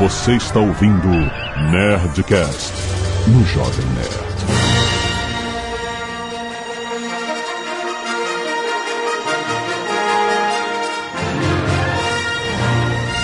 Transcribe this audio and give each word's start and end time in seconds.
Você 0.00 0.32
está 0.32 0.58
ouvindo 0.58 1.08
Nerdcast 1.70 2.72
no 3.26 3.44
Jovem 3.44 3.84
Nerd. 3.84 4.10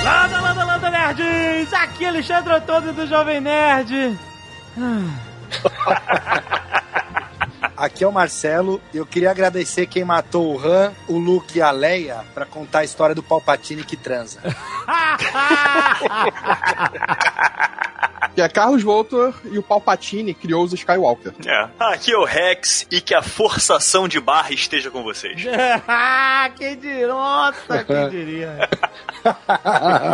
Landa, 0.04 0.41
landa, 0.43 0.64
landa, 0.64 0.91
nerds! 0.91 1.73
Aqui 1.73 2.04
é 2.04 2.09
Alexandre 2.09 2.52
Antônio 2.52 2.93
do 2.93 3.06
Jovem 3.06 3.40
Nerd. 3.40 4.18
Aqui 7.77 8.02
é 8.02 8.08
o 8.08 8.12
Marcelo. 8.12 8.80
Eu 8.95 9.04
queria 9.04 9.30
agradecer 9.30 9.86
quem 9.86 10.04
matou 10.04 10.54
o 10.54 10.58
Han, 10.58 10.93
o 11.08 11.18
Luke 11.18 11.58
e 11.58 11.62
a 11.62 11.70
Leia 11.70 12.25
pra 12.34 12.46
contar 12.46 12.80
a 12.80 12.84
história 12.84 13.14
do 13.14 13.22
Palpatine 13.22 13.84
que 13.84 13.96
transa. 13.96 14.40
Que 18.36 18.43
é 18.43 18.48
Carlos 18.50 18.82
Voltor 18.82 19.34
e 19.50 19.58
o 19.58 19.62
Palpatine 19.62 20.34
criou 20.34 20.62
os 20.62 20.70
Skywalker. 20.75 21.32
É. 21.46 21.68
Aqui 21.81 22.12
é 22.12 22.18
o 22.18 22.25
Rex 22.25 22.86
e 22.90 23.00
que 23.00 23.14
a 23.14 23.22
forçação 23.22 24.06
de 24.06 24.20
barra 24.20 24.53
esteja 24.53 24.90
com 24.90 25.03
vocês. 25.03 25.43
quem 26.58 26.76
diria? 26.76 27.06
Nossa, 27.08 27.82
quem 27.82 28.11
diria? 28.11 28.68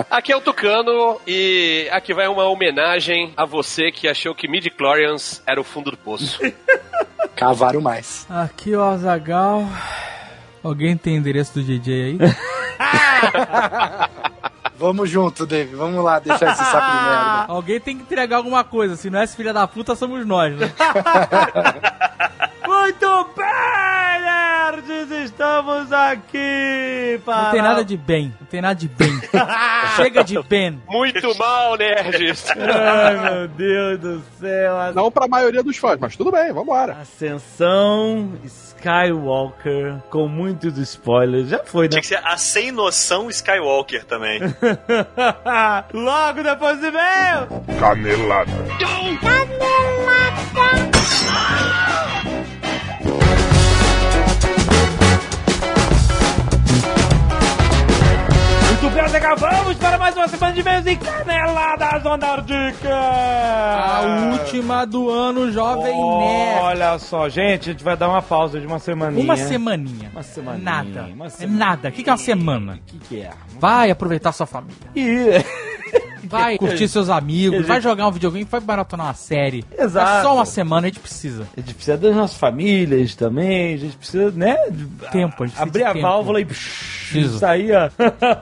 Aqui 0.08 0.30
é 0.30 0.36
o 0.36 0.40
Tucano 0.40 1.20
e 1.26 1.88
aqui 1.90 2.14
vai 2.14 2.28
uma 2.28 2.44
homenagem 2.44 3.32
a 3.36 3.44
você 3.44 3.90
que 3.90 4.06
achou 4.06 4.36
que 4.36 4.46
midi-chlorians 4.46 5.42
era 5.44 5.60
o 5.60 5.64
fundo 5.64 5.90
do 5.90 5.96
poço. 5.96 6.38
Cavaram 7.36 7.80
mais. 7.80 8.26
Aqui 8.28 8.74
o 8.74 8.82
Azagal. 8.82 9.66
Alguém 10.62 10.96
tem 10.96 11.16
endereço 11.16 11.54
do 11.54 11.62
DJ 11.62 12.04
aí? 12.04 12.18
Vamos 14.76 15.08
junto, 15.10 15.46
Dave. 15.46 15.76
Vamos 15.76 16.02
lá 16.02 16.18
deixar 16.18 16.52
esse 16.52 16.64
saco 16.64 16.90
de 16.90 17.04
merda. 17.04 17.44
Alguém 17.52 17.80
tem 17.80 17.96
que 17.96 18.02
entregar 18.02 18.38
alguma 18.38 18.64
coisa. 18.64 18.96
Se 18.96 19.08
não 19.08 19.20
é 19.20 19.24
esse 19.24 19.36
filho 19.36 19.54
da 19.54 19.66
puta, 19.66 19.94
somos 19.94 20.26
nós, 20.26 20.56
né? 20.56 20.72
Muito 22.66 23.28
bem, 23.36 23.46
nerds! 24.20 25.10
Estamos 25.24 25.92
aqui 25.92 27.20
para... 27.24 27.44
Não 27.44 27.50
tem 27.50 27.62
nada 27.62 27.84
de 27.84 27.96
bem. 27.96 28.34
Não 28.40 28.46
tem 28.46 28.60
nada 28.60 28.74
de 28.74 28.88
bem. 28.88 29.12
Chega 29.96 30.24
de 30.24 30.40
Ben. 30.42 30.82
Muito 30.88 31.36
mal, 31.38 31.76
nerds! 31.76 32.46
Ai, 32.56 33.16
meu 33.16 33.48
Deus 33.48 34.00
do 34.00 34.22
céu. 34.40 34.78
A 34.78 34.92
Não 34.92 35.10
pra 35.10 35.28
maioria 35.28 35.62
dos 35.62 35.76
fãs, 35.76 35.98
mas 36.00 36.16
tudo 36.16 36.30
bem, 36.30 36.52
vambora. 36.52 36.96
Ascensão 37.00 38.32
Skywalker, 38.44 39.96
com 40.10 40.26
muitos 40.28 40.76
spoilers. 40.78 41.48
Já 41.48 41.60
foi, 41.64 41.84
né? 41.86 41.90
Tinha 41.90 42.00
que 42.00 42.08
ser 42.08 42.20
a 42.24 42.36
sem 42.36 42.72
noção 42.72 43.28
Skywalker 43.30 44.04
também. 44.04 44.40
Logo 45.92 46.42
depois 46.42 46.78
do 46.80 46.86
e-mail! 46.86 47.48
Canelada. 47.78 48.52
Muito 48.52 49.24
bem, 49.24 49.82
Azaghal, 58.84 59.36
vamos 59.36 59.76
para 59.76 59.96
mais 59.96 60.16
uma 60.16 60.26
semana 60.26 60.52
de 60.52 60.60
e-mails 60.60 60.86
e 60.86 60.96
caneladas 60.96 62.04
Onda 62.04 62.36
Dica! 62.40 62.92
A 62.92 64.32
última 64.32 64.84
do 64.84 65.08
ano, 65.08 65.52
Jovem 65.52 65.94
Nerd. 65.94 66.60
Olha 66.62 66.98
só, 66.98 67.28
gente, 67.28 67.70
a 67.70 67.72
gente 67.72 67.84
vai 67.84 67.96
dar 67.96 68.08
uma 68.08 68.20
pausa 68.20 68.58
de 68.60 68.66
uma 68.66 68.80
semaninha. 68.80 69.22
Uma 69.22 69.36
semaninha. 69.36 70.10
Uma 70.12 70.22
semaninha. 70.24 70.64
Nada. 70.64 71.08
Uma 71.14 71.26
É 71.26 71.30
semaninha. 71.30 71.58
nada. 71.66 71.88
O 71.88 71.92
que 71.92 72.02
que 72.02 72.10
é 72.10 72.12
uma 72.12 72.18
semana? 72.18 72.72
O 72.74 72.78
que, 72.84 72.98
que 72.98 73.20
é? 73.20 73.30
Vai 73.58 73.90
aproveitar 73.90 74.32
sua 74.32 74.46
família. 74.46 74.76
E... 74.96 75.42
Vai 76.24 76.56
curtir 76.56 76.88
seus 76.88 77.10
amigos. 77.10 77.58
gente- 77.58 77.66
Vai 77.66 77.80
jogar 77.80 78.06
um 78.06 78.12
videogame. 78.12 78.46
Vai 78.48 78.60
maratonar 78.60 79.08
uma 79.08 79.12
série. 79.14 79.64
Exato. 79.76 80.18
É 80.20 80.22
só 80.22 80.34
uma 80.34 80.46
semana, 80.46 80.86
a 80.86 80.88
gente 80.90 81.00
precisa. 81.00 81.46
A 81.54 81.60
gente 81.60 81.74
precisa 81.74 81.98
das 81.98 82.14
nossas 82.14 82.36
famílias 82.38 83.14
também, 83.16 83.74
a 83.74 83.76
gente 83.76 83.96
precisa, 83.96 84.30
né? 84.30 84.56
Tempo, 85.10 85.42
a 85.42 85.46
gente 85.46 85.56
precisa 85.56 85.62
Abrir 85.62 85.82
a 85.82 85.92
tempo. 85.92 86.02
válvula 86.06 86.40
e 86.40 86.44
Preciso. 86.44 87.38
sair, 87.40 87.72
ó. 87.74 87.90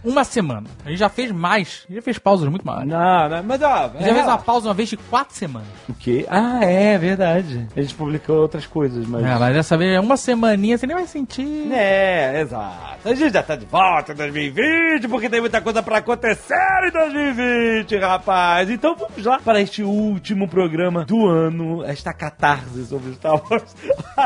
Uma 0.05 0.23
semana. 0.33 0.67
A 0.85 0.89
gente 0.89 0.99
já 0.99 1.09
fez 1.09 1.31
mais. 1.33 1.85
A 1.85 1.89
gente 1.89 1.97
já 1.97 2.03
fez 2.03 2.19
pausas 2.19 2.49
muito 2.49 2.67
maiores. 2.67 2.89
Não, 2.89 3.29
não, 3.29 3.43
mas 3.43 3.63
ó, 3.63 3.67
A 3.67 3.89
gente 3.89 4.05
já 4.05 4.11
é 4.11 4.15
fez 4.15 4.27
uma 4.27 4.39
pausa 4.39 4.69
uma 4.69 4.75
vez 4.75 4.89
de 4.89 4.97
quatro 4.97 5.35
semanas. 5.37 5.69
O 5.89 5.95
quê? 5.95 6.27
Ah, 6.29 6.65
é 6.65 6.97
verdade. 6.99 7.67
A 7.77 7.81
gente 7.81 7.95
publicou 7.95 8.37
outras 8.37 8.67
coisas, 8.67 9.07
mas. 9.07 9.25
É, 9.25 9.39
mas 9.39 9.55
dessa 9.55 9.77
vez 9.77 9.95
é 9.95 10.01
uma 10.01 10.17
semaninha, 10.17 10.77
você 10.79 10.87
nem 10.87 10.97
vai 10.97 11.07
sentir. 11.07 11.73
É, 11.73 12.41
exato. 12.41 13.09
A 13.09 13.15
gente 13.15 13.33
já 13.33 13.43
tá 13.43 13.57
de 13.57 13.67
volta 13.67 14.13
em 14.13 14.17
2020, 14.17 15.09
porque 15.09 15.29
tem 15.29 15.41
muita 15.41 15.61
coisa 15.61 15.83
pra 15.83 15.99
acontecer 15.99 16.55
em 16.87 16.91
2020, 16.91 17.97
rapaz. 17.99 18.71
Então 18.71 18.95
vamos 18.95 19.25
lá 19.25 19.39
para 19.39 19.61
este 19.61 19.83
último 19.83 20.49
programa 20.49 21.05
do 21.05 21.27
ano, 21.27 21.85
esta 21.85 22.13
catarse 22.13 22.85
sobre 22.87 23.13
Star 23.15 23.41
Wars. 23.51 23.75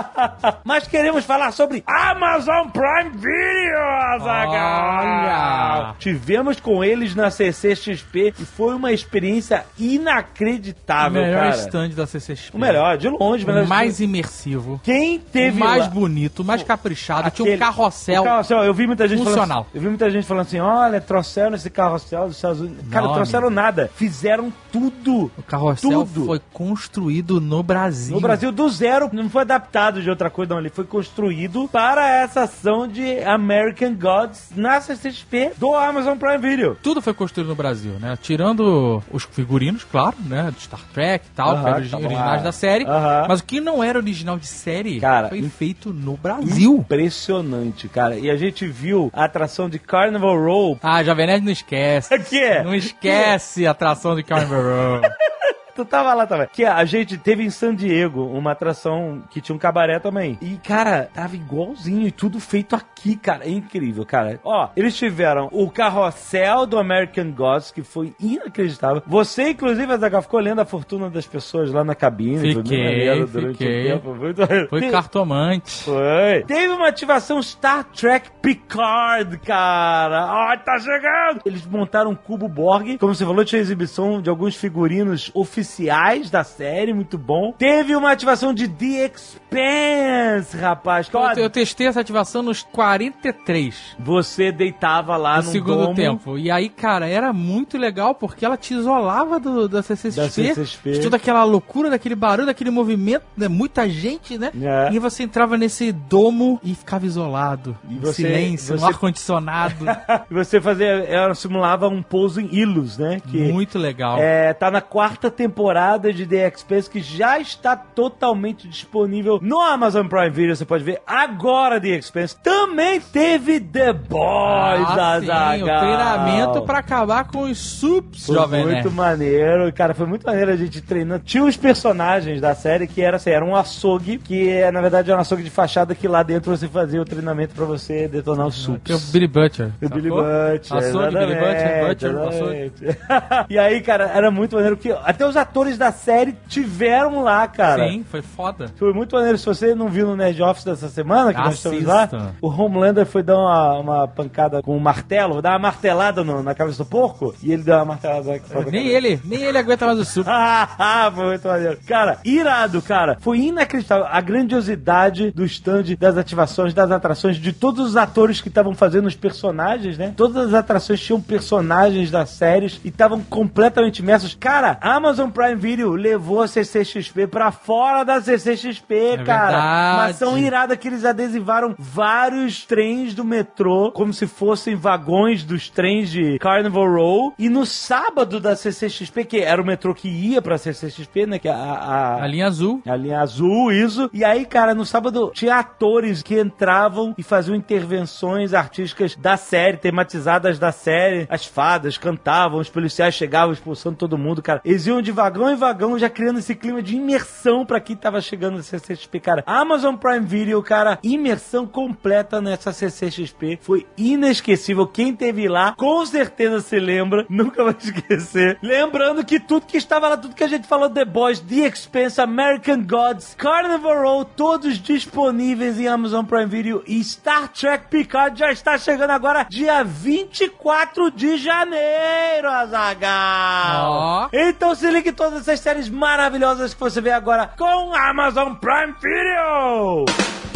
Mas 0.65 0.87
queremos 0.87 1.25
falar 1.25 1.53
sobre 1.53 1.83
Amazon 1.87 2.69
Prime 2.69 3.11
Video, 3.11 3.79
Azaghal. 4.15 4.99
Olha! 5.01 5.94
Tivemos 5.99 6.61
com 6.61 6.83
eles 6.85 7.15
na 7.15 7.31
CCXP 7.31 8.35
e 8.39 8.45
foi 8.45 8.75
uma 8.75 8.93
experiência 8.93 9.65
O 9.79 9.83
inacreditável, 9.83 11.23
melhor 11.23 11.41
cara. 11.51 11.57
stand 11.57 11.89
da 11.91 12.07
CCXP. 12.07 12.57
O 12.57 12.61
melhor, 12.61 12.97
de 12.99 13.09
longe, 13.09 13.45
O 13.45 13.47
melhor. 13.47 13.67
mais 13.67 14.01
imersivo. 14.01 14.81
Quem 14.83 15.19
teve 15.19 15.57
o 15.57 15.61
mais 15.61 15.85
lá- 15.85 15.89
bonito, 15.91 16.41
o 16.41 16.45
mais 16.45 16.63
caprichado. 16.63 17.31
Tinha 17.31 17.45
Aquele- 17.47 17.57
um 17.57 17.59
carrossel. 17.59 18.23
O 18.23 18.25
carrossel, 18.25 18.65
eu 18.65 18.75
vi 18.75 18.87
muita 18.87 19.07
gente 19.09 19.19
funcional. 19.25 19.65
falando. 19.65 19.67
Eu 19.75 19.81
vi 19.81 19.89
muita 19.89 20.11
gente 20.11 20.27
falando 20.27 20.47
assim: 20.47 20.61
olha, 20.61 21.01
trouxeram 21.01 21.55
esse 21.55 21.71
carrossel 21.71 22.27
dos 22.27 22.37
Estados 22.37 22.61
Unidos. 22.61 22.85
Cara, 22.91 23.07
Não, 23.07 23.15
trouxeram 23.15 23.47
amigo. 23.49 23.61
nada. 23.63 23.91
Fizeram 23.95 24.53
tudo. 24.73 25.31
O 25.37 25.43
carrossel 25.43 25.91
Tudo. 25.91 26.27
foi 26.27 26.41
construído 26.53 27.41
no 27.41 27.63
Brasil. 27.63 28.15
No 28.15 28.21
Brasil, 28.21 28.51
do 28.53 28.69
zero, 28.69 29.09
não 29.13 29.29
foi 29.31 29.43
adaptado 29.43 30.03
de 30.03 30.11
outra 30.11 30.29
coisa, 30.31 30.53
não. 30.55 30.61
Ele 30.61 30.71
foi 30.71 30.85
construído 30.85 31.69
para 31.71 32.07
essa 32.09 32.43
ação 32.43 32.87
de 32.89 33.19
American 33.25 33.95
Gods 33.95 34.51
na 34.55 34.81
CCXP 34.81 35.53
do 35.57 35.75
Amazon 35.89 36.17
Prime 36.17 36.39
Video. 36.39 36.77
Tudo 36.83 37.01
foi 37.01 37.15
construído 37.15 37.49
no 37.49 37.55
Brasil, 37.55 37.93
né? 38.01 38.17
Tirando 38.21 39.03
os 39.11 39.25
figurinos, 39.25 39.85
claro, 39.85 40.17
né? 40.25 40.53
De 40.55 40.63
Star 40.63 40.81
Trek 40.93 41.27
e 41.27 41.31
tal, 41.35 41.61
que 41.63 41.69
eram 41.69 41.81
estavam 41.81 42.07
originais 42.07 42.43
da 42.43 42.53
série. 42.53 42.85
Aham. 42.85 43.27
Mas 43.29 43.41
o 43.41 43.45
que 43.45 43.61
não 43.61 43.83
era 43.83 43.99
original 43.99 44.39
de 44.39 44.47
série 44.47 45.01
Cara, 45.01 45.29
foi 45.29 45.43
feito 45.49 45.93
no 45.93 46.17
Brasil. 46.17 46.77
Impressionante, 46.77 47.89
cara. 47.89 48.17
E 48.17 48.31
a 48.31 48.37
gente 48.37 48.67
viu 48.67 49.11
a 49.13 49.25
atração 49.25 49.69
de 49.69 49.79
Carnival 49.79 50.37
Row. 50.37 50.79
Ah, 50.83 51.03
Jovem 51.03 51.27
Nerd 51.27 51.45
não 51.45 51.53
esquece. 51.53 52.15
Que 52.25 52.39
é? 52.39 52.65
Não 52.65 52.75
esquece 52.75 53.67
a 53.67 53.73
atração 53.73 54.17
de 54.17 54.23
Carnival 54.23 54.63
Row. 54.63 55.01
Tu 55.75 55.85
tava 55.85 56.15
lá 56.15 56.25
também. 56.25 56.47
Que 56.53 56.65
a 56.65 56.85
gente 56.85 57.19
teve 57.19 57.43
em 57.43 57.51
San 57.51 57.75
Diego 57.75 58.25
uma 58.27 58.53
atração 58.53 59.25
que 59.29 59.41
tinha 59.41 59.57
um 59.57 59.59
cabaré 59.59 59.99
também. 59.99 60.39
E, 60.41 60.57
cara, 60.59 61.11
tava 61.13 61.35
igualzinho 61.35 62.07
e 62.07 62.13
tudo 62.13 62.39
feito 62.39 62.77
aqui, 63.05 63.17
cara. 63.17 63.45
É 63.45 63.51
incrível, 63.51 64.05
cara. 64.07 64.41
Ó, 64.43 64.71
eles 64.75 64.97
tiveram 64.97 65.49
o 65.53 65.71
carrossel 65.71 66.67
do 66.67 66.79
American 66.79 67.31
Gods, 67.31 67.71
que 67.71 67.83
foi 67.83 68.15
inacreditável. 68.19 69.03
Você, 69.07 69.51
inclusive, 69.51 69.93
Azaghal, 69.93 70.23
ficou 70.23 70.41
lendo 70.41 70.61
a 70.61 70.65
fortuna 70.65 71.11
das 71.11 71.27
pessoas 71.27 71.71
lá 71.71 71.85
na 71.85 71.95
cabine. 71.95 72.55
Fiquei, 72.55 73.27
fiquei. 73.27 73.49
um 73.51 73.55
tempo. 73.55 74.15
Muito... 74.15 74.43
Foi 74.71 74.81
Te- 74.81 74.91
cartomante. 74.91 75.85
Foi. 75.85 76.45
Teve 76.47 76.69
uma 76.69 76.89
ativação 76.89 77.43
Star 77.43 77.85
Trek 77.85 78.31
Picard, 78.41 79.39
cara. 79.39 80.25
Ai, 80.49 80.59
tá 80.59 80.79
chegando. 80.79 81.43
Eles 81.45 81.67
montaram 81.67 82.11
um 82.11 82.15
cubo 82.15 82.49
Borg. 82.49 82.97
Como 82.99 83.15
você 83.15 83.25
falou, 83.25 83.45
tinha 83.45 83.61
exibição 83.61 84.23
de 84.23 84.31
alguns 84.31 84.57
figurinos 84.57 85.31
oficiais 85.35 86.31
da 86.31 86.45
série, 86.45 86.93
muito 86.93 87.19
bom. 87.19 87.53
Teve 87.53 87.95
uma 87.95 88.13
ativação 88.13 88.55
de 88.55 88.69
The 88.69 89.11
Expanse, 89.13 90.57
rapaz. 90.57 91.11
Eu, 91.13 91.45
eu 91.45 91.51
testei 91.51 91.87
essa 91.87 92.01
ativação 92.01 92.43
nos 92.43 92.63
43 92.99 93.97
Você 93.99 94.53
deitava 94.53 95.17
lá 95.17 95.39
no 95.39 95.45
no 95.45 95.51
segundo 95.51 95.81
domo. 95.83 95.95
tempo. 95.95 96.39
E 96.39 96.51
aí, 96.51 96.69
cara, 96.69 97.09
era 97.09 97.33
muito 97.33 97.77
legal 97.77 98.15
porque 98.15 98.45
ela 98.45 98.57
te 98.57 98.75
isolava 98.75 99.39
do, 99.41 99.69
da 99.69 99.83
CCXP. 99.83 100.21
Da 100.21 100.29
CCXP. 100.31 100.93
de 100.93 101.01
toda 101.01 101.17
aquela 101.17 101.45
loucura, 101.45 101.91
daquele 101.91 102.15
barulho, 102.15 102.47
daquele 102.47 102.71
movimento, 102.71 103.25
né? 103.37 103.49
Muita 103.49 103.89
gente, 103.89 104.39
né? 104.39 104.51
É. 104.61 104.93
E 104.93 104.99
você 104.99 105.23
entrava 105.25 105.57
nesse 105.57 105.93
domo 105.93 106.61
e 106.63 106.75
ficava 106.75 107.05
isolado. 107.07 107.77
E 107.89 107.97
você- 107.99 108.23
silêncio, 108.23 108.77
você- 108.77 108.81
no 108.81 108.87
ar-condicionado. 108.87 109.85
E 110.31 110.35
você 110.35 110.61
fazia, 110.61 110.87
ela 110.87 111.35
simulava 111.35 111.89
um 111.89 112.03
pouso 112.03 112.41
em 112.41 112.49
Ilus, 112.55 112.99
né? 112.99 113.21
Que 113.31 113.53
muito 113.53 113.79
legal. 113.79 114.19
É, 114.19 114.53
tá 114.53 114.71
na 114.71 114.81
quarta 114.81 115.31
temporada 115.31 115.55
temporada 115.55 116.13
de 116.13 116.27
The 116.27 116.49
Expanse 116.49 116.91
que 116.91 117.01
já 117.01 117.39
está 117.39 117.77
totalmente 117.77 118.67
disponível 118.67 119.39
no 119.41 119.61
Amazon 119.61 120.07
Prime 120.09 120.31
Video. 120.31 120.57
Você 120.57 120.65
pode 120.65 120.83
ver 120.83 121.01
agora 121.07 121.81
The 121.81 121.89
Expanse. 121.89 122.37
Também 122.43 122.84
teve 123.13 123.61
The 123.61 123.93
Boys, 123.93 124.87
Ah, 124.89 125.19
sim, 125.21 125.63
o 125.63 125.67
treinamento 125.67 126.63
pra 126.63 126.79
acabar 126.79 127.25
com 127.29 127.43
os 127.43 127.59
subs, 127.59 128.27
Foi 128.27 128.35
jovem 128.35 128.63
muito 128.63 128.75
nerd. 128.75 128.91
maneiro, 128.95 129.73
cara, 129.73 129.95
foi 129.95 130.07
muito 130.07 130.27
maneiro 130.27 130.51
a 130.53 130.57
gente 130.57 130.81
treinando. 130.81 131.23
Tinha 131.25 131.45
os 131.45 131.57
personagens 131.57 132.41
da 132.41 132.55
série 132.55 132.87
que 132.87 133.03
era 133.03 133.17
assim, 133.17 133.31
era 133.31 133.45
um 133.45 133.55
açougue, 133.57 134.19
que 134.19 134.49
é, 134.51 134.71
na 134.71 134.81
verdade 134.81 135.11
era 135.11 135.19
um 135.19 135.21
açougue 135.21 135.43
de 135.43 135.51
fachada 135.51 135.95
que 135.95 136.07
lá 136.09 136.23
dentro 136.23 136.57
você 136.57 136.69
fazia 136.69 137.01
o 137.01 137.05
treinamento 137.05 137.55
pra 137.55 137.65
você 137.65 138.09
detonar 138.09 138.47
os 138.47 138.67
Que 138.85 138.93
é 138.93 138.95
o 138.95 138.99
subs. 138.99 139.13
Billy 139.13 139.27
Butcher. 139.29 139.71
O 139.83 139.89
Billy? 139.89 140.09
Butcher. 140.11 140.77
Açougue, 140.77 141.17
Billy 141.19 141.35
Butcher, 141.35 142.13
Butcher, 142.13 142.73
e 143.49 143.59
aí, 143.59 143.81
cara, 143.81 144.05
era 144.15 144.31
muito 144.31 144.55
maneiro, 144.57 144.77
porque 144.77 144.95
até 145.05 145.27
os 145.27 145.37
atores 145.37 145.77
da 145.79 145.93
série 145.93 146.35
tiveram 146.49 147.23
lá, 147.23 147.47
cara. 147.47 147.89
Sim, 147.89 148.05
foi 148.09 148.23
foda. 148.23 148.67
Foi 148.77 148.93
muito 148.93 149.15
maneiro. 149.17 149.39
Se 149.39 149.47
você 149.47 149.75
não 149.75 149.89
viu 149.89 150.07
no 150.07 150.17
Nerd 150.17 150.43
Office 150.43 150.65
dessa 150.65 150.89
semana, 150.89 151.33
que 151.33 151.41
nós 151.41 151.55
estamos 151.55 151.87
Assista. 151.89 152.17
lá, 152.17 152.33
o 152.41 152.49
Homelander 152.75 153.07
foi 153.07 153.23
dar 153.23 153.37
uma, 153.39 153.79
uma 153.79 154.09
pancada 154.09 154.63
com 154.63 154.77
um 154.77 154.81
martelo, 154.81 155.41
dar 155.41 155.53
uma 155.53 155.59
martelada 155.61 156.23
no- 156.25 156.43
na 156.43 156.55
cabeça 156.55 156.83
do 156.83 156.89
porco, 156.89 157.35
e 157.43 157.53
ele 157.53 157.63
deu 157.63 157.77
uma 157.77 157.85
martelada 157.85 158.41
Nem 158.71 158.87
ele, 158.89 159.21
nem 159.25 159.43
ele 159.43 159.59
aguenta 159.59 159.87
mais 159.87 159.99
o 159.99 160.05
sub. 160.05 160.25
Ah, 160.77 161.11
foi 161.15 161.27
muito 161.27 161.47
maneiro. 161.49 161.79
Cara, 161.87 162.19
irado, 162.25 162.83
cara. 162.83 163.17
Foi 163.21 163.39
inacreditável 163.39 164.07
a 164.11 164.21
grandiosidade 164.21 165.31
do 165.31 165.45
stand, 165.45 165.85
das 165.99 166.17
ativações, 166.17 166.75
das 166.75 166.91
atrações, 166.91 167.37
de 167.37 167.53
todos 167.53 167.87
os 167.91 167.97
atores 167.97 168.41
que 168.41 168.49
estavam 168.49 168.75
fazendo 168.75 169.07
os 169.07 169.15
personagens, 169.15 169.97
né? 169.99 170.13
Todas 170.17 170.49
as 170.49 170.55
atrações 170.55 171.01
tinham 171.01 171.21
personagens 171.21 172.11
das 172.11 172.31
séries 172.31 172.81
e 172.85 172.89
estavam 172.89 173.21
completamente 173.23 173.99
imersos. 174.01 174.35
Cara, 174.39 174.79
a 174.81 174.95
Amazon 174.95 175.31
Prime 175.31 175.55
Video 175.57 175.93
levou 175.93 176.43
a 176.43 176.49
CCXP 176.49 177.27
pra 177.27 177.51
fora 177.53 178.05
da 178.05 178.21
CCXP, 178.21 179.19
cara. 179.25 179.47
verdade. 179.51 179.95
Uma 179.97 180.05
ação 180.07 180.39
irada 180.39 180.77
que 180.77 180.89
eles 180.89 181.05
adesivaram 181.05 181.75
vários 181.79 182.64
trens 182.65 183.15
do 183.15 183.25
metrô, 183.25 183.91
como 183.93 184.13
se 184.13 184.27
fossem 184.27 184.75
vagões 184.75 185.45
dos 185.45 185.69
trens 185.71 186.11
de 186.11 186.39
Carnival 186.39 186.91
Row. 186.93 187.35
E 187.39 187.49
no 187.49 187.65
sábado 187.67 188.41
da 188.41 188.57
CCXP, 188.57 189.25
que 189.25 189.39
era 189.41 189.61
o 189.61 189.65
metrô 189.67 189.95
que 189.95 190.09
ia 190.09 190.41
pra 190.43 190.59
CCXP, 190.59 191.27
né? 191.27 191.39
Que 191.39 191.49
é 191.49 191.53
a, 191.53 191.57
a, 191.57 192.23
A 192.25 192.27
linha 192.27 192.47
azul. 192.47 192.81
a 192.87 192.97
linha 192.97 193.21
azul, 193.21 193.71
isso. 193.73 194.11
E 194.13 194.25
aí, 194.25 194.45
cara, 194.45 194.75
no 194.75 194.85
sábado 194.85 195.31
tinha 195.35 195.57
atores 195.57 196.23
que 196.23 196.39
entravam 196.41 197.15
e 197.17 197.23
faziam 197.23 197.55
intervenções 197.55 198.53
artísticas 198.55 199.15
da 199.17 199.37
série, 199.37 199.77
tematizadas 199.77 200.59
da 200.59 200.73
série. 200.73 201.27
As 201.29 201.45
fadas 201.47 201.97
cantavam, 201.99 202.61
os 202.61 202.69
policiais 202.69 203.15
chegavam 203.15 203.53
expulsando 203.53 203.97
todo 203.97 204.19
mundo, 204.19 204.43
cara. 204.43 204.61
Eles 204.65 204.87
iam 204.87 205.01
de 205.03 205.13
vagão 205.13 205.51
em 205.51 205.57
vagão, 205.57 205.99
já 205.99 206.09
criando 206.09 206.39
esse 206.39 206.55
clima 206.55 206.83
de 206.83 206.97
imersão 206.97 207.65
pra 207.65 207.81
quem 207.81 207.97
tava 207.97 208.21
chegando 208.21 208.57
na 208.57 208.63
CCXP, 208.63 209.21
cara. 209.21 209.43
Amazon 209.47 209.95
Prime 209.97 210.25
Video, 210.27 210.63
cara, 210.63 210.99
imersão 211.03 211.67
completa 211.67 212.41
nessa 212.45 212.73
CCXP. 212.73 213.59
Foi 213.61 213.87
inesquecível. 213.97 214.87
Quem 214.87 215.15
teve 215.15 215.49
lá, 215.49 215.75
com 215.77 216.05
certeza 216.07 216.61
se 216.61 216.79
lembra. 216.79 217.27
Nunca 217.31 217.65
vai 217.65 217.77
esquecer. 217.79 218.59
Lembrando 218.63 219.25
que 219.25 219.41
tudo 219.41 219.67
que 219.67 219.77
estava 219.77 220.09
lá, 220.09 220.17
tudo 220.17 220.35
que 220.35 220.45
a 220.45 220.49
gente 220.49 220.69
falou, 220.69 220.89
The 220.89 221.05
Boys, 221.05 221.41
The 221.41 221.67
Expense, 221.67 222.21
American 222.21 222.83
Gods, 222.83 223.35
Carnival 223.37 224.03
Row, 224.03 224.25
todos 224.25 224.79
disponíveis 224.79 225.81
em 225.81 225.89
Amazon 225.89 226.25
Prime 226.25 226.47
Video. 226.47 226.85
E 226.87 227.03
Star 227.03 227.49
Trek 227.49 227.89
Picard 227.89 228.39
já 228.39 228.53
está 228.53 228.79
chegando 228.79 229.11
agora, 229.11 229.47
dia 229.49 229.83
24 229.83 231.11
de 231.11 231.37
janeiro, 231.37 232.49
Azagal. 232.49 233.91
Ó. 233.91 234.29
Então 234.33 234.75
se 234.75 234.91
ligue 234.91 235.11
em 235.11 235.13
todas 235.13 235.41
essas 235.41 235.61
séries 235.61 235.89
maravilhosas 235.89 236.75
que 236.75 236.81
você 236.81 237.01
vê 237.01 237.11
agora 237.11 237.51
com 237.57 237.95
Amazon 237.95 238.55
Prime 238.55 238.95
Video. 239.01 240.54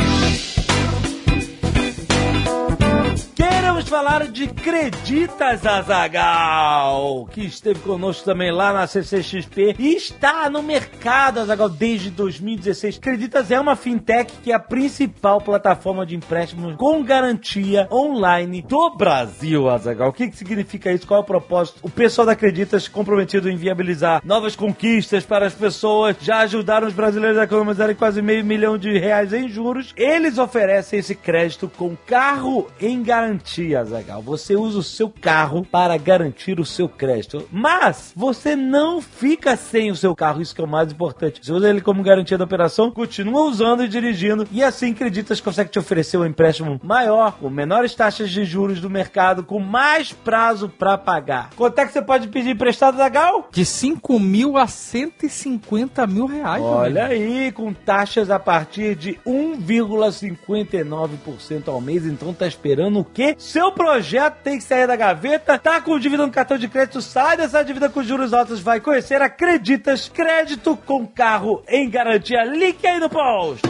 Queremos 3.68 3.86
falar 3.86 4.26
de 4.28 4.46
Creditas 4.46 5.66
Azagal, 5.66 7.28
que 7.30 7.42
esteve 7.42 7.78
conosco 7.80 8.24
também 8.24 8.50
lá 8.50 8.72
na 8.72 8.86
CCXP 8.86 9.76
e 9.78 9.94
está 9.94 10.48
no 10.48 10.62
mercado 10.62 11.40
Azagal 11.40 11.68
desde 11.68 12.08
2016. 12.08 12.96
Creditas 12.96 13.50
é 13.50 13.60
uma 13.60 13.76
fintech 13.76 14.32
que 14.42 14.52
é 14.52 14.54
a 14.54 14.58
principal 14.58 15.38
plataforma 15.42 16.06
de 16.06 16.16
empréstimos 16.16 16.76
com 16.76 17.04
garantia 17.04 17.86
online 17.92 18.62
do 18.62 18.96
Brasil, 18.96 19.68
Azagal. 19.68 20.08
O 20.08 20.12
que, 20.14 20.28
que 20.28 20.36
significa 20.36 20.90
isso? 20.90 21.06
Qual 21.06 21.20
é 21.20 21.22
o 21.22 21.26
propósito? 21.26 21.80
O 21.82 21.90
pessoal 21.90 22.26
da 22.26 22.34
Creditas 22.34 22.88
comprometido 22.88 23.50
em 23.50 23.56
viabilizar 23.56 24.22
novas 24.24 24.56
conquistas 24.56 25.26
para 25.26 25.46
as 25.46 25.54
pessoas, 25.54 26.16
já 26.22 26.38
ajudaram 26.38 26.88
os 26.88 26.94
brasileiros 26.94 27.38
a 27.38 27.44
economizarem 27.44 27.94
quase 27.94 28.22
meio 28.22 28.42
milhão 28.42 28.78
de 28.78 28.98
reais 28.98 29.34
em 29.34 29.46
juros. 29.46 29.92
Eles 29.94 30.38
oferecem 30.38 30.98
esse 30.98 31.14
crédito 31.14 31.68
com 31.68 31.94
carro 32.06 32.66
em 32.80 33.02
garantia, 33.02 33.57
Zagal. 33.84 34.22
Você 34.22 34.56
usa 34.56 34.78
o 34.78 34.82
seu 34.82 35.08
carro 35.08 35.64
para 35.64 35.96
garantir 35.96 36.60
o 36.60 36.64
seu 36.64 36.88
crédito. 36.88 37.48
Mas 37.50 38.12
você 38.14 38.54
não 38.54 39.00
fica 39.00 39.56
sem 39.56 39.90
o 39.90 39.96
seu 39.96 40.14
carro, 40.14 40.40
isso 40.40 40.54
que 40.54 40.60
é 40.60 40.64
o 40.64 40.68
mais 40.68 40.92
importante. 40.92 41.40
Você 41.42 41.52
usa 41.52 41.68
ele 41.68 41.80
como 41.80 42.02
garantia 42.02 42.38
da 42.38 42.44
operação, 42.44 42.90
continua 42.90 43.42
usando 43.42 43.84
e 43.84 43.88
dirigindo, 43.88 44.46
e 44.52 44.62
assim 44.62 44.94
Creditas 44.94 45.40
consegue 45.40 45.70
te 45.70 45.78
oferecer 45.78 46.16
um 46.16 46.26
empréstimo 46.26 46.80
maior, 46.82 47.32
com 47.32 47.50
menores 47.50 47.94
taxas 47.94 48.30
de 48.30 48.44
juros 48.44 48.80
do 48.80 48.90
mercado, 48.90 49.42
com 49.42 49.58
mais 49.58 50.12
prazo 50.12 50.68
para 50.68 50.98
pagar. 50.98 51.50
Quanto 51.56 51.78
é 51.78 51.86
que 51.86 51.92
você 51.92 52.02
pode 52.02 52.28
pedir 52.28 52.50
emprestado, 52.50 52.96
Zagal? 52.96 53.48
De 53.50 53.64
5 53.64 54.18
mil 54.18 54.56
a 54.56 54.66
150 54.66 56.06
mil 56.06 56.26
reais. 56.26 56.62
Olha 56.62 57.06
aí, 57.06 57.50
com 57.52 57.72
taxas 57.72 58.30
a 58.30 58.38
partir 58.38 58.94
de 58.94 59.18
1,59% 59.26 61.68
ao 61.68 61.80
mês. 61.80 62.04
Então 62.06 62.34
tá 62.34 62.46
esperando 62.46 63.00
o 63.00 63.04
quê? 63.04 63.34
Seu 63.48 63.72
projeto 63.72 64.42
tem 64.44 64.58
que 64.58 64.64
sair 64.64 64.86
da 64.86 64.94
gaveta, 64.94 65.58
tá 65.58 65.80
com 65.80 65.98
dívida 65.98 66.26
no 66.26 66.30
cartão 66.30 66.58
de 66.58 66.68
crédito, 66.68 67.00
sai 67.00 67.34
dessa 67.34 67.64
dívida 67.64 67.88
com 67.88 68.02
juros 68.02 68.34
altos, 68.34 68.60
vai 68.60 68.78
conhecer 68.78 69.22
Acreditas 69.22 70.06
Crédito 70.06 70.76
com 70.84 71.06
carro 71.06 71.62
em 71.66 71.88
garantia. 71.88 72.44
Link 72.44 72.86
aí 72.86 73.00
no 73.00 73.08
post. 73.08 73.62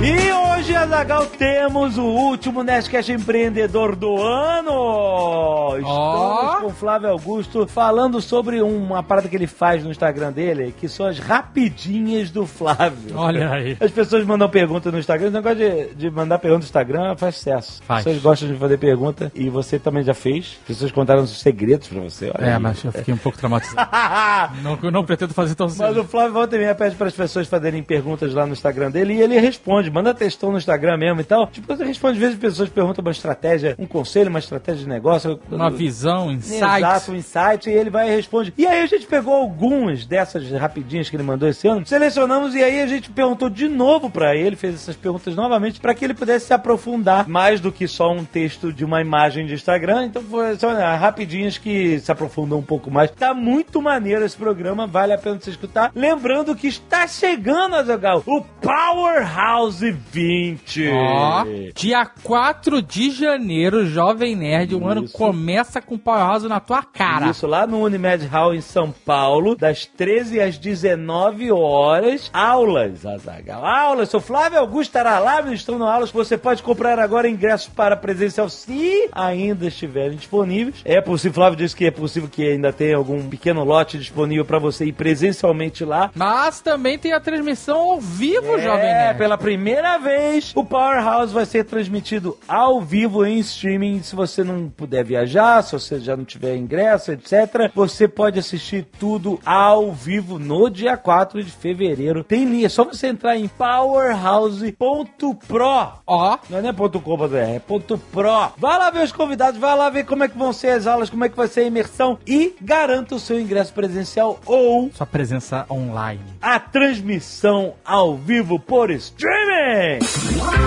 E 0.00 0.32
hoje, 0.32 0.59
Azagal, 0.74 1.26
temos 1.26 1.98
o 1.98 2.04
último 2.04 2.62
Nerdcast 2.62 3.12
Empreendedor 3.12 3.94
do 3.96 4.20
ano. 4.22 5.76
Estamos 5.76 5.84
Ó. 5.90 6.56
com 6.60 6.66
o 6.66 6.70
Flávio 6.70 7.08
Augusto 7.10 7.66
falando 7.66 8.20
sobre 8.20 8.62
uma 8.62 9.02
parada 9.02 9.28
que 9.28 9.36
ele 9.36 9.46
faz 9.46 9.82
no 9.84 9.90
Instagram 9.90 10.32
dele, 10.32 10.74
que 10.78 10.88
são 10.88 11.06
as 11.06 11.18
rapidinhas 11.18 12.30
do 12.30 12.46
Flávio. 12.46 13.16
Olha 13.16 13.50
aí. 13.50 13.76
As 13.80 13.90
pessoas 13.90 14.24
mandam 14.24 14.48
pergunta 14.48 14.90
no 14.90 14.98
Instagram. 14.98 15.26
Esse 15.28 15.34
negócio 15.36 15.58
de, 15.58 15.94
de 15.94 16.10
mandar 16.10 16.38
pergunta 16.38 16.60
no 16.60 16.64
Instagram 16.66 17.16
faz 17.16 17.36
sucesso. 17.36 17.82
Faz. 17.84 17.98
As 18.00 18.04
pessoas 18.04 18.22
gostam 18.22 18.48
de 18.48 18.54
fazer 18.58 18.78
pergunta 18.78 19.32
e 19.34 19.48
você 19.50 19.78
também 19.78 20.02
já 20.02 20.14
fez. 20.14 20.58
As 20.62 20.66
pessoas 20.68 20.92
contaram 20.92 21.22
os 21.22 21.40
segredos 21.40 21.88
pra 21.88 22.00
você. 22.00 22.30
Olha 22.38 22.46
É, 22.46 22.54
aí. 22.54 22.58
mas 22.60 22.82
eu 22.84 22.92
fiquei 22.92 23.12
um 23.12 23.18
pouco 23.18 23.36
traumatizado. 23.38 23.90
não, 24.62 24.78
eu 24.82 24.90
não 24.90 25.04
pretendo 25.04 25.34
fazer 25.34 25.54
tão 25.54 25.66
Mas 25.66 25.76
cedo. 25.76 26.00
o 26.00 26.04
Flávio 26.04 26.32
volta 26.32 26.56
e 26.56 26.74
pede 26.74 26.94
para 26.96 27.08
as 27.08 27.14
pessoas 27.14 27.46
fazerem 27.48 27.82
perguntas 27.82 28.32
lá 28.32 28.46
no 28.46 28.52
Instagram 28.52 28.90
dele 28.90 29.14
e 29.14 29.20
ele 29.20 29.38
responde. 29.38 29.90
Manda 29.90 30.14
textão 30.14 30.52
no 30.52 30.59
Instagram 30.60 30.96
mesmo 30.96 31.20
e 31.20 31.24
tal. 31.24 31.46
Tipo, 31.48 31.66
você 31.66 31.84
responde, 31.84 32.14
às 32.14 32.20
vezes 32.20 32.34
as 32.36 32.40
pessoas 32.40 32.68
perguntam 32.68 33.02
uma 33.02 33.10
estratégia, 33.10 33.74
um 33.78 33.86
conselho, 33.86 34.30
uma 34.30 34.38
estratégia 34.38 34.84
de 34.84 34.88
negócio. 34.88 35.40
Uma 35.50 35.70
visão, 35.70 36.30
insight. 36.30 36.78
Exato, 36.78 37.12
um 37.12 37.16
insight, 37.16 37.68
e 37.68 37.72
ele 37.72 37.90
vai 37.90 38.08
e 38.08 38.16
responde. 38.16 38.52
E 38.56 38.66
aí 38.66 38.82
a 38.82 38.86
gente 38.86 39.06
pegou 39.06 39.34
algumas 39.34 40.06
dessas 40.06 40.50
rapidinhas 40.50 41.10
que 41.10 41.16
ele 41.16 41.22
mandou 41.22 41.48
esse 41.48 41.66
ano, 41.66 41.84
selecionamos 41.86 42.54
e 42.54 42.62
aí 42.62 42.80
a 42.80 42.86
gente 42.86 43.10
perguntou 43.10 43.50
de 43.50 43.68
novo 43.68 44.10
pra 44.10 44.36
ele, 44.36 44.56
fez 44.56 44.74
essas 44.74 44.96
perguntas 44.96 45.34
novamente, 45.34 45.80
pra 45.80 45.94
que 45.94 46.04
ele 46.04 46.14
pudesse 46.14 46.46
se 46.46 46.54
aprofundar 46.54 47.28
mais 47.28 47.60
do 47.60 47.72
que 47.72 47.88
só 47.88 48.12
um 48.12 48.24
texto 48.24 48.72
de 48.72 48.84
uma 48.84 49.00
imagem 49.00 49.46
de 49.46 49.54
Instagram. 49.54 50.06
Então 50.06 50.22
foi 50.22 50.56
só 50.58 50.72
né, 50.72 50.94
rapidinhas 50.94 51.58
que 51.58 51.98
se 52.00 52.10
aprofundam 52.10 52.58
um 52.58 52.62
pouco 52.62 52.90
mais. 52.90 53.10
Tá 53.10 53.34
muito 53.34 53.80
maneiro 53.80 54.24
esse 54.24 54.36
programa, 54.36 54.86
vale 54.86 55.12
a 55.12 55.18
pena 55.18 55.38
você 55.40 55.50
escutar. 55.50 55.90
Lembrando 55.94 56.54
que 56.54 56.66
está 56.66 57.06
chegando, 57.06 57.76
Azaghal, 57.76 58.22
o 58.26 58.42
Powerhouse 58.42 59.90
20. 59.90 60.49
Ó, 60.92 61.44
dia 61.74 62.06
4 62.22 62.82
de 62.82 63.10
janeiro, 63.10 63.86
Jovem 63.86 64.34
Nerd, 64.36 64.74
o 64.74 64.86
ano 64.86 65.08
começa 65.08 65.80
com 65.80 65.98
Powerhouse 65.98 66.48
na 66.48 66.60
tua 66.60 66.82
cara. 66.82 67.30
Isso, 67.30 67.46
lá 67.46 67.66
no 67.66 67.82
Unimed 67.82 68.26
Hall 68.26 68.54
em 68.54 68.60
São 68.60 68.90
Paulo, 69.04 69.54
das 69.56 69.86
13 69.86 70.40
às 70.40 70.58
19 70.58 71.50
horas. 71.52 72.30
Aulas, 72.32 73.04
Azagal. 73.06 73.64
Aulas. 73.64 74.08
Seu 74.08 74.20
Flávio 74.20 74.58
Augusto 74.58 74.90
estará 74.90 75.18
lá 75.18 75.40
ministrando 75.42 75.84
aulas. 75.84 76.10
Você 76.10 76.36
pode 76.36 76.62
comprar 76.62 76.98
agora 76.98 77.28
ingressos 77.28 77.68
para 77.68 77.96
presencial 77.96 78.48
se 78.48 79.08
ainda 79.12 79.66
estiverem 79.66 80.16
disponíveis. 80.16 80.76
É 80.84 81.00
possível, 81.00 81.34
Flávio 81.34 81.56
disse 81.58 81.76
que 81.76 81.84
é 81.86 81.90
possível 81.90 82.28
que 82.30 82.46
ainda 82.46 82.72
tenha 82.72 82.96
algum 82.96 83.28
pequeno 83.28 83.64
lote 83.64 83.98
disponível 83.98 84.44
para 84.44 84.58
você 84.58 84.86
ir 84.86 84.92
presencialmente 84.92 85.84
lá. 85.84 86.10
Mas 86.14 86.60
também 86.60 86.98
tem 86.98 87.12
a 87.12 87.20
transmissão 87.20 87.78
ao 87.78 88.00
vivo, 88.00 88.58
Jovem 88.58 88.86
É, 88.88 89.04
Nerd. 89.06 89.18
pela 89.18 89.38
primeira 89.38 89.98
vez 89.98 90.29
o 90.54 90.64
Powerhouse 90.64 91.32
vai 91.32 91.46
ser 91.46 91.64
transmitido 91.64 92.36
ao 92.46 92.80
vivo 92.80 93.24
em 93.24 93.38
streaming. 93.38 94.02
Se 94.02 94.14
você 94.14 94.44
não 94.44 94.68
puder 94.68 95.04
viajar, 95.04 95.62
se 95.62 95.72
você 95.72 95.98
já 96.00 96.16
não 96.16 96.24
tiver 96.24 96.56
ingresso, 96.56 97.12
etc., 97.12 97.70
você 97.74 98.06
pode 98.08 98.38
assistir 98.38 98.86
tudo 98.98 99.38
ao 99.44 99.92
vivo 99.92 100.38
no 100.38 100.68
dia 100.70 100.96
4 100.96 101.42
de 101.42 101.50
fevereiro. 101.50 102.22
Tem 102.24 102.44
linha, 102.44 102.66
é 102.66 102.68
só 102.68 102.84
você 102.84 103.08
entrar 103.08 103.36
em 103.36 103.48
powerhouse.pro. 103.48 105.92
Ó, 106.06 106.38
Não 106.48 106.58
é 106.58 106.72
ponto 106.72 107.00
.com.br, 107.00 107.36
é 107.36 107.58
ponto 107.58 107.98
.pro. 107.98 108.50
Vai 108.56 108.78
lá 108.78 108.90
ver 108.90 109.04
os 109.04 109.12
convidados, 109.12 109.60
vai 109.60 109.76
lá 109.76 109.90
ver 109.90 110.04
como 110.04 110.24
é 110.24 110.28
que 110.28 110.38
vão 110.38 110.52
ser 110.52 110.70
as 110.70 110.86
aulas, 110.86 111.10
como 111.10 111.24
é 111.24 111.28
que 111.28 111.36
vai 111.36 111.48
ser 111.48 111.60
a 111.60 111.64
imersão 111.64 112.18
e 112.26 112.54
garanta 112.60 113.14
o 113.14 113.20
seu 113.20 113.40
ingresso 113.40 113.72
presencial 113.72 114.38
ou 114.46 114.90
sua 114.92 115.06
presença 115.06 115.66
online. 115.70 116.20
a 116.40 116.58
transmissão 116.58 117.74
ao 117.84 118.16
vivo 118.16 118.58
por 118.58 118.90
streaming. 118.90 119.98
Wow. 120.22 120.60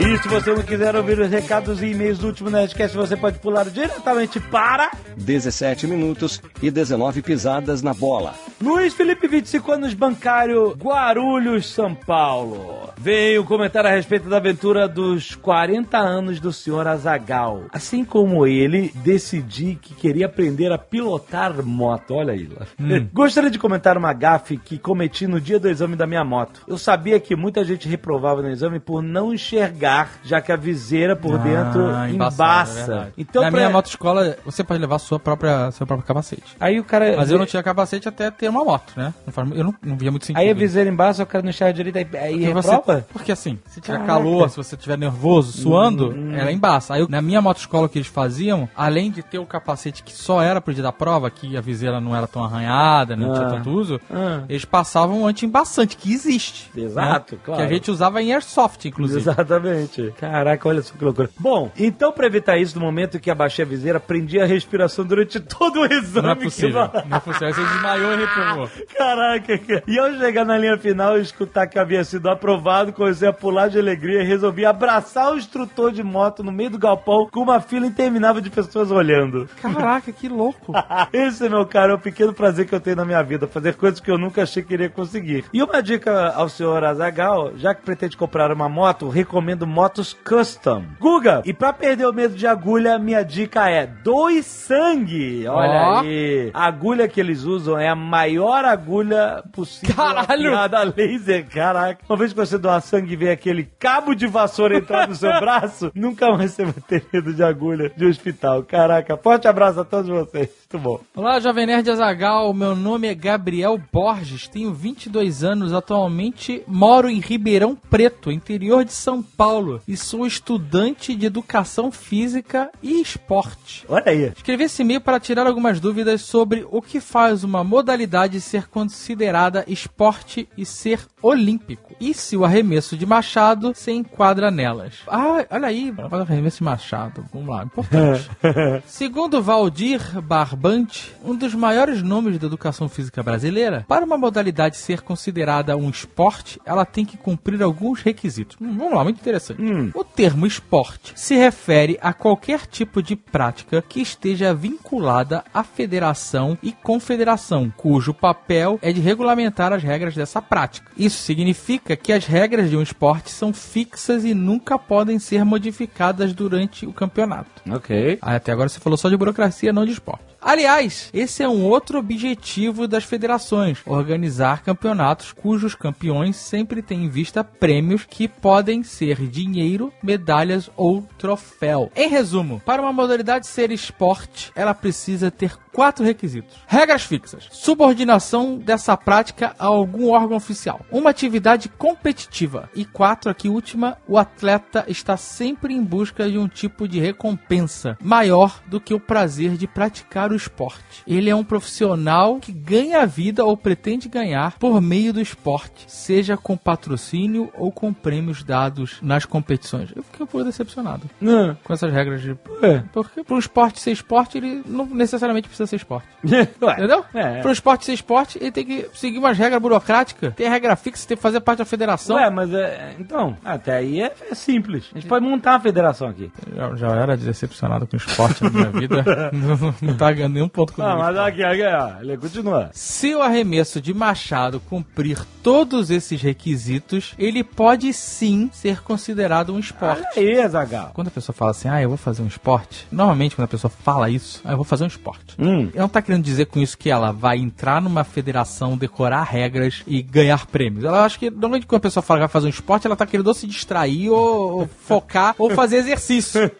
E 0.00 0.16
se 0.16 0.28
você 0.28 0.54
não 0.54 0.62
quiser 0.62 0.96
ouvir 0.96 1.20
os 1.20 1.28
recados 1.28 1.82
e 1.82 1.88
e-mails 1.88 2.18
do 2.18 2.28
último 2.28 2.48
Nerdcast, 2.48 2.96
você 2.96 3.18
pode 3.18 3.38
pular 3.38 3.68
diretamente 3.68 4.40
para 4.40 4.90
17 5.14 5.86
minutos 5.86 6.40
e 6.62 6.70
19 6.70 7.20
pisadas 7.20 7.82
na 7.82 7.92
bola. 7.92 8.34
Luiz 8.62 8.94
Felipe, 8.94 9.28
25 9.28 9.72
anos, 9.72 9.94
bancário, 9.94 10.70
Guarulhos, 10.70 11.66
São 11.66 11.94
Paulo. 11.94 12.90
Veio 12.98 13.44
comentar 13.44 13.86
a 13.86 13.90
respeito 13.90 14.28
da 14.28 14.38
aventura 14.38 14.86
dos 14.86 15.34
40 15.34 15.96
anos 15.98 16.40
do 16.40 16.52
senhor 16.52 16.86
Azagal. 16.86 17.64
Assim 17.72 18.04
como 18.04 18.46
ele, 18.46 18.92
decidi 18.96 19.78
que 19.80 19.94
queria 19.94 20.26
aprender 20.26 20.72
a 20.72 20.78
pilotar 20.78 21.64
moto. 21.64 22.14
Olha 22.14 22.32
aí 22.32 22.46
lá. 22.46 22.66
Gostaria 23.12 23.50
de 23.50 23.58
comentar 23.58 23.96
uma 23.96 24.12
gafe 24.12 24.56
que 24.58 24.78
cometi 24.78 25.26
no 25.26 25.40
dia 25.40 25.58
do 25.58 25.68
exame 25.68 25.96
da 25.96 26.06
minha 26.06 26.24
moto. 26.24 26.62
Eu 26.66 26.76
sabia 26.76 27.18
que 27.18 27.36
muita 27.36 27.64
gente 27.64 27.88
reprovava 27.88 28.42
no 28.42 28.50
exame 28.50 28.78
por 28.78 29.02
não 29.02 29.32
enxergar, 29.32 29.89
já 30.24 30.40
que 30.40 30.50
a 30.52 30.56
viseira 30.56 31.14
por 31.16 31.38
dentro 31.38 31.86
Ah, 31.94 32.08
embaçado, 32.10 32.10
é 32.10 32.14
embaça. 32.14 32.86
verdade. 32.86 33.12
então, 33.18 33.42
Na 33.42 33.50
pra- 33.50 33.58
minha 33.60 33.70
motoescola, 33.70 34.36
você 34.44 34.62
pode 34.64 34.80
levar 34.80 34.98
sua 34.98 35.18
própria, 35.18 35.70
seu 35.72 35.86
próprio 35.86 36.06
capacete. 36.06 36.42
Aí 36.58 36.78
o 36.78 36.84
cara. 36.84 37.14
Mas 37.16 37.30
eu 37.30 37.38
não 37.38 37.46
tinha 37.46 37.62
capacete 37.62 38.08
até 38.08 38.30
ter 38.30 38.48
uma 38.48 38.64
moto, 38.64 38.92
né? 38.96 39.12
Eu 39.54 39.64
não, 39.64 39.74
não 39.82 39.96
via 39.96 40.10
muito 40.10 40.26
sentido. 40.26 40.40
Aí 40.40 40.50
a 40.50 40.54
viseira 40.54 40.88
embaça, 40.90 41.22
o 41.22 41.26
cara 41.26 41.42
não 41.42 41.50
enxerga 41.50 41.72
direito, 41.74 41.96
aí, 42.16 42.22
aí 42.22 42.32
Porque 42.40 42.52
você- 42.54 42.70
reprova? 42.70 43.06
porque 43.12 43.32
assim, 43.32 43.58
se 43.66 43.80
tiver 43.80 43.98
Caraca. 43.98 44.12
Hum, 44.12 44.24
calor, 44.24 44.50
se 44.50 44.56
você 44.56 44.76
tiver 44.76 44.96
nervoso, 44.98 45.52
suando, 45.60 46.14
ela 46.34 46.50
embaça. 46.52 46.94
Aí 46.94 47.00
eu- 47.00 47.08
na 47.08 47.20
minha 47.22 47.40
motoescola 47.40 47.86
o 47.86 47.88
que 47.88 47.98
eles 47.98 48.08
faziam, 48.08 48.68
além 48.76 49.10
de 49.10 49.22
ter 49.22 49.38
o 49.38 49.46
capacete 49.46 50.02
que 50.02 50.12
só 50.12 50.40
era 50.42 50.60
pro 50.60 50.72
dia 50.74 50.82
da 50.82 50.92
prova, 50.92 51.30
que 51.30 51.56
a 51.56 51.60
viseira 51.60 52.00
não 52.00 52.14
era 52.14 52.26
tão 52.26 52.42
arranhada, 52.44 53.16
não 53.16 53.32
tinha 53.34 53.46
Ah. 53.46 53.50
tanto 53.50 53.70
uso, 53.70 54.00
Ah. 54.10 54.42
eles 54.48 54.64
passavam 54.64 55.22
um 55.22 55.26
anti-embaçante, 55.26 55.96
que 55.96 56.12
existe. 56.12 56.70
Exato, 56.76 57.34
né? 57.36 57.40
claro. 57.44 57.60
Que 57.60 57.66
a 57.66 57.72
gente 57.72 57.90
usava 57.90 58.22
em 58.22 58.32
airsoft, 58.32 58.84
inclusive. 58.86 59.20
Exatamente. 59.20 59.69
Caraca, 60.18 60.68
olha 60.68 60.82
só 60.82 60.94
que 60.94 61.04
loucura. 61.04 61.30
Bom, 61.38 61.70
então 61.78 62.12
pra 62.12 62.26
evitar 62.26 62.58
isso, 62.58 62.78
no 62.78 62.84
momento 62.84 63.18
que 63.20 63.30
abaixei 63.30 63.64
a 63.64 63.68
viseira, 63.68 64.00
prendi 64.00 64.40
a 64.40 64.46
respiração 64.46 65.04
durante 65.04 65.38
todo 65.40 65.80
o 65.80 65.86
exame. 65.86 66.26
Não 66.26 66.32
é 66.32 66.36
que 66.36 66.44
possível. 66.44 66.88
vai- 66.88 67.04
Não 67.06 67.16
é 67.16 67.20
possível. 67.20 67.54
Você 67.54 67.62
desmaiou 67.64 68.12
e 68.12 68.16
reprovou. 68.16 68.70
Caraca, 68.96 69.58
cara. 69.58 69.82
e 69.86 69.98
ao 69.98 70.12
chegar 70.14 70.44
na 70.44 70.56
linha 70.58 70.76
final 70.78 71.18
e 71.18 71.22
escutar 71.22 71.66
que 71.66 71.78
havia 71.78 72.02
sido 72.04 72.28
aprovado, 72.28 72.92
comecei 72.92 73.28
a 73.28 73.32
pular 73.32 73.68
de 73.68 73.78
alegria 73.78 74.22
e 74.22 74.26
resolvi 74.26 74.64
abraçar 74.64 75.32
o 75.32 75.36
instrutor 75.36 75.92
de 75.92 76.02
moto 76.02 76.42
no 76.42 76.52
meio 76.52 76.70
do 76.70 76.78
galpão 76.78 77.28
com 77.30 77.40
uma 77.40 77.60
fila 77.60 77.86
interminável 77.86 78.40
de 78.40 78.50
pessoas 78.50 78.90
olhando. 78.90 79.48
Caraca, 79.60 80.12
que 80.12 80.28
louco. 80.28 80.72
Esse, 81.12 81.48
meu 81.48 81.64
cara, 81.66 81.92
é 81.92 81.94
o 81.94 81.98
pequeno 81.98 82.32
prazer 82.32 82.66
que 82.66 82.74
eu 82.74 82.80
tenho 82.80 82.96
na 82.96 83.04
minha 83.04 83.22
vida, 83.22 83.46
fazer 83.46 83.74
coisas 83.74 84.00
que 84.00 84.10
eu 84.10 84.18
nunca 84.18 84.42
achei 84.42 84.62
que 84.62 84.74
iria 84.74 84.88
conseguir. 84.90 85.44
E 85.52 85.62
uma 85.62 85.82
dica 85.82 86.28
ao 86.34 86.48
senhor 86.48 86.82
Azagal, 86.84 87.52
já 87.56 87.74
que 87.74 87.82
pretende 87.82 88.16
comprar 88.16 88.52
uma 88.52 88.68
moto, 88.68 89.08
recomendo 89.08 89.59
motos 89.66 90.12
custom. 90.12 90.84
Guga, 90.98 91.42
e 91.44 91.52
pra 91.52 91.72
perder 91.72 92.06
o 92.06 92.12
medo 92.12 92.34
de 92.34 92.46
agulha, 92.46 92.98
minha 92.98 93.22
dica 93.22 93.68
é 93.68 93.86
doe 93.86 94.42
sangue. 94.42 95.46
Olha 95.46 95.70
Ó. 95.70 96.00
aí. 96.00 96.50
A 96.54 96.66
agulha 96.66 97.08
que 97.08 97.20
eles 97.20 97.44
usam 97.44 97.78
é 97.78 97.88
a 97.88 97.94
maior 97.96 98.64
agulha 98.64 99.42
possível 99.52 99.94
Caralho. 99.94 100.48
afiada 100.54 100.78
a 100.80 100.82
laser. 100.84 101.46
Caraca. 101.48 102.00
Uma 102.08 102.16
vez 102.16 102.32
que 102.32 102.38
você 102.38 102.58
doar 102.58 102.80
sangue 102.80 103.12
e 103.12 103.16
ver 103.16 103.30
aquele 103.30 103.64
cabo 103.78 104.14
de 104.14 104.26
vassoura 104.26 104.76
entrar 104.76 105.08
no 105.08 105.14
seu 105.14 105.30
braço, 105.40 105.90
nunca 105.94 106.30
mais 106.32 106.52
você 106.52 106.64
vai 106.64 106.74
ter 106.86 107.04
medo 107.12 107.32
de 107.32 107.42
agulha 107.42 107.90
de 107.96 108.04
hospital. 108.06 108.62
Caraca, 108.62 109.16
forte 109.16 109.46
abraço 109.48 109.80
a 109.80 109.84
todos 109.84 110.08
vocês. 110.08 110.48
Muito 110.72 110.84
bom. 110.84 111.00
Olá, 111.16 111.40
Jovem 111.40 111.66
Nerd 111.66 111.90
Azagal. 111.90 112.54
Meu 112.54 112.76
nome 112.76 113.08
é 113.08 113.14
Gabriel 113.14 113.76
Borges, 113.92 114.46
tenho 114.46 114.72
22 114.72 115.42
anos, 115.42 115.72
atualmente 115.72 116.62
moro 116.64 117.10
em 117.10 117.18
Ribeirão 117.18 117.74
Preto, 117.74 118.30
interior 118.30 118.84
de 118.84 118.92
São 118.92 119.20
Paulo, 119.20 119.82
e 119.88 119.96
sou 119.96 120.24
estudante 120.24 121.16
de 121.16 121.26
educação 121.26 121.90
física 121.90 122.70
e 122.80 123.00
esporte. 123.00 123.84
Olha 123.88 124.04
aí. 124.06 124.32
Escrevi 124.36 124.62
esse 124.62 124.82
e-mail 124.82 125.00
para 125.00 125.18
tirar 125.18 125.44
algumas 125.44 125.80
dúvidas 125.80 126.20
sobre 126.20 126.64
o 126.70 126.80
que 126.80 127.00
faz 127.00 127.42
uma 127.42 127.64
modalidade 127.64 128.40
ser 128.40 128.68
considerada 128.68 129.64
esporte 129.66 130.48
e 130.56 130.64
ser 130.64 131.04
olímpico. 131.22 131.94
E 132.00 132.14
se 132.14 132.36
o 132.36 132.44
arremesso 132.44 132.96
de 132.96 133.04
machado 133.04 133.72
se 133.74 133.92
enquadra 133.92 134.50
nelas. 134.50 134.94
Ah, 135.06 135.44
olha 135.50 135.68
aí, 135.68 135.92
arremesso 136.12 136.58
de 136.58 136.64
machado. 136.64 137.24
Vamos 137.32 137.48
lá, 137.48 137.64
importante. 137.64 138.30
Segundo 138.86 139.42
Valdir 139.42 140.20
Barbante, 140.22 141.14
um 141.24 141.34
dos 141.34 141.54
maiores 141.54 142.02
nomes 142.02 142.38
da 142.38 142.46
educação 142.46 142.88
física 142.88 143.22
brasileira, 143.22 143.84
para 143.86 144.04
uma 144.04 144.16
modalidade 144.16 144.76
ser 144.76 145.02
considerada 145.02 145.76
um 145.76 145.90
esporte, 145.90 146.60
ela 146.64 146.84
tem 146.84 147.04
que 147.04 147.16
cumprir 147.16 147.62
alguns 147.62 148.00
requisitos. 148.02 148.56
Hum, 148.60 148.76
vamos 148.76 148.94
lá, 148.94 149.04
muito 149.04 149.20
interessante. 149.20 149.60
O 149.94 150.04
termo 150.04 150.46
esporte 150.46 151.12
se 151.14 151.34
refere 151.34 151.98
a 152.00 152.12
qualquer 152.12 152.66
tipo 152.66 153.02
de 153.02 153.16
prática 153.16 153.82
que 153.86 154.00
esteja 154.00 154.54
vinculada 154.54 155.44
à 155.52 155.62
federação 155.62 156.56
e 156.62 156.72
confederação, 156.72 157.72
cujo 157.76 158.14
papel 158.14 158.78
é 158.82 158.92
de 158.92 159.00
regulamentar 159.00 159.72
as 159.72 159.82
regras 159.82 160.14
dessa 160.14 160.40
prática. 160.40 160.90
Isso 160.96 161.09
significa 161.12 161.96
que 161.96 162.12
as 162.12 162.26
regras 162.26 162.70
de 162.70 162.76
um 162.76 162.82
esporte 162.82 163.30
são 163.30 163.52
fixas 163.52 164.24
e 164.24 164.34
nunca 164.34 164.78
podem 164.78 165.18
ser 165.18 165.44
modificadas 165.44 166.32
durante 166.32 166.86
o 166.86 166.92
campeonato. 166.92 167.62
Ok. 167.70 168.18
Até 168.20 168.52
agora 168.52 168.68
você 168.68 168.80
falou 168.80 168.96
só 168.96 169.08
de 169.08 169.16
burocracia, 169.16 169.72
não 169.72 169.84
de 169.84 169.92
esporte. 169.92 170.24
Aliás, 170.40 171.10
esse 171.12 171.42
é 171.42 171.48
um 171.48 171.64
outro 171.64 171.98
objetivo 171.98 172.88
das 172.88 173.04
federações: 173.04 173.78
organizar 173.84 174.62
campeonatos 174.62 175.32
cujos 175.32 175.74
campeões 175.74 176.36
sempre 176.36 176.80
têm 176.80 177.04
em 177.04 177.08
vista 177.08 177.44
prêmios 177.44 178.06
que 178.08 178.26
podem 178.26 178.82
ser 178.82 179.26
dinheiro, 179.28 179.92
medalhas 180.02 180.70
ou 180.76 181.02
troféu. 181.18 181.90
Em 181.94 182.08
resumo, 182.08 182.60
para 182.64 182.80
uma 182.80 182.92
modalidade 182.92 183.46
ser 183.46 183.70
esporte, 183.70 184.50
ela 184.54 184.72
precisa 184.72 185.30
ter 185.30 185.56
quatro 185.72 186.04
requisitos: 186.04 186.56
regras 186.66 187.02
fixas, 187.02 187.46
subordinação 187.50 188.56
dessa 188.56 188.96
prática 188.96 189.54
a 189.58 189.66
algum 189.66 190.10
órgão 190.10 190.36
oficial, 190.36 190.80
uma 190.90 191.10
atividade 191.10 191.68
competitiva. 191.68 192.68
E 192.74 192.84
quatro, 192.84 193.30
aqui 193.30 193.48
última, 193.48 193.98
o 194.08 194.16
atleta 194.16 194.84
está 194.88 195.16
sempre 195.16 195.74
em 195.74 195.82
busca 195.82 196.30
de 196.30 196.38
um 196.38 196.48
tipo 196.48 196.88
de 196.88 196.98
recompensa 196.98 197.98
maior 198.02 198.62
do 198.66 198.80
que 198.80 198.94
o 198.94 199.00
prazer 199.00 199.56
de 199.56 199.66
praticar 199.66 200.29
o 200.32 200.36
esporte. 200.36 201.02
Ele 201.06 201.30
é 201.30 201.34
um 201.34 201.44
profissional 201.44 202.38
que 202.40 202.52
ganha 202.52 203.00
a 203.02 203.06
vida 203.06 203.44
ou 203.44 203.56
pretende 203.56 204.08
ganhar 204.08 204.58
por 204.58 204.80
meio 204.80 205.12
do 205.12 205.20
esporte, 205.20 205.84
seja 205.86 206.36
com 206.36 206.56
patrocínio 206.56 207.50
ou 207.56 207.70
com 207.70 207.92
prêmios 207.92 208.42
dados 208.42 208.98
nas 209.02 209.24
competições. 209.24 209.90
Eu 209.94 210.02
fiquei 210.02 210.24
um 210.24 210.26
pouco 210.26 210.44
decepcionado 210.46 211.08
Não. 211.20 211.56
com 211.62 211.72
essas 211.72 211.92
regras 211.92 212.22
de 212.22 212.36
Ué. 212.62 212.84
porque 212.92 213.22
para 213.22 213.34
um 213.34 213.38
esporte 213.38 213.80
ser 213.80 213.92
esporte, 213.92 214.38
ele 214.38 214.62
não 214.66 214.86
necessariamente 214.86 215.48
precisa 215.48 215.66
ser 215.66 215.76
esporte. 215.76 216.06
Entendeu? 216.24 217.04
É. 217.14 217.40
Para 217.40 217.48
um 217.48 217.52
esporte 217.52 217.84
ser 217.84 217.92
esporte, 217.92 218.38
ele 218.40 218.52
tem 218.52 218.64
que 218.64 218.88
seguir 218.94 219.18
umas 219.18 219.36
regras 219.36 219.60
burocráticas. 219.60 220.34
Tem 220.34 220.48
regra 220.48 220.76
fixa, 220.76 221.06
tem 221.06 221.16
que 221.16 221.22
fazer 221.22 221.40
parte 221.40 221.58
da 221.58 221.64
federação. 221.64 222.16
Ué, 222.16 222.30
mas 222.30 222.52
é. 222.52 222.94
Então, 222.98 223.36
até 223.44 223.76
aí 223.76 224.00
é, 224.00 224.12
é 224.30 224.34
simples. 224.34 224.88
A 224.92 224.98
gente 224.98 225.08
pode 225.08 225.24
montar 225.24 225.52
uma 225.52 225.60
federação 225.60 226.08
aqui. 226.08 226.30
Já, 226.54 226.74
já 226.76 226.88
era 226.88 227.16
decepcionado 227.16 227.86
com 227.86 227.96
o 227.96 227.98
esporte 227.98 228.42
na 228.44 228.50
minha 228.50 228.70
vida. 228.70 229.04
não, 229.32 229.74
não 229.80 229.96
tá 229.96 230.12
ganhando 230.20 230.34
nenhum 230.34 230.48
ponto 230.48 230.72
comigo. 230.72 230.92
Ah, 230.92 230.96
mas 230.96 231.16
aqui, 231.16 231.42
aqui, 231.42 231.62
ó. 231.62 232.00
Ele 232.00 232.16
continua. 232.16 232.70
Se 232.72 233.14
o 233.14 233.22
arremesso 233.22 233.80
de 233.80 233.94
machado 233.94 234.60
cumprir 234.60 235.18
todos 235.42 235.90
esses 235.90 236.20
requisitos, 236.20 237.14
ele 237.18 237.42
pode 237.42 237.92
sim 237.92 238.50
ser 238.52 238.82
considerado 238.82 239.54
um 239.54 239.58
esporte. 239.58 240.18
Aí, 240.18 240.48
Zagal. 240.48 240.90
Quando 240.94 241.08
a 241.08 241.10
pessoa 241.10 241.34
fala 241.34 241.50
assim, 241.50 241.68
ah, 241.68 241.80
eu 241.80 241.88
vou 241.88 241.98
fazer 241.98 242.22
um 242.22 242.26
esporte, 242.26 242.86
normalmente 242.90 243.34
quando 243.34 243.46
a 243.46 243.48
pessoa 243.48 243.70
fala 243.70 244.10
isso, 244.10 244.40
ah, 244.44 244.52
eu 244.52 244.56
vou 244.56 244.64
fazer 244.64 244.84
um 244.84 244.88
esporte. 244.88 245.34
Hum. 245.38 245.70
Ela 245.72 245.82
não 245.82 245.88
tá 245.88 246.02
querendo 246.02 246.22
dizer 246.22 246.46
com 246.46 246.60
isso 246.60 246.76
que 246.76 246.90
ela 246.90 247.12
vai 247.12 247.38
entrar 247.38 247.80
numa 247.80 248.04
federação, 248.04 248.76
decorar 248.76 249.22
regras 249.22 249.82
e 249.86 250.02
ganhar 250.02 250.46
prêmios. 250.46 250.84
Ela 250.84 251.04
acha 251.04 251.18
que, 251.18 251.30
normalmente, 251.30 251.66
quando 251.66 251.78
a 251.78 251.82
pessoa 251.82 252.02
fala 252.02 252.18
que 252.20 252.26
vai 252.26 252.28
fazer 252.28 252.46
um 252.46 252.50
esporte, 252.50 252.86
ela 252.86 252.96
tá 252.96 253.06
querendo 253.06 253.28
ou 253.28 253.34
se 253.34 253.46
distrair, 253.46 254.10
ou, 254.10 254.60
ou 254.60 254.70
focar, 254.84 255.34
ou 255.38 255.50
fazer 255.50 255.76
exercício. 255.76 256.50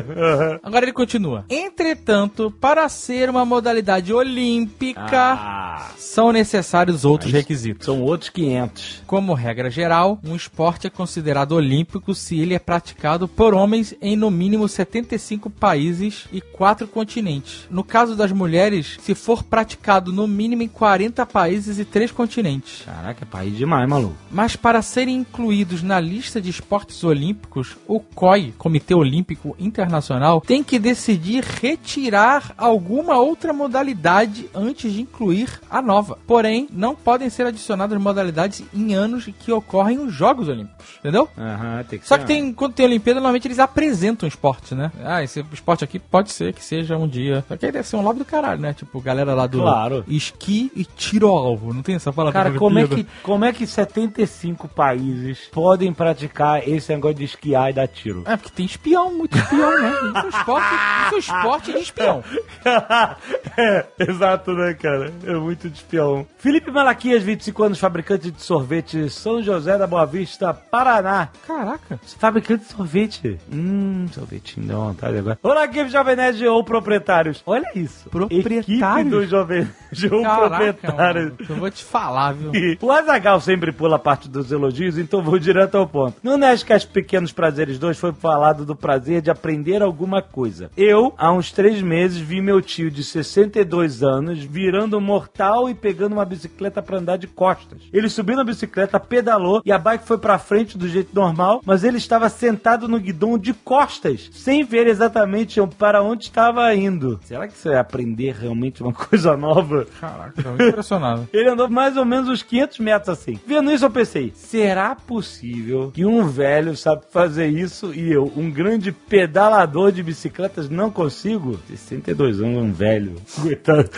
Agora 0.62 0.84
ele 0.84 0.92
continua. 0.92 1.44
Entretanto, 1.48 2.50
para 2.50 2.88
ser 2.88 3.09
ser 3.10 3.28
uma 3.28 3.44
modalidade 3.44 4.12
olímpica, 4.14 5.02
Ah, 5.10 5.88
são 5.98 6.30
necessários 6.30 7.04
outros 7.04 7.32
requisitos. 7.32 7.84
são 7.84 8.02
outros 8.02 8.30
500. 8.30 9.02
Como 9.04 9.34
regra 9.34 9.68
geral, 9.68 10.20
um 10.24 10.36
esporte 10.36 10.86
é 10.86 10.90
considerado 10.90 11.50
olímpico 11.52 12.14
se 12.14 12.38
ele 12.38 12.54
é 12.54 12.58
praticado 12.60 13.26
por 13.26 13.52
homens 13.52 13.92
em 14.00 14.14
no 14.14 14.30
mínimo 14.30 14.68
75 14.68 15.50
países 15.50 16.26
e 16.32 16.40
4 16.40 16.86
continentes. 16.86 17.66
No 17.68 17.82
caso 17.82 18.14
das 18.14 18.30
mulheres, 18.30 18.96
se 19.02 19.12
for 19.16 19.42
praticado 19.42 20.12
no 20.12 20.28
mínimo 20.28 20.62
em 20.62 20.68
40 20.68 21.26
países 21.26 21.80
e 21.80 21.84
3 21.84 22.12
continentes. 22.12 22.82
Caraca, 22.86 23.24
é 23.24 23.26
país 23.26 23.56
demais, 23.56 23.88
maluco. 23.88 24.14
Mas 24.30 24.54
para 24.54 24.82
serem 24.82 25.16
incluídos 25.16 25.82
na 25.82 25.98
lista 25.98 26.40
de 26.40 26.48
esportes 26.48 27.02
olímpicos, 27.02 27.76
o 27.88 27.98
COI, 27.98 28.54
Comitê 28.56 28.94
Olímpico 28.94 29.56
Internacional, 29.58 30.40
tem 30.40 30.62
que 30.62 30.78
decidir 30.78 31.42
retirar 31.42 32.54
alguma 33.00 33.18
outra 33.18 33.52
modalidade 33.52 34.48
antes 34.54 34.92
de 34.92 35.00
incluir 35.00 35.60
a 35.70 35.80
nova. 35.80 36.18
Porém, 36.26 36.68
não 36.70 36.94
podem 36.94 37.30
ser 37.30 37.46
adicionadas 37.46 38.00
modalidades 38.00 38.62
em 38.74 38.94
anos 38.94 39.28
que 39.40 39.50
ocorrem 39.50 39.98
os 39.98 40.12
Jogos 40.12 40.48
Olímpicos, 40.48 40.86
entendeu? 40.98 41.28
Aham, 41.36 41.84
tem 41.88 41.98
que 41.98 42.06
Só 42.06 42.18
que 42.18 42.26
tem, 42.26 42.52
quando 42.52 42.74
tem 42.74 42.86
Olimpíada, 42.86 43.20
normalmente 43.20 43.48
eles 43.48 43.58
apresentam 43.58 44.28
esportes, 44.28 44.72
né? 44.72 44.92
Ah, 45.02 45.22
esse 45.22 45.44
esporte 45.52 45.82
aqui 45.82 45.98
pode 45.98 46.30
ser 46.32 46.52
que 46.52 46.62
seja 46.62 46.96
um 46.96 47.08
dia. 47.08 47.44
Só 47.48 47.56
que 47.56 47.66
aí 47.66 47.72
deve 47.72 47.88
ser 47.88 47.96
um 47.96 48.02
lobby 48.02 48.18
do 48.18 48.24
caralho, 48.24 48.60
né? 48.60 48.74
Tipo, 48.74 49.00
galera 49.00 49.34
lá 49.34 49.46
do 49.46 49.60
Claro. 49.60 50.04
esqui 50.06 50.70
e 50.76 50.84
tiro 50.84 51.28
ao 51.28 51.36
alvo. 51.36 51.72
Não 51.72 51.82
tem 51.82 51.94
essa 51.94 52.12
palavra 52.12 52.38
Cara, 52.38 52.50
pra 52.50 52.58
como 52.58 52.78
é, 52.78 52.86
que, 52.86 53.06
como 53.22 53.44
é 53.44 53.52
que 53.52 53.66
75 53.66 54.68
países 54.68 55.38
podem 55.50 55.92
praticar 55.92 56.66
esse 56.68 56.92
negócio 56.92 57.16
de 57.16 57.24
esquiar 57.24 57.70
e 57.70 57.72
dar 57.72 57.88
tiro? 57.88 58.22
É, 58.26 58.36
porque 58.36 58.50
tem 58.54 58.66
espião, 58.66 59.12
muito 59.14 59.36
espião, 59.38 59.80
né? 59.80 59.90
Isso 59.90 60.18
é 60.18 60.24
um 60.24 60.28
esporte, 60.28 60.66
isso 60.66 61.12
é 61.12 61.14
um 61.14 61.18
esporte 61.18 61.72
de 61.72 61.78
espião. 61.78 62.24
é, 63.56 63.86
exato, 63.98 64.52
né, 64.52 64.74
cara? 64.74 65.12
É 65.24 65.34
muito 65.34 65.68
de 65.68 65.76
espião. 65.76 66.26
Felipe 66.38 66.70
Malaquias, 66.70 67.22
25 67.22 67.62
anos, 67.62 67.78
fabricante 67.78 68.30
de 68.30 68.42
sorvete, 68.42 69.08
São 69.08 69.42
José 69.42 69.78
da 69.78 69.86
Boa 69.86 70.04
Vista, 70.04 70.52
Paraná. 70.52 71.28
Caraca. 71.46 72.00
Fabricante 72.18 72.64
de 72.64 72.72
sorvete. 72.72 73.38
Hum, 73.52 74.06
sorvetinho, 74.12 74.66
dá 74.66 74.74
vontade 74.74 75.18
agora. 75.18 75.38
Olá, 75.42 75.64
equipe 75.64 75.88
Jovem 75.88 76.16
Nerd 76.16 76.46
ou 76.46 76.64
proprietários. 76.64 77.42
Olha 77.46 77.70
isso. 77.74 78.08
Proprietários? 78.10 78.68
Equipe 78.68 79.10
do 79.10 79.26
Jovem 79.26 79.68
Nerd 79.92 80.14
ou 80.14 80.22
proprietários. 80.22 81.32
mano, 81.32 81.36
eu 81.48 81.56
vou 81.56 81.70
te 81.70 81.84
falar, 81.84 82.32
viu? 82.32 82.50
O 82.80 82.90
Azagal 82.90 83.40
sempre 83.40 83.72
pula 83.72 83.96
a 83.96 83.98
parte 83.98 84.28
dos 84.28 84.50
elogios, 84.50 84.98
então 84.98 85.22
vou 85.22 85.38
direto 85.38 85.76
ao 85.76 85.86
ponto. 85.86 86.16
No 86.22 86.36
Nerdcast 86.36 86.88
Pequenos 86.88 87.32
Prazeres 87.32 87.78
2 87.78 87.98
foi 87.98 88.12
falado 88.12 88.64
do 88.64 88.74
prazer 88.74 89.20
de 89.20 89.30
aprender 89.30 89.82
alguma 89.82 90.22
coisa. 90.22 90.70
Eu, 90.76 91.12
há 91.16 91.30
uns 91.32 91.52
três 91.52 91.80
meses, 91.82 92.18
vi 92.18 92.40
meu 92.40 92.60
tio 92.60 92.79
de 92.88 93.02
62 93.02 94.04
anos 94.04 94.38
virando 94.44 95.00
mortal 95.00 95.68
e 95.68 95.74
pegando 95.74 96.12
uma 96.12 96.24
bicicleta 96.24 96.80
pra 96.80 96.98
andar 96.98 97.16
de 97.16 97.26
costas. 97.26 97.82
Ele 97.92 98.08
subiu 98.08 98.36
na 98.36 98.44
bicicleta, 98.44 99.00
pedalou 99.00 99.60
e 99.64 99.72
a 99.72 99.78
bike 99.78 100.06
foi 100.06 100.18
pra 100.18 100.38
frente 100.38 100.78
do 100.78 100.88
jeito 100.88 101.12
normal, 101.12 101.60
mas 101.64 101.82
ele 101.82 101.98
estava 101.98 102.28
sentado 102.28 102.86
no 102.86 103.00
guidão 103.00 103.36
de 103.36 103.52
costas, 103.52 104.30
sem 104.32 104.64
ver 104.64 104.86
exatamente 104.86 105.60
para 105.76 106.02
onde 106.02 106.24
estava 106.24 106.72
indo. 106.74 107.18
Será 107.24 107.48
que 107.48 107.54
isso 107.54 107.68
é 107.68 107.78
aprender 107.78 108.34
realmente 108.34 108.82
uma 108.82 108.92
coisa 108.94 109.36
nova? 109.36 109.86
Caraca, 110.00 110.42
tô 110.42 110.54
impressionado. 110.54 111.28
Ele 111.32 111.48
andou 111.48 111.68
mais 111.68 111.96
ou 111.96 112.04
menos 112.04 112.28
uns 112.28 112.42
500 112.42 112.78
metros 112.78 113.08
assim. 113.08 113.40
Vendo 113.46 113.72
isso, 113.72 113.84
eu 113.84 113.90
pensei: 113.90 114.32
será 114.34 114.94
possível 114.94 115.90
que 115.92 116.04
um 116.04 116.26
velho 116.26 116.76
sabe 116.76 117.02
fazer 117.10 117.48
isso 117.48 117.92
e 117.94 118.12
eu, 118.12 118.30
um 118.36 118.50
grande 118.50 118.92
pedalador 118.92 119.90
de 119.90 120.02
bicicletas, 120.02 120.68
não 120.68 120.90
consigo? 120.90 121.58
62 121.68 122.40
anos, 122.40 122.59
um 122.60 122.72
velho. 122.72 123.16
Coitado. 123.40 123.90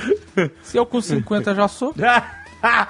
Se 0.63 0.77
eu 0.77 0.87
com 0.87 1.01
50 1.01 1.55
já 1.55 1.69
sou, 1.69 1.95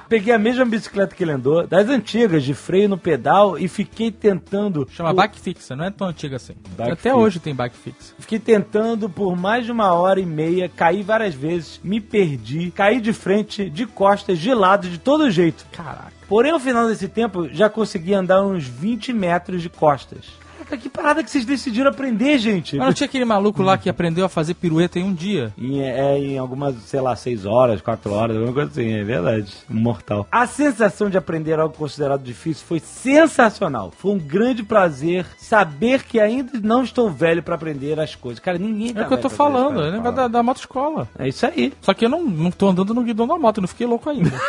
Peguei 0.06 0.34
a 0.34 0.38
mesma 0.38 0.66
bicicleta 0.66 1.14
que 1.16 1.24
ele 1.24 1.32
andou, 1.32 1.66
das 1.66 1.88
antigas, 1.88 2.44
de 2.44 2.52
freio 2.52 2.90
no 2.90 2.98
pedal, 2.98 3.58
e 3.58 3.66
fiquei 3.68 4.10
tentando. 4.10 4.86
chama 4.90 5.08
por- 5.14 5.16
bike 5.22 5.40
fixa, 5.40 5.74
não 5.74 5.86
é 5.86 5.90
tão 5.90 6.08
antiga 6.08 6.36
assim. 6.36 6.52
Bike 6.76 6.92
Até 6.92 6.96
fixa. 6.96 7.16
hoje 7.16 7.40
tem 7.40 7.54
bike 7.54 7.76
fixa. 7.76 8.14
Fiquei 8.18 8.38
tentando 8.38 9.08
por 9.08 9.34
mais 9.34 9.64
de 9.64 9.72
uma 9.72 9.94
hora 9.94 10.20
e 10.20 10.26
meia, 10.26 10.68
caí 10.68 11.02
várias 11.02 11.34
vezes, 11.34 11.80
me 11.82 12.02
perdi, 12.02 12.70
caí 12.70 13.00
de 13.00 13.14
frente, 13.14 13.70
de 13.70 13.86
costas, 13.86 14.38
de 14.38 14.52
lado, 14.52 14.90
de 14.90 14.98
todo 14.98 15.30
jeito. 15.30 15.64
Caraca. 15.72 16.12
Porém, 16.28 16.52
ao 16.52 16.60
final 16.60 16.86
desse 16.86 17.08
tempo, 17.08 17.48
já 17.50 17.70
consegui 17.70 18.12
andar 18.12 18.42
uns 18.44 18.64
20 18.66 19.12
metros 19.14 19.62
de 19.62 19.70
costas. 19.70 20.26
Caraca, 20.62 20.76
que 20.76 20.88
parada 20.88 21.22
que 21.22 21.30
vocês 21.30 21.44
decidiram 21.44 21.90
aprender, 21.90 22.38
gente. 22.38 22.76
Mas 22.76 22.86
não 22.86 22.92
tinha 22.92 23.06
aquele 23.06 23.24
maluco 23.24 23.62
lá 23.62 23.76
que 23.76 23.88
aprendeu 23.88 24.24
a 24.24 24.28
fazer 24.28 24.54
pirueta 24.54 24.98
em 24.98 25.04
um 25.04 25.12
dia? 25.12 25.52
Em, 25.58 25.80
é 25.82 26.18
em 26.18 26.38
algumas, 26.38 26.76
sei 26.84 27.00
lá, 27.00 27.16
6 27.16 27.44
horas, 27.46 27.80
4 27.80 28.12
horas, 28.12 28.36
alguma 28.36 28.54
coisa 28.54 28.70
assim, 28.70 28.92
é 28.92 29.02
verdade. 29.04 29.52
Mortal. 29.68 30.26
A 30.30 30.46
sensação 30.46 31.10
de 31.10 31.18
aprender 31.18 31.58
algo 31.58 31.74
considerado 31.74 32.22
difícil 32.22 32.64
foi 32.66 32.78
sensacional. 32.80 33.92
Foi 33.96 34.12
um 34.12 34.18
grande 34.18 34.62
prazer 34.62 35.26
saber 35.38 36.04
que 36.04 36.20
ainda 36.20 36.52
não 36.62 36.84
estou 36.84 37.10
velho 37.10 37.42
pra 37.42 37.56
aprender 37.56 37.98
as 37.98 38.14
coisas. 38.14 38.38
Cara, 38.38 38.58
ninguém 38.58 38.94
tá 38.94 39.00
É 39.02 39.04
o 39.04 39.08
que 39.08 39.14
eu 39.14 39.20
tô 39.20 39.30
falando, 39.30 39.82
é 39.82 39.90
negócio 39.90 40.16
da, 40.16 40.28
da 40.28 40.42
motoescola. 40.42 41.08
É 41.18 41.28
isso 41.28 41.44
aí. 41.46 41.72
Só 41.80 41.92
que 41.92 42.04
eu 42.04 42.08
não, 42.08 42.22
não 42.22 42.50
tô 42.50 42.68
andando 42.68 42.94
no 42.94 43.02
guidão 43.02 43.26
da 43.26 43.36
moto, 43.38 43.60
não 43.60 43.68
fiquei 43.68 43.86
louco 43.86 44.08
ainda. 44.08 44.32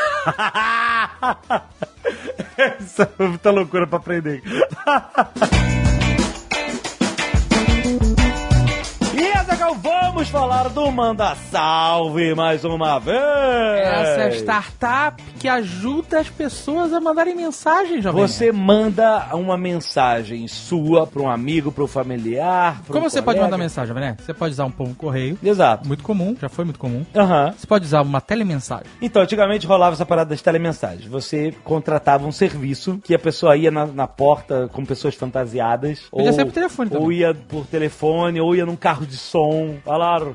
Essa 2.58 3.10
é 3.18 3.28
muita 3.28 3.50
loucura 3.52 3.88
pra 3.88 3.98
aprender. 3.98 4.44
Vamos 9.82 10.30
falar 10.30 10.70
do 10.70 10.92
Manda 10.92 11.36
Salve 11.50 12.36
mais 12.36 12.64
uma 12.64 13.00
vez! 13.00 13.18
Essa 13.18 14.22
é 14.22 14.28
a 14.28 14.30
startup 14.36 15.24
que 15.40 15.48
ajuda 15.48 16.20
as 16.20 16.30
pessoas 16.30 16.94
a 16.94 17.00
mandarem 17.02 17.36
mensagem, 17.36 18.02
jovem. 18.02 18.22
Você 18.22 18.52
manda 18.52 19.30
uma 19.34 19.58
mensagem 19.58 20.48
sua 20.48 21.08
pra 21.08 21.22
um 21.22 21.30
amigo, 21.30 21.72
pra 21.72 21.84
um 21.84 21.88
familiar. 21.88 22.82
pra 22.84 22.92
um 22.92 22.94
Como 22.94 23.10
você 23.10 23.22
pode 23.22 23.38
colega. 23.40 23.44
mandar 23.46 23.58
mensagem, 23.58 23.96
né? 23.96 24.16
Você 24.24 24.34
pode 24.34 24.54
usar 24.54 24.66
um 24.66 24.72
pão 24.72 24.94
correio, 24.94 25.38
Exato. 25.44 25.88
muito 25.88 26.04
comum, 26.04 26.36
já 26.40 26.48
foi 26.48 26.66
muito 26.66 26.80
comum. 26.80 27.04
Aham. 27.16 27.54
Você 27.58 27.66
pode 27.66 27.86
usar 27.86 28.02
uma 28.02 28.22
telemensagem. 28.22 28.86
Então, 29.02 29.22
antigamente 29.24 29.66
rolava 29.66 29.94
essa 29.96 30.06
parada 30.06 30.30
das 30.30 30.42
telemensagens. 30.42 31.06
Você 31.08 31.54
contratava 31.64 32.26
um 32.28 32.32
serviço 32.32 33.00
que 33.04 33.16
a 33.16 33.20
pessoa 33.20 33.58
ia 33.58 33.72
na, 33.72 33.86
na 33.88 34.08
porta 34.08 34.70
com 34.72 34.86
pessoas 34.86 35.16
fantasiadas. 35.16 36.02
Podia 36.12 36.30
ou, 36.30 36.34
ser 36.34 36.46
por 36.46 36.54
telefone 36.54 36.90
também. 36.90 37.04
Ou 37.06 37.12
ia 37.12 37.34
por 37.34 37.66
telefone, 37.66 38.40
ou 38.40 38.56
ia 38.56 38.66
num 38.66 38.76
carro 38.76 39.06
de 39.06 39.18
som. 39.18 39.63
Falaram. 39.86 40.34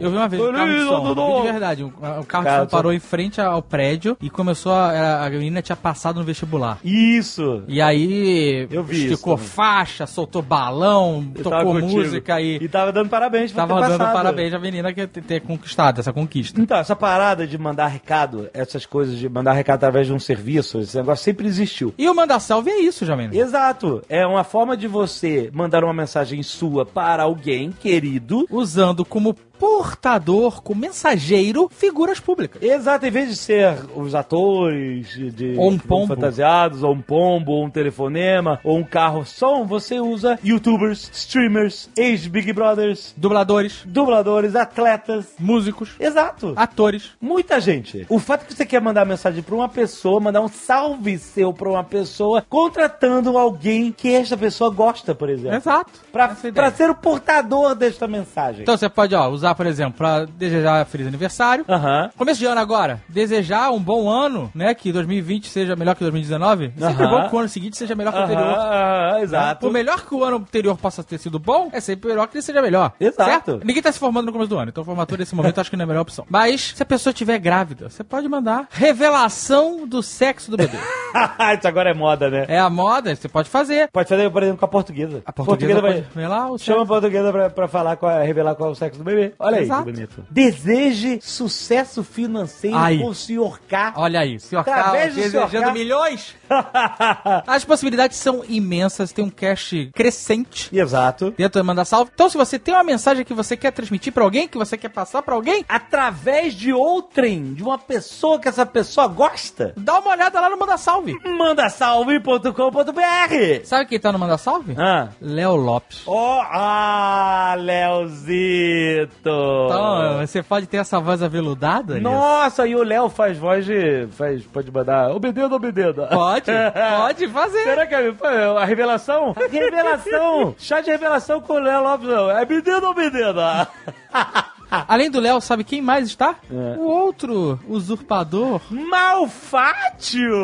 Eu 0.00 0.10
vi 0.10 0.16
uma 0.16 0.28
vez 0.28 0.42
um 0.42 0.52
carro 0.52 0.66
de 0.72 0.84
som, 0.84 1.06
eu 1.08 1.14
vi 1.36 1.42
de 1.46 1.52
verdade. 1.52 1.84
Um, 1.84 1.86
um 1.88 1.90
carro 1.90 2.20
de 2.22 2.26
Cara, 2.50 2.62
som 2.64 2.70
só- 2.70 2.76
parou 2.76 2.92
em 2.92 2.98
frente 2.98 3.40
ao 3.40 3.62
prédio 3.62 4.16
e 4.20 4.28
começou 4.30 4.72
a. 4.72 5.24
A 5.26 5.30
menina 5.30 5.62
tinha 5.62 5.76
passado 5.76 6.18
no 6.18 6.24
vestibular. 6.24 6.78
Isso! 6.84 7.62
E 7.68 7.80
aí 7.80 8.66
Eu 8.70 8.82
vi 8.82 9.06
esticou 9.06 9.36
faixa, 9.36 10.06
soltou 10.06 10.42
balão, 10.42 11.24
Eu 11.34 11.42
tocou 11.44 11.64
contigo. 11.74 11.92
música 12.00 12.40
e, 12.40 12.56
E 12.56 12.68
tava 12.68 12.92
dando 12.92 13.08
parabéns 13.08 13.50
por 13.52 13.56
tava 13.56 13.74
ter 13.74 13.80
dando 13.88 13.98
passado. 13.98 14.14
parabéns 14.14 14.54
à 14.54 14.58
menina 14.58 14.92
que 14.92 15.06
ter, 15.06 15.22
ter 15.22 15.40
conquistado 15.40 16.00
essa 16.00 16.12
conquista. 16.12 16.60
Então, 16.60 16.76
essa 16.76 16.96
parada 16.96 17.46
de 17.46 17.56
mandar 17.58 17.86
recado, 17.88 18.48
essas 18.52 18.84
coisas 18.86 19.16
de 19.16 19.28
mandar 19.28 19.52
recado 19.52 19.76
através 19.76 20.06
de 20.06 20.12
um 20.12 20.18
serviço, 20.18 20.78
esse 20.80 20.96
negócio 20.96 21.24
sempre 21.24 21.46
existiu. 21.46 21.94
E 21.98 22.08
o 22.08 22.14
Manda 22.14 22.38
Salve 22.40 22.70
é 22.70 22.80
isso, 22.80 23.04
Jamena. 23.06 23.34
Exato. 23.34 24.02
É 24.08 24.26
uma 24.26 24.44
forma 24.44 24.76
de 24.76 24.86
você 24.88 25.50
mandar 25.52 25.84
uma 25.84 25.92
mensagem 25.94 26.42
sua 26.42 26.84
para 26.84 27.22
alguém 27.22 27.71
querido. 27.72 28.46
Usando 28.50 29.04
como 29.04 29.36
portador, 29.62 30.60
como 30.60 30.80
mensageiro, 30.80 31.68
figuras 31.70 32.18
públicas. 32.18 32.60
Exato, 32.60 33.06
em 33.06 33.10
vez 33.12 33.28
de 33.28 33.36
ser 33.36 33.76
os 33.94 34.12
atores 34.12 35.06
de, 35.08 35.54
Ou 35.56 35.70
um 35.70 35.78
pombo. 35.78 36.08
fantasiados, 36.08 36.82
ou 36.82 36.92
um 36.92 37.00
pombo, 37.00 37.52
ou 37.52 37.64
um 37.64 37.70
telefonema, 37.70 38.58
ou 38.64 38.76
um 38.76 38.82
carro 38.82 39.24
som, 39.24 39.64
você 39.64 40.00
usa 40.00 40.36
youtubers, 40.42 41.08
streamers, 41.12 41.88
ex-Big 41.96 42.52
Brothers, 42.52 43.14
Dubladores, 43.16 43.84
dubladores, 43.86 44.56
atletas. 44.56 45.26
músicos, 45.38 45.90
Exato. 46.00 46.54
atores. 46.56 47.10
Muita 47.20 47.60
gente. 47.60 48.04
O 48.08 48.18
fato 48.18 48.46
que 48.46 48.54
você 48.54 48.66
quer 48.66 48.80
mandar 48.80 49.04
mensagem 49.04 49.44
pra 49.44 49.54
uma 49.54 49.68
pessoa, 49.68 50.18
mandar 50.18 50.40
um 50.40 50.48
salve 50.48 51.18
seu 51.18 51.52
pra 51.52 51.68
uma 51.68 51.84
pessoa, 51.84 52.44
contratando 52.48 53.38
alguém 53.38 53.92
que 53.92 54.12
esta 54.12 54.36
pessoa 54.36 54.70
gosta, 54.70 55.14
por 55.14 55.28
exemplo. 55.30 55.56
Exato. 55.58 55.92
Pra, 56.10 56.24
Essa 56.24 56.48
é 56.48 56.70
ser 56.72 56.90
o 56.90 56.96
portador 56.96 57.76
desta 57.76 58.08
mensagem. 58.08 58.62
Então 58.62 58.76
você 58.76 58.88
pode 58.88 59.14
ó, 59.14 59.28
usar, 59.28 59.51
por 59.54 59.66
exemplo, 59.66 59.94
pra 59.98 60.24
desejar 60.24 60.84
feliz 60.86 61.06
aniversário. 61.06 61.64
Aham. 61.68 62.10
Começo 62.16 62.38
de 62.40 62.46
ano 62.46 62.60
agora, 62.60 63.00
desejar 63.08 63.70
um 63.70 63.80
bom 63.80 64.08
ano, 64.08 64.50
né? 64.54 64.74
Que 64.74 64.92
2020 64.92 65.48
seja 65.48 65.76
melhor 65.76 65.94
que 65.94 66.02
2019. 66.02 66.72
Sempre 66.78 67.02
é 67.02 67.06
Aham. 67.06 67.22
bom 67.22 67.28
que 67.28 67.36
o 67.36 67.38
ano 67.38 67.48
seguinte 67.48 67.76
seja 67.76 67.94
melhor 67.94 68.12
que 68.12 68.18
o 68.18 68.22
anterior. 68.22 68.46
aham, 68.46 69.20
exato. 69.20 69.60
Por 69.60 69.72
melhor 69.72 70.06
que 70.06 70.14
o 70.14 70.24
ano 70.24 70.36
anterior 70.38 70.76
possa 70.76 71.02
ter 71.02 71.18
sido 71.18 71.38
bom, 71.38 71.70
é 71.72 71.80
sempre 71.80 72.08
melhor 72.08 72.26
que 72.28 72.36
ele 72.36 72.42
seja 72.42 72.62
melhor. 72.62 72.92
Exato. 73.00 73.30
Certo? 73.30 73.60
Ninguém 73.64 73.82
tá 73.82 73.92
se 73.92 73.98
formando 73.98 74.26
no 74.26 74.32
começo 74.32 74.50
do 74.50 74.58
ano, 74.58 74.68
então 74.70 74.84
formatura 74.84 75.20
nesse 75.20 75.34
momento 75.34 75.58
acho 75.60 75.70
que 75.70 75.76
não 75.76 75.82
é 75.82 75.84
a 75.84 75.88
melhor 75.88 76.02
opção. 76.02 76.24
Mas, 76.28 76.72
se 76.74 76.82
a 76.82 76.86
pessoa 76.86 77.12
estiver 77.12 77.38
grávida, 77.38 77.88
você 77.88 78.02
pode 78.04 78.28
mandar 78.28 78.66
revelação 78.70 79.86
do 79.86 80.02
sexo 80.02 80.50
do 80.50 80.56
bebê. 80.56 80.76
Isso 81.58 81.68
agora 81.68 81.90
é 81.90 81.94
moda, 81.94 82.30
né? 82.30 82.46
é 82.48 82.58
a 82.58 82.70
moda, 82.70 83.14
você 83.14 83.28
pode 83.28 83.48
fazer. 83.48 83.88
Pode 83.92 84.08
fazer, 84.08 84.30
por 84.30 84.42
exemplo, 84.42 84.58
com 84.58 84.64
a 84.64 84.68
portuguesa. 84.68 85.22
A 85.24 85.32
portuguesa, 85.32 85.80
vai... 85.80 86.04
revelar 86.14 86.50
o 86.50 86.58
Chama 86.58 86.82
a 86.82 86.86
portuguesa 86.86 87.30
pra, 87.32 87.50
pra 87.50 87.68
falar 87.68 87.96
qual 87.96 88.10
é, 88.12 88.24
revelar 88.24 88.54
qual 88.54 88.70
é 88.70 88.72
o 88.72 88.74
sexo 88.74 88.98
do 88.98 89.04
bebê. 89.04 89.34
Olha 89.42 89.58
aí 89.58 89.64
Exato. 89.64 89.84
que 89.84 89.92
bonito. 89.92 90.26
Deseje 90.30 91.18
sucesso 91.20 92.02
financeiro 92.04 92.76
Aí. 92.76 92.98
com 92.98 93.08
o 93.08 93.14
Sr. 93.14 93.60
K. 93.68 93.92
Olha 93.96 94.20
aí. 94.20 94.36
Através 94.56 95.04
K 95.06 95.10
do 95.10 95.16
desejando 95.16 95.66
K. 95.66 95.72
milhões. 95.72 96.34
As 97.46 97.64
possibilidades 97.64 98.16
são 98.18 98.44
imensas, 98.48 99.12
tem 99.12 99.24
um 99.24 99.30
cache 99.30 99.90
crescente. 99.94 100.68
Exato. 100.76 101.32
Dentro 101.36 101.60
da 101.60 101.64
Manda 101.64 101.84
Salve. 101.84 102.10
Então, 102.14 102.28
se 102.28 102.36
você 102.36 102.58
tem 102.58 102.74
uma 102.74 102.84
mensagem 102.84 103.24
que 103.24 103.32
você 103.34 103.56
quer 103.56 103.70
transmitir 103.72 104.12
pra 104.12 104.22
alguém, 104.24 104.46
que 104.46 104.58
você 104.58 104.76
quer 104.76 104.90
passar 104.90 105.22
pra 105.22 105.34
alguém, 105.34 105.64
Através 105.68 106.54
de 106.54 106.72
outrem, 106.72 107.54
de 107.54 107.62
uma 107.62 107.78
pessoa 107.78 108.38
que 108.38 108.48
essa 108.48 108.66
pessoa 108.66 109.06
gosta, 109.08 109.72
dá 109.76 109.98
uma 109.98 110.10
olhada 110.10 110.40
lá 110.40 110.50
no 110.50 110.58
Manda 110.58 110.76
Salve. 110.76 111.16
mandasalve.com.br. 111.24 113.64
Sabe 113.64 113.86
quem 113.86 113.98
tá 113.98 114.12
no 114.12 114.18
Manda 114.18 114.36
Salve? 114.38 114.74
Ah. 114.78 115.08
Léo 115.20 115.56
Lopes. 115.56 116.02
Oh, 116.06 116.40
ah, 116.42 117.54
Leozito. 117.58 119.21
Então, 119.22 120.18
você 120.20 120.42
pode 120.42 120.66
ter 120.66 120.78
essa 120.78 120.98
voz 120.98 121.22
aveludada? 121.22 121.94
nisso? 121.94 122.02
Nossa, 122.02 122.66
e 122.66 122.74
o 122.74 122.82
Léo 122.82 123.08
faz 123.08 123.38
voz 123.38 123.64
de. 123.64 124.08
Faz, 124.18 124.42
pode 124.44 124.68
mandar. 124.72 125.10
Obedendo, 125.12 125.54
obedendo. 125.54 126.04
Pode, 126.08 126.50
pode 126.98 127.28
fazer. 127.28 127.62
Será 127.62 127.86
que 127.86 127.94
é- 127.94 128.12
a 128.58 128.64
revelação? 128.64 129.32
Revelação! 129.48 130.54
Chá 130.58 130.80
de 130.80 130.90
revelação 130.90 131.40
com 131.40 131.52
o 131.54 131.58
Léo 131.60 131.82
Lopes. 131.84 132.08
não. 132.08 132.30
É 132.30 132.42
obedendo, 132.42 132.86
obedendo. 132.88 133.40
Além 134.88 135.10
do 135.10 135.20
Léo, 135.20 135.40
sabe 135.40 135.64
quem 135.64 135.82
mais 135.82 136.06
está? 136.06 136.36
É. 136.50 136.78
O 136.78 136.82
outro 136.82 137.60
usurpador. 137.68 138.60
Malfátio! 138.70 140.34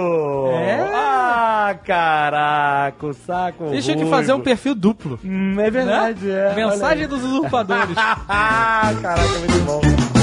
É. 0.52 0.90
Ah, 0.94 1.74
caraca, 1.82 3.06
o 3.06 3.14
saco. 3.14 3.70
Deixa 3.70 3.92
eu 3.92 4.06
fazer 4.08 4.34
um 4.34 4.40
perfil 4.40 4.74
duplo. 4.74 5.18
Hum, 5.24 5.58
é 5.58 5.70
verdade, 5.70 6.26
né? 6.26 6.52
é. 6.52 6.54
Mensagem 6.54 7.08
dos 7.08 7.24
usurpadores. 7.24 7.96
Ah, 8.28 8.92
caraca, 9.00 9.38
muito 9.38 9.64
bom. 9.64 10.17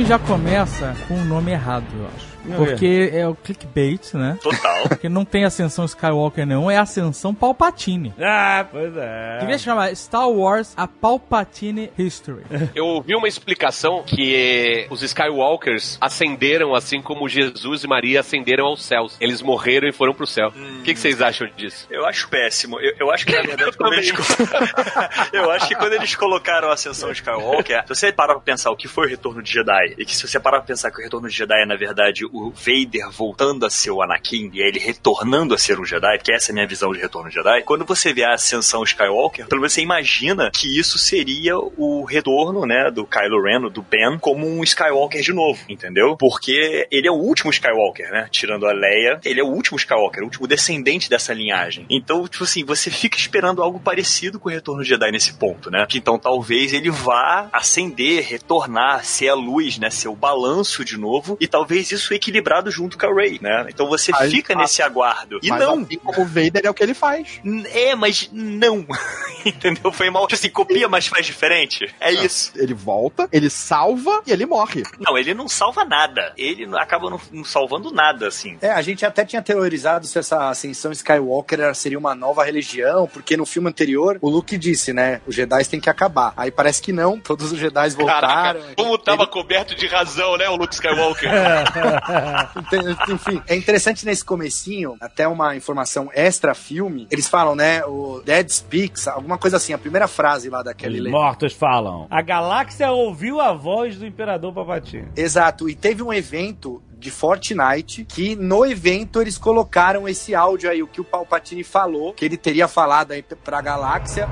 Filme 0.00 0.04
já 0.06 0.18
começa 0.18 0.94
com 1.06 1.14
o 1.14 1.24
nome 1.24 1.52
errado, 1.52 1.84
eu 1.94 2.06
acho. 2.06 2.26
Porque 2.56 3.10
é 3.12 3.26
o 3.26 3.34
clickbait, 3.34 4.14
né? 4.14 4.38
Total. 4.42 4.88
Porque 4.88 5.08
não 5.08 5.24
tem 5.24 5.44
Ascensão 5.44 5.84
Skywalker, 5.84 6.46
não, 6.46 6.70
é 6.70 6.78
Ascensão 6.78 7.34
Palpatine. 7.34 8.14
Ah, 8.20 8.66
pois 8.70 8.96
é. 8.96 9.38
Devia 9.40 9.58
chamar 9.58 9.94
Star 9.94 10.28
Wars 10.28 10.72
A 10.76 10.86
Palpatine 10.86 11.90
History. 11.98 12.42
Eu 12.74 12.86
ouvi 12.86 13.14
uma 13.14 13.28
explicação 13.28 14.02
que 14.02 14.86
os 14.90 15.02
Skywalkers 15.02 15.98
ascenderam 16.00 16.74
assim 16.74 17.00
como 17.02 17.28
Jesus 17.28 17.84
e 17.84 17.88
Maria 17.88 18.20
ascenderam 18.20 18.66
aos 18.66 18.82
céus. 18.82 19.16
Eles 19.20 19.42
morreram 19.42 19.88
e 19.88 19.92
foram 19.92 20.14
pro 20.14 20.26
céu. 20.26 20.48
O 20.48 20.82
que, 20.82 20.94
que 20.94 21.00
vocês 21.00 21.20
acham 21.20 21.48
disso? 21.56 21.86
Eu 21.90 22.06
acho 22.06 22.28
péssimo. 22.28 22.80
Eu, 22.80 22.94
eu 22.98 23.10
acho 23.10 23.26
que, 23.26 23.34
na 23.34 23.42
verdade, 23.46 23.76
quando 23.76 23.94
eles... 23.94 24.12
eu 25.32 25.50
acho 25.50 25.68
que 25.68 25.74
quando 25.74 25.92
eles 25.92 26.14
colocaram 26.14 26.68
a 26.68 26.74
Ascensão 26.74 27.10
Skywalker, 27.10 27.82
se 27.82 27.94
você 27.94 28.12
parar 28.12 28.34
pra 28.34 28.42
pensar 28.42 28.70
o 28.70 28.76
que 28.76 28.88
foi 28.88 29.06
o 29.06 29.10
Retorno 29.10 29.42
de 29.42 29.52
Jedi, 29.52 29.94
e 29.98 30.04
que 30.04 30.16
se 30.16 30.26
você 30.26 30.38
parar 30.40 30.58
pra 30.58 30.66
pensar 30.66 30.90
que 30.90 31.00
o 31.00 31.02
Retorno 31.02 31.28
de 31.28 31.34
Jedi 31.34 31.62
é, 31.62 31.66
na 31.66 31.76
verdade, 31.76 32.24
o 32.32 32.39
Vader 32.48 33.10
voltando 33.10 33.66
a 33.66 33.70
ser 33.70 33.90
o 33.90 34.00
Anakin, 34.00 34.50
e 34.54 34.60
ele 34.60 34.78
retornando 34.78 35.54
a 35.54 35.58
ser 35.58 35.78
um 35.78 35.84
Jedi, 35.84 36.16
porque 36.16 36.32
essa 36.32 36.50
é 36.50 36.52
a 36.52 36.54
minha 36.54 36.66
visão 36.66 36.92
de 36.92 36.98
Retorno 36.98 37.30
Jedi, 37.30 37.62
quando 37.62 37.84
você 37.84 38.14
vê 38.14 38.24
a 38.24 38.32
Ascensão 38.32 38.82
Skywalker, 38.82 39.46
pelo 39.46 39.60
menos 39.60 39.72
você 39.72 39.82
imagina 39.82 40.50
que 40.50 40.78
isso 40.78 40.98
seria 40.98 41.58
o 41.58 42.04
retorno, 42.04 42.64
né, 42.64 42.90
do 42.90 43.04
Kylo 43.04 43.42
Ren, 43.42 43.68
do 43.70 43.82
Ben, 43.82 44.18
como 44.18 44.46
um 44.46 44.62
Skywalker 44.62 45.20
de 45.20 45.32
novo, 45.32 45.60
entendeu? 45.68 46.16
Porque 46.16 46.86
ele 46.90 47.06
é 47.06 47.10
o 47.10 47.16
último 47.16 47.50
Skywalker, 47.50 48.10
né? 48.10 48.28
Tirando 48.30 48.66
a 48.66 48.72
Leia, 48.72 49.20
ele 49.24 49.40
é 49.40 49.44
o 49.44 49.48
último 49.48 49.76
Skywalker, 49.76 50.22
o 50.22 50.26
último 50.26 50.46
descendente 50.46 51.10
dessa 51.10 51.34
linhagem. 51.34 51.86
Então, 51.90 52.26
tipo 52.26 52.44
assim, 52.44 52.64
você 52.64 52.90
fica 52.90 53.18
esperando 53.18 53.62
algo 53.62 53.80
parecido 53.80 54.38
com 54.38 54.48
o 54.48 54.52
Retorno 54.52 54.84
Jedi 54.84 55.10
nesse 55.10 55.34
ponto, 55.34 55.70
né? 55.70 55.86
Que 55.88 55.98
então 55.98 56.18
talvez 56.18 56.72
ele 56.72 56.90
vá 56.90 57.48
ascender, 57.52 58.26
retornar, 58.26 59.04
ser 59.04 59.28
a 59.28 59.34
luz, 59.34 59.78
né? 59.78 59.90
Ser 59.90 60.08
o 60.08 60.14
balanço 60.14 60.84
de 60.84 60.96
novo, 60.96 61.36
e 61.40 61.46
talvez 61.46 61.90
isso 61.90 62.14
equilibrado 62.20 62.70
junto 62.70 62.98
com 62.98 63.06
a 63.06 63.14
Rey, 63.14 63.38
né? 63.40 63.66
Então 63.68 63.88
você 63.88 64.12
Mas- 64.12 64.30
fica 64.30 64.54
nesse 64.54 64.82
aguardo. 64.82 65.38
E 65.42 65.48
Mas 65.48 65.60
não, 65.60 65.80
assim 65.80 65.98
como 65.98 66.20
o 66.22 66.24
Vader 66.26 66.62
é 66.64 66.70
o 66.70 66.74
que 66.74 66.82
ele 66.82 66.94
faz. 66.94 67.40
É, 67.72 67.94
mas 67.94 68.28
não. 68.32 68.86
Entendeu? 69.44 69.90
Foi 69.90 70.10
mal. 70.10 70.26
Tipo 70.26 70.34
assim, 70.34 70.50
copia, 70.50 70.88
mas 70.88 71.06
faz 71.06 71.24
diferente. 71.24 71.92
É 71.98 72.12
isso. 72.12 72.52
Ele 72.56 72.74
volta, 72.74 73.26
ele 73.32 73.48
salva 73.48 74.22
e 74.26 74.32
ele 74.32 74.44
morre. 74.44 74.82
Não, 74.98 75.16
ele 75.16 75.32
não 75.32 75.48
salva 75.48 75.84
nada. 75.84 76.32
Ele 76.36 76.68
acaba 76.76 77.08
não, 77.08 77.20
não 77.32 77.42
salvando 77.44 77.90
nada, 77.90 78.28
assim. 78.28 78.58
É, 78.60 78.70
a 78.70 78.82
gente 78.82 79.04
até 79.06 79.24
tinha 79.24 79.40
teorizado 79.40 80.06
se 80.06 80.18
essa 80.18 80.50
ascensão 80.50 80.92
Skywalker 80.92 81.74
seria 81.74 81.98
uma 81.98 82.14
nova 82.14 82.44
religião, 82.44 83.06
porque 83.06 83.36
no 83.36 83.46
filme 83.46 83.68
anterior 83.68 84.18
o 84.20 84.28
Luke 84.28 84.58
disse, 84.58 84.92
né? 84.92 85.20
Os 85.26 85.34
Jedi 85.34 85.64
têm 85.64 85.80
que 85.80 85.88
acabar. 85.88 86.34
Aí 86.36 86.50
parece 86.50 86.82
que 86.82 86.92
não, 86.92 87.18
todos 87.18 87.50
os 87.52 87.58
Jedi 87.58 87.90
voltaram. 87.90 88.28
Caraca, 88.28 88.74
como 88.76 88.98
tava 88.98 89.26
coberto 89.26 89.74
de 89.74 89.86
razão, 89.86 90.36
né, 90.36 90.48
o 90.50 90.56
Luke 90.56 90.74
Skywalker? 90.74 91.30
Ente- 92.56 93.12
Enfim, 93.12 93.42
é 93.46 93.56
interessante 93.56 94.04
nesse 94.04 94.24
comecinho, 94.24 94.96
até 95.00 95.26
uma 95.28 95.54
informação 95.56 96.10
extra 96.14 96.54
filme, 96.54 97.06
eles 97.10 97.28
falam, 97.28 97.54
né, 97.54 97.84
o 97.84 98.20
Dead 98.24 98.48
Speaks, 98.48 99.06
alguma 99.08 99.38
coisa 99.38 99.56
assim, 99.56 99.72
a 99.72 99.78
primeira 99.78 100.06
frase 100.08 100.48
lá 100.50 100.62
daquele 100.62 101.00
Os 101.00 101.10
mortos 101.10 101.52
falam. 101.52 102.06
A 102.10 102.22
galáxia 102.22 102.90
ouviu 102.90 103.40
a 103.40 103.52
voz 103.52 103.96
do 103.96 104.06
Imperador 104.06 104.52
Palpatine. 104.52 105.08
Exato, 105.16 105.68
e 105.68 105.74
teve 105.74 106.02
um 106.02 106.12
evento 106.12 106.82
de 106.98 107.10
Fortnite 107.10 108.04
que 108.04 108.36
no 108.36 108.64
evento 108.66 109.20
eles 109.22 109.38
colocaram 109.38 110.06
esse 110.06 110.34
áudio 110.34 110.70
aí, 110.70 110.82
o 110.82 110.86
que 110.86 111.00
o 111.00 111.04
Palpatine 111.04 111.64
falou, 111.64 112.12
que 112.12 112.24
ele 112.24 112.36
teria 112.36 112.68
falado 112.68 113.12
aí 113.12 113.22
pra 113.22 113.60
galáxia. 113.62 114.28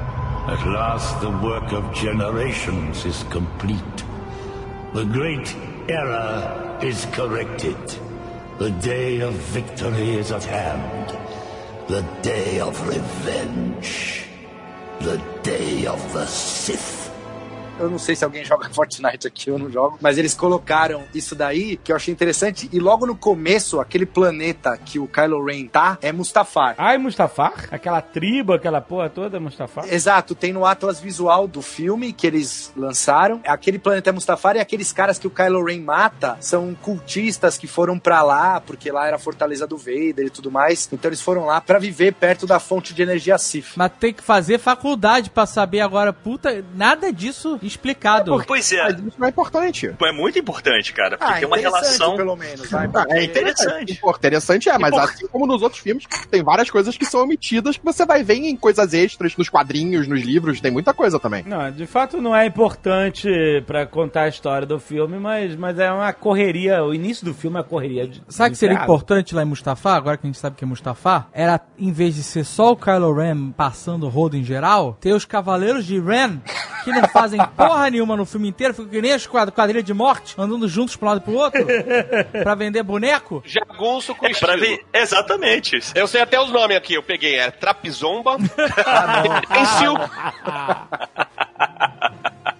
At 0.47 0.65
last, 0.67 1.19
the 1.21 1.27
work 1.47 1.75
of 1.75 1.99
generations 1.99 3.05
is 3.05 3.23
complete. 3.25 4.05
The 4.95 5.05
great 5.05 5.55
error 5.89 6.79
is 6.83 7.07
corrected. 7.13 7.77
The 8.59 8.71
day 8.71 9.21
of 9.21 9.35
victory 9.35 10.17
is 10.17 10.33
at 10.33 10.45
hand. 10.45 11.17
The 11.89 12.03
day 12.23 12.61
of 12.61 12.87
revenge. 12.87 14.25
The 15.01 15.23
day 15.43 15.87
of 15.87 16.13
the 16.13 16.27
Sith. 16.27 17.08
Eu 17.79 17.91
não 17.91 17.99
sei 17.99 18.17
se 18.17 18.25
alguém 18.25 18.45
joga 18.47 18.69
Fortnite 18.71 19.27
aqui, 19.27 19.51
eu 19.51 19.59
não 19.59 19.71
jogo. 19.71 19.99
Mas 20.01 20.19
eles 20.19 20.35
colocaram 20.35 21.05
isso 21.15 21.35
daí, 21.35 21.77
que 21.77 21.93
eu 21.93 21.97
achei 21.97 22.13
interessante. 22.13 22.69
E 22.73 22.79
logo 22.79 23.07
no 23.07 23.17
começo, 23.17 23.81
aquele 23.81 24.07
planeta 24.07 24.77
que 24.77 24.99
o 24.99 25.07
Kylo 25.07 25.45
Ren 25.45 25.67
tá, 25.67 25.99
é 26.03 26.13
Mustafar. 26.13 26.75
Ai, 26.79 26.99
Mustafar? 26.99 27.69
Aquela 27.71 28.01
tribo, 28.01 28.53
aquela 28.53 28.81
porra 28.81 29.09
toda, 29.09 29.37
é 29.37 29.41
Mustafar? 29.41 29.93
Exato, 29.93 30.35
tem 30.35 30.53
no 30.53 30.65
Atlas 30.65 31.01
visual 31.01 31.47
do 31.47 31.63
filme 31.63 32.13
que 32.13 32.27
eles 32.27 32.73
lançaram. 32.77 33.41
Aquele 33.47 33.79
planeta 33.79 34.11
é 34.11 34.13
Mustafar 34.13 34.57
e 34.57 34.61
aqueles 34.61 34.93
caras 34.93 35.19
que 35.19 35.27
o 35.27 35.31
Kylo 35.31 35.65
Ren 35.65 35.81
mata 35.81 36.37
são 36.41 36.75
cultistas 36.75 37.57
que 37.57 37.67
foram 37.67 37.99
pra 37.99 38.23
lá, 38.23 38.61
porque 38.61 38.91
lá 38.91 39.07
era 39.07 39.17
a 39.17 39.19
fortaleza 39.19 39.67
do 39.67 39.77
Vader 39.77 40.27
e 40.27 40.31
tudo 40.31 40.51
mais. 40.51 40.89
Então 40.93 41.09
eles 41.09 41.21
foram 41.21 41.47
lá 41.47 41.61
pra 41.61 41.79
viver 41.79 42.15
perto 42.15 42.47
da 42.47 42.59
fonte 42.59 42.95
de 42.95 43.03
energia 43.03 43.39
Sith. 43.39 43.73
Mas 43.77 43.93
tem 43.99 44.13
que 44.13 44.23
fazer 44.23 44.59
faculdade 44.59 45.31
pra 45.31 45.47
saber 45.47 45.81
agora, 45.81 46.13
puta, 46.13 46.65
nada 46.75 47.13
disso 47.13 47.59
explicado. 47.69 48.43
Pois 48.47 48.73
é. 48.73 48.83
Mas 48.83 48.99
isso 48.99 49.17
não 49.19 49.27
é 49.27 49.31
importante. 49.31 49.95
É 50.01 50.13
muito 50.13 50.39
importante, 50.39 50.93
cara. 50.93 51.17
Porque 51.19 51.33
Ah, 51.33 51.37
tem 51.37 51.47
uma 51.47 51.59
interessante, 51.59 51.85
relação. 51.85 52.17
pelo 52.17 52.37
menos. 52.37 52.75
Ah, 52.75 52.89
porque- 52.89 53.13
é 53.15 53.25
interessante. 53.25 53.95
Pô, 53.97 54.11
interessante 54.11 54.69
é, 54.69 54.79
mas 54.79 54.91
por- 54.91 55.01
assim 55.01 55.27
como 55.29 55.47
nos 55.47 55.63
outros 55.63 55.81
filmes, 55.81 56.05
tem 56.31 56.43
várias 56.43 56.71
coisas 56.71 56.97
que 56.97 57.05
são 57.05 57.23
omitidas 57.23 57.77
que 57.77 57.85
você 57.85 58.05
vai 58.07 58.23
ver 58.23 58.35
em 58.35 58.57
coisas 58.57 58.93
extras, 58.95 59.37
nos 59.37 59.49
quadrinhos, 59.49 60.07
nos 60.09 60.21
livros, 60.23 60.61
tem 60.61 60.71
muita 60.71 60.93
coisa 60.95 61.19
também. 61.21 61.45
Não, 61.45 61.71
de 61.71 61.87
fato 61.87 62.21
não 62.21 62.35
é 62.35 62.47
importante 62.47 63.29
pra 63.67 63.87
contar 63.87 64.23
a 64.23 64.29
história 64.29 64.67
do 64.67 64.79
filme, 64.79 65.19
mas, 65.19 65.55
mas 65.57 65.79
é 65.79 65.91
uma 65.91 66.13
correria. 66.13 66.83
O 66.85 66.95
início 66.95 67.25
do 67.25 67.35
filme 67.35 67.57
é 67.57 67.61
uma 67.61 67.65
correria. 67.65 68.07
De, 68.09 68.23
Sabe 68.29 68.51
o 68.51 68.53
que 68.53 68.59
seria 68.59 68.77
importante 68.83 69.35
lá 69.35 69.43
em 69.43 69.47
Mustafar, 69.47 69.97
agora 69.97 70.17
que 70.17 70.27
a 70.27 70.29
gente 70.29 70.39
sabe 70.39 70.57
que 70.57 70.65
é 70.65 70.67
Mustafar? 70.67 71.29
Era, 71.33 71.61
em 71.79 71.93
vez 71.93 72.15
de 72.15 72.23
ser 72.23 72.45
só 72.45 72.73
o 72.73 72.77
Kylo 72.77 73.13
Ren 73.15 73.51
passando 73.51 74.07
o 74.07 74.09
rodo 74.09 74.37
em 74.37 74.45
geral, 74.45 74.97
ter 75.01 75.13
os 75.13 75.25
Cavaleiros 75.25 75.85
de 75.85 75.99
Ren, 76.01 76.39
que 76.93 77.01
não 77.01 77.09
fazem 77.09 77.41
porra 77.57 77.91
nenhuma 77.91 78.17
no 78.17 78.25
filme 78.27 78.49
inteiro, 78.49 78.75
ficam 78.75 78.89
que 78.91 79.01
nem 79.03 79.13
as 79.13 79.27
quad- 79.27 79.51
quadrilhas 79.51 79.85
de 79.85 79.95
morte, 79.95 80.35
andando 80.39 80.67
juntos 80.69 80.97
pra 80.97 81.07
um 81.07 81.09
lado 81.11 81.21
e 81.21 81.25
pro 81.25 81.35
outro, 81.35 81.67
pra 82.43 82.55
vender 82.55 82.83
boneco. 82.83 83.43
Jagunço 83.45 84.15
com 84.15 84.27
É 84.27 84.31
estilo. 84.31 84.59
ver. 84.59 84.85
Exatamente. 84.93 85.81
Eu 85.95 86.07
sei 86.07 86.21
até 86.21 86.41
os 86.41 86.51
nomes 86.51 86.77
aqui, 86.77 86.95
eu 86.95 87.03
peguei. 87.03 87.37
É 87.37 87.51
Trapizomba, 87.51 88.37
Pencil, 89.49 89.95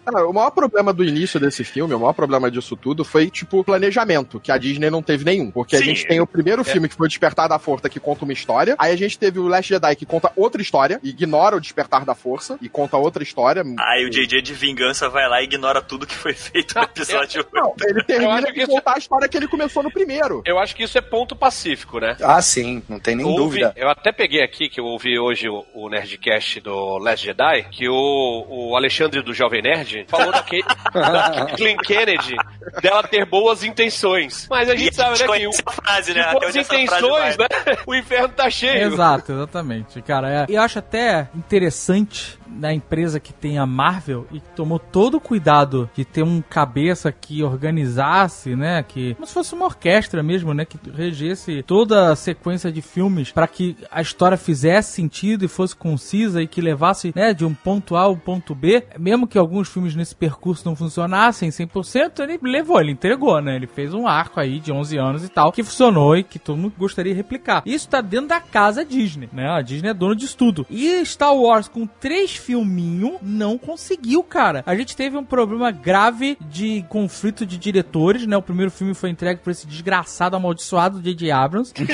Ah, 0.09 0.13
Cara, 0.13 0.27
o 0.29 0.33
maior 0.33 0.51
problema 0.51 0.93
do 0.93 1.05
início 1.05 1.39
desse 1.39 1.63
filme, 1.65 1.93
o 1.95 1.99
maior 1.99 2.13
problema 2.13 2.51
disso 2.51 2.75
tudo 2.77 3.05
foi, 3.05 3.29
tipo, 3.31 3.63
planejamento, 3.63 4.41
que 4.41 4.51
a 4.51 4.57
Disney 4.59 4.91
não 4.91 5.03
teve 5.03 5.25
nenhum. 5.25 5.51
Porque 5.51 5.77
a 5.77 5.79
Sim. 5.79 5.85
gente 5.87 6.07
tem 6.07 6.21
o 6.21 6.27
primeiro 6.27 6.65
filme 6.65 6.89
que 6.89 6.95
foi 6.95 7.07
o 7.07 7.09
Despertar 7.09 7.49
da 7.49 7.59
Força, 7.59 7.89
que 7.89 8.01
conta 8.01 8.25
uma 8.25 8.33
história. 8.33 8.75
Aí 8.79 8.93
a 8.93 8.97
gente 8.97 9.19
teve 9.19 9.39
o 9.39 9.47
Last 9.47 9.69
Jedi, 9.69 9.97
que 9.97 10.07
conta 10.07 10.33
outra 10.37 10.63
história, 10.63 10.99
ignora 11.03 11.57
o 11.57 11.61
Despertar 11.61 12.05
da 12.05 12.15
Força 12.15 12.59
e 12.63 12.69
conta 12.69 12.97
outra 12.97 13.23
história. 13.23 13.63
Aí 13.79 14.05
o 14.07 14.11
JJ 14.11 14.41
de 14.43 14.55
vingança 14.55 15.09
vai 15.09 15.29
lá 15.29 15.41
e 15.41 15.45
ignora 15.45 15.83
tudo 15.83 16.07
que 16.07 16.15
foi 16.15 16.33
feito 16.35 16.75
no 16.75 16.83
episódio 16.85 17.45
Não, 17.53 17.75
ele 17.87 18.01
Eu 18.01 18.05
termina 18.05 18.43
de 18.43 18.53
que 18.53 18.61
isso- 18.63 18.71
contar 18.73 18.95
a 18.95 18.99
história 18.99 19.29
que 19.29 19.37
ele 19.37 19.49
começou 19.49 19.83
no 19.83 19.91
primeiro. 19.91 20.43
Eu 20.47 20.59
acho 20.59 20.75
que 20.75 20.83
isso 20.85 20.97
é 20.97 21.01
ponto 21.01 21.37
pacífico, 21.37 21.99
né? 22.01 22.17
Ah, 22.23 22.41
sim, 22.41 22.83
não 22.89 22.99
tem 22.99 23.15
nem 23.15 23.27
Houve- 23.27 23.39
dúvida. 23.43 23.73
Eu 23.77 23.89
até 23.89 24.11
peguei 24.13 24.43
aqui, 24.43 24.69
que 24.69 24.81
eu 24.81 24.85
ouvi 24.85 25.19
hoje 25.19 25.49
o, 25.49 25.65
o 25.75 25.89
Nerdcast 25.89 26.61
do 26.61 26.99
Last 26.99 27.25
Jedi, 27.27 27.67
que 27.71 27.89
o, 27.89 28.47
o 28.49 28.77
Alexandre 28.77 29.23
do 29.23 29.35
Jovem 29.35 29.63
Nerd 29.63 29.98
falou 30.07 30.31
da, 30.33 30.43
Ke- 30.43 30.63
da 30.93 31.31
Kathleen 31.47 31.77
Kennedy 31.79 32.37
dela 32.83 33.03
ter 33.03 33.25
boas 33.27 33.63
intenções. 33.65 34.47
Mas 34.51 34.69
a 34.69 34.75
E 34.75 34.79
gente 34.79 34.95
sabe, 34.95 35.19
né, 35.19 35.27
que 35.39 35.47
o, 35.47 35.53
frase, 35.53 36.15
né? 36.15 36.33
boas 36.33 36.55
intenções, 36.57 37.37
né? 37.37 37.47
O 37.87 37.95
inferno 37.95 38.29
tá 38.29 38.49
cheio. 38.51 38.93
Exato, 38.93 39.33
exatamente, 39.33 40.01
cara. 40.03 40.31
É. 40.31 40.47
E 40.49 40.55
eu 40.55 40.63
acho 40.63 40.79
até 40.79 41.29
interessante 41.35 42.38
na 42.51 42.73
empresa 42.73 43.21
que 43.21 43.33
tem 43.33 43.59
a 43.59 43.67
Marvel 43.67 44.27
e 44.33 44.41
tomou 44.41 44.79
todo 44.79 45.17
o 45.17 45.21
cuidado 45.21 45.89
de 45.95 46.05
ter 46.05 46.23
um 46.23 46.41
cabeça 46.41 47.13
que 47.13 47.43
organizasse, 47.43 48.55
né, 48.57 48.83
que 48.83 49.15
como 49.15 49.27
se 49.27 49.35
fosse 49.35 49.55
uma 49.55 49.67
orquestra 49.67 50.23
mesmo, 50.23 50.55
né, 50.55 50.65
que 50.65 50.79
regesse 50.91 51.63
toda 51.63 52.13
a 52.13 52.17
sequência 52.17 52.71
de 52.73 52.83
filmes 52.83 53.31
para 53.33 53.47
que 53.47 53.77
a 53.91 54.01
história 54.01 54.37
fizesse 54.37 54.93
sentido 54.93 55.45
e 55.45 55.49
fosse 55.49 55.77
concisa 55.77 56.43
e 56.43 56.47
que 56.47 56.61
levasse, 56.61 57.13
né, 57.15 57.33
de 57.35 57.45
um 57.45 57.55
ponto 57.55 57.97
A 57.97 58.03
ao 58.03 58.17
ponto 58.17 58.55
B, 58.55 58.85
mesmo 58.99 59.27
que 59.27 59.39
alguns 59.39 59.69
filmes 59.69 59.95
nesse 59.95 60.15
percurso 60.15 60.67
não 60.67 60.77
funcionassem 60.77 61.51
100%, 61.51 62.21
ele 62.21 62.39
levou, 62.43 62.81
ele 62.81 62.93
entregou, 62.93 63.41
né? 63.41 63.57
Ele 63.57 63.67
fez 63.67 63.93
um 63.95 64.07
arco 64.07 64.41
aí 64.41 64.59
de 64.59 64.73
11 64.73 64.97
anos 64.99 65.25
e 65.25 65.29
tal, 65.29 65.53
que 65.53 65.63
funcionou 65.63 66.17
e 66.17 66.23
que 66.23 66.39
todo 66.39 66.57
mundo 66.57 66.75
gostaria 66.79 67.13
de 67.13 67.17
replicar. 67.17 67.63
Isso 67.67 67.89
tá 67.89 68.01
dentro 68.01 68.29
da 68.29 68.41
casa 68.41 68.85
Disney, 68.85 69.29
né? 69.33 69.49
A 69.49 69.63
Disney 69.63 69.91
é 69.91 69.95
dona 69.95 70.17
disso 70.17 70.37
tudo. 70.37 70.67
E 70.71 71.05
Star 71.05 71.35
Wars 71.35 71.69
com 71.69 71.87
três 71.87 72.37
filminhos 72.39 73.19
não 73.21 73.59
conseguiu, 73.59 74.23
cara. 74.23 74.63
A 74.65 74.75
gente 74.75 74.97
teve 74.97 75.17
um 75.17 75.25
problema 75.25 75.71
grave 75.71 76.39
de 76.41 76.85
conflito 76.89 77.45
de 77.45 77.59
diretores, 77.59 78.27
né? 78.27 78.37
O 78.37 78.43
primeiro 78.43 78.71
filme 78.71 78.95
foi 78.95 79.11
entregue 79.11 79.41
por 79.43 79.51
esse 79.51 79.67
desgraçado 79.67 80.37
amaldiçoado 80.37 81.03
J.J. 81.03 81.31
Abrams. 81.31 81.75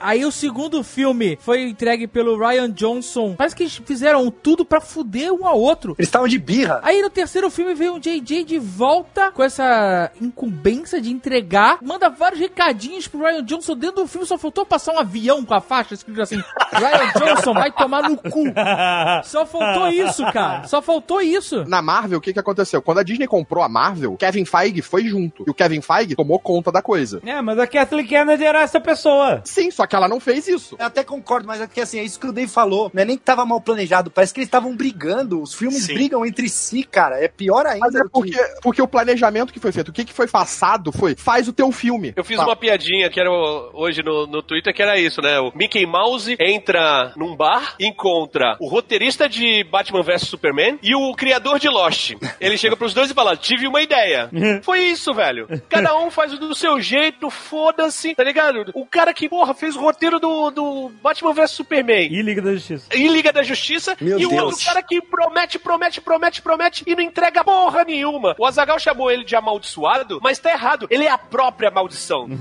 Aí 0.00 0.24
o 0.24 0.32
segundo 0.32 0.82
filme 0.82 1.38
foi 1.40 1.62
entregue 1.62 2.06
pelo 2.06 2.38
Ryan 2.38 2.70
Johnson. 2.70 3.34
Parece 3.36 3.54
que 3.54 3.64
eles 3.64 3.76
fizeram 3.84 4.30
tudo 4.30 4.64
pra 4.64 4.80
fuder 4.80 5.32
um 5.32 5.46
ao 5.46 5.60
outro. 5.60 5.94
Eles 5.98 6.08
estavam 6.08 6.26
de 6.26 6.38
birra. 6.38 6.80
Aí 6.82 7.02
no 7.02 7.10
terceiro 7.10 7.50
filme 7.50 7.74
veio 7.74 7.94
o 7.94 8.00
JJ 8.00 8.44
de 8.44 8.58
volta 8.58 9.30
com 9.30 9.42
essa 9.42 10.10
incumbência 10.20 11.00
de 11.00 11.10
entregar. 11.10 11.78
Manda 11.82 12.08
vários 12.08 12.40
recadinhos 12.40 13.06
pro 13.06 13.20
Ryan 13.20 13.44
Johnson 13.44 13.76
dentro 13.76 14.02
do 14.02 14.08
filme. 14.08 14.26
Só 14.26 14.38
faltou 14.38 14.64
passar 14.64 14.94
um 14.94 14.98
avião 14.98 15.44
com 15.44 15.54
a 15.54 15.60
faixa 15.60 15.94
escrito 15.94 16.22
assim: 16.22 16.42
Ryan 16.72 17.12
Johnson 17.18 17.54
vai 17.54 17.70
tomar 17.70 18.08
no 18.08 18.16
cu. 18.16 18.44
Só 19.24 19.44
faltou 19.44 19.88
isso, 19.88 20.24
cara. 20.32 20.66
Só 20.66 20.80
faltou 20.80 21.20
isso. 21.20 21.64
Na 21.66 21.82
Marvel, 21.82 22.18
o 22.18 22.20
que, 22.20 22.32
que 22.32 22.38
aconteceu? 22.38 22.80
Quando 22.80 22.98
a 22.98 23.02
Disney 23.02 23.26
comprou 23.26 23.62
a 23.62 23.68
Marvel, 23.68 24.16
Kevin 24.16 24.44
Feige 24.44 24.82
foi 24.82 25.04
junto. 25.04 25.44
E 25.46 25.50
o 25.50 25.54
Kevin 25.54 25.80
Feige 25.80 26.14
tomou 26.14 26.38
conta 26.38 26.72
da 26.72 26.80
coisa. 26.80 27.20
É, 27.24 27.40
mas 27.42 27.58
a 27.58 27.66
Kathleen 27.66 28.06
Kennedy 28.06 28.44
era 28.44 28.62
essa 28.62 28.80
pessoa. 28.80 29.40
Sim, 29.44 29.70
só 29.70 29.86
que 29.86 29.89
ela 29.96 30.08
não 30.08 30.20
fez 30.20 30.46
isso. 30.48 30.76
Eu 30.78 30.86
até 30.86 31.02
concordo, 31.04 31.46
mas 31.46 31.60
é 31.60 31.66
que 31.66 31.80
assim, 31.80 31.98
é 31.98 32.04
isso 32.04 32.18
que 32.20 32.26
o 32.26 32.32
Dave 32.32 32.50
falou. 32.50 32.90
Não 32.92 33.02
é 33.02 33.04
nem 33.04 33.16
que 33.16 33.24
tava 33.24 33.44
mal 33.44 33.60
planejado, 33.60 34.10
parece 34.10 34.32
que 34.32 34.40
eles 34.40 34.48
estavam 34.48 34.74
brigando. 34.76 35.40
Os 35.42 35.54
filmes 35.54 35.84
Sim. 35.84 35.94
brigam 35.94 36.24
entre 36.24 36.48
si, 36.48 36.82
cara. 36.84 37.22
É 37.22 37.28
pior 37.28 37.66
ainda. 37.66 37.80
Mas 37.86 37.94
é 37.94 37.98
do 37.98 38.04
que- 38.04 38.10
porque, 38.10 38.38
porque 38.62 38.82
o 38.82 38.88
planejamento 38.88 39.52
que 39.52 39.60
foi 39.60 39.72
feito, 39.72 39.88
o 39.88 39.92
que, 39.92 40.04
que 40.04 40.12
foi 40.12 40.26
passado 40.28 40.92
foi, 40.92 41.14
faz 41.16 41.48
o 41.48 41.52
teu 41.52 41.70
filme. 41.72 42.12
Eu 42.16 42.24
fiz 42.24 42.36
Tá. 42.36 42.44
uma 42.44 42.56
piadinha 42.56 43.08
que 43.10 43.20
era 43.20 43.30
hoje 43.30 44.02
no, 44.02 44.26
no 44.26 44.42
Twitter 44.42 44.74
que 44.74 44.82
era 44.82 44.98
isso, 44.98 45.20
né? 45.22 45.38
O 45.40 45.52
Mickey 45.54 45.86
Mouse 45.86 46.36
entra 46.38 47.12
num 47.16 47.36
bar, 47.36 47.74
encontra 47.80 48.56
o 48.60 48.68
roteirista 48.68 49.28
de 49.28 49.64
Batman 49.64 50.02
vs 50.02 50.22
Superman 50.22 50.78
e 50.82 50.94
o 50.94 51.14
criador 51.14 51.58
de 51.58 51.68
Lost. 51.68 52.12
Ele 52.40 52.56
chega 52.56 52.76
pros 52.76 52.94
dois 52.94 53.10
e 53.10 53.14
fala: 53.14 53.36
Tive 53.36 53.66
uma 53.66 53.82
ideia. 53.82 54.30
Foi 54.62 54.80
isso, 54.80 55.12
velho. 55.14 55.46
Cada 55.68 55.96
um 55.98 56.10
faz 56.10 56.38
do 56.38 56.54
seu 56.54 56.80
jeito, 56.80 57.28
foda-se, 57.30 58.14
tá 58.14 58.22
ligado? 58.24 58.70
O 58.74 58.86
cara 58.86 59.12
que, 59.12 59.28
porra, 59.28 59.54
fez 59.54 59.76
o 59.76 59.79
roteiro 59.80 60.18
do, 60.20 60.50
do 60.50 60.88
Batman 61.02 61.32
vs 61.32 61.50
Superman. 61.50 62.08
E 62.12 62.22
Liga 62.22 62.40
da 62.42 62.52
Justiça. 62.52 62.86
Em 62.92 63.08
Liga 63.08 63.32
da 63.32 63.42
Justiça, 63.42 63.96
Meu 64.00 64.18
e 64.18 64.26
o 64.26 64.28
Deus. 64.30 64.42
outro 64.42 64.64
cara 64.64 64.82
que 64.82 65.00
promete, 65.02 65.58
promete, 65.58 66.00
promete, 66.00 66.42
promete 66.42 66.84
e 66.86 66.94
não 66.94 67.02
entrega 67.02 67.42
porra 67.44 67.84
nenhuma. 67.84 68.34
O 68.38 68.46
Azagal 68.46 68.78
chamou 68.78 69.10
ele 69.10 69.24
de 69.24 69.34
amaldiçoado, 69.36 70.20
mas 70.22 70.38
tá 70.38 70.50
errado. 70.50 70.86
Ele 70.90 71.04
é 71.04 71.10
a 71.10 71.18
própria 71.18 71.70
maldição. 71.70 72.28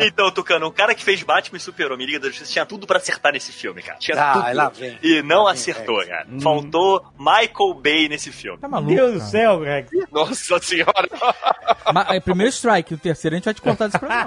Então, 0.00 0.30
Tucano, 0.30 0.66
o 0.66 0.72
cara 0.72 0.94
que 0.94 1.02
fez 1.02 1.22
Batman 1.22 1.56
e 1.56 1.60
Super-Homem 1.60 2.06
Liga 2.06 2.20
da 2.20 2.28
Justiça 2.28 2.52
tinha 2.52 2.66
tudo 2.66 2.86
pra 2.86 2.98
acertar 2.98 3.32
nesse 3.32 3.52
filme, 3.52 3.82
cara. 3.82 3.98
Tinha 3.98 4.16
Ah, 4.20 4.32
tudo. 4.32 4.56
lá 4.56 4.68
vem. 4.68 4.98
E 5.02 5.22
não 5.22 5.44
Lá 5.44 5.52
vem, 5.52 5.60
acertou, 5.60 5.96
cara. 6.06 6.26
Hum. 6.30 6.40
Faltou 6.40 7.04
Michael 7.18 7.74
Bay 7.82 8.08
nesse 8.08 8.30
filme. 8.32 8.58
Tá 8.58 8.68
maluco? 8.68 8.94
Deus 8.94 9.14
do 9.14 9.20
céu, 9.20 9.60
Rex. 9.60 9.90
Nossa 10.12 10.58
senhora. 10.60 11.08
Mas, 11.92 12.10
é, 12.10 12.20
primeiro 12.20 12.52
strike, 12.52 12.94
o 12.94 12.98
terceiro 12.98 13.34
a 13.34 13.38
gente 13.38 13.44
vai 13.46 13.54
te 13.54 13.62
contar 13.62 13.86
desse 13.86 13.98
programa. 13.98 14.26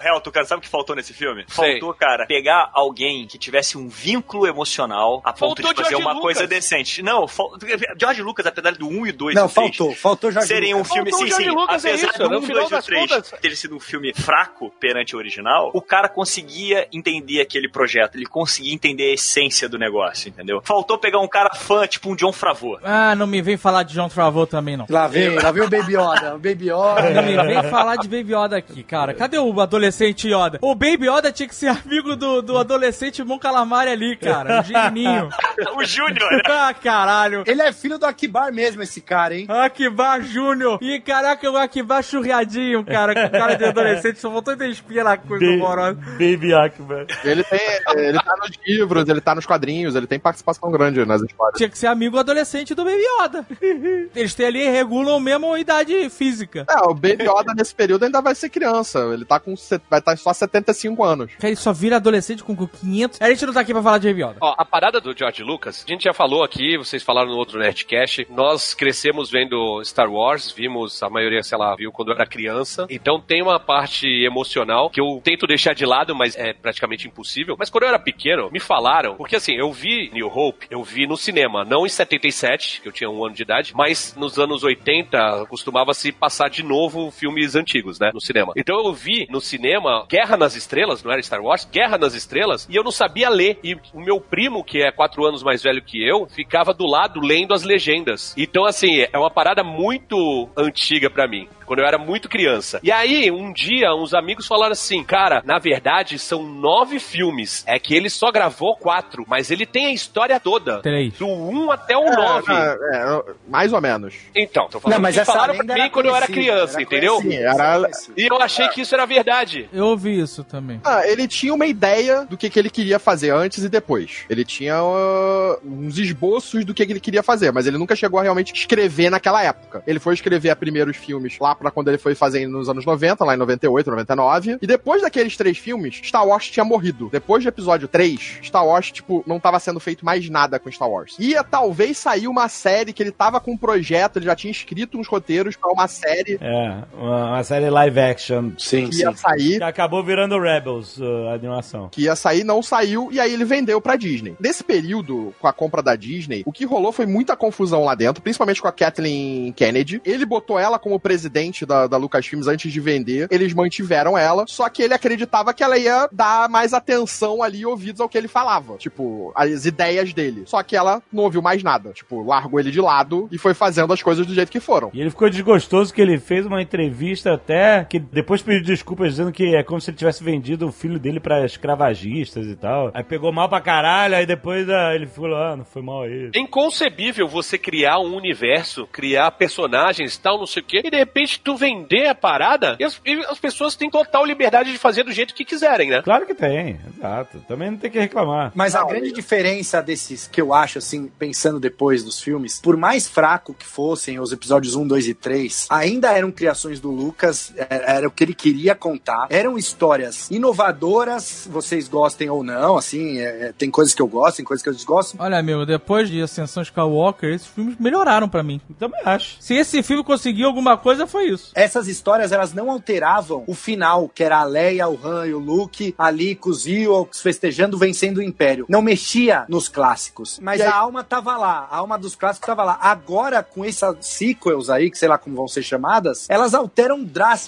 Real, 0.00 0.20
Tucano, 0.20 0.46
sabe 0.46 0.58
o 0.60 0.62
que 0.62 0.68
faltou 0.68 0.94
nesse 0.96 1.12
filme? 1.12 1.44
Sei. 1.48 1.72
Faltou, 1.72 1.94
cara, 1.94 2.26
pegar 2.26 2.70
alguém 2.72 3.26
que 3.26 3.38
tivesse 3.38 3.76
um 3.78 3.88
vínculo 3.88 4.46
emocional 4.46 5.20
a 5.24 5.32
ponto 5.32 5.62
Faltou 5.62 5.72
de 5.72 5.76
fazer 5.76 5.90
George 5.90 6.04
uma 6.04 6.12
Lucas. 6.12 6.22
coisa 6.22 6.46
decente. 6.46 7.02
Não, 7.02 7.26
fal... 7.28 7.50
George 7.98 8.22
Lucas, 8.22 8.46
apesar 8.46 8.72
do 8.72 8.88
1 8.88 9.06
e 9.06 9.12
2 9.12 9.34
Não, 9.34 9.46
e 9.46 9.48
faltou. 9.48 9.94
Faltou 9.94 10.30
Jorge 10.32 10.48
serem 10.48 10.74
um 10.74 10.84
filme, 10.84 11.10
Faltou 11.10 11.26
sim, 11.26 11.28
George 11.28 11.44
sim. 11.44 11.50
Lucas, 11.50 11.84
é 11.84 11.88
apesar 11.90 12.08
isso, 12.08 12.18
do 12.18 12.30
no 12.30 12.38
1, 12.38 12.42
final 12.42 12.62
2 12.62 12.64
e 12.64 12.66
o 12.66 12.76
das 12.76 12.84
3 12.86 13.00
contas. 13.00 13.34
ter 13.40 13.56
sido 13.56 13.76
um 13.76 13.80
filme 13.80 14.12
fraco 14.14 14.70
perante 14.80 15.14
o 15.14 15.18
original, 15.18 15.70
o 15.74 15.80
cara 15.80 16.08
conseguia 16.08 16.86
entender 16.92 17.40
aquele 17.40 17.68
projeto, 17.68 18.16
ele 18.16 18.26
conseguia 18.26 18.72
entender 18.74 19.10
a 19.10 19.14
essência 19.14 19.68
do 19.68 19.78
negócio, 19.78 20.28
entendeu? 20.28 20.60
Faltou 20.64 20.98
pegar 20.98 21.20
um 21.20 21.28
cara 21.28 21.54
fã, 21.54 21.86
tipo 21.86 22.10
um 22.10 22.16
John 22.16 22.32
Favreau. 22.32 22.78
Ah, 22.82 23.14
não 23.14 23.26
me 23.26 23.40
vem 23.42 23.56
falar 23.56 23.82
de 23.82 23.94
John 23.94 24.08
Favreau 24.08 24.46
também, 24.46 24.76
não. 24.76 24.86
Lá 24.88 25.06
vem, 25.08 25.30
lá 25.30 25.50
vem 25.50 25.62
o 25.62 25.68
Baby 25.68 25.94
Yoda. 25.94 26.34
O 26.34 26.38
Baby 26.38 26.70
Yoda. 26.70 27.10
Não 27.10 27.22
me 27.22 27.36
vem 27.36 27.62
falar 27.70 27.96
de 27.96 28.08
Baby 28.08 28.34
Yoda 28.34 28.56
aqui, 28.56 28.82
cara. 28.82 29.14
Cadê 29.14 29.38
o 29.38 29.60
adolescente 29.60 29.85
Yoda? 30.26 30.58
O 30.62 30.74
Baby 30.74 31.08
Yoda 31.08 31.32
tinha 31.32 31.48
que 31.48 31.54
ser 31.54 31.68
amigo 31.84 32.16
do, 32.16 32.42
do 32.42 32.58
adolescente 32.58 33.22
Mon 33.22 33.38
Calamari 33.38 33.90
ali, 33.90 34.16
cara. 34.16 34.60
O 34.60 34.64
genininho. 34.64 35.28
o 35.76 35.84
Júnior, 35.84 36.30
né? 36.32 36.40
ah, 36.46 36.74
caralho. 36.74 37.44
Ele 37.46 37.62
é 37.62 37.72
filho 37.72 37.98
do 37.98 38.06
Akibar 38.06 38.52
mesmo, 38.52 38.82
esse 38.82 39.00
cara, 39.00 39.34
hein? 39.34 39.46
Akibar 39.48 40.20
Júnior. 40.22 40.78
E 40.82 41.00
caraca, 41.00 41.50
o 41.50 41.56
Akibar 41.56 42.02
churriadinho, 42.02 42.84
cara. 42.84 43.14
Com 43.14 43.30
cara 43.30 43.54
de 43.54 43.64
adolescente. 43.64 44.18
Só 44.18 44.30
voltou 44.30 44.54
a 44.58 44.66
espinha 44.66 45.04
na 45.04 45.16
coisa 45.16 45.44
Ba- 45.44 45.52
horrorosa. 45.64 46.00
Baby 46.12 46.54
Akbar. 46.54 47.06
Ele 47.24 47.44
tem. 47.44 47.60
Ele 47.96 48.18
tá 48.18 48.34
nos 48.38 48.50
livros, 48.66 49.08
ele 49.08 49.20
tá 49.20 49.34
nos 49.34 49.46
quadrinhos, 49.46 49.94
ele 49.94 50.06
tem 50.06 50.18
participação 50.18 50.70
grande 50.70 51.04
nas 51.04 51.22
histórias. 51.22 51.56
Tinha 51.56 51.68
que 51.68 51.78
ser 51.78 51.86
amigo 51.86 52.18
adolescente 52.18 52.74
do 52.74 52.84
Baby 52.84 53.02
Yoda. 53.20 53.46
Eles 54.14 54.34
têm 54.34 54.46
ali, 54.46 54.68
regulam 54.68 55.20
mesmo 55.20 55.52
a 55.52 55.60
idade 55.60 56.08
física. 56.10 56.64
É, 56.68 56.78
o 56.80 56.94
Baby 56.94 57.24
Yoda 57.24 57.52
nesse 57.54 57.74
período 57.74 58.04
ainda 58.04 58.20
vai 58.20 58.34
ser 58.34 58.48
criança. 58.48 58.98
Ele 59.12 59.24
tá 59.24 59.38
com. 59.38 59.54
Vai 59.88 59.98
estar 60.00 60.16
só 60.16 60.32
75 60.32 61.04
anos. 61.04 61.32
Cara, 61.34 61.48
ele 61.48 61.56
só 61.56 61.72
vira 61.72 61.96
adolescente 61.96 62.42
com 62.42 62.56
500. 62.56 63.20
A 63.20 63.28
gente 63.30 63.46
não 63.46 63.52
tá 63.52 63.60
aqui 63.60 63.72
pra 63.72 63.82
falar 63.82 63.98
de 63.98 64.08
Baby 64.08 64.22
Yoda. 64.22 64.36
Ó, 64.40 64.54
a 64.56 64.64
parada 64.64 65.00
do 65.00 65.16
George 65.16 65.42
Lucas, 65.42 65.84
a 65.86 65.90
gente 65.90 66.04
já 66.04 66.12
falou 66.12 66.42
aqui, 66.42 66.76
vocês 66.76 67.02
falaram 67.02 67.30
no 67.30 67.36
outro 67.36 67.58
Nerdcast, 67.58 68.26
nós 68.30 68.74
crescemos 68.74 69.30
vendo 69.30 69.82
Star 69.84 70.10
Wars, 70.10 70.50
vimos, 70.50 71.02
a 71.02 71.10
maioria, 71.10 71.42
sei 71.42 71.58
lá, 71.58 71.74
viu 71.76 71.92
quando 71.92 72.08
eu 72.08 72.14
era 72.14 72.26
criança, 72.26 72.86
então 72.90 73.20
tem 73.20 73.42
uma 73.42 73.58
parte 73.60 74.06
emocional 74.24 74.90
que 74.90 75.00
eu 75.00 75.20
tento 75.22 75.46
deixar 75.46 75.74
de 75.74 75.84
lado, 75.84 76.14
mas 76.14 76.36
é 76.36 76.52
praticamente 76.52 77.06
impossível. 77.06 77.56
Mas 77.58 77.70
quando 77.70 77.84
eu 77.84 77.88
era 77.88 77.98
pequeno, 77.98 78.50
me 78.50 78.60
falaram, 78.60 79.16
porque 79.16 79.36
assim, 79.36 79.54
eu 79.54 79.72
vi 79.72 80.10
New 80.12 80.28
Hope, 80.28 80.66
eu 80.70 80.82
vi 80.82 81.06
no 81.06 81.16
cinema, 81.16 81.64
não 81.64 81.86
em 81.86 81.88
77, 81.88 82.80
que 82.82 82.88
eu 82.88 82.92
tinha 82.92 83.10
um 83.10 83.24
ano 83.24 83.34
de 83.34 83.42
idade, 83.42 83.72
mas 83.74 84.14
nos 84.16 84.38
anos 84.38 84.62
80 84.62 85.46
costumava-se 85.48 86.12
passar 86.12 86.48
de 86.48 86.62
novo 86.62 87.10
filmes 87.10 87.54
antigos, 87.54 87.98
né, 87.98 88.10
no 88.12 88.20
cinema. 88.20 88.52
Então 88.56 88.78
eu 88.84 88.92
vi 88.92 89.26
no 89.30 89.40
cinema 89.40 89.65
Guerra 90.08 90.36
nas 90.36 90.54
Estrelas, 90.54 91.02
não 91.02 91.12
era 91.12 91.22
Star 91.22 91.40
Wars, 91.40 91.68
Guerra 91.70 91.98
nas 91.98 92.14
Estrelas, 92.14 92.66
e 92.70 92.76
eu 92.76 92.84
não 92.84 92.90
sabia 92.90 93.28
ler. 93.28 93.58
E 93.62 93.74
o 93.74 94.00
meu 94.00 94.20
primo, 94.20 94.64
que 94.64 94.82
é 94.82 94.90
quatro 94.90 95.24
anos 95.24 95.42
mais 95.42 95.62
velho 95.62 95.82
que 95.82 96.02
eu, 96.02 96.26
ficava 96.26 96.72
do 96.72 96.86
lado 96.86 97.20
lendo 97.20 97.54
as 97.54 97.62
legendas. 97.62 98.34
Então, 98.36 98.64
assim, 98.64 99.00
é 99.00 99.18
uma 99.18 99.30
parada 99.30 99.62
muito 99.62 100.48
antiga 100.56 101.10
pra 101.10 101.26
mim. 101.28 101.48
Quando 101.66 101.80
eu 101.80 101.86
era 101.86 101.98
muito 101.98 102.28
criança. 102.28 102.80
E 102.82 102.90
aí, 102.90 103.30
um 103.30 103.52
dia, 103.52 103.94
uns 103.94 104.14
amigos 104.14 104.46
falaram 104.46 104.72
assim, 104.72 105.02
cara, 105.04 105.42
na 105.44 105.58
verdade, 105.58 106.18
são 106.18 106.42
nove 106.42 106.98
filmes. 106.98 107.64
É 107.66 107.78
que 107.78 107.94
ele 107.94 108.08
só 108.08 108.30
gravou 108.30 108.76
quatro, 108.76 109.24
mas 109.26 109.50
ele 109.50 109.66
tem 109.66 109.86
a 109.86 109.92
história 109.92 110.38
toda. 110.38 110.80
Três. 110.80 111.14
Do 111.14 111.26
1 111.26 111.70
até 111.72 111.96
o 111.96 112.04
9. 112.04 112.52
É, 112.52 112.76
é, 112.94 113.22
mais 113.48 113.72
ou 113.72 113.80
menos. 113.80 114.14
Então, 114.34 114.68
tô 114.68 114.80
falando 114.80 114.96
Não, 114.96 115.02
mas 115.02 115.16
falaram 115.16 115.56
pra 115.56 115.74
mim 115.74 115.90
quando 115.90 116.06
eu 116.06 116.16
era 116.16 116.26
criança, 116.26 116.74
era 116.74 116.82
entendeu? 116.82 117.20
Sim, 117.20 117.34
era-. 117.34 117.90
E 118.16 118.26
eu 118.26 118.40
achei 118.40 118.68
que 118.68 118.80
isso 118.80 118.94
era 118.94 119.04
verdade. 119.04 119.68
Eu 119.72 119.86
ouvi 119.86 120.18
isso 120.18 120.44
também. 120.44 120.80
Ah, 120.84 121.06
ele 121.06 121.26
tinha 121.26 121.52
uma 121.52 121.66
ideia 121.66 122.24
do 122.24 122.36
que, 122.36 122.48
que 122.48 122.58
ele 122.58 122.70
queria 122.70 122.98
fazer 122.98 123.30
antes 123.30 123.64
e 123.64 123.68
depois. 123.68 124.24
Ele 124.30 124.44
tinha 124.44 124.82
uh, 124.82 125.58
uns 125.64 125.98
esboços 125.98 126.64
do 126.64 126.72
que, 126.72 126.86
que 126.86 126.92
ele 126.92 127.00
queria 127.00 127.22
fazer, 127.22 127.52
mas 127.52 127.66
ele 127.66 127.78
nunca 127.78 127.96
chegou 127.96 128.20
a 128.20 128.22
realmente 128.22 128.54
escrever 128.54 129.10
naquela 129.10 129.42
época. 129.42 129.82
Ele 129.86 129.98
foi 129.98 130.14
escrever 130.14 130.50
a 130.50 130.56
primeiros 130.56 130.96
filmes 130.96 131.38
lá 131.40 131.55
pra 131.56 131.70
quando 131.70 131.88
ele 131.88 131.98
foi 131.98 132.14
fazendo 132.14 132.52
nos 132.52 132.68
anos 132.68 132.84
90, 132.84 133.24
lá 133.24 133.34
em 133.34 133.38
98, 133.38 133.90
99. 133.90 134.58
E 134.60 134.66
depois 134.66 135.02
daqueles 135.02 135.36
três 135.36 135.58
filmes, 135.58 136.00
Star 136.02 136.26
Wars 136.26 136.48
tinha 136.48 136.64
morrido. 136.64 137.08
Depois 137.10 137.42
do 137.42 137.48
episódio 137.48 137.88
3, 137.88 138.40
Star 138.44 138.66
Wars, 138.66 138.90
tipo, 138.90 139.22
não 139.26 139.40
tava 139.40 139.58
sendo 139.58 139.80
feito 139.80 140.04
mais 140.04 140.28
nada 140.28 140.58
com 140.58 140.70
Star 140.70 140.88
Wars. 140.88 141.16
Ia 141.18 141.42
talvez 141.44 141.98
sair 141.98 142.28
uma 142.28 142.48
série 142.48 142.92
que 142.92 143.02
ele 143.02 143.12
tava 143.12 143.40
com 143.40 143.52
um 143.52 143.56
projeto, 143.56 144.18
ele 144.18 144.26
já 144.26 144.34
tinha 144.36 144.50
escrito 144.50 144.98
uns 144.98 145.08
roteiros 145.08 145.56
pra 145.56 145.70
uma 145.70 145.88
série 145.88 146.38
É, 146.40 146.82
uma, 146.94 147.28
uma 147.30 147.44
série 147.44 147.70
live 147.70 148.00
action 148.00 148.50
Sim, 148.58 148.88
que 148.88 148.96
sim. 148.96 149.02
ia 149.02 149.12
sair. 149.16 149.58
que 149.58 149.64
acabou 149.64 150.02
virando 150.02 150.38
Rebels, 150.38 150.98
uh, 150.98 151.28
a 151.30 151.34
animação. 151.34 151.88
que 151.88 152.02
ia 152.02 152.16
sair, 152.16 152.44
não 152.44 152.62
saiu, 152.62 153.08
e 153.12 153.20
aí 153.20 153.32
ele 153.32 153.44
vendeu 153.44 153.80
pra 153.80 153.96
Disney. 153.96 154.36
Nesse 154.40 154.62
período, 154.64 155.34
com 155.40 155.46
a 155.46 155.52
compra 155.52 155.82
da 155.82 155.96
Disney, 155.96 156.42
o 156.46 156.52
que 156.52 156.64
rolou 156.64 156.92
foi 156.92 157.06
muita 157.06 157.36
confusão 157.36 157.84
lá 157.84 157.94
dentro, 157.94 158.22
principalmente 158.22 158.60
com 158.60 158.68
a 158.68 158.72
Kathleen 158.72 159.52
Kennedy. 159.52 160.00
Ele 160.04 160.24
botou 160.24 160.58
ela 160.58 160.78
como 160.78 160.98
presidente 161.00 161.45
da, 161.66 161.86
da 161.86 161.96
Lucasfilms 161.96 162.48
antes 162.48 162.72
de 162.72 162.80
vender, 162.80 163.28
eles 163.30 163.52
mantiveram 163.54 164.16
ela, 164.16 164.44
só 164.48 164.68
que 164.68 164.82
ele 164.82 164.94
acreditava 164.94 165.52
que 165.52 165.62
ela 165.62 165.78
ia 165.78 166.08
dar 166.10 166.48
mais 166.48 166.72
atenção 166.72 167.42
ali 167.42 167.60
e 167.60 167.66
ouvidos 167.66 168.00
ao 168.00 168.08
que 168.08 168.18
ele 168.18 168.28
falava, 168.28 168.76
tipo, 168.76 169.32
as 169.34 169.64
ideias 169.64 170.12
dele. 170.12 170.44
Só 170.46 170.62
que 170.62 170.76
ela 170.76 171.02
não 171.12 171.24
ouviu 171.24 171.42
mais 171.42 171.62
nada, 171.62 171.92
tipo, 171.92 172.22
largou 172.22 172.60
ele 172.60 172.70
de 172.70 172.80
lado 172.80 173.28
e 173.30 173.38
foi 173.38 173.54
fazendo 173.54 173.92
as 173.92 174.02
coisas 174.02 174.26
do 174.26 174.34
jeito 174.34 174.50
que 174.50 174.60
foram. 174.60 174.90
E 174.92 175.00
ele 175.00 175.10
ficou 175.10 175.28
desgostoso 175.30 175.92
que 175.92 176.00
ele 176.00 176.18
fez 176.18 176.46
uma 176.46 176.62
entrevista 176.62 177.34
até 177.34 177.84
que 177.84 177.98
depois 177.98 178.42
pediu 178.42 178.64
desculpas 178.64 179.10
dizendo 179.10 179.32
que 179.32 179.54
é 179.54 179.62
como 179.62 179.80
se 179.80 179.90
ele 179.90 179.96
tivesse 179.96 180.22
vendido 180.22 180.66
o 180.68 180.72
filho 180.72 180.98
dele 180.98 181.20
pra 181.20 181.44
escravagistas 181.44 182.46
e 182.46 182.56
tal. 182.56 182.90
Aí 182.94 183.02
pegou 183.02 183.32
mal 183.32 183.48
pra 183.48 183.60
caralho, 183.60 184.16
aí 184.16 184.26
depois 184.26 184.68
ah, 184.68 184.94
ele 184.94 185.06
falou, 185.06 185.36
ah, 185.36 185.56
não 185.56 185.64
foi 185.64 185.82
mal 185.82 186.02
aí. 186.02 186.30
É 186.34 186.38
inconcebível 186.38 187.28
você 187.28 187.58
criar 187.58 187.98
um 187.98 188.16
universo, 188.16 188.86
criar 188.86 189.30
personagens, 189.32 190.16
tal, 190.18 190.38
não 190.38 190.46
sei 190.46 190.62
o 190.62 190.66
quê, 190.66 190.82
e 190.84 190.90
de 190.90 190.96
repente 190.96 191.35
tu 191.40 191.56
vender 191.56 192.06
a 192.06 192.14
parada 192.14 192.76
e 192.78 192.84
as, 192.84 193.00
e 193.04 193.14
as 193.28 193.38
pessoas 193.38 193.76
têm 193.76 193.90
total 193.90 194.24
liberdade 194.24 194.72
de 194.72 194.78
fazer 194.78 195.02
do 195.02 195.12
jeito 195.12 195.34
que 195.34 195.44
quiserem, 195.44 195.90
né? 195.90 196.02
Claro 196.02 196.26
que 196.26 196.34
tem, 196.34 196.78
exato. 196.96 197.38
Também 197.48 197.70
não 197.70 197.78
tem 197.78 197.90
que 197.90 197.98
reclamar. 197.98 198.52
Mas 198.54 198.74
a 198.74 198.84
grande 198.84 199.12
diferença 199.12 199.82
desses 199.82 200.26
que 200.26 200.40
eu 200.40 200.52
acho, 200.52 200.78
assim, 200.78 201.10
pensando 201.18 201.60
depois 201.60 202.02
dos 202.02 202.20
filmes, 202.20 202.60
por 202.60 202.76
mais 202.76 203.06
fraco 203.06 203.54
que 203.54 203.66
fossem 203.66 204.18
os 204.18 204.32
episódios 204.32 204.74
1, 204.74 204.86
2 204.86 205.08
e 205.08 205.14
3, 205.14 205.66
ainda 205.70 206.12
eram 206.12 206.30
criações 206.30 206.80
do 206.80 206.90
Lucas, 206.90 207.52
era, 207.56 207.96
era 207.96 208.08
o 208.08 208.10
que 208.10 208.24
ele 208.24 208.34
queria 208.34 208.74
contar, 208.74 209.26
eram 209.30 209.58
histórias 209.58 210.30
inovadoras, 210.30 211.48
vocês 211.50 211.88
gostem 211.88 212.28
ou 212.28 212.42
não, 212.42 212.76
assim, 212.76 213.18
é, 213.18 213.46
é, 213.46 213.52
tem 213.52 213.70
coisas 213.70 213.94
que 213.94 214.02
eu 214.02 214.06
gosto, 214.06 214.36
tem 214.36 214.44
coisas 214.44 214.62
que 214.62 214.68
eu 214.68 214.74
desgosto. 214.74 215.16
Olha, 215.18 215.42
meu, 215.42 215.64
depois 215.64 216.08
de 216.08 216.20
Ascensão 216.20 216.62
Skywalker, 216.62 217.34
esses 217.34 217.46
filmes 217.46 217.76
melhoraram 217.78 218.28
pra 218.28 218.42
mim. 218.42 218.60
Também 218.78 219.00
acho. 219.04 219.36
Se 219.40 219.54
esse 219.54 219.82
filme 219.82 220.04
conseguiu 220.04 220.46
alguma 220.46 220.76
coisa, 220.76 221.06
foi 221.06 221.25
isso. 221.26 221.50
Essas 221.54 221.88
histórias, 221.88 222.32
elas 222.32 222.52
não 222.52 222.70
alteravam 222.70 223.44
o 223.46 223.54
final, 223.54 224.08
que 224.08 224.22
era 224.24 224.38
a 224.38 224.44
Leia, 224.44 224.88
o 224.88 224.98
Han 225.04 225.26
e 225.26 225.34
o 225.34 225.38
Luke 225.38 225.94
ali 225.98 226.34
com 226.34 226.50
os 226.50 226.66
Ewoks 226.66 227.20
festejando, 227.20 227.76
vencendo 227.78 228.18
o 228.18 228.22
Império. 228.22 228.66
Não 228.68 228.82
mexia 228.82 229.44
nos 229.48 229.68
clássicos. 229.68 230.38
Mas 230.40 230.60
aí- 230.60 230.66
a 230.66 230.74
alma 230.76 231.02
tava 231.04 231.36
lá, 231.36 231.66
a 231.70 231.76
alma 231.76 231.98
dos 231.98 232.14
clássicos 232.14 232.46
tava 232.46 232.64
lá. 232.64 232.78
Agora, 232.80 233.42
com 233.42 233.64
essas 233.64 233.96
sequels 234.00 234.70
aí, 234.70 234.90
que 234.90 234.98
sei 234.98 235.08
lá 235.08 235.18
como 235.18 235.36
vão 235.36 235.48
ser 235.48 235.62
chamadas, 235.62 236.26
elas 236.28 236.54
alteram 236.54 237.02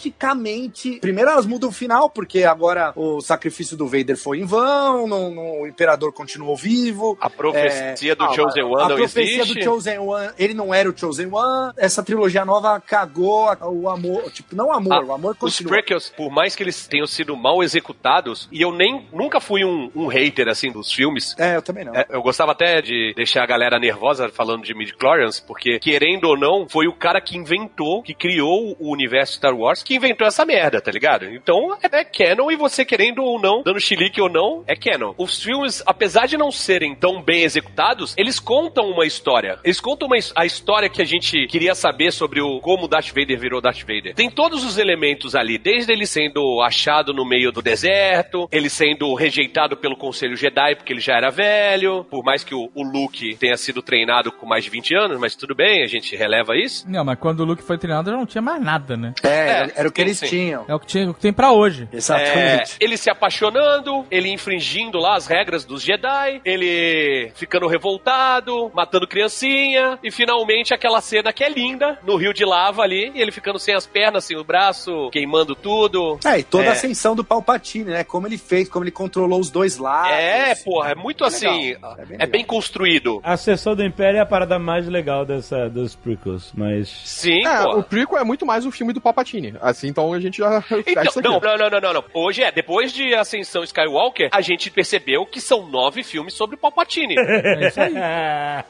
drasticamente. 0.09 0.99
Primeiro, 1.01 1.31
elas 1.31 1.47
mudam 1.47 1.69
o 1.69 1.73
final, 1.73 2.09
porque 2.11 2.45
agora 2.45 2.93
o 2.97 3.21
sacrifício 3.21 3.77
do 3.77 3.87
Vader 3.87 4.17
foi 4.17 4.39
em 4.41 4.45
vão, 4.45 5.07
não- 5.07 5.31
não- 5.31 5.61
o 5.63 5.67
Imperador 5.67 6.13
continuou 6.13 6.57
vivo. 6.57 7.17
A 7.21 7.31
profecia 7.31 8.17
do 8.17 8.25
Ah, 8.25 8.33
Chosen 8.35 8.65
One 8.65 8.83
a 8.83 8.89
não 8.89 8.97
profecia 8.97 9.43
existe. 9.43 9.55
do 9.59 9.65
Chosen 9.65 9.99
One, 9.99 10.31
ele 10.39 10.55
não 10.55 10.73
era 10.73 10.89
o 10.91 10.97
Chosen 10.97 11.29
One. 11.33 11.73
Essa 11.77 12.03
trilogia 12.03 12.45
nova 12.45 12.81
cagou 12.81 13.49
a- 13.49 13.68
o 13.69 13.89
amor, 13.89 14.31
tipo, 14.31 14.55
não 14.55 14.69
o 14.69 14.73
amor, 14.73 14.93
Ah, 14.93 15.05
o 15.05 15.13
amor 15.13 15.33
Os 15.33 15.39
continua. 15.39 15.73
prequels, 15.73 16.09
por 16.17 16.31
mais 16.31 16.55
que 16.57 16.63
eles 16.63 16.87
tenham 16.87 17.07
sido 17.07 17.37
mal 17.37 17.63
executados, 17.63 18.49
e 18.53 18.61
eu 18.63 18.73
nem 18.73 19.07
nunca 19.13 19.41
fui 19.41 19.65
um, 19.65 19.91
um 19.95 20.07
hater 20.07 20.49
assim 20.49 20.71
dos 20.71 20.93
filmes. 20.93 21.35
É, 21.39 21.57
eu 21.57 21.63
também 21.63 21.85
não. 21.85 21.95
é, 21.95 22.07
eu 22.11 22.23
gostava 22.23 22.53
até 22.53 22.81
de 22.83 23.13
deixar 23.15 23.43
a 23.43 23.47
galera 23.47 23.79
nervosa 23.79 24.29
falando 24.29 24.63
de 24.65 24.75
midi-chlorians, 24.75 25.41
porque, 25.41 25.79
querendo 25.79 26.25
ou 26.25 26.37
não, 26.37 26.69
foi 26.69 26.87
o 26.87 26.93
cara 26.93 27.21
que 27.21 27.37
inventou, 27.37 28.03
que 28.03 28.15
criou 28.15 28.77
o 28.79 28.93
universo 28.93 29.35
Star 29.35 29.55
Wars, 29.57 29.83
que 29.83 29.95
inventou 29.95 30.27
essa 30.27 30.45
merda, 30.45 30.81
tá 30.81 30.91
ligado? 30.91 31.25
Então, 31.27 31.77
é, 31.83 32.01
é 32.01 32.05
canon, 32.05 32.51
e 32.51 32.57
você 32.57 32.85
querendo 32.85 33.23
ou 33.23 33.41
não, 33.41 33.63
dando 33.63 33.81
chilique 33.81 34.21
ou 34.21 34.29
não, 34.29 34.65
é 34.67 34.75
canon. 34.77 35.15
Os 35.17 35.43
filmes, 35.43 35.83
apesar 35.87 36.27
de 36.27 36.37
não 36.37 36.51
serem 36.51 36.95
tão 36.95 37.23
bem 37.23 37.43
executados, 37.43 38.15
eles 38.17 38.39
contam 38.39 38.91
uma 38.91 39.07
história. 39.07 39.59
Eles 39.65 39.81
contam 39.81 40.07
uma, 40.09 40.17
a 40.37 40.47
história 40.47 40.89
que 40.89 41.03
a 41.03 41.05
gente 41.05 41.47
queria 41.47 41.75
saber 41.75 42.13
sobre 42.13 42.41
o 42.41 42.61
como 42.61 42.89
Darth 42.89 43.09
Vader 43.09 43.39
virou 43.39 43.58
Darth 43.61 43.81
Vader. 43.81 44.15
Tem 44.15 44.31
todos 44.31 44.65
os 44.65 44.79
elementos 44.79 45.35
ali, 45.35 45.59
desde 45.59 45.93
ele 45.93 46.07
sendo 46.07 46.61
achado 46.63 47.13
no 47.13 47.25
meio 47.25 47.51
do 47.53 47.63
deserto, 47.63 48.49
ele 48.51 48.69
sendo 48.71 49.13
rejeitado 49.15 49.77
pelo 49.77 49.97
Conselho 49.97 50.37
Jedi 50.37 50.75
porque 50.77 50.93
ele 50.93 51.01
já 51.01 51.17
era 51.17 51.31
velho, 51.31 52.05
por 52.05 52.25
mais 52.25 52.45
que 52.45 52.55
o, 52.55 52.71
o 52.75 52.83
Luke 52.83 53.37
tenha 53.37 53.57
sido 53.57 53.83
treinado 53.83 54.31
com 54.33 54.47
mais 54.47 54.65
de 54.65 54.71
20 54.71 54.95
anos, 54.95 55.19
mas 55.19 55.35
tudo 55.35 55.55
bem, 55.55 55.83
a 55.83 55.87
gente 55.87 56.15
releva 56.17 56.57
isso. 56.57 56.85
Não, 56.89 57.05
mas 57.05 57.19
quando 57.19 57.41
o 57.41 57.45
Luke 57.45 57.63
foi 57.63 57.79
treinado, 57.79 58.11
já 58.11 58.17
não 58.17 58.27
tinha 58.27 58.43
mais 58.43 58.63
nada, 58.63 58.97
né? 58.97 59.15
É, 59.23 59.29
É, 59.29 59.49
era, 59.49 59.73
era 59.77 59.89
o 59.89 59.93
que 59.93 60.01
sim, 60.03 60.07
eles 60.07 60.19
sim. 60.19 60.27
tinham. 60.27 60.65
É 60.69 60.75
o 60.75 60.81
que, 60.81 60.87
tinha, 60.87 61.11
o 61.11 61.15
que 61.15 61.21
tem 61.21 61.33
pra 61.33 61.53
hoje. 61.53 61.89
É, 61.93 61.97
Exatamente. 61.97 62.77
ele 62.81 62.97
se 62.97 63.11
apaixonando, 63.11 64.07
ele 64.11 64.29
infringindo 64.31 64.99
lá 64.99 65.17
as 65.17 65.27
regras 65.27 65.65
dos 65.65 65.83
Jedi, 65.83 66.41
ele 66.45 67.31
ficando 67.35 67.67
revoltado, 67.67 68.71
matando 68.75 69.07
criancinha, 69.07 69.99
e 70.03 70.11
finalmente 70.11 70.75
aquela 70.75 71.01
cena 71.01 71.33
que 71.33 71.45
é 71.45 71.49
linda, 71.49 71.99
no 72.05 72.17
rio 72.17 72.33
de 72.33 72.45
lava 72.45 72.83
ali, 72.83 73.11
e 73.15 73.21
ele 73.21 73.33
ficando 73.39 73.59
sem 73.59 73.75
as 73.75 73.87
pernas, 73.87 74.25
sem 74.25 74.37
o 74.37 74.45
braço, 74.45 75.09
queimando 75.11 75.55
tudo. 75.55 76.19
É, 76.25 76.39
e 76.39 76.43
toda 76.43 76.65
É. 76.65 76.69
a 76.69 76.73
ascensão 76.73 77.15
do 77.15 77.25
Palpatine, 77.25 77.91
né? 77.91 78.05
Como 78.05 78.27
ele 78.27 78.37
fez, 78.39 78.69
como 78.69 78.85
ele 78.85 78.91
controlou 78.91 79.41
os 79.41 79.51
dois 79.51 79.77
lados. 79.79 80.11
É, 80.13 80.55
porra, 80.57 80.91
é 80.91 80.95
muito 80.95 81.25
É 81.25 81.27
assim, 81.29 81.47
legal, 81.75 81.97
é 81.99 82.05
bem 82.05 82.17
é 82.21 82.27
bem 82.27 82.45
construído. 82.45 83.21
A 83.23 83.37
sessão 83.37 83.75
do 83.75 83.85
Império 83.85 84.19
é 84.19 84.21
a 84.21 84.27
parada 84.27 84.59
mais 84.59 84.87
legal 84.89 85.25
dessa, 85.25 85.69
dos 85.69 85.95
prequels, 85.95 86.53
mas... 86.55 86.89
Sim, 87.05 87.47
É, 87.47 87.63
porra. 87.63 87.77
o 87.79 87.83
prequel 87.83 88.19
é 88.19 88.25
muito 88.25 88.45
mais 88.45 88.67
o 88.67 88.71
filme 88.71 88.93
do 88.93 89.01
Palpatine. 89.01 89.55
Assim, 89.61 89.89
então 89.89 90.13
a 90.13 90.21
gente 90.21 90.39
já 90.39 90.61
fecha 90.63 90.85
Então, 90.87 91.41
não, 91.41 91.41
não, 91.57 91.71
não, 91.71 91.81
não, 91.81 91.93
não. 91.95 92.05
Hoje 92.15 92.43
é, 92.43 92.51
depois 92.51 92.93
de 92.93 93.15
Ascensão 93.15 93.63
Skywalker, 93.65 94.29
a 94.33 94.41
gente 94.41 94.71
percebeu 94.71 95.25
que 95.27 95.41
são 95.41 95.67
nove 95.69 96.03
filmes 96.03 96.35
sobre 96.35 96.57
o 96.57 96.59
Palpatine. 96.59 97.15
É 97.59 97.69
isso 97.69 97.81
aí. 97.81 97.95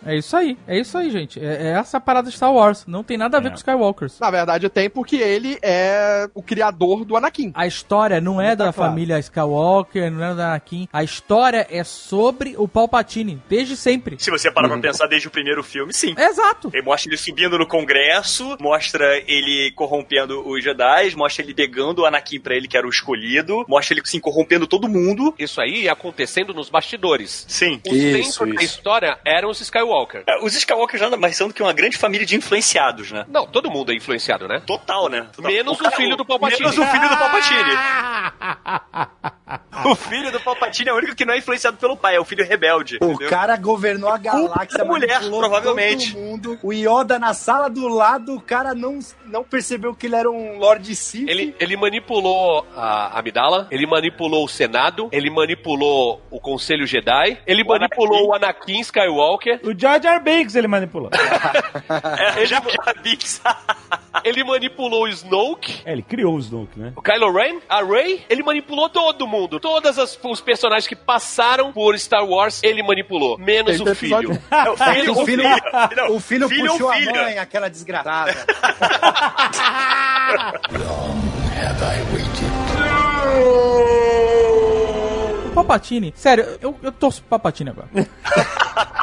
É 0.07 0.17
isso 0.17 0.37
aí. 0.37 0.59
É 0.67 0.79
isso 0.79 0.99
aí, 0.99 1.11
gente. 1.11 1.45
É, 1.45 1.69
é 1.69 1.79
essa 1.79 2.01
parada 2.01 2.29
de 2.31 2.37
Star 2.37 2.53
Wars. 2.53 2.85
Não 2.87 3.03
tem 3.03 3.17
nada 3.17 3.37
a 3.37 3.41
ver 3.41 3.49
É. 3.49 3.51
com 3.51 3.57
Skywalkers. 3.57 4.19
Na 4.21 4.31
verdade, 4.31 4.58
tem 4.67 4.89
porque 4.89 5.17
ele 5.17 5.59
é 5.63 6.29
o 6.35 6.43
criador 6.43 7.05
do 7.05 7.17
Anakin. 7.17 7.53
A 7.55 7.67
história 7.67 8.21
não 8.21 8.41
é 8.41 8.57
Tá 8.57 8.65
da 8.67 8.73
claro. 8.73 8.91
família 8.93 9.19
Skywalker, 9.19 10.11
não 10.11 10.25
é 10.25 10.35
da 10.35 10.47
Anakin. 10.49 10.89
A 10.93 11.05
história 11.05 11.67
é 11.71 11.85
sobre 11.85 12.55
o 12.57 12.67
Palpatine, 12.67 13.43
desde 13.49 13.77
sempre. 13.77 14.17
Se 14.19 14.31
você 14.31 14.51
parar 14.51 14.69
Uhum. 14.69 14.81
pra 14.81 14.91
pensar 14.91 15.07
desde 15.07 15.29
o 15.29 15.31
primeiro 15.31 15.63
filme, 15.63 15.93
sim. 15.93 16.15
Exato. 16.19 16.71
Ele 16.73 16.83
mostra 16.83 17.11
ele 17.11 17.19
subindo 17.19 17.59
no 17.59 17.67
Congresso, 17.67 18.57
mostra 18.61 19.05
ele 19.27 19.71
corrompendo 19.73 20.47
os 20.49 20.65
Jedi, 20.65 21.15
mostra 21.15 21.45
ele 21.45 21.55
pegando 21.55 22.01
o 22.03 22.07
Anakin 22.07 22.41
pra 22.41 22.55
ele, 22.55 22.67
que 22.67 22.77
era 22.77 22.87
o 22.87 22.91
escolhido, 22.91 23.65
mostra 23.69 23.95
ele, 23.95 24.01
assim, 24.05 24.19
corrompendo 24.21 24.67
todo 24.67 24.89
mundo. 24.89 25.35
Isso 25.39 25.61
aí 25.61 25.89
acontecendo 25.89 26.55
nos 26.55 26.71
bastidores. 26.71 27.45
Sim. 27.49 27.81
O 27.87 27.95
Isso, 27.95 28.33
centro 28.39 28.55
da 28.55 28.63
história 28.63 29.19
eram 29.25 29.51
os 29.51 29.61
Skywalker. 29.61 30.23
É, 30.27 30.39
Os 30.43 30.55
Skywalkers 30.55 31.03
nada 31.03 31.17
mais 31.17 31.37
são 31.37 31.49
do 31.49 31.55
que 31.55 31.63
uma 31.63 31.73
grande 31.73 31.97
família 31.99 32.27
de 32.27 32.37
influenciados, 32.37 33.11
né? 33.13 33.25
Não, 33.29 33.47
todo 33.47 33.71
mundo 33.71 33.93
é 33.93 33.95
influenciado, 33.95 34.48
né? 34.49 34.63
Total, 34.67 35.09
né? 35.09 35.29
Total. 35.35 35.51
Menos 35.53 35.79
o 35.79 35.83
cara- 35.83 35.97
filho 35.97 36.17
do 36.17 36.25
Palpatine. 36.25 36.61
Menos 36.61 36.79
o 36.79 36.87
filho 36.87 37.09
do 37.09 37.17
Palpatine. 37.17 37.73
o 39.85 39.95
filho 39.95 40.33
do 40.33 40.41
Palpatine 40.41 40.89
é 40.89 40.93
o 40.93 40.97
único 40.97 41.15
que 41.15 41.25
não 41.25 41.35
é 41.35 41.39
influenciado 41.39 41.77
pelo 41.77 41.97
pai, 41.97 42.17
é 42.17 42.21
o 42.21 42.25
filho 42.25 42.45
rebelde. 42.45 42.99
O 43.01 43.11
entendeu? 43.13 43.31
cara 43.31 43.57
governou 43.57 44.11
a 44.11 44.19
galáxia, 44.19 44.85
mulher, 44.85 45.21
provavelmente. 45.29 46.13
todo 46.13 46.21
mundo. 46.21 46.59
O 46.63 46.73
Yoda 46.73 47.19
na 47.19 47.35
sala 47.35 47.69
do 47.69 47.87
lado, 47.89 48.35
o 48.35 48.41
cara 48.41 48.75
não, 48.75 48.99
não 49.27 49.45
percebeu 49.45 49.95
que 49.95 50.07
ele 50.07 50.17
era 50.17 50.31
um 50.31 50.59
Lord 50.59 50.95
Sith. 50.97 51.29
Ele, 51.29 51.55
ele 51.61 51.77
manipulou 51.77 52.67
a 52.77 53.19
Amidala, 53.19 53.69
ele 53.71 53.87
manipulou 53.87 54.45
o 54.45 54.49
Senado, 54.49 55.09
ele 55.13 55.31
manipulou 55.31 56.21
o 56.31 56.41
Conselho 56.41 56.87
Jedi, 56.87 57.39
ele 57.47 57.63
manipulou 57.65 58.29
o 58.29 58.35
Anakin 58.35 58.81
Skywalker, 58.81 59.61
O 59.63 59.79
Jar 59.79 60.03
Jar 60.03 60.23
Binks 60.23 60.55
ele 60.55 60.67
manipulou. 60.69 61.11
É, 62.37 62.45
já, 62.47 62.61
já 62.61 62.95
vi 63.03 63.17
que 63.17 63.27
ele 64.25 64.38
manipulou 64.45 65.05
o 65.05 65.09
Snoke. 65.09 65.81
É, 65.85 65.93
ele 65.93 66.03
criou 66.03 66.35
o 66.35 66.39
Snoke, 66.39 66.79
né? 66.79 66.93
O 66.97 67.03
Kylo 67.03 67.33
Ren, 67.33 67.59
a 67.69 67.83
Rey, 67.83 68.25
ele 68.29 68.43
manipulou 68.43 68.89
todo 68.89 69.27
mundo. 69.27 69.59
Todos 69.61 69.99
as- 69.99 70.19
os 70.23 70.41
personagens 70.41 70.87
que 70.87 70.97
passaram 70.97 71.73
por 71.73 71.99
Star 71.99 72.25
Wars, 72.25 72.63
ele 72.63 72.83
manipulou. 72.83 73.39
Menos 73.39 73.81
o 73.81 73.89
episódio. 73.89 74.31
filho. 74.35 74.43
É, 74.51 74.71
o 74.71 74.77
filho, 74.77 75.13
O 75.19 75.25
filho, 75.25 75.43
Não, 75.97 76.17
o 76.17 76.21
filho, 76.21 76.49
filho 76.49 76.71
puxou 76.73 76.87
ou 76.89 76.93
filha? 76.95 77.11
a 77.11 77.25
mãe, 77.25 77.39
aquela 77.39 77.69
desgraçada. 77.69 78.35
O 83.41 84.38
Palpatine, 85.59 86.13
sério, 86.17 86.47
eu, 86.61 86.75
eu 86.83 86.93
torço 86.93 87.21
pro 87.23 87.31
Palpatine 87.31 87.71
agora. 87.71 87.89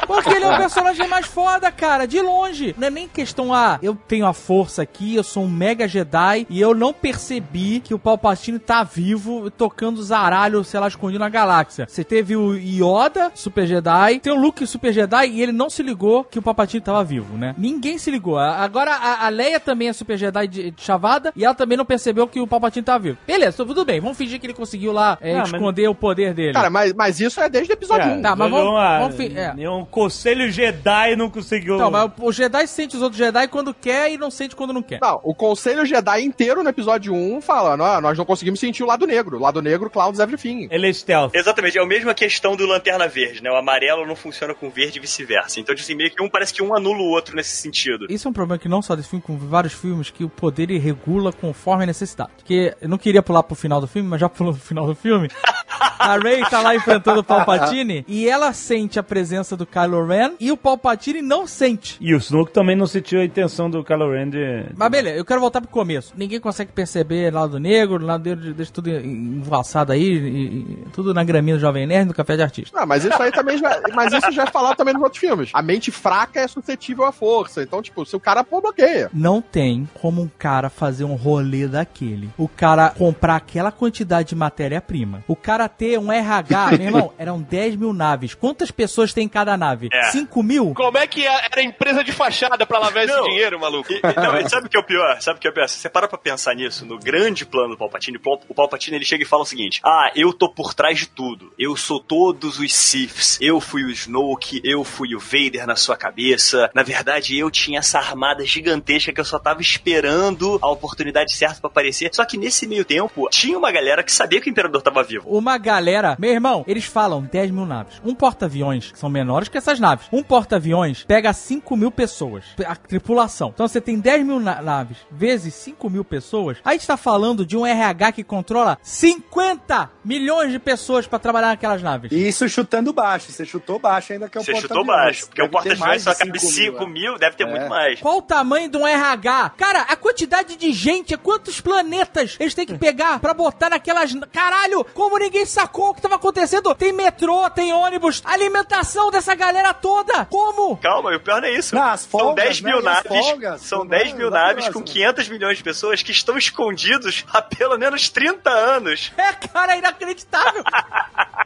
Porque 0.08 0.30
ele 0.30 0.46
é 0.46 0.54
o 0.54 0.58
personagem 0.58 1.08
mais 1.08 1.26
foda, 1.26 1.72
cara, 1.72 2.06
de 2.06 2.22
longe. 2.22 2.76
Não 2.78 2.88
é 2.88 2.92
nem 2.92 3.08
questão, 3.08 3.52
ah, 3.52 3.80
eu 3.82 3.96
tenho 4.08 4.28
a 4.28 4.34
força 4.34 4.84
aqui, 4.84 5.16
eu 5.16 5.24
sou 5.24 5.44
um 5.44 5.50
mega 5.50 5.88
Jedi 5.88 6.46
e 6.48 6.62
eu 6.62 6.76
não 6.76 6.94
percebi 6.94 7.80
que 7.80 7.94
o 7.94 7.98
Palpatine 8.00 8.60
tá 8.60 8.84
vivo 8.84 9.50
tocando 9.50 10.02
zaralho, 10.04 10.64
sei 10.64 10.80
lá, 10.80 10.88
escondido 10.88 11.20
na 11.20 11.28
galáxia. 11.30 11.88
Você 11.90 12.04
teve 12.04 12.36
o 12.36 12.54
Yoda, 12.54 13.32
Super 13.34 13.66
Jedi, 13.66 14.20
tem 14.20 14.32
o 14.32 14.40
Luke, 14.40 14.66
Super 14.68 14.94
Jedi, 14.94 15.28
e 15.28 15.42
ele 15.42 15.52
não 15.52 15.72
se 15.72 15.82
ligou 15.82 16.24
que 16.24 16.38
o 16.38 16.42
Palpatine 16.42 16.82
tava 16.82 17.04
vivo, 17.04 17.36
né? 17.36 17.56
Ninguém 17.58 17.98
se 17.98 18.12
ligou. 18.12 18.38
Agora 18.38 18.92
a, 18.94 19.26
a 19.26 19.30
Leia 19.30 19.60
também 19.60 19.88
é 19.90 19.94
Super 19.94 20.18
Jedi 20.18 20.48
de, 20.48 20.72
de 20.72 20.82
chavada 20.84 21.34
e 21.36 21.44
ela 21.44 21.56
também 21.56 21.78
não 21.78 21.86
percebeu 21.86 22.28
que 22.28 22.40
o 22.40 22.46
Palpatine 22.48 22.84
tava 22.86 23.00
vivo. 23.00 23.18
Beleza, 23.26 23.66
tudo 23.66 23.84
bem, 23.84 24.00
vamos 24.00 24.18
fingir 24.18 24.40
que 24.40 24.46
ele 24.46 24.54
conseguiu 24.54 24.92
lá 24.94 25.18
é, 25.20 25.34
Não, 25.34 25.40
mas- 25.40 25.52
esconder 25.52 25.88
o 25.90 25.96
poder 25.96 26.34
dele. 26.36 26.45
Cara, 26.54 26.70
mas, 26.70 26.94
mas 26.94 27.20
isso 27.20 27.40
é 27.42 27.50
desde 27.50 27.72
o 27.72 27.74
episódio 27.74 28.08
1. 28.12 28.22
Tá, 28.22 28.36
mas 28.36 28.52
vamos- 28.52 28.68
uma- 28.68 29.00
vamos 29.00 29.16
fi- 29.16 29.34
é. 29.38 29.54
Nenhum 29.54 29.86
conselho 29.86 30.52
Jedi 30.52 31.16
não 31.16 31.30
conseguiu. 31.30 31.78
Não, 31.78 31.90
mas 31.92 32.12
o 32.20 32.32
Jedi 32.32 32.68
sente 32.68 32.96
os 32.96 33.02
outros 33.02 33.18
Jedi 33.18 33.48
quando 33.48 33.74
quer 33.74 34.12
e 34.12 34.18
não 34.18 34.30
sente 34.32 34.56
quando 34.56 34.74
não 34.74 34.82
quer. 34.82 35.00
Não, 35.02 35.20
o 35.24 35.34
Conselho 35.34 35.86
Jedi 35.86 36.22
inteiro 36.24 36.64
no 36.64 36.70
episódio 36.70 37.14
1 37.14 37.42
fala, 37.42 37.76
"Nó- 37.78 38.02
nós 38.02 38.18
não 38.18 38.26
conseguimos 38.26 38.60
sentir 38.60 38.84
o 38.84 38.86
lado 38.88 39.06
negro. 39.06 39.38
O 39.38 39.40
lado 39.42 39.62
negro, 39.62 39.90
clouds 39.90 40.20
everything. 40.20 40.68
Ele 40.72 40.88
é 40.90 40.94
stealth. 40.94 41.34
Exatamente, 41.36 41.78
é 41.78 41.82
a 41.82 41.86
mesma 41.86 42.14
questão 42.14 42.56
do 42.56 42.66
Lanterna 42.66 43.08
Verde, 43.08 43.42
né? 43.44 43.50
O 43.52 43.56
amarelo 43.56 44.06
não 44.06 44.16
funciona 44.16 44.54
com 44.54 44.68
o 44.68 44.70
verde 44.70 44.98
e 44.98 45.02
vice-versa. 45.02 45.60
Então, 45.60 45.74
assim, 45.76 45.96
meio 45.96 46.12
que 46.12 46.22
um 46.24 46.30
parece 46.30 46.54
que 46.54 46.64
um 46.64 46.76
anula 46.76 47.00
o 47.00 47.10
outro 47.10 47.36
nesse 47.36 47.56
sentido. 47.58 48.08
Isso 48.10 48.28
é 48.28 48.32
um 48.32 48.34
problema 48.34 48.58
que 48.60 48.68
não 48.70 48.82
só 48.82 48.96
desse 48.96 49.10
filme, 49.10 49.24
com 49.24 49.38
vários 49.38 49.74
filmes, 49.74 50.10
que 50.10 50.24
o 50.24 50.30
poder 50.30 50.64
ele 50.70 50.80
regula 50.80 51.32
conforme 51.32 51.84
a 51.84 51.88
necessidade. 51.88 52.32
Porque 52.38 52.74
eu 52.82 52.90
não 52.90 52.98
queria 52.98 53.22
pular 53.22 53.44
pro 53.44 53.56
final 53.56 53.80
do 53.82 53.88
filme, 53.88 54.08
mas 54.10 54.20
já 54.20 54.28
pulou 54.30 54.54
pro 54.54 54.62
final 54.62 54.86
do 54.88 54.96
filme. 54.96 55.30
A 56.00 56.16
Rey 56.36 56.50
tá 56.50 56.62
lá 56.62 56.76
enfrentando 56.76 57.20
o 57.20 57.24
Palpatine 57.26 58.04
e 58.08 58.28
ela 58.28 58.54
sente 58.54 59.00
a 59.00 59.04
presença 59.04 59.56
do 59.56 59.66
Kylo 59.66 60.06
Ren 60.06 60.32
e 60.40 60.52
o 60.52 60.58
Palpatine 60.58 61.22
não 61.22 61.48
sente. 61.48 61.98
E 62.02 62.14
o 62.14 62.18
Snoke 62.18 62.52
também 62.52 62.76
não 62.76 62.88
sentiu 62.88 63.20
a 63.22 63.26
intenção 63.26 63.70
do 63.70 63.84
Kylo 63.84 64.12
Ren 64.12 64.30
de... 64.30 64.66
Mas 64.76 64.90
beleza, 64.92 65.18
eu 65.18 65.26
quero 65.26 65.40
voltar 65.42 65.62
pro 65.62 65.70
começo. 65.70 66.14
Ninguém 66.16 66.40
consegue 66.40 66.72
perceber 66.72 67.34
lado 67.34 67.60
negro, 67.60 68.04
lado 68.04 68.24
negro 68.28 68.54
deixa 68.54 68.72
tudo 68.72 68.90
envaçado 68.90 69.92
aí, 69.92 70.04
e- 70.04 70.58
e- 70.60 70.78
tudo 70.94 71.14
na 71.14 71.24
graminha 71.24 71.56
do 71.56 71.62
Jovem 71.62 71.86
Nerd, 71.88 72.08
no 72.08 72.14
café 72.14 72.36
de 72.36 72.44
artista. 72.44 72.78
Ah, 72.80 72.86
mas 72.86 73.04
isso 73.06 73.22
aí 73.22 73.32
também 73.32 73.58
já, 73.58 73.82
mas 73.96 74.14
isso 74.14 74.32
já 74.32 74.44
é 74.44 74.48
falado 74.48 74.76
também 74.76 74.94
nos 74.94 75.04
outros 75.04 75.20
filmes. 75.20 75.50
A 75.54 75.62
mente 75.62 75.92
fraca 75.92 76.40
é 76.40 76.48
suscetível 76.48 77.06
à 77.06 77.12
força. 77.12 77.62
Então, 77.64 77.82
tipo, 77.82 78.06
se 78.06 78.16
o 78.16 78.20
cara 78.20 78.44
pô, 78.44 78.62
bloqueia. 78.62 79.10
Não 79.14 79.42
tem 79.42 79.88
como 80.02 80.22
um 80.22 80.30
cara 80.38 80.70
fazer 80.70 81.04
um 81.04 81.16
rolê 81.16 81.68
daquele. 81.68 82.30
O 82.38 82.48
cara 82.48 82.90
comprar 82.90 83.36
aquela 83.36 83.72
quantidade 83.72 84.30
de 84.30 84.36
matéria-prima. 84.36 85.24
O 85.28 85.36
cara 85.36 85.68
ter 85.70 85.98
um 86.00 86.12
RH, 86.26 86.72
meu 86.78 86.82
irmão, 86.88 87.14
eram 87.18 87.42
10 87.42 87.76
mil 87.76 87.94
naves. 87.94 88.34
Quantas 88.34 88.72
pessoas 88.72 89.14
tem 89.14 89.26
em 89.26 89.30
cada 89.30 89.56
nave? 89.56 89.90
É. 89.94 90.04
5 90.12 90.44
mil? 90.44 90.74
Como 90.76 90.98
é 90.98 91.06
que 91.08 91.26
era 91.26 91.62
empresa 91.62 92.04
de 92.04 92.12
fachada 92.12 92.66
pra 92.66 92.80
lavar 92.80 93.04
esse 93.06 93.14
Não. 93.16 93.24
dinheiro, 93.24 93.60
maluco? 93.60 93.92
E- 93.94 93.98
e- 93.98 94.16
não, 94.22 94.38
e 94.40 94.50
sabe 94.50 94.68
o 94.68 94.70
que 94.70 94.78
é 94.78 94.80
o 94.80 94.84
pior? 94.84 95.22
Sabe 95.22 95.38
o 95.38 95.42
que 95.42 95.48
é 95.48 95.50
o 95.50 95.54
pior? 95.54 95.68
Se 95.70 95.78
você 95.80 95.90
para 95.90 96.08
pra 96.08 96.18
pensar 96.18 96.54
nisso, 96.56 96.86
no 96.86 96.98
grande 97.00 97.46
plano 97.46 97.70
do 97.70 97.78
Palpatine, 97.78 98.18
o 98.18 98.20
Pal- 98.20 98.42
o 98.50 98.54
Palpatine 98.54 98.98
ele 98.98 99.06
chega 99.06 99.24
e 99.24 99.26
fala 99.26 99.44
o 99.44 99.46
seguinte: 99.46 99.80
Ah, 99.84 100.12
eu 100.16 100.34
tô 100.34 100.50
por 100.50 100.74
trás 100.74 100.98
de 101.00 101.08
tudo. 101.08 101.54
Eu 101.58 101.76
sou 101.76 102.00
todos 102.00 102.60
os 102.60 102.74
Siths. 102.74 103.38
Eu 103.42 103.60
fui 103.62 103.84
o 103.84 103.90
Snoke, 103.90 104.62
eu 104.64 104.84
fui 104.84 105.16
o 105.16 105.20
Vader 105.20 105.66
na 105.68 105.76
sua 105.76 105.96
cabeça. 105.96 106.70
Na 106.74 106.84
verdade, 106.84 107.38
eu 107.38 107.50
tinha 107.52 107.80
essa 107.80 108.00
armada 108.00 108.46
gigantesca 108.46 109.12
que 109.14 109.20
eu 109.22 109.26
só 109.26 109.38
tava 109.40 109.62
esperando 109.62 110.60
a 110.62 110.70
oportunidade 110.70 111.34
certa 111.34 111.60
pra 111.62 111.70
aparecer. 111.70 112.10
Só 112.14 112.26
que 112.26 112.38
nesse 112.38 112.68
meio 112.68 112.84
tempo, 112.86 113.28
tinha 113.30 113.58
uma 113.58 113.72
galera 113.72 114.04
que 114.04 114.12
sabia 114.12 114.42
que 114.42 114.50
o 114.50 114.52
Imperador 114.52 114.82
tava 114.82 115.04
vivo. 115.04 115.30
Uma 115.30 115.58
galera, 115.58 116.05
meu 116.20 116.32
irmão, 116.32 116.64
eles 116.68 116.86
falam 116.86 117.22
10 117.24 117.52
mil 117.52 117.66
naves. 117.66 118.02
Um 118.04 118.14
porta-aviões, 118.14 118.92
que 118.92 119.00
são 119.00 119.10
menores 119.10 119.48
que 119.50 119.58
essas 119.58 119.80
naves. 119.80 120.08
Um 120.12 120.22
porta-aviões 120.24 121.04
pega 121.04 121.32
5 121.34 121.76
mil 121.76 121.92
pessoas. 121.92 122.44
A 122.66 122.76
tripulação. 122.76 123.52
Então 123.54 123.68
você 123.68 123.80
tem 123.82 124.00
10 124.00 124.26
mil 124.26 124.40
na- 124.40 124.62
naves 124.62 124.98
vezes 125.12 125.54
5 125.56 125.90
mil 125.90 126.04
pessoas. 126.04 126.58
A 126.64 126.74
gente 126.74 126.86
tá 126.86 126.98
falando 126.98 127.46
de 127.46 127.58
um 127.58 127.66
RH 127.66 128.12
que 128.12 128.24
controla 128.24 128.78
50 128.84 129.90
milhões 130.04 130.52
de 130.52 130.60
pessoas 130.60 131.08
pra 131.08 131.18
trabalhar 131.20 131.48
naquelas 131.48 131.82
naves. 131.82 132.12
E 132.12 132.28
Isso 132.28 132.48
chutando 132.50 132.92
baixo. 132.94 133.32
Você 133.32 133.46
chutou 133.46 133.80
baixo 133.80 134.14
ainda 134.14 134.28
que 134.30 134.38
é 134.38 134.42
o 134.42 134.44
Você 134.44 134.54
chutou 134.56 134.78
porta-aviões. 134.86 135.06
baixo, 135.06 135.26
porque 135.28 135.42
o 135.42 135.46
Deve 135.46 135.52
porta-aviões 135.54 136.04
só 136.04 136.12
de 136.14 136.18
cabe 136.20 136.40
5 136.40 136.52
5 136.54 136.88
mil, 136.88 137.12
mil, 137.12 137.18
deve 137.20 137.36
ter 137.36 137.44
É. 137.44 137.50
muito 137.50 137.70
mais. 137.70 138.00
Qual 138.00 138.18
o 138.18 138.22
tamanho 138.22 138.70
de 138.70 138.78
um 138.78 138.86
RH? 138.86 139.52
Cara, 139.58 139.82
a 139.82 139.96
quantidade 139.96 140.56
de 140.56 140.72
gente, 140.72 141.18
quantos 141.18 141.62
planetas 141.62 142.36
eles 142.40 142.54
têm 142.54 142.66
que 142.66 142.78
pegar 142.78 143.20
pra 143.20 143.34
botar 143.34 143.70
naquelas. 143.70 144.14
Caralho, 144.32 144.86
como 144.94 145.18
ninguém 145.18 145.46
sacou 145.46 145.94
que 145.96 146.02
tava 146.02 146.16
acontecendo? 146.16 146.74
Tem 146.76 146.92
metrô, 146.92 147.50
tem 147.50 147.74
ônibus, 147.74 148.22
alimentação 148.26 149.10
dessa 149.10 149.34
galera 149.36 149.74
toda. 149.74 150.26
Como? 150.26 150.78
Calma, 150.78 151.14
e 151.14 151.16
o 151.16 151.20
pior 151.20 151.42
não 151.42 151.48
é 151.48 151.52
isso. 151.52 151.74
Não, 151.76 151.84
as 151.84 152.02
são 152.02 152.20
folgas, 152.20 152.46
10 152.46 152.62
né? 152.62 152.70
mil 152.70 152.80
as 152.80 152.84
naves. 152.84 153.08
folgas, 153.08 153.62
são 153.62 153.76
são 153.80 153.88
10 153.88 154.14
mil 154.14 154.32
naves 154.32 154.66
com 154.66 154.82
próximas. 154.82 154.94
500 154.94 155.30
milhões 155.30 155.58
de 155.58 155.64
pessoas 155.64 156.04
que 156.04 156.12
estão 156.12 156.38
escondidos 156.38 157.26
há 157.32 157.42
pelo 157.42 157.78
menos 157.78 158.10
30 158.10 158.50
anos. 158.50 159.12
É, 159.26 159.34
cara, 159.48 159.76
inacreditável. 159.76 160.64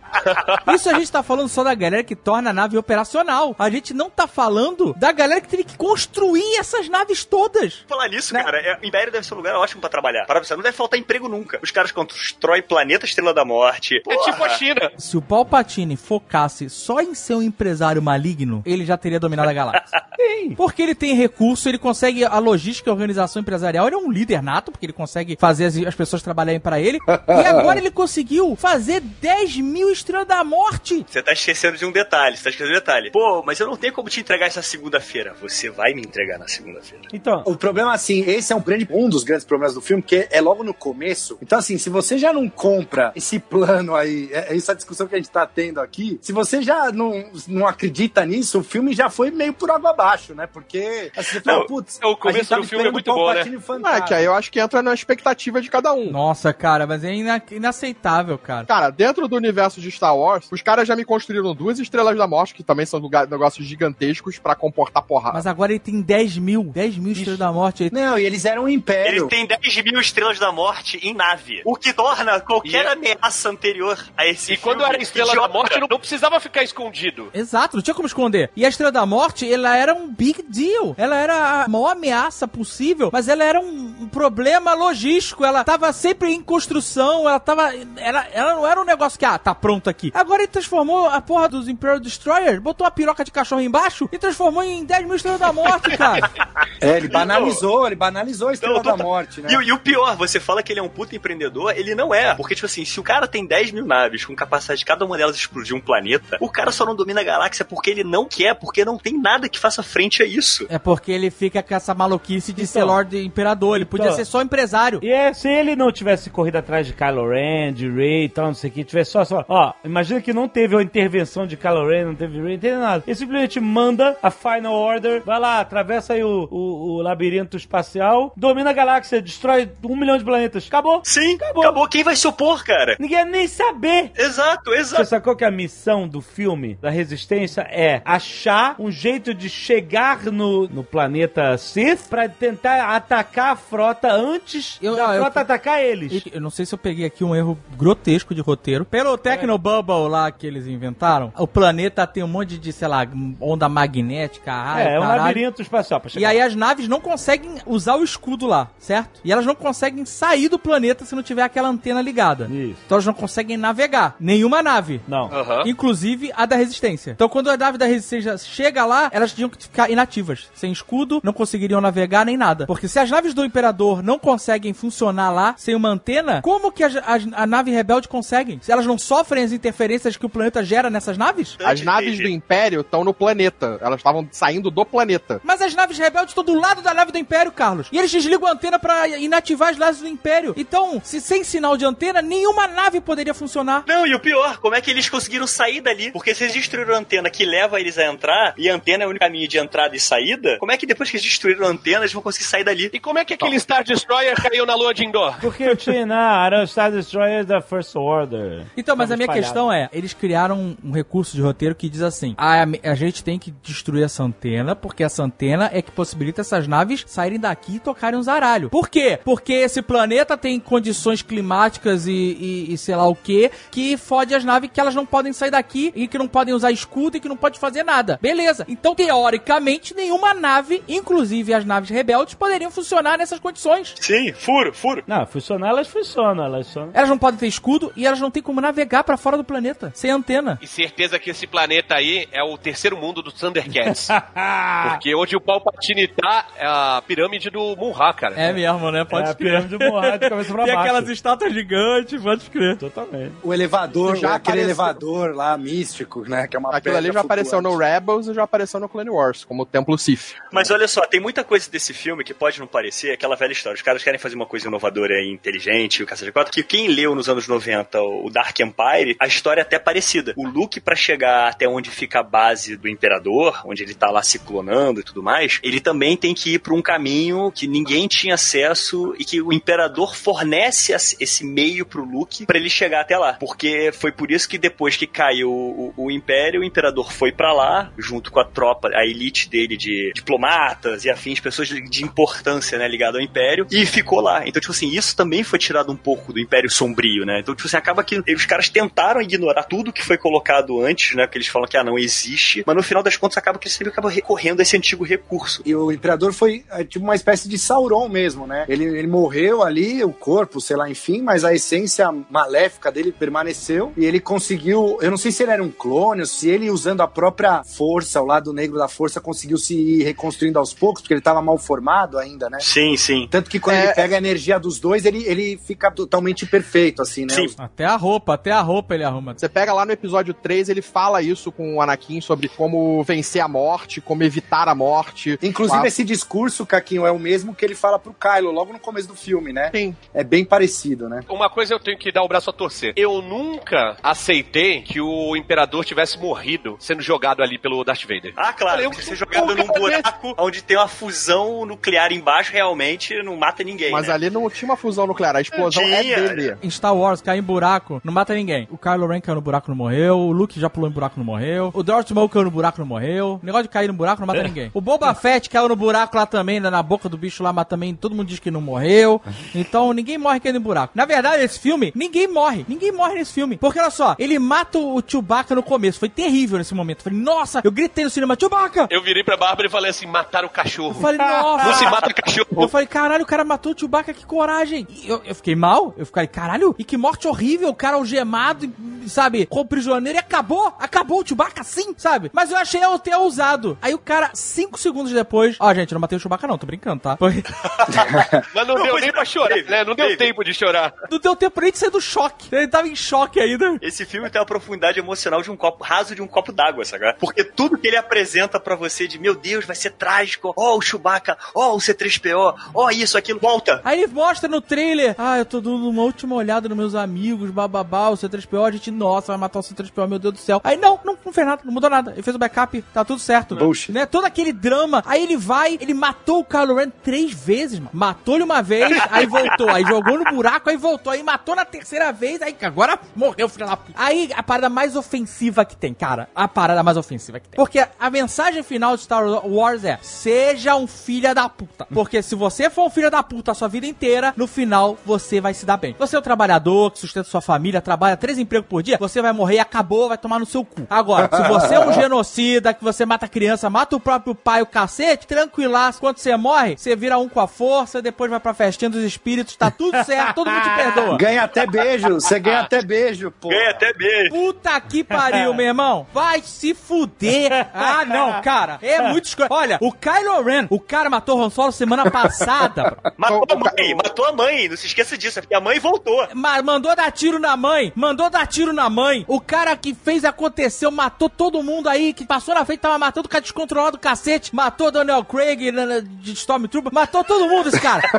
Isso 0.73 0.89
a 0.89 0.93
gente 0.93 1.11
tá 1.11 1.23
falando 1.23 1.49
só 1.49 1.63
da 1.63 1.73
galera 1.73 2.03
que 2.03 2.15
torna 2.15 2.49
a 2.49 2.53
nave 2.53 2.77
operacional. 2.77 3.55
A 3.57 3.69
gente 3.69 3.93
não 3.93 4.09
tá 4.09 4.27
falando 4.27 4.93
da 4.97 5.11
galera 5.11 5.41
que 5.41 5.47
teve 5.47 5.63
que 5.63 5.77
construir 5.77 6.57
essas 6.57 6.87
naves 6.89 7.23
todas. 7.25 7.85
Falar 7.87 8.07
nisso, 8.09 8.33
Não. 8.33 8.43
cara, 8.43 8.57
é, 8.59 8.79
o 8.81 8.85
Império 8.85 9.11
deve 9.11 9.25
ser 9.25 9.33
um 9.33 9.37
lugar 9.37 9.55
ótimo 9.55 9.81
pra 9.81 9.89
trabalhar. 9.89 10.25
Para 10.25 10.39
pensar, 10.39 10.55
não 10.55 10.63
deve 10.63 10.75
faltar 10.75 10.99
emprego 10.99 11.27
nunca. 11.27 11.59
Os 11.61 11.71
caras 11.71 11.91
constroem 11.91 12.61
planeta 12.61 13.05
Estrela 13.05 13.33
da 13.33 13.45
Morte. 13.45 14.01
É 14.07 14.17
tipo 14.17 14.43
a 14.43 14.49
China. 14.49 14.91
Se 14.97 15.17
o 15.17 15.21
Palpatine 15.21 15.95
focasse 15.95 16.69
só 16.69 16.99
em 17.01 17.13
ser 17.13 17.35
um 17.35 17.41
empresário 17.41 18.01
maligno, 18.01 18.61
ele 18.65 18.85
já 18.85 18.97
teria 18.97 19.19
dominado 19.19 19.49
a 19.49 19.53
galáxia. 19.53 20.01
Porque 20.55 20.81
ele 20.81 20.95
tem 20.95 21.15
recurso, 21.15 21.67
ele 21.69 21.77
consegue 21.77 22.23
a 22.25 22.37
logística 22.39 22.89
e 22.89 22.91
a 22.91 22.93
organização 22.93 23.41
empresarial, 23.41 23.87
ele 23.87 23.95
é 23.95 23.99
um 23.99 24.11
líder 24.11 24.41
nato, 24.43 24.71
porque 24.71 24.85
ele 24.85 24.93
consegue 24.93 25.37
fazer 25.39 25.65
as, 25.65 25.77
as 25.77 25.95
pessoas 25.95 26.21
trabalharem 26.21 26.59
pra 26.59 26.79
ele. 26.79 26.99
E 27.07 27.45
agora 27.47 27.79
ele 27.79 27.89
conseguiu 27.91 28.55
fazer 28.55 28.99
10 28.99 29.57
mil 29.57 29.89
estrelas 29.99 30.27
da 30.27 30.43
morte. 30.43 31.05
Você 31.07 31.21
tá 31.21 31.31
esquecendo 31.33 31.77
de 31.77 31.85
um 31.85 31.91
detalhe, 31.91 32.35
você 32.37 32.43
tá 32.43 32.49
esquecendo 32.49 32.71
de 32.73 32.77
um 32.77 32.79
detalhe. 32.79 33.11
Pô, 33.11 33.43
mas 33.45 33.59
eu 33.59 33.67
não 33.67 33.75
tenho 33.77 33.93
como 33.93 34.09
te 34.09 34.19
entregar 34.19 34.47
essa 34.47 34.61
segunda-feira. 34.61 35.33
Você 35.41 35.69
vai 35.69 35.93
me 35.93 36.01
entregar 36.01 36.37
na 36.39 36.47
segunda-feira. 36.47 37.05
Então, 37.13 37.43
O 37.45 37.55
problema, 37.55 37.93
assim, 37.93 38.21
esse 38.21 38.51
é 38.53 38.55
um, 38.55 38.61
grande, 38.61 38.87
um 38.91 39.07
dos 39.09 39.23
grandes 39.23 39.45
problemas 39.45 39.73
do 39.73 39.81
filme, 39.81 40.01
que 40.03 40.27
é 40.31 40.41
logo 40.41 40.63
no 40.63 40.73
começo. 40.73 41.37
Então, 41.41 41.59
assim, 41.59 41.77
se 41.77 41.89
você 41.89 42.17
já 42.17 42.31
não 42.33 42.49
compra 42.49 43.11
esse 43.15 43.39
plano 43.39 43.95
aí, 43.95 44.29
é, 44.31 44.53
é 44.53 44.55
isso 44.55 44.71
a 44.71 44.75
discussão 44.75 45.07
que 45.07 45.15
a 45.15 45.17
gente 45.17 45.29
tá 45.29 45.45
tendo 45.45 45.79
aqui, 45.79 46.19
se 46.21 46.31
você 46.31 46.61
já 46.61 46.91
não, 46.91 47.31
não 47.47 47.67
acredita 47.67 48.25
nisso, 48.25 48.59
o 48.59 48.63
filme 48.63 48.93
já 48.93 49.09
foi 49.09 49.31
meio 49.31 49.53
por 49.53 49.69
água 49.71 49.91
abaixo, 49.91 50.33
né? 50.33 50.47
Porque, 50.47 51.11
assim, 51.15 51.31
você 51.33 51.41
fala, 51.41 51.65
putz, 51.65 51.99
o 52.03 52.15
começo 52.17 52.37
a 52.37 52.41
gente 52.41 52.49
tava 52.49 52.61
do 52.61 52.67
filme 52.67 52.87
é 52.87 52.91
muito 52.91 53.13
bom, 53.13 53.27
né? 53.27 53.33
Palpatine 53.35 53.55
Ah, 53.57 53.61
fantasma. 53.61 54.01
que 54.07 54.13
aí 54.13 54.25
eu 54.25 54.33
acho 54.33 54.51
que 54.51 54.59
entra 54.59 54.81
na 54.81 54.93
expectativa 54.93 55.61
de 55.61 55.69
cada 55.69 55.93
um. 55.93 56.11
Nossa, 56.11 56.53
cara, 56.53 56.85
mas 56.87 57.03
é 57.03 57.13
ina- 57.13 57.41
inaceitável, 57.51 58.37
cara. 58.37 58.65
Cara, 58.65 58.89
dentro 58.89 59.27
do 59.27 59.35
universo 59.35 59.79
de 59.81 59.88
Star 59.91 60.15
Wars, 60.17 60.47
os 60.51 60.61
caras 60.61 60.87
já 60.87 60.95
me 60.95 61.03
construíram 61.05 61.53
duas 61.53 61.79
estrelas 61.79 62.17
da 62.17 62.27
morte, 62.27 62.53
que 62.53 62.63
também 62.63 62.85
são 62.85 62.99
lugar- 62.99 63.27
negócios 63.27 63.65
gigantescos 63.67 64.37
pra 64.39 64.55
comportar 64.55 65.03
porrada. 65.03 65.33
Mas 65.33 65.47
agora 65.47 65.71
ele 65.71 65.79
tem 65.79 66.01
10 66.01 66.37
mil. 66.37 66.63
10 66.63 66.97
mil 66.97 67.11
estrelas 67.13 67.39
da 67.39 67.51
morte. 67.51 67.89
Não, 67.93 68.17
e 68.17 68.23
eles 68.25 68.45
eram 68.45 68.63
um 68.63 68.69
império. 68.69 69.23
Ele 69.23 69.29
tem 69.29 69.45
10 69.45 69.83
mil 69.83 69.99
estrelas 69.99 70.39
da 70.39 70.51
morte 70.51 70.97
em 71.01 71.13
nave. 71.13 71.61
O 71.65 71.75
que 71.75 71.93
torna 71.93 72.39
qualquer 72.39 72.85
E- 72.85 72.87
ameaça 72.89 73.49
anterior 73.49 73.97
a 74.17 74.25
esse 74.27 74.53
E 74.53 74.57
quando 74.57 74.79
filme 74.79 74.93
era 74.93 75.03
Estrela 75.03 75.29
idiota. 75.29 75.47
da 75.47 75.53
Morte, 75.53 75.79
não, 75.79 75.87
não 75.87 75.99
precisava 75.99 76.39
ficar 76.39 76.63
escondido. 76.63 77.29
Exato, 77.33 77.75
não 77.77 77.83
tinha 77.83 77.93
como 77.93 78.07
esconder. 78.07 78.51
E 78.55 78.65
a 78.65 78.69
Estrela 78.69 78.91
da 78.91 79.05
Morte, 79.05 79.51
ela 79.51 79.75
era 79.75 79.93
um 79.93 80.13
big 80.13 80.43
deal. 80.43 80.93
Ela 80.97 81.15
era 81.15 81.63
a 81.63 81.67
maior 81.67 81.91
ameaça 81.91 82.47
possível, 82.47 83.09
mas 83.11 83.27
ela 83.27 83.43
era 83.43 83.59
um, 83.59 83.95
um 84.01 84.07
problema 84.07 84.73
logístico. 84.73 85.43
Ela 85.45 85.63
tava 85.63 85.91
sempre 85.93 86.31
em 86.33 86.41
construção, 86.41 87.27
ela 87.27 87.39
tava. 87.39 87.71
Ela, 87.97 88.27
ela 88.31 88.55
não 88.55 88.67
era 88.67 88.79
um 88.81 88.85
negócio 88.85 89.17
que, 89.19 89.25
ah, 89.25 89.37
tá 89.37 89.53
pronto 89.55 89.78
exército 89.79 89.89
aqui. 89.89 90.11
Agora 90.13 90.41
ele 90.43 90.47
transformou 90.51 91.07
a 91.07 91.19
porra 91.21 91.47
dos 91.49 91.67
Imperial 91.67 91.99
Destroyers, 91.99 92.59
botou 92.59 92.85
a 92.85 92.91
piroca 92.91 93.23
de 93.23 93.31
cachorro 93.31 93.61
embaixo 93.61 94.07
e 94.11 94.17
transformou 94.17 94.63
em 94.63 94.83
10 94.85 95.05
mil 95.05 95.15
estrelas 95.15 95.39
da 95.39 95.51
morte, 95.53 95.95
cara. 95.97 96.29
É, 96.81 96.95
ele 96.95 97.09
banalizou, 97.09 97.85
ele 97.87 97.95
banalizou 97.95 98.47
a 98.47 98.53
Estrela 98.53 98.75
Não, 98.75 98.81
da 98.83 98.91
total. 98.91 99.05
Morte, 99.05 99.41
né? 99.41 99.49
E, 99.51 99.57
o- 99.57 99.61
e 99.61 99.71
o 99.73 99.77
pior, 99.79 100.15
você 100.15 100.39
fala 100.39 100.63
que 100.63 100.71
ele 100.71 100.79
é 100.79 100.83
um 100.83 100.87
puta 100.87 101.13
empreendedor, 101.13 101.73
ele 101.75 101.93
não 101.93 102.13
é. 102.13 102.33
Porque, 102.35 102.55
tipo 102.55 102.65
assim, 102.67 102.85
se 102.85 102.97
o 103.01 103.03
cara 103.03 103.27
tem 103.27 103.45
10 103.45 103.71
mil 103.71 103.85
naves 103.85 104.23
com 104.23 104.33
capacidade 104.33 104.79
de 104.79 104.85
cada 104.85 105.03
uma 105.05 105.17
delas 105.17 105.35
explodir 105.35 105.75
um 105.75 105.81
planeta, 105.81 106.37
o 106.39 106.49
cara 106.49 106.71
só 106.71 106.85
não 106.85 106.95
domina 106.95 107.19
a 107.19 107.23
galáxia 107.23 107.65
porque 107.65 107.89
ele 107.89 108.05
não 108.05 108.25
quer, 108.25 108.53
porque 108.55 108.85
não 108.85 108.97
tem 108.97 109.19
nada 109.19 109.49
que 109.49 109.59
faça 109.59 109.83
frente 109.83 110.23
a 110.23 110.25
isso. 110.25 110.65
É 110.69 110.79
porque 110.79 111.11
ele 111.11 111.29
fica 111.29 111.61
com 111.61 111.75
essa 111.75 111.93
maluquice 111.93 112.53
de 112.53 112.65
ser 112.65 112.79
Então. 112.79 112.87
Lorde 112.89 113.25
Imperador. 113.25 113.75
Ele 113.75 113.85
podia 113.85 114.05
Então. 114.05 114.15
ser 114.15 114.23
só 114.25 114.41
empresário. 114.41 115.01
E 115.03 115.11
é, 115.11 115.33
se 115.33 115.49
ele 115.49 115.75
não 115.75 115.91
tivesse 115.91 116.29
corrido 116.29 116.55
atrás 116.57 116.87
de 116.87 116.93
Kylo 116.93 117.27
Ren, 117.29 117.73
de 117.73 117.89
Rey 117.89 118.25
e 118.25 118.29
tal, 118.29 118.45
não 118.47 118.53
sei 118.53 118.69
o 118.69 118.73
que, 118.73 118.85
tivesse 118.85 119.11
só, 119.11 119.25
só. 119.25 119.43
Ó, 119.49 119.68
imagina 119.83 120.21
que 120.21 120.33
não 120.33 120.47
teve 120.47 120.75
a 120.75 120.81
intervenção 120.81 121.45
de 121.47 121.55
Kylo 121.57 121.87
Ren, 121.87 122.05
não 122.05 122.15
teve 122.15 122.37
não 122.39 122.57
teve 122.57 122.75
nada. 122.77 123.03
Ele 123.05 123.15
simplesmente 123.15 123.59
manda 123.59 124.17
a 124.21 124.31
Final 124.31 124.73
Order, 124.73 125.23
vai 125.25 125.39
lá, 125.39 125.59
atravessa 125.59 126.13
aí 126.13 126.23
o, 126.23 126.47
o, 126.49 126.95
o 126.97 127.01
labirinto 127.01 127.57
espacial, 127.57 128.31
domina 128.35 128.69
a 128.69 128.73
galáxia, 128.73 129.21
destrói 129.21 129.69
um 129.83 129.95
milhão 129.95 130.17
de 130.17 130.23
planetas. 130.23 130.65
Acabou. 130.67 131.01
Sim, 131.03 131.35
Acabou. 131.35 131.63
acabou. 131.63 131.87
Quem 131.87 132.03
vai 132.03 132.15
se 132.15 132.27
opor, 132.27 132.63
cara? 132.63 132.95
Ninguém 132.99 133.19
ia 133.19 133.25
nem 133.25 133.47
saber. 133.47 134.11
Exato, 134.17 134.69
Você 134.71 134.77
exato. 134.77 135.05
sacou 135.05 135.35
que 135.35 135.43
a 135.45 135.51
missão 135.51 136.07
do 136.07 136.21
filme 136.21 136.77
da 136.81 136.89
Resistência 136.89 137.61
é 137.69 138.01
achar 138.05 138.75
um 138.79 138.91
jeito 138.91 139.33
de 139.33 139.49
chegar 139.49 140.23
no, 140.25 140.67
no 140.67 140.83
planeta 140.83 141.57
Sith 141.57 142.07
pra 142.09 142.27
tentar 142.29 142.95
atacar 142.95 143.53
a 143.53 143.55
frota 143.55 144.11
antes 144.11 144.77
Eu- 144.81 144.95
da 144.95 145.09
ah, 145.09 145.15
eu- 145.15 145.21
frota 145.21 145.41
atacar 145.41 145.83
eles. 145.83 146.11
E- 146.13 146.31
Eu 146.33 146.41
não 146.41 146.49
sei 146.49 146.65
se 146.65 146.73
eu 146.73 146.79
peguei 146.79 147.05
aqui 147.05 147.23
um 147.23 147.35
erro 147.35 147.57
grotesco 147.77 148.33
de 148.35 148.41
roteiro. 148.41 148.85
Pelo 148.85 149.17
Tecnobubble 149.59 150.09
lá 150.09 150.31
que 150.31 150.47
eles 150.47 150.65
inventaram, 150.67 151.31
o 151.37 151.47
planeta 151.47 152.05
tem 152.07 152.23
um 152.23 152.27
monte 152.27 152.57
de, 152.57 152.71
sei 152.71 152.87
lá, 152.87 153.05
onda 153.39 153.67
magnética, 153.69 154.51
raio, 154.51 154.87
é, 154.87 154.93
é 154.95 154.99
um 154.99 155.01
caralho. 155.03 155.21
labirinto 155.23 155.61
espacial 155.61 155.99
pra 155.99 156.09
chegar. 156.09 156.21
E 156.21 156.25
aí 156.25 156.41
as 156.41 156.55
naves 156.55 156.87
não 156.87 156.99
conseguem 156.99 157.55
usar 157.65 157.95
o 157.95 158.03
escudo 158.03 158.45
lá, 158.47 158.69
certo? 158.79 159.19
E 159.23 159.31
elas 159.31 159.45
não 159.45 159.55
conseguem 159.55 160.05
sair 160.05 160.47
do 160.49 160.57
planeta 160.59 161.05
se 161.05 161.15
não 161.15 161.23
tiver 161.23 161.43
aquela 161.43 161.67
antena 161.69 162.01
ligada. 162.01 162.45
Isso. 162.45 162.75
Então 162.85 162.95
elas 162.95 163.05
não 163.05 163.13
conseguem 163.13 163.57
navegar. 163.57 164.15
Nenhuma 164.19 164.61
nave. 164.63 165.01
Não. 165.07 165.29
Inclusive 165.65 166.31
a 166.35 166.45
da 166.45 166.55
resistência. 166.55 167.11
Então, 167.11 167.29
quando 167.29 167.49
a 167.49 167.57
nave 167.57 167.77
da 167.77 167.85
resistência 167.85 168.37
chega 168.37 168.85
lá, 168.85 169.09
elas 169.13 169.33
tinham 169.33 169.49
que 169.49 169.61
ficar 169.63 169.89
inativas. 169.89 170.47
Sem 170.53 170.71
escudo, 170.71 171.19
não 171.23 171.33
conseguiriam 171.33 171.81
navegar 171.81 172.25
nem 172.25 172.37
nada. 172.37 172.65
Porque 172.65 172.87
se 172.87 172.99
as 172.99 173.09
naves 173.09 173.33
do 173.33 173.43
Imperador 173.45 174.01
não 174.01 174.17
conseguem 174.19 174.73
funcionar 174.73 175.31
lá 175.31 175.53
sem 175.57 175.75
uma 175.75 175.89
antena, 175.89 176.41
como 176.41 176.71
que 176.71 176.83
as- 176.83 176.95
as- 176.97 177.27
a, 177.33 177.45
nave 177.47 177.71
rebelde 177.71 178.07
conseguem? 178.07 178.59
Se 178.61 178.71
elas 178.71 178.85
não 178.85 178.97
sofrem 178.97 179.43
as 179.49 179.53
interferências 179.53 180.15
que 180.15 180.25
o 180.25 180.29
planeta 180.29 180.63
gera 180.63 180.89
nessas 180.89 181.17
naves? 181.17 181.57
As 181.63 181.81
naves 181.81 182.17
do 182.17 182.27
Império 182.27 182.81
estão 182.81 183.03
no 183.03 183.13
planeta. 183.13 183.77
Elas 183.81 183.99
estavam 183.99 184.27
saindo 184.31 184.69
do 184.69 184.85
planeta. 184.85 185.41
Mas 185.43 185.61
as 185.61 185.73
naves 185.73 185.97
rebeldes 185.97 186.31
estão 186.31 186.43
do 186.43 186.53
lado 186.53 186.81
da 186.81 186.93
nave 186.93 187.11
do 187.11 187.17
Império, 187.17 187.51
Carlos. 187.51 187.87
E 187.91 187.97
eles 187.97 188.11
desligam 188.11 188.47
a 188.47 188.51
antena 188.51 188.79
pra 188.79 189.07
inativar 189.07 189.69
as 189.69 189.77
naves 189.77 190.01
do 190.01 190.07
Império. 190.07 190.53
Então, 190.55 191.01
se 191.03 191.19
sem 191.19 191.43
sinal 191.43 191.75
de 191.75 191.85
antena, 191.85 192.21
nenhuma 192.21 192.67
nave 192.67 193.01
poderia 193.01 193.33
funcionar. 193.33 193.83
Não, 193.87 194.05
e 194.05 194.13
o 194.13 194.19
pior, 194.19 194.57
como 194.57 194.75
é 194.75 194.81
que 194.81 194.91
eles 194.91 195.09
conseguiram 195.09 195.47
sair 195.47 195.81
dali? 195.81 196.11
Porque 196.11 196.33
se 196.35 196.43
eles 196.43 196.53
destruíram 196.53 196.95
a 196.95 196.97
antena 196.99 197.29
que 197.29 197.45
leva 197.45 197.79
eles 197.79 197.97
a 197.97 198.05
entrar, 198.05 198.53
e 198.57 198.69
a 198.69 198.75
antena 198.75 199.03
é 199.03 199.07
o 199.07 199.09
único 199.09 199.25
caminho 199.25 199.47
de 199.47 199.57
entrada 199.57 199.95
e 199.95 199.99
saída, 199.99 200.57
como 200.59 200.71
é 200.71 200.77
que 200.77 200.85
depois 200.85 201.09
que 201.09 201.17
eles 201.17 201.25
destruíram 201.25 201.65
a 201.65 201.69
antena, 201.69 201.99
eles 201.99 202.13
vão 202.13 202.21
conseguir 202.21 202.45
sair 202.45 202.63
dali? 202.63 202.89
E 202.93 202.99
como 202.99 203.19
é 203.19 203.25
que 203.25 203.33
aquele 203.33 203.59
Star 203.59 203.83
Destroyer 203.83 204.35
caiu 204.41 204.65
na 204.65 204.75
lua 204.75 204.93
de 204.93 205.03
Endor? 205.05 205.39
Porque 205.39 205.63
eu 205.63 205.75
tinha, 205.75 206.05
não, 206.05 206.45
era 206.45 206.63
o 206.63 206.67
Star 206.67 206.91
Destroyer 206.91 207.45
da 207.45 207.61
First 207.61 207.95
Order. 207.95 208.65
Então, 208.77 208.95
mas 208.95 209.09
Tava 209.09 209.15
a 209.15 209.17
minha. 209.17 209.38
Questão 209.41 209.71
é, 209.71 209.89
eles 209.91 210.13
criaram 210.13 210.57
um, 210.57 210.77
um 210.83 210.91
recurso 210.91 211.35
de 211.35 211.41
roteiro 211.41 211.75
que 211.75 211.89
diz 211.89 212.01
assim, 212.01 212.33
a, 212.37 212.63
a 212.83 212.95
gente 212.95 213.23
tem 213.23 213.37
que 213.39 213.51
destruir 213.63 214.03
essa 214.03 214.23
antena, 214.23 214.75
porque 214.75 215.03
essa 215.03 215.23
antena 215.23 215.69
é 215.73 215.81
que 215.81 215.91
possibilita 215.91 216.41
essas 216.41 216.67
naves 216.67 217.03
saírem 217.07 217.39
daqui 217.39 217.75
e 217.75 217.79
tocarem 217.79 218.17
um 218.19 218.23
zaralho. 218.23 218.69
Por 218.69 218.89
quê? 218.89 219.19
Porque 219.23 219.53
esse 219.53 219.81
planeta 219.81 220.37
tem 220.37 220.59
condições 220.59 221.21
climáticas 221.21 222.07
e, 222.07 222.11
e- 222.11 222.73
e 222.73 222.77
sei 222.77 222.95
lá 222.95 223.07
o 223.07 223.15
que, 223.15 223.51
que 223.71 223.97
fode 223.97 224.33
as 224.35 224.43
naves 224.43 224.69
que 224.73 224.79
elas 224.79 224.95
não 224.95 225.05
podem 225.05 225.33
sair 225.33 225.51
daqui 225.51 225.91
e 225.95 226.07
que 226.07 226.17
não 226.17 226.27
podem 226.27 226.53
usar 226.53 226.71
escudo 226.71 227.17
e 227.17 227.19
que 227.19 227.29
não 227.29 227.37
pode 227.37 227.59
fazer 227.59 227.83
nada. 227.83 228.19
Beleza. 228.21 228.65
Então, 228.67 228.93
teoricamente, 228.95 229.93
nenhuma 229.95 230.33
nave, 230.33 230.83
inclusive 230.87 231.53
as 231.53 231.65
naves 231.65 231.89
rebeldes, 231.89 232.33
poderiam 232.33 232.71
funcionar 232.71 233.17
nessas 233.17 233.39
condições. 233.39 233.95
Sim, 233.99 234.33
furo, 234.33 234.73
furo. 234.73 235.03
Não, 235.07 235.25
funcionar 235.25 235.69
elas 235.69 235.87
funcionam, 235.87 236.43
elas 236.45 236.67
são... 236.67 236.89
Elas 236.93 237.09
não 237.09 237.17
podem 237.17 237.39
ter 237.39 237.47
escudo 237.47 237.91
e 237.95 238.05
elas 238.05 238.19
não 238.19 238.31
têm 238.31 238.41
como 238.43 238.59
navegar 238.61 239.03
pra 239.03 239.17
fora 239.19 239.37
do 239.37 239.43
planeta, 239.43 239.91
sem 239.95 240.09
antena. 240.11 240.57
E 240.61 240.67
certeza 240.67 241.19
que 241.19 241.29
esse 241.29 241.45
planeta 241.45 241.95
aí 241.95 242.27
é 242.31 242.43
o 242.43 242.57
terceiro 242.57 242.97
mundo 242.97 243.21
do 243.21 243.31
Thundercats. 243.31 244.07
Porque 244.89 245.13
onde 245.15 245.35
o 245.35 245.41
Palpatine 245.41 246.07
tá 246.07 246.47
é 246.57 246.65
a 246.65 247.03
pirâmide 247.05 247.49
do 247.49 247.75
Munra, 247.75 248.13
cara. 248.13 248.35
É 248.35 248.51
mesmo, 248.53 248.91
né? 248.91 249.05
Pode 249.05 249.27
é 249.27 249.31
a 249.31 249.35
crer. 249.35 249.51
pirâmide 249.51 249.77
do 249.77 249.85
Morra 249.91 250.17
de 250.17 250.29
cabeça 250.29 250.53
pra 250.53 250.63
Tem 250.65 250.73
baixo. 250.75 250.89
aquelas 250.89 251.09
estátuas 251.09 251.53
gigantes, 251.53 252.21
pode 252.21 252.49
crer. 252.49 252.77
Totalmente. 252.77 253.33
O 253.43 253.53
elevador, 253.53 254.15
Já 254.15 254.35
aquele 254.35 254.61
apareceu. 254.61 254.63
elevador 254.63 255.35
lá, 255.35 255.57
místico, 255.57 256.27
né? 256.27 256.47
Que 256.47 256.55
é 256.55 256.59
uma 256.59 256.75
Aquilo 256.75 256.95
ali 256.97 257.11
já 257.11 257.21
apareceu 257.21 257.61
no 257.61 257.69
flutuante. 257.69 257.93
Rebels 257.93 258.27
e 258.27 258.33
já 258.33 258.43
apareceu 258.43 258.79
no 258.79 258.87
Clone 258.89 259.09
Wars, 259.09 259.43
como 259.43 259.63
o 259.63 259.65
Templo 259.65 259.97
Sith. 259.97 260.35
Mas 260.51 260.71
olha 260.71 260.87
só, 260.87 261.01
tem 261.05 261.19
muita 261.19 261.43
coisa 261.43 261.69
desse 261.69 261.93
filme 261.93 262.23
que 262.23 262.33
pode 262.33 262.59
não 262.59 262.67
parecer 262.67 263.11
aquela 263.11 263.35
velha 263.35 263.51
história. 263.51 263.75
Os 263.75 263.81
caras 263.81 264.03
querem 264.03 264.19
fazer 264.19 264.35
uma 264.35 264.45
coisa 264.45 264.67
inovadora 264.67 265.13
e 265.21 265.31
inteligente, 265.31 266.03
o 266.03 266.05
cacete 266.05 266.25
de 266.27 266.31
quatro, 266.31 266.51
que 266.53 266.63
quem 266.63 266.87
leu 266.87 267.13
nos 267.15 267.27
anos 267.29 267.47
90 267.47 268.01
o 268.01 268.29
Dark 268.29 268.57
Empire, 268.59 269.08
a 269.19 269.27
história 269.27 269.61
é 269.61 269.63
até 269.63 269.79
parecida. 269.79 270.33
O 270.35 270.47
Luke, 270.47 270.79
pra 270.79 270.95
chegar 270.95 271.49
até 271.49 271.67
onde 271.67 271.89
fica 271.89 272.19
a 272.19 272.23
base 272.23 272.75
do 272.75 272.87
Imperador, 272.87 273.61
onde 273.65 273.83
ele 273.83 273.93
tá 273.93 274.09
lá 274.09 274.21
se 274.23 274.39
clonando 274.39 274.99
e 274.99 275.03
tudo 275.03 275.23
mais, 275.23 275.59
ele 275.63 275.79
também 275.79 276.17
tem 276.17 276.33
que 276.33 276.55
ir 276.55 276.59
por 276.59 276.73
um 276.73 276.81
caminho 276.81 277.51
que 277.51 277.67
ninguém 277.67 278.07
tinha 278.07 278.35
acesso 278.35 279.13
e 279.17 279.25
que 279.25 279.41
o 279.41 279.53
Imperador 279.53 280.15
fornece 280.15 280.93
esse 280.93 281.45
meio 281.45 281.85
pro 281.85 282.03
Luke 282.03 282.45
pra 282.45 282.57
ele 282.57 282.69
chegar 282.69 283.01
até 283.01 283.17
lá. 283.17 283.33
Porque 283.33 283.91
foi 283.93 284.11
por 284.11 284.31
isso 284.31 284.47
que 284.47 284.57
depois 284.57 284.95
que 284.95 285.07
caiu 285.07 285.51
o, 285.51 285.93
o 285.95 286.11
Império, 286.11 286.61
o 286.61 286.63
Imperador 286.63 287.11
foi 287.11 287.31
pra 287.31 287.53
lá, 287.53 287.91
junto 287.97 288.31
com 288.31 288.39
a 288.39 288.45
tropa, 288.45 288.89
a 288.93 289.05
elite 289.05 289.49
dele 289.49 289.77
de 289.77 290.11
diplomatas 290.13 291.05
e 291.05 291.09
afins, 291.09 291.39
pessoas 291.39 291.67
de, 291.67 291.81
de 291.81 292.03
importância, 292.03 292.77
né, 292.77 292.87
ligado 292.87 293.15
ao 293.15 293.21
Império, 293.21 293.67
e 293.71 293.85
ficou 293.85 294.19
lá. 294.19 294.47
Então, 294.47 294.59
tipo 294.59 294.71
assim, 294.71 294.89
isso 294.89 295.15
também 295.15 295.43
foi 295.43 295.59
tirado 295.59 295.91
um 295.91 295.95
pouco 295.95 296.33
do 296.33 296.39
Império 296.39 296.69
Sombrio, 296.69 297.25
né? 297.25 297.39
Então, 297.39 297.55
tipo 297.55 297.67
assim, 297.67 297.77
acaba 297.77 298.03
que 298.03 298.19
os 298.33 298.45
caras 298.45 298.69
tentaram 298.69 298.98
ignorar 299.21 299.63
tudo 299.63 299.93
que 299.93 300.03
foi 300.03 300.17
colocado 300.17 300.81
antes, 300.81 301.15
né? 301.15 301.25
Porque 301.25 301.37
eles 301.37 301.47
falam 301.47 301.67
que, 301.67 301.77
ah, 301.77 301.83
não 301.83 301.97
existe, 301.97 302.63
mas 302.65 302.75
no 302.75 302.83
final 302.83 303.01
das 303.03 303.17
contas 303.17 303.37
acaba 303.37 303.57
que 303.57 303.67
eles 303.67 303.75
sempre 303.75 303.91
acabam 303.91 304.11
recorrendo 304.11 304.59
a 304.59 304.63
esse 304.63 304.75
antigo 304.75 305.03
recurso. 305.03 305.61
E 305.65 305.75
o 305.75 305.91
imperador 305.91 306.33
foi 306.33 306.63
é, 306.71 306.83
tipo 306.83 307.03
uma 307.03 307.15
espécie 307.15 307.47
de 307.47 307.57
Sauron 307.57 308.07
mesmo, 308.09 308.45
né? 308.45 308.65
Ele, 308.67 308.85
ele 308.85 309.07
morreu 309.07 309.63
ali, 309.63 310.03
o 310.03 310.11
corpo, 310.11 310.59
sei 310.61 310.75
lá, 310.75 310.89
enfim, 310.89 311.21
mas 311.21 311.43
a 311.43 311.53
essência 311.53 312.09
maléfica 312.29 312.91
dele 312.91 313.11
permaneceu 313.11 313.91
e 313.97 314.05
ele 314.05 314.19
conseguiu. 314.19 314.97
Eu 315.01 315.11
não 315.11 315.17
sei 315.17 315.31
se 315.31 315.43
ele 315.43 315.51
era 315.51 315.63
um 315.63 315.71
clone, 315.71 316.21
ou 316.21 316.27
se 316.27 316.49
ele, 316.49 316.69
usando 316.69 317.01
a 317.01 317.07
própria 317.07 317.63
força, 317.63 318.21
o 318.21 318.25
lado 318.25 318.53
negro 318.53 318.77
da 318.77 318.87
força, 318.87 319.21
conseguiu 319.21 319.57
se 319.57 319.75
ir 319.75 320.03
reconstruindo 320.03 320.59
aos 320.59 320.73
poucos, 320.73 321.01
porque 321.01 321.13
ele 321.13 321.21
tava 321.21 321.41
mal 321.41 321.57
formado 321.57 322.17
ainda, 322.17 322.49
né? 322.49 322.57
Sim, 322.61 322.97
sim. 322.97 323.27
Tanto 323.29 323.49
que 323.49 323.59
quando 323.59 323.77
É, 323.77 323.85
ele 323.85 323.93
pega 323.93 324.15
a 324.15 324.17
energia 324.17 324.59
dos 324.59 324.79
dois, 324.79 325.05
ele, 325.05 325.23
ele 325.25 325.59
fica 325.65 325.91
totalmente 325.91 326.45
perfeito, 326.45 327.01
assim, 327.01 327.25
né? 327.25 327.33
Sim. 327.33 327.47
Até 327.57 327.85
a 327.85 327.95
roupa, 327.95 328.33
até 328.33 328.51
a 328.51 328.61
roupa 328.61 328.88
ele 328.95 329.03
arruma. 329.03 329.33
Você 329.37 329.49
pega 329.49 329.73
lá 329.73 329.85
no 329.85 329.91
episódio 329.91 330.33
3, 330.33 330.69
ele 330.69 330.81
fala 330.81 331.21
isso 331.21 331.51
com 331.51 331.75
o 331.75 331.81
Anakin 331.81 332.21
sobre 332.21 332.47
como 332.49 333.03
vencer 333.03 333.41
a 333.41 333.47
morte, 333.47 334.01
como 334.01 334.23
evitar 334.23 334.67
a 334.67 334.75
morte. 334.75 335.37
Inclusive, 335.41 335.87
esse 335.87 336.03
discurso, 336.03 336.65
Caquinho, 336.65 337.05
é 337.05 337.11
o 337.11 337.19
mesmo 337.19 337.53
que 337.55 337.63
ele 337.65 337.75
fala 337.75 337.97
pro 337.99 338.13
Kylo 338.13 338.51
logo 338.51 338.73
no 338.73 338.79
começo 338.79 339.07
do 339.07 339.15
filme, 339.15 339.51
né? 339.53 339.71
Sim. 339.73 339.95
É 340.13 340.23
bem 340.23 340.43
parecido, 340.45 341.07
né? 341.09 341.21
Uma 341.29 341.49
coisa 341.49 341.73
eu 341.73 341.79
tenho 341.79 341.97
que 341.97 342.11
dar 342.11 342.23
o 342.23 342.27
braço 342.27 342.49
a 342.49 342.53
torcer. 342.53 342.93
Eu 342.95 343.21
nunca 343.21 343.97
aceitei 344.01 344.81
que 344.81 344.99
o 345.01 345.35
Imperador 345.35 345.85
tivesse 345.85 346.17
morrido 346.19 346.75
sendo 346.79 347.01
jogado 347.01 347.41
ali 347.41 347.57
pelo 347.57 347.83
Darth 347.83 348.01
Vader. 348.03 348.33
Ah, 348.35 348.53
claro, 348.53 348.81
eu- 348.81 348.93
ser 348.93 349.15
jogado 349.15 349.55
num 349.55 349.67
buraco 349.67 350.33
onde 350.37 350.61
tem 350.61 350.77
uma 350.77 350.87
fusão 350.87 351.65
nuclear 351.65 352.11
embaixo 352.11 352.51
realmente 352.51 353.21
não 353.23 353.35
mata 353.35 353.63
ninguém. 353.63 353.91
Mas 353.91 354.07
né? 354.07 354.13
ali 354.13 354.29
não 354.29 354.49
tinha 354.49 354.69
uma 354.69 354.75
fusão 354.77 355.07
nuclear, 355.07 355.35
a 355.35 355.41
explosão 355.41 355.83
Tinha. 355.83 355.97
é 355.97 356.03
dele. 356.03 356.57
Em 356.61 356.69
Star 356.69 356.95
Wars, 356.95 357.21
cair 357.21 357.39
em 357.39 357.43
buraco, 357.43 358.01
não 358.03 358.13
mata 358.13 358.33
ninguém. 358.33 358.67
O 358.69 358.77
Kylo 358.81 359.07
Ren 359.07 359.19
caiu 359.21 359.35
no 359.35 359.41
buraco, 359.41 359.69
não 359.69 359.75
morreu. 359.77 360.17
O 360.17 360.31
Luke 360.31 360.59
já 360.59 360.69
pulou 360.69 360.89
em 360.89 360.93
buraco, 360.93 361.15
não 361.17 361.25
morreu. 361.25 361.71
O 361.73 361.83
Darth 361.83 362.11
Maul 362.11 362.29
caiu 362.29 362.45
no 362.45 362.51
buraco, 362.51 362.79
não 362.79 362.85
morreu. 362.87 363.39
O 363.41 363.45
negócio 363.45 363.63
de 363.63 363.69
cair 363.69 363.87
no 363.87 363.93
buraco 363.93 364.21
não 364.21 364.27
mata 364.27 364.43
ninguém. 364.43 364.71
O 364.73 364.81
Boba 364.81 365.13
Fett 365.13 365.49
caiu 365.49 365.67
no 365.69 365.75
buraco 365.75 366.15
lá 366.17 366.25
também, 366.25 366.59
na 366.59 366.81
boca 366.83 367.09
do 367.09 367.17
bicho 367.17 367.43
lá, 367.43 367.51
mas 367.51 367.65
também 367.67 367.93
todo 367.93 368.15
mundo 368.15 368.27
diz 368.27 368.39
que 368.39 368.49
não 368.51 368.61
morreu. 368.61 369.21
Então 369.53 369.93
ninguém 369.93 370.17
morre 370.17 370.39
caindo 370.39 370.57
em 370.57 370.61
buraco. 370.61 370.91
Na 370.95 371.05
verdade, 371.05 371.43
esse 371.43 371.59
filme, 371.59 371.91
ninguém 371.95 372.27
morre. 372.27 372.65
Ninguém 372.67 372.91
morre 372.91 373.15
nesse 373.15 373.33
filme. 373.33 373.57
Porque 373.57 373.79
olha 373.79 373.89
só, 373.89 374.15
ele 374.17 374.39
mata 374.39 374.77
o 374.77 375.01
Chewbacca 375.05 375.53
no 375.55 375.63
começo. 375.63 375.99
Foi 375.99 376.09
terrível 376.09 376.57
nesse 376.57 376.73
momento. 376.73 377.03
Falei, 377.03 377.19
nossa, 377.19 377.61
eu 377.63 377.71
gritei 377.71 378.03
no 378.03 378.09
cinema, 378.09 378.35
Chewbacca! 378.39 378.87
Eu 378.89 379.01
virei 379.03 379.23
pra 379.23 379.37
Bárbara 379.37 379.67
e 379.67 379.71
falei 379.71 379.89
assim: 379.91 380.05
mataram 380.05 380.47
o 380.47 380.51
Eu 380.51 380.53
cachorro. 380.53 380.93
falei, 381.01 381.17
nossa. 381.17 381.65
Não 381.65 381.73
se 381.73 381.85
mata 381.85 382.13
cachorro. 382.13 382.47
Eu 382.63 382.67
falei, 382.69 382.87
caralho, 382.87 383.23
o 383.23 383.27
cara 383.27 383.43
matou 383.43 383.73
o 383.73 383.79
Chewbacca, 383.79 384.13
que 384.13 384.25
coragem. 384.25 384.87
E 384.89 385.07
eu, 385.09 385.21
eu 385.25 385.35
fiquei 385.35 385.55
mal, 385.55 385.93
eu 385.97 386.05
fiquei, 386.05 386.27
caralho, 386.27 386.75
e 386.77 386.83
que 386.83 386.97
morte 386.97 387.27
horrível, 387.27 387.69
o 387.69 387.75
cara 387.75 387.97
algemado, 387.97 388.68
sabe, 389.07 389.45
com 389.45 389.61
o 389.61 389.65
prisioneiro 389.65 390.17
e 390.17 390.19
acabou. 390.19 390.73
Acabou 390.79 391.21
o 391.21 391.27
Chewbacca 391.27 391.61
assim, 391.61 391.93
sabe? 391.97 392.29
Mas 392.33 392.51
eu 392.51 392.57
achei 392.57 392.81
até 392.83 393.17
ousado. 393.17 393.77
Aí 393.81 393.93
o 393.93 393.99
cara, 393.99 394.31
cinco 394.33 394.77
segundos 394.79 395.11
depois, 395.11 395.55
ó, 395.59 395.73
gente, 395.73 395.91
eu 395.91 395.95
não 395.95 396.01
matei 396.01 396.17
o 396.17 396.19
Chewbacca 396.21 396.47
não, 396.47 396.57
tô 396.57 396.65
brincando, 396.67 397.01
tá? 397.01 397.17
Foi- 397.17 397.43
Mas 398.53 398.67
não, 398.67 398.75
deu 398.81 398.99
nem 398.99 399.11
pra 399.11 399.25
chorar, 399.25 399.55
né? 399.63 399.83
Não 399.83 399.95
deu 399.95 400.15
tempo 400.17 400.43
de 400.43 400.53
chorar. 400.53 400.93
Não 401.09 401.19
deu 401.19 401.35
tempo 401.35 401.61
nem 401.61 401.71
de 401.71 401.77
sair 401.77 401.89
do 401.91 402.01
choque. 402.01 402.47
Ele 402.53 402.67
tava 402.67 402.87
em 402.87 402.95
choque 402.95 403.39
ainda. 403.39 403.77
Esse 403.81 404.05
filme 404.05 404.29
tem 404.29 404.39
uma 404.39 404.45
profundidade 404.45 404.99
emocional 404.99 405.41
de 405.41 405.51
um 405.51 405.57
copo 405.57 405.83
raso 405.83 406.15
de 406.15 406.21
um 406.21 406.27
copo 406.27 406.51
d'água, 406.51 406.83
sabe? 406.85 407.13
Porque 407.19 407.43
tudo 407.43 407.77
que 407.77 407.87
ele 407.87 407.97
apresenta 407.97 408.59
pra 408.59 408.75
você 408.75 409.07
de 409.07 409.19
meu 409.19 409.35
Deus, 409.35 409.65
vai 409.65 409.75
ser 409.75 409.91
trágico. 409.91 410.53
Ó, 410.55 410.77
o 410.77 410.81
Chewbacca, 410.81 411.37
ó, 411.55 411.73
o 411.75 411.77
C3PO, 411.77 412.55
ó, 412.73 412.89
isso, 412.89 413.17
aquilo, 413.17 413.39
volta. 413.39 413.81
Aí 413.83 414.01
ele 414.03 414.11
mostra 414.13 414.47
no 414.49 414.61
trailer, 414.61 415.15
ah, 415.17 415.37
eu 415.37 415.45
tô 415.45 415.59
dando 415.61 415.89
uma 415.89 416.01
última 416.03 416.35
olhada 416.35 416.67
nos 416.69 416.77
meus 416.77 416.95
amigos, 416.95 417.49
bababá, 417.51 418.09
o 418.09 418.13
C3PO, 418.15 418.58
a 418.65 418.71
gente, 418.71 418.91
nossa, 418.91 419.31
vai 419.31 419.37
matar 419.37 419.59
o 419.59 419.61
C3PO, 419.61 420.07
meu 420.07 420.19
Deus 420.19 420.33
do 420.33 420.39
céu. 420.39 420.61
Aí 420.63 420.77
não, 420.77 420.99
não, 421.03 421.17
não 421.25 421.33
fez 421.33 421.45
nada, 421.45 421.61
não 421.63 421.73
mudou 421.73 421.89
nada. 421.89 422.11
Ele 422.11 422.21
fez 422.21 422.35
o 422.35 422.39
backup, 422.39 422.81
tá 422.93 423.05
tudo 423.05 423.19
certo. 423.19 423.55
Bullshit. 423.55 423.91
Né? 423.91 424.05
Todo 424.05 424.25
aquele 424.25 424.53
drama. 424.53 425.03
Aí 425.05 425.23
ele 425.23 425.37
vai, 425.37 425.77
ele 425.79 425.93
matou 425.93 426.39
o 426.39 426.45
Kylo 426.45 426.75
Ren 426.75 426.89
três 426.89 427.33
vezes, 427.33 427.79
mano. 427.79 427.91
Matou-lhe 427.93 428.43
uma 428.43 428.61
vez, 428.61 428.97
aí 429.09 429.25
voltou. 429.25 429.69
Aí 429.69 429.83
jogou 429.83 430.17
no 430.17 430.25
buraco, 430.25 430.69
aí 430.69 430.77
voltou. 430.77 431.13
Aí 431.13 431.23
matou 431.23 431.55
na 431.55 431.65
terceira 431.65 432.11
vez, 432.11 432.41
aí 432.41 432.55
agora 432.61 432.99
morreu, 433.15 433.49
filho 433.49 433.65
da 433.65 433.77
puta. 433.77 433.93
Aí 433.95 434.29
a 434.35 434.43
parada 434.43 434.69
mais 434.69 434.95
ofensiva 434.95 435.65
que 435.65 435.75
tem, 435.75 435.93
cara. 435.93 436.29
A 436.35 436.47
parada 436.47 436.83
mais 436.83 436.97
ofensiva 436.97 437.39
que 437.39 437.49
tem. 437.49 437.57
Porque 437.57 437.85
a 437.99 438.09
mensagem 438.09 438.63
final 438.63 438.95
de 438.95 439.03
Star 439.03 439.23
Wars 439.45 439.83
é: 439.83 439.99
seja 440.01 440.75
um 440.75 440.87
filho 440.87 441.33
da 441.33 441.47
puta. 441.49 441.85
Porque 441.93 442.21
se 442.21 442.35
você 442.35 442.69
for 442.69 442.85
um 442.85 442.89
filho 442.89 443.09
da 443.09 443.23
puta 443.23 443.51
a 443.51 443.55
sua 443.55 443.67
vida 443.67 443.85
inteira, 443.85 444.33
no 444.35 444.47
final 444.47 444.97
você 445.05 445.41
vai 445.41 445.53
se 445.53 445.65
dar 445.65 445.77
bem. 445.77 445.95
Você 445.99 446.15
é 446.15 446.19
um 446.19 446.23
trabalhador 446.23 446.91
que 446.91 446.99
sustenta 446.99 447.27
sua 447.29 447.41
família, 447.41 447.81
trabalha 447.81 448.17
três 448.17 448.37
empregos 448.37 448.48
por 448.63 448.81
dia, 448.83 448.97
você 448.99 449.21
vai 449.21 449.31
morrer 449.31 449.55
e 449.55 449.59
acabou, 449.59 450.09
vai 450.09 450.17
tomar 450.17 450.39
no 450.39 450.45
seu 450.45 450.63
cu. 450.65 450.85
Agora, 450.89 451.29
se 451.31 451.47
você 451.47 451.75
é 451.75 451.79
um 451.79 451.91
genocida, 451.93 452.73
que 452.73 452.83
você 452.83 453.05
mata 453.05 453.27
criança, 453.27 453.69
mata 453.69 453.95
o 453.95 453.99
próprio 453.99 454.33
pai, 454.33 454.61
o 454.61 454.65
cacete, 454.65 455.27
tranquilaço. 455.27 455.99
Quando 455.99 456.17
você 456.17 456.35
morre, 456.35 456.75
você 456.77 456.95
vira 456.95 457.17
um 457.17 457.29
com 457.29 457.39
a 457.39 457.47
força, 457.47 458.01
depois 458.01 458.29
vai 458.31 458.39
pra 458.39 458.53
festinha 458.53 458.89
dos 458.89 459.03
espíritos, 459.03 459.55
tá 459.55 459.69
tudo 459.69 460.03
certo, 460.03 460.35
todo 460.35 460.49
mundo 460.49 460.63
te 460.63 460.75
perdoa. 460.75 461.17
Ganha 461.17 461.43
até 461.43 461.65
beijo, 461.67 462.07
você 462.15 462.39
ganha 462.39 462.61
até 462.61 462.81
beijo, 462.81 463.31
pô. 463.39 463.49
Ganha 463.49 463.71
até 463.71 463.93
beijo. 463.93 464.31
Puta 464.31 464.79
que 464.81 465.03
pariu, 465.03 465.53
meu 465.53 465.65
irmão. 465.67 466.07
Vai 466.13 466.41
se 466.41 466.73
fuder. 466.73 467.69
Ah, 467.73 468.03
não, 468.05 468.41
cara. 468.41 468.77
É 468.81 469.01
muito 469.09 469.25
escroto. 469.25 469.53
Olha, 469.53 469.77
o 469.81 469.91
Kylo 469.91 470.41
Ren, 470.43 470.67
o 470.69 470.79
cara 470.79 471.09
matou 471.09 471.39
o 471.39 471.43
Han 471.43 471.49
Solo 471.49 471.71
semana 471.71 472.09
passada. 472.09 472.83
bro. 473.01 473.13
Matou 473.17 473.45
a 473.49 473.55
mãe, 473.55 473.95
matou 473.95 474.25
a 474.25 474.33
mãe, 474.33 474.69
não 474.69 474.77
se 474.77 474.87
esqueça 474.87 475.17
disso, 475.17 475.39
é 475.39 475.41
porque 475.41 475.55
a 475.55 475.61
mãe 475.61 475.79
voltou. 475.79 476.27
Ma- 476.33 476.61
mandou 476.61 476.95
dar 476.95 477.11
tiro 477.11 477.39
na 477.39 477.55
mãe. 477.57 477.91
Mandou 477.95 478.29
dar 478.29 478.38
tiro 478.45 478.73
na 478.73 478.89
mãe. 478.89 479.25
O 479.27 479.39
cara 479.39 479.75
que 479.75 479.93
fez 479.93 480.23
acontecer, 480.25 480.89
matou 480.89 481.29
todo 481.29 481.63
mundo 481.63 481.87
aí, 481.89 482.13
que 482.13 482.25
passou 482.25 482.53
na 482.55 482.65
frente, 482.65 482.79
tava 482.79 482.97
matando 482.97 483.27
o 483.27 483.29
cara 483.29 483.41
descontrolado 483.41 483.97
do 483.97 484.01
cacete. 484.01 484.53
Matou 484.55 484.91
Daniel 484.91 485.23
Craig 485.23 485.71
né, 485.71 485.85
né, 485.85 486.01
de 486.01 486.33
Stormtrooper. 486.33 486.93
Matou 486.93 487.23
todo 487.23 487.47
mundo 487.47 487.69
esse 487.69 487.79
cara. 487.79 488.01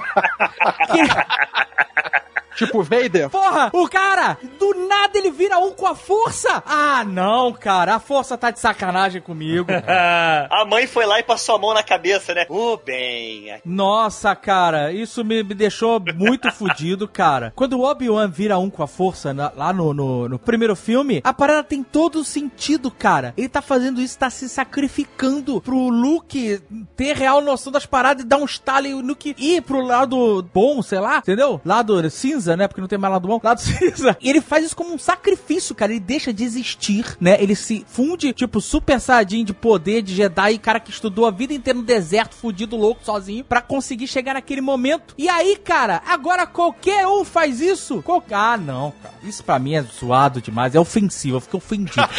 Que- 0.92 2.19
Tipo 2.66 2.82
Vader. 2.82 3.30
Porra, 3.30 3.70
o 3.72 3.88
cara, 3.88 4.38
do 4.58 4.86
nada 4.88 5.16
ele 5.18 5.30
vira 5.30 5.58
um 5.58 5.72
com 5.72 5.86
a 5.86 5.94
força. 5.94 6.62
Ah, 6.66 7.04
não, 7.04 7.52
cara, 7.52 7.94
a 7.96 8.00
força 8.00 8.36
tá 8.36 8.50
de 8.50 8.60
sacanagem 8.60 9.20
comigo. 9.20 9.66
A 10.50 10.64
mãe 10.64 10.86
foi 10.86 11.06
lá 11.06 11.18
e 11.18 11.22
passou 11.22 11.54
a 11.56 11.58
mão 11.58 11.74
na 11.74 11.82
cabeça, 11.82 12.34
né? 12.34 12.46
Ô, 12.48 12.76
bem. 12.76 13.60
Nossa, 13.64 14.34
cara, 14.34 14.92
isso 14.92 15.24
me, 15.24 15.42
me 15.42 15.54
deixou 15.54 16.00
muito 16.14 16.50
fudido, 16.52 17.06
cara. 17.08 17.52
Quando 17.54 17.74
o 17.78 17.82
Obi-Wan 17.84 18.28
vira 18.28 18.58
um 18.58 18.68
com 18.70 18.82
a 18.82 18.86
força 18.86 19.32
na- 19.32 19.52
lá 19.56 19.72
no, 19.72 19.92
no, 19.94 20.28
no 20.28 20.38
primeiro 20.38 20.74
filme, 20.76 21.20
a 21.24 21.32
parada 21.32 21.62
tem 21.64 21.82
todo 21.82 22.24
sentido, 22.24 22.90
cara. 22.90 23.32
Ele 23.36 23.48
tá 23.48 23.62
fazendo 23.62 24.00
isso, 24.00 24.18
tá 24.18 24.30
se 24.30 24.48
sacrificando 24.48 25.60
pro 25.60 25.88
Luke 25.88 26.60
ter 26.96 27.16
real 27.16 27.40
noção 27.40 27.72
das 27.72 27.86
paradas 27.86 28.24
e 28.24 28.26
dar 28.26 28.38
um 28.38 28.44
estalo 28.44 28.86
e 28.86 28.94
o 28.94 29.00
Luke 29.00 29.34
ir 29.38 29.62
pro 29.62 29.80
lado 29.80 30.44
bom, 30.52 30.82
sei 30.82 30.98
lá, 31.00 31.18
entendeu? 31.18 31.60
Lado 31.64 32.08
cinza, 32.10 32.49
né? 32.56 32.68
Porque 32.68 32.80
não 32.80 32.88
tem 32.88 32.98
mais 32.98 33.12
lado 33.12 33.26
bom. 33.28 33.40
Lado 33.42 33.60
cinza. 33.62 34.16
E 34.20 34.28
ele 34.28 34.40
faz 34.40 34.64
isso 34.64 34.76
como 34.76 34.94
um 34.94 34.98
sacrifício, 34.98 35.74
cara. 35.74 35.92
Ele 35.92 36.00
deixa 36.00 36.32
de 36.32 36.44
existir, 36.44 37.16
né? 37.20 37.36
Ele 37.42 37.54
se 37.54 37.84
funde, 37.88 38.32
tipo, 38.32 38.60
super 38.60 39.00
saiyajin 39.00 39.44
de 39.44 39.52
poder 39.52 40.02
de 40.02 40.14
Jedi, 40.14 40.58
cara 40.58 40.80
que 40.80 40.90
estudou 40.90 41.26
a 41.26 41.30
vida 41.30 41.52
inteira 41.54 41.78
no 41.78 41.84
deserto, 41.84 42.34
fudido, 42.34 42.76
louco, 42.76 43.04
sozinho, 43.04 43.44
pra 43.44 43.60
conseguir 43.60 44.06
chegar 44.06 44.34
naquele 44.34 44.60
momento. 44.60 45.14
E 45.16 45.28
aí, 45.28 45.56
cara, 45.56 46.02
agora 46.06 46.46
qualquer 46.46 47.06
um 47.06 47.24
faz 47.24 47.60
isso? 47.60 48.02
Qual... 48.02 48.22
Ah, 48.30 48.56
não, 48.56 48.92
cara. 49.02 49.14
Isso 49.22 49.42
pra 49.44 49.58
mim 49.58 49.74
é 49.74 49.82
zoado 49.82 50.40
demais, 50.40 50.74
é 50.74 50.80
ofensivo, 50.80 51.36
eu 51.36 51.40
fiquei 51.40 51.58
ofendido. 51.58 51.90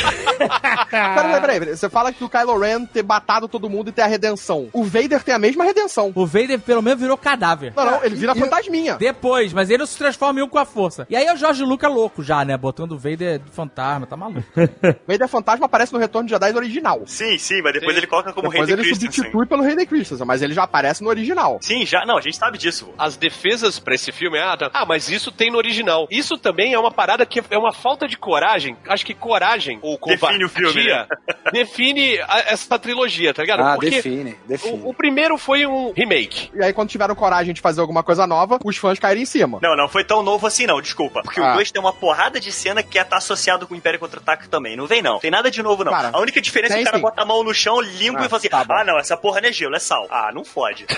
Peraí, 0.90 1.42
peraí, 1.42 1.60
peraí. 1.60 1.78
Você 1.78 1.90
fala 1.90 2.12
que 2.12 2.24
o 2.24 2.30
Kylo 2.30 2.58
Ren 2.60 2.86
ter 2.86 3.04
matado 3.04 3.48
todo 3.48 3.70
mundo 3.70 3.90
e 3.90 3.92
ter 3.92 4.02
a 4.02 4.08
redenção. 4.08 4.70
O 4.74 4.84
Vader 4.84 5.24
tem 5.24 5.34
a 5.34 5.40
mesma 5.40 5.64
redenção. 5.64 6.12
o 6.16 6.26
Vader 6.26 6.60
pelo 6.60 6.82
menos 6.82 7.00
virou 7.00 7.18
cadáver. 7.18 7.74
Não, 7.76 7.86
não, 7.86 8.04
ele 8.04 8.16
vira 8.16 8.34
E- 8.36 8.40
fantasminha. 8.40 8.96
Depois, 8.98 9.54
mas 9.54 9.70
ele 9.70 9.80
não 9.80 9.86
se 9.86 9.98
transforma 9.98 10.11
em 10.40 10.44
um 10.44 10.48
com 10.50 10.58
a 10.58 10.66
força. 10.66 11.06
E 11.10 11.16
aí 11.16 11.26
é 11.26 11.34
o 11.34 11.38
Jorge 11.38 11.64
Lucas 11.64 11.92
louco 11.92 12.24
já, 12.24 12.44
né? 12.46 12.58
Botando 12.58 12.94
o 12.94 12.98
Vader 12.98 13.40
de 13.40 13.52
fantasma, 13.52 14.06
tá 14.06 14.16
maluco. 14.18 14.44
Vader 15.08 15.28
fantasma 15.28 15.66
aparece 15.66 15.94
no 15.94 16.00
Retorno 16.00 16.28
de 16.28 16.34
Jedi 16.34 16.54
original. 16.56 17.02
Sim, 17.06 17.38
sim, 17.38 17.62
mas 17.62 17.74
depois 17.74 17.94
Sim. 17.94 17.98
ele 18.00 18.08
coloca 18.08 18.34
como 18.34 18.50
Depois 18.50 18.68
rei 18.68 18.76
de 18.76 18.82
ele 18.82 18.90
Christensen. 18.90 19.12
substitui 19.24 19.46
pelo 19.46 19.64
Rei 19.64 19.76
de 19.76 19.86
Christensen, 19.86 20.26
mas 20.26 20.42
ele 20.42 20.54
já 20.54 20.64
aparece 20.64 21.04
no 21.04 21.10
original. 21.10 21.58
Sim, 21.62 21.86
já. 21.86 22.06
Não, 22.06 22.18
a 22.18 22.22
gente 22.22 22.38
sabe 22.38 22.58
disso. 22.58 22.90
As 22.98 23.16
defesas 23.18 23.80
pra 23.80 23.96
esse 23.96 24.12
filme, 24.12 24.38
ah, 24.40 24.56
tá- 24.58 24.70
ah, 24.74 24.86
mas 24.86 25.10
isso 25.10 25.32
tem 25.32 25.52
no 25.52 25.58
original. 25.58 26.08
Isso 26.10 26.38
também 26.38 26.74
é 26.74 26.80
uma 26.80 26.92
parada 26.92 27.26
que 27.26 27.42
é 27.50 27.58
uma 27.58 27.72
falta 27.74 28.08
de 28.08 28.18
coragem. 28.18 28.76
Acho 28.88 29.06
que 29.06 29.14
coragem 29.14 29.80
ou 29.82 29.98
Define 30.06 30.46
o 30.46 30.50
filme, 30.50 30.84
né? 30.86 31.06
covardia 31.06 31.08
define 31.52 32.20
a- 32.22 32.44
essa 32.48 32.78
trilogia, 32.80 33.34
tá 33.34 33.42
ligado? 33.42 33.62
Ah, 33.62 33.74
Porque 33.74 33.90
define, 33.90 34.36
define. 34.48 34.82
o, 34.84 34.90
o 34.90 34.94
primeiro 34.94 35.38
foi 35.38 35.66
um 35.66 35.92
remake. 35.94 36.50
E 36.56 36.64
aí, 36.64 36.74
quando 36.74 36.90
tiveram 36.90 37.16
coragem 37.16 37.54
de 37.54 37.62
fazer 37.62 37.82
alguma 37.82 38.04
coisa 38.04 38.26
nova, 38.28 38.60
os 38.64 38.78
fãs 38.78 39.00
caíram 39.00 39.22
em 39.22 39.26
cima. 39.26 39.60
Não, 39.62 39.76
não 39.76 39.88
foi 39.88 40.01
tão 40.04 40.24
novo 40.24 40.46
assim, 40.48 40.66
não, 40.66 40.82
desculpa. 40.82 41.22
Porque 41.24 41.40
Ah. 41.40 41.52
o 41.52 41.54
2 41.56 41.72
tem 41.72 41.82
uma 41.82 41.94
porrada 41.94 42.40
de 42.40 42.52
cena 42.52 42.82
que 42.84 43.02
tá 43.04 43.18
associado 43.18 43.68
com 43.68 43.74
o 43.74 43.78
Império 43.78 44.00
Contra-Ataque 44.00 44.48
também. 44.48 44.76
Não 44.76 44.86
vem, 44.88 45.02
não. 45.02 45.20
Tem 45.20 45.32
nada 45.32 45.50
de 45.52 45.62
novo, 45.64 45.84
não. 45.84 45.92
Cara, 45.92 46.12
a 46.14 46.20
única 46.20 46.40
diferença 46.42 46.74
é 46.74 46.78
que 46.78 46.82
o 46.84 46.86
cara 46.86 46.98
sim. 46.98 47.02
bota 47.02 47.22
a 47.22 47.26
mão 47.26 47.44
no 47.44 47.54
chão, 47.54 47.80
limpa 47.82 48.22
Ah, 48.22 48.26
e 48.26 48.30
fala 48.30 48.38
assim: 48.40 48.50
tá 48.50 48.66
ah, 48.70 48.84
não, 48.84 48.98
essa 49.00 49.18
porra 49.18 49.42
não 49.42 49.50
é 49.50 49.54
gelo, 49.54 49.76
é 49.76 49.80
sal. 49.80 50.08
Ah, 50.10 50.32
não 50.34 50.44
fode. 50.46 50.86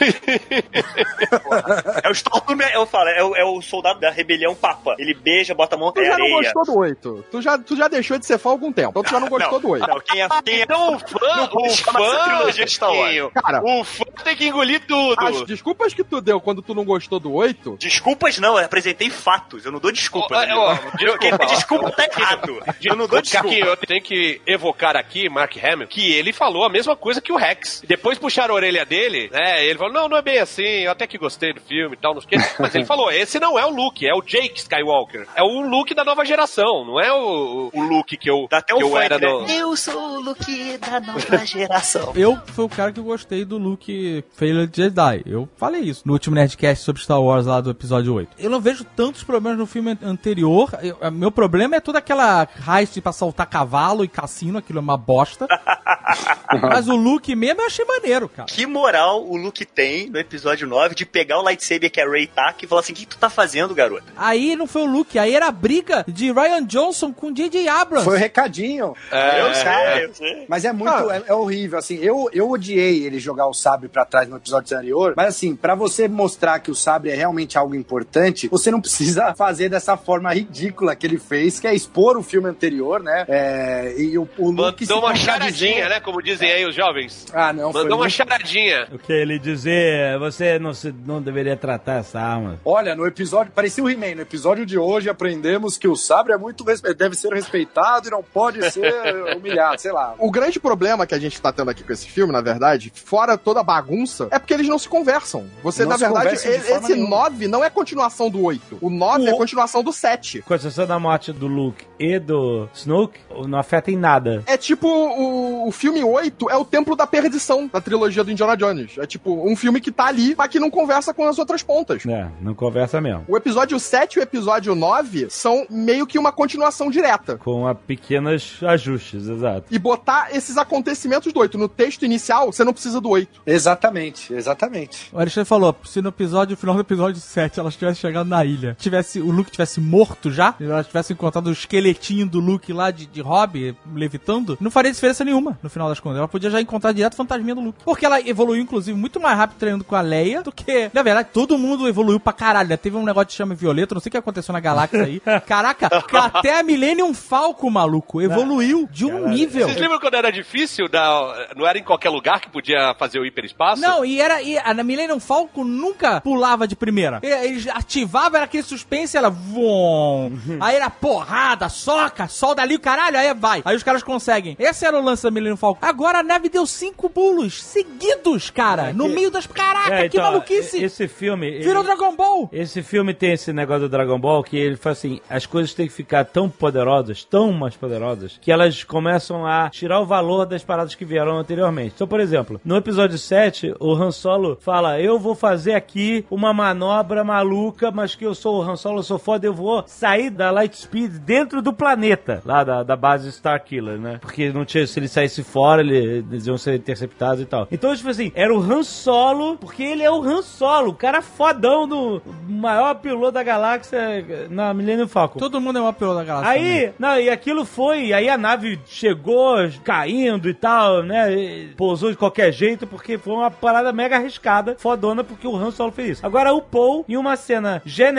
é 2.03 2.09
o 2.09 2.11
Stormtrooper, 2.11 2.71
eu 2.73 2.85
falo, 2.85 3.09
é 3.09 3.23
o, 3.23 3.35
é 3.35 3.43
o 3.45 3.61
soldado 3.61 3.99
da 3.99 4.09
rebelião 4.09 4.55
Papa. 4.55 4.95
Ele 4.99 5.13
beija, 5.13 5.53
bota 5.53 5.75
a 5.75 5.77
mão 5.77 5.91
Tu 5.91 6.01
é 6.01 6.05
já 6.05 6.17
não 6.17 6.25
areia. 6.25 6.53
gostou 6.53 6.65
do 6.65 6.77
8. 6.79 7.25
Tu 7.31 7.41
já, 7.41 7.57
tu 7.57 7.75
já 7.75 7.87
deixou 7.87 8.17
de 8.17 8.25
ser 8.25 8.37
fã 8.37 8.49
há 8.49 8.51
algum 8.53 8.71
tempo. 8.71 8.89
Então 8.91 9.03
tu 9.03 9.09
já 9.11 9.19
não 9.19 9.27
gostou 9.29 9.59
do 9.59 9.69
8. 9.69 9.87
Não, 9.87 9.99
quem 9.99 10.21
é, 10.21 10.27
quem 10.43 10.59
é 10.59 10.63
Então 10.63 10.95
o 10.95 10.99
fã, 10.99 11.19
Não 11.37 11.45
o 11.45 11.69
fã, 11.69 12.23
trilogia 12.25 12.65
de 12.65 12.71
Star 12.71 12.89
Wars. 12.91 13.03
Chiquinho, 13.07 13.31
Cara. 13.31 13.61
o 13.63 13.83
fã 13.83 14.03
tem 14.23 14.35
que 14.35 14.47
engolir 14.47 14.85
tudo. 14.87 15.19
As 15.25 15.43
desculpas 15.45 15.93
que 15.93 16.03
tu 16.03 16.21
deu 16.21 16.39
quando 16.39 16.61
tu 16.61 16.73
não 16.73 16.83
gostou 16.85 17.19
do 17.19 17.33
8, 17.33 17.77
Desculpas 17.79 18.37
não, 18.39 18.59
eu 18.59 18.67
apresentei 18.93 19.09
fatos. 19.09 19.65
Eu 19.65 19.71
não 19.71 19.79
dou 19.79 19.91
desculpa. 19.91 20.45
Né, 20.45 20.53
ó, 20.55 20.75
meu? 20.99 21.17
desculpa, 21.17 21.45
desculpa 21.47 21.91
tá 21.91 22.05
errado. 22.05 22.63
Eu 22.81 22.95
não 22.95 23.07
dou 23.07 23.21
desculpa. 23.21 23.49
Caquinho, 23.49 23.65
eu 23.65 23.77
tenho 23.77 24.01
que 24.01 24.41
evocar 24.45 24.95
aqui 24.95 25.27
Mark 25.27 25.55
Hamill, 25.57 25.87
que 25.87 26.13
ele 26.13 26.31
falou 26.31 26.63
a 26.63 26.69
mesma 26.69 26.95
coisa 26.95 27.19
que 27.19 27.31
o 27.31 27.35
Rex. 27.35 27.83
Depois 27.87 28.17
puxaram 28.17 28.53
a 28.53 28.57
orelha 28.57 28.85
dele, 28.85 29.29
né? 29.31 29.65
Ele 29.65 29.77
falou: 29.77 29.93
não, 29.93 30.07
não 30.07 30.17
é 30.17 30.21
bem 30.21 30.39
assim, 30.39 30.63
eu 30.63 30.91
até 30.91 31.07
que 31.07 31.17
gostei 31.17 31.53
do 31.53 31.61
filme 31.61 31.95
e 31.95 31.99
tal, 31.99 32.13
não 32.13 32.21
sei 32.21 32.37
o 32.37 32.41
quê. 32.41 32.49
Mas 32.59 32.75
ele 32.75 32.85
falou: 32.85 33.11
esse 33.11 33.39
não 33.39 33.57
é 33.57 33.65
o 33.65 33.69
Luke, 33.69 34.07
é 34.07 34.13
o 34.13 34.21
Jake 34.21 34.59
Skywalker. 34.59 35.27
É 35.35 35.43
o 35.43 35.61
Luke 35.61 35.93
da 35.93 36.03
nova 36.03 36.23
geração, 36.23 36.85
não 36.85 36.99
é 36.99 37.11
o, 37.11 37.71
o 37.73 37.81
Luke 37.81 38.15
que 38.17 38.29
eu, 38.29 38.47
Dá 38.49 38.59
até 38.59 38.73
que 38.73 38.83
um 38.83 38.89
eu 38.89 38.97
era 38.97 39.17
né? 39.17 39.27
no. 39.27 39.49
Eu 39.49 39.75
sou 39.75 40.17
o 40.17 40.21
Luke 40.21 40.77
da 40.77 40.99
nova 40.99 41.45
geração. 41.45 42.13
Eu 42.15 42.39
fui 42.47 42.65
o 42.65 42.69
cara 42.69 42.91
que 42.91 43.01
gostei 43.01 43.43
do 43.43 43.57
Luke 43.57 44.23
Failure 44.35 44.69
Jedi. 44.71 45.23
Eu 45.25 45.49
falei 45.57 45.81
isso 45.81 46.03
no 46.05 46.13
último 46.13 46.35
Nerdcast 46.35 46.83
sobre 46.83 47.01
Star 47.01 47.21
Wars 47.21 47.45
lá 47.45 47.61
do 47.61 47.71
episódio 47.71 48.13
8. 48.13 48.31
Eu 48.37 48.49
não 48.49 48.59
vejo 48.59 48.82
tantos 48.83 49.23
problemas 49.23 49.57
no 49.59 49.65
filme 49.65 49.97
anterior. 50.03 50.69
Eu- 50.81 51.11
meu 51.11 51.31
problema 51.31 51.75
é 51.75 51.79
toda 51.79 51.99
aquela 51.99 52.47
heist 52.67 52.99
pra 53.01 53.11
soltar 53.11 53.47
cavalo 53.47 54.03
e 54.03 54.07
cassino, 54.07 54.57
aquilo 54.59 54.79
é 54.79 54.81
uma 54.81 54.97
bosta. 54.97 55.47
Mas 56.61 56.87
o 56.87 56.95
Luke 56.95 57.35
mesmo 57.35 57.61
eu 57.61 57.65
achei 57.65 57.85
maneiro, 57.85 58.29
cara. 58.29 58.47
Que 58.47 58.65
moral 58.65 59.23
o 59.25 59.35
Luke 59.35 59.65
tem 59.65 60.09
no 60.09 60.19
episódio 60.19 60.67
9 60.67 60.95
de 60.95 61.05
pegar 61.05 61.39
o 61.39 61.41
lightsaber 61.41 61.91
que 61.91 61.99
a 61.99 62.07
Rey 62.09 62.27
taca 62.27 62.63
e 62.63 62.67
falar 62.67 62.81
assim: 62.81 62.93
o 62.93 62.95
que 62.95 63.05
tu 63.05 63.17
tá 63.17 63.29
fazendo, 63.29 63.73
garota? 63.73 64.03
Aí 64.15 64.55
não 64.55 64.67
foi 64.67 64.83
o 64.83 64.85
Luke, 64.85 65.17
aí 65.17 65.33
era 65.35 65.47
a 65.47 65.51
briga 65.51 66.03
de 66.07 66.31
Ryan 66.31 66.63
Johnson 66.65 67.11
com 67.11 67.31
J.J. 67.31 67.67
Abrams. 67.67 68.05
Foi 68.05 68.15
o 68.17 68.19
recadinho. 68.19 68.95
É, 69.11 69.41
eu 69.41 69.53
sei, 69.55 70.05
eu 70.05 70.13
sei. 70.13 70.45
Mas 70.47 70.65
é 70.65 70.71
muito, 70.73 71.11
é, 71.11 71.23
é 71.27 71.33
horrível, 71.33 71.79
assim, 71.79 71.95
eu, 71.95 72.29
eu 72.31 72.49
odiei 72.49 73.03
ele 73.05 73.19
jogar 73.19 73.47
o 73.47 73.53
sabre 73.53 73.87
pra 73.89 74.05
trás 74.05 74.27
no 74.29 74.37
episódio 74.37 74.75
anterior, 74.77 75.13
mas 75.15 75.27
assim, 75.29 75.55
pra 75.55 75.75
você 75.75 76.07
mostrar 76.07 76.59
que 76.59 76.69
o 76.71 76.75
sabre 76.75 77.09
é 77.11 77.15
realmente 77.15 77.57
algo 77.57 77.73
importante, 77.75 78.47
você 78.47 78.69
não 78.73 78.81
precisa 78.81 79.33
fazer 79.35 79.69
dessa 79.69 79.95
forma 79.95 80.33
ridícula 80.33 80.95
que 80.95 81.05
ele 81.07 81.17
fez, 81.17 81.59
que 81.59 81.67
é 81.67 81.73
expor 81.73 82.17
o 82.17 82.23
filme 82.23 82.49
anterior, 82.49 83.01
né, 83.01 83.25
é, 83.29 83.93
e 83.97 84.17
o, 84.17 84.27
o 84.37 84.51
Luke 84.51 84.83
Mandou 84.85 84.99
uma 85.05 85.15
charadinha, 85.15 85.87
né? 85.87 85.99
Como 86.01 86.21
diz 86.21 86.33
dizem 86.33 86.51
aí 86.51 86.65
os 86.65 86.73
jovens? 86.75 87.27
Ah, 87.31 87.53
não, 87.53 87.67
Mandou 87.71 87.89
uma 87.91 87.97
muito- 87.97 88.09
charadinha. 88.11 88.87
O 88.91 88.97
que 88.97 89.13
ele 89.13 89.37
dizer, 89.37 90.17
você 90.17 90.57
não, 90.57 90.73
se, 90.73 90.91
não 91.05 91.21
deveria 91.21 91.55
tratar 91.55 91.99
essa 91.99 92.19
arma. 92.19 92.59
Olha, 92.65 92.95
no 92.95 93.05
episódio, 93.05 93.51
parecia 93.53 93.83
o 93.83 93.89
He-Man, 93.89 94.15
no 94.15 94.21
episódio 94.23 94.65
de 94.65 94.79
hoje 94.79 95.09
aprendemos 95.09 95.77
que 95.77 95.87
o 95.87 95.95
sabre 95.95 96.33
é 96.33 96.37
muito 96.37 96.63
respe- 96.63 96.91
deve 96.95 97.15
ser 97.15 97.31
respeitado 97.31 98.07
e 98.07 98.11
não 98.11 98.23
pode 98.23 98.67
ser 98.71 98.91
humilhado, 99.37 99.79
sei 99.79 99.91
lá. 99.91 100.15
O 100.17 100.31
grande 100.31 100.59
problema 100.59 101.05
que 101.05 101.13
a 101.13 101.19
gente 101.19 101.39
tá 101.39 101.53
tendo 101.53 101.69
aqui 101.69 101.83
com 101.83 101.93
esse 101.93 102.07
filme, 102.09 102.33
na 102.33 102.41
verdade, 102.41 102.91
fora 103.05 103.37
toda 103.37 103.59
a 103.59 103.63
bagunça, 103.63 104.27
é 104.31 104.39
porque 104.39 104.55
eles 104.55 104.67
não 104.67 104.79
se 104.79 104.89
conversam. 104.89 105.45
Você, 105.61 105.83
Não 105.83 105.89
na 105.91 105.97
verdade, 105.97 106.33
esse 106.33 106.79
nenhuma. 106.87 107.09
9 107.29 107.47
não 107.47 107.63
é 107.63 107.69
continuação 107.69 108.27
do 108.27 108.41
8. 108.41 108.62
O 108.81 108.89
9 108.89 109.25
é 109.27 109.33
O- 109.33 109.37
continuação 109.37 109.83
do 109.83 109.91
7. 109.93 110.41
Com 110.41 110.53
exceção 110.53 110.85
da 110.85 110.99
morte 110.99 111.31
do 111.31 111.47
Luke 111.47 111.85
e 111.99 112.19
do 112.19 112.67
Snoke, 112.73 113.19
não 113.47 113.57
afeta 113.59 113.91
em 113.91 113.97
nada. 113.97 114.43
É 114.45 114.57
tipo 114.57 114.87
o, 114.87 115.67
o 115.67 115.71
filme 115.71 116.03
8 116.03 116.49
é 116.49 116.55
o 116.57 116.65
Templo 116.65 116.95
da 116.95 117.05
Perdição 117.07 117.67
da 117.71 117.79
trilogia 117.81 118.23
do 118.23 118.31
Indiana 118.31 118.55
Jones. 118.57 118.97
É 118.97 119.05
tipo 119.05 119.47
um 119.49 119.55
filme 119.55 119.79
que 119.81 119.91
tá 119.91 120.05
ali, 120.05 120.35
mas 120.37 120.47
que 120.49 120.59
não 120.59 120.69
conversa 120.69 121.13
com 121.13 121.27
as 121.27 121.37
outras 121.39 121.61
pontas. 121.63 122.05
É, 122.05 122.27
não 122.41 122.53
conversa 122.53 122.99
mesmo. 123.01 123.25
O 123.27 123.37
episódio 123.37 123.79
7 123.79 124.15
e 124.15 124.19
o 124.19 124.23
episódio 124.23 124.75
9 124.75 125.27
são 125.29 125.65
meio 125.69 126.05
que 126.07 126.17
uma 126.19 126.31
continuação 126.31 126.89
direta. 126.89 127.37
Com 127.37 127.67
a 127.67 127.73
pequenos 127.75 128.59
ajustes, 128.63 129.27
exato. 129.27 129.65
E 129.71 129.79
botar 129.79 130.29
esses 130.35 130.57
acontecimentos 130.57 131.31
do 131.33 131.39
8 131.39 131.57
no 131.57 131.67
texto 131.67 132.03
inicial, 132.05 132.51
você 132.51 132.63
não 132.63 132.73
precisa 132.73 132.99
do 133.01 133.09
8. 133.09 133.41
Exatamente, 133.45 134.33
exatamente. 134.33 135.09
O 135.11 135.19
Alexandre 135.19 135.47
falou, 135.47 135.75
se 135.85 136.01
no 136.01 136.09
episódio, 136.09 136.51
no 136.53 136.57
final 136.57 136.75
do 136.75 136.81
episódio 136.81 137.19
7, 137.19 137.59
elas 137.59 137.75
tivessem 137.75 138.01
chegado 138.01 138.27
na 138.27 138.43
ilha, 138.45 138.52
tivesse, 138.77 139.19
o 139.19 139.31
Luke 139.31 139.51
tivesse 139.51 139.79
morto 139.79 140.31
já, 140.31 140.55
elas 140.59 140.87
tivessem 140.87 141.13
encontrado 141.13 141.47
o 141.47 141.51
esqueletinho 141.51 142.25
do 142.27 142.39
Luke 142.39 142.71
lá 142.73 142.91
de, 142.91 143.05
de 143.05 143.21
hobby, 143.21 143.75
levitando, 143.93 144.57
não 144.59 144.71
faria 144.71 144.91
diferença 144.91 145.23
nenhuma, 145.23 145.57
no 145.61 145.69
final 145.69 145.89
das 145.89 145.99
contas. 145.99 146.19
Ela 146.19 146.27
podia 146.27 146.49
já 146.49 146.61
encontrar 146.61 146.91
direto 146.91 147.13
o 147.13 147.17
fantasminha 147.17 147.55
do 147.55 147.61
Luke. 147.61 147.79
Porque 147.83 148.05
ela 148.05 148.19
evoluiu, 148.21 148.61
inclusive, 148.61 148.97
muito 148.97 149.19
mais 149.19 149.37
rápido 149.37 149.57
treinando 149.57 149.83
com 149.83 149.95
a 149.95 150.01
Leia 150.01 150.41
do 150.41 150.51
que, 150.51 150.89
na 150.93 151.01
verdade, 151.03 151.29
todo 151.33 151.57
mundo 151.57 151.87
evoluiu 151.87 152.19
pra 152.19 152.33
caralho. 152.33 152.69
né? 152.69 152.77
Teve 152.77 152.97
um 152.97 153.03
negócio 153.03 153.29
de 153.29 153.33
chama 153.33 153.55
violeta, 153.55 153.95
não 153.95 154.01
sei 154.01 154.09
o 154.09 154.11
que 154.11 154.17
aconteceu 154.17 154.53
na 154.53 154.59
galáxia 154.59 155.03
aí. 155.03 155.21
Caraca, 155.45 155.89
até 156.13 156.59
a 156.59 156.63
Millennium 156.63 157.13
Falcon, 157.13 157.69
maluco, 157.69 158.21
evoluiu 158.21 158.87
de 158.91 159.05
um 159.05 159.29
nível. 159.29 159.67
Vocês 159.67 159.79
lembram 159.79 159.99
quando 159.99 160.15
era 160.15 160.31
difícil? 160.31 160.87
Da... 160.87 161.49
Não 161.55 161.67
era 161.67 161.77
em 161.77 161.83
qualquer 161.83 162.09
lugar 162.09 162.39
que 162.39 162.49
podia 162.49 162.95
fazer 162.97 163.19
o 163.19 163.25
hiperespaço? 163.25 163.81
Não, 163.81 164.03
e 164.03 164.19
era. 164.19 164.41
E 164.41 164.57
a 164.57 164.73
Millennium 164.83 165.19
Falcon 165.19 165.63
nunca 165.63 166.21
pulava 166.21 166.67
de 166.67 166.75
primeira. 166.75 167.19
Eles 167.21 167.67
ativavam, 167.67 168.41
era 168.43 168.45
aquele 168.45 168.63
suspense, 168.63 169.15
ela. 169.17 169.29
Vom. 169.29 170.31
Aí 170.59 170.75
era 170.75 170.89
porrada, 170.89 171.69
soca, 171.69 172.27
solda 172.27 172.61
ali 172.61 172.75
o 172.75 172.79
caralho, 172.79 173.17
aí 173.17 173.33
vai. 173.33 173.61
Aí 173.65 173.75
os 173.75 173.83
caras 173.83 174.03
conseguem. 174.03 174.55
Esse 174.59 174.85
era 174.85 174.97
o 174.99 175.03
lance 175.03 175.23
da 175.23 175.31
Millennium 175.31 175.57
Falcon. 175.57 175.85
Agora 175.85 176.19
a 176.19 176.23
nave 176.23 176.49
deu 176.49 176.65
cinco 176.65 177.09
pulos 177.09 177.61
seguidos, 177.63 178.49
cara. 178.49 178.93
no 178.93 179.07
meio 179.09 179.31
das. 179.31 179.47
Caraca, 179.47 179.93
É, 179.95 180.09
que 180.09 180.17
então, 180.17 180.31
maluquice! 180.31 180.83
Esse 180.83 181.07
filme. 181.07 181.47
ele- 181.47 181.63
Virou 181.63 181.83
Dragon 181.83 182.15
Ball! 182.15 182.49
Esse 182.51 182.81
filme 182.81 183.13
tem 183.13 183.33
esse 183.33 183.53
negócio 183.53 183.81
do 183.81 183.89
Dragon 183.89 184.19
Ball 184.19 184.43
que 184.43 184.57
ele 184.57 184.75
fala 184.75 184.93
assim: 184.93 185.21
as 185.29 185.45
coisas 185.45 185.73
têm 185.73 185.87
que 185.87 185.93
ficar 185.93 186.25
tão 186.25 186.49
poderosas, 186.49 187.23
tão 187.23 187.51
mais 187.51 187.75
poderosas, 187.75 188.37
que 188.41 188.51
elas 188.51 188.83
começam 188.83 189.45
a 189.45 189.69
tirar 189.69 189.99
o 189.99 190.05
valor 190.05 190.45
das 190.45 190.63
paradas 190.63 190.95
que 190.95 191.05
vieram 191.05 191.37
anteriormente. 191.37 191.93
Então, 191.95 192.07
por 192.07 192.19
exemplo, 192.19 192.59
no 192.65 192.75
episódio 192.75 193.17
7, 193.17 193.73
o 193.79 193.93
Han 193.93 194.11
Solo 194.11 194.57
fala: 194.59 194.99
Eu 194.99 195.19
vou 195.19 195.35
fazer 195.35 195.73
aqui 195.73 196.25
uma 196.31 196.53
manobra 196.53 197.23
maluca, 197.23 197.91
mas 197.91 198.15
que 198.15 198.22
eu 198.23 198.35
sou 198.35 198.59
o 198.59 198.61
Han 198.61 198.75
Solo, 198.75 198.99
eu 198.99 199.03
sou 199.03 199.17
foda, 199.19 199.45
eu 199.45 199.53
vou 199.53 199.83
sair 199.87 200.29
da 200.29 200.51
Light 200.51 200.75
Speed 200.77 201.11
dentro 201.19 201.61
do 201.61 201.73
planeta, 201.73 202.41
lá 202.45 202.63
da, 202.63 202.83
da 202.83 202.95
base 202.95 203.29
Starkiller, 203.29 203.97
né? 203.97 204.17
Porque 204.21 204.51
não 204.51 204.65
tinha, 204.65 204.85
se 204.87 204.99
ele 204.99 205.07
saísse 205.07 205.43
fora, 205.43 205.81
ele- 205.81 206.23
eles 206.29 206.47
iam 206.47 206.57
ser 206.57 206.75
interceptados 206.75 207.41
e 207.41 207.45
tal. 207.45 207.67
Então, 207.71 207.95
tipo 207.95 208.09
assim, 208.09 208.31
era 208.35 208.53
o 208.53 208.59
Han 208.61 208.83
Solo, 208.83 209.57
porque 209.57 209.83
ele 209.83 210.03
é 210.03 210.11
o 210.11 210.21
Han 210.21 210.41
Solo, 210.41 210.89
o 210.91 210.95
cara 210.95 211.21
fodão 211.21 211.87
do 211.87 212.21
maior 212.47 212.95
piloto 212.95 213.31
da 213.33 213.43
galáxia 213.43 214.47
na 214.49 214.73
Millennium 214.73 215.07
Falcon. 215.07 215.39
Todo 215.39 215.59
mundo 215.61 215.77
é 215.79 215.81
uma 215.81 215.93
piloto 215.93 216.17
da 216.19 216.23
galáxia. 216.23 216.51
Aí, 216.51 216.91
não, 216.99 217.19
e 217.19 217.29
aquilo 217.29 217.65
foi, 217.65 218.13
aí 218.13 218.29
a 218.29 218.37
nave 218.37 218.79
chegou 218.85 219.55
caindo 219.83 220.49
e 220.49 220.53
tal, 220.53 221.03
né? 221.03 221.33
e 221.33 221.67
Pousou 221.75 222.11
de 222.11 222.17
qualquer 222.17 222.51
jeito, 222.51 222.85
porque 222.87 223.17
foi 223.17 223.33
uma 223.33 223.51
parada 223.51 223.91
mega 223.91 224.15
arriscada, 224.15 224.75
fodona, 224.79 225.23
porque 225.23 225.47
o 225.47 225.55
Han 225.55 225.71
Solo 225.71 225.91
fez 225.91 226.09
isso. 226.17 226.25
Agora 226.25 226.53
o 226.53 226.61
Paul, 226.61 227.05
em 227.07 227.17
uma 227.17 227.35
cena 227.35 227.81
genérica 227.85 228.12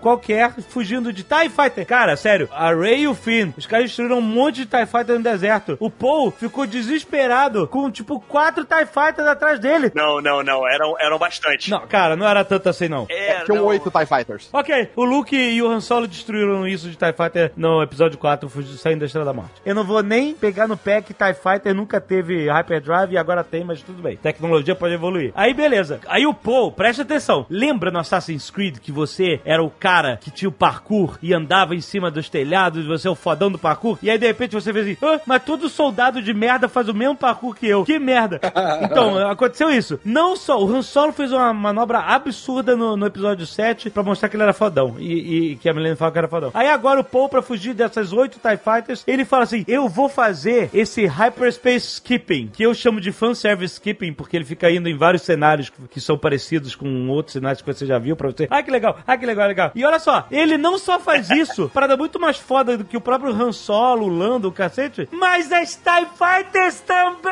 qualquer, 0.00 0.52
fugindo 0.68 1.12
de 1.12 1.22
TIE 1.22 1.48
Fighter. 1.48 1.86
Cara, 1.86 2.16
sério, 2.16 2.48
a 2.52 2.72
Rey 2.74 3.02
e 3.02 3.08
o 3.08 3.14
Finn, 3.14 3.52
os 3.56 3.66
caras 3.66 3.86
destruíram 3.86 4.18
um 4.18 4.22
monte 4.22 4.64
de 4.64 4.66
TIE 4.66 4.86
Fighter 4.86 5.16
no 5.16 5.22
deserto. 5.22 5.76
O 5.80 5.90
Paul 5.90 6.30
ficou 6.30 6.66
desesperado 6.66 7.66
com, 7.68 7.90
tipo, 7.90 8.20
quatro 8.20 8.64
TIE 8.64 8.86
Fighters 8.86 9.26
atrás 9.28 9.58
dele. 9.58 9.90
Não, 9.94 10.20
não, 10.20 10.42
não. 10.42 10.68
Eram, 10.68 10.94
eram 10.98 11.18
bastante. 11.18 11.70
Não, 11.70 11.86
cara, 11.86 12.16
não 12.16 12.26
era 12.26 12.44
tanto 12.44 12.68
assim, 12.68 12.88
não. 12.88 13.06
É, 13.08 13.44
Tinham 13.44 13.58
não. 13.58 13.66
8 13.66 13.90
TIE 13.90 14.06
Fighters. 14.06 14.48
Ok, 14.52 14.90
o 14.96 15.04
Luke 15.04 15.36
e 15.36 15.62
o 15.62 15.68
Han 15.68 15.80
Solo 15.80 16.06
destruíram 16.06 16.66
isso 16.66 16.88
de 16.88 16.96
TIE 16.96 17.12
Fighter 17.12 17.52
no 17.56 17.82
episódio 17.82 18.18
4, 18.18 18.48
fugindo- 18.48 18.76
saindo 18.78 19.00
da 19.00 19.06
Estrela 19.06 19.24
da 19.26 19.32
Morte. 19.32 19.52
Eu 19.64 19.74
não 19.74 19.84
vou 19.84 20.02
nem 20.02 20.34
pegar 20.34 20.66
no 20.68 20.76
pé 20.76 21.00
que 21.00 21.14
TIE 21.14 21.34
Fighter 21.34 21.74
nunca 21.74 22.00
teve 22.00 22.48
Hyperdrive 22.48 23.12
e 23.14 23.18
agora 23.18 23.42
tem, 23.44 23.64
mas 23.64 23.82
tudo 23.82 24.02
bem. 24.02 24.16
Tecnologia 24.16 24.74
pode 24.74 24.94
evoluir. 24.94 25.32
Aí 25.34 25.54
beleza. 25.54 26.00
Aí 26.08 26.26
o 26.26 26.34
Paul, 26.34 26.72
presta 26.72 27.02
atenção. 27.02 27.46
Lembra 27.48 27.90
no 27.90 27.98
Assassin's 27.98 28.50
Creed 28.50 28.78
que 28.78 28.92
você 28.92 29.39
era 29.44 29.62
o 29.62 29.70
cara 29.70 30.16
que 30.16 30.30
tinha 30.30 30.48
o 30.48 30.52
parkour 30.52 31.18
e 31.22 31.32
andava 31.32 31.74
em 31.74 31.80
cima 31.80 32.10
dos 32.10 32.28
telhados, 32.28 32.86
você 32.86 33.08
é 33.08 33.10
o 33.10 33.14
fodão 33.14 33.50
do 33.50 33.58
parkour? 33.58 33.98
E 34.02 34.10
aí 34.10 34.18
de 34.18 34.26
repente 34.26 34.52
você 34.52 34.72
vê 34.72 34.80
assim, 34.80 34.96
ah, 35.02 35.20
mas 35.26 35.42
todo 35.42 35.68
soldado 35.68 36.22
de 36.22 36.32
merda 36.32 36.68
faz 36.68 36.88
o 36.88 36.94
mesmo 36.94 37.16
parkour 37.16 37.54
que 37.54 37.66
eu. 37.66 37.84
Que 37.84 37.98
merda. 37.98 38.40
Então, 38.82 39.18
aconteceu 39.28 39.70
isso. 39.70 40.00
Não 40.04 40.34
só, 40.36 40.60
o 40.62 40.68
Han 40.68 40.82
Solo 40.82 41.12
fez 41.12 41.32
uma 41.32 41.52
manobra 41.52 41.98
absurda 41.98 42.76
no, 42.76 42.96
no 42.96 43.06
episódio 43.06 43.46
7 43.46 43.90
pra 43.90 44.02
mostrar 44.02 44.28
que 44.28 44.36
ele 44.36 44.42
era 44.42 44.52
fodão. 44.52 44.96
E, 44.98 45.52
e 45.52 45.56
que 45.56 45.68
a 45.68 45.74
Milene 45.74 45.96
fala 45.96 46.12
que 46.12 46.18
era 46.18 46.28
fodão. 46.28 46.50
Aí 46.54 46.68
agora 46.68 47.00
o 47.00 47.04
Paul, 47.04 47.28
pra 47.28 47.42
fugir 47.42 47.74
dessas 47.74 48.12
oito 48.12 48.38
TIE 48.38 48.56
Fighters, 48.56 49.04
ele 49.06 49.24
fala 49.24 49.44
assim: 49.44 49.64
Eu 49.66 49.88
vou 49.88 50.08
fazer 50.08 50.70
esse 50.72 51.06
Hyperspace 51.06 51.86
Skipping, 51.94 52.48
que 52.48 52.62
eu 52.62 52.74
chamo 52.74 53.00
de 53.00 53.12
fanservice 53.12 53.74
skipping, 53.74 54.12
porque 54.12 54.36
ele 54.36 54.44
fica 54.44 54.70
indo 54.70 54.88
em 54.88 54.96
vários 54.96 55.22
cenários 55.22 55.70
que 55.90 56.00
são 56.00 56.18
parecidos 56.18 56.74
com 56.74 57.08
outros 57.08 57.32
cenários 57.32 57.62
que 57.62 57.72
você 57.72 57.86
já 57.86 57.98
viu 57.98 58.16
pra 58.16 58.28
você. 58.28 58.46
Ah, 58.50 58.62
que 58.62 58.70
legal, 58.70 58.98
ah, 59.06 59.16
que 59.16 59.26
legal, 59.26 59.29
legal. 59.34 59.72
E 59.74 59.84
olha 59.84 59.98
só, 59.98 60.26
ele 60.30 60.56
não 60.56 60.78
só 60.78 60.98
faz 60.98 61.30
isso, 61.32 61.70
parada 61.72 61.96
muito 61.96 62.18
mais 62.18 62.36
foda 62.36 62.76
do 62.76 62.84
que 62.84 62.96
o 62.96 63.00
próprio 63.00 63.32
Han 63.32 63.52
Solo, 63.52 64.06
o 64.06 64.08
Lando, 64.08 64.48
o 64.48 64.52
cacete, 64.52 65.08
mas 65.12 65.50
as 65.52 65.74
TIE 65.76 66.06
Fighters 66.16 66.80
também 66.80 67.30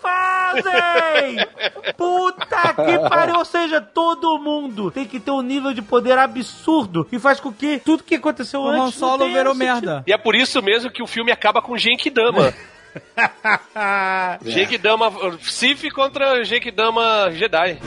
fazem! 0.00 1.46
Puta 1.96 2.74
que 2.74 3.08
pariu! 3.08 3.36
Ou 3.36 3.44
seja, 3.44 3.80
todo 3.80 4.38
mundo 4.38 4.90
tem 4.90 5.04
que 5.04 5.20
ter 5.20 5.30
um 5.30 5.42
nível 5.42 5.72
de 5.72 5.82
poder 5.82 6.18
absurdo 6.18 7.04
que 7.04 7.18
faz 7.18 7.40
com 7.40 7.52
que 7.52 7.78
tudo 7.78 8.02
que 8.02 8.14
aconteceu 8.14 8.60
O 8.60 8.68
antes. 8.68 8.80
Han 8.80 8.84
não 8.84 8.92
Solo 8.92 9.26
virou 9.28 9.54
merda. 9.54 10.02
E 10.06 10.12
é 10.12 10.18
por 10.18 10.34
isso 10.34 10.62
mesmo 10.62 10.90
que 10.90 11.02
o 11.02 11.06
filme 11.06 11.30
acaba 11.32 11.62
com 11.62 11.76
Genkidama. 11.76 12.52
Genkidama 14.44 15.12
Sith 15.42 15.90
contra 15.92 16.44
Genkidama 16.44 17.30
Jedi. 17.32 17.78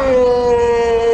Quer 0.00 1.09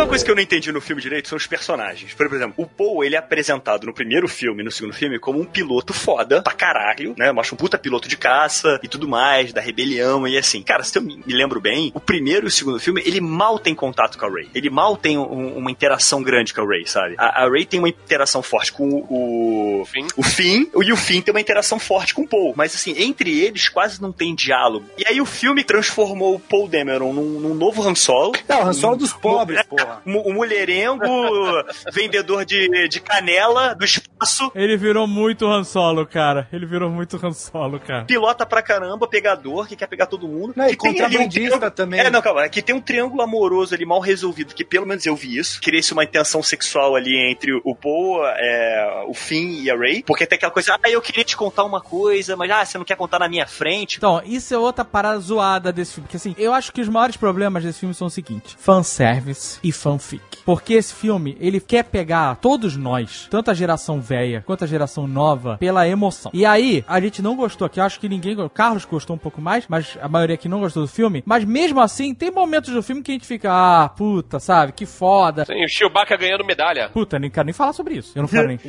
uma 0.00 0.08
coisa 0.08 0.24
que 0.24 0.30
eu 0.30 0.34
não 0.34 0.42
entendi 0.42 0.72
no 0.72 0.80
filme 0.80 1.00
direito? 1.02 1.28
São 1.28 1.36
os 1.36 1.46
personagens. 1.46 2.12
Por 2.14 2.26
exemplo, 2.26 2.54
o 2.56 2.66
Paul, 2.66 3.04
ele 3.04 3.14
é 3.14 3.18
apresentado 3.18 3.86
no 3.86 3.92
primeiro 3.94 4.28
filme 4.28 4.62
e 4.62 4.64
no 4.64 4.70
segundo 4.70 4.94
filme 4.94 5.18
como 5.18 5.40
um 5.40 5.44
piloto 5.44 5.92
foda 5.92 6.42
pra 6.42 6.52
caralho, 6.52 7.14
né? 7.16 7.30
Mostra 7.32 7.54
um 7.54 7.58
puta 7.58 7.78
piloto 7.78 8.08
de 8.08 8.16
caça 8.16 8.78
e 8.82 8.88
tudo 8.88 9.08
mais, 9.08 9.52
da 9.52 9.60
rebelião 9.60 10.26
e 10.26 10.36
assim. 10.38 10.62
Cara, 10.62 10.82
se 10.82 10.96
eu 10.98 11.02
me 11.02 11.22
lembro 11.26 11.60
bem, 11.60 11.90
o 11.94 12.00
primeiro 12.00 12.46
e 12.46 12.48
o 12.48 12.50
segundo 12.50 12.78
filme, 12.80 13.02
ele 13.04 13.20
mal 13.20 13.58
tem 13.58 13.74
contato 13.74 14.18
com 14.18 14.26
a 14.26 14.30
Rey. 14.30 14.48
Ele 14.54 14.70
mal 14.70 14.96
tem 14.96 15.18
um- 15.18 15.56
uma 15.56 15.70
interação 15.70 16.22
grande 16.22 16.52
com 16.54 16.60
a 16.62 16.66
Rey, 16.66 16.86
sabe? 16.86 17.14
A, 17.18 17.44
a 17.44 17.48
Rey 17.50 17.64
tem 17.64 17.78
uma 17.80 17.88
interação 17.88 18.42
forte 18.42 18.72
com 18.72 18.88
o, 18.88 19.80
o 19.80 19.84
Finn. 19.86 20.06
o 20.16 20.22
Finn 20.22 20.66
e 20.82 20.92
o 20.92 20.96
Finn 20.96 21.20
tem 21.22 21.32
uma 21.34 21.40
interação 21.40 21.78
forte 21.78 22.14
com 22.14 22.22
o 22.22 22.28
Paul. 22.28 22.54
Mas 22.56 22.74
assim, 22.74 22.94
entre 22.96 23.38
eles 23.40 23.68
quase 23.68 24.00
não 24.00 24.12
tem 24.12 24.34
diálogo. 24.34 24.86
E 24.98 25.04
aí 25.06 25.20
o 25.20 25.26
filme 25.26 25.62
transformou 25.64 26.34
o 26.36 26.40
Paul 26.40 26.68
Dameron 26.68 27.12
num, 27.12 27.40
num 27.40 27.54
novo 27.54 27.86
Han 27.86 27.94
Solo. 27.94 28.32
Não, 28.48 28.60
o 28.64 28.66
Han 28.68 28.72
Solo 28.72 28.96
dos 28.96 29.12
pobres, 29.12 29.62
porra. 29.64 29.89
O 30.06 30.30
o 30.30 30.34
mulherengo, 30.34 31.04
vendedor 31.92 32.44
de, 32.44 32.88
de 32.88 33.00
canela 33.00 33.74
do 33.74 33.84
espaço, 33.84 34.50
Ele 34.54 34.76
virou 34.76 35.06
muito 35.06 35.46
Han 35.46 35.64
Solo, 35.64 36.06
cara. 36.06 36.46
Ele 36.52 36.66
virou 36.66 36.90
muito 36.90 37.18
Han 37.24 37.32
Solo, 37.32 37.80
cara. 37.80 38.04
pilota 38.04 38.44
pra 38.46 38.62
caramba, 38.62 39.06
pegador, 39.08 39.66
que 39.66 39.76
quer 39.76 39.86
pegar 39.86 40.06
todo 40.06 40.28
mundo. 40.28 40.52
Não, 40.56 40.66
e 40.68 40.76
que 40.76 40.86
um 40.88 40.92
contrabandista 40.92 41.30
triângulo- 41.30 41.70
também. 41.70 42.00
É, 42.00 42.10
não, 42.10 42.20
calma, 42.22 42.48
que 42.48 42.62
tem 42.62 42.74
um 42.74 42.80
triângulo 42.80 43.22
amoroso 43.22 43.74
ali 43.74 43.84
mal 43.86 44.00
resolvido, 44.00 44.54
que 44.54 44.64
pelo 44.64 44.86
menos 44.86 45.04
eu 45.06 45.16
vi 45.16 45.36
isso. 45.38 45.60
Cria-se 45.60 45.92
uma 45.92 46.04
intenção 46.04 46.42
sexual 46.42 46.94
ali 46.96 47.16
entre 47.30 47.52
o 47.64 47.74
Paul, 47.74 48.24
é, 48.26 49.04
o 49.08 49.14
Finn 49.14 49.62
e 49.62 49.70
a 49.70 49.76
Ray. 49.76 50.02
Porque 50.06 50.26
tem 50.26 50.36
aquela 50.36 50.52
coisa, 50.52 50.74
ah, 50.82 50.90
eu 50.90 51.00
queria 51.00 51.24
te 51.24 51.36
contar 51.36 51.64
uma 51.64 51.80
coisa, 51.80 52.36
mas 52.36 52.50
ah, 52.50 52.64
você 52.64 52.78
não 52.78 52.84
quer 52.84 52.96
contar 52.96 53.18
na 53.18 53.28
minha 53.28 53.46
frente. 53.46 53.96
Então, 53.96 54.20
isso 54.24 54.52
é 54.54 54.58
outra 54.58 54.84
parada 54.84 55.18
zoada 55.18 55.72
desse 55.72 55.94
filme. 55.94 56.06
Porque 56.06 56.16
assim, 56.16 56.34
eu 56.38 56.52
acho 56.52 56.72
que 56.72 56.80
os 56.80 56.88
maiores 56.88 57.16
problemas 57.16 57.62
desse 57.64 57.80
filme 57.80 57.94
são 57.94 58.06
o 58.06 58.10
seguinte: 58.10 58.56
fanservice 58.58 59.58
e 59.62 59.72
fanfic. 59.82 60.22
Porque 60.44 60.74
esse 60.74 60.94
filme, 60.94 61.36
ele 61.40 61.60
quer 61.60 61.84
pegar 61.84 62.36
todos 62.36 62.76
nós, 62.76 63.26
tanto 63.30 63.50
a 63.50 63.54
geração 63.54 64.00
velha 64.00 64.42
quanto 64.46 64.64
a 64.64 64.66
geração 64.66 65.06
nova 65.06 65.56
pela 65.58 65.86
emoção. 65.86 66.30
E 66.34 66.44
aí, 66.46 66.84
a 66.88 67.00
gente 67.00 67.20
não 67.22 67.36
gostou 67.36 67.66
aqui, 67.66 67.78
eu 67.80 67.84
acho 67.84 68.00
que 68.00 68.08
ninguém. 68.08 68.38
O 68.40 68.48
Carlos 68.50 68.84
gostou 68.84 69.16
um 69.16 69.18
pouco 69.18 69.40
mais, 69.40 69.64
mas 69.68 69.96
a 70.00 70.08
maioria 70.08 70.34
aqui 70.34 70.48
não 70.48 70.60
gostou 70.60 70.82
do 70.84 70.88
filme. 70.88 71.22
Mas 71.26 71.44
mesmo 71.44 71.80
assim, 71.80 72.14
tem 72.14 72.30
momentos 72.30 72.72
do 72.72 72.82
filme 72.82 73.02
que 73.02 73.10
a 73.10 73.14
gente 73.14 73.26
fica, 73.26 73.50
ah, 73.52 73.88
puta, 73.88 74.38
sabe? 74.40 74.72
Que 74.72 74.86
foda. 74.86 75.44
Tem 75.44 75.64
o 75.64 75.68
Chewbacca 75.68 76.16
ganhando 76.16 76.44
medalha. 76.44 76.88
Puta, 76.90 77.18
nem 77.18 77.30
quero 77.30 77.46
nem 77.46 77.52
falar 77.54 77.72
sobre 77.72 77.94
isso. 77.94 78.12
Eu 78.16 78.22
não 78.22 78.28
quero 78.28 78.48
nem. 78.48 78.58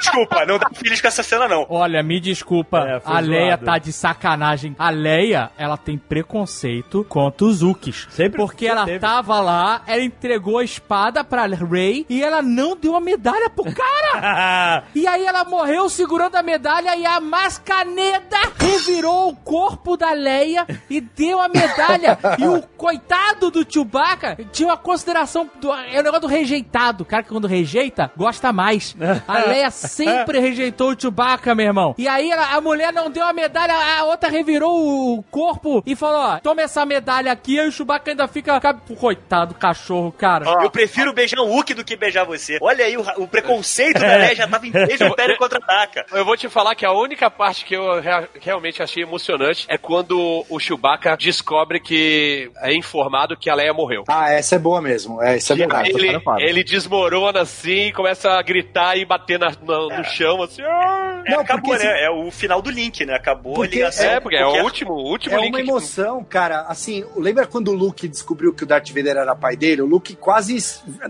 Desculpa, 0.00 0.44
não 0.44 0.58
dá 0.58 0.68
feliz 0.74 1.00
com 1.00 1.08
essa 1.08 1.22
cena, 1.22 1.48
não. 1.48 1.66
Olha, 1.68 2.02
me 2.02 2.20
desculpa, 2.20 2.78
É, 2.86 3.00
a 3.04 3.20
Leia 3.20 3.46
zoado. 3.52 3.64
tá 3.64 3.78
de 3.78 3.92
sacanagem. 3.92 4.74
A 4.78 4.90
Leia, 4.90 5.50
ela 5.56 5.76
tem 5.76 5.96
preconceito 5.96 7.04
contra 7.08 7.46
os 7.46 7.62
Ukis. 7.62 8.06
Sempre- 8.10 8.42
Porque 8.46 8.66
ela 8.66 8.84
teve. 8.84 8.98
tava 8.98 9.40
lá, 9.40 9.82
ela 9.86 10.02
entregou 10.02 10.58
a 10.58 10.64
espada 10.64 11.22
pra 11.24 11.46
Rey 11.46 12.06
e 12.08 12.22
ela 12.22 12.42
não 12.42 12.76
deu 12.76 12.94
a 12.96 13.00
medalha 13.00 13.48
pro 13.50 13.64
cara. 13.64 14.84
E 14.94 15.06
aí 15.06 15.24
ela 15.26 15.44
morreu 15.44 15.88
segurando 15.88 16.36
a 16.36 16.42
medalha 16.42 16.96
e 16.96 17.04
a 17.04 17.20
Mascaneda 17.20 18.36
revirou 18.58 19.28
o 19.28 19.36
corpo 19.36 19.96
da 19.96 20.12
Leia 20.12 20.66
e 20.88 21.00
deu 21.00 21.40
a 21.40 21.48
medalha. 21.48 22.18
e 22.38 22.46
o 22.46 22.62
coitado 22.76 23.50
do 23.50 23.64
Chewbacca 23.70 24.36
tinha 24.52 24.68
uma 24.68 24.76
consideração 24.76 25.48
do, 25.60 25.72
é 25.72 26.00
o 26.00 26.02
negócio 26.02 26.22
do 26.22 26.26
rejeitado. 26.26 27.02
O 27.02 27.06
cara 27.06 27.22
que 27.22 27.28
quando 27.28 27.46
rejeita, 27.46 28.10
gosta 28.16 28.52
mais. 28.52 28.96
A 29.26 29.38
Leia 29.48 29.70
sempre 29.70 30.38
rejeitou 30.40 30.90
o 30.92 31.00
Chewbacca, 31.00 31.54
meu 31.54 31.66
irmão. 31.66 31.94
E 31.98 32.06
aí 32.08 32.30
ela- 32.30 32.54
a 32.54 32.60
mulher 32.60 32.92
não 32.92 33.10
deu 33.10 33.24
a 33.24 33.32
medalha, 33.32 33.74
a 33.74 34.04
outra 34.04 34.28
revirou 34.28 35.16
o 35.18 35.22
corpo 35.24 35.82
e 35.86 35.94
falou, 35.96 36.20
ó, 36.20 36.38
toma 36.40 36.62
essa 36.62 36.84
medalha 36.84 37.32
aqui. 37.32 37.56
E 37.56 37.66
o 37.68 37.72
Chewbacca 37.72 38.10
ainda 38.10 38.26
fica, 38.34 38.60
coitado 38.98 39.54
do 39.54 39.58
cachorro, 39.58 40.12
cara. 40.12 40.44
Eu 40.62 40.70
prefiro 40.70 41.12
beijar 41.12 41.40
um 41.40 41.48
Wookie 41.54 41.72
do 41.74 41.84
que 41.84 41.96
beijar 41.96 42.24
você. 42.24 42.58
Olha 42.60 42.84
aí, 42.84 42.96
o, 42.96 43.02
o 43.18 43.28
preconceito 43.28 44.00
da 44.00 44.06
Leia 44.16 44.34
já 44.34 44.46
tava 44.48 44.66
em 44.66 44.70
desde 44.70 45.04
o 45.04 45.08
Império 45.08 45.36
Contra-Ataca. 45.38 46.04
Eu 46.12 46.24
vou 46.24 46.36
te 46.36 46.48
falar 46.48 46.74
que 46.74 46.84
a 46.84 46.92
única 46.92 47.30
parte 47.30 47.64
que 47.64 47.74
eu 47.74 48.00
rea- 48.00 48.28
realmente 48.40 48.82
achei 48.82 49.02
emocionante 49.02 49.64
é 49.68 49.78
quando 49.78 50.44
o 50.50 50.58
Chewbacca 50.60 51.16
descobre 51.16 51.80
que 51.80 52.50
é 52.58 52.74
informado 52.74 53.36
que 53.36 53.48
a 53.48 53.54
Leia 53.54 53.72
morreu. 53.72 54.04
Ah, 54.08 54.30
essa 54.30 54.56
é 54.56 54.58
boa 54.58 54.80
mesmo. 54.82 55.22
É, 55.22 55.36
isso 55.36 55.52
é 55.52 55.56
verdade. 55.56 55.90
ele, 55.90 56.20
ele 56.40 56.64
desmorona 56.64 57.40
assim, 57.42 57.92
começa 57.92 58.30
a 58.32 58.42
gritar 58.42 58.96
e 58.96 59.04
bater 59.04 59.38
na- 59.38 59.50
na- 59.62 59.96
no 59.98 60.04
chão, 60.04 60.42
assim. 60.42 60.62
"Ah!" 60.62 61.22
É, 61.26 61.30
Não, 61.30 61.40
acabou, 61.40 61.70
porque 61.70 61.84
né? 61.86 62.04
É 62.04 62.10
o 62.10 62.30
final 62.30 62.60
do 62.60 62.70
Link, 62.70 63.04
né? 63.06 63.14
Acabou 63.14 63.54
Porque- 63.54 63.76
a 63.76 63.78
ligação. 63.86 64.06
É, 64.10 64.20
porque 64.20 64.36
é 64.36 64.44
o 64.44 64.62
último, 64.64 64.92
o 64.92 65.08
último 65.10 65.36
É 65.36 65.40
link. 65.40 65.48
uma 65.54 65.62
que- 65.62 65.68
emoção, 65.70 66.22
cara. 66.24 66.62
Assim, 66.68 67.04
lembra 67.16 67.46
quando 67.46 67.68
o 67.68 67.74
Luke 67.74 68.06
descobriu 68.08 68.23
que 68.24 68.64
o 68.64 68.66
Darth 68.66 68.88
Vader 68.88 69.16
era 69.16 69.34
pai 69.34 69.56
dele? 69.56 69.82
O 69.82 69.86
Luke 69.86 70.16
quase. 70.16 70.56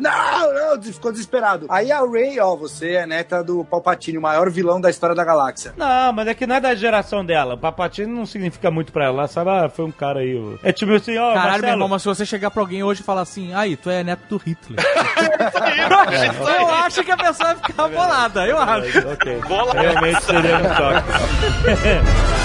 Não, 0.00 0.54
não, 0.54 0.82
ficou 0.82 1.12
desesperado. 1.12 1.66
Aí 1.68 1.92
a 1.92 2.00
Rey, 2.00 2.40
ó, 2.40 2.56
você 2.56 2.92
é 2.92 3.06
neta 3.06 3.42
do 3.42 3.64
Palpatine, 3.64 4.18
o 4.18 4.22
maior 4.22 4.50
vilão 4.50 4.80
da 4.80 4.90
história 4.90 5.14
da 5.14 5.24
galáxia. 5.24 5.74
Não, 5.76 6.12
mas 6.12 6.28
é 6.28 6.34
que 6.34 6.46
não 6.46 6.56
é 6.56 6.60
da 6.60 6.74
geração 6.74 7.24
dela. 7.24 7.54
O 7.54 7.58
Papatini 7.58 8.12
não 8.12 8.26
significa 8.26 8.70
muito 8.70 8.92
pra 8.92 9.04
ela. 9.06 9.14
Ela 9.20 9.28
sabe, 9.28 9.50
ah, 9.50 9.68
foi 9.68 9.84
um 9.84 9.92
cara 9.92 10.20
aí. 10.20 10.36
ó. 10.36 10.58
É 10.62 10.72
tipo 10.72 10.92
assim, 10.92 11.16
ó, 11.16 11.28
Caralho, 11.28 11.42
meu 11.42 11.50
Marcelo, 11.50 11.72
irmão, 11.72 11.88
mas 11.88 12.02
se 12.02 12.08
você 12.08 12.26
chegar 12.26 12.50
pra 12.50 12.62
alguém 12.62 12.82
hoje 12.82 13.00
e 13.00 13.04
falar 13.04 13.22
assim, 13.22 13.54
aí, 13.54 13.76
tu 13.76 13.90
é 13.90 14.02
neto 14.02 14.22
do 14.28 14.36
Hitler. 14.36 14.80
eu 16.60 16.68
acho 16.68 17.04
que 17.04 17.10
a 17.10 17.16
pessoa 17.16 17.54
vai 17.54 17.64
ficar 17.64 17.88
bolada, 17.88 18.46
eu 18.46 18.58
acho. 18.58 18.98
Ok. 19.08 19.40
Realmente 19.74 20.22
seria 20.24 20.56
um 20.56 20.62
choque. 20.62 21.04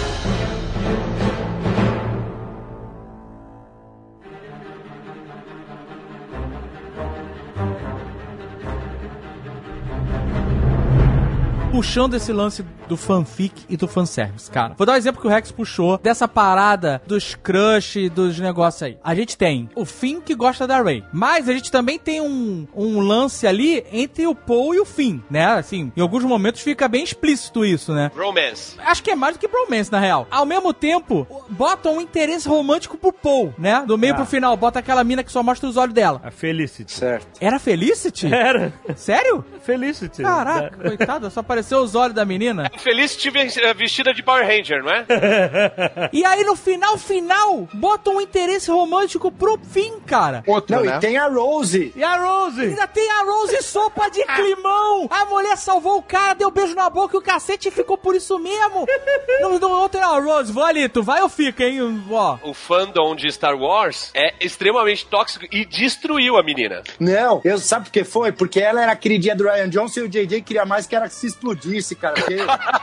Puxando 11.76 12.14
esse 12.14 12.32
lance 12.32 12.64
do 12.88 12.96
fanfic 12.96 13.52
e 13.68 13.76
do 13.76 13.86
fanservice, 13.86 14.50
cara. 14.50 14.74
Vou 14.78 14.86
dar 14.86 14.94
um 14.94 14.96
exemplo 14.96 15.20
que 15.20 15.26
o 15.26 15.30
Rex 15.30 15.52
puxou 15.52 15.98
dessa 15.98 16.26
parada 16.26 17.02
dos 17.06 17.34
crush, 17.34 18.08
dos 18.08 18.38
negócios 18.40 18.82
aí. 18.82 18.96
A 19.04 19.14
gente 19.14 19.36
tem 19.36 19.68
o 19.74 19.84
Finn 19.84 20.22
que 20.22 20.34
gosta 20.34 20.66
da 20.66 20.80
Rey, 20.82 21.04
mas 21.12 21.50
a 21.50 21.52
gente 21.52 21.70
também 21.70 21.98
tem 21.98 22.18
um, 22.22 22.66
um 22.74 23.00
lance 23.00 23.46
ali 23.46 23.84
entre 23.92 24.26
o 24.26 24.34
Paul 24.34 24.74
e 24.74 24.80
o 24.80 24.86
Finn, 24.86 25.20
né? 25.28 25.44
Assim, 25.44 25.92
em 25.94 26.00
alguns 26.00 26.24
momentos 26.24 26.62
fica 26.62 26.88
bem 26.88 27.04
explícito 27.04 27.62
isso, 27.62 27.92
né? 27.92 28.10
Romance. 28.16 28.76
Acho 28.78 29.02
que 29.02 29.10
é 29.10 29.14
mais 29.14 29.36
do 29.36 29.38
que 29.40 29.46
bromance, 29.46 29.92
na 29.92 30.00
real. 30.00 30.26
Ao 30.30 30.46
mesmo 30.46 30.72
tempo, 30.72 31.26
botam 31.50 31.96
um 31.96 32.00
interesse 32.00 32.48
romântico 32.48 32.96
pro 32.96 33.12
Paul, 33.12 33.52
né? 33.58 33.84
Do 33.86 33.98
meio 33.98 34.14
Ah. 34.14 34.16
pro 34.16 34.24
final, 34.24 34.56
bota 34.56 34.78
aquela 34.78 35.04
mina 35.04 35.22
que 35.22 35.30
só 35.30 35.42
mostra 35.42 35.68
os 35.68 35.76
olhos 35.76 35.92
dela. 35.92 36.22
A 36.24 36.30
Felicity. 36.30 36.90
Certo. 36.92 37.26
Era 37.38 37.58
Felicity? 37.58 38.32
Era. 38.32 38.72
Sério? 38.96 39.44
Felicity. 39.62 40.22
Caraca, 40.22 40.74
coitada, 40.78 41.28
só 41.28 41.40
apareceu 41.40 41.65
os 41.74 41.94
olhos 41.94 42.14
da 42.14 42.24
menina. 42.24 42.70
Felicity 42.78 43.32
eh, 43.60 43.74
vestida 43.74 44.12
de 44.14 44.22
Power 44.22 44.46
Ranger, 44.46 44.82
não 44.82 44.90
é? 44.92 45.06
E 46.12 46.24
aí 46.24 46.44
no 46.44 46.56
final, 46.56 46.96
final, 46.96 47.68
botam 47.72 48.16
um 48.16 48.20
interesse 48.20 48.70
romântico 48.70 49.30
pro 49.30 49.58
fim, 49.70 49.98
cara. 50.06 50.42
Outro, 50.46 50.76
Não, 50.76 50.84
né? 50.84 50.96
e 50.96 51.00
tem 51.00 51.16
a 51.16 51.26
Rose. 51.26 51.92
E 51.94 52.02
a 52.04 52.16
Rose? 52.16 52.60
Ainda 52.60 52.86
tem 52.86 53.10
a 53.10 53.24
Rose 53.24 53.62
sopa 53.62 54.08
de 54.10 54.22
climão. 54.24 55.08
A 55.10 55.24
mulher 55.26 55.56
salvou 55.56 55.98
o 55.98 56.02
cara, 56.02 56.34
deu 56.34 56.50
beijo 56.50 56.74
na 56.74 56.88
boca 56.88 57.16
e 57.16 57.18
o 57.18 57.22
cacete 57.22 57.70
ficou 57.70 57.96
por 57.96 58.14
isso 58.14 58.38
mesmo. 58.38 58.86
No, 59.40 59.58
no 59.58 59.68
outro, 59.68 60.00
ó, 60.02 60.18
Rose, 60.20 60.50
vou 60.50 60.64
ali, 60.64 60.88
tu 60.88 61.02
vai 61.02 61.20
ou 61.20 61.28
fica, 61.28 61.64
hein? 61.64 62.02
Ó. 62.10 62.38
O 62.42 62.54
fandom 62.54 63.14
de 63.14 63.30
Star 63.30 63.54
Wars 63.54 64.10
é 64.14 64.32
extremamente 64.40 65.04
tóxico 65.06 65.44
e 65.52 65.64
destruiu 65.64 66.38
a 66.38 66.42
menina. 66.42 66.82
Não, 66.98 67.40
eu 67.44 67.58
sabe 67.58 67.86
por 67.86 67.92
que 67.92 68.02
foi? 68.04 68.32
Porque 68.32 68.60
ela 68.60 68.82
era 68.82 68.92
a 68.92 68.96
queridinha 68.96 69.36
do 69.36 69.44
Ryan 69.44 69.68
Johnson 69.68 70.00
e 70.00 70.02
o 70.04 70.08
JJ 70.08 70.40
queria 70.42 70.64
mais 70.64 70.86
que 70.86 70.96
era 70.96 71.08
que 71.08 71.14
se 71.14 71.26
explodisse, 71.26 71.45
cara. 71.94 72.14
Porque 72.14 72.36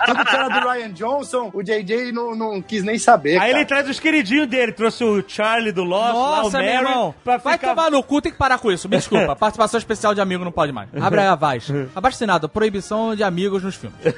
tudo 0.05 0.25
que 0.25 0.35
era 0.35 0.47
do 0.47 0.67
Ryan 0.69 0.91
Johnson, 0.91 1.51
o 1.53 1.61
JJ 1.63 2.11
não, 2.11 2.35
não 2.35 2.61
quis 2.61 2.83
nem 2.83 2.97
saber. 2.97 3.33
Aí 3.33 3.39
cara. 3.39 3.51
ele 3.51 3.65
traz 3.65 3.89
os 3.89 3.99
queridinhos 3.99 4.47
dele. 4.47 4.71
Trouxe 4.71 5.03
o 5.03 5.23
Charlie 5.27 5.71
do 5.71 5.83
Lost, 5.83 6.13
lá, 6.13 6.39
o 6.39 6.43
Nossa, 6.43 6.63
irmão. 6.63 7.15
Pra 7.23 7.37
Vai 7.37 7.57
ficar... 7.57 7.75
tomar 7.75 7.91
no 7.91 8.03
cu, 8.03 8.21
tem 8.21 8.31
que 8.31 8.37
parar 8.37 8.57
com 8.59 8.71
isso. 8.71 8.87
Me 8.87 8.97
desculpa. 8.97 9.35
Participação 9.43 9.77
especial 9.77 10.13
de 10.13 10.21
amigo 10.21 10.43
não 10.43 10.51
pode 10.51 10.71
mais. 10.71 10.89
Abre 10.99 11.21
a 11.21 11.35
voz. 11.35 11.67
Abaixo 11.95 12.17
proibição 12.53 13.15
de 13.15 13.23
amigos 13.23 13.63
nos 13.63 13.75
filmes. 13.75 13.99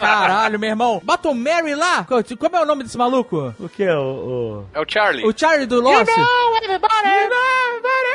Caralho, 0.00 0.58
meu 0.58 0.70
irmão. 0.70 1.00
Bota 1.04 1.28
o 1.28 1.34
Mary 1.34 1.74
lá. 1.74 2.04
Como 2.04 2.56
é 2.56 2.60
o 2.60 2.66
nome 2.66 2.84
desse 2.84 2.98
maluco? 2.98 3.54
O 3.58 3.68
que? 3.68 3.88
O, 3.88 4.64
É 4.72 4.80
o 4.80 4.84
Charlie. 4.86 5.26
O 5.26 5.32
Charlie 5.36 5.66
do 5.66 5.80
Lost. 5.80 6.10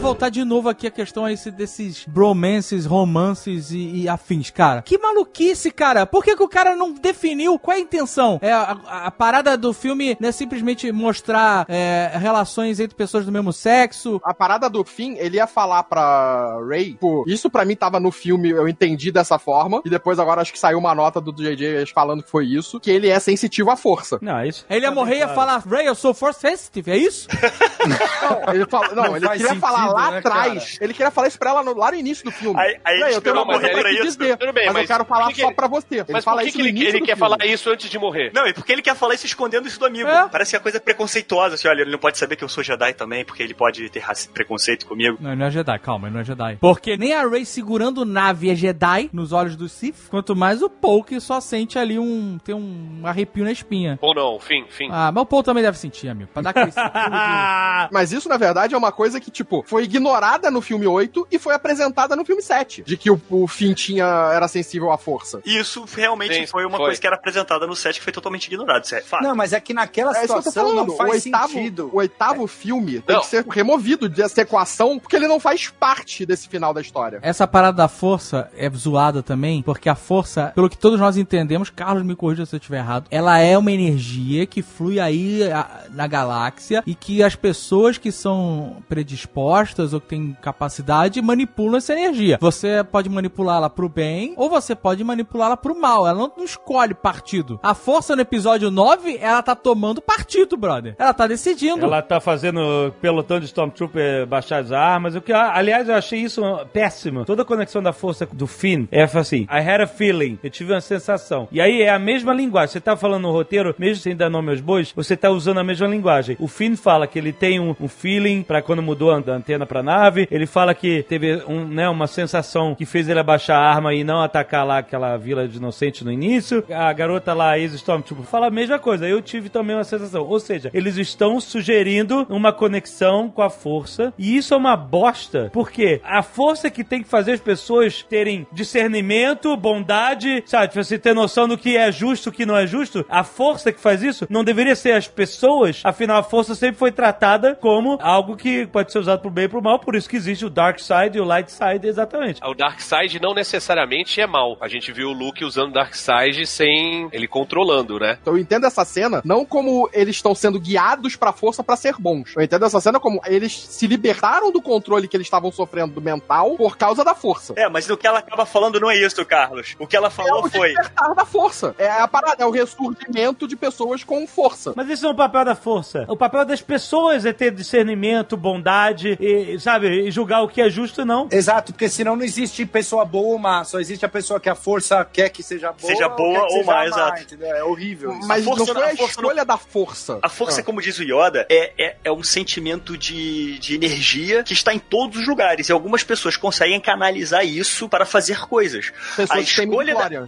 voltar 0.00 0.30
de 0.30 0.44
novo 0.44 0.68
aqui 0.68 0.86
a 0.86 0.90
questão 0.90 1.26
a 1.26 1.32
esse, 1.32 1.50
desses 1.50 2.04
bromances, 2.06 2.86
romances 2.86 3.70
e, 3.70 4.02
e 4.02 4.08
afins, 4.08 4.50
cara. 4.50 4.80
Que 4.82 4.96
maluquice, 4.96 5.70
cara. 5.70 6.06
Por 6.06 6.24
que, 6.24 6.34
que 6.34 6.42
o 6.42 6.48
cara 6.48 6.74
não 6.74 6.92
definiu 6.94 7.58
qual 7.58 7.76
é 7.76 7.80
a 7.80 7.82
intenção? 7.82 8.38
É, 8.40 8.50
a, 8.50 8.76
a- 8.86 9.10
parada 9.10 9.56
do 9.58 9.72
filme 9.74 10.16
não 10.18 10.30
é 10.30 10.32
simplesmente 10.32 10.90
mostrar 10.90 11.66
é, 11.68 12.10
relações 12.14 12.80
entre 12.80 12.96
pessoas 12.96 13.26
do 13.26 13.32
mesmo 13.32 13.52
sexo. 13.52 14.18
A 14.24 14.32
parada 14.32 14.70
do 14.70 14.82
fim, 14.84 15.16
ele 15.18 15.36
ia 15.36 15.46
falar 15.46 15.82
pra 15.82 16.58
Ray, 16.66 16.96
pô, 16.98 17.24
isso 17.26 17.50
pra 17.50 17.66
mim 17.66 17.76
tava 17.76 18.00
no 18.00 18.10
filme, 18.10 18.48
eu 18.50 18.66
entendi 18.66 19.12
dessa 19.12 19.38
forma, 19.38 19.82
e 19.84 19.90
depois 19.90 20.18
agora 20.18 20.40
acho 20.40 20.52
que 20.52 20.58
saiu 20.58 20.78
uma 20.78 20.94
nota 20.94 21.20
do 21.20 21.30
JJ 21.32 21.84
falando 21.94 22.22
que 22.22 22.30
foi 22.30 22.46
isso, 22.46 22.80
que 22.80 22.90
ele 22.90 23.08
é 23.08 23.18
sensitivo 23.20 23.70
à 23.70 23.76
força. 23.76 24.18
Não, 24.22 24.38
é 24.38 24.48
isso. 24.48 24.64
Ele 24.70 24.86
ia 24.86 24.90
morrer 24.90 25.16
e 25.16 25.18
ia 25.18 25.28
falar, 25.28 25.58
Ray, 25.68 25.86
eu 25.86 25.94
sou 25.94 26.14
force 26.14 26.40
sensitive, 26.40 26.90
é 26.90 26.96
isso? 26.96 27.28
Não, 27.86 28.54
ele, 28.54 28.66
fala, 28.66 28.94
não, 28.94 29.04
Não 29.04 29.16
ele 29.16 29.26
queria 29.28 29.46
sentido, 29.48 29.60
falar 29.60 29.89
lá 29.92 30.10
né, 30.10 30.18
atrás, 30.18 30.78
ele 30.80 30.92
queria 30.94 31.10
falar 31.10 31.28
isso 31.28 31.38
pra 31.38 31.50
ela 31.50 31.62
no- 31.62 31.76
lá 31.76 31.90
no 31.90 31.96
início 31.96 32.24
do 32.24 32.30
filme. 32.30 32.58
Aí- 32.60 32.78
aí 32.84 32.94
eu 33.00 33.06
tenho 33.06 33.18
esperou 33.18 33.44
uma 33.44 33.52
coisa 33.54 33.68
morrer 33.68 33.80
pra 33.82 33.92
isso. 33.92 34.02
dizer, 34.18 34.36
Tudo 34.36 34.52
bem, 34.52 34.66
mas, 34.66 34.74
eu 34.74 34.80
mas 34.80 34.86
quero 34.88 35.04
por 35.04 35.14
falar 35.16 35.26
que 35.28 35.34
que 35.34 35.40
só 35.40 35.46
ele- 35.48 35.54
pra 35.56 35.68
você. 35.68 35.94
Ele 35.96 36.04
Mas 36.10 36.24
fala 36.24 36.36
por 36.38 36.42
que, 36.42 36.48
isso 36.48 36.56
que 36.58 36.62
ele, 36.68 36.80
ele 36.80 36.92
quer 37.00 37.06
filme. 37.06 37.16
falar 37.16 37.44
isso 37.46 37.70
antes 37.70 37.90
de 37.90 37.98
morrer? 37.98 38.30
Não, 38.34 38.46
e 38.46 38.52
porque 38.54 38.72
ele 38.72 38.82
quer 38.82 38.94
falar 38.94 39.14
isso 39.14 39.26
escondendo 39.26 39.66
isso 39.68 39.78
do 39.78 39.86
amigo. 39.86 40.08
É. 40.08 40.28
Parece 40.28 40.56
uma 40.56 40.62
coisa 40.62 40.80
preconceituosa, 40.80 41.54
assim, 41.54 41.68
olha, 41.68 41.82
ele 41.82 41.90
não 41.90 41.98
pode 41.98 42.18
saber 42.18 42.36
que 42.36 42.44
eu 42.44 42.48
sou 42.48 42.62
Jedi 42.62 42.92
também, 42.94 43.24
porque 43.24 43.42
ele 43.42 43.54
pode 43.54 43.88
ter 43.90 44.02
preconceito 44.32 44.86
comigo. 44.86 45.16
Não, 45.20 45.30
ele 45.30 45.40
não 45.40 45.46
é 45.46 45.50
Jedi, 45.50 45.78
calma, 45.78 46.06
ele 46.08 46.14
não 46.14 46.20
é 46.20 46.24
Jedi. 46.24 46.56
Porque 46.60 46.96
nem 46.96 47.14
a 47.14 47.26
Rey 47.28 47.44
segurando 47.44 48.04
nave 48.04 48.50
é 48.50 48.54
Jedi 48.54 49.10
nos 49.12 49.32
olhos 49.32 49.56
do 49.56 49.68
Sith, 49.68 50.08
quanto 50.08 50.34
mais 50.36 50.62
o 50.62 50.70
Paul 50.70 51.02
que 51.04 51.20
só 51.20 51.40
sente 51.40 51.78
ali 51.78 51.98
um. 51.98 52.38
tem 52.44 52.54
um 52.54 53.02
arrepio 53.04 53.44
na 53.44 53.52
espinha. 53.52 53.98
Ou 54.00 54.14
não? 54.14 54.38
Fim, 54.40 54.64
fim. 54.68 54.88
Ah, 54.90 55.10
mas 55.12 55.22
o 55.22 55.26
Paul 55.26 55.42
também 55.42 55.62
deve 55.62 55.78
sentir, 55.78 56.08
amigo. 56.08 56.30
Pra 56.32 56.42
dar 56.42 56.50
aquele 56.50 56.70
Mas 57.92 58.12
isso, 58.12 58.28
na 58.28 58.36
verdade, 58.36 58.74
é 58.74 58.78
uma 58.78 58.92
coisa 58.92 59.20
que, 59.20 59.30
tipo, 59.30 59.62
foi 59.66 59.79
ignorada 59.82 60.50
no 60.50 60.60
filme 60.60 60.86
8 60.86 61.28
e 61.30 61.38
foi 61.38 61.54
apresentada 61.54 62.14
no 62.16 62.24
filme 62.24 62.42
7. 62.42 62.82
De 62.82 62.96
que 62.96 63.10
o, 63.10 63.20
o 63.30 63.46
Finn 63.46 63.74
tinha, 63.74 64.04
era 64.32 64.46
sensível 64.48 64.90
à 64.92 64.98
força. 64.98 65.40
E 65.44 65.58
isso 65.58 65.84
realmente 65.94 66.34
Sim, 66.34 66.46
foi 66.46 66.64
uma 66.64 66.76
foi. 66.76 66.86
coisa 66.86 67.00
que 67.00 67.06
era 67.06 67.16
apresentada 67.16 67.66
no 67.66 67.74
set 67.76 67.98
que 67.98 68.04
foi 68.04 68.12
totalmente 68.12 68.46
ignorado. 68.46 68.84
Isso 68.84 68.94
é 68.94 69.00
fato. 69.02 69.22
Não, 69.22 69.34
mas 69.34 69.52
é 69.52 69.60
que 69.60 69.72
naquela 69.74 70.10
É 70.16 70.24
isso 70.24 70.32
que 70.32 70.32
eu 70.38 70.42
tô 70.42 70.50
situação 70.50 70.74
não 70.74 70.84
O 70.86 70.96
faz 70.96 71.24
oitavo, 71.24 71.52
sentido. 71.52 71.90
o 71.92 71.96
oitavo 71.98 72.46
filme 72.46 73.00
tem 73.00 73.16
Não. 73.16 73.22
que 73.22 73.28
ser 73.28 73.44
removido 73.48 74.08
dessa 74.08 74.40
equação, 74.42 74.98
porque 74.98 75.16
ele 75.16 75.28
não 75.28 75.38
faz 75.40 75.68
parte 75.68 76.24
desse 76.26 76.48
final 76.48 76.72
da 76.74 76.80
história. 76.80 77.18
Essa 77.22 77.46
parada 77.46 77.76
da 77.76 77.88
força 77.88 78.50
é 78.56 78.68
zoada 78.70 79.22
também, 79.22 79.62
porque 79.62 79.88
a 79.88 79.94
força, 79.94 80.52
pelo 80.54 80.68
que 80.68 80.76
todos 80.78 80.98
nós 81.00 81.16
entendemos, 81.16 81.70
Carlos 81.70 82.02
me 82.04 82.14
corrija 82.16 82.46
se 82.46 82.54
eu 82.54 82.58
estiver 82.58 82.78
errado, 82.78 83.06
ela 83.10 83.38
é 83.38 83.56
uma 83.56 83.72
energia 83.72 84.46
que 84.46 84.62
flui 84.62 84.98
aí 85.00 85.42
a- 85.50 85.84
na 85.90 86.06
galáxia 86.06 86.82
e 86.86 86.94
que 86.94 87.22
as 87.22 87.34
pessoas 87.36 87.98
que 87.98 88.10
são 88.12 88.82
predispostas 88.88 89.69
ou 89.78 90.00
que 90.00 90.08
têm 90.08 90.36
capacidade 90.40 91.20
manipulam 91.22 91.76
essa 91.76 91.92
energia. 91.92 92.38
Você 92.40 92.84
pode 92.84 93.08
manipulá-la 93.08 93.70
pro 93.70 93.88
bem 93.88 94.34
ou 94.36 94.48
você 94.48 94.74
pode 94.74 95.02
manipulá-la 95.02 95.56
pro 95.56 95.78
mal. 95.78 96.06
Ela 96.06 96.18
não, 96.18 96.32
não 96.36 96.44
escolhe 96.44 96.94
partido. 96.94 97.58
A 97.62 97.74
força 97.74 98.14
no 98.14 98.22
episódio 98.22 98.70
9, 98.70 99.18
ela 99.20 99.42
tá 99.42 99.54
tomando 99.54 100.00
partido, 100.00 100.56
brother. 100.56 100.94
Ela 100.98 101.14
tá 101.14 101.26
decidindo. 101.26 101.84
Ela 101.84 102.02
tá 102.02 102.20
fazendo 102.20 102.92
pelotão 103.00 103.38
de 103.38 103.46
Stormtrooper 103.46 104.26
baixar 104.26 104.58
as 104.58 104.72
armas. 104.72 105.14
O 105.14 105.20
que, 105.20 105.32
aliás, 105.32 105.88
eu 105.88 105.94
achei 105.94 106.20
isso 106.20 106.42
péssimo. 106.72 107.24
Toda 107.24 107.42
a 107.42 107.44
conexão 107.44 107.82
da 107.82 107.92
força 107.92 108.26
do 108.32 108.46
Finn 108.46 108.86
é 108.90 109.02
assim: 109.02 109.42
I 109.42 109.58
had 109.58 109.80
a 109.80 109.86
feeling. 109.86 110.38
Eu 110.42 110.50
tive 110.50 110.72
uma 110.72 110.80
sensação. 110.80 111.48
E 111.50 111.60
aí 111.60 111.82
é 111.82 111.90
a 111.90 111.98
mesma 111.98 112.32
linguagem. 112.32 112.72
Você 112.72 112.80
tá 112.80 112.96
falando 112.96 113.22
no 113.22 113.32
roteiro, 113.32 113.74
mesmo 113.78 114.02
sem 114.02 114.16
dar 114.16 114.30
nome 114.30 114.50
aos 114.50 114.60
bois, 114.60 114.92
você 114.94 115.16
tá 115.16 115.30
usando 115.30 115.58
a 115.58 115.64
mesma 115.64 115.86
linguagem. 115.86 116.36
O 116.38 116.48
Finn 116.48 116.76
fala 116.76 117.06
que 117.06 117.18
ele 117.18 117.32
tem 117.32 117.60
um, 117.60 117.74
um 117.80 117.88
feeling 117.88 118.42
pra 118.42 118.62
quando 118.62 118.82
mudou 118.82 119.10
a 119.10 119.16
antena 119.16 119.59
pra 119.66 119.82
nave. 119.82 120.26
Ele 120.30 120.46
fala 120.46 120.74
que 120.74 121.02
teve 121.04 121.42
um, 121.46 121.66
né, 121.66 121.88
uma 121.88 122.06
sensação 122.06 122.74
que 122.74 122.86
fez 122.86 123.08
ele 123.08 123.20
abaixar 123.20 123.58
a 123.58 123.68
arma 123.68 123.94
e 123.94 124.04
não 124.04 124.22
atacar 124.22 124.66
lá 124.66 124.78
aquela 124.78 125.16
vila 125.16 125.46
de 125.46 125.56
inocente 125.56 126.04
no 126.04 126.12
início. 126.12 126.64
A 126.70 126.92
garota 126.92 127.34
lá, 127.34 127.58
ex-Stormtrooper, 127.58 128.26
fala 128.26 128.46
a 128.46 128.50
mesma 128.50 128.78
coisa. 128.78 129.08
Eu 129.08 129.20
tive 129.22 129.48
também 129.48 129.76
uma 129.76 129.84
sensação. 129.84 130.24
Ou 130.24 130.40
seja, 130.40 130.70
eles 130.72 130.96
estão 130.96 131.40
sugerindo 131.40 132.26
uma 132.28 132.52
conexão 132.52 133.28
com 133.28 133.42
a 133.42 133.50
força. 133.50 134.12
E 134.18 134.36
isso 134.36 134.54
é 134.54 134.56
uma 134.56 134.76
bosta. 134.76 135.50
Porque 135.52 136.00
a 136.04 136.22
força 136.22 136.70
que 136.70 136.84
tem 136.84 137.02
que 137.02 137.08
fazer 137.08 137.32
as 137.32 137.40
pessoas 137.40 138.02
terem 138.02 138.46
discernimento, 138.52 139.56
bondade, 139.56 140.42
sabe? 140.46 140.74
Você 140.74 140.98
ter 140.98 141.14
noção 141.14 141.46
do 141.46 141.58
que 141.58 141.76
é 141.76 141.90
justo 141.92 142.30
o 142.30 142.32
que 142.32 142.46
não 142.46 142.56
é 142.56 142.66
justo. 142.66 143.04
A 143.08 143.22
força 143.22 143.72
que 143.72 143.80
faz 143.80 144.02
isso 144.02 144.26
não 144.30 144.44
deveria 144.44 144.74
ser 144.74 144.92
as 144.92 145.06
pessoas. 145.06 145.82
Afinal, 145.84 146.18
a 146.18 146.22
força 146.22 146.54
sempre 146.54 146.76
foi 146.76 146.90
tratada 146.90 147.54
como 147.54 147.98
algo 148.00 148.36
que 148.36 148.66
pode 148.66 148.92
ser 148.92 148.98
usado 148.98 149.20
pro 149.20 149.30
bem 149.30 149.48
pro 149.50 149.62
mal. 149.62 149.78
Por 149.78 149.94
isso 149.94 150.08
que 150.08 150.16
existe 150.16 150.44
o 150.44 150.50
Dark 150.50 150.78
Side 150.78 151.16
e 151.18 151.20
o 151.20 151.24
Light 151.24 151.50
Side, 151.50 151.86
exatamente. 151.86 152.40
O 152.44 152.54
Darkseid 152.54 153.20
não 153.20 153.34
necessariamente 153.34 154.20
é 154.20 154.26
mal. 154.26 154.56
A 154.60 154.68
gente 154.68 154.92
viu 154.92 155.08
o 155.08 155.12
Luke 155.12 155.44
usando 155.44 155.72
Darkseid 155.72 156.46
sem 156.46 157.08
ele 157.12 157.26
controlando, 157.28 157.98
né? 157.98 158.18
Então 158.20 158.34
eu 158.34 158.38
entendo 158.40 158.66
essa 158.66 158.84
cena 158.84 159.20
não 159.24 159.44
como 159.44 159.88
eles 159.92 160.16
estão 160.16 160.34
sendo 160.34 160.58
guiados 160.60 161.16
pra 161.16 161.32
força 161.32 161.62
pra 161.62 161.76
ser 161.76 161.94
bons. 161.98 162.32
Eu 162.36 162.42
entendo 162.42 162.64
essa 162.64 162.80
cena 162.80 162.98
como 163.00 163.20
eles 163.26 163.52
se 163.52 163.86
libertaram 163.86 164.50
do 164.52 164.62
controle 164.62 165.08
que 165.08 165.16
eles 165.16 165.26
estavam 165.26 165.50
sofrendo 165.52 165.92
do 165.94 166.00
mental 166.00 166.56
por 166.56 166.76
causa 166.76 167.04
da 167.04 167.14
força. 167.14 167.52
É, 167.56 167.68
mas 167.68 167.88
o 167.90 167.96
que 167.96 168.06
ela 168.06 168.20
acaba 168.20 168.46
falando 168.46 168.78
não 168.80 168.90
é 168.90 168.96
isso, 168.96 169.24
Carlos. 169.26 169.74
O 169.78 169.86
que 169.86 169.96
ela 169.96 170.06
É 170.08 170.10
falou 170.10 170.44
o 170.46 170.50
foi. 170.50 170.68
despertar 170.68 171.14
da 171.14 171.24
força. 171.24 171.74
É 171.78 171.88
a 171.90 172.06
parada, 172.08 172.42
é 172.42 172.46
o 172.46 172.50
ressurgimento 172.50 173.46
de 173.48 173.56
pessoas 173.56 174.04
com 174.04 174.26
força. 174.26 174.72
Mas 174.76 174.88
esse 174.88 175.02
não 175.02 175.10
é 175.10 175.12
o 175.12 175.16
papel 175.16 175.44
da 175.44 175.54
força. 175.54 176.04
O 176.08 176.16
papel 176.16 176.44
das 176.44 176.60
pessoas 176.62 177.24
é 177.26 177.32
ter 177.32 177.50
discernimento, 177.52 178.36
bondade, 178.36 179.16
e, 179.20 179.39
sabe, 179.58 179.88
e 180.06 180.10
julgar 180.10 180.42
o 180.42 180.48
que 180.48 180.60
é 180.60 180.68
justo, 180.70 181.04
não. 181.04 181.28
Exato, 181.30 181.72
porque 181.72 181.88
senão 181.88 182.16
não 182.16 182.24
existe 182.24 182.64
pessoa 182.66 183.04
boa 183.04 183.28
ou 183.34 183.38
má, 183.38 183.64
só 183.64 183.78
existe 183.80 184.04
a 184.04 184.08
pessoa 184.08 184.40
que 184.40 184.48
a 184.48 184.54
força 184.54 185.04
quer 185.04 185.28
que 185.30 185.42
seja 185.42 185.72
boa, 185.72 185.92
Seja 185.92 186.08
boa 186.08 186.46
que 186.46 186.52
ou 186.54 186.58
seja 186.60 186.64
má, 186.64 186.86
exato. 186.86 187.22
entendeu? 187.22 187.54
É 187.56 187.64
horrível. 187.64 188.12
isso. 188.18 188.26
Mas 188.28 188.42
A 188.42 188.44
força- 188.44 188.64
não 188.66 188.74
foi 188.74 188.82
a, 188.84 188.86
a 188.92 188.96
força 188.96 189.12
escolha 189.20 189.44
da 189.44 189.56
força. 189.58 190.18
A 190.22 190.28
força, 190.28 190.60
Ah. 190.60 190.64
como 190.64 190.80
diz 190.80 190.98
o 190.98 191.02
Yoda, 191.02 191.46
é, 191.50 191.72
é, 191.78 191.96
é 192.04 192.12
um 192.12 192.22
sentimento 192.22 192.96
de, 192.96 193.58
de 193.58 193.74
energia 193.74 194.42
que 194.42 194.52
está 194.52 194.72
em 194.74 194.78
todos 194.78 195.18
os 195.20 195.26
lugares. 195.26 195.68
E 195.68 195.72
algumas 195.72 196.02
pessoas 196.04 196.36
conseguem 196.36 196.80
canalizar 196.80 197.44
isso 197.44 197.88
para 197.88 198.04
fazer 198.06 198.40
coisas. 198.46 198.92
Pessoas 199.16 199.30
a 199.30 199.40
escolha, 199.40 199.94
da, 199.94 200.26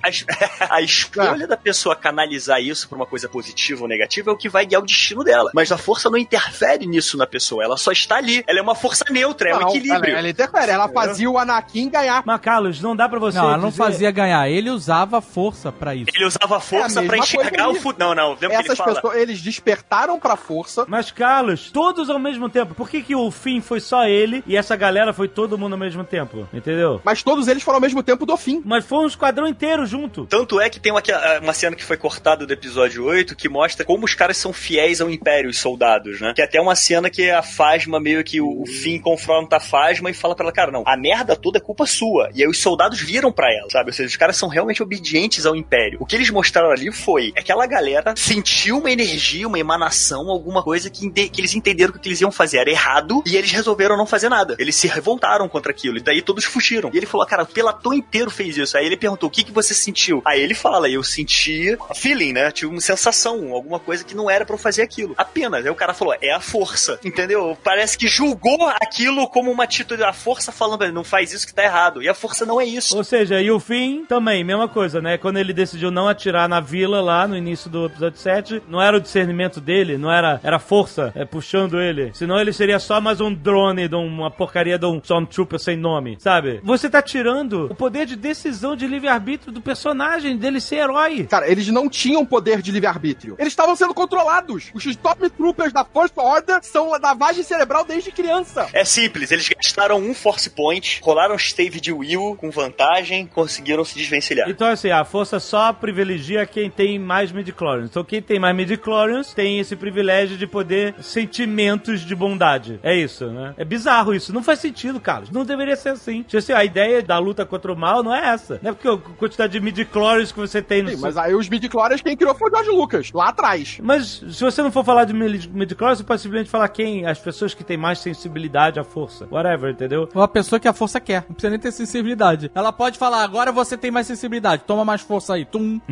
a, 0.68 0.76
a 0.76 0.80
escolha 0.82 1.46
da 1.46 1.56
pessoa 1.56 1.94
canalizar 1.96 2.60
isso 2.62 2.88
para 2.88 2.96
uma 2.96 3.06
coisa 3.06 3.28
positiva 3.28 3.82
ou 3.82 3.88
negativa 3.88 4.30
é 4.30 4.32
o 4.34 4.36
que 4.36 4.48
vai 4.48 4.64
guiar 4.66 4.82
o 4.82 4.86
destino 4.86 5.24
dela. 5.24 5.50
Mas 5.54 5.70
a 5.72 5.78
força 5.78 6.08
não 6.10 6.18
interfere 6.18 6.86
nisso 6.86 7.16
na 7.16 7.26
pessoa. 7.26 7.64
Ela 7.64 7.76
só 7.76 7.90
está 7.92 8.16
ali. 8.16 8.44
Ela 8.46 8.58
é 8.58 8.62
uma 8.62 8.74
força 8.74 8.91
neutra, 9.10 9.50
é 9.50 9.56
um 9.56 9.60
Não, 9.60 9.68
equilíbrio. 9.68 10.16
Ela, 10.16 10.28
ela 10.28 10.72
ela 10.72 10.88
fazia 10.88 11.30
o 11.30 11.38
Anakin 11.38 11.88
ganhar. 11.88 12.22
Mas, 12.24 12.40
Carlos, 12.40 12.80
não 12.80 12.94
dá 12.96 13.08
pra 13.08 13.18
você. 13.18 13.38
Não, 13.38 13.48
ela 13.48 13.58
não 13.58 13.68
dizer- 13.70 13.82
fazia 13.82 14.10
ganhar, 14.10 14.48
ele 14.48 14.70
usava 14.70 15.20
força 15.20 15.70
pra 15.70 15.94
isso. 15.94 16.10
Ele 16.14 16.24
usava 16.24 16.60
força 16.60 17.00
É 17.00 17.04
a 17.04 17.06
para 17.06 17.16
mesma 17.18 17.34
coisa 17.36 17.50
enxergar 17.50 17.68
o 17.68 17.74
futuro. 17.74 17.96
Não, 17.98 18.14
não. 18.14 18.36
Que 18.36 18.44
ele 18.46 18.54
Essas 18.54 18.78
fala? 18.78 18.94
pessoas, 18.94 19.16
eles 19.18 19.40
despertaram 19.40 20.18
pra 20.18 20.36
força. 20.36 20.84
Mas, 20.88 21.10
Carlos, 21.10 21.70
todos 21.70 22.08
ao 22.10 22.18
mesmo 22.18 22.48
tempo. 22.48 22.74
Por 22.74 22.88
que, 22.88 23.02
que 23.02 23.14
o 23.14 23.30
fim 23.30 23.60
foi 23.60 23.80
só 23.80 24.04
ele 24.04 24.42
e 24.46 24.56
essa 24.56 24.74
galera 24.76 25.12
foi 25.12 25.28
todo 25.28 25.56
mundo 25.58 25.72
ao 25.74 25.78
mesmo 25.78 26.04
tempo? 26.04 26.48
Entendeu? 26.52 27.00
Mas 27.04 27.22
todos 27.22 27.48
eles 27.48 27.62
foram 27.62 27.76
ao 27.76 27.80
mesmo 27.82 28.02
tempo 28.02 28.26
do 28.26 28.36
fim. 28.36 28.62
Mas 28.64 28.84
foi 28.84 28.98
um 28.98 29.06
esquadrão 29.06 29.46
inteiro 29.46 29.84
junto. 29.86 30.26
Tanto 30.26 30.60
é 30.60 30.68
que 30.68 30.80
tem 30.80 30.92
uma, 30.92 31.02
uma 31.42 31.52
cena 31.52 31.76
que 31.76 31.84
foi 31.84 31.96
cortada 31.96 32.46
do 32.46 32.52
episódio 32.52 33.04
8 33.04 33.36
que 33.36 33.48
mostra 33.48 33.84
como 33.84 34.04
os 34.04 34.14
caras 34.14 34.36
são 34.36 34.52
fiéis 34.52 35.00
ao 35.00 35.10
Império, 35.10 35.50
os 35.50 35.58
soldados, 35.58 36.20
né? 36.20 36.32
Que 36.34 36.42
é 36.42 36.44
até 36.44 36.60
uma 36.60 36.74
cena 36.74 37.10
que 37.10 37.30
a 37.30 37.42
Fasma 37.42 38.00
meio 38.00 38.22
que 38.24 38.40
o, 38.40 38.62
o 38.62 38.66
Finn 38.82 38.98
confronta 39.00 39.56
a 39.56 39.60
Fasma 39.60 40.10
e 40.10 40.14
fala 40.14 40.34
pra 40.34 40.44
ela, 40.44 40.52
cara, 40.52 40.70
não, 40.70 40.82
a 40.86 40.96
merda 40.96 41.36
toda 41.36 41.58
é 41.58 41.60
culpa 41.60 41.86
sua. 41.86 42.30
E 42.34 42.42
aí 42.42 42.48
os 42.48 42.58
soldados 42.58 43.00
viram 43.00 43.32
pra 43.32 43.52
ela, 43.52 43.68
sabe? 43.70 43.90
Ou 43.90 43.92
seja, 43.92 44.08
os 44.08 44.16
caras 44.16 44.36
são 44.36 44.48
realmente 44.48 44.82
obedientes 44.82 45.46
ao 45.46 45.56
Império. 45.56 45.98
O 46.00 46.06
que 46.06 46.16
eles 46.16 46.30
mostraram 46.30 46.70
ali 46.70 46.92
foi 46.92 47.32
aquela 47.36 47.66
galera 47.66 48.14
sentiu 48.16 48.78
uma 48.78 48.90
energia, 48.90 49.46
uma 49.46 49.58
emanação, 49.58 50.28
alguma 50.30 50.62
coisa 50.62 50.90
que, 50.90 51.08
que 51.10 51.40
eles 51.40 51.54
entenderam 51.54 51.92
que 51.92 51.98
o 51.98 52.00
que 52.00 52.08
eles 52.08 52.20
iam 52.20 52.32
fazer 52.32 52.58
era 52.58 52.70
errado 52.70 53.22
e 53.26 53.36
eles 53.36 53.50
resolveram 53.50 53.96
não 53.96 54.06
fazer 54.06 54.28
nada. 54.28 54.56
Eles 54.58 54.76
se 54.76 54.86
revoltaram 54.86 55.48
contra 55.48 55.72
aquilo. 55.72 55.98
E 55.98 56.00
daí 56.00 56.22
todos 56.22 56.44
fugiram. 56.44 56.90
E 56.92 56.96
ele 56.96 57.06
falou, 57.06 57.26
cara, 57.26 57.42
o 57.42 57.46
pelotão 57.46 57.92
inteiro 57.92 58.30
fez 58.30 58.56
isso. 58.56 58.76
Aí 58.76 58.86
ele 58.86 58.96
perguntou, 58.96 59.28
o 59.28 59.32
que, 59.32 59.44
que 59.44 59.52
você 59.52 59.74
sentiu? 59.74 60.22
Aí 60.24 60.40
ele 60.40 60.54
fala, 60.54 60.88
eu 60.88 61.02
senti 61.02 61.76
feeling, 61.94 62.32
né? 62.32 62.50
Tive 62.50 62.70
uma 62.70 62.80
sensação, 62.80 63.52
alguma 63.52 63.78
coisa 63.78 64.04
que 64.04 64.14
não 64.14 64.30
era 64.30 64.46
eu 64.48 64.58
fazer 64.58 64.82
aquilo. 64.82 65.14
Apenas. 65.16 65.64
Aí 65.64 65.70
o 65.70 65.74
cara 65.74 65.94
falou, 65.94 66.14
é 66.20 66.32
a 66.32 66.40
força. 66.40 66.98
Entendeu? 67.04 67.56
Parece 67.62 67.96
que 67.96 68.06
julgou 68.06 68.58
aquilo 68.80 69.28
como 69.28 69.50
uma 69.50 69.64
atitude. 69.64 70.02
A 70.02 70.12
força 70.12 70.52
falando 70.52 70.78
pra 70.78 70.86
ele, 70.86 70.94
não 70.94 71.04
faz 71.04 71.32
isso 71.32 71.46
que 71.46 71.54
tá 71.54 71.64
errado. 71.64 72.02
E 72.02 72.08
a 72.08 72.14
força 72.14 72.44
não 72.46 72.60
é 72.60 72.64
isso. 72.64 72.96
Ou 72.96 73.04
seja, 73.04 73.40
e 73.40 73.50
o 73.50 73.60
fim 73.60 74.04
também, 74.04 74.44
mesma 74.44 74.68
coisa, 74.68 75.00
né? 75.00 75.18
Quando 75.18 75.38
ele 75.38 75.52
decidiu 75.52 75.90
não 75.90 76.08
atirar 76.08 76.48
na 76.48 76.60
vila 76.60 77.00
lá 77.00 77.26
no 77.26 77.36
início 77.36 77.70
do 77.70 77.86
episódio 77.86 78.18
7, 78.18 78.62
não 78.68 78.80
era 78.80 78.96
o 78.96 79.00
discernimento 79.00 79.60
dele, 79.60 79.96
não 79.96 80.10
era, 80.10 80.40
era 80.42 80.56
a 80.56 80.60
força 80.60 81.12
é, 81.14 81.24
puxando 81.24 81.80
ele. 81.80 82.10
Senão 82.14 82.38
ele 82.38 82.52
seria 82.52 82.78
só 82.78 83.00
mais 83.00 83.20
um 83.20 83.32
drone 83.32 83.88
de 83.88 83.94
uma 83.94 84.30
porcaria 84.30 84.78
de 84.78 84.86
um 84.86 84.98
Stormtrooper 84.98 85.58
sem 85.58 85.76
nome, 85.76 86.16
sabe? 86.20 86.60
Você 86.62 86.88
tá 86.88 87.02
tirando 87.02 87.66
o 87.66 87.74
poder 87.74 88.06
de 88.06 88.16
decisão 88.16 88.76
de 88.76 88.86
livre-arbítrio 88.86 89.52
do 89.52 89.60
personagem 89.60 90.36
dele 90.36 90.60
ser 90.60 90.76
herói. 90.76 91.24
Cara, 91.24 91.50
eles 91.50 91.68
não 91.68 91.88
tinham 91.88 92.24
poder 92.24 92.62
de 92.62 92.70
livre-arbítrio. 92.70 93.36
Eles 93.38 93.52
estavam 93.52 93.76
sendo 93.76 93.94
controlados. 93.94 94.70
Os 94.74 94.84
Stormtroopers 94.84 95.72
da 95.72 95.84
First 95.84 96.14
Order 96.16 96.62
são 96.62 96.90
lavagem 96.90 97.42
cerebral 97.42 97.84
desde 97.84 98.10
criança. 98.10 98.61
É 98.72 98.84
simples, 98.84 99.30
eles 99.30 99.48
gastaram 99.48 99.98
um 99.98 100.14
Force 100.14 100.48
Point, 100.50 101.00
rolaram 101.02 101.36
Stave 101.38 101.80
de 101.80 101.92
Will 101.92 102.36
com 102.38 102.50
vantagem, 102.50 103.26
conseguiram 103.26 103.84
se 103.84 103.96
desvencilhar. 103.96 104.48
Então, 104.48 104.68
assim, 104.68 104.90
a 104.90 105.04
força 105.04 105.38
só 105.40 105.72
privilegia 105.72 106.44
quem 106.46 106.70
tem 106.70 106.98
mais 106.98 107.32
midichlorians. 107.32 107.88
Então, 107.90 108.04
quem 108.04 108.20
tem 108.22 108.38
mais 108.38 108.54
midichlorians 108.56 109.32
tem 109.34 109.58
esse 109.58 109.74
privilégio 109.76 110.36
de 110.36 110.46
poder 110.46 110.94
sentimentos 111.00 112.00
de 112.00 112.14
bondade. 112.14 112.78
É 112.82 112.94
isso, 112.94 113.26
né? 113.26 113.54
É 113.56 113.64
bizarro 113.64 114.14
isso. 114.14 114.32
Não 114.32 114.42
faz 114.42 114.58
sentido, 114.58 115.00
Carlos. 115.00 115.30
Não 115.30 115.44
deveria 115.44 115.76
ser 115.76 115.90
assim. 115.90 116.22
Tipo 116.22 116.38
assim, 116.38 116.52
a 116.52 116.64
ideia 116.64 117.02
da 117.02 117.18
luta 117.18 117.44
contra 117.46 117.72
o 117.72 117.76
mal 117.76 118.02
não 118.02 118.14
é 118.14 118.28
essa. 118.28 118.58
Não 118.62 118.70
é 118.70 118.74
porque 118.74 118.88
a 118.88 118.96
quantidade 119.16 119.52
de 119.52 119.60
midichlorians 119.60 120.32
que 120.32 120.38
você 120.38 120.60
tem 120.60 120.82
no 120.82 120.90
Sim, 120.90 120.96
seu- 120.96 121.02
mas 121.06 121.16
aí 121.16 121.34
os 121.34 121.48
midichlorians 121.48 122.00
quem 122.02 122.16
criou 122.16 122.34
foi 122.34 122.48
o 122.50 122.52
George 122.54 122.70
Lucas, 122.70 123.10
lá 123.12 123.28
atrás. 123.28 123.78
Mas 123.82 124.22
se 124.30 124.42
você 124.42 124.62
não 124.62 124.70
for 124.70 124.84
falar 124.84 125.04
de 125.04 125.12
midi- 125.12 125.48
midichlorians, 125.48 125.98
você 125.98 126.04
pode 126.04 126.20
simplesmente 126.20 126.50
falar 126.50 126.68
quem? 126.68 127.06
As 127.06 127.18
pessoas 127.18 127.54
que 127.54 127.64
têm 127.64 127.76
mais 127.76 127.98
sensibilidade 127.98 128.51
à 128.58 128.84
força. 128.84 129.26
Whatever, 129.30 129.72
entendeu? 129.72 130.08
Ou 130.14 130.22
a 130.22 130.28
pessoa 130.28 130.58
que 130.60 130.68
a 130.68 130.72
força 130.72 131.00
quer. 131.00 131.24
Não 131.28 131.34
precisa 131.34 131.50
nem 131.50 131.58
ter 131.58 131.72
sensibilidade. 131.72 132.50
Ela 132.54 132.72
pode 132.72 132.98
falar, 132.98 133.22
agora 133.22 133.52
você 133.52 133.76
tem 133.76 133.90
mais 133.90 134.06
sensibilidade. 134.06 134.62
Toma 134.66 134.84
mais 134.84 135.00
força 135.00 135.34
aí. 135.34 135.44
Tum. 135.44 135.80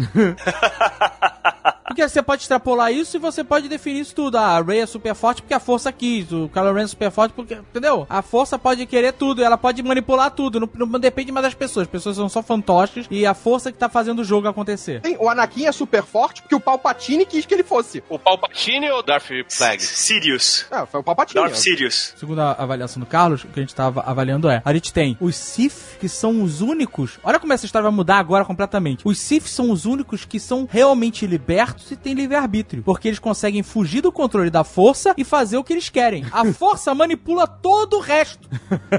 Porque 2.01 2.09
você 2.09 2.22
pode 2.22 2.42
extrapolar 2.42 2.90
isso 2.90 3.18
e 3.18 3.20
você 3.20 3.44
pode 3.44 3.68
definir 3.68 4.01
isso 4.01 4.14
tudo. 4.14 4.38
Ah, 4.38 4.57
a 4.57 4.62
Rey 4.62 4.80
é 4.80 4.86
super 4.86 5.14
forte 5.14 5.42
porque 5.42 5.53
a 5.53 5.61
força 5.61 5.92
quis. 5.92 6.32
O 6.32 6.48
Kylo 6.48 6.72
Ren 6.72 6.84
é 6.84 6.86
super 6.86 7.11
forte 7.11 7.32
porque... 7.32 7.53
Entendeu? 7.53 8.07
A 8.09 8.22
força 8.22 8.59
pode 8.59 8.86
querer 8.86 9.12
tudo. 9.12 9.44
Ela 9.44 9.59
pode 9.59 9.82
manipular 9.82 10.30
tudo. 10.30 10.59
Não, 10.59 10.68
não 10.74 10.98
depende 10.98 11.30
mais 11.30 11.44
das 11.44 11.53
pessoas. 11.53 11.86
As 11.86 11.90
pessoas 11.90 12.16
são 12.16 12.26
só 12.26 12.42
fantoches. 12.42 13.07
E 13.11 13.26
a 13.26 13.34
força 13.34 13.70
que 13.70 13.76
tá 13.76 13.86
fazendo 13.86 14.20
o 14.20 14.24
jogo 14.24 14.48
acontecer. 14.48 15.03
Sim, 15.05 15.14
o 15.20 15.28
Anakin 15.28 15.66
é 15.66 15.72
super 15.72 16.03
forte 16.03 16.40
porque 16.40 16.55
o 16.55 16.61
Palpatine 16.61 17.26
quis 17.26 17.44
que 17.44 17.53
ele 17.53 17.62
fosse. 17.62 18.03
O 18.09 18.18
Palpatine 18.18 18.90
ou 18.90 19.03
Darth 19.03 19.28
Plague? 19.59 19.82
Sirius. 19.82 20.64
É, 20.70 20.86
foi 20.86 21.01
o 21.01 21.05
Palpatine. 21.05 21.42
Darth 21.42 21.57
Sirius. 21.57 22.14
Segundo 22.16 22.40
a 22.40 22.53
avaliação 22.53 22.98
do 22.98 23.05
Carlos, 23.05 23.44
o 23.44 23.48
que 23.48 23.61
a 23.61 23.62
gente 23.62 23.74
tava 23.74 24.01
avaliando 24.07 24.48
é: 24.48 24.62
a 24.64 24.72
gente 24.72 24.90
tem 24.90 25.18
os 25.20 25.36
Sith, 25.36 25.98
que 26.01 26.09
são 26.09 26.42
os 26.42 26.62
únicos. 26.62 27.18
Olha 27.22 27.38
como 27.38 27.53
essa 27.53 27.66
história 27.66 27.90
vai 27.90 27.94
mudar 27.94 28.16
agora 28.16 28.42
completamente. 28.42 29.03
Os 29.05 29.18
Sith 29.18 29.48
são 29.48 29.70
os 29.70 29.84
únicos 29.84 30.24
que 30.24 30.40
são 30.40 30.66
realmente 30.70 31.26
libertos 31.26 31.89
e 31.95 31.97
têm 31.97 32.14
livre-arbítrio. 32.14 32.82
Porque 32.82 33.09
eles 33.09 33.18
conseguem 33.18 33.62
fugir 33.62 34.01
do 34.01 34.12
controle 34.12 34.51
da 34.51 34.64
força 34.64 35.14
e 35.16 35.24
fazer 35.24 35.57
o 35.57 35.64
que 35.64 35.72
eles 35.72 35.88
querem. 35.88 36.24
A 36.32 36.45
força 36.53 36.95
manipula 36.95 37.47
todo 37.47 37.97
o 37.97 38.01
resto. 38.01 38.49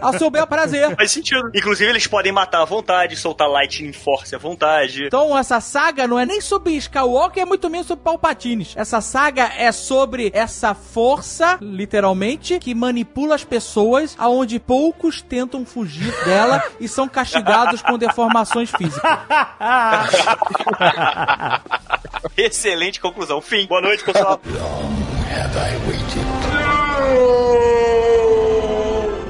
Ao 0.02 0.18
seu 0.18 0.30
bel 0.30 0.48
prazer. 0.48 0.94
Faz 0.96 1.12
sentido. 1.12 1.50
Inclusive, 1.54 1.90
eles 1.90 2.08
podem 2.08 2.32
matar 2.32 2.62
à 2.62 2.66
vontade, 2.66 3.16
soltar 3.16 3.50
Lightning 3.50 3.94
Force 3.94 4.36
à 4.36 4.38
vontade. 4.38 5.06
Então, 5.06 5.38
essa 5.38 5.60
saga 5.60 6.08
não 6.08 6.20
é 6.20 6.26
nem 6.26 6.42
sobre 6.42 6.74
Skywalker, 6.74 7.44
é 7.44 7.46
muito 7.46 7.70
menos 7.70 7.88
sobre 7.88 8.04
Palpatines. 8.04 8.74
Essa 8.76 9.02
saga 9.02 9.52
é 9.58 9.72
sobre 9.72 10.32
essa 10.34 10.74
força, 10.74 11.58
literalmente, 11.62 12.60
que 12.60 12.74
manipula 12.74 13.36
as 13.36 13.44
pessoas, 13.44 14.16
aonde 14.18 14.60
poucos 14.60 15.22
tentam 15.22 15.66
fugir 15.66 16.14
dela 16.24 16.64
e 16.80 16.88
são 16.88 17.08
castigados 17.08 17.82
com 17.82 17.98
deformações 17.98 18.72
físicas. 18.72 19.02
Excelente 22.72 23.02
conclusão. 23.02 23.42
Fim. 23.42 23.68
Boa 23.68 23.82
noite, 23.82 24.02
pessoal. 24.02 24.40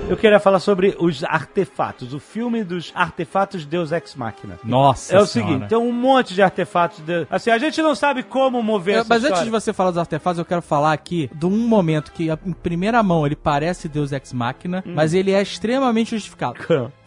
Eu 0.10 0.18
queria 0.18 0.42
falar 0.42 0.60
sobre 0.60 0.94
os 1.00 1.24
artefatos, 1.24 2.14
o 2.14 2.20
filme 2.20 2.66
dos 2.66 2.92
artefatos 2.94 3.66
Deus 3.66 3.94
Ex 3.94 4.14
Machina. 4.14 4.60
Nossa 4.62 5.16
É 5.16 5.20
o 5.22 5.26
Senhora. 5.26 5.52
seguinte, 5.54 5.70
tem 5.70 5.78
um 5.78 5.94
monte 5.94 6.34
de 6.34 6.42
artefatos. 6.42 7.00
De... 7.00 7.26
Assim, 7.32 7.50
a 7.50 7.58
gente 7.58 7.82
não 7.82 7.96
sabe 7.96 8.22
como 8.22 8.62
mover 8.62 8.96
É, 8.96 8.98
essa 9.00 9.06
mas 9.08 9.20
antes 9.20 9.28
história. 9.39 9.46
de 9.46 9.50
você 9.52 9.72
falar 9.72 9.92
dos 9.92 9.98
artefatos, 10.00 10.38
eu 10.38 10.44
quero 10.44 10.62
falar 10.62 10.92
aqui 10.92 11.30
de 11.34 11.46
um 11.46 11.66
momento 11.66 12.12
que, 12.12 12.28
em 12.30 12.52
primeira 12.52 13.02
mão, 13.02 13.26
ele 13.26 13.38
parece 13.38 13.88
Deus 13.88 14.12
Ex 14.12 14.34
Machina, 14.34 14.84
mas 14.86 15.14
ele 15.14 15.32
é 15.32 15.42
extremamente 15.42 16.12
justificado. 16.12 16.60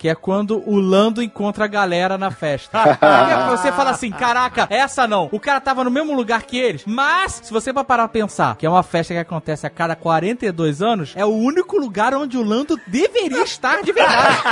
Que 0.04 0.10
é 0.10 0.14
quando 0.14 0.62
o 0.68 0.78
Lando 0.78 1.22
encontra 1.22 1.64
a 1.64 1.66
galera 1.66 2.18
na 2.18 2.30
festa. 2.30 2.78
Você 3.56 3.72
fala 3.72 3.88
assim, 3.88 4.10
caraca, 4.10 4.66
essa 4.68 5.08
não. 5.08 5.30
O 5.32 5.40
cara 5.40 5.62
tava 5.62 5.82
no 5.82 5.90
mesmo 5.90 6.14
lugar 6.14 6.42
que 6.42 6.58
eles, 6.58 6.84
mas, 6.84 7.40
se 7.42 7.50
você 7.50 7.72
parar 7.72 7.86
pra 7.86 8.08
pensar, 8.08 8.54
que 8.58 8.66
é 8.66 8.68
uma 8.68 8.82
festa 8.82 9.14
que 9.14 9.20
acontece 9.20 9.66
a 9.66 9.70
cada 9.70 9.96
42 9.96 10.82
anos, 10.82 11.14
é 11.16 11.24
o 11.24 11.30
único 11.30 11.78
lugar 11.78 12.12
onde 12.12 12.36
o 12.36 12.42
Lando 12.42 12.78
deveria 12.86 13.44
estar 13.44 13.82
de 13.82 13.92
verdade. 13.92 14.42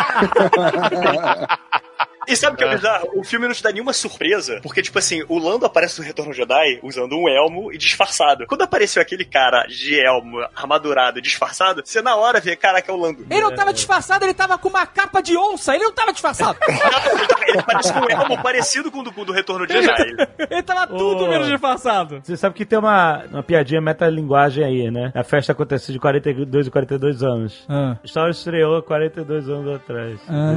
E 2.26 2.36
sabe 2.36 2.54
o 2.54 2.56
que 2.56 2.64
é 2.64 2.74
bizarro? 2.74 3.08
O 3.14 3.24
filme 3.24 3.46
não 3.46 3.54
te 3.54 3.62
dá 3.62 3.72
nenhuma 3.72 3.92
surpresa, 3.92 4.60
porque, 4.62 4.82
tipo 4.82 4.98
assim, 4.98 5.24
o 5.28 5.38
Lando 5.38 5.66
aparece 5.66 6.00
no 6.00 6.06
Retorno 6.06 6.32
Jedi 6.32 6.78
usando 6.82 7.16
um 7.16 7.28
elmo 7.28 7.72
e 7.72 7.78
disfarçado. 7.78 8.46
Quando 8.46 8.62
apareceu 8.62 9.02
aquele 9.02 9.24
cara 9.24 9.66
de 9.66 9.98
elmo, 10.00 10.38
armadurado 10.54 11.18
e 11.18 11.22
disfarçado, 11.22 11.82
você 11.84 12.00
na 12.00 12.16
hora 12.16 12.40
vê, 12.40 12.54
caraca, 12.56 12.90
é 12.90 12.94
o 12.94 12.98
Lando. 12.98 13.26
Ele 13.30 13.40
não 13.40 13.54
tava 13.54 13.72
disfarçado, 13.72 14.24
ele 14.24 14.34
tava 14.34 14.56
com 14.58 14.68
uma 14.68 14.86
capa 14.86 15.20
de 15.20 15.36
onça, 15.36 15.74
ele 15.74 15.84
não 15.84 15.92
tava 15.92 16.12
disfarçado. 16.12 16.58
Ele 17.44 17.62
parece 17.62 17.92
com 17.92 18.00
um 18.00 18.08
elmo 18.08 18.42
parecido 18.42 18.90
com 18.90 19.00
o 19.00 19.02
do, 19.02 19.10
do 19.10 19.32
Retorno 19.32 19.66
de 19.66 19.74
Jedi. 19.74 20.14
ele 20.50 20.62
tava 20.62 20.86
tudo 20.86 21.24
Ô. 21.24 21.28
menos 21.28 21.48
disfarçado. 21.48 22.20
Você 22.22 22.36
sabe 22.36 22.54
que 22.54 22.64
tem 22.64 22.78
uma, 22.78 23.24
uma 23.30 23.42
piadinha 23.42 23.80
metalinguagem 23.80 24.64
aí, 24.64 24.90
né? 24.90 25.12
A 25.14 25.24
festa 25.24 25.52
aconteceu 25.52 25.92
de 25.92 25.98
42 25.98 26.66
e 26.66 26.70
42 26.70 27.22
anos. 27.22 27.64
Ah. 27.68 27.96
Star 28.06 28.24
Wars 28.24 28.38
estreou 28.38 28.82
42 28.82 29.48
anos 29.48 29.74
atrás. 29.74 30.20
Ah. 30.28 30.52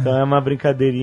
Então 0.00 0.18
é 0.18 0.22
uma 0.22 0.40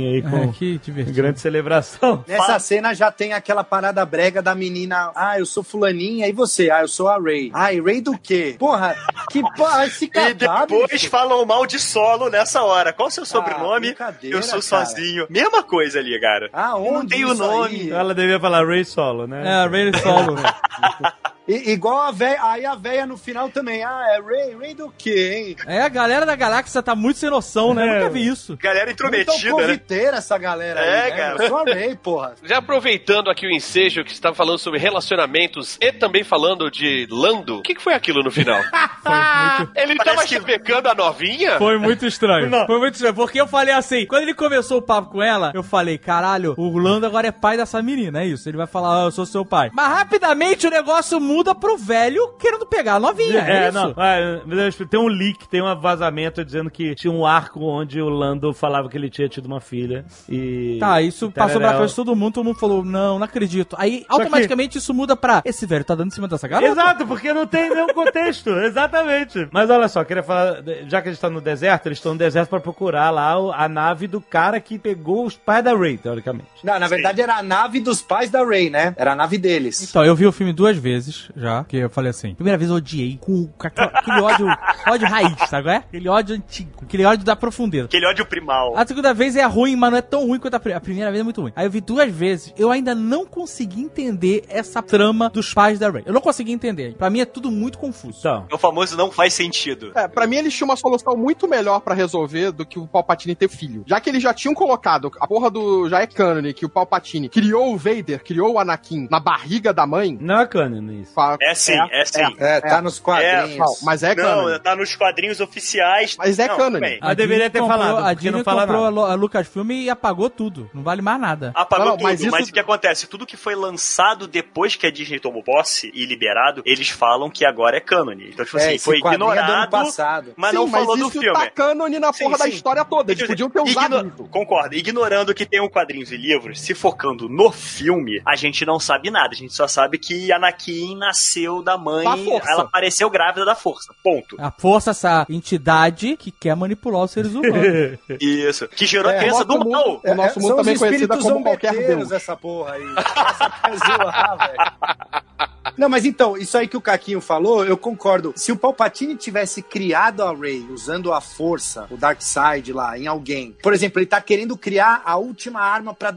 aí 0.07 0.21
com 0.21 0.49
Ah, 0.49 0.53
que 0.53 0.77
divertido. 0.79 1.15
grande 1.15 1.39
celebração. 1.39 2.23
Nessa 2.27 2.57
cena 2.59 2.93
já 2.93 3.11
tem 3.11 3.33
aquela 3.33 3.63
parada 3.63 4.05
brega 4.05 4.41
da 4.41 4.53
menina. 4.55 5.11
Ah, 5.15 5.37
eu 5.39 5.45
sou 5.45 5.63
fulaninha. 5.63 6.27
E 6.27 6.31
você? 6.31 6.69
Ah, 6.69 6.81
eu 6.81 6.87
sou 6.87 7.07
a 7.07 7.17
Ray. 7.19 7.51
Ah, 7.53 7.71
e 7.73 7.79
Ray 7.81 8.01
do 8.01 8.17
quê? 8.17 8.55
Porra, 8.59 8.95
que 9.29 9.41
porra, 9.55 9.85
esse 9.85 10.05
E 10.05 10.07
catar, 10.09 10.65
depois 10.65 10.91
bicho. 10.91 11.09
falam 11.09 11.45
mal 11.45 11.65
de 11.65 11.79
solo 11.79 12.29
nessa 12.29 12.61
hora. 12.63 12.91
Qual 12.93 13.07
o 13.07 13.11
seu 13.11 13.25
sobrenome? 13.25 13.87
brincadeira, 13.87 14.35
eu 14.37 14.41
sou 14.43 14.61
cara. 14.61 14.85
sozinho. 14.85 15.25
Mesma 15.29 15.63
coisa 15.63 15.99
ali, 15.99 16.19
cara. 16.19 16.49
Ah, 16.53 16.75
onde 16.77 16.91
não 16.93 17.05
tem 17.07 17.25
o 17.25 17.33
nome. 17.33 17.75
aí? 17.75 17.91
Ela 17.91 18.13
devia 18.15 18.39
falar 18.39 18.65
Ray 18.65 18.83
Solo, 18.85 19.27
né? 19.27 19.43
É, 19.45 19.67
Ray 19.67 19.91
Solo. 20.01 20.35
I- 21.47 21.71
igual 21.71 22.01
a 22.01 22.11
véia, 22.11 22.39
aí 22.43 22.65
a 22.65 22.75
véia 22.75 23.05
no 23.05 23.17
final 23.17 23.49
também. 23.49 23.83
Ah, 23.83 24.03
é 24.09 24.21
Ray, 24.21 24.55
Ray 24.59 24.73
do 24.73 24.91
quê, 24.97 25.33
hein? 25.49 25.55
É, 25.67 25.81
a 25.81 25.89
galera 25.89 26.25
da 26.25 26.35
galáxia 26.35 26.81
tá 26.81 26.95
muito 26.95 27.19
sem 27.19 27.29
noção, 27.29 27.73
né? 27.73 27.85
É. 27.87 27.99
Nunca 27.99 28.09
vi 28.09 28.25
isso. 28.27 28.57
Galera 28.59 28.89
Então 28.91 29.07
intrometida, 29.07 29.55
né? 29.55 29.61
conviteira 29.63 30.17
essa 30.17 30.37
galera 30.37 30.79
É, 30.79 31.03
aí, 31.03 31.11
né? 31.11 31.17
cara. 31.17 31.43
Eu 31.43 31.47
sou 31.47 31.57
a 31.59 31.63
Ray, 31.63 31.95
porra. 31.95 32.33
Já 32.43 32.57
aproveitando 32.57 33.29
aqui 33.29 33.45
o 33.45 33.51
ensejo 33.51 34.03
que 34.03 34.09
você 34.09 34.15
estava 34.15 34.35
falando 34.35 34.57
sobre 34.57 34.79
relacionamentos 34.79 35.77
e 35.79 35.91
também 35.91 36.23
falando 36.23 36.69
de 36.71 37.07
Lando, 37.11 37.59
o 37.59 37.61
que, 37.61 37.75
que 37.75 37.81
foi 37.81 37.93
aquilo 37.93 38.23
no 38.23 38.31
final? 38.31 38.59
Ele 39.75 39.95
Parece 39.95 40.03
tava 40.15 40.21
que- 40.27 40.33
chapecando 40.35 40.89
a 40.89 40.95
novinha? 40.95 41.57
Foi 41.57 41.77
muito 41.77 42.05
estranho. 42.05 42.49
Foi 42.65 42.79
muito 42.79 42.95
estranho. 42.95 43.13
Porque 43.13 43.39
eu 43.39 43.47
falei 43.47 43.73
assim, 43.73 44.05
quando 44.07 44.23
ele 44.23 44.33
começou 44.33 44.79
o 44.79 44.81
papo 44.81 45.11
com 45.11 45.21
ela, 45.21 45.51
eu 45.53 45.61
falei, 45.63 45.97
caralho, 45.97 46.55
o 46.57 46.77
Lando 46.77 47.05
agora 47.05 47.27
é 47.27 47.31
pai 47.31 47.55
dessa 47.57 47.81
menina, 47.81 48.21
é 48.23 48.25
isso. 48.25 48.49
Ele 48.49 48.57
vai 48.57 48.67
falar, 48.67 49.03
ah, 49.03 49.05
eu 49.05 49.11
sou 49.11 49.25
seu 49.25 49.45
pai. 49.45 49.69
Mas 49.73 49.87
rapidamente 49.89 50.65
o 50.65 50.69
negócio 50.71 51.19
muda 51.19 51.34
muda 51.35 51.53
pro 51.53 51.77
velho 51.77 52.33
querendo 52.39 52.65
pegar 52.65 52.95
a 52.95 52.99
novinha. 52.99 53.39
É, 53.41 53.65
É, 53.65 53.69
isso. 53.69 53.77
não. 53.77 53.93
é, 54.03 54.41
Tem 54.89 54.99
um 54.99 55.07
leak, 55.07 55.47
tem 55.49 55.61
um 55.61 55.75
vazamento 55.79 56.43
dizendo 56.43 56.69
que 56.71 56.95
tinha 56.95 57.11
um 57.11 57.25
arco 57.25 57.61
onde 57.63 58.01
o 58.01 58.09
Lando 58.09 58.53
falava 58.53 58.89
que 58.89 58.97
ele 58.97 59.09
tinha 59.09 59.27
tido 59.27 59.45
uma 59.45 59.59
filha. 59.59 60.05
E. 60.29 60.77
Tá, 60.79 61.01
isso 61.01 61.25
e 61.25 61.31
passou 61.31 61.59
pra 61.59 61.75
frente 61.75 61.89
de 61.89 61.95
todo 61.95 62.15
mundo, 62.15 62.33
todo 62.35 62.45
mundo 62.45 62.59
falou, 62.59 62.83
não, 62.83 63.19
não 63.19 63.25
acredito. 63.25 63.75
Aí, 63.79 64.05
automaticamente, 64.07 64.77
isso 64.77 64.93
muda 64.93 65.15
pra, 65.15 65.41
esse 65.45 65.65
velho 65.65 65.83
tá 65.83 65.95
dando 65.95 66.07
em 66.07 66.11
cima 66.15 66.27
dessa 66.27 66.47
garota? 66.47 66.71
Exato, 66.71 67.05
porque 67.05 67.33
não 67.33 67.45
tem 67.45 67.69
nenhum 67.69 67.87
contexto. 67.87 68.49
Exatamente. 68.63 69.47
Mas 69.51 69.69
olha 69.69 69.87
só, 69.87 70.03
queria 70.03 70.23
falar, 70.23 70.63
já 70.87 71.01
que 71.01 71.09
eles 71.09 71.17
estão 71.17 71.29
no 71.29 71.41
deserto, 71.41 71.87
eles 71.87 71.97
estão 71.97 72.13
no 72.13 72.19
deserto 72.19 72.49
pra 72.49 72.59
procurar 72.59 73.09
lá 73.09 73.33
a 73.55 73.67
nave 73.67 74.07
do 74.07 74.21
cara 74.21 74.59
que 74.59 74.79
pegou 74.79 75.25
os 75.25 75.35
pais 75.35 75.63
da 75.63 75.75
Ray, 75.75 75.97
teoricamente. 75.97 76.47
Não, 76.63 76.79
na 76.79 76.87
verdade 76.87 77.21
era 77.21 77.37
a 77.37 77.43
nave 77.43 77.79
dos 77.79 78.01
pais 78.01 78.29
da 78.29 78.43
Ray, 78.43 78.69
né? 78.69 78.93
Era 78.97 79.13
a 79.13 79.15
nave 79.15 79.37
deles. 79.37 79.89
Então, 79.89 80.05
eu 80.05 80.15
vi 80.15 80.25
o 80.25 80.31
filme 80.31 80.53
duas 80.53 80.77
vezes 80.77 81.24
já, 81.35 81.63
que 81.63 81.77
eu 81.77 81.89
falei 81.89 82.09
assim, 82.09 82.33
primeira 82.35 82.57
vez 82.57 82.69
eu 82.69 82.77
odiei, 82.77 83.17
com, 83.21 83.47
com 83.47 83.67
aquela- 83.67 83.87
aquele 83.93 84.21
ódio, 84.21 84.47
ódio 84.87 85.07
raiz, 85.07 85.35
sabe? 85.49 85.69
é? 85.69 85.75
Aquele 85.77 86.09
ódio 86.09 86.35
antigo, 86.35 86.71
aquele 86.81 87.05
ódio 87.05 87.25
da 87.25 87.35
profundeza. 87.35 87.85
Aquele 87.85 88.05
ódio 88.07 88.25
primal. 88.25 88.77
A 88.77 88.85
segunda 88.85 89.13
vez 89.13 89.35
é 89.35 89.43
ruim, 89.45 89.75
mas 89.75 89.91
não 89.91 89.97
é 89.97 90.01
tão 90.01 90.27
ruim 90.27 90.39
quanto 90.39 90.55
a, 90.55 90.59
pri- 90.59 90.73
a 90.73 90.79
primeira 90.81 91.09
vez 91.11 91.21
é 91.21 91.23
muito 91.23 91.41
ruim. 91.41 91.51
Aí 91.55 91.65
eu 91.65 91.71
vi 91.71 91.81
duas 91.81 92.11
vezes, 92.11 92.53
eu 92.57 92.71
ainda 92.71 92.93
não 92.95 93.25
consegui 93.25 93.81
entender 93.81 94.43
essa 94.49 94.81
trama 94.81 95.29
dos 95.29 95.53
pais 95.53 95.79
da 95.79 95.89
Ray. 95.89 96.03
Eu 96.05 96.13
não 96.13 96.21
consegui 96.21 96.51
entender. 96.51 96.95
Pra 96.95 97.09
mim 97.09 97.19
é 97.21 97.25
tudo 97.25 97.49
muito 97.51 97.77
confuso. 97.77 98.17
Então, 98.19 98.45
O 98.51 98.57
famoso 98.57 98.95
não 98.97 99.11
faz 99.11 99.33
sentido. 99.33 99.91
É, 99.95 100.07
pra 100.07 100.27
mim 100.27 100.37
eles 100.37 100.53
tinham 100.53 100.69
uma 100.69 100.75
solução 100.75 101.15
muito 101.17 101.47
melhor 101.47 101.79
pra 101.81 101.93
resolver 101.93 102.51
do 102.51 102.65
que 102.65 102.77
o 102.79 102.87
Palpatine 102.87 103.35
ter 103.35 103.49
filho. 103.49 103.83
Já 103.87 103.99
que 103.99 104.09
eles 104.09 104.21
já 104.21 104.33
tinham 104.33 104.53
colocado, 104.53 105.11
a 105.19 105.27
porra 105.27 105.49
do. 105.49 105.87
Já 105.89 106.01
é 106.01 106.07
canon 106.07 106.53
que 106.53 106.65
o 106.65 106.69
Palpatine 106.69 107.29
criou 107.29 107.73
o 107.73 107.77
Vader, 107.77 108.23
criou 108.23 108.53
o 108.53 108.59
Anakin 108.59 109.07
na 109.09 109.19
barriga 109.19 109.73
da 109.73 109.85
mãe. 109.87 110.17
não 110.19 110.41
é 110.41 110.47
canon 110.47 110.91
isso. 110.91 111.13
A- 111.21 111.37
É 111.41 111.53
sim, 111.55 111.77
é, 111.91 112.05
sim. 112.05 112.35
É, 112.39 112.61
tá 112.61 112.81
nos 112.81 112.99
quadrinhos. 112.99 113.57
Não, 113.57 113.75
mas 113.83 114.03
é 114.03 114.15
canon. 114.15 114.49
Não, 114.49 114.59
tá 114.59 114.75
nos 114.75 114.95
quadrinhos 114.95 115.39
oficiais. 115.39 116.15
Mas 116.17 116.39
é 116.39 116.47
não, 116.47 116.57
canon. 116.57 116.79
Mas 117.01 117.15
deveria 117.17 117.49
ter 117.49 117.59
comprou- 117.59 117.79
falado, 117.79 118.05
A 118.05 118.13
Disney 118.13 118.31
não 118.31 118.43
fala 118.43 118.61
comprou 118.61 118.83
nada. 118.83 118.87
a 118.87 119.01
Lu- 119.05 119.05
a 119.11 119.15
Lucasfilm 119.15 119.71
e 119.71 119.89
apagou 119.89 120.29
tudo. 120.29 120.69
Não 120.73 120.83
vale 120.83 121.01
mais 121.01 121.19
nada. 121.19 121.51
Apagou 121.55 121.85
Não, 121.85 121.91
tudo, 121.97 122.03
mas 122.03 122.21
mas, 122.25 122.41
isso- 122.41 122.49
o 122.51 122.53
que 122.53 122.59
acontece? 122.59 123.07
Tudo 123.07 123.25
que 123.25 123.37
foi 123.37 123.55
lançado 123.55 124.27
depois 124.27 124.75
que 124.75 124.85
a 124.87 124.91
Disney 124.91 125.19
tomou 125.19 125.43
posse 125.43 125.91
e 125.93 126.05
liberado, 126.05 126.61
eles 126.65 126.89
falam 126.89 127.29
que 127.29 127.45
agora 127.45 127.77
é 127.77 127.79
cânone. 127.79 128.29
Então, 128.29 128.45
tipo 128.45 128.57
É, 128.57 128.67
assim, 128.69 128.77
foi 128.77 128.95
é 128.95 128.99
ignorado, 128.99 129.69
passado. 129.71 130.33
mas 130.35 130.51
Sim, 130.51 130.55
não 130.57 130.67
falou 130.69 130.95
do 130.97 131.03
isso 131.07 131.19
filme. 131.19 131.33
tá 131.33 131.49
cânone 131.49 131.99
na 131.99 132.11
Sim, 132.13 132.25
porra 132.25 132.37
da 132.37 132.45
sim. 132.45 132.51
história 132.51 132.85
toda. 132.85 133.11
Eles 133.11 133.25
podiam 133.27 133.49
ter 133.49 133.61
usado 133.61 133.97
Igno- 133.97 134.11
isso. 134.15 134.23
Concordo. 134.29 134.75
Ignorando 134.75 135.33
que 135.33 135.45
tem 135.45 135.61
um 135.61 135.69
quadrinhos 135.69 136.11
e 136.11 136.17
livros, 136.17 136.59
se 136.61 136.73
focando 136.73 137.27
no 137.29 137.51
filme, 137.51 138.21
a 138.25 138.35
gente 138.35 138.65
não 138.65 138.79
sabe 138.79 139.09
nada. 139.09 139.29
A 139.31 139.35
gente 139.35 139.53
só 139.53 139.67
sabe 139.67 139.97
que 139.97 140.31
Anakin 140.31 140.95
nasceu 141.05 141.61
da 141.61 141.77
mãe. 141.77 142.03
Da. 142.03 142.51
Ela 142.51 142.63
apareceu 142.63 143.09
grávida 143.09 143.45
da 143.45 143.55
força. 143.55 143.93
Ponto. 144.03 144.35
A 144.39 144.51
força, 144.51 144.91
essa 144.91 145.25
entidade 145.29 146.17
que 146.17 146.31
quer 146.31 146.55
manipular 146.55 147.03
os 147.03 147.11
seres 147.11 147.33
humanos. 147.33 147.97
Isso. 148.19 148.67
Que 148.67 148.85
gerou 148.85 149.11
É, 149.11 149.15
a 149.17 149.19
criança 149.19 149.41
o 149.41 149.45
do 149.45 149.59
mal. 149.59 149.65
mundo- 149.67 150.01
O 150.05 150.15
nosso 150.15 150.39
mundo 150.39 150.55
também 150.57 150.77
conhecido 150.77 151.17
como 151.19 151.41
qualquer 151.43 151.73
Deus. 151.87 152.11
essa 152.11 152.35
porra 152.35 152.73
aí. 152.73 152.83
Essa 153.29 153.49
pra 153.49 153.75
zoar, 153.77 154.37
velho. 154.37 155.54
Não, 155.77 155.89
mas 155.89 156.05
então, 156.05 156.37
isso 156.37 156.57
aí 156.57 156.67
que 156.67 156.77
o 156.77 156.81
Caquinho 156.81 157.21
falou, 157.21 157.65
eu 157.65 157.77
concordo. 157.77 158.33
Se 158.35 158.51
o 158.51 158.57
Palpatine 158.57 159.15
tivesse 159.15 159.61
criado 159.61 160.23
a 160.23 160.33
Rey 160.33 160.65
usando 160.69 161.11
a 161.13 161.21
força, 161.21 161.87
o 161.89 161.97
Darkseid 161.97 162.71
lá, 162.71 162.97
em 162.97 163.07
alguém, 163.07 163.55
por 163.61 163.73
exemplo, 163.73 163.99
ele 163.99 164.05
tá 164.05 164.21
querendo 164.21 164.57
criar 164.57 165.01
a 165.05 165.17
última 165.17 165.61
arma 165.61 165.93
pra 165.93 166.13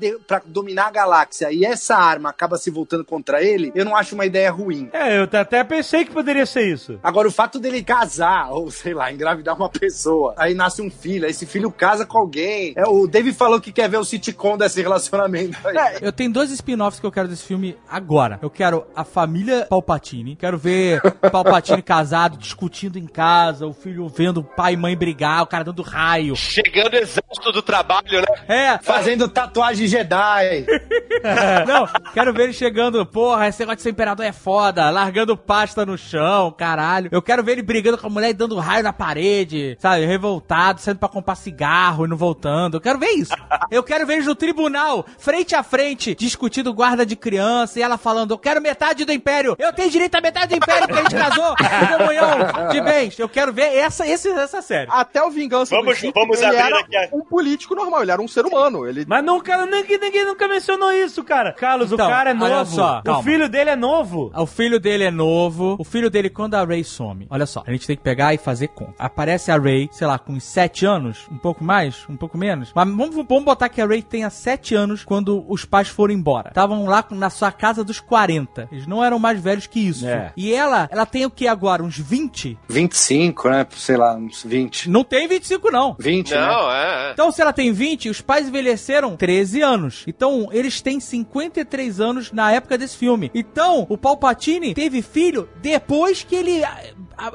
dominar 0.47 0.87
a 0.87 0.91
galáxia 0.91 1.53
e 1.53 1.65
essa 1.65 1.97
arma 1.97 2.31
acaba 2.31 2.57
se 2.57 2.71
voltando 2.71 3.05
contra 3.05 3.43
ele, 3.43 3.73
eu 3.75 3.85
não 3.85 3.97
acho 3.97 4.15
uma 4.15 4.27
ideia 4.27 4.51
ruim. 4.51 4.89
É, 4.93 5.19
eu 5.19 5.29
até 5.33 5.65
pensei 5.65 6.05
que 6.05 6.13
poderia 6.13 6.47
ser 6.47 6.63
isso. 6.63 6.99
Agora, 7.03 7.29
o 7.29 7.33
fato 7.33 7.59
dele 7.59 7.83
casar, 7.83 8.51
ou 8.51 8.71
sei 8.71 8.95
lá, 8.95 9.13
engravidar 9.13 9.57
uma 9.57 9.69
pessoa, 9.69 10.35
aí 10.37 10.55
nasce 10.55 10.83
um 10.83 10.91
filho, 10.91 11.25
aí 11.25 11.31
esse 11.31 11.47
filho 11.47 11.71
casa 11.71 12.05
com 12.05 12.19
alguém. 12.19 12.75
É, 12.77 12.87
o 12.87 13.07
Dave 13.07 13.33
falou 13.33 13.61
que 13.61 13.73
quer 13.73 13.89
ver 13.89 13.99
o 13.99 14.05
sitcom 14.05 14.57
desse 14.57 14.83
relacionamento 14.83 15.57
aí. 15.67 15.99
Eu 16.01 16.13
tenho 16.13 16.33
dois 16.33 16.51
spin-offs 16.51 17.01
que 17.01 17.07
eu 17.07 17.13
quero 17.13 17.29
desse 17.29 17.45
filme 17.45 17.77
agora. 17.89 18.39
Eu 18.43 18.51
quero 18.51 18.87
a 18.95 19.05
família 19.05 19.38
Palpatine. 19.69 20.37
Quero 20.37 20.59
ver 20.59 21.01
Palpatine 21.31 21.83
casado, 21.83 22.37
discutindo 22.37 22.99
em 22.99 23.07
casa, 23.07 23.67
o 23.67 23.73
filho 23.73 24.09
vendo 24.09 24.41
o 24.41 24.45
pai 24.45 24.75
e 24.75 24.77
mãe 24.77 24.97
brigar, 24.97 25.43
o 25.43 25.47
cara 25.47 25.65
dando 25.65 25.83
raio. 25.83 26.37
Chegando 26.37 26.95
exausto 26.95 27.53
do 27.53 27.63
trabalho, 27.63 28.21
né? 28.21 28.27
É, 28.49 28.79
Fazendo 28.79 29.29
tatuagem 29.29 29.87
Jedi. 29.87 30.67
não, 31.67 31.89
quero 32.13 32.33
ver 32.33 32.45
ele 32.45 32.53
chegando, 32.53 33.05
porra, 33.05 33.49
esse 33.49 33.61
negócio 33.61 33.77
de 33.77 33.83
ser 33.83 33.91
imperador 33.91 34.25
é 34.25 34.33
foda, 34.33 34.91
largando 34.91 35.37
pasta 35.37 35.85
no 35.85 35.99
chão, 35.99 36.51
caralho. 36.51 37.09
Eu 37.13 37.23
quero 37.23 37.43
ver 37.43 37.53
ele 37.53 37.63
brigando 37.63 37.99
com 37.99 38.07
a 38.07 38.11
mulher 38.11 38.31
e 38.31 38.35
dando 38.35 38.59
raio 38.59 38.83
na 38.83 38.93
parede, 38.93 39.77
sabe, 39.81 40.05
revoltado, 40.07 40.81
saindo 40.81 40.99
pra 40.99 41.09
comprar 41.09 41.35
cigarro 41.35 42.05
e 42.05 42.09
não 42.09 42.17
voltando. 42.17 42.77
Eu 42.77 42.81
quero 42.81 42.99
ver 42.99 43.11
isso. 43.11 43.35
Eu 43.71 43.83
quero 43.83 44.07
ver 44.07 44.15
eles 44.15 44.27
no 44.27 44.35
tribunal, 44.35 45.05
frente 45.19 45.55
a 45.55 45.63
frente, 45.63 46.15
discutindo 46.15 46.73
guarda 46.73 47.05
de 47.05 47.17
criança 47.17 47.79
e 47.79 47.83
ela 47.83 47.99
falando, 47.99 48.33
eu 48.33 48.39
quero 48.39 48.61
metade 48.61 49.05
do 49.05 49.13
império, 49.29 49.57
eu 49.59 49.73
tenho 49.73 49.91
direito 49.91 50.15
a 50.15 50.21
metade 50.21 50.49
do 50.49 50.57
império 50.57 50.89
porque 50.89 51.01
a 51.01 51.03
gente 51.03 51.15
casou, 51.17 51.55
demonhão 51.99 52.29
de 52.71 52.81
bens. 52.81 53.19
Eu 53.19 53.29
quero 53.29 53.53
ver 53.53 53.75
essa, 53.77 54.07
esse, 54.07 54.29
essa 54.31 54.63
série. 54.63 54.89
Até 54.91 55.23
o 55.23 55.31
Vingança 55.31 55.75
Vamos- 55.77 55.95
do 55.97 56.01
Sith, 56.01 56.15
vamos 56.15 56.39
ele 56.39 56.47
abrir 56.47 56.59
era 56.59 56.81
aqui 56.81 56.97
a- 56.97 57.09
um 57.13 57.21
político 57.23 57.75
normal, 57.75 58.03
ele 58.03 58.11
era 58.11 58.23
um 58.23 58.29
ser 58.29 58.47
humano. 58.47 58.87
Ele... 58.87 59.05
Mas 59.07 59.25
nunca, 59.25 59.67
ninguém, 59.67 59.99
ninguém 59.99 60.25
nunca 60.25 60.49
mencionou 60.49 60.91
isso, 60.93 61.23
cara. 61.23 61.53
Carlos, 61.53 61.93
Então, 61.93 62.07
o 62.07 62.11
cara 62.11 62.31
é 62.31 62.35
olha 62.35 62.59
novo. 62.59 62.75
só, 62.75 62.99
o 63.01 63.03
calma. 63.03 63.23
filho 63.23 63.49
dele 63.49 63.71
é 63.71 63.77
novo. 63.77 64.33
O 64.35 64.47
filho 64.47 64.81
dele 64.81 65.05
é 65.05 65.11
novo. 65.11 65.77
O 65.79 65.85
filho 65.85 66.09
dele, 66.11 66.31
quando 66.31 66.55
a 66.55 66.65
Ray 66.65 66.83
some, 66.85 67.27
olha 67.31 67.47
só, 67.47 67.63
a 67.67 67.71
gente 67.71 67.87
tem 67.87 67.97
que 67.97 68.03
pegar 68.03 68.33
e 68.35 68.39
fazer 68.39 68.69
conta. 68.69 68.95
Aparece 68.99 69.51
a 69.51 69.57
Ray, 69.59 69.89
sei 69.93 70.07
lá, 70.07 70.19
com 70.19 70.33
uns 70.33 70.45
7 70.45 70.87
anos, 70.87 71.27
um 71.31 71.37
pouco 71.39 71.63
mais, 71.63 72.05
um 72.09 72.17
pouco 72.17 72.39
menos. 72.39 72.73
Mas 72.75 72.89
vamos, 72.89 73.15
vamos 73.15 73.45
botar 73.45 73.69
que 73.69 73.81
a 73.81 73.87
Ray 73.87 74.03
tenha 74.03 74.31
7 74.31 74.75
anos 74.75 75.05
quando 75.05 75.45
os 75.49 75.65
pais 75.65 75.89
foram 75.89 76.15
embora. 76.15 76.49
Estavam 76.49 76.87
lá 76.87 77.05
na 77.11 77.31
sua 77.31 77.51
casa 77.53 77.85
dos 77.85 78.01
40. 78.01 78.69
Eles 78.73 78.87
não 78.87 79.05
eram 79.05 79.18
mais 79.19 79.41
velhos 79.41 79.67
que 79.67 79.81
isso. 79.81 80.07
É. 80.07 80.33
E 80.37 80.53
ela, 80.53 80.89
ela 80.91 81.07
tem 81.07 81.27
o 81.27 81.31
que 81.31 81.47
agora? 81.47 81.83
Uns 81.83 81.99
20? 81.99 82.59
25, 82.69 83.49
né? 83.49 83.67
Sei 83.71 83.97
lá, 83.97 84.15
uns 84.15 84.43
20. 84.43 84.91
Não 84.91 85.05
tem 85.05 85.29
25, 85.29 85.71
não. 85.71 85.97
20, 85.99 86.31
né? 86.31 86.41
Não, 86.41 86.73
é, 86.73 87.09
é. 87.09 87.13
Então, 87.13 87.31
se 87.31 87.41
ela 87.41 87.53
tem 87.53 87.73
20, 87.73 88.09
os 88.09 88.21
pais 88.21 88.49
envelheceram 88.49 89.17
13 89.17 89.63
anos. 89.63 90.05
Então, 90.07 90.49
eles 90.53 90.81
têm 90.81 91.01
53 91.01 92.01
anos 92.01 92.33
na 92.33 92.53
época 92.53 92.79
desse 92.79 92.97
filme. 92.97 93.31
Então, 93.35 93.87
o 93.89 93.97
Palpatine 93.97 94.75
teve 94.75 95.03
filho 95.03 95.49
depois 95.61 96.23
que 96.23 96.35
ele 96.35 96.63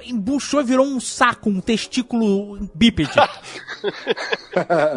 embuchou 0.06 0.62
e 0.62 0.64
virou 0.64 0.86
um 0.86 1.00
saco, 1.00 1.50
um 1.50 1.60
testículo 1.62 2.68
bípede. 2.74 3.12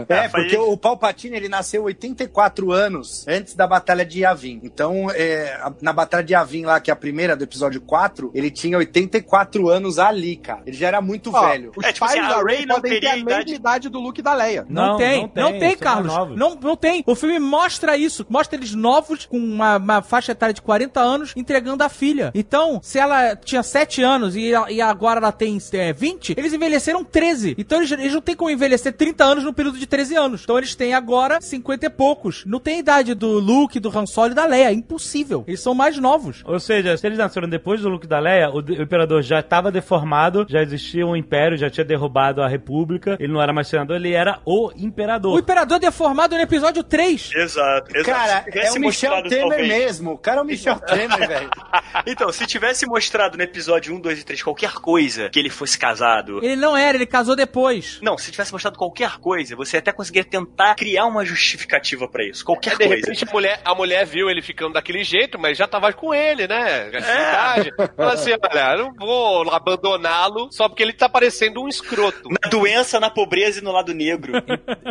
É, 0.08 0.28
porque 0.28 0.56
o 0.56 0.76
Palpatine 0.76 1.36
ele 1.36 1.48
nasceu 1.48 1.84
84 1.84 2.70
anos 2.72 3.26
antes 3.26 3.54
da 3.54 3.66
Batalha 3.66 4.04
de 4.04 4.20
Yavin. 4.20 4.60
Então, 4.62 5.10
é, 5.10 5.58
na 5.80 5.92
Batalha 5.92 6.22
de 6.22 6.34
Yavin 6.34 6.64
lá, 6.64 6.78
que 6.78 6.90
é 6.90 6.92
a 6.92 6.96
primeira 6.96 7.34
do 7.34 7.44
episódio 7.44 7.80
4, 7.80 8.30
ele 8.34 8.50
tinha 8.50 8.76
84 8.76 9.68
anos 9.68 9.98
ali, 9.98 10.36
cara. 10.36 10.60
Ele 10.66 10.76
já 10.76 10.88
era 10.88 11.00
muito 11.00 11.34
Ó, 11.34 11.40
velho. 11.48 11.72
Os 11.76 11.84
É, 11.84 11.92
tipo 11.92 12.06
pais 12.06 12.18
assim, 12.20 12.28
da 12.28 12.42
Rey 12.42 12.66
não 12.66 12.76
podem 12.76 12.92
ter 12.92 13.00
teria 13.00 13.12
a 13.12 13.16
mesma 13.16 13.30
idade- 13.32 13.54
idade 13.54 13.88
do 13.88 13.98
Luke 13.98 14.20
e 14.20 14.22
da 14.22 14.34
Leia. 14.34 14.66
Não, 14.68 14.86
Não, 14.88 14.96
tem, 14.98 15.22
não 15.22 15.42
não 15.44 15.50
tem, 15.52 15.60
tem, 15.60 15.76
são 15.78 15.94
mais 15.94 16.12
Carlos. 16.12 16.36
Não, 16.38 16.54
não 16.54 16.76
tem. 16.76 17.02
O 17.06 17.14
filme 17.14 17.38
mostra 17.38 17.96
isso. 17.96 18.26
Mostra 18.28 18.56
eles 18.58 18.74
novos, 18.74 19.24
com 19.26 19.38
uma, 19.38 19.78
uma 19.78 20.02
faixa 20.02 20.32
etária 20.32 20.52
de 20.54 20.62
40 20.62 21.00
anos, 21.00 21.32
entregando 21.34 21.82
a 21.82 21.88
filha. 21.88 22.30
Então, 22.34 22.78
se 22.82 22.98
ela 22.98 23.34
tinha 23.34 23.62
7 23.62 24.02
anos 24.02 24.36
e, 24.36 24.52
e 24.76 24.80
agora 24.80 25.18
ela 25.18 25.32
tem 25.32 25.58
é, 25.72 25.92
20, 25.92 26.34
eles 26.36 26.52
envelheceram 26.52 27.02
13. 27.04 27.54
Então, 27.58 27.78
eles, 27.78 27.90
eles 27.92 28.12
não 28.12 28.20
têm 28.20 28.36
como 28.36 28.50
envelhecer 28.50 28.92
30 28.92 29.24
anos 29.24 29.44
no 29.44 29.52
período 29.52 29.78
de 29.78 29.86
13 29.86 30.14
anos. 30.16 30.42
Então, 30.42 30.58
eles 30.58 30.74
têm 30.74 30.92
agora 30.94 31.40
50 31.40 31.86
e 31.86 31.90
poucos. 31.90 32.44
Não 32.46 32.60
tem 32.60 32.76
a 32.76 32.78
idade 32.78 33.14
do 33.14 33.38
Luke, 33.38 33.80
do 33.80 33.96
Han 33.96 34.06
Solo 34.06 34.32
e 34.32 34.34
da 34.34 34.44
Leia. 34.46 34.66
É 34.68 34.72
impossível. 34.72 35.44
Eles 35.46 35.60
são 35.60 35.74
mais 35.74 35.98
novos. 35.98 36.42
Ou 36.44 36.60
seja, 36.60 36.96
se 36.96 37.06
eles 37.06 37.18
nasceram 37.18 37.48
depois 37.48 37.80
do 37.80 37.88
Luke 37.88 38.06
da 38.06 38.18
Leia, 38.18 38.50
o, 38.50 38.58
o 38.58 38.82
imperador 38.82 39.22
já 39.22 39.40
estava 39.40 39.70
deformado, 39.72 40.46
já 40.48 40.62
existia 40.62 41.06
um 41.06 41.16
império, 41.16 41.56
já 41.56 41.70
tinha 41.70 41.84
derrubado 41.84 42.42
a 42.42 42.48
república, 42.48 43.16
ele 43.18 43.32
não 43.32 43.40
era 43.40 43.52
mais 43.52 43.68
senador, 43.68 43.96
ele 43.96 44.12
era 44.12 44.40
o 44.44 44.68
O 44.68 44.72
imperador. 44.76 45.38
Imperador 45.38 45.78
deformado 45.78 46.34
no 46.36 46.40
episódio 46.42 46.82
3. 46.82 47.30
Exato, 47.34 47.96
exato. 47.96 48.04
Cara, 48.04 48.44
é 48.52 48.72
o 48.72 48.80
Michel 48.80 49.22
Temer 49.22 49.40
talvez- 49.48 49.68
mesmo. 49.68 50.12
O 50.12 50.18
cara 50.18 50.38
é 50.40 50.42
o 50.42 50.44
Michel 50.44 50.78
Temer, 50.80 51.28
velho. 51.28 51.50
Então, 52.06 52.30
se 52.30 52.46
tivesse 52.46 52.86
mostrado 52.86 53.36
no 53.38 53.42
episódio 53.42 53.94
1, 53.94 54.00
2 54.00 54.20
e 54.20 54.24
3 54.24 54.42
qualquer 54.42 54.65
qualquer 54.66 54.80
coisa 54.80 55.28
que 55.30 55.38
ele 55.38 55.50
fosse 55.50 55.78
casado. 55.78 56.44
Ele 56.44 56.56
não 56.56 56.76
era, 56.76 56.96
ele 56.96 57.06
casou 57.06 57.36
depois. 57.36 57.98
Não, 58.02 58.18
se 58.18 58.30
tivesse 58.30 58.52
mostrado 58.52 58.78
qualquer 58.78 59.18
coisa, 59.18 59.54
você 59.56 59.78
até 59.78 59.92
conseguiria 59.92 60.28
tentar 60.28 60.74
criar 60.74 61.06
uma 61.06 61.24
justificativa 61.24 62.08
pra 62.08 62.24
isso. 62.24 62.44
Qualquer 62.44 62.72
Aí, 62.72 62.78
de 62.78 62.86
coisa. 62.86 63.06
repente 63.06 63.24
a 63.28 63.32
mulher, 63.32 63.60
a 63.64 63.74
mulher 63.74 64.06
viu 64.06 64.28
ele 64.28 64.42
ficando 64.42 64.74
daquele 64.74 65.04
jeito, 65.04 65.38
mas 65.38 65.56
já 65.56 65.66
tava 65.66 65.92
com 65.92 66.12
ele, 66.12 66.46
né? 66.46 66.90
Fala 67.96 68.12
assim, 68.12 68.32
olha, 68.32 68.72
eu 68.72 68.78
não 68.78 68.94
vou 68.94 69.50
abandoná-lo 69.54 70.48
só 70.50 70.68
porque 70.68 70.82
ele 70.82 70.92
tá 70.92 71.08
parecendo 71.08 71.62
um 71.62 71.68
escroto. 71.68 72.28
Na 72.28 72.50
doença, 72.50 72.98
na 73.00 73.10
pobreza 73.10 73.60
e 73.60 73.62
no 73.62 73.72
lado 73.72 73.92
negro. 73.94 74.32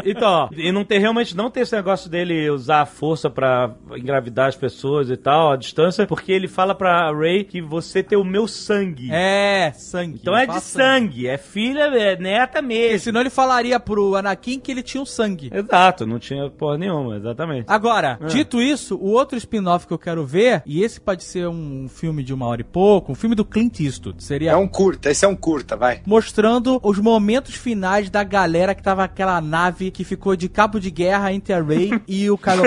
Então, 0.05 0.29
ó, 0.29 0.49
e 0.55 0.71
não 0.71 0.83
ter 0.85 0.99
realmente 0.99 1.35
não 1.35 1.49
ter 1.49 1.61
esse 1.61 1.75
negócio 1.75 2.09
dele 2.09 2.49
usar 2.49 2.81
a 2.81 2.85
força 2.85 3.29
pra 3.29 3.73
engravidar 3.95 4.47
as 4.49 4.55
pessoas 4.55 5.09
e 5.09 5.17
tal, 5.17 5.51
a 5.51 5.55
distância, 5.55 6.05
porque 6.05 6.31
ele 6.31 6.47
fala 6.47 6.75
pra 6.75 7.11
Ray 7.11 7.43
que 7.43 7.59
você 7.61 8.03
tem 8.03 8.17
o 8.17 8.23
meu 8.23 8.47
sangue. 8.47 9.09
É, 9.11 9.64
sangue. 9.71 10.19
Então 10.21 10.35
é 10.35 10.45
de 10.45 10.59
sangue, 10.61 11.27
é 11.27 11.37
filha, 11.37 11.83
é 11.83 12.15
neta 12.17 12.61
Porque 12.61 12.67
mesmo. 12.67 12.99
senão 12.99 13.21
ele 13.21 13.29
falaria 13.29 13.79
pro 13.79 14.15
Anakin 14.15 14.59
que 14.59 14.71
ele 14.71 14.81
tinha 14.83 15.01
um 15.01 15.05
sangue. 15.05 15.49
Exato, 15.53 16.05
não 16.05 16.19
tinha 16.19 16.49
porra 16.49 16.77
nenhuma, 16.77 17.17
exatamente. 17.17 17.65
Agora, 17.67 18.17
Ah. 18.21 18.25
dito 18.27 18.61
isso, 18.61 18.95
o 18.95 19.11
outro 19.11 19.37
spin-off 19.37 19.85
que 19.87 19.93
eu 19.93 19.99
quero 19.99 20.25
ver, 20.25 20.61
e 20.65 20.83
esse 20.83 20.99
pode 20.99 21.23
ser 21.23 21.47
um 21.47 21.87
filme 21.89 22.23
de 22.23 22.33
uma 22.33 22.45
hora 22.47 22.61
e 22.61 22.63
pouco, 22.63 23.11
um 23.11 23.15
filme 23.15 23.35
do 23.35 23.45
Clint 23.45 23.79
Eastwood, 23.79 24.23
seria 24.23 24.51
É 24.51 24.55
um 24.55 24.67
curta, 24.67 25.09
esse 25.09 25.25
é 25.25 25.27
um 25.27 25.35
curta, 25.35 25.75
vai. 25.75 26.01
mostrando 26.05 26.79
os 26.83 26.99
momentos 26.99 27.55
finais 27.55 28.09
da 28.09 28.23
galera 28.23 28.73
que 28.75 28.83
tava 28.83 29.03
aquela 29.03 29.39
nave 29.41 29.91
que 29.91 30.03
ficou 30.03 30.35
de 30.35 30.47
cabo 30.49 30.79
de 30.79 30.89
guerra 30.91 31.31
entre 31.33 31.53
a 31.53 31.61
Rey 31.61 31.91
e 32.07 32.29
o 32.29 32.37
Kylo. 32.37 32.63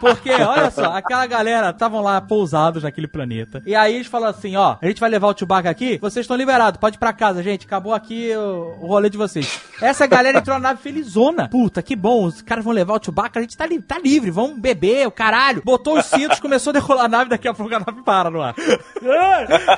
Porque, 0.00 0.30
olha 0.30 0.70
só, 0.70 0.92
aquela 0.96 1.26
galera 1.26 1.70
estavam 1.70 2.00
lá 2.02 2.20
pousados 2.20 2.82
naquele 2.82 3.06
planeta. 3.08 3.62
E 3.66 3.74
aí 3.74 3.94
eles 3.94 4.06
falam 4.06 4.28
assim, 4.28 4.56
ó, 4.56 4.76
a 4.80 4.86
gente 4.86 5.00
vai 5.00 5.10
levar 5.10 5.28
o 5.28 5.38
Chewbacca 5.38 5.70
aqui, 5.70 5.81
vocês 6.00 6.24
estão 6.24 6.36
liberados, 6.36 6.78
pode 6.80 6.96
ir 6.96 6.98
pra 6.98 7.12
casa, 7.12 7.42
gente, 7.42 7.66
acabou 7.66 7.94
aqui 7.94 8.34
o, 8.34 8.76
o 8.80 8.86
rolê 8.86 9.08
de 9.10 9.16
vocês. 9.16 9.60
Essa 9.80 10.06
galera 10.06 10.38
entrou 10.38 10.56
na 10.58 10.68
nave 10.68 10.82
felizona. 10.82 11.48
Puta, 11.48 11.82
que 11.82 11.96
bom, 11.96 12.24
os 12.24 12.42
caras 12.42 12.64
vão 12.64 12.72
levar 12.72 12.94
o 12.94 13.04
Chewbacca, 13.04 13.38
a 13.38 13.42
gente 13.42 13.56
tá, 13.56 13.66
li 13.66 13.80
tá 13.80 13.98
livre, 13.98 14.30
vamos 14.30 14.58
beber, 14.58 15.06
o 15.06 15.10
caralho. 15.10 15.62
Botou 15.64 15.98
os 15.98 16.06
cintos, 16.06 16.40
começou 16.40 16.70
a 16.70 16.74
decolar 16.74 17.04
a 17.06 17.08
nave, 17.08 17.30
daqui 17.30 17.48
a 17.48 17.54
pouco 17.54 17.74
a 17.74 17.78
nave 17.78 18.02
para 18.02 18.30
no 18.30 18.40
ar. 18.40 18.54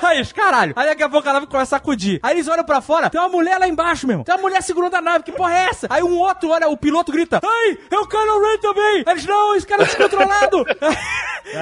Aí, 0.01 0.21
os 0.21 0.31
caralho. 0.31 0.73
Aí 0.75 0.87
daqui 0.87 1.03
a 1.03 1.09
pouco 1.09 1.27
a 1.27 1.33
nave 1.33 1.47
começa 1.47 1.75
a 1.75 1.79
sacudir. 1.79 2.19
Aí 2.21 2.35
eles 2.35 2.47
olham 2.47 2.63
pra 2.63 2.81
fora, 2.81 3.09
tem 3.09 3.19
uma 3.19 3.29
mulher 3.29 3.57
lá 3.59 3.67
embaixo, 3.67 4.05
meu 4.05 4.13
irmão. 4.13 4.23
Tem 4.23 4.35
uma 4.35 4.41
mulher 4.41 4.61
segurando 4.61 4.95
a 4.95 5.01
nave, 5.01 5.23
que 5.23 5.31
porra 5.31 5.53
é 5.53 5.69
essa? 5.69 5.87
Aí 5.89 6.03
um 6.03 6.17
outro 6.17 6.49
olha, 6.49 6.67
o 6.67 6.77
piloto 6.77 7.11
grita, 7.11 7.39
ai, 7.43 7.77
é 7.89 7.97
o 7.97 8.07
Kylo 8.07 8.41
Ren 8.41 8.57
também. 8.59 9.03
Eles, 9.07 9.25
não, 9.25 9.55
esse 9.55 9.67
cara 9.67 9.83
é 9.83 9.85
descontrolado. 9.85 10.65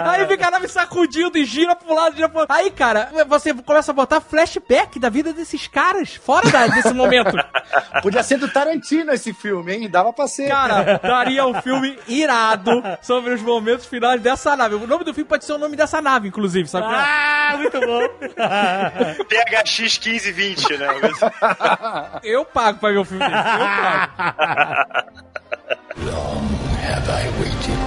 Aí 0.06 0.26
fica 0.28 0.48
a 0.48 0.52
nave 0.52 0.68
sacudindo 0.68 1.38
e 1.38 1.45
gira 1.45 1.76
pro 1.76 1.94
lado, 1.94 2.15
gira 2.15 2.30
pro 2.30 2.40
outro. 2.40 2.56
Aí, 2.56 2.72
cara, 2.72 3.11
você 3.28 3.53
começa 3.53 3.91
a 3.91 3.94
botar 3.94 4.22
flashback 4.23 4.97
da 4.99 5.09
vida 5.09 5.31
desses 5.33 5.67
caras, 5.67 6.15
fora 6.15 6.49
da- 6.49 6.67
desse 6.67 6.93
momento. 6.93 7.35
Podia 8.01 8.23
ser 8.23 8.37
do 8.37 8.47
Tarantino 8.49 9.11
esse 9.13 9.33
filme, 9.33 9.73
hein? 9.73 9.89
Dava 9.89 10.11
pra 10.13 10.27
ser. 10.27 10.47
Cara, 10.49 10.99
daria 11.01 11.45
um 11.45 11.61
filme 11.61 11.97
irado 12.07 12.83
sobre 13.01 13.33
os 13.33 13.41
momentos 13.41 13.85
finais 13.85 14.21
dessa 14.21 14.55
nave. 14.55 14.75
O 14.75 14.87
nome 14.87 15.03
do 15.03 15.13
filme 15.13 15.27
pode 15.29 15.45
ser 15.45 15.53
o 15.53 15.57
nome 15.57 15.75
dessa 15.75 16.01
nave, 16.01 16.27
inclusive, 16.27 16.67
sabe? 16.67 16.87
Ah, 16.89 17.55
muito 17.57 17.79
bom. 17.79 18.07
PHX 19.29 19.99
1520, 19.99 20.77
né? 20.77 20.87
Eu 22.23 22.43
pago 22.45 22.79
pra 22.79 22.89
ver 22.89 22.97
o 22.99 23.05
filme 23.05 23.23
desse, 23.23 23.37
eu 23.37 23.59
pago. 23.59 25.13
Have 26.83 27.09
I 27.09 27.29
waited? 27.39 27.77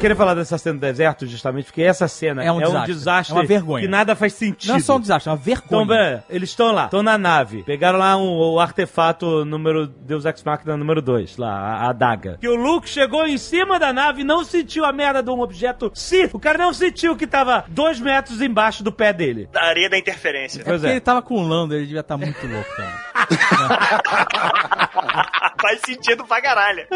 Queria 0.00 0.14
falar 0.14 0.34
dessa 0.34 0.58
cena 0.58 0.74
do 0.78 0.80
deserto 0.80 1.26
justamente 1.26 1.66
porque 1.66 1.82
essa 1.82 2.06
cena 2.06 2.44
É 2.44 2.52
um 2.52 2.60
desastre. 2.84 3.34
É 3.34 3.38
uma 3.38 3.44
vergonha. 3.46 3.84
que 3.84 3.90
nada 3.90 4.14
faz 4.14 4.34
sentido. 4.34 4.68
Não 4.70 4.76
é 4.76 4.80
só 4.80 4.96
um 4.96 5.00
desastre, 5.00 5.30
é 5.30 5.32
uma 5.32 5.38
vergonha. 5.38 5.82
Então, 5.82 5.86
velho, 5.86 6.22
eles 6.28 6.50
estão 6.50 6.70
lá, 6.72 6.84
estão 6.84 7.02
na 7.02 7.16
nave. 7.16 7.62
Pegaram 7.64 7.98
lá 7.98 8.16
um, 8.16 8.28
o 8.54 8.60
artefato 8.60 9.44
número 9.44 9.86
Deus 9.86 10.24
Ex 10.24 10.42
Machina 10.44 10.76
número 10.76 11.00
2, 11.00 11.38
lá, 11.38 11.50
a, 11.50 11.74
a 11.86 11.90
adaga. 11.90 12.36
Que 12.40 12.48
o 12.48 12.54
Luke 12.54 12.88
chegou 12.88 13.26
em 13.26 13.38
cima 13.38 13.78
da 13.78 13.92
nave 13.92 14.20
e 14.20 14.24
não 14.24 14.44
sentiu 14.44 14.84
a 14.84 14.92
merda 14.92 15.22
de 15.22 15.30
um 15.30 15.40
objeto. 15.40 15.90
Sim, 15.94 16.28
o 16.32 16.38
cara 16.38 16.58
não 16.58 16.72
sentiu 16.72 17.16
que 17.16 17.26
tava 17.26 17.64
dois 17.68 17.98
metros 17.98 18.40
embaixo 18.40 18.84
do 18.84 18.92
pé 18.92 19.12
dele. 19.12 19.48
Da 19.52 19.62
areia 19.62 19.88
da 19.88 19.98
interferência. 19.98 20.60
É 20.60 20.64
Pois 20.64 20.76
porque 20.80 20.88
é. 20.88 20.90
ele 20.92 21.00
tava 21.00 21.22
com 21.22 21.34
o 21.34 21.48
Lando, 21.48 21.74
ele 21.74 21.86
devia 21.86 22.00
estar 22.00 22.16
muito 22.16 22.46
louco 22.46 22.68
também. 22.76 22.92
Faz 25.60 25.80
sentido 25.84 26.24
pra 26.24 26.40
caralho. 26.42 26.86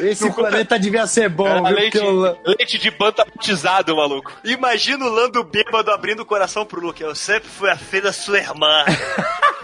Esse 0.00 0.30
planeta 0.32 0.78
devia 0.78 1.06
ser 1.06 1.28
bom, 1.28 1.64
viu? 1.64 1.74
leite, 1.74 1.98
o- 1.98 2.36
leite 2.44 2.78
de 2.78 2.90
banta 2.90 3.24
batizado, 3.24 3.96
maluco. 3.96 4.32
Imagina 4.44 5.04
o 5.04 5.08
Lando 5.08 5.42
bêbado 5.44 5.90
abrindo 5.90 6.20
o 6.20 6.26
coração 6.26 6.64
pro 6.66 6.80
Luke. 6.80 7.02
Eu 7.02 7.14
sempre 7.14 7.48
fui 7.48 7.70
a 7.70 7.76
filha 7.76 8.02
da 8.04 8.12
sua 8.12 8.38
irmã. 8.38 8.84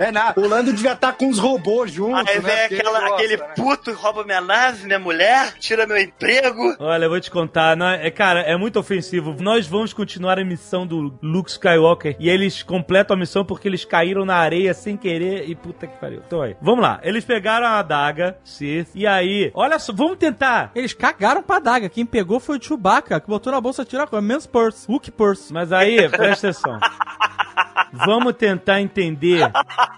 É 0.00 0.10
nada. 0.10 0.40
O 0.40 0.48
Lando 0.48 0.72
devia 0.72 0.94
estar 0.94 1.12
com 1.12 1.28
os 1.28 1.38
robôs 1.38 1.92
juntos, 1.92 2.26
Aí 2.26 2.40
né? 2.40 2.40
vem 2.40 2.64
ele 2.64 2.80
aquela, 2.80 3.00
gosta, 3.00 3.14
aquele 3.16 3.36
né? 3.36 3.46
puto 3.54 3.92
rouba 3.92 4.24
minha 4.24 4.40
nave, 4.40 4.86
minha 4.86 4.98
mulher, 4.98 5.52
tira 5.58 5.86
meu 5.86 5.98
emprego. 5.98 6.74
Olha, 6.78 7.04
eu 7.04 7.10
vou 7.10 7.20
te 7.20 7.30
contar, 7.30 7.76
não 7.76 7.86
é, 7.86 8.10
cara, 8.10 8.40
é 8.40 8.56
muito 8.56 8.78
ofensivo. 8.78 9.36
Nós 9.38 9.66
vamos 9.66 9.92
continuar 9.92 10.38
a 10.38 10.44
missão 10.44 10.86
do 10.86 11.12
Luke 11.22 11.50
Skywalker 11.50 12.16
e 12.18 12.30
eles 12.30 12.62
completam 12.62 13.14
a 13.14 13.20
missão 13.20 13.44
porque 13.44 13.68
eles 13.68 13.84
caíram 13.84 14.24
na 14.24 14.36
areia 14.36 14.72
sem 14.72 14.96
querer 14.96 15.46
e 15.46 15.54
puta 15.54 15.86
que 15.86 15.98
pariu. 15.98 16.22
Então 16.26 16.40
aí, 16.40 16.56
vamos 16.62 16.80
lá. 16.80 16.98
Eles 17.02 17.22
pegaram 17.26 17.66
a 17.66 17.78
adaga, 17.80 18.38
Sith, 18.42 18.88
e 18.94 19.06
aí, 19.06 19.50
olha 19.52 19.78
só, 19.78 19.92
vamos 19.92 20.16
tentar. 20.16 20.70
Eles 20.74 20.94
cagaram 20.94 21.42
pra 21.42 21.58
daga. 21.58 21.90
Quem 21.90 22.06
pegou 22.06 22.40
foi 22.40 22.56
o 22.56 22.62
Chewbacca, 22.62 23.20
que 23.20 23.28
botou 23.28 23.52
na 23.52 23.60
bolsa 23.60 23.84
tirar 23.84 24.06
com 24.06 24.18
Men's 24.22 24.46
Purse, 24.46 24.90
Hook 24.90 25.10
Purse. 25.10 25.52
Mas 25.52 25.70
aí, 25.72 26.08
presta 26.08 26.48
atenção. 26.48 26.80
Vamos 27.92 28.34
tentar 28.34 28.80
entender 28.80 29.50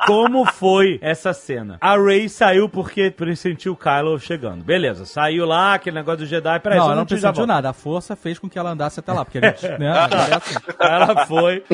como 0.06 0.44
foi 0.44 0.98
essa 1.02 1.32
cena. 1.32 1.78
A 1.80 1.96
Rey 1.96 2.28
saiu 2.28 2.68
porque 2.68 3.10
pressentiu 3.10 3.72
o 3.72 3.76
Kylo 3.76 4.18
chegando. 4.18 4.64
Beleza, 4.64 5.04
saiu 5.04 5.46
lá, 5.46 5.74
aquele 5.74 5.96
negócio 5.96 6.20
do 6.20 6.26
Jedi. 6.26 6.60
Peraí, 6.60 6.78
não, 6.78 6.86
ela 6.86 6.96
não 6.96 7.06
pressentiu 7.06 7.46
nada. 7.46 7.70
A 7.70 7.72
força 7.72 8.16
fez 8.16 8.38
com 8.38 8.48
que 8.48 8.58
ela 8.58 8.70
andasse 8.70 9.00
até 9.00 9.12
lá, 9.12 9.24
porque 9.24 9.38
a 9.38 9.48
gente, 9.50 9.68
né, 9.78 9.92
é 10.30 10.34
assim. 10.34 10.56
Ela 10.78 11.26
foi. 11.26 11.64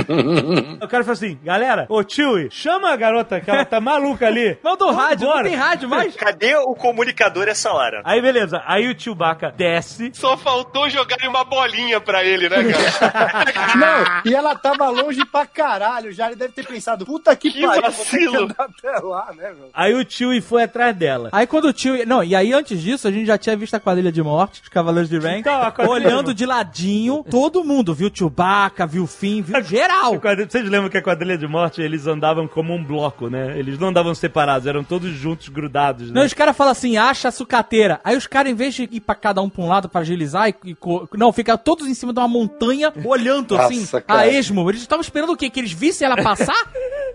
o 0.83 0.89
cara 0.89 1.05
falou 1.05 1.13
assim: 1.13 1.39
galera, 1.43 1.87
ô 1.89 2.03
Chewie, 2.07 2.49
chama 2.51 2.91
a 2.93 2.97
garota 2.97 3.41
que 3.41 3.51
ela 3.51 3.65
tá 3.65 3.81
maluca 3.81 4.27
ali. 4.27 4.59
Manda 4.63 4.85
o 4.87 4.93
rádio, 4.93 5.27
não 5.27 5.35
Vambora. 5.35 5.49
tem 5.49 5.57
rádio 5.57 5.89
mais. 5.89 6.17
Cadê 6.17 6.57
o 6.57 6.75
comunicador 6.75 7.49
essa 7.49 7.73
hora? 7.73 8.03
Aí 8.05 8.21
beleza, 8.21 8.63
aí 8.67 8.91
o 8.91 8.99
Chewbacca 8.99 9.53
desce. 9.57 10.11
Só 10.15 10.37
faltou 10.37 10.89
jogarem 10.89 11.29
uma 11.29 11.45
bolinha 11.45 12.01
pra 12.01 12.25
ele, 12.25 12.49
né, 12.49 12.57
cara? 12.65 13.45
Não, 13.77 14.23
e 14.31 14.35
ela 14.35 14.55
tava 14.55 14.89
longe 14.89 15.25
pra 15.27 15.47
caralho 15.47 15.98
já. 16.13 16.27
Ele 16.27 16.37
deve 16.37 16.53
ter 16.53 16.67
pensado, 16.67 17.05
puta 17.05 17.35
que, 17.37 17.51
Que 17.51 17.63
pariu, 17.63 17.83
vou 17.83 18.05
ter 18.05 18.19
que 18.19 18.25
vacilo. 18.27 18.45
andar 18.45 18.55
até 18.65 18.91
lá, 19.07 19.33
né, 19.37 19.53
meu? 19.59 19.71
Aí 19.73 19.95
o 19.95 20.05
Chewie 20.09 20.41
foi 20.41 20.63
atrás 20.65 20.97
dela. 20.97 21.29
Aí 21.33 21.47
quando 21.47 21.67
o 21.67 21.73
tio. 21.73 22.07
Não, 22.07 22.23
e 22.23 22.35
aí 22.35 22.53
antes 22.53 22.81
disso, 22.81 23.07
a 23.09 23.11
gente 23.11 23.27
já 23.27 23.37
tinha 23.39 23.57
visto 23.57 23.75
a 23.75 23.81
quadrilha 23.81 24.13
de 24.13 24.23
morte, 24.23 24.63
os 24.63 24.69
Cavaleiros 24.69 25.09
de 25.11 25.17
Então, 25.17 25.61
quadrilha 25.73 25.91
olhando 25.91 26.33
de 26.35 26.47
ladinho, 26.47 27.25
todo 27.31 27.65
mundo. 27.65 27.95
Viu 27.95 28.09
o 28.09 28.11
Chewbacca, 28.15 28.87
viu 28.87 29.05
o 29.05 29.07
Finn, 29.07 29.43
viu 29.43 29.63
geral. 29.63 30.19
Quadrilha- 30.21 30.49
Vocês 30.49 30.65
lembram 30.69 30.89
que 30.89 30.99
a 30.99 31.03
quadrilha 31.03 31.37
de 31.37 31.47
morte 31.47 31.81
eles 31.83 32.07
andavam 32.07 32.47
como 32.47 32.75
um 32.75 32.83
bloco, 32.85 33.29
né? 33.29 33.59
Eles 33.59 33.79
não 33.79 33.89
andavam 33.89 34.15
separados, 34.15 34.67
eram 34.67 34.85
todos 34.85 35.11
juntos, 35.11 35.49
grudados, 35.49 36.09
Não, 36.09 36.21
né? 36.23 36.27
os 36.27 36.35
caras 36.35 36.57
falam 36.57 36.73
assim, 36.73 36.97
acha 36.97 37.29
a 37.29 37.31
sucateira. 37.33 38.01
Aí 38.05 38.17
os 38.17 38.27
caras, 38.27 38.51
em 38.53 38.55
vez 38.55 38.75
de 38.75 38.89
ir 38.91 39.01
pra 39.01 39.15
cada 39.15 39.41
um 39.43 39.49
pra 39.49 39.63
um 39.63 39.69
lado 39.69 39.89
pra 39.89 40.01
agilizar, 40.01 40.49
e, 40.49 40.55
e 40.71 40.75
co- 40.75 41.09
não, 41.15 41.33
fica 41.33 41.57
todos 41.59 41.87
em 41.87 41.95
cima 41.95 42.13
de 42.13 42.19
uma 42.21 42.29
montanha, 42.29 42.93
olhando 43.05 43.57
assim, 43.57 43.81
Nossa, 43.81 43.99
a 43.99 44.01
cara. 44.01 44.29
esmo. 44.29 44.69
Eles 44.71 44.81
estavam 44.83 45.01
esperando 45.03 45.33
o 45.33 45.37
quê? 45.37 45.49
Que 45.51 45.61
eles 45.61 45.73
vissem 45.79 46.05
ela 46.07 46.17
passar? 46.23 46.61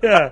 É. 0.03 0.29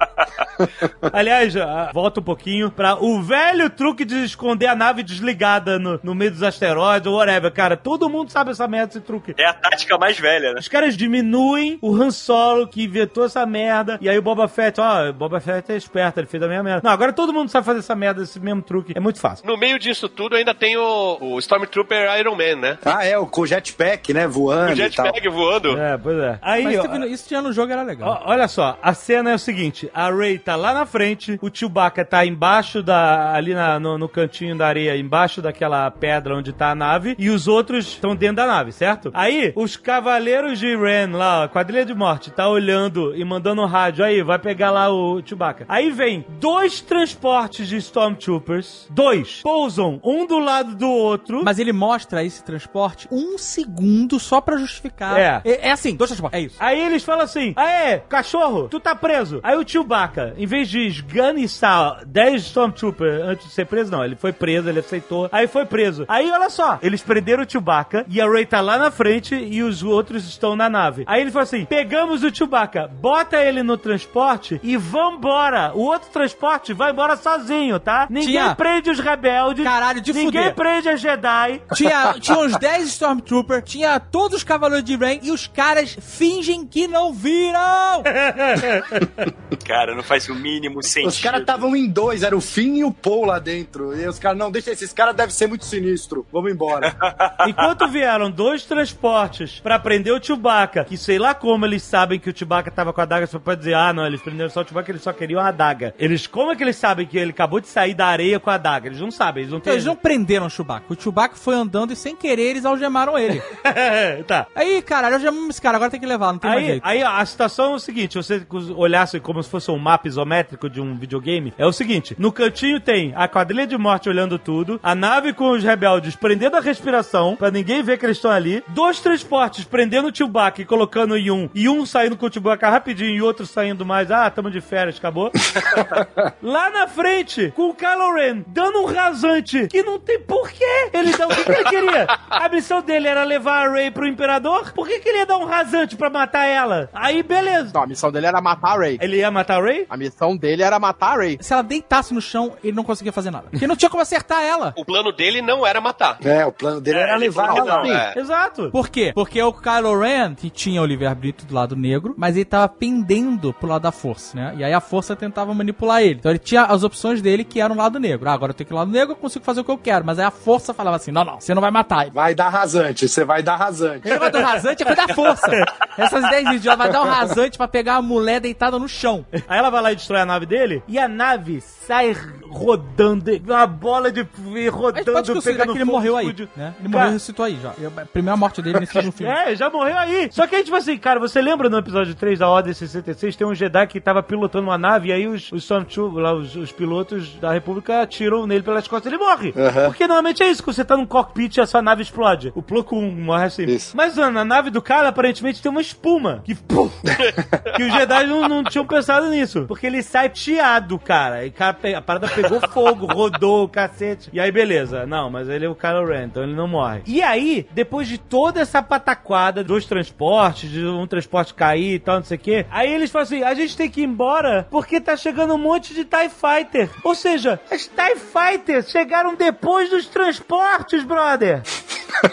Aliás, 1.14 1.56
ah, 1.58 1.90
volta 1.94 2.20
um 2.20 2.24
pouquinho 2.24 2.70
pra 2.72 2.96
o 2.96 3.22
velho 3.22 3.70
truque 3.70 4.06
de 4.06 4.24
esconder 4.24 4.68
a 4.68 4.76
nave 4.76 5.04
desligada 5.04 5.80
no, 5.80 6.00
no 6.04 6.14
meio 6.16 6.32
dos 6.32 6.44
asteroides 6.44 7.08
ou 7.08 7.16
whatever. 7.18 7.52
Cara, 7.52 7.76
todo 7.78 8.10
mundo 8.10 8.30
sabe 8.32 8.52
essa 8.52 8.68
merda, 8.68 8.92
esse 8.94 9.02
truque. 9.02 9.34
É 9.38 9.46
a 9.46 9.54
tática 9.54 9.98
mais 9.98 10.20
velha, 10.20 10.54
né? 10.54 10.60
Os 10.60 10.68
caras 10.68 10.96
diminuem 10.96 11.78
o 11.82 11.96
Han 11.96 12.12
Solo 12.12 12.68
que 12.68 12.84
inventou 12.84 13.26
essa 13.26 13.46
merda. 13.46 13.98
E 14.02 14.10
aí 14.10 14.18
o 14.18 14.22
Boba 14.22 14.48
Fett, 14.48 14.80
ó, 14.80 15.10
o 15.10 15.14
Boba 15.14 15.40
Fett 15.40 15.72
é 15.72 15.76
esperto, 15.76 16.20
ele 16.20 16.28
fez 16.28 16.42
a 16.44 16.48
mesma 16.48 16.64
merda. 16.64 16.82
Não, 16.84 16.92
agora 16.92 17.14
todo 17.14 17.34
mundo 17.34 17.50
sabe 17.50 17.66
fazer 17.66 17.80
essa 17.80 17.96
merda, 17.96 18.22
esse 18.24 18.40
mesmo 18.40 18.62
truque. 18.62 18.94
É 18.96 19.00
muito 19.00 19.20
fácil. 19.20 19.46
No 19.48 19.58
meio 19.58 19.80
disso 19.80 20.08
tudo 20.10 20.36
ainda 20.36 20.54
tem 20.54 20.78
o, 20.78 21.18
o 21.20 21.40
Stormtrooper 21.40 22.18
Iron 22.20 22.36
Man, 22.36 22.56
né? 22.58 22.78
Ah, 22.86 23.06
é, 23.06 23.18
o 23.18 23.26
com 23.26 23.42
o 23.42 23.48
jetpack, 23.48 24.14
né, 24.14 24.28
voando 24.28 24.72
O 24.72 24.74
e 24.74 24.90
tal. 24.90 25.06
jetpack 25.06 25.30
voando. 25.30 25.78
É, 25.80 25.98
pois 25.98 26.18
é. 26.18 26.40
Aí, 26.42 26.64
Mas 26.64 26.80
ó, 26.80 26.82
teve- 26.84 27.08
isso 27.08 27.28
tinha 27.28 27.42
no 27.42 27.52
jogo, 27.54 27.72
era 27.72 27.84
legal. 27.84 28.22
ó, 28.26 28.32
olha 28.32 28.48
só, 28.48 28.78
a 28.82 28.94
cena 28.94 29.32
é 29.32 29.36
o 29.36 29.40
seguinte: 29.40 29.61
a 29.94 30.10
Ray 30.10 30.38
tá 30.40 30.56
lá 30.56 30.74
na 30.74 30.86
frente, 30.86 31.38
o 31.42 31.50
Chewbacca 31.54 32.04
tá 32.06 32.26
embaixo 32.26 32.82
da. 32.82 33.34
ali 33.34 33.54
na- 33.54 33.80
no, 33.80 33.98
no 33.98 34.10
cantinho 34.10 34.56
da 34.58 34.68
areia, 34.68 34.98
embaixo 34.98 35.42
daquela 35.42 35.90
pedra 35.92 36.36
onde 36.36 36.52
tá 36.54 36.72
a 36.72 36.76
nave, 36.76 37.16
e 37.20 37.30
os 37.30 37.48
outros 37.48 37.88
estão 37.88 38.16
dentro 38.16 38.38
da 38.38 38.48
nave, 38.48 38.72
certo? 38.72 39.12
Aí, 39.14 39.52
os 39.56 39.78
cavaleiros 39.78 40.60
de 40.60 40.76
Ren 40.76 41.12
lá, 41.16 41.44
a 41.44 41.48
quadrilha 41.48 41.86
de 41.86 41.94
morte, 41.94 42.32
tá 42.32 42.48
olhando 42.48 43.16
e 43.16 43.24
mandando 43.24 43.62
um 43.62 43.66
rádio. 43.66 44.04
Aí, 44.04 44.22
vai 44.24 44.40
pegar 44.40 44.72
lá 44.72 44.90
o 44.92 45.22
Chewbacca. 45.24 45.66
Aí 45.68 45.92
vem 45.92 46.26
dois 46.40 46.82
transportes 46.82 47.68
de 47.68 47.78
Stormtroopers, 47.78 48.88
dois, 48.90 49.42
pousam 49.42 50.00
um 50.04 50.26
do 50.26 50.40
lado 50.40 50.76
do 50.76 50.90
outro. 50.90 51.42
Mas 51.44 51.60
ele 51.60 51.72
mostra 51.74 52.24
esse 52.24 52.44
transporte 52.44 53.08
um 53.12 53.38
segundo 53.38 54.20
só 54.20 54.40
pra 54.42 54.58
justificar. 54.58 55.18
É. 55.20 55.42
É, 55.46 55.68
é 55.70 55.72
assim, 55.72 55.96
dois 55.96 56.10
transportes. 56.10 56.40
É 56.40 56.44
isso. 56.44 56.56
Aí 56.60 56.80
eles 56.80 57.04
falam 57.04 57.24
assim: 57.24 57.54
Aê, 57.56 58.00
cachorro, 58.00 58.68
tu 58.70 58.80
tá 58.80 58.96
preso. 58.96 59.40
Aí 59.44 59.51
o 59.58 59.68
Chewbacca, 59.68 60.34
em 60.38 60.46
vez 60.46 60.70
de 60.70 60.80
esganiçar 60.88 62.04
10 62.06 62.44
Stormtroopers 62.44 63.24
antes 63.24 63.48
de 63.48 63.54
ser 63.54 63.66
preso, 63.66 63.92
não, 63.92 64.04
ele 64.04 64.16
foi 64.16 64.32
preso, 64.34 64.70
ele 64.70 64.80
aceitou. 64.80 65.30
Aí 65.32 65.48
foi 65.48 65.66
preso. 65.66 66.06
Aí 66.08 66.30
olha 66.32 66.50
só, 66.50 66.80
eles 66.82 67.02
prenderam 67.02 67.44
o 67.44 67.50
Chewbacca 67.50 68.06
e 68.10 68.20
a 68.22 68.30
Rey 68.30 68.46
tá 68.46 68.62
lá 68.62 68.78
na 68.78 68.92
frente 68.92 69.36
e 69.36 69.62
os 69.64 69.84
outros 69.84 70.28
estão 70.28 70.56
na 70.56 70.70
nave. 70.70 71.04
Aí 71.08 71.22
ele 71.22 71.32
falou 71.32 71.44
assim: 71.44 71.66
pegamos 71.66 72.24
o 72.24 72.34
Chewbacca, 72.34 72.88
bota 72.88 73.38
ele 73.38 73.64
no 73.64 73.78
transporte 73.78 74.60
e 74.64 74.78
vambora. 74.78 75.72
O 75.76 75.82
outro 75.82 76.10
transporte 76.12 76.74
vai 76.74 76.92
embora 76.92 77.16
sozinho, 77.16 77.80
tá? 77.80 78.08
Ninguém 78.10 78.30
Tinha- 78.30 78.56
prende 78.56 78.90
os 78.90 79.00
rebeldes. 79.00 79.64
Caralho, 79.64 80.02
de 80.02 80.14
Ninguém 80.14 80.42
fuder. 80.44 80.56
prende 80.56 80.90
a 80.90 80.96
Jedi. 80.96 81.62
Tinha, 81.76 82.14
tinha 82.20 82.38
uns 82.40 82.56
10 82.58 82.88
Stormtroopers, 82.90 83.64
tinha 83.66 84.00
todos 84.00 84.38
os 84.38 84.44
Cavaleiros 84.44 84.84
de 84.86 84.96
Rain 84.96 85.20
e 85.24 85.32
os 85.32 85.48
caras 85.48 85.96
fingem 86.00 86.66
que 86.66 86.88
não 86.88 87.14
viram! 87.14 88.04
Cara, 89.68 89.96
não 89.96 90.04
faz 90.04 90.28
o 90.30 90.36
mínimo 90.36 90.82
sentido. 90.84 91.10
Os 91.10 91.20
caras 91.22 91.42
estavam 91.42 91.76
em 91.76 91.88
dois, 91.88 92.24
era 92.24 92.36
o 92.36 92.42
Finn 92.42 92.76
e 92.78 92.84
o 92.84 92.92
Paul 92.92 93.26
lá 93.26 93.40
dentro. 93.40 93.96
E 93.98 94.08
os 94.08 94.18
caras, 94.20 94.38
não, 94.38 94.52
deixa 94.52 94.72
esses 94.72 94.92
caras 94.94 95.16
devem 95.16 95.34
ser 95.34 95.48
muito 95.48 95.66
sinistro. 95.66 96.26
Vamos 96.32 96.52
embora. 96.52 96.96
Enquanto 97.48 97.88
vieram 97.88 98.30
dois 98.32 98.66
transportes 98.66 99.60
pra 99.60 99.78
prender 99.80 100.14
o 100.14 100.24
Chewbacca, 100.24 100.84
que 100.86 100.98
sei 100.98 101.18
lá 101.20 101.34
como 101.34 101.66
eles 101.66 101.84
sabem 101.84 102.20
que 102.20 102.30
o 102.30 102.38
Chewbacca 102.38 102.72
tava 102.72 102.92
com 102.94 103.02
a 103.02 103.06
daga, 103.06 103.28
só 103.28 103.40
pra 103.40 103.56
dizer, 103.56 103.74
ah, 103.74 103.92
não, 103.94 104.06
eles 104.06 104.22
prenderam 104.22 104.50
só 104.50 104.62
o 104.62 104.66
Chewbacca, 104.66 104.92
eles 104.92 105.02
só 105.04 105.14
queriam 105.14 105.40
a 105.40 105.52
daga. 105.52 105.94
Eles, 106.00 106.28
como 106.28 106.52
é 106.52 106.56
que 106.56 106.64
eles 106.64 106.76
sabem 106.76 107.06
que 107.06 107.18
ele 107.18 107.32
acabou 107.32 107.60
de 107.60 107.68
sair 107.68 107.94
da 107.94 108.08
areia 108.08 108.40
com 108.40 108.50
a 108.50 108.58
daga? 108.58 108.88
Eles 108.88 109.00
não 109.02 109.12
sabem, 109.12 109.42
eles 109.44 109.52
não 109.52 109.58
Então, 109.60 109.72
têm... 109.72 109.74
eles 109.74 109.86
não 109.86 109.96
prenderam 109.96 110.46
o 110.48 110.50
Chewbacca. 110.50 110.86
O 110.94 111.00
Chewbacca 111.02 111.36
foi 111.36 111.56
andando 111.56 111.94
e 111.94 111.96
sem 111.96 112.16
querer 112.16 112.42
eles 112.52 112.66
algemaram 112.66 113.18
ele. 113.18 113.42
tá. 114.28 114.48
Aí, 114.56 114.82
caralho, 114.82 115.16
algemamos 115.16 115.50
esse 115.52 115.62
cara, 115.62 115.78
agora 115.78 115.92
tem 115.92 116.00
que 116.00 116.06
levar, 116.06 116.32
não 116.32 116.40
tem 116.40 116.50
mais 116.50 116.62
Aí, 116.62 116.68
jeito. 116.70 116.82
aí 116.86 117.02
a 117.04 117.26
situação 117.26 117.74
é 117.74 117.76
o 117.76 117.80
seguinte: 117.80 118.18
você 118.18 118.46
olhasse 118.76 119.20
como 119.22 119.42
se 119.42 119.50
fosse 119.50 119.72
um 119.72 119.78
mapa 119.78 120.08
isométrico 120.08 120.70
de 120.70 120.82
um 120.82 120.96
videogame, 120.96 121.54
é 121.58 121.66
o 121.66 121.72
seguinte: 121.72 122.16
no 122.18 122.32
cantinho 122.32 122.80
tem 122.80 123.14
a 123.16 123.28
quadrilha 123.28 123.68
de 123.68 123.78
morte 123.78 124.10
olhando 124.10 124.38
tudo, 124.38 124.80
a 124.82 124.94
nave 124.96 125.34
com 125.34 125.52
os 125.52 125.64
rebeldes 125.64 126.16
prendendo 126.16 126.58
a 126.58 126.62
respiração, 126.62 127.36
pra 127.36 127.52
ninguém 127.52 127.84
ver 127.84 127.98
que 127.98 128.06
eles 128.06 128.18
estão 128.18 128.32
ali, 128.32 128.64
dois 128.70 129.00
transportes 129.00 129.64
prendendo 129.66 130.10
o 130.10 130.16
Chewbacca 130.16 130.62
e 130.62 130.66
colocando 130.66 131.16
em 131.16 131.32
um, 131.32 131.50
e 131.54 131.70
um 131.70 131.86
saindo 131.86 132.18
com 132.18 132.26
o 132.26 132.32
Chewbacca 132.32 132.70
rapidinho 132.70 133.16
e 133.16 133.22
outro 133.22 133.46
saindo 133.46 133.86
mais, 133.86 134.12
ah, 134.12 134.30
tamo 134.30 134.52
de 134.52 134.62
férias, 134.62 134.98
acabou. 134.98 135.32
Lá 136.42 136.70
na 136.70 136.88
frente, 136.88 137.52
com 137.56 137.70
o 137.70 137.74
Kylo 137.74 138.14
Ren 138.16 138.44
dando 138.48 138.82
um 138.82 138.86
rasante 138.86 139.68
que 139.68 139.84
não 139.84 140.00
tem 140.00 140.20
porquê. 140.20 140.90
Ele 140.94 141.16
dá 141.16 141.28
o 141.28 141.30
que, 141.30 141.44
que 141.44 141.52
ele 141.52 141.64
queria? 141.64 142.08
A 142.30 142.50
missão 142.50 142.82
dele 142.82 143.08
era 143.08 143.24
levar 143.24 143.68
a 143.68 143.72
Rey 143.72 143.92
pro 143.92 144.08
Imperador? 144.08 144.72
Por 144.74 144.88
que, 144.88 145.00
que 145.00 145.10
ele 145.10 145.20
ia 145.20 145.26
dar 145.26 145.38
um 145.38 145.46
rasante 145.46 145.96
pra 145.96 146.10
matar 146.10 146.46
ela? 146.46 146.90
Aí, 146.94 147.24
beleza. 147.24 147.72
Não, 147.74 147.84
a 147.84 147.88
missão 147.88 148.12
dele 148.12 148.28
era 148.28 148.42
matar 148.42 148.76
a 148.76 148.80
Rey. 148.80 148.98
Ele 149.02 149.11
ia 149.18 149.32
matar 149.32 149.60
a 149.60 149.64
Rey? 149.64 149.86
A 149.90 149.98
missão 149.98 150.36
dele 150.36 150.64
era 150.64 150.80
matar 150.80 151.18
a 151.18 151.22
Rey. 151.22 151.38
Se 151.42 151.54
ela 151.54 151.62
deitasse 151.62 152.14
no 152.14 152.22
chão, 152.22 152.54
ele 152.64 152.74
não 152.76 152.84
conseguia 152.84 153.12
fazer 153.12 153.32
nada. 153.32 153.48
Porque 153.50 153.68
não 153.68 153.76
tinha 153.76 153.90
como 153.90 154.02
acertar 154.02 154.42
ela. 154.42 154.74
O 154.78 154.86
plano 154.86 155.12
dele 155.12 155.42
não 155.42 155.66
era 155.66 155.80
matar. 155.82 156.18
é, 156.24 156.46
o 156.46 156.52
plano 156.52 156.82
dele 156.82 157.00
era 157.00 157.12
ele 157.12 157.26
levar 157.26 157.56
ela. 157.56 157.84
não, 157.84 157.86
é. 157.86 158.14
Exato. 158.16 158.70
Por 158.72 158.90
quê? 158.90 159.12
Porque 159.14 159.42
o 159.42 159.54
Kylo 159.54 160.00
Ren 160.00 160.36
que 160.36 160.50
tinha 160.50 160.82
o 160.82 160.86
livre-arbítrio 160.86 161.48
do 161.48 161.54
lado 161.56 161.76
negro, 161.76 162.14
mas 162.18 162.36
ele 162.36 162.46
tava 162.46 162.68
pendendo 162.70 163.54
pro 163.54 163.68
lado 163.68 163.82
da 163.82 163.92
força, 163.92 164.38
né? 164.38 164.54
E 164.58 164.64
aí 164.64 164.74
a 164.74 164.80
força 164.82 165.16
tentava 165.16 165.54
manipular 165.54 166.02
ele. 166.02 166.16
Então 166.16 166.32
ele 166.32 166.40
tinha 166.40 166.64
as 166.64 166.84
opções 166.84 167.22
dele 167.22 167.44
que 167.44 167.60
eram 167.60 167.76
o 167.76 167.78
lado 167.78 168.00
negro. 168.00 168.30
Ah, 168.30 168.34
agora 168.34 168.52
eu 168.52 168.54
tenho 168.56 168.68
que 168.68 168.74
ir 168.74 168.78
lado 168.78 168.92
negro, 168.92 169.14
eu 169.14 169.16
consigo 169.16 169.44
fazer 169.46 169.62
o 169.62 169.64
que 169.64 169.72
eu 169.72 169.78
quero. 169.78 170.06
Mas 170.06 170.20
aí 170.20 170.26
a 170.26 170.32
força 170.32 170.74
falava 170.74 170.96
assim: 170.98 171.12
não, 171.12 171.24
não, 171.24 171.40
você 171.40 171.54
não 171.54 171.62
vai 171.62 171.72
matar 171.72 172.04
ele. 172.04 172.12
Vai 172.12 172.36
dar 172.36 172.50
rasante, 172.50 173.08
você 173.08 173.24
vai 173.24 173.42
dar 173.44 173.56
rasante. 173.56 174.08
Ele 174.08 174.20
vai 174.20 174.32
dar 174.32 174.42
rasante 174.44 174.84
é 174.84 174.86
coisa 174.86 175.08
da 175.08 175.14
força. 175.14 175.52
Essas 175.98 176.30
10 176.30 176.56
idiotas 176.56 176.78
vai 176.78 176.92
dar 176.92 177.02
um 177.02 177.10
rasante 177.10 177.58
pra 177.58 177.68
pegar 177.68 177.96
a 177.96 178.02
mulher 178.02 178.40
deitada 178.40 178.78
no 178.80 178.88
chão. 178.88 179.01
Aí 179.48 179.60
ela 179.60 179.70
vai 179.70 179.82
lá 179.82 179.92
e 179.92 179.96
destrói 179.96 180.22
a 180.22 180.26
nave 180.26 180.46
dele, 180.46 180.84
e 180.88 180.98
a 181.00 181.08
nave 181.08 181.62
sai 181.62 182.16
rodando, 182.50 183.32
uma 183.46 183.66
bola 183.66 184.12
de 184.12 184.28
rodando, 184.70 185.12
pode 185.12 185.32
considerar 185.32 185.60
pegando 185.60 185.74
que 185.74 185.78
ele 185.80 185.86
fogo, 185.86 185.98
morreu 185.98 186.18
aí, 186.18 186.28
né? 186.56 186.74
Ele 186.80 186.90
Cara, 186.90 186.90
morreu 186.90 187.08
e 187.08 187.14
ressuscitou 187.14 187.46
aí 187.46 187.60
já. 187.62 187.70
A 187.70 188.06
primeira 188.06 188.38
morte 188.38 188.62
dele 188.62 188.80
nesse 188.82 188.92
filme. 189.12 189.32
É, 189.32 189.56
já 189.56 189.70
morreu 189.70 189.98
aí. 189.98 190.30
Só 190.32 190.46
que 190.46 190.56
aí, 190.56 190.64
tipo 190.64 190.76
assim, 190.76 190.98
cara, 190.98 191.20
você 191.20 191.42
lembra 191.42 191.70
no 191.70 191.78
episódio 191.78 192.14
3 192.14 192.40
da 192.40 192.50
Ordem 192.50 192.74
66, 192.74 193.36
tem 193.36 193.48
um 193.48 193.56
Jedi 193.56 193.88
que 193.88 194.02
tava 194.02 194.22
pilotando 194.22 194.68
uma 194.68 194.78
nave 194.78 195.10
e 195.10 195.12
aí 195.14 195.28
os, 195.28 195.52
os 195.52 195.70
lá, 196.14 196.34
os, 196.34 196.56
os 196.56 196.72
pilotos 196.72 197.36
da 197.36 197.52
República 197.52 198.02
atiram 198.02 198.46
nele 198.46 198.64
pelas 198.64 198.88
costas 198.88 199.12
e 199.12 199.16
ele 199.16 199.24
morre. 199.24 199.54
Porque 199.86 200.08
normalmente 200.08 200.44
é 200.44 200.50
isso, 200.50 200.62
que 200.62 200.74
você 200.74 200.84
tá 200.84 200.98
num 200.98 201.06
cockpit 201.06 201.58
e 201.58 201.62
a 201.62 201.66
sua 201.66 201.82
nave 201.82 202.02
explode. 202.02 202.52
O 202.56 202.62
Plo 202.62 202.84
Koon 202.84 203.12
morre 203.12 203.46
assim. 203.46 203.64
Isso. 203.64 203.96
Mas 203.96 204.18
mano, 204.18 204.32
na 204.32 204.46
nave 204.46 204.70
do 204.70 204.82
cara, 204.82 205.10
aparentemente, 205.10 205.62
tem 205.62 205.72
uma 205.72 205.82
espuma. 205.82 206.42
Que, 206.44 206.56
puf, 206.56 206.94
que 207.76 207.84
os 207.84 207.94
Jedi 207.94 208.28
não, 208.28 208.48
não 208.48 208.64
tinham 208.64 208.86
pensado 208.92 209.30
nisso. 209.30 209.66
Porque 209.68 209.88
ele 209.88 210.04
sai 210.04 210.32
chiado, 210.34 211.00
cara. 211.00 211.46
E 211.46 211.52
cara, 211.52 211.78
a 211.98 212.02
parada 212.02 212.28
pegou 212.28 212.60
fogo, 212.70 213.06
rodou 213.06 213.64
o 213.66 213.70
cacete. 213.70 214.30
E 214.34 214.40
aí, 214.40 214.52
beleza. 214.52 215.06
Não, 215.06 215.30
mas 215.30 215.50
ele 215.50 215.66
é 215.66 215.70
o 215.70 215.76
Kylo 215.76 216.06
Ren, 216.06 216.26
então 216.26 216.44
ele 216.44 216.54
não 216.54 216.68
morre. 216.68 217.02
E 217.06 217.22
aí, 217.22 217.68
depois 217.72 218.08
de 218.08 218.18
toda 218.18 218.62
essa 218.62 218.82
pataquada 218.82 219.64
dos 219.64 219.86
transportes, 219.86 220.70
de 220.70 220.86
um 220.86 221.08
transporte 221.08 221.54
cair 221.54 221.96
e 221.96 222.00
tal, 222.00 222.18
não 222.18 222.24
sei 222.24 222.38
o 222.38 222.40
quê, 222.40 222.66
aí 222.70 222.92
eles 222.94 223.10
falam 223.10 223.24
assim, 223.24 223.44
a 223.44 223.54
gente 223.54 223.76
tem 223.76 223.90
que 223.90 224.02
ir 224.02 224.06
embora 224.06 224.68
porque 224.70 225.00
tá 225.00 225.16
chegando 225.16 225.54
um 225.54 225.58
monte 225.58 225.94
de 225.94 226.06
TIE 226.06 226.30
Fighter. 226.30 226.90
Ou 227.04 227.16
seja, 227.16 227.60
as 227.70 227.88
TIE 227.88 228.16
Fighters 228.16 228.90
chegaram 228.90 229.36
depois 229.36 229.90
dos 229.90 230.08
transportes, 230.08 231.04
brother. 231.04 231.62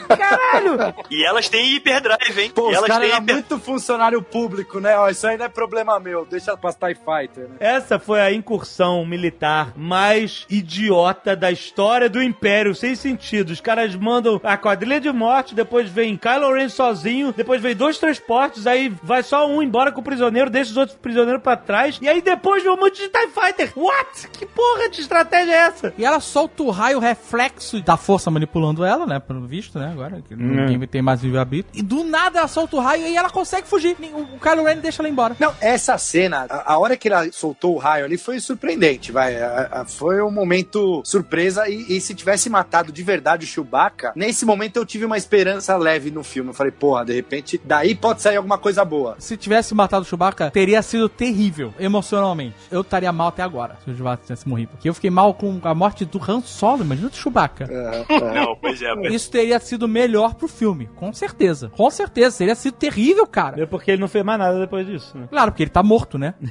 Caralho! 0.09 0.95
E 1.11 1.25
elas 1.25 1.49
têm 1.49 1.75
hiperdrive, 1.75 2.41
hein? 2.41 2.51
Pô, 2.55 2.69
e 2.69 2.73
os 2.73 2.77
elas 2.77 2.99
têm 2.99 3.11
eram 3.11 3.23
hiper... 3.23 3.35
muito 3.35 3.59
funcionário 3.59 4.23
público, 4.23 4.81
né? 4.81 4.97
Ó, 4.99 5.09
isso 5.09 5.27
aí 5.27 5.37
não 5.37 5.47
é 5.47 5.49
problema 5.49 5.99
meu, 6.01 6.25
deixa 6.25 6.57
pra 6.57 6.73
TIE 6.73 6.95
Fighter, 6.95 7.49
né? 7.49 7.57
Essa 7.61 7.99
foi 7.99 8.21
a 8.21 8.33
incursão 8.33 9.05
militar 9.05 9.73
mais 9.77 10.47
idiota 10.49 11.37
da 11.37 11.51
história 11.51 12.09
do 12.09 12.23
Império, 12.23 12.75
sem 12.75 12.95
sentido. 12.95 13.51
Os 13.51 13.61
caras 13.61 13.95
mandam 13.95 14.41
a 14.43 14.57
quadrilha 14.57 15.01
de 15.01 15.13
morte, 15.13 15.55
depois 15.55 15.89
vem 15.89 16.17
Kylo 16.17 16.53
Ren 16.53 16.69
sozinho, 16.69 17.33
depois 17.37 17.61
vem 17.61 17.75
dois 17.75 17.99
transportes, 17.99 18.67
aí 18.67 18.93
vai 19.03 19.23
só 19.23 19.47
um 19.47 19.63
embora 19.63 19.93
com 19.93 20.01
o 20.01 20.05
prisioneiro, 20.05 20.51
deixa 20.51 20.71
os 20.71 20.77
outros 20.77 20.99
prisioneiros 20.99 21.43
pra 21.43 21.57
trás, 21.57 21.99
e 22.01 22.09
aí 22.09 22.21
depois 22.21 22.63
vem 22.63 22.73
um 22.73 22.77
monte 22.77 23.01
de 23.03 23.09
TIE 23.09 23.29
Fighter. 23.29 23.73
What? 23.77 24.29
Que 24.29 24.47
porra 24.47 24.89
de 24.89 25.01
estratégia 25.01 25.53
é 25.53 25.57
essa? 25.57 25.95
E 25.97 26.05
ela 26.05 26.21
solta 26.21 26.63
o 26.63 26.71
raio 26.71 26.99
reflexo 26.99 27.81
da 27.83 27.97
força 27.97 28.31
manipulando 28.31 28.85
ela, 28.85 29.07
né? 29.07 29.19
Pelo 29.19 29.47
visto, 29.47 29.68
né? 29.77 29.91
Agora, 29.93 30.23
que 30.27 30.35
ninguém 30.37 30.79
tem 30.89 31.03
mais 31.03 31.23
livre-arbítrio. 31.23 31.79
E 31.79 31.83
do 31.83 32.05
nada 32.05 32.39
ela 32.39 32.49
solta 32.49 32.77
o 32.77 32.81
raio 32.81 33.07
e 33.07 33.17
ela 33.17 33.31
consegue 33.31 33.67
fugir. 33.67 33.97
O 34.15 34.39
Kylo 34.39 34.65
Ren 34.65 34.77
deixa 34.79 35.03
ela 35.03 35.09
embora. 35.09 35.37
Não, 35.39 35.53
essa 35.61 35.97
cena, 35.99 36.47
a, 36.49 36.75
a 36.75 36.79
hora 36.79 36.97
que 36.97 37.09
ela 37.09 37.31
soltou 37.33 37.75
o 37.75 37.79
raio 37.79 38.05
ali 38.05 38.17
foi 38.17 38.39
surpreendente, 38.41 39.11
vai. 39.13 39.41
A- 39.41 39.69
a- 39.73 39.85
foi 39.85 40.23
um 40.23 40.31
momento 40.31 41.03
surpresa 41.05 41.69
e, 41.69 41.97
e 41.97 42.01
se 42.01 42.15
tivesse 42.15 42.49
matado 42.51 42.93
de 42.93 43.03
verdade 43.03 43.45
o 43.45 43.49
Chewbacca, 43.49 44.13
nesse 44.15 44.45
momento 44.45 44.77
eu 44.77 44.87
tive 44.87 45.05
uma 45.05 45.17
esperança 45.17 45.77
leve 45.77 46.11
no 46.11 46.23
filme. 46.23 46.51
Eu 46.51 46.55
falei, 46.55 46.73
porra, 46.73 47.05
de 47.05 47.15
repente, 47.15 47.61
daí 47.65 47.95
pode 47.95 48.23
sair 48.23 48.37
alguma 48.37 48.59
coisa 48.59 48.85
boa. 48.85 49.17
Se 49.19 49.37
tivesse 49.37 49.75
matado 49.75 50.03
o 50.03 50.09
Chewbacca, 50.09 50.51
teria 50.51 50.81
sido 50.83 51.09
terrível, 51.09 51.73
emocionalmente. 51.79 52.55
Eu 52.71 52.83
estaria 52.83 53.11
mal 53.13 53.29
até 53.29 53.43
agora, 53.43 53.77
se 53.85 53.91
o 53.91 53.95
Chewbacca 53.97 54.23
tivesse 54.23 54.49
morrido. 54.49 54.71
Porque 54.73 54.89
eu 54.89 54.95
fiquei 54.95 55.11
mal 55.11 55.33
com 55.35 55.61
a 55.63 55.75
morte 55.75 56.05
do 56.05 56.21
Han 56.31 56.41
Solo, 56.43 56.83
imagina 56.85 57.09
do 57.09 57.17
Chewbacca. 57.17 57.67
Não, 58.35 58.57
pois 58.57 58.81
é. 58.83 58.95
Mas... 58.95 59.13
Isso 59.15 59.31
teria 59.31 59.58
sido 59.61 59.89
melhor 59.89 60.35
pro 60.35 60.49
filme, 60.49 60.89
com 60.97 61.13
certeza. 61.13 61.71
Com 61.77 61.91
certeza, 61.91 62.39
teria 62.39 62.55
sido 62.55 62.75
terrível, 62.75 63.27
cara. 63.27 63.63
É 63.63 63.67
porque 63.67 63.91
ele 63.93 64.01
não 64.01 64.09
fez 64.09 64.25
mais 64.25 64.39
nada 64.39 64.59
depois 64.59 64.87
disso, 64.87 65.17
né? 65.17 65.27
Claro, 65.31 65.51
porque 65.53 65.63
ele 65.65 65.71
tá 65.71 65.83
morto, 65.83 66.19
né? 66.19 66.35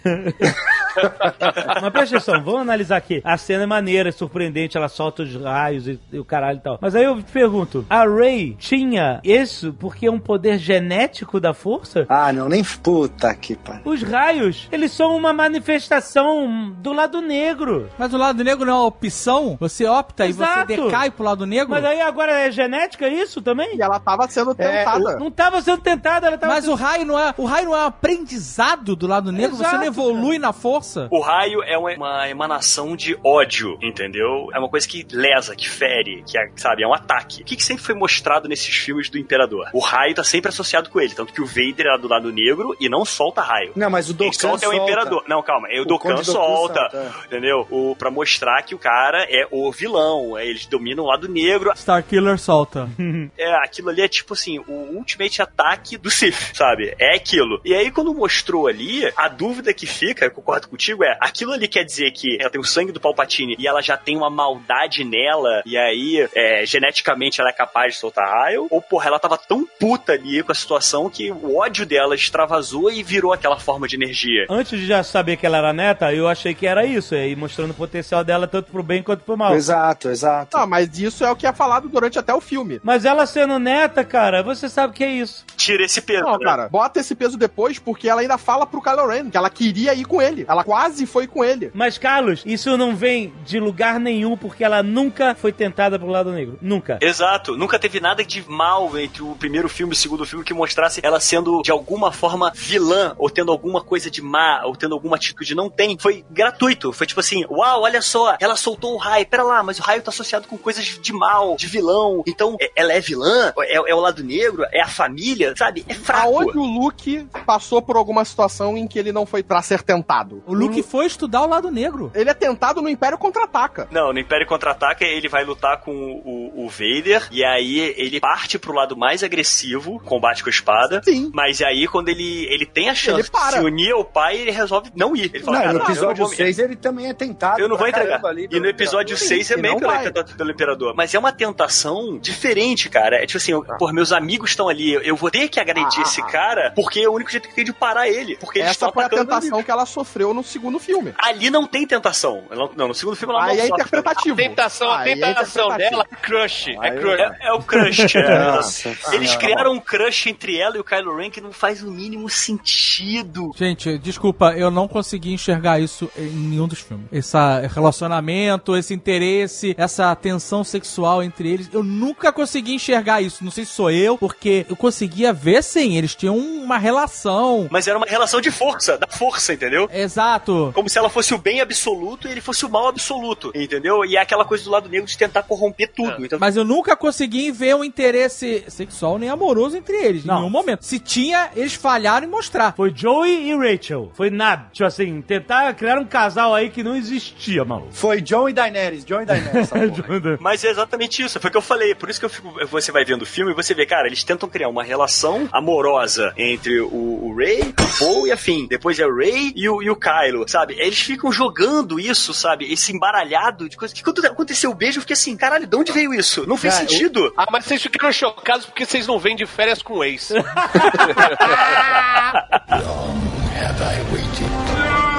Mas 1.81 1.91
presta 1.91 2.17
atenção, 2.17 2.43
vamos 2.43 2.61
analisar 2.61 2.97
aqui. 2.97 3.21
A 3.23 3.37
cena 3.37 3.63
é 3.63 3.65
maneira, 3.65 4.09
é 4.09 4.11
surpreendente, 4.11 4.77
ela 4.77 4.87
solta 4.89 5.23
os 5.23 5.35
raios 5.35 5.87
e, 5.87 5.99
e 6.11 6.19
o 6.19 6.25
caralho 6.25 6.57
e 6.57 6.61
tal. 6.61 6.79
Mas 6.81 6.95
aí 6.95 7.03
eu 7.03 7.17
pergunto, 7.31 7.85
a 7.89 8.05
Rey 8.05 8.55
tinha 8.57 9.19
isso 9.23 9.73
porque 9.73 10.07
é 10.07 10.11
um 10.11 10.19
poder 10.19 10.57
genético 10.57 11.39
da 11.39 11.53
força? 11.53 12.05
Ah, 12.09 12.33
não, 12.33 12.49
nem 12.49 12.63
puta 12.63 13.33
que 13.35 13.55
pariu. 13.55 13.81
Os 13.85 14.01
raios, 14.01 14.67
eles 14.71 14.91
são 14.91 15.15
uma 15.15 15.33
manifestação 15.33 16.71
do 16.79 16.93
lado 16.93 17.21
negro. 17.21 17.89
Mas 17.97 18.13
o 18.13 18.17
lado 18.17 18.43
negro 18.43 18.65
não 18.65 18.73
é 18.73 18.77
uma 18.77 18.85
opção. 18.85 19.57
Você 19.59 19.85
opta 19.85 20.27
Exato. 20.27 20.71
e 20.71 20.75
você 20.75 20.81
decai 20.83 21.11
pro 21.11 21.23
lado 21.23 21.45
negro. 21.45 21.69
Mas 21.69 21.85
aí 21.85 22.01
agora 22.01 22.31
é 22.31 22.51
genética 22.97 23.07
isso 23.07 23.41
também? 23.41 23.77
E 23.77 23.81
ela 23.81 23.99
tava 23.99 24.27
sendo 24.27 24.55
tentada. 24.55 25.17
Não 25.17 25.29
tava 25.29 25.61
sendo 25.61 25.81
tentada, 25.81 26.27
ela 26.27 26.37
tava 26.37 26.53
Mas 26.53 26.63
sendo... 26.65 26.73
o 26.73 26.75
raio 26.75 27.05
não 27.05 27.19
é, 27.19 27.33
o 27.37 27.45
raio 27.45 27.65
não 27.67 27.75
é 27.75 27.83
um 27.83 27.87
aprendizado 27.87 28.95
do 28.95 29.07
lado 29.07 29.31
negro. 29.31 29.55
Você 29.55 29.63
não 29.63 29.69
Exato, 29.69 29.85
evolui 29.85 30.39
na 30.39 30.51
força. 30.51 31.07
O 31.11 31.19
raio 31.19 31.61
é 31.63 31.77
uma, 31.77 32.27
emanação 32.27 32.95
de 32.95 33.17
ódio, 33.23 33.77
entendeu? 33.81 34.49
É 34.53 34.59
uma 34.59 34.69
coisa 34.69 34.87
que 34.87 35.05
lesa, 35.11 35.55
que 35.55 35.69
fere, 35.69 36.23
que 36.25 36.37
é, 36.37 36.49
sabe, 36.55 36.83
é 36.83 36.87
um 36.87 36.93
ataque. 36.93 37.41
O 37.41 37.45
que, 37.45 37.55
que 37.55 37.63
sempre 37.63 37.83
foi 37.83 37.95
mostrado 37.95 38.47
nesses 38.47 38.75
filmes 38.75 39.09
do 39.09 39.17
Imperador? 39.17 39.69
O 39.73 39.79
raio 39.79 40.15
tá 40.15 40.23
sempre 40.23 40.49
associado 40.49 40.89
com 40.89 40.99
ele, 40.99 41.13
tanto 41.13 41.31
que 41.31 41.41
o 41.41 41.45
Vader 41.45 41.87
é 41.87 41.97
do 41.97 42.07
lado 42.07 42.31
negro 42.31 42.75
e 42.79 42.89
não 42.89 43.05
solta 43.05 43.41
raio. 43.41 43.73
Não, 43.75 43.89
mas 43.89 44.09
o 44.09 44.13
Dokkan 44.13 44.33
solta 44.33 44.65
é 44.65 44.69
o. 44.69 44.73
Imperador. 44.73 45.23
Não, 45.27 45.43
calma, 45.43 45.67
é 45.69 45.79
o, 45.79 45.83
O 45.83 45.85
Dokkan 45.85 46.23
solta, 46.23 46.89
solta, 46.89 46.97
é. 46.97 47.25
entendeu? 47.25 47.67
O, 47.69 47.95
pra 47.95 48.09
mostrar 48.09 48.61
que 48.63 48.73
o 48.73 48.79
cara 48.79 49.25
é 49.29 49.47
o 49.51 49.71
vilão, 49.71 50.37
é, 50.37 50.45
eles 50.47 50.65
dominam 50.65 51.03
o 51.03 51.07
lado 51.07 51.27
negro. 51.27 51.71
Starkiller 51.75 52.37
solta. 52.37 52.86
É, 53.37 53.53
aquilo 53.63 53.89
ali 53.89 54.01
é 54.01 54.07
tipo 54.07 54.33
assim, 54.33 54.59
o 54.59 54.95
ultimate 54.95 55.41
ataque 55.41 55.97
do 55.97 56.09
Sith, 56.09 56.55
sabe? 56.55 56.95
É 56.99 57.15
aquilo. 57.15 57.61
E 57.63 57.73
aí, 57.73 57.91
quando 57.91 58.13
mostrou 58.13 58.67
ali, 58.67 59.11
a 59.15 59.27
dúvida 59.27 59.73
que 59.73 59.85
fica, 59.85 60.25
eu 60.25 60.31
concordo 60.31 60.67
contigo, 60.67 61.03
é 61.03 61.17
aquilo 61.21 61.53
ali 61.53 61.67
quer 61.67 61.83
dizer 61.83 62.11
que 62.11 62.37
ela 62.39 62.49
tem 62.49 62.59
o 62.59 62.63
sangue 62.63 62.91
do 62.91 62.99
Palpatine 62.99 63.55
e 63.59 63.67
ela 63.67 63.81
já 63.81 63.95
tem 63.95 64.17
uma 64.17 64.29
maldade 64.29 65.03
nela, 65.03 65.61
e 65.65 65.77
aí, 65.77 66.27
é, 66.33 66.65
geneticamente, 66.65 67.39
ela 67.39 67.49
é 67.49 67.53
capaz 67.53 67.93
de 67.93 67.99
soltar 67.99 68.27
raio? 68.27 68.67
Ou, 68.69 68.81
porra, 68.81 69.07
ela 69.07 69.19
tava 69.19 69.37
tão 69.37 69.67
puta 69.79 70.13
ali 70.13 70.41
com 70.43 70.51
a 70.51 70.55
situação 70.55 71.09
que 71.09 71.31
o 71.31 71.57
ódio 71.57 71.85
dela 71.85 72.15
extravasou 72.15 72.91
e 72.91 73.03
virou 73.03 73.33
aquela 73.33 73.59
forma 73.59 73.87
de 73.87 73.95
energia. 73.95 74.45
Antes 74.49 74.79
de 74.79 74.85
já 74.85 75.03
saber 75.03 75.37
que 75.37 75.45
ela 75.45 75.57
era 75.57 75.73
neta, 75.73 76.13
eu 76.13 76.27
achei 76.27 76.53
que 76.53 76.67
era 76.67 76.85
isso, 76.85 77.15
aí 77.15 77.35
mostrando 77.35 77.71
o 77.71 77.75
potencial 77.75 78.23
dela 78.23 78.47
tanto 78.47 78.71
pro 78.71 78.83
bem 78.83 79.03
quanto 79.03 79.23
pro 79.23 79.37
mal. 79.37 79.55
Exato, 79.55 80.09
exato. 80.09 80.57
Ah, 80.57 80.65
mas 80.65 80.97
isso 80.97 81.23
é 81.23 81.31
o 81.31 81.35
que 81.35 81.47
é 81.47 81.53
falado 81.53 81.89
durante 81.89 82.19
até 82.19 82.33
o 82.33 82.41
filme. 82.41 82.66
Mas 82.83 83.05
ela 83.05 83.25
sendo 83.25 83.59
neta, 83.59 84.03
cara, 84.03 84.43
você 84.43 84.69
sabe 84.69 84.91
o 84.91 84.95
que 84.95 85.03
é 85.03 85.11
isso. 85.11 85.45
Tira 85.55 85.83
esse 85.83 86.01
peso. 86.01 86.23
Não, 86.23 86.37
né? 86.37 86.45
cara, 86.45 86.69
bota 86.69 86.99
esse 86.99 87.15
peso 87.15 87.37
depois 87.37 87.79
porque 87.79 88.09
ela 88.09 88.21
ainda 88.21 88.37
fala 88.37 88.65
pro 88.65 88.81
Kylo 88.81 89.07
Ren 89.07 89.29
que 89.29 89.37
ela 89.37 89.49
queria 89.49 89.93
ir 89.93 90.05
com 90.05 90.21
ele. 90.21 90.45
Ela 90.47 90.63
quase 90.63 91.05
foi 91.05 91.27
com 91.27 91.43
ele. 91.43 91.71
Mas, 91.73 91.97
Carlos, 91.97 92.43
isso 92.45 92.77
não 92.77 92.95
vem 92.95 93.33
de 93.45 93.59
lugar 93.59 93.99
nenhum 93.99 94.37
porque 94.37 94.63
ela 94.63 94.83
nunca 94.83 95.35
foi 95.35 95.51
tentada 95.51 95.97
pro 95.97 96.07
lado 96.07 96.31
negro. 96.31 96.57
Nunca. 96.61 96.99
Exato, 97.01 97.55
nunca 97.57 97.79
teve 97.79 97.99
nada 97.99 98.23
de 98.23 98.43
mal 98.49 98.97
entre 98.97 99.23
o 99.23 99.35
primeiro 99.35 99.69
filme 99.69 99.93
e 99.93 99.95
o 99.95 99.97
segundo 99.97 100.25
filme 100.25 100.43
que 100.43 100.53
mostrasse 100.53 100.99
ela 101.03 101.19
sendo 101.19 101.61
de 101.61 101.71
alguma 101.71 102.11
forma 102.11 102.51
vilã, 102.53 103.15
ou 103.17 103.29
tendo 103.29 103.51
alguma 103.51 103.81
coisa 103.81 104.09
de 104.09 104.21
má, 104.21 104.61
ou 104.65 104.75
tendo 104.75 104.93
alguma 104.93 105.15
atitude. 105.15 105.55
Não 105.55 105.69
tem. 105.69 105.97
Foi 105.99 106.25
gratuito. 106.29 106.91
Foi 106.91 107.07
tipo 107.07 107.19
assim: 107.19 107.45
uau, 107.49 107.83
olha 107.83 108.01
só, 108.01 108.35
ela 108.39 108.55
soltou 108.55 108.93
o 108.93 108.97
raio. 108.97 109.25
Pera 109.27 109.43
lá, 109.43 109.63
mas 109.63 109.79
o 109.79 109.81
raio 109.81 110.01
tá 110.01 110.09
associado 110.09 110.47
com 110.47 110.57
coisas 110.57 110.85
de 110.85 111.13
mal, 111.13 111.55
de 111.55 111.67
vilão. 111.67 112.23
Então, 112.27 112.56
é- 112.59 112.71
ela 112.75 112.93
é 112.93 112.99
vilã? 112.99 113.53
É, 113.59 113.75
é 113.91 113.95
o 113.95 113.99
lado 113.99 114.23
negro? 114.23 114.65
É 114.71 114.81
a 114.81 114.87
família? 114.87 115.53
Sabe? 115.57 115.85
É 115.87 115.93
fraco. 115.93 116.27
Aonde 116.27 116.57
o 116.57 116.63
Luke 116.63 117.27
passou 117.45 117.81
por 117.81 117.95
alguma 117.97 118.23
situação 118.25 118.77
em 118.77 118.87
que 118.87 118.97
ele 118.99 119.11
não 119.11 119.25
foi 119.25 119.43
pra 119.43 119.61
ser 119.61 119.81
tentado? 119.81 120.43
O 120.45 120.53
Luke 120.53 120.81
foi 120.83 121.05
estudar 121.05 121.41
o 121.43 121.47
lado 121.47 121.71
negro. 121.71 122.11
Ele 122.13 122.29
é 122.29 122.33
tentado 122.33 122.81
no 122.81 122.89
Império 122.89 123.17
Contra-Ataca. 123.17 123.87
Não, 123.91 124.11
no 124.13 124.19
Império 124.19 124.45
Contra-Ataca 124.47 125.03
ele 125.05 125.27
vai 125.29 125.43
lutar 125.43 125.81
com 125.81 125.91
o, 125.93 126.65
o 126.65 126.69
Vader 126.69 127.27
e 127.31 127.43
aí 127.43 127.79
ele 127.97 128.19
parte 128.19 128.57
pro 128.59 128.73
lado 128.73 128.95
mais 128.97 129.23
agressivo, 129.23 129.99
combate 130.05 130.43
com 130.43 130.49
a 130.49 130.51
espada. 130.51 131.01
Sim. 131.03 131.31
Mas 131.33 131.61
aí 131.61 131.87
quando 131.87 132.09
ele, 132.09 132.45
ele 132.47 132.65
tem 132.65 132.89
a 132.89 132.95
chance 132.95 133.21
Ele 133.21 133.29
para. 133.29 133.51
de 133.51 133.53
se 133.59 133.65
unir 133.65 133.91
ao 133.93 134.03
pai, 134.03 134.37
ele 134.37 134.51
resolve 134.51 134.91
não 134.95 135.15
ir. 135.15 135.31
Ele 135.33 135.43
fala, 135.43 135.57
Não, 135.57 135.63
cara, 135.63 135.73
no 135.73 135.79
não 135.79 135.85
episódio 135.85 136.17
vou 136.23 136.29
me- 136.29 136.35
6 136.35 136.59
ele 136.59 136.75
também 136.75 137.07
é 137.07 137.13
tentado. 137.13 137.59
Eu 137.61 137.67
não 137.69 137.77
vou 137.77 137.87
entregar. 137.87 138.21
E 138.51 138.59
no 138.59 138.67
episódio 138.67 139.13
Imperador. 139.15 139.17
6 139.37 139.51
é 139.51 139.53
e 139.57 139.61
meio 139.61 139.73
não 139.73 139.79
que 139.79 139.85
ele 139.85 139.91
é 139.93 139.95
vai. 139.97 140.05
tentado 140.05 140.35
pelo 140.35 140.51
Imperador. 140.51 140.93
Mas 140.95 141.13
é 141.13 141.19
uma 141.19 141.31
tentação 141.31 142.17
diferente, 142.19 142.46
cara. 142.89 143.17
É 143.23 143.25
tipo 143.25 143.37
assim, 143.37 143.51
eu- 143.51 143.63
pô, 143.77 143.91
meus 143.91 144.11
amigos 144.11 144.51
estão 144.51 144.67
ali, 144.69 144.93
eu 144.93 145.15
vou 145.15 145.29
ter 145.31 145.47
que 145.49 145.59
agredir 145.59 145.99
Ah, 145.99 146.01
esse 146.01 146.21
ah, 146.21 146.25
cara, 146.25 146.71
porque 146.75 146.99
é 147.01 147.09
o 147.09 147.13
único 147.13 147.29
jeito 147.31 147.47
que 147.47 147.55
tem 147.55 147.65
de 147.65 147.73
parar 147.73 148.07
ele. 148.07 148.37
Porque 148.37 148.59
Essa 148.59 148.71
estão 148.71 148.91
foi 148.93 149.03
a 149.03 149.09
tentação 149.09 149.63
que 149.63 149.71
ela 149.71 149.85
sofreu 149.85 150.33
no 150.33 150.43
segundo 150.43 150.79
filme. 150.79 151.13
Ali 151.17 151.49
não 151.49 151.65
tem 151.65 151.85
tentação. 151.85 152.43
Ela 152.51 152.69
não- 152.75 152.87
no 152.87 152.93
segundo 152.93 153.15
filme 153.15 153.33
ela 153.33 153.43
Aí 153.45 153.57
não 153.57 153.63
é 153.63 153.67
sofre. 153.67 153.81
interpretativo. 153.83 154.35
Tentação, 154.37 154.91
a 154.91 155.01
é 155.07 155.13
tentação 155.15 155.65
interpretativo. 155.67 155.89
dela 155.89 156.05
é 156.11 156.15
crush. 156.15 156.67
É 156.69 156.77
Aí- 156.89 156.99
crush. 156.99 157.19
É, 157.19 157.47
é 157.47 157.53
o 157.53 157.61
crush, 157.61 158.15
é. 158.17 158.39
Nossa 158.55 158.97
Eles 159.13 159.35
criaram 159.35 159.73
um 159.73 159.79
crush 159.79 160.27
entre 160.29 160.57
ela 160.57 160.77
e 160.77 160.79
o 160.79 160.83
Kylo 160.83 161.15
Ren 161.15 161.29
que 161.29 161.41
não 161.41 161.51
faz 161.51 161.83
o 161.83 161.91
mínimo 161.91 162.29
sentido. 162.29 163.51
Gente, 163.55 163.97
desculpa, 163.97 164.53
eu 164.55 164.69
não 164.71 164.87
consegui 164.87 165.33
enxergar 165.33 165.79
isso 165.79 166.09
em 166.17 166.27
nenhum 166.29 166.67
dos 166.67 166.79
filmes. 166.79 167.07
Esse 167.11 167.37
relacionamento, 167.73 168.75
esse 168.75 168.93
interesse, 168.93 169.75
essa 169.77 170.15
tensão 170.15 170.63
sexual 170.63 171.23
entre 171.23 171.51
eles, 171.51 171.69
eu 171.73 171.83
nunca 171.83 172.31
consegui 172.37 172.75
enxergar 172.75 173.19
isso. 173.21 173.43
Não 173.43 173.49
sei 173.51 173.65
se 173.65 173.71
sou 173.73 173.89
eu, 173.89 174.15
porque 174.17 174.63
eu 174.69 174.75
conseguia 174.75 175.33
ver 175.33 175.63
sim, 175.63 175.97
eles 175.97 176.13
tinham 176.15 176.37
uma 176.37 176.77
relação. 176.77 177.67
Mas 177.71 177.87
era 177.87 177.97
uma 177.97 178.05
relação 178.05 178.39
de 178.39 178.51
força, 178.51 178.95
da 178.97 179.07
força, 179.07 179.53
entendeu? 179.53 179.89
Exato. 179.91 180.71
Como 180.75 180.87
se 180.87 180.99
ela 180.99 181.09
fosse 181.09 181.33
o 181.33 181.37
bem 181.37 181.61
absoluto 181.61 182.27
e 182.27 182.31
ele 182.31 182.41
fosse 182.41 182.63
o 182.65 182.69
mal 182.69 182.87
absoluto, 182.87 183.51
entendeu? 183.55 184.05
E 184.05 184.15
é 184.15 184.21
aquela 184.21 184.45
coisa 184.45 184.63
do 184.63 184.69
lado 184.69 184.87
negro 184.87 185.07
de 185.07 185.17
tentar 185.17 185.43
corromper 185.43 185.91
tudo. 185.95 186.23
Então, 186.23 186.37
Mas 186.39 186.55
eu 186.55 186.63
nunca 186.63 186.95
consegui 186.95 187.51
ver 187.51 187.75
um 187.75 187.83
interesse 187.83 188.63
sexual 188.67 189.17
nem 189.17 189.29
amoroso 189.29 189.75
entre 189.75 189.95
eles, 189.97 190.23
em 190.23 190.27
Não. 190.27 190.35
nenhum 190.35 190.49
momento. 190.49 190.85
Se 190.85 190.99
tinha, 190.99 191.49
eles 191.55 191.73
falharam 191.73 192.27
em 192.27 192.29
mostrar. 192.29 192.73
Foi 192.75 192.93
Joey 192.95 193.49
e 193.49 193.55
Rachel. 193.57 194.11
Foi 194.13 194.29
nada. 194.29 194.69
Tipo 194.71 194.85
assim, 194.85 195.21
tentar 195.21 195.73
criar 195.73 195.97
um 195.97 196.05
casal 196.05 196.53
aí 196.53 196.69
que 196.69 196.83
não 196.83 196.95
existia, 196.95 197.65
maluco. 197.65 197.89
Foi 197.91 198.21
John 198.21 198.47
e 198.47 198.53
Daenerys, 198.53 199.03
John 199.03 199.21
e 199.21 199.25
Daenerys. 199.25 199.69
Mas 200.39 200.63
é 200.63 200.69
exatamente 200.69 201.23
isso, 201.23 201.39
foi 201.39 201.49
o 201.49 201.51
que 201.51 201.57
eu 201.57 201.61
falei. 201.61 201.95
Por 201.95 202.09
isso 202.09 202.19
que 202.19 202.25
eu 202.25 202.26
fico, 202.29 202.53
você 202.67 202.91
vai 202.91 203.03
vendo 203.05 203.21
o 203.21 203.25
filme 203.25 203.51
e 203.51 203.55
você 203.55 203.73
vê, 203.73 203.85
cara, 203.85 204.07
eles 204.07 204.23
tentam 204.23 204.47
criar 204.49 204.69
uma 204.69 204.83
relação 204.83 205.47
amorosa 205.51 206.33
entre 206.37 206.79
o, 206.81 206.87
o 206.87 207.35
Rey, 207.35 207.61
o 207.61 207.97
Poe 207.99 208.29
e 208.29 208.31
a 208.31 208.37
Finn. 208.37 208.67
Depois 208.67 208.99
é 208.99 209.05
o 209.05 209.15
Rey 209.15 209.53
e 209.55 209.67
o, 209.69 209.81
e 209.81 209.89
o 209.89 209.95
Kylo, 209.95 210.47
sabe? 210.47 210.75
Eles 210.79 210.99
ficam 210.99 211.31
jogando 211.31 211.99
isso, 211.99 212.33
sabe? 212.33 212.71
Esse 212.71 212.93
embaralhado 212.93 213.67
de 213.69 213.77
coisa. 213.77 213.93
Que 213.93 214.03
quando 214.03 214.25
aconteceu 214.25 214.71
o 214.71 214.75
beijo, 214.75 214.97
eu 214.97 215.01
fiquei 215.01 215.13
assim, 215.13 215.35
caralho, 215.35 215.67
de 215.67 215.75
onde 215.75 215.91
veio 215.91 216.13
isso? 216.13 216.47
Não 216.47 216.57
fez 216.57 216.73
Cara, 216.75 216.87
sentido. 216.87 217.33
Ah, 217.37 217.47
mas 217.51 217.65
vocês 217.65 217.81
ficaram 217.81 218.13
chocados 218.13 218.65
porque 218.65 218.85
vocês 218.85 219.07
não 219.07 219.19
vêm 219.19 219.35
de 219.35 219.45
férias 219.45 219.81
com 219.81 219.95
o 219.95 220.03
ex. 220.03 220.31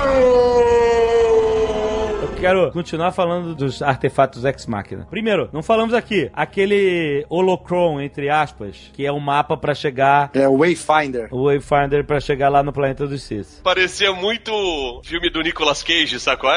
Eu 0.08 0.77
quero 2.40 2.70
continuar 2.72 3.10
falando 3.12 3.54
dos 3.54 3.82
artefatos 3.82 4.44
ex-máquina. 4.44 5.06
Primeiro, 5.10 5.48
não 5.52 5.62
falamos 5.62 5.92
aqui, 5.94 6.30
aquele 6.32 7.26
holocron, 7.28 8.00
entre 8.00 8.30
aspas, 8.30 8.90
que 8.92 9.04
é 9.04 9.12
um 9.12 9.18
mapa 9.18 9.56
pra 9.56 9.74
chegar, 9.74 10.30
É 10.34 10.48
o 10.48 10.58
Wayfinder. 10.58 11.28
o 11.32 11.44
Wayfinder 11.46 12.04
pra 12.04 12.20
chegar 12.20 12.48
lá 12.48 12.62
no 12.62 12.72
planeta 12.72 13.06
dos 13.06 13.22
Sith. 13.22 13.60
Parecia 13.62 14.12
muito 14.12 15.00
filme 15.04 15.30
do 15.30 15.40
Nicolas 15.42 15.82
Cage, 15.82 16.18
sacou? 16.20 16.48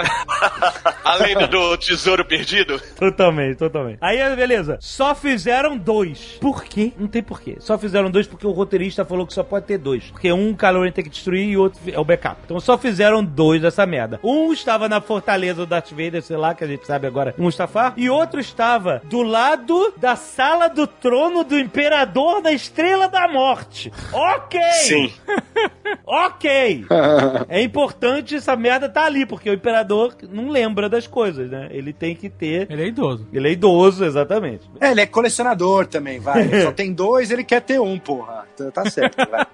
A 1.03 1.15
lenda 1.15 1.47
do 1.47 1.75
tesouro 1.77 2.23
perdido. 2.23 2.79
Totalmente, 2.97 3.57
totalmente. 3.57 3.97
Aí, 4.01 4.17
beleza. 4.35 4.77
Só 4.79 5.15
fizeram 5.15 5.77
dois. 5.77 6.37
Por 6.39 6.63
quê? 6.63 6.93
Não 6.97 7.07
tem 7.07 7.23
porquê. 7.23 7.57
Só 7.59 7.77
fizeram 7.77 8.09
dois 8.09 8.27
porque 8.27 8.45
o 8.45 8.51
roteirista 8.51 9.03
falou 9.03 9.25
que 9.25 9.33
só 9.33 9.43
pode 9.43 9.65
ter 9.65 9.77
dois. 9.77 10.05
Porque 10.11 10.31
um 10.31 10.55
Ren 10.55 10.91
tem 10.91 11.03
que 11.03 11.09
destruir 11.09 11.49
e 11.49 11.57
o 11.57 11.61
outro 11.61 11.79
é 11.91 11.99
o 11.99 12.05
backup. 12.05 12.41
Então 12.45 12.59
só 12.59 12.77
fizeram 12.77 13.23
dois 13.23 13.61
dessa 13.61 13.85
merda. 13.85 14.19
Um 14.23 14.53
estava 14.53 14.87
na 14.87 15.01
fortaleza 15.01 15.65
do 15.65 15.70
Darth 15.71 15.91
Vader, 15.91 16.21
sei 16.21 16.37
lá, 16.37 16.53
que 16.53 16.63
a 16.63 16.67
gente 16.67 16.85
sabe 16.85 17.07
agora, 17.07 17.33
Mustafar. 17.37 17.93
E 17.95 18.09
outro 18.09 18.39
estava 18.39 19.01
do 19.05 19.21
lado 19.21 19.93
da 19.97 20.15
sala 20.15 20.67
do 20.67 20.85
trono 20.85 21.43
do 21.43 21.57
Imperador 21.57 22.41
da 22.41 22.51
Estrela 22.51 23.07
da 23.07 23.27
Morte. 23.27 23.91
Ok! 24.11 24.59
Sim. 24.83 25.13
Ok! 26.05 26.85
É 27.49 27.61
importante 27.61 28.35
essa 28.35 28.55
merda 28.55 28.87
tá 28.87 29.03
ali, 29.03 29.25
porque 29.25 29.49
o 29.49 29.53
Imperador 29.53 30.15
não 30.29 30.49
lembra 30.49 30.87
das 30.87 31.05
coisas, 31.05 31.49
né? 31.49 31.67
Ele 31.71 31.91
tem 31.91 32.15
que 32.15 32.29
ter... 32.29 32.67
Ele 32.71 32.83
é 32.83 32.87
idoso. 32.87 33.27
Ele 33.33 33.49
é 33.49 33.51
idoso, 33.51 34.05
exatamente. 34.05 34.69
É, 34.79 34.91
ele 34.91 35.01
é 35.01 35.05
colecionador 35.05 35.85
também, 35.87 36.19
vai. 36.19 36.43
Ele 36.43 36.63
Só 36.63 36.71
tem 36.71 36.93
dois, 36.93 37.29
ele 37.29 37.43
quer 37.43 37.61
ter 37.61 37.79
um, 37.79 37.99
porra. 37.99 38.45
Então 38.53 38.71
Tá 38.71 38.89
certo, 38.89 39.17
vai. 39.29 39.45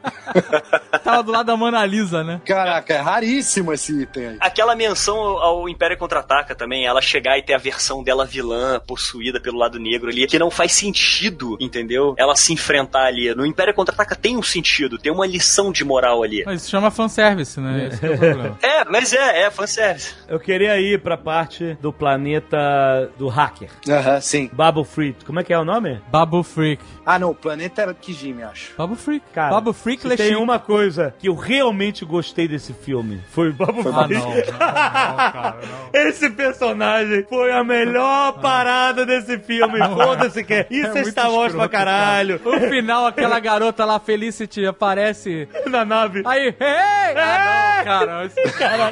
Tava 1.03 1.23
do 1.23 1.31
lado 1.31 1.47
da 1.47 1.57
Mona 1.57 1.83
Lisa, 1.85 2.23
né? 2.23 2.39
Caraca, 2.45 2.93
é 2.93 2.97
raríssimo 2.97 3.73
esse 3.73 4.01
item 4.01 4.27
aí. 4.27 4.37
Aquela 4.39 4.75
menção 4.75 5.17
ao 5.17 5.57
ao 5.57 5.69
Império 5.69 5.97
Contra-Ataca 6.07 6.55
também, 6.55 6.85
ela 6.85 7.01
chegar 7.01 7.37
e 7.37 7.41
ter 7.43 7.53
a 7.53 7.57
versão 7.57 8.01
dela 8.01 8.25
vilã, 8.25 8.79
possuída 8.87 9.41
pelo 9.41 9.57
lado 9.57 9.77
negro 9.77 10.09
ali, 10.09 10.25
que 10.25 10.39
não 10.39 10.49
faz 10.49 10.71
sentido, 10.71 11.57
entendeu? 11.59 12.15
Ela 12.17 12.33
se 12.35 12.53
enfrentar 12.53 13.05
ali. 13.07 13.35
No 13.35 13.45
Império 13.45 13.73
Contra-Ataca 13.73 14.15
tem 14.15 14.37
um 14.37 14.41
sentido, 14.43 14.97
tem 14.97 15.11
uma 15.11 15.27
lição 15.27 15.69
de 15.71 15.83
moral 15.83 16.23
ali. 16.23 16.43
Mas 16.45 16.61
isso 16.61 16.71
chama 16.71 16.89
fanservice, 16.89 17.59
né? 17.59 17.87
Esse 17.91 17.99
que 17.99 18.05
é 18.05 18.09
o 18.11 18.17
problema. 18.17 18.57
É, 18.63 18.85
mas 18.85 19.11
é, 19.11 19.43
é 19.43 19.51
fanservice. 19.51 20.13
Eu 20.29 20.39
queria 20.39 20.79
ir 20.79 21.01
pra 21.01 21.17
parte 21.17 21.77
do 21.81 21.91
planeta 21.91 23.11
do 23.17 23.27
hacker. 23.27 23.69
Aham, 23.89 24.21
sim. 24.21 24.49
Babu 24.53 24.83
Freak. 24.83 25.25
Como 25.25 25.39
é 25.39 25.43
que 25.43 25.53
é 25.53 25.59
o 25.59 25.65
nome? 25.65 26.01
Babu 26.09 26.41
Freak. 26.43 26.81
Ah, 27.05 27.17
não, 27.19 27.31
o 27.31 27.35
planeta 27.35 27.81
era 27.81 27.93
Kijimi, 27.93 28.43
acho. 28.43 28.73
Babu 28.77 28.95
Freak. 28.95 29.25
Cara, 29.33 29.51
Babu 29.51 29.73
Freak 29.73 30.01
se 30.07 30.15
tem 30.15 30.35
uma 30.35 30.57
coisa 30.59 31.13
que 31.19 31.27
eu 31.27 31.35
realmente 31.35 32.05
gostei 32.05 32.47
desse 32.47 32.73
filme, 32.73 33.21
foi 33.29 33.49
o 33.49 33.53
Babu 33.53 33.81
Ah, 33.89 34.05
Freak. 34.05 34.13
não. 34.13 34.29
não, 34.29 34.37
não, 34.37 34.57
cara, 34.57 35.57
não. 35.61 35.89
Esse 35.97 36.29
personagem 36.29 37.25
foi 37.27 37.51
a 37.51 37.63
melhor 37.63 38.39
parada 38.39 39.05
desse 39.05 39.37
filme. 39.39 39.79
Foda-se 39.79 40.43
que 40.43 40.53
é. 40.53 40.67
Isso 40.69 40.87
é, 40.87 40.93
muito 40.93 41.09
Star 41.09 41.31
Wars 41.31 41.53
pra 41.53 41.67
caralho. 41.67 42.39
No 42.43 42.59
final, 42.69 43.07
aquela 43.07 43.39
garota 43.39 43.83
lá, 43.85 43.99
Felicity, 43.99 44.65
aparece. 44.65 45.47
Na 45.67 45.83
nave. 45.83 46.21
Aí, 46.25 46.47
hey! 46.47 47.15
Ah, 47.15 47.75
não, 47.77 47.83
cara. 47.83 48.25
Esse 48.37 48.57
Cara, 48.57 48.91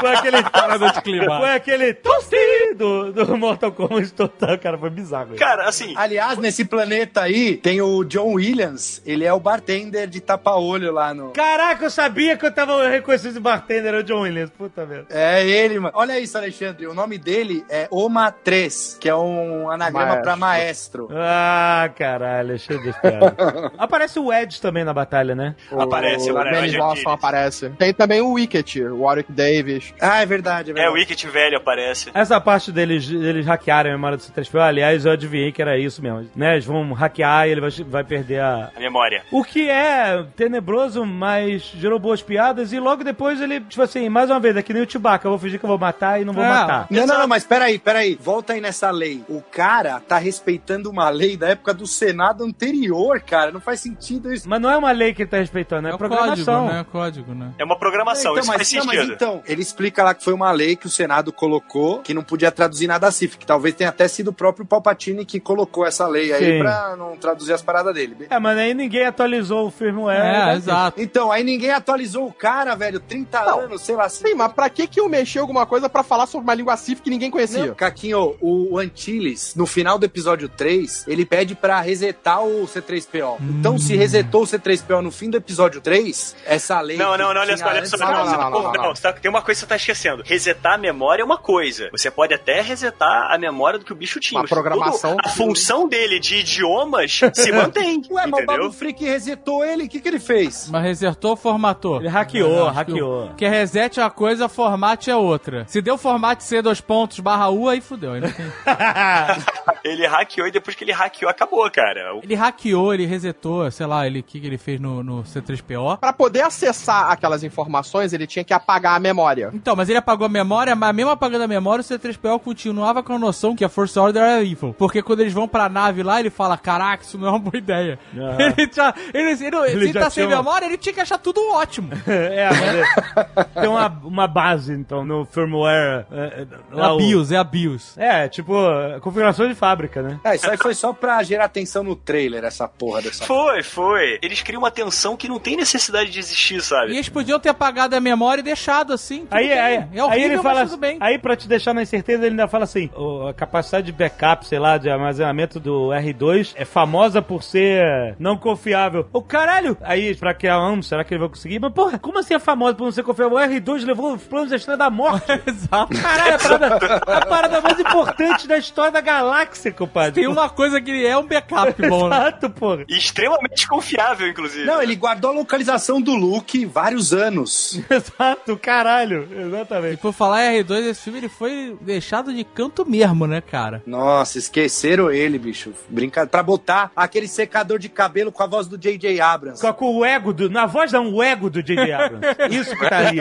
foi 0.00 0.14
aquele. 0.14 0.42
parada 0.50 0.90
de 0.92 1.02
clima. 1.02 1.38
Foi 1.38 1.52
aquele 1.52 1.94
tosti 1.94 2.74
do, 2.76 3.12
do 3.12 3.36
Mortal 3.36 3.72
Kombat 3.72 4.12
total, 4.12 4.58
cara. 4.58 4.78
Foi 4.78 4.90
bizarro. 4.90 5.34
Cara, 5.36 5.68
assim, 5.68 5.94
Aliás, 5.96 6.38
nesse 6.38 6.64
planeta 6.64 7.22
aí, 7.22 7.56
tem 7.56 7.80
o 7.80 8.04
John 8.04 8.34
Williams. 8.34 9.02
Ele 9.04 9.24
é 9.24 9.32
o 9.32 9.40
bartender 9.40 10.06
de 10.06 10.20
tapa-olho 10.20 10.92
lá 10.92 11.14
no. 11.14 11.30
Caraca, 11.30 11.84
eu 11.84 11.90
sabia 11.90 12.36
que 12.36 12.46
eu 12.46 12.52
tava 12.52 12.88
reconhecendo 12.88 13.30
esse 13.32 13.40
bartender, 13.40 13.94
o 13.94 14.02
John 14.02 14.20
Williams. 14.22 14.50
Puta 14.50 14.84
merda. 14.84 15.06
É 15.10 15.46
ele, 15.46 15.78
mano. 15.78 15.92
Olha 15.96 16.18
isso, 16.22 16.36
Alexandre. 16.38 16.86
O 16.86 16.94
nome 16.94 17.18
dele 17.18 17.64
é 17.68 17.86
Oma 17.90 18.30
3, 18.30 18.98
que 19.00 19.08
é 19.08 19.14
um 19.14 19.70
anagrama 19.70 20.06
Maestro. 20.06 20.22
pra 20.22 20.36
maestro. 20.36 21.08
Ah, 21.12 21.90
caralho, 21.96 22.58
cheio 22.58 22.82
de 22.82 22.92
piada. 23.00 23.72
Aparece 23.78 24.18
o 24.18 24.32
Edge 24.32 24.60
também 24.60 24.84
na 24.84 24.92
batalha, 24.94 25.34
né? 25.34 25.54
Aparece, 25.70 26.30
o 26.30 26.36
aparece, 26.38 26.60
Benny 26.62 26.74
é 26.74 26.78
Lawson 26.78 27.00
aquele. 27.00 27.14
aparece. 27.14 27.70
Tem 27.70 27.92
também 27.94 28.20
o 28.20 28.32
Wicket, 28.32 28.76
o 28.76 29.00
Warwick 29.02 29.32
Davis. 29.32 29.92
Ah, 30.00 30.22
é 30.22 30.26
verdade, 30.26 30.70
é 30.70 30.72
é, 30.72 30.74
verdade. 30.74 30.94
o 30.96 30.98
Wicket 30.98 31.24
velho 31.26 31.56
aparece. 31.56 32.10
Essa 32.14 32.40
parte 32.40 32.70
deles, 32.72 33.06
deles 33.08 33.46
hackearem 33.46 33.92
a 33.92 33.94
memória 33.96 34.16
do 34.16 34.22
C3PO, 34.22 34.60
aliás, 34.60 35.04
eu 35.04 35.12
adivinhei 35.12 35.52
que 35.52 35.60
era 35.62 35.78
isso 35.78 36.02
mesmo. 36.02 36.28
Né? 36.34 36.52
Eles 36.54 36.64
vão 36.64 36.92
hackear 36.92 37.48
e 37.48 37.50
ele 37.52 37.60
vai, 37.60 37.70
vai 37.70 38.04
perder 38.04 38.40
a. 38.40 38.70
A 38.76 38.80
memória. 38.80 39.22
O 39.30 39.42
que 39.44 39.68
é 39.68 40.24
tenebroso, 40.36 41.04
mas 41.04 41.62
gerou 41.62 41.98
boas 41.98 42.22
piadas. 42.22 42.72
E 42.72 42.78
logo 42.80 43.02
depois 43.04 43.40
ele, 43.40 43.60
tipo 43.60 43.82
assim, 43.82 44.08
mais 44.08 44.30
uma 44.30 44.40
vez, 44.40 44.56
é 44.56 44.62
que 44.62 44.72
nem 44.72 44.82
o 44.82 44.90
Chewbacca. 44.90 45.26
Eu 45.26 45.30
vou 45.32 45.38
fingir 45.38 45.58
que 45.58 45.64
eu 45.64 45.68
vou 45.68 45.78
matar 45.78 46.11
e 46.20 46.24
não 46.24 46.32
vou 46.32 46.44
É. 46.44 46.48
matar. 46.48 46.86
Não, 46.90 47.06
não, 47.06 47.18
não, 47.20 47.28
mas 47.28 47.44
peraí, 47.44 47.78
peraí. 47.78 48.18
Volta 48.20 48.52
aí 48.52 48.60
nessa 48.60 48.90
lei. 48.90 49.24
O 49.28 49.40
cara 49.42 50.00
tá 50.00 50.18
respeitando 50.18 50.90
uma 50.90 51.08
lei 51.10 51.36
da 51.36 51.48
época 51.48 51.72
do 51.74 51.86
Senado 51.86 52.44
anterior, 52.44 53.20
cara. 53.20 53.50
Não 53.52 53.60
faz 53.60 53.80
sentido 53.80 54.32
isso. 54.32 54.48
Mas 54.48 54.60
não 54.60 54.70
é 54.70 54.76
uma 54.76 54.92
lei 54.92 55.14
que 55.14 55.22
ele 55.22 55.30
tá 55.30 55.36
respeitando, 55.38 55.88
é, 55.88 55.92
É 55.92 55.96
programação. 55.96 56.62
código, 56.66 56.72
né? 56.74 56.80
É 56.80 56.84
código, 56.84 57.34
né? 57.34 57.52
É 57.58 57.64
uma 57.64 57.78
programação, 57.78 58.32
então, 58.32 58.42
isso 58.42 58.48
mas, 58.52 58.70
faz 58.70 58.84
não, 58.86 58.94
mas 58.94 59.08
então, 59.08 59.42
ele 59.46 59.62
explica 59.62 60.02
lá 60.02 60.14
que 60.14 60.24
foi 60.24 60.32
uma 60.32 60.50
lei 60.52 60.76
que 60.76 60.86
o 60.86 60.90
Senado 60.90 61.32
colocou 61.32 62.00
que 62.00 62.14
não 62.14 62.22
podia 62.22 62.50
traduzir 62.50 62.86
nada 62.86 63.08
a 63.08 63.12
CIF, 63.12 63.36
que 63.38 63.46
talvez 63.46 63.74
tenha 63.74 63.90
até 63.90 64.06
sido 64.08 64.28
o 64.28 64.32
próprio 64.32 64.64
Palpatine 64.66 65.24
que 65.24 65.38
colocou 65.40 65.86
essa 65.86 66.06
lei 66.06 66.32
aí 66.32 66.44
Sim. 66.54 66.58
pra 66.60 66.96
não 66.96 67.16
traduzir 67.16 67.52
as 67.52 67.62
paradas 67.62 67.94
dele. 67.94 68.16
É, 68.30 68.38
mas 68.38 68.58
aí 68.58 68.74
ninguém 68.74 69.04
atualizou 69.04 69.66
o 69.66 69.70
firmware. 69.70 70.18
É, 70.18 70.46
né? 70.46 70.54
exato. 70.56 71.00
Então, 71.00 71.30
aí 71.32 71.42
ninguém 71.44 71.70
atualizou 71.70 72.26
o 72.26 72.32
cara, 72.32 72.74
velho. 72.74 73.00
30 73.00 73.40
anos, 73.40 73.82
sei 73.82 73.94
lá. 73.96 74.08
Sim, 74.08 74.34
mas 74.34 74.52
pra 74.52 74.68
que 74.70 74.86
que 74.86 75.00
eu 75.00 75.08
mexi 75.08 75.38
alguma 75.38 75.66
coisa 75.66 75.88
pra 75.88 76.01
falar 76.04 76.26
sobre 76.26 76.44
uma 76.44 76.54
língua 76.54 76.76
CIF 76.76 77.00
que 77.02 77.10
ninguém 77.10 77.30
conhecia? 77.30 77.66
Não, 77.66 77.74
Caquinho, 77.74 78.36
o 78.40 78.78
Antilles, 78.78 79.54
no 79.56 79.66
final 79.66 79.98
do 79.98 80.04
episódio 80.06 80.48
3, 80.48 81.06
ele 81.08 81.24
pede 81.24 81.54
pra 81.54 81.80
resetar 81.80 82.42
o 82.44 82.66
C3PO. 82.66 83.36
Então, 83.58 83.78
se 83.78 83.96
resetou 83.96 84.42
o 84.42 84.46
C3PO 84.46 85.00
no 85.00 85.10
fim 85.10 85.30
do 85.30 85.36
episódio 85.36 85.80
3, 85.80 86.36
essa 86.44 86.80
lei. 86.80 86.96
Não, 86.96 87.16
não, 87.16 87.32
não, 87.34 87.40
olha 87.40 87.56
só, 87.56 87.66
olha 87.66 87.86
só. 87.86 87.96
Não, 87.96 88.06
não, 88.12 88.24
não, 88.24 88.50
não, 88.50 88.62
não, 88.72 88.72
não. 88.72 89.12
tem 89.20 89.30
uma 89.30 89.42
coisa 89.42 89.60
que 89.60 89.64
você 89.64 89.66
tá 89.66 89.76
esquecendo. 89.76 90.22
Resetar 90.24 90.74
a 90.74 90.78
memória 90.78 91.22
é 91.22 91.24
uma 91.24 91.38
coisa. 91.38 91.88
Você 91.92 92.10
pode 92.10 92.34
até 92.34 92.60
resetar 92.60 93.30
a 93.30 93.38
memória 93.38 93.78
do 93.78 93.84
que 93.84 93.92
o 93.92 93.96
bicho 93.96 94.20
tinha. 94.20 94.38
Uma 94.38 94.42
mas 94.42 94.50
programação- 94.50 95.16
tudo- 95.16 95.26
a 95.26 95.30
função 95.30 95.88
dele 95.88 96.18
de 96.18 96.36
idiomas 96.36 97.20
se 97.34 97.52
mantém. 97.52 98.02
Ué, 98.10 98.26
mas 98.26 98.40
o 98.40 98.42
entendeu? 98.42 98.46
Babu 98.64 98.72
Freak 98.72 99.04
resetou 99.04 99.64
ele, 99.64 99.84
o 99.84 99.88
que, 99.88 100.00
que 100.00 100.08
ele 100.08 100.20
fez? 100.20 100.68
Mas 100.70 100.82
resetou 100.82 101.32
ou 101.32 101.36
formatou? 101.36 101.96
Ele 101.98 102.08
hackeou, 102.08 102.66
que 102.70 102.74
hackeou. 102.76 103.26
Porque 103.28 103.48
reset 103.48 103.98
é 104.00 104.02
uma 104.02 104.10
coisa, 104.10 104.48
formate 104.48 105.10
é 105.10 105.16
outra. 105.16 105.64
Se 105.68 105.80
deu 105.80 105.91
format 105.98 106.40
C 106.40 106.60
dois 106.62 106.80
pontos 106.80 107.20
barra 107.20 107.48
U, 107.50 107.68
aí 107.68 107.80
fudeu. 107.80 108.12
Aí 108.12 108.20
não 108.20 108.30
tem- 108.30 108.46
Ele 109.84 110.06
hackeou 110.06 110.46
e 110.46 110.50
depois 110.50 110.76
que 110.76 110.84
ele 110.84 110.92
hackeou, 110.92 111.28
acabou, 111.30 111.68
cara. 111.70 112.00
Ele 112.22 112.34
hackeou, 112.34 112.94
ele 112.94 113.04
resetou, 113.06 113.68
sei 113.70 113.86
lá, 113.86 114.06
ele 114.06 114.20
o 114.20 114.22
que, 114.22 114.40
que 114.40 114.46
ele 114.46 114.58
fez 114.58 114.80
no, 114.80 115.02
no 115.02 115.22
C3PO. 115.24 115.98
Pra 115.98 116.12
poder 116.12 116.42
acessar 116.42 117.10
aquelas 117.10 117.42
informações, 117.42 118.12
ele 118.12 118.26
tinha 118.26 118.44
que 118.44 118.54
apagar 118.54 118.96
a 118.96 119.00
memória. 119.00 119.50
Então, 119.52 119.74
mas 119.74 119.88
ele 119.88 119.98
apagou 119.98 120.26
a 120.26 120.28
memória, 120.28 120.74
mas 120.76 120.94
mesmo 120.94 121.10
apagando 121.10 121.42
a 121.42 121.48
memória, 121.48 121.82
o 121.82 121.84
C3PO 121.84 122.38
continuava 122.40 123.02
com 123.02 123.14
a 123.14 123.18
noção 123.18 123.56
que 123.56 123.64
a 123.64 123.68
Force 123.68 123.98
Order 123.98 124.22
era 124.22 124.44
evil. 124.44 124.74
Porque 124.78 125.02
quando 125.02 125.20
eles 125.20 125.32
vão 125.32 125.48
pra 125.48 125.68
nave 125.68 126.02
lá, 126.02 126.20
ele 126.20 126.30
fala, 126.30 126.56
caraca, 126.56 127.02
isso 127.02 127.18
não 127.18 127.26
é 127.28 127.30
uma 127.30 127.38
boa 127.38 127.56
ideia. 127.56 127.98
Aham. 128.16 128.38
Ele 128.56 128.70
já, 128.72 128.94
ele, 129.12 129.28
ele, 129.30 129.36
se 129.36 129.44
Ele 129.46 129.84
ele 129.84 129.92
já 129.92 130.00
tá 130.00 130.10
sem 130.10 130.26
uma- 130.26 130.36
memória, 130.36 130.66
ele 130.66 130.76
tinha 130.78 130.92
que 130.92 131.00
achar 131.00 131.18
tudo 131.18 131.40
ótimo. 131.52 131.90
é, 132.06 132.48
mas 132.48 132.74
é- 132.74 133.44
tem 133.60 133.68
uma, 133.68 133.88
uma 134.04 134.26
base, 134.28 134.72
então, 134.72 135.04
no 135.04 135.24
firmware. 135.24 135.71
É, 135.72 136.04
é, 136.12 136.42
É 136.42 136.46
lá 136.74 136.86
a 136.88 136.94
o- 136.94 136.98
BIOS, 136.98 137.32
é 137.32 137.36
a 137.36 137.44
BIOS. 137.44 137.96
É, 137.98 138.28
tipo, 138.28 138.54
configuração 139.00 139.48
de 139.48 139.54
fábrica, 139.54 140.02
né? 140.02 140.20
É, 140.24 140.34
isso 140.36 140.50
aí 140.50 140.56
foi 140.56 140.74
só 140.74 140.92
pra 140.92 141.22
gerar 141.22 141.44
atenção 141.46 141.82
no 141.82 141.96
trailer, 141.96 142.44
essa 142.44 142.66
porra 142.68 143.02
dessa. 143.02 143.24
Foi, 143.24 143.62
foi. 143.62 144.18
Eles 144.22 144.42
criam 144.42 144.60
uma 144.62 144.70
tensão 144.70 145.16
que 145.16 145.28
não 145.28 145.38
tem 145.38 145.56
necessidade 145.56 146.10
de 146.10 146.18
existir, 146.18 146.56
E 146.56 146.60
sabe? 146.62 146.92
eles 146.92 147.08
podiam 147.08 147.38
ter 147.40 147.48
apagado 147.48 147.94
a 147.96 148.00
memória 148.00 148.40
e 148.40 148.44
deixado 148.44 148.92
assim. 148.92 149.26
Aí, 149.30 149.48
bem. 149.48 149.58
aí, 149.58 149.74
é 149.74 149.80
horrível, 149.80 150.10
aí 150.10 150.22
ele 150.22 150.34
mas 150.36 150.42
fala, 150.42 150.64
tudo 150.66 150.76
bem. 150.78 150.96
aí 151.00 151.18
pra 151.18 151.36
te 151.36 151.48
deixar 151.48 151.72
na 151.74 151.82
incerteza, 151.82 152.22
ele 152.22 152.30
ainda 152.32 152.48
fala 152.48 152.64
assim, 152.64 152.90
"O- 152.96 153.26
a 153.28 153.34
capacidade 153.34 153.86
de 153.86 153.92
backup, 153.92 154.46
sei 154.46 154.58
lá, 154.58 154.78
de 154.78 154.90
armazenamento 154.90 155.58
do 155.60 155.88
R2 155.92 156.52
é 156.56 156.64
famosa 156.64 157.20
por 157.22 157.42
ser 157.42 158.14
não 158.18 158.36
confiável. 158.36 159.06
O 159.12 159.22
caralho! 159.22 159.76
Aí, 159.82 160.14
pra 160.16 160.34
que 160.34 160.46
amo, 160.46 160.82
será 160.82 161.04
que 161.04 161.14
ele 161.14 161.20
vai 161.20 161.28
conseguir? 161.28 161.58
Mas 161.58 161.72
porra, 161.72 161.98
como 161.98 162.18
assim 162.18 162.34
é 162.34 162.38
famosa 162.38 162.74
por 162.74 162.84
não 162.84 162.92
ser 162.92 163.02
confiável? 163.02 163.36
O 163.36 163.40
R2 163.40 163.84
levou 163.84 164.14
os 164.14 164.22
planos 164.22 164.50
da 164.50 164.56
Estrela 164.56 164.78
da 164.78 164.90
Morte. 164.90 165.26
Exato. 165.62 166.00
Caralho, 166.00 166.34
a 166.34 166.38
parada, 166.38 166.96
a 167.06 167.26
parada 167.26 167.60
mais 167.60 167.78
importante 167.80 168.46
da 168.48 168.58
história 168.58 168.90
da 168.92 169.00
galáxia, 169.00 169.72
compadre. 169.72 170.12
Tem 170.20 170.26
uma 170.26 170.48
coisa 170.48 170.80
que 170.80 171.06
é 171.06 171.16
um 171.16 171.26
backup 171.26 171.80
bom, 171.88 172.08
né? 172.08 172.16
Exato, 172.16 172.50
porra. 172.50 172.84
E 172.88 172.96
extremamente 172.96 173.66
confiável, 173.68 174.28
inclusive. 174.28 174.64
Não, 174.64 174.82
ele 174.82 174.94
guardou 174.96 175.30
a 175.30 175.34
localização 175.34 176.00
do 176.00 176.14
Luke 176.14 176.64
vários 176.66 177.12
anos. 177.12 177.80
Exato, 177.88 178.56
caralho. 178.56 179.28
E 179.30 179.42
Exatamente. 179.42 179.96
por 179.98 180.12
falar 180.12 180.52
em 180.52 180.62
R2, 180.62 180.86
esse 180.86 181.02
filme 181.02 181.18
ele 181.20 181.28
foi 181.28 181.76
deixado 181.80 182.32
de 182.32 182.44
canto 182.44 182.88
mesmo, 182.88 183.26
né, 183.26 183.40
cara? 183.40 183.82
Nossa, 183.86 184.38
esqueceram 184.38 185.10
ele, 185.10 185.38
bicho. 185.38 185.72
Brincadeira. 185.88 186.30
Pra 186.30 186.42
botar 186.42 186.90
aquele 186.96 187.28
secador 187.28 187.78
de 187.78 187.88
cabelo 187.88 188.32
com 188.32 188.42
a 188.42 188.46
voz 188.46 188.66
do 188.66 188.78
J.J. 188.78 189.20
Abrams. 189.20 189.60
Com, 189.60 189.72
com 189.72 189.96
o 189.98 190.04
ego 190.04 190.32
do. 190.32 190.48
Na 190.48 190.66
voz 190.66 190.92
dá 190.92 191.00
um 191.00 191.22
ego 191.22 191.50
do 191.50 191.62
J.J. 191.62 191.92
Abrams. 191.92 192.26
Isso 192.50 192.76
que 192.76 192.88
tá 192.88 192.98
ali. 192.98 193.18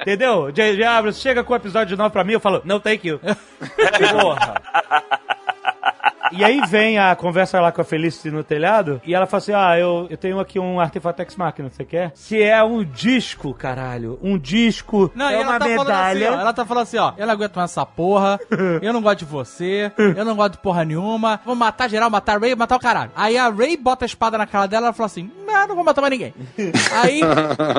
Entendeu? 0.00 0.50
J.J. 0.50 0.84
Abrams 0.84 1.05
chega 1.12 1.42
com 1.44 1.52
o 1.52 1.56
episódio 1.56 1.96
9 1.96 2.12
pra 2.12 2.24
mim, 2.24 2.32
eu 2.32 2.40
falo, 2.40 2.62
não, 2.64 2.80
thank 2.80 3.06
you. 3.06 3.20
Porra. 4.20 4.54
E 6.32 6.44
aí 6.44 6.60
vem 6.68 6.98
a 6.98 7.14
conversa 7.14 7.60
lá 7.60 7.72
com 7.72 7.80
a 7.80 7.84
Felicity 7.84 8.30
no 8.30 8.44
telhado, 8.44 9.00
e 9.04 9.14
ela 9.14 9.26
fala 9.26 9.38
assim: 9.38 9.52
Ah, 9.52 9.78
eu, 9.78 10.06
eu 10.10 10.16
tenho 10.16 10.38
aqui 10.40 10.58
um 10.58 10.80
artefato 10.80 11.22
Ex 11.22 11.36
Machina, 11.36 11.70
você 11.70 11.84
quer? 11.84 12.12
Que 12.26 12.42
é 12.42 12.62
um 12.62 12.84
disco, 12.84 13.52
caralho. 13.54 14.18
Um 14.22 14.38
disco. 14.38 15.10
Não, 15.14 15.28
é 15.28 15.40
e 15.40 15.42
uma 15.42 15.58
tá 15.58 15.64
medalha. 15.66 16.28
assim, 16.28 16.36
ó, 16.36 16.40
ela 16.40 16.52
tá 16.52 16.64
falando 16.64 16.82
assim, 16.82 16.98
ó, 16.98 17.12
eu 17.16 17.26
não 17.26 17.32
aguento 17.32 17.56
mais 17.56 17.70
essa 17.70 17.86
porra, 17.86 18.38
eu 18.82 18.92
não 18.92 19.02
gosto 19.02 19.18
de 19.20 19.24
você, 19.24 19.92
eu 19.98 20.24
não 20.24 20.36
gosto 20.36 20.52
de 20.52 20.58
porra 20.58 20.84
nenhuma, 20.84 21.40
vou 21.44 21.54
matar 21.54 21.88
geral, 21.88 22.10
matar 22.10 22.36
a 22.36 22.38
Ray, 22.38 22.54
matar 22.54 22.76
o 22.76 22.80
caralho. 22.80 23.10
Aí 23.14 23.36
a 23.36 23.48
Ray 23.48 23.76
bota 23.76 24.04
a 24.04 24.06
espada 24.06 24.38
na 24.38 24.46
cara 24.46 24.66
dela, 24.66 24.86
ela 24.86 24.92
fala 24.92 25.06
assim, 25.06 25.30
não, 25.46 25.68
não 25.68 25.74
vou 25.74 25.84
matar 25.84 26.00
mais 26.00 26.10
ninguém. 26.10 26.34
Aí 26.92 27.20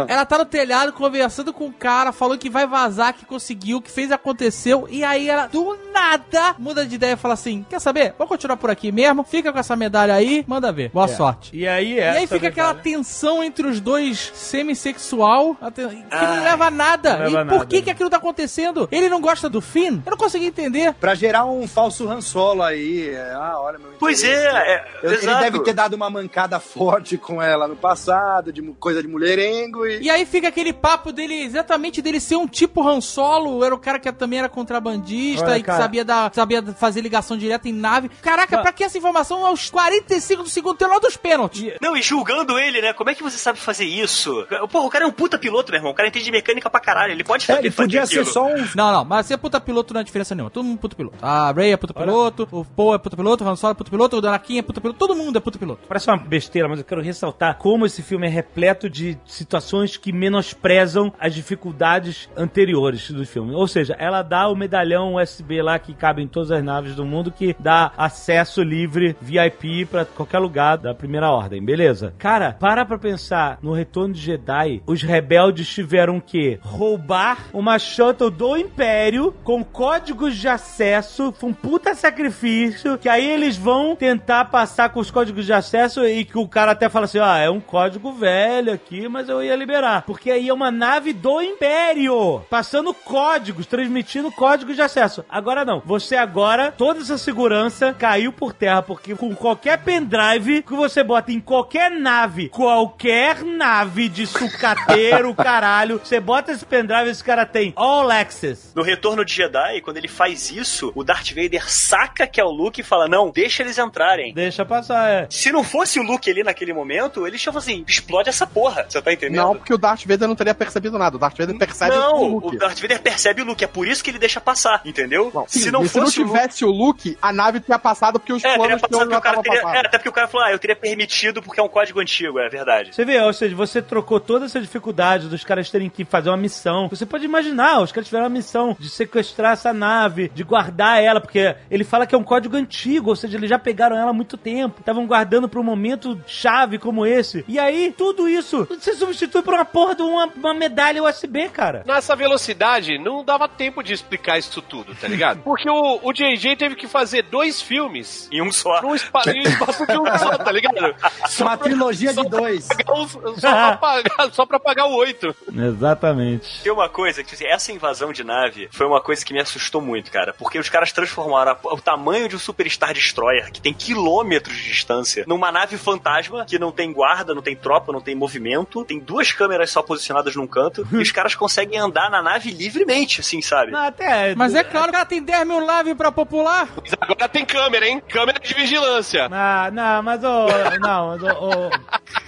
ela 0.07 0.25
tá 0.25 0.37
no 0.37 0.45
telhado 0.45 0.93
conversando 0.93 1.53
com 1.53 1.67
o 1.67 1.73
cara, 1.73 2.11
falou 2.11 2.37
que 2.37 2.49
vai 2.49 2.65
vazar, 2.65 3.13
que 3.13 3.25
conseguiu, 3.25 3.81
que 3.81 3.91
fez, 3.91 4.11
aconteceu, 4.11 4.87
e 4.89 5.03
aí 5.03 5.29
ela, 5.29 5.47
do 5.47 5.77
nada, 5.93 6.55
muda 6.57 6.85
de 6.85 6.95
ideia 6.95 7.13
e 7.13 7.17
fala 7.17 7.33
assim, 7.33 7.65
quer 7.69 7.79
saber? 7.79 8.13
Vamos 8.17 8.29
continuar 8.37 8.57
por 8.57 8.69
aqui 8.69 8.91
mesmo, 8.91 9.23
fica 9.23 9.51
com 9.51 9.57
essa 9.59 9.75
medalha 9.75 10.13
aí, 10.13 10.45
manda 10.47 10.71
ver, 10.71 10.89
boa 10.93 11.07
sorte. 11.07 11.49
E 11.57 11.67
aí 11.67 11.93
E 11.93 11.99
é. 11.99 12.09
aí 12.19 12.27
fica 12.27 12.47
aquela 12.49 12.73
tensão 12.75 13.43
entre 13.43 13.65
os 13.67 13.79
dois 13.79 14.31
semissexual, 14.35 15.55
que 15.73 15.81
não 16.25 16.43
leva 16.43 16.65
a 16.67 16.71
nada. 16.71 17.17
não 17.17 17.25
leva 17.25 17.41
e 17.41 17.45
por 17.45 17.57
nada. 17.59 17.65
que 17.65 17.81
que 17.81 17.89
aquilo 17.89 18.09
tá 18.09 18.17
acontecendo? 18.17 18.87
Ele 18.91 19.09
não 19.09 19.19
gosta 19.19 19.49
do 19.49 19.59
Finn? 19.61 20.01
Eu 20.05 20.11
não 20.11 20.17
consegui 20.17 20.45
entender. 20.45 20.93
Pra 20.93 21.15
gerar 21.15 21.45
um 21.45 21.67
falso 21.67 22.07
Han 22.09 22.21
Solo 22.21 22.61
aí. 22.61 23.09
É, 23.09 23.33
Ah, 23.33 23.55
olha 23.59 23.79
meu 23.79 23.91
Pois 23.99 24.23
é, 24.23 24.45
é, 24.45 24.85
Eu- 25.01 25.13
Ele 25.13 25.35
deve 25.35 25.59
ter 25.63 25.73
dado 25.73 25.95
uma 25.95 26.09
mancada 26.09 26.59
forte 26.59 27.17
com 27.17 27.41
ela 27.41 27.67
no 27.67 27.75
passado, 27.75 28.53
de 28.53 28.61
coisa 28.73 29.01
de 29.01 29.07
mulherengo 29.07 29.85
e. 29.85 30.01
E 30.03 30.09
aí 30.09 30.25
fica 30.25 30.47
aquele 30.47 30.71
papo 30.73 31.11
dele, 31.11 31.33
exatamente 31.41 32.01
dele 32.01 32.19
ser 32.19 32.35
um 32.35 32.47
tipo 32.47 32.87
Han 32.87 33.01
Solo, 33.01 33.63
era 33.63 33.73
o 33.73 33.79
cara 33.79 33.99
que 33.99 34.11
também 34.11 34.39
era 34.39 34.49
contrabandista 34.49 35.45
Olha, 35.47 35.57
e 35.57 35.61
que 35.61 35.65
cara. 35.65 35.81
sabia, 35.81 36.05
dar, 36.05 36.31
sabia 36.33 36.61
fazer 36.73 37.01
ligação 37.01 37.37
direta 37.37 37.67
em 37.67 37.73
nave. 37.73 38.09
Caraca, 38.27 38.61
pra 38.61 38.73
que 38.73 38.83
essa 38.83 38.97
informação 38.97 39.45
aos 39.45 39.69
45 39.69 40.43
do 40.43 40.49
segundo 40.49 40.75
tem 40.77 40.87
lá 40.87 40.99
dos 40.99 41.15
pênaltis? 41.15 41.73
Não, 41.81 41.95
e 41.95 42.01
julgando 42.01 42.59
ele, 42.59 42.81
né? 42.81 42.91
Como 42.93 43.09
é 43.09 43.15
que 43.15 43.23
você 43.23 43.37
sabe 43.37 43.57
fazer 43.59 43.85
isso? 43.85 44.45
Porra, 44.71 44.85
o 44.85 44.89
cara 44.89 45.05
é 45.05 45.07
um 45.07 45.11
puta 45.11 45.37
piloto, 45.39 45.71
meu 45.71 45.79
irmão. 45.79 45.91
O 45.91 45.95
cara 45.95 46.09
entende 46.09 46.29
mecânica 46.31 46.69
pra 46.69 46.79
caralho. 46.79 47.13
Ele 47.13 47.23
pode 47.23 47.43
É, 47.45 47.47
fazer 47.47 47.59
ele 47.59 47.71
fazer 47.71 47.87
podia 47.87 48.05
ser 48.05 48.19
aquilo. 48.19 48.33
só 48.33 48.45
um. 48.47 48.67
Não, 48.75 48.91
não, 48.91 49.05
mas 49.05 49.25
ser 49.27 49.37
puta 49.37 49.59
piloto 49.61 49.93
não 49.93 50.01
é 50.01 50.03
diferença 50.03 50.35
nenhuma. 50.35 50.49
Todo 50.51 50.65
mundo 50.65 50.77
é 50.77 50.81
puta 50.81 50.95
piloto. 50.95 51.17
A 51.21 51.51
Ray 51.51 51.71
é 51.71 51.77
puta 51.77 51.93
piloto, 51.93 52.47
o 52.51 52.65
Poe 52.65 52.95
é 52.95 52.97
puta 52.97 53.15
piloto, 53.15 53.43
o 53.43 53.47
Han 53.47 53.55
Solo 53.55 53.71
é 53.71 53.75
puta 53.75 53.89
piloto, 53.89 54.15
o 54.17 54.19
Anakin 54.27 54.57
é 54.59 54.61
puta 54.61 54.81
piloto, 54.81 54.99
todo 54.99 55.15
mundo 55.15 55.37
é 55.37 55.39
puta 55.39 55.57
piloto. 55.57 55.81
Parece 55.87 56.09
uma 56.09 56.17
besteira, 56.17 56.67
mas 56.67 56.79
eu 56.79 56.85
quero 56.85 57.01
ressaltar 57.01 57.57
como 57.57 57.85
esse 57.85 58.01
filme 58.01 58.27
é 58.27 58.29
repleto 58.29 58.89
de 58.89 59.17
situações 59.25 59.95
que 59.97 60.11
menosprezam 60.11 61.13
as 61.19 61.33
dificuldades 61.33 62.29
anteriores 62.35 63.09
do 63.11 63.25
filme. 63.25 63.53
Ou 63.55 63.67
seja, 63.67 63.95
ela 63.97 64.21
dá 64.21 64.47
o 64.49 64.55
medalhão 64.55 65.15
USB 65.15 65.61
lá 65.61 65.79
que 65.79 65.93
cabe 65.93 66.21
em 66.21 66.27
todas 66.27 66.51
as 66.51 66.63
naves 66.63 66.95
do 66.95 67.05
mundo 67.05 67.31
que 67.31 67.55
dá 67.59 67.91
acesso 68.17 68.63
livre 68.63 69.15
VIP 69.21 69.85
pra 69.85 70.03
qualquer 70.03 70.39
lugar 70.39 70.77
da 70.77 70.93
primeira 70.93 71.29
ordem, 71.29 71.63
beleza? 71.63 72.15
Cara, 72.17 72.57
para 72.59 72.83
pra 72.83 72.97
pensar 72.97 73.59
no 73.61 73.71
Retorno 73.71 74.15
de 74.15 74.19
Jedi, 74.19 74.81
os 74.87 75.03
rebeldes 75.03 75.69
tiveram 75.69 76.19
que 76.19 76.59
roubar 76.63 77.45
uma 77.53 77.77
shuttle 77.77 78.31
do 78.31 78.57
Império 78.57 79.33
com 79.43 79.63
códigos 79.63 80.35
de 80.35 80.47
acesso, 80.47 81.31
foi 81.37 81.51
um 81.51 81.53
puta 81.53 81.93
sacrifício, 81.93 82.97
que 82.97 83.07
aí 83.07 83.29
eles 83.29 83.55
vão 83.55 83.95
tentar 83.95 84.45
passar 84.45 84.89
com 84.89 84.99
os 84.99 85.11
códigos 85.11 85.45
de 85.45 85.53
acesso 85.53 86.05
e 86.05 86.25
que 86.25 86.39
o 86.39 86.47
cara 86.47 86.71
até 86.71 86.89
fala 86.89 87.05
assim, 87.05 87.19
ah, 87.19 87.37
é 87.37 87.49
um 87.49 87.59
código 87.59 88.11
velho 88.11 88.73
aqui, 88.73 89.07
mas 89.07 89.29
eu 89.29 89.43
ia 89.43 89.55
liberar. 89.55 90.03
Porque 90.07 90.31
aí 90.31 90.49
é 90.49 90.53
uma 90.53 90.71
nave 90.71 91.13
do 91.13 91.39
Império, 91.39 92.41
passando 92.49 92.93
códigos, 92.95 93.67
transmitindo 93.67 94.31
códigos 94.31 94.75
de 94.75 94.81
acesso. 94.81 95.23
Agora 95.29 95.63
não, 95.63 95.81
você 95.85 96.15
agora, 96.15 96.71
toda 96.71 97.01
essa 97.01 97.17
segurança 97.17 97.93
caiu 98.07 98.31
por 98.31 98.53
terra, 98.53 98.81
porque 98.81 99.13
com 99.15 99.35
qualquer 99.35 99.77
pendrive 99.79 100.63
que 100.63 100.73
você 100.73 101.03
bota 101.03 101.29
em 101.29 101.41
qualquer 101.41 101.91
nave, 101.91 102.47
qualquer 102.47 103.43
nave 103.43 104.07
de 104.07 104.25
sucateiro, 104.25 105.35
caralho, 105.35 105.99
você 106.01 106.17
bota 106.17 106.53
esse 106.53 106.65
pendrive, 106.65 107.09
esse 107.09 107.21
cara 107.21 107.45
tem 107.45 107.73
all 107.75 108.09
access. 108.09 108.71
No 108.73 108.81
Retorno 108.81 109.25
de 109.25 109.33
Jedi, 109.33 109.81
quando 109.81 109.97
ele 109.97 110.07
faz 110.07 110.49
isso, 110.51 110.89
o 110.95 111.03
Darth 111.03 111.31
Vader 111.35 111.69
saca 111.69 112.25
que 112.25 112.39
é 112.39 112.43
o 112.45 112.49
Luke 112.49 112.79
e 112.79 112.83
fala: 112.83 113.09
Não, 113.09 113.29
deixa 113.29 113.61
eles 113.61 113.77
entrarem. 113.77 114.33
Deixa 114.33 114.63
passar, 114.63 115.09
é. 115.09 115.27
Se 115.29 115.51
não 115.51 115.65
fosse 115.65 115.99
o 115.99 116.03
Luke 116.03 116.31
ali 116.31 116.43
naquele 116.43 116.71
momento, 116.71 117.27
eles 117.27 117.41
tinham 117.41 117.57
assim: 117.57 117.83
explode 117.85 118.29
essa 118.29 118.47
porra. 118.47 118.85
Você 118.87 119.01
tá 119.01 119.11
entendendo? 119.11 119.43
Não, 119.43 119.55
porque 119.57 119.73
o 119.73 119.77
Darth 119.77 120.05
Vader 120.05 120.29
não 120.29 120.35
teria 120.35 120.55
percebido 120.55 120.97
nada. 120.97 121.17
O 121.17 121.19
Darth 121.19 121.37
Vader 121.37 121.57
percebe 121.57 121.93
Não, 121.93 122.21
o 122.21 122.39
Luke. 122.39 122.55
o 122.55 122.59
Darth 122.59 122.79
Vader 122.79 123.01
percebe 123.01 123.41
o 123.41 123.45
Luke, 123.45 123.65
é 123.65 123.67
por 123.67 123.85
isso 123.85 124.01
que 124.01 124.11
ele 124.11 124.19
deixa 124.19 124.39
passar, 124.39 124.79
entendeu? 124.85 125.29
Sim, 125.49 125.59
se 125.59 125.71
não 125.71 125.81
fosse 125.81 126.13
se 126.13 126.21
não 126.21 126.27
tivesse 126.27 126.63
o 126.63 126.71
Luke, 126.71 127.17
a 127.21 127.33
nave 127.33 127.59
teria 127.59 127.77
passado 127.77 127.96
porque 128.19 128.31
os 128.33 128.43
É, 128.43 128.49
teria 128.49 128.57
planos 128.65 128.81
que 128.81 128.89
passado 128.89 129.01
eu 129.01 129.07
que 129.07 129.13
já 129.13 129.19
o 129.19 129.21
cara 129.21 129.35
tava 129.35 129.43
teria. 129.43 129.61
passado. 129.61 129.75
É, 129.75 129.87
até 129.87 129.97
porque 129.97 130.09
o 130.09 130.13
cara 130.13 130.27
falou, 130.27 130.47
ah, 130.47 130.51
eu 130.51 130.59
teria 130.59 130.75
permitido 130.75 131.41
porque 131.41 131.59
é 131.59 131.63
um 131.63 131.67
código 131.69 131.99
antigo, 131.99 132.39
é 132.39 132.49
verdade. 132.49 132.93
Você 132.93 133.03
vê, 133.05 133.19
ou 133.21 133.33
seja, 133.33 133.55
você 133.55 133.81
trocou 133.81 134.19
toda 134.19 134.45
essa 134.45 134.59
dificuldade 134.59 135.27
dos 135.27 135.43
caras 135.43 135.69
terem 135.69 135.89
que 135.89 136.05
fazer 136.05 136.29
uma 136.29 136.37
missão. 136.37 136.87
Você 136.89 137.05
pode 137.05 137.25
imaginar, 137.25 137.81
os 137.81 137.91
caras 137.91 138.07
tiveram 138.07 138.25
uma 138.25 138.29
missão 138.29 138.75
de 138.79 138.89
sequestrar 138.89 139.53
essa 139.53 139.73
nave, 139.73 140.29
de 140.33 140.43
guardar 140.43 141.01
ela, 141.03 141.19
porque 141.21 141.55
ele 141.69 141.83
fala 141.83 142.05
que 142.05 142.13
é 142.15 142.17
um 142.17 142.23
código 142.23 142.55
antigo, 142.55 143.09
ou 143.09 143.15
seja, 143.15 143.37
eles 143.37 143.49
já 143.49 143.59
pegaram 143.59 143.97
ela 143.97 144.11
há 144.11 144.13
muito 144.13 144.37
tempo, 144.37 144.79
estavam 144.79 145.05
guardando 145.05 145.47
pra 145.49 145.59
um 145.59 145.63
momento 145.63 146.19
chave 146.27 146.77
como 146.77 147.05
esse. 147.05 147.43
E 147.47 147.57
aí, 147.59 147.93
tudo 147.97 148.27
isso, 148.27 148.65
você 148.69 148.93
substitui 148.93 149.41
por 149.41 149.53
uma 149.53 149.65
porra 149.65 149.95
de 149.95 150.01
uma, 150.01 150.25
uma 150.27 150.53
medalha 150.53 151.03
USB, 151.03 151.49
cara. 151.49 151.83
Nessa 151.85 152.15
velocidade, 152.15 152.97
não 152.97 153.23
dava 153.23 153.47
tempo 153.47 153.81
de 153.83 153.93
explicar 153.93 154.37
isso 154.37 154.61
tudo, 154.61 154.93
tá 154.95 155.07
ligado? 155.07 155.41
Porque 155.47 155.69
o, 155.69 155.99
o 156.03 156.13
JJ 156.13 156.55
teve 156.55 156.75
que 156.75 156.87
fazer 156.87 157.23
dois 157.23 157.61
filmes 157.61 157.86
Em 158.31 158.41
um 158.41 158.51
só. 158.51 158.81
num 158.81 158.95
espa- 158.95 159.23
em 159.27 159.39
um 159.39 159.43
espaço 159.49 159.85
de 159.85 159.97
um 159.97 160.05
só, 160.17 160.37
tá 160.37 160.51
ligado? 160.51 160.95
Uma 161.39 161.57
trilogia 161.57 162.13
de 162.13 162.23
dois. 162.29 162.67
Os- 162.93 163.11
Só 163.11 163.51
pra 163.51 163.77
pagar, 163.77 164.31
só 164.33 164.45
pra 164.45 164.59
pagar 164.59 164.85
o 164.87 164.95
oito. 164.95 165.35
Exatamente. 165.81 166.61
Tem 166.63 166.71
uma 166.71 166.89
coisa 166.89 167.23
que, 167.23 167.33
assim, 167.35 167.45
essa 167.45 167.71
invasão 167.71 168.11
de 168.11 168.23
nave 168.23 168.67
foi 168.71 168.85
uma 168.85 168.99
coisa 169.01 169.23
que 169.25 169.33
me 169.33 169.39
assustou 169.39 169.81
muito, 169.81 170.11
cara. 170.11 170.33
Porque 170.33 170.57
os 170.59 170.69
caras 170.69 170.91
transformaram 170.91 171.51
a- 171.51 171.73
o 171.73 171.79
tamanho 171.79 172.27
de 172.27 172.35
um 172.35 172.39
Superstar 172.39 172.93
Destroyer, 172.93 173.51
que 173.51 173.61
tem 173.61 173.73
quilômetros 173.73 174.55
de 174.55 174.63
distância, 174.69 175.23
numa 175.27 175.51
nave 175.51 175.77
fantasma 175.77 176.45
que 176.45 176.57
não 176.59 176.71
tem 176.71 176.91
guarda, 176.91 177.33
não 177.33 177.41
tem 177.41 177.55
tropa, 177.55 177.91
não 177.91 178.01
tem 178.01 178.15
movimento, 178.15 178.83
tem 178.83 178.99
duas 178.99 179.31
câmeras 179.31 179.69
só 179.71 179.81
posicionadas 179.81 180.35
num 180.35 180.47
canto, 180.47 180.87
e 180.91 180.97
os 180.97 181.11
caras 181.11 181.35
conseguem 181.35 181.79
andar 181.79 182.09
na 182.09 182.21
nave 182.21 182.51
livremente, 182.51 183.21
assim, 183.21 183.41
sabe? 183.41 183.71
Não, 183.71 183.79
até. 183.85 184.35
Mas 184.35 184.53
é 184.55 184.63
claro, 184.63 184.89
o 184.89 184.91
cara 184.91 185.05
tem 185.05 185.21
10 185.21 185.45
mil 185.47 185.59
lives 185.59 185.95
pra 185.95 186.11
popular. 186.11 186.67
Mas 186.81 186.93
agora 186.99 187.29
tem 187.29 187.45
câmera, 187.45 187.76
hein? 187.83 188.01
Câmera 188.07 188.39
de 188.39 188.53
vigilância. 188.53 189.27
Ah, 189.31 189.69
não, 189.71 190.03
mas 190.03 190.23
ô. 190.23 190.47
não, 190.79 191.07
mas, 191.07 191.23
ô, 191.23 191.49
ô, 191.49 191.69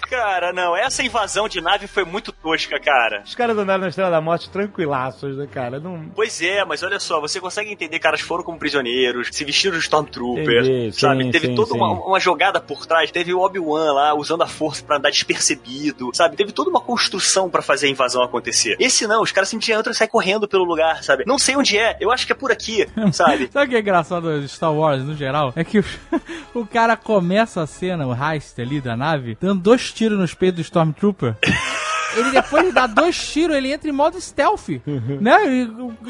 Cara, 0.09 0.51
não, 0.51 0.75
essa 0.75 1.03
invasão 1.03 1.47
de 1.47 1.61
nave 1.61 1.85
foi 1.85 2.03
muito 2.03 2.31
tosca, 2.31 2.79
cara. 2.79 3.21
os 3.23 3.35
caras 3.35 3.55
andaram 3.55 3.81
na 3.81 3.89
Estrela 3.89 4.09
da 4.09 4.19
Morte 4.19 4.49
tranquilaços, 4.49 5.37
né, 5.37 5.45
cara? 5.45 5.79
Não. 5.79 6.09
Pois 6.15 6.41
é, 6.41 6.65
mas 6.65 6.81
olha 6.81 6.99
só, 6.99 7.21
você 7.21 7.39
consegue 7.39 7.71
entender 7.71 7.97
que 7.97 8.03
caras 8.03 8.21
foram 8.21 8.43
como 8.43 8.57
prisioneiros, 8.57 9.29
se 9.31 9.45
vestiram 9.45 9.77
de 9.77 9.83
Stormtrooper, 9.83 10.63
Entendi, 10.63 10.99
sabe? 10.99 11.25
sim, 11.25 11.31
teve 11.31 11.47
sim, 11.47 11.55
toda 11.55 11.73
sim. 11.73 11.77
uma, 11.77 11.91
uma 11.91 12.19
jogada 12.19 12.59
por 12.59 12.87
trás, 12.87 13.11
teve 13.11 13.33
o 13.35 13.41
Obi-Wan 13.41 13.93
lá 13.93 14.15
usando 14.15 14.41
a 14.41 14.47
força 14.47 14.83
pra 14.83 14.97
andar 14.97 15.11
despercebido, 15.11 16.09
sabe? 16.13 16.35
Teve 16.35 16.51
toda 16.51 16.71
uma 16.71 16.81
construção 16.81 17.47
pra 17.47 17.61
fazer 17.61 17.85
a 17.85 17.89
invasão 17.91 18.23
acontecer. 18.23 18.77
Esse 18.79 19.05
não, 19.05 19.21
os 19.21 19.31
caras 19.31 19.49
simplesmente 19.49 19.79
entram 19.79 19.91
e 19.91 19.95
saem 19.95 20.09
correndo 20.09 20.47
pelo 20.47 20.63
lugar, 20.63 21.03
sabe? 21.03 21.23
Não 21.27 21.37
sei 21.37 21.55
onde 21.55 21.77
é, 21.77 21.97
eu 21.99 22.11
acho 22.11 22.25
que 22.25 22.31
é 22.31 22.35
por 22.35 22.51
aqui, 22.51 22.87
sabe? 23.13 23.47
Sabe 23.51 23.67
o 23.67 23.69
que 23.69 23.75
é 23.75 23.79
engraçado 23.79 24.47
Star 24.47 24.73
Wars 24.73 25.03
no 25.03 25.15
geral? 25.15 25.28
É 25.55 25.63
que 25.63 25.79
o, 25.79 25.85
o 26.53 26.65
cara 26.65 26.95
começa 26.95 27.61
a 27.61 27.67
cena, 27.67 28.07
o 28.07 28.13
heist 28.13 28.59
ali 28.61 28.81
da 28.81 28.95
nave, 28.95 29.37
dando 29.39 29.61
dois 29.61 29.91
tiros 29.91 30.17
nos 30.17 30.33
peitos 30.33 30.57
do 30.57 30.61
Stormtrooper. 30.63 31.35
Ele 32.15 32.31
depois 32.31 32.65
de 32.65 32.71
dar 32.71 32.87
dois 32.87 33.17
tiros, 33.31 33.55
ele 33.55 33.71
entra 33.71 33.89
em 33.89 33.93
modo 33.93 34.19
stealth, 34.19 34.69
né? 35.21 35.37
E, 35.47 35.61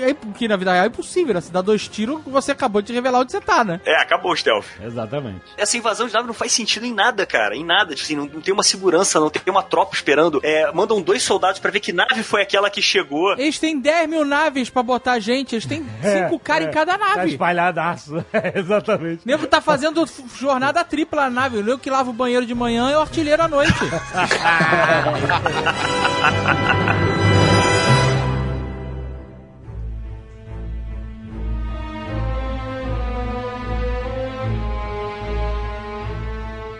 e, 0.09 0.13
que 0.35 0.47
na 0.47 0.55
vida 0.57 0.71
real 0.71 0.85
é 0.85 0.87
impossível, 0.87 1.33
né? 1.33 1.41
Se 1.41 1.51
dá 1.51 1.61
dois 1.61 1.87
tiros, 1.87 2.21
você 2.25 2.51
acabou 2.51 2.81
de 2.81 2.93
revelar 2.93 3.19
onde 3.19 3.31
você 3.31 3.41
tá, 3.41 3.63
né? 3.63 3.79
É, 3.85 3.95
acabou 4.01 4.31
o 4.31 4.35
stealth. 4.35 4.65
Exatamente. 4.81 5.41
Essa 5.57 5.77
invasão 5.77 6.07
de 6.07 6.13
nave 6.13 6.27
não 6.27 6.33
faz 6.33 6.51
sentido 6.51 6.85
em 6.85 6.93
nada, 6.93 7.25
cara. 7.25 7.55
Em 7.55 7.63
nada. 7.65 7.93
Tipo 7.95 8.05
assim, 8.05 8.15
não, 8.15 8.25
não 8.25 8.41
tem 8.41 8.53
uma 8.53 8.63
segurança, 8.63 9.19
não 9.19 9.29
tem 9.29 9.41
uma 9.47 9.63
tropa 9.63 9.95
esperando. 9.95 10.39
É, 10.43 10.71
mandam 10.71 11.01
dois 11.01 11.23
soldados 11.23 11.59
pra 11.59 11.71
ver 11.71 11.79
que 11.79 11.91
nave 11.93 12.23
foi 12.23 12.41
aquela 12.41 12.69
que 12.69 12.81
chegou. 12.81 13.33
Eles 13.33 13.59
têm 13.59 13.79
10 13.79 14.09
mil 14.09 14.25
naves 14.25 14.69
pra 14.69 14.83
botar 14.83 15.19
gente, 15.19 15.55
eles 15.55 15.65
têm 15.65 15.85
cinco 16.01 16.39
caras 16.39 16.67
em 16.67 16.71
cada 16.71 16.97
Tá 16.97 17.15
nave. 17.15 17.31
espalhadaço. 17.31 18.25
É, 18.31 18.59
exatamente. 18.59 19.25
O 19.25 19.27
nego 19.27 19.47
tá 19.47 19.59
fazendo 19.59 20.05
jornada 20.39 20.83
tripla 20.83 21.23
na 21.23 21.29
nave. 21.29 21.57
O 21.57 21.63
nego 21.63 21.77
que 21.79 21.89
lava 21.89 22.09
o 22.09 22.13
banheiro 22.13 22.45
de 22.45 22.53
manhã 22.55 22.89
é 22.89 22.97
o 22.97 23.01
artilheiro 23.01 23.41
à 23.41 23.47
noite. 23.47 23.73
Ha 25.89 26.09
ha 26.21 26.31
ha 26.45 26.55
ha 26.65 26.75
ha! 26.85 26.98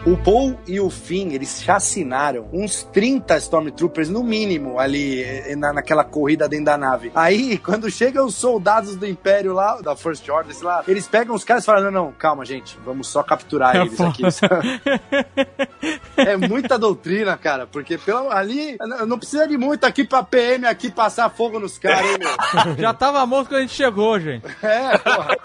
O 0.05 0.15
Paul 0.15 0.57
e 0.65 0.79
o 0.79 0.89
Finn, 0.89 1.33
eles 1.33 1.61
chacinaram 1.61 2.47
uns 2.53 2.83
30 2.83 3.37
Stormtroopers 3.37 4.09
no 4.09 4.23
mínimo 4.23 4.79
ali 4.79 5.21
eh, 5.23 5.55
na, 5.55 5.73
naquela 5.73 6.03
corrida 6.03 6.47
dentro 6.47 6.65
da 6.65 6.77
nave. 6.77 7.11
Aí, 7.13 7.57
quando 7.63 7.89
chegam 7.91 8.25
os 8.25 8.35
soldados 8.35 8.95
do 8.95 9.05
Império 9.05 9.53
lá, 9.53 9.81
da 9.81 9.95
First 9.95 10.27
Order, 10.29 10.55
sei 10.55 10.65
lá, 10.65 10.83
eles 10.87 11.07
pegam 11.07 11.35
os 11.35 11.43
caras 11.43 11.63
e 11.63 11.65
falam: 11.65 11.91
não, 11.91 12.05
não, 12.05 12.11
calma, 12.13 12.45
gente, 12.45 12.77
vamos 12.83 13.07
só 13.07 13.21
capturar 13.23 13.75
É 13.75 13.81
eles 13.81 13.99
aqui. 13.99 14.23
é 16.17 16.37
muita 16.37 16.79
doutrina, 16.79 17.37
cara, 17.37 17.67
porque 17.67 17.97
pelo, 17.97 18.31
ali 18.31 18.77
não 19.05 19.17
precisa 19.17 19.47
de 19.47 19.57
muito 19.57 19.83
aqui 19.83 20.05
pra 20.05 20.23
PM 20.23 20.65
aqui 20.65 20.89
passar 20.89 21.29
fogo 21.29 21.59
nos 21.59 21.77
caras, 21.77 22.09
hein, 22.09 22.17
meu? 22.19 22.75
Já 22.79 22.93
tava 22.93 23.25
morto 23.25 23.49
quando 23.49 23.59
a 23.59 23.61
gente 23.61 23.73
chegou, 23.73 24.19
gente. 24.19 24.45
É, 24.63 24.97
porra. 24.97 25.37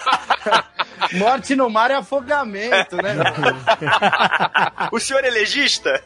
Morte 1.14 1.54
no 1.54 1.68
mar 1.68 1.90
é 1.90 1.94
afogamento, 1.96 2.96
né? 2.96 3.14
O 4.90 4.98
senhor 4.98 5.24
é 5.24 5.30
legista? 5.30 6.02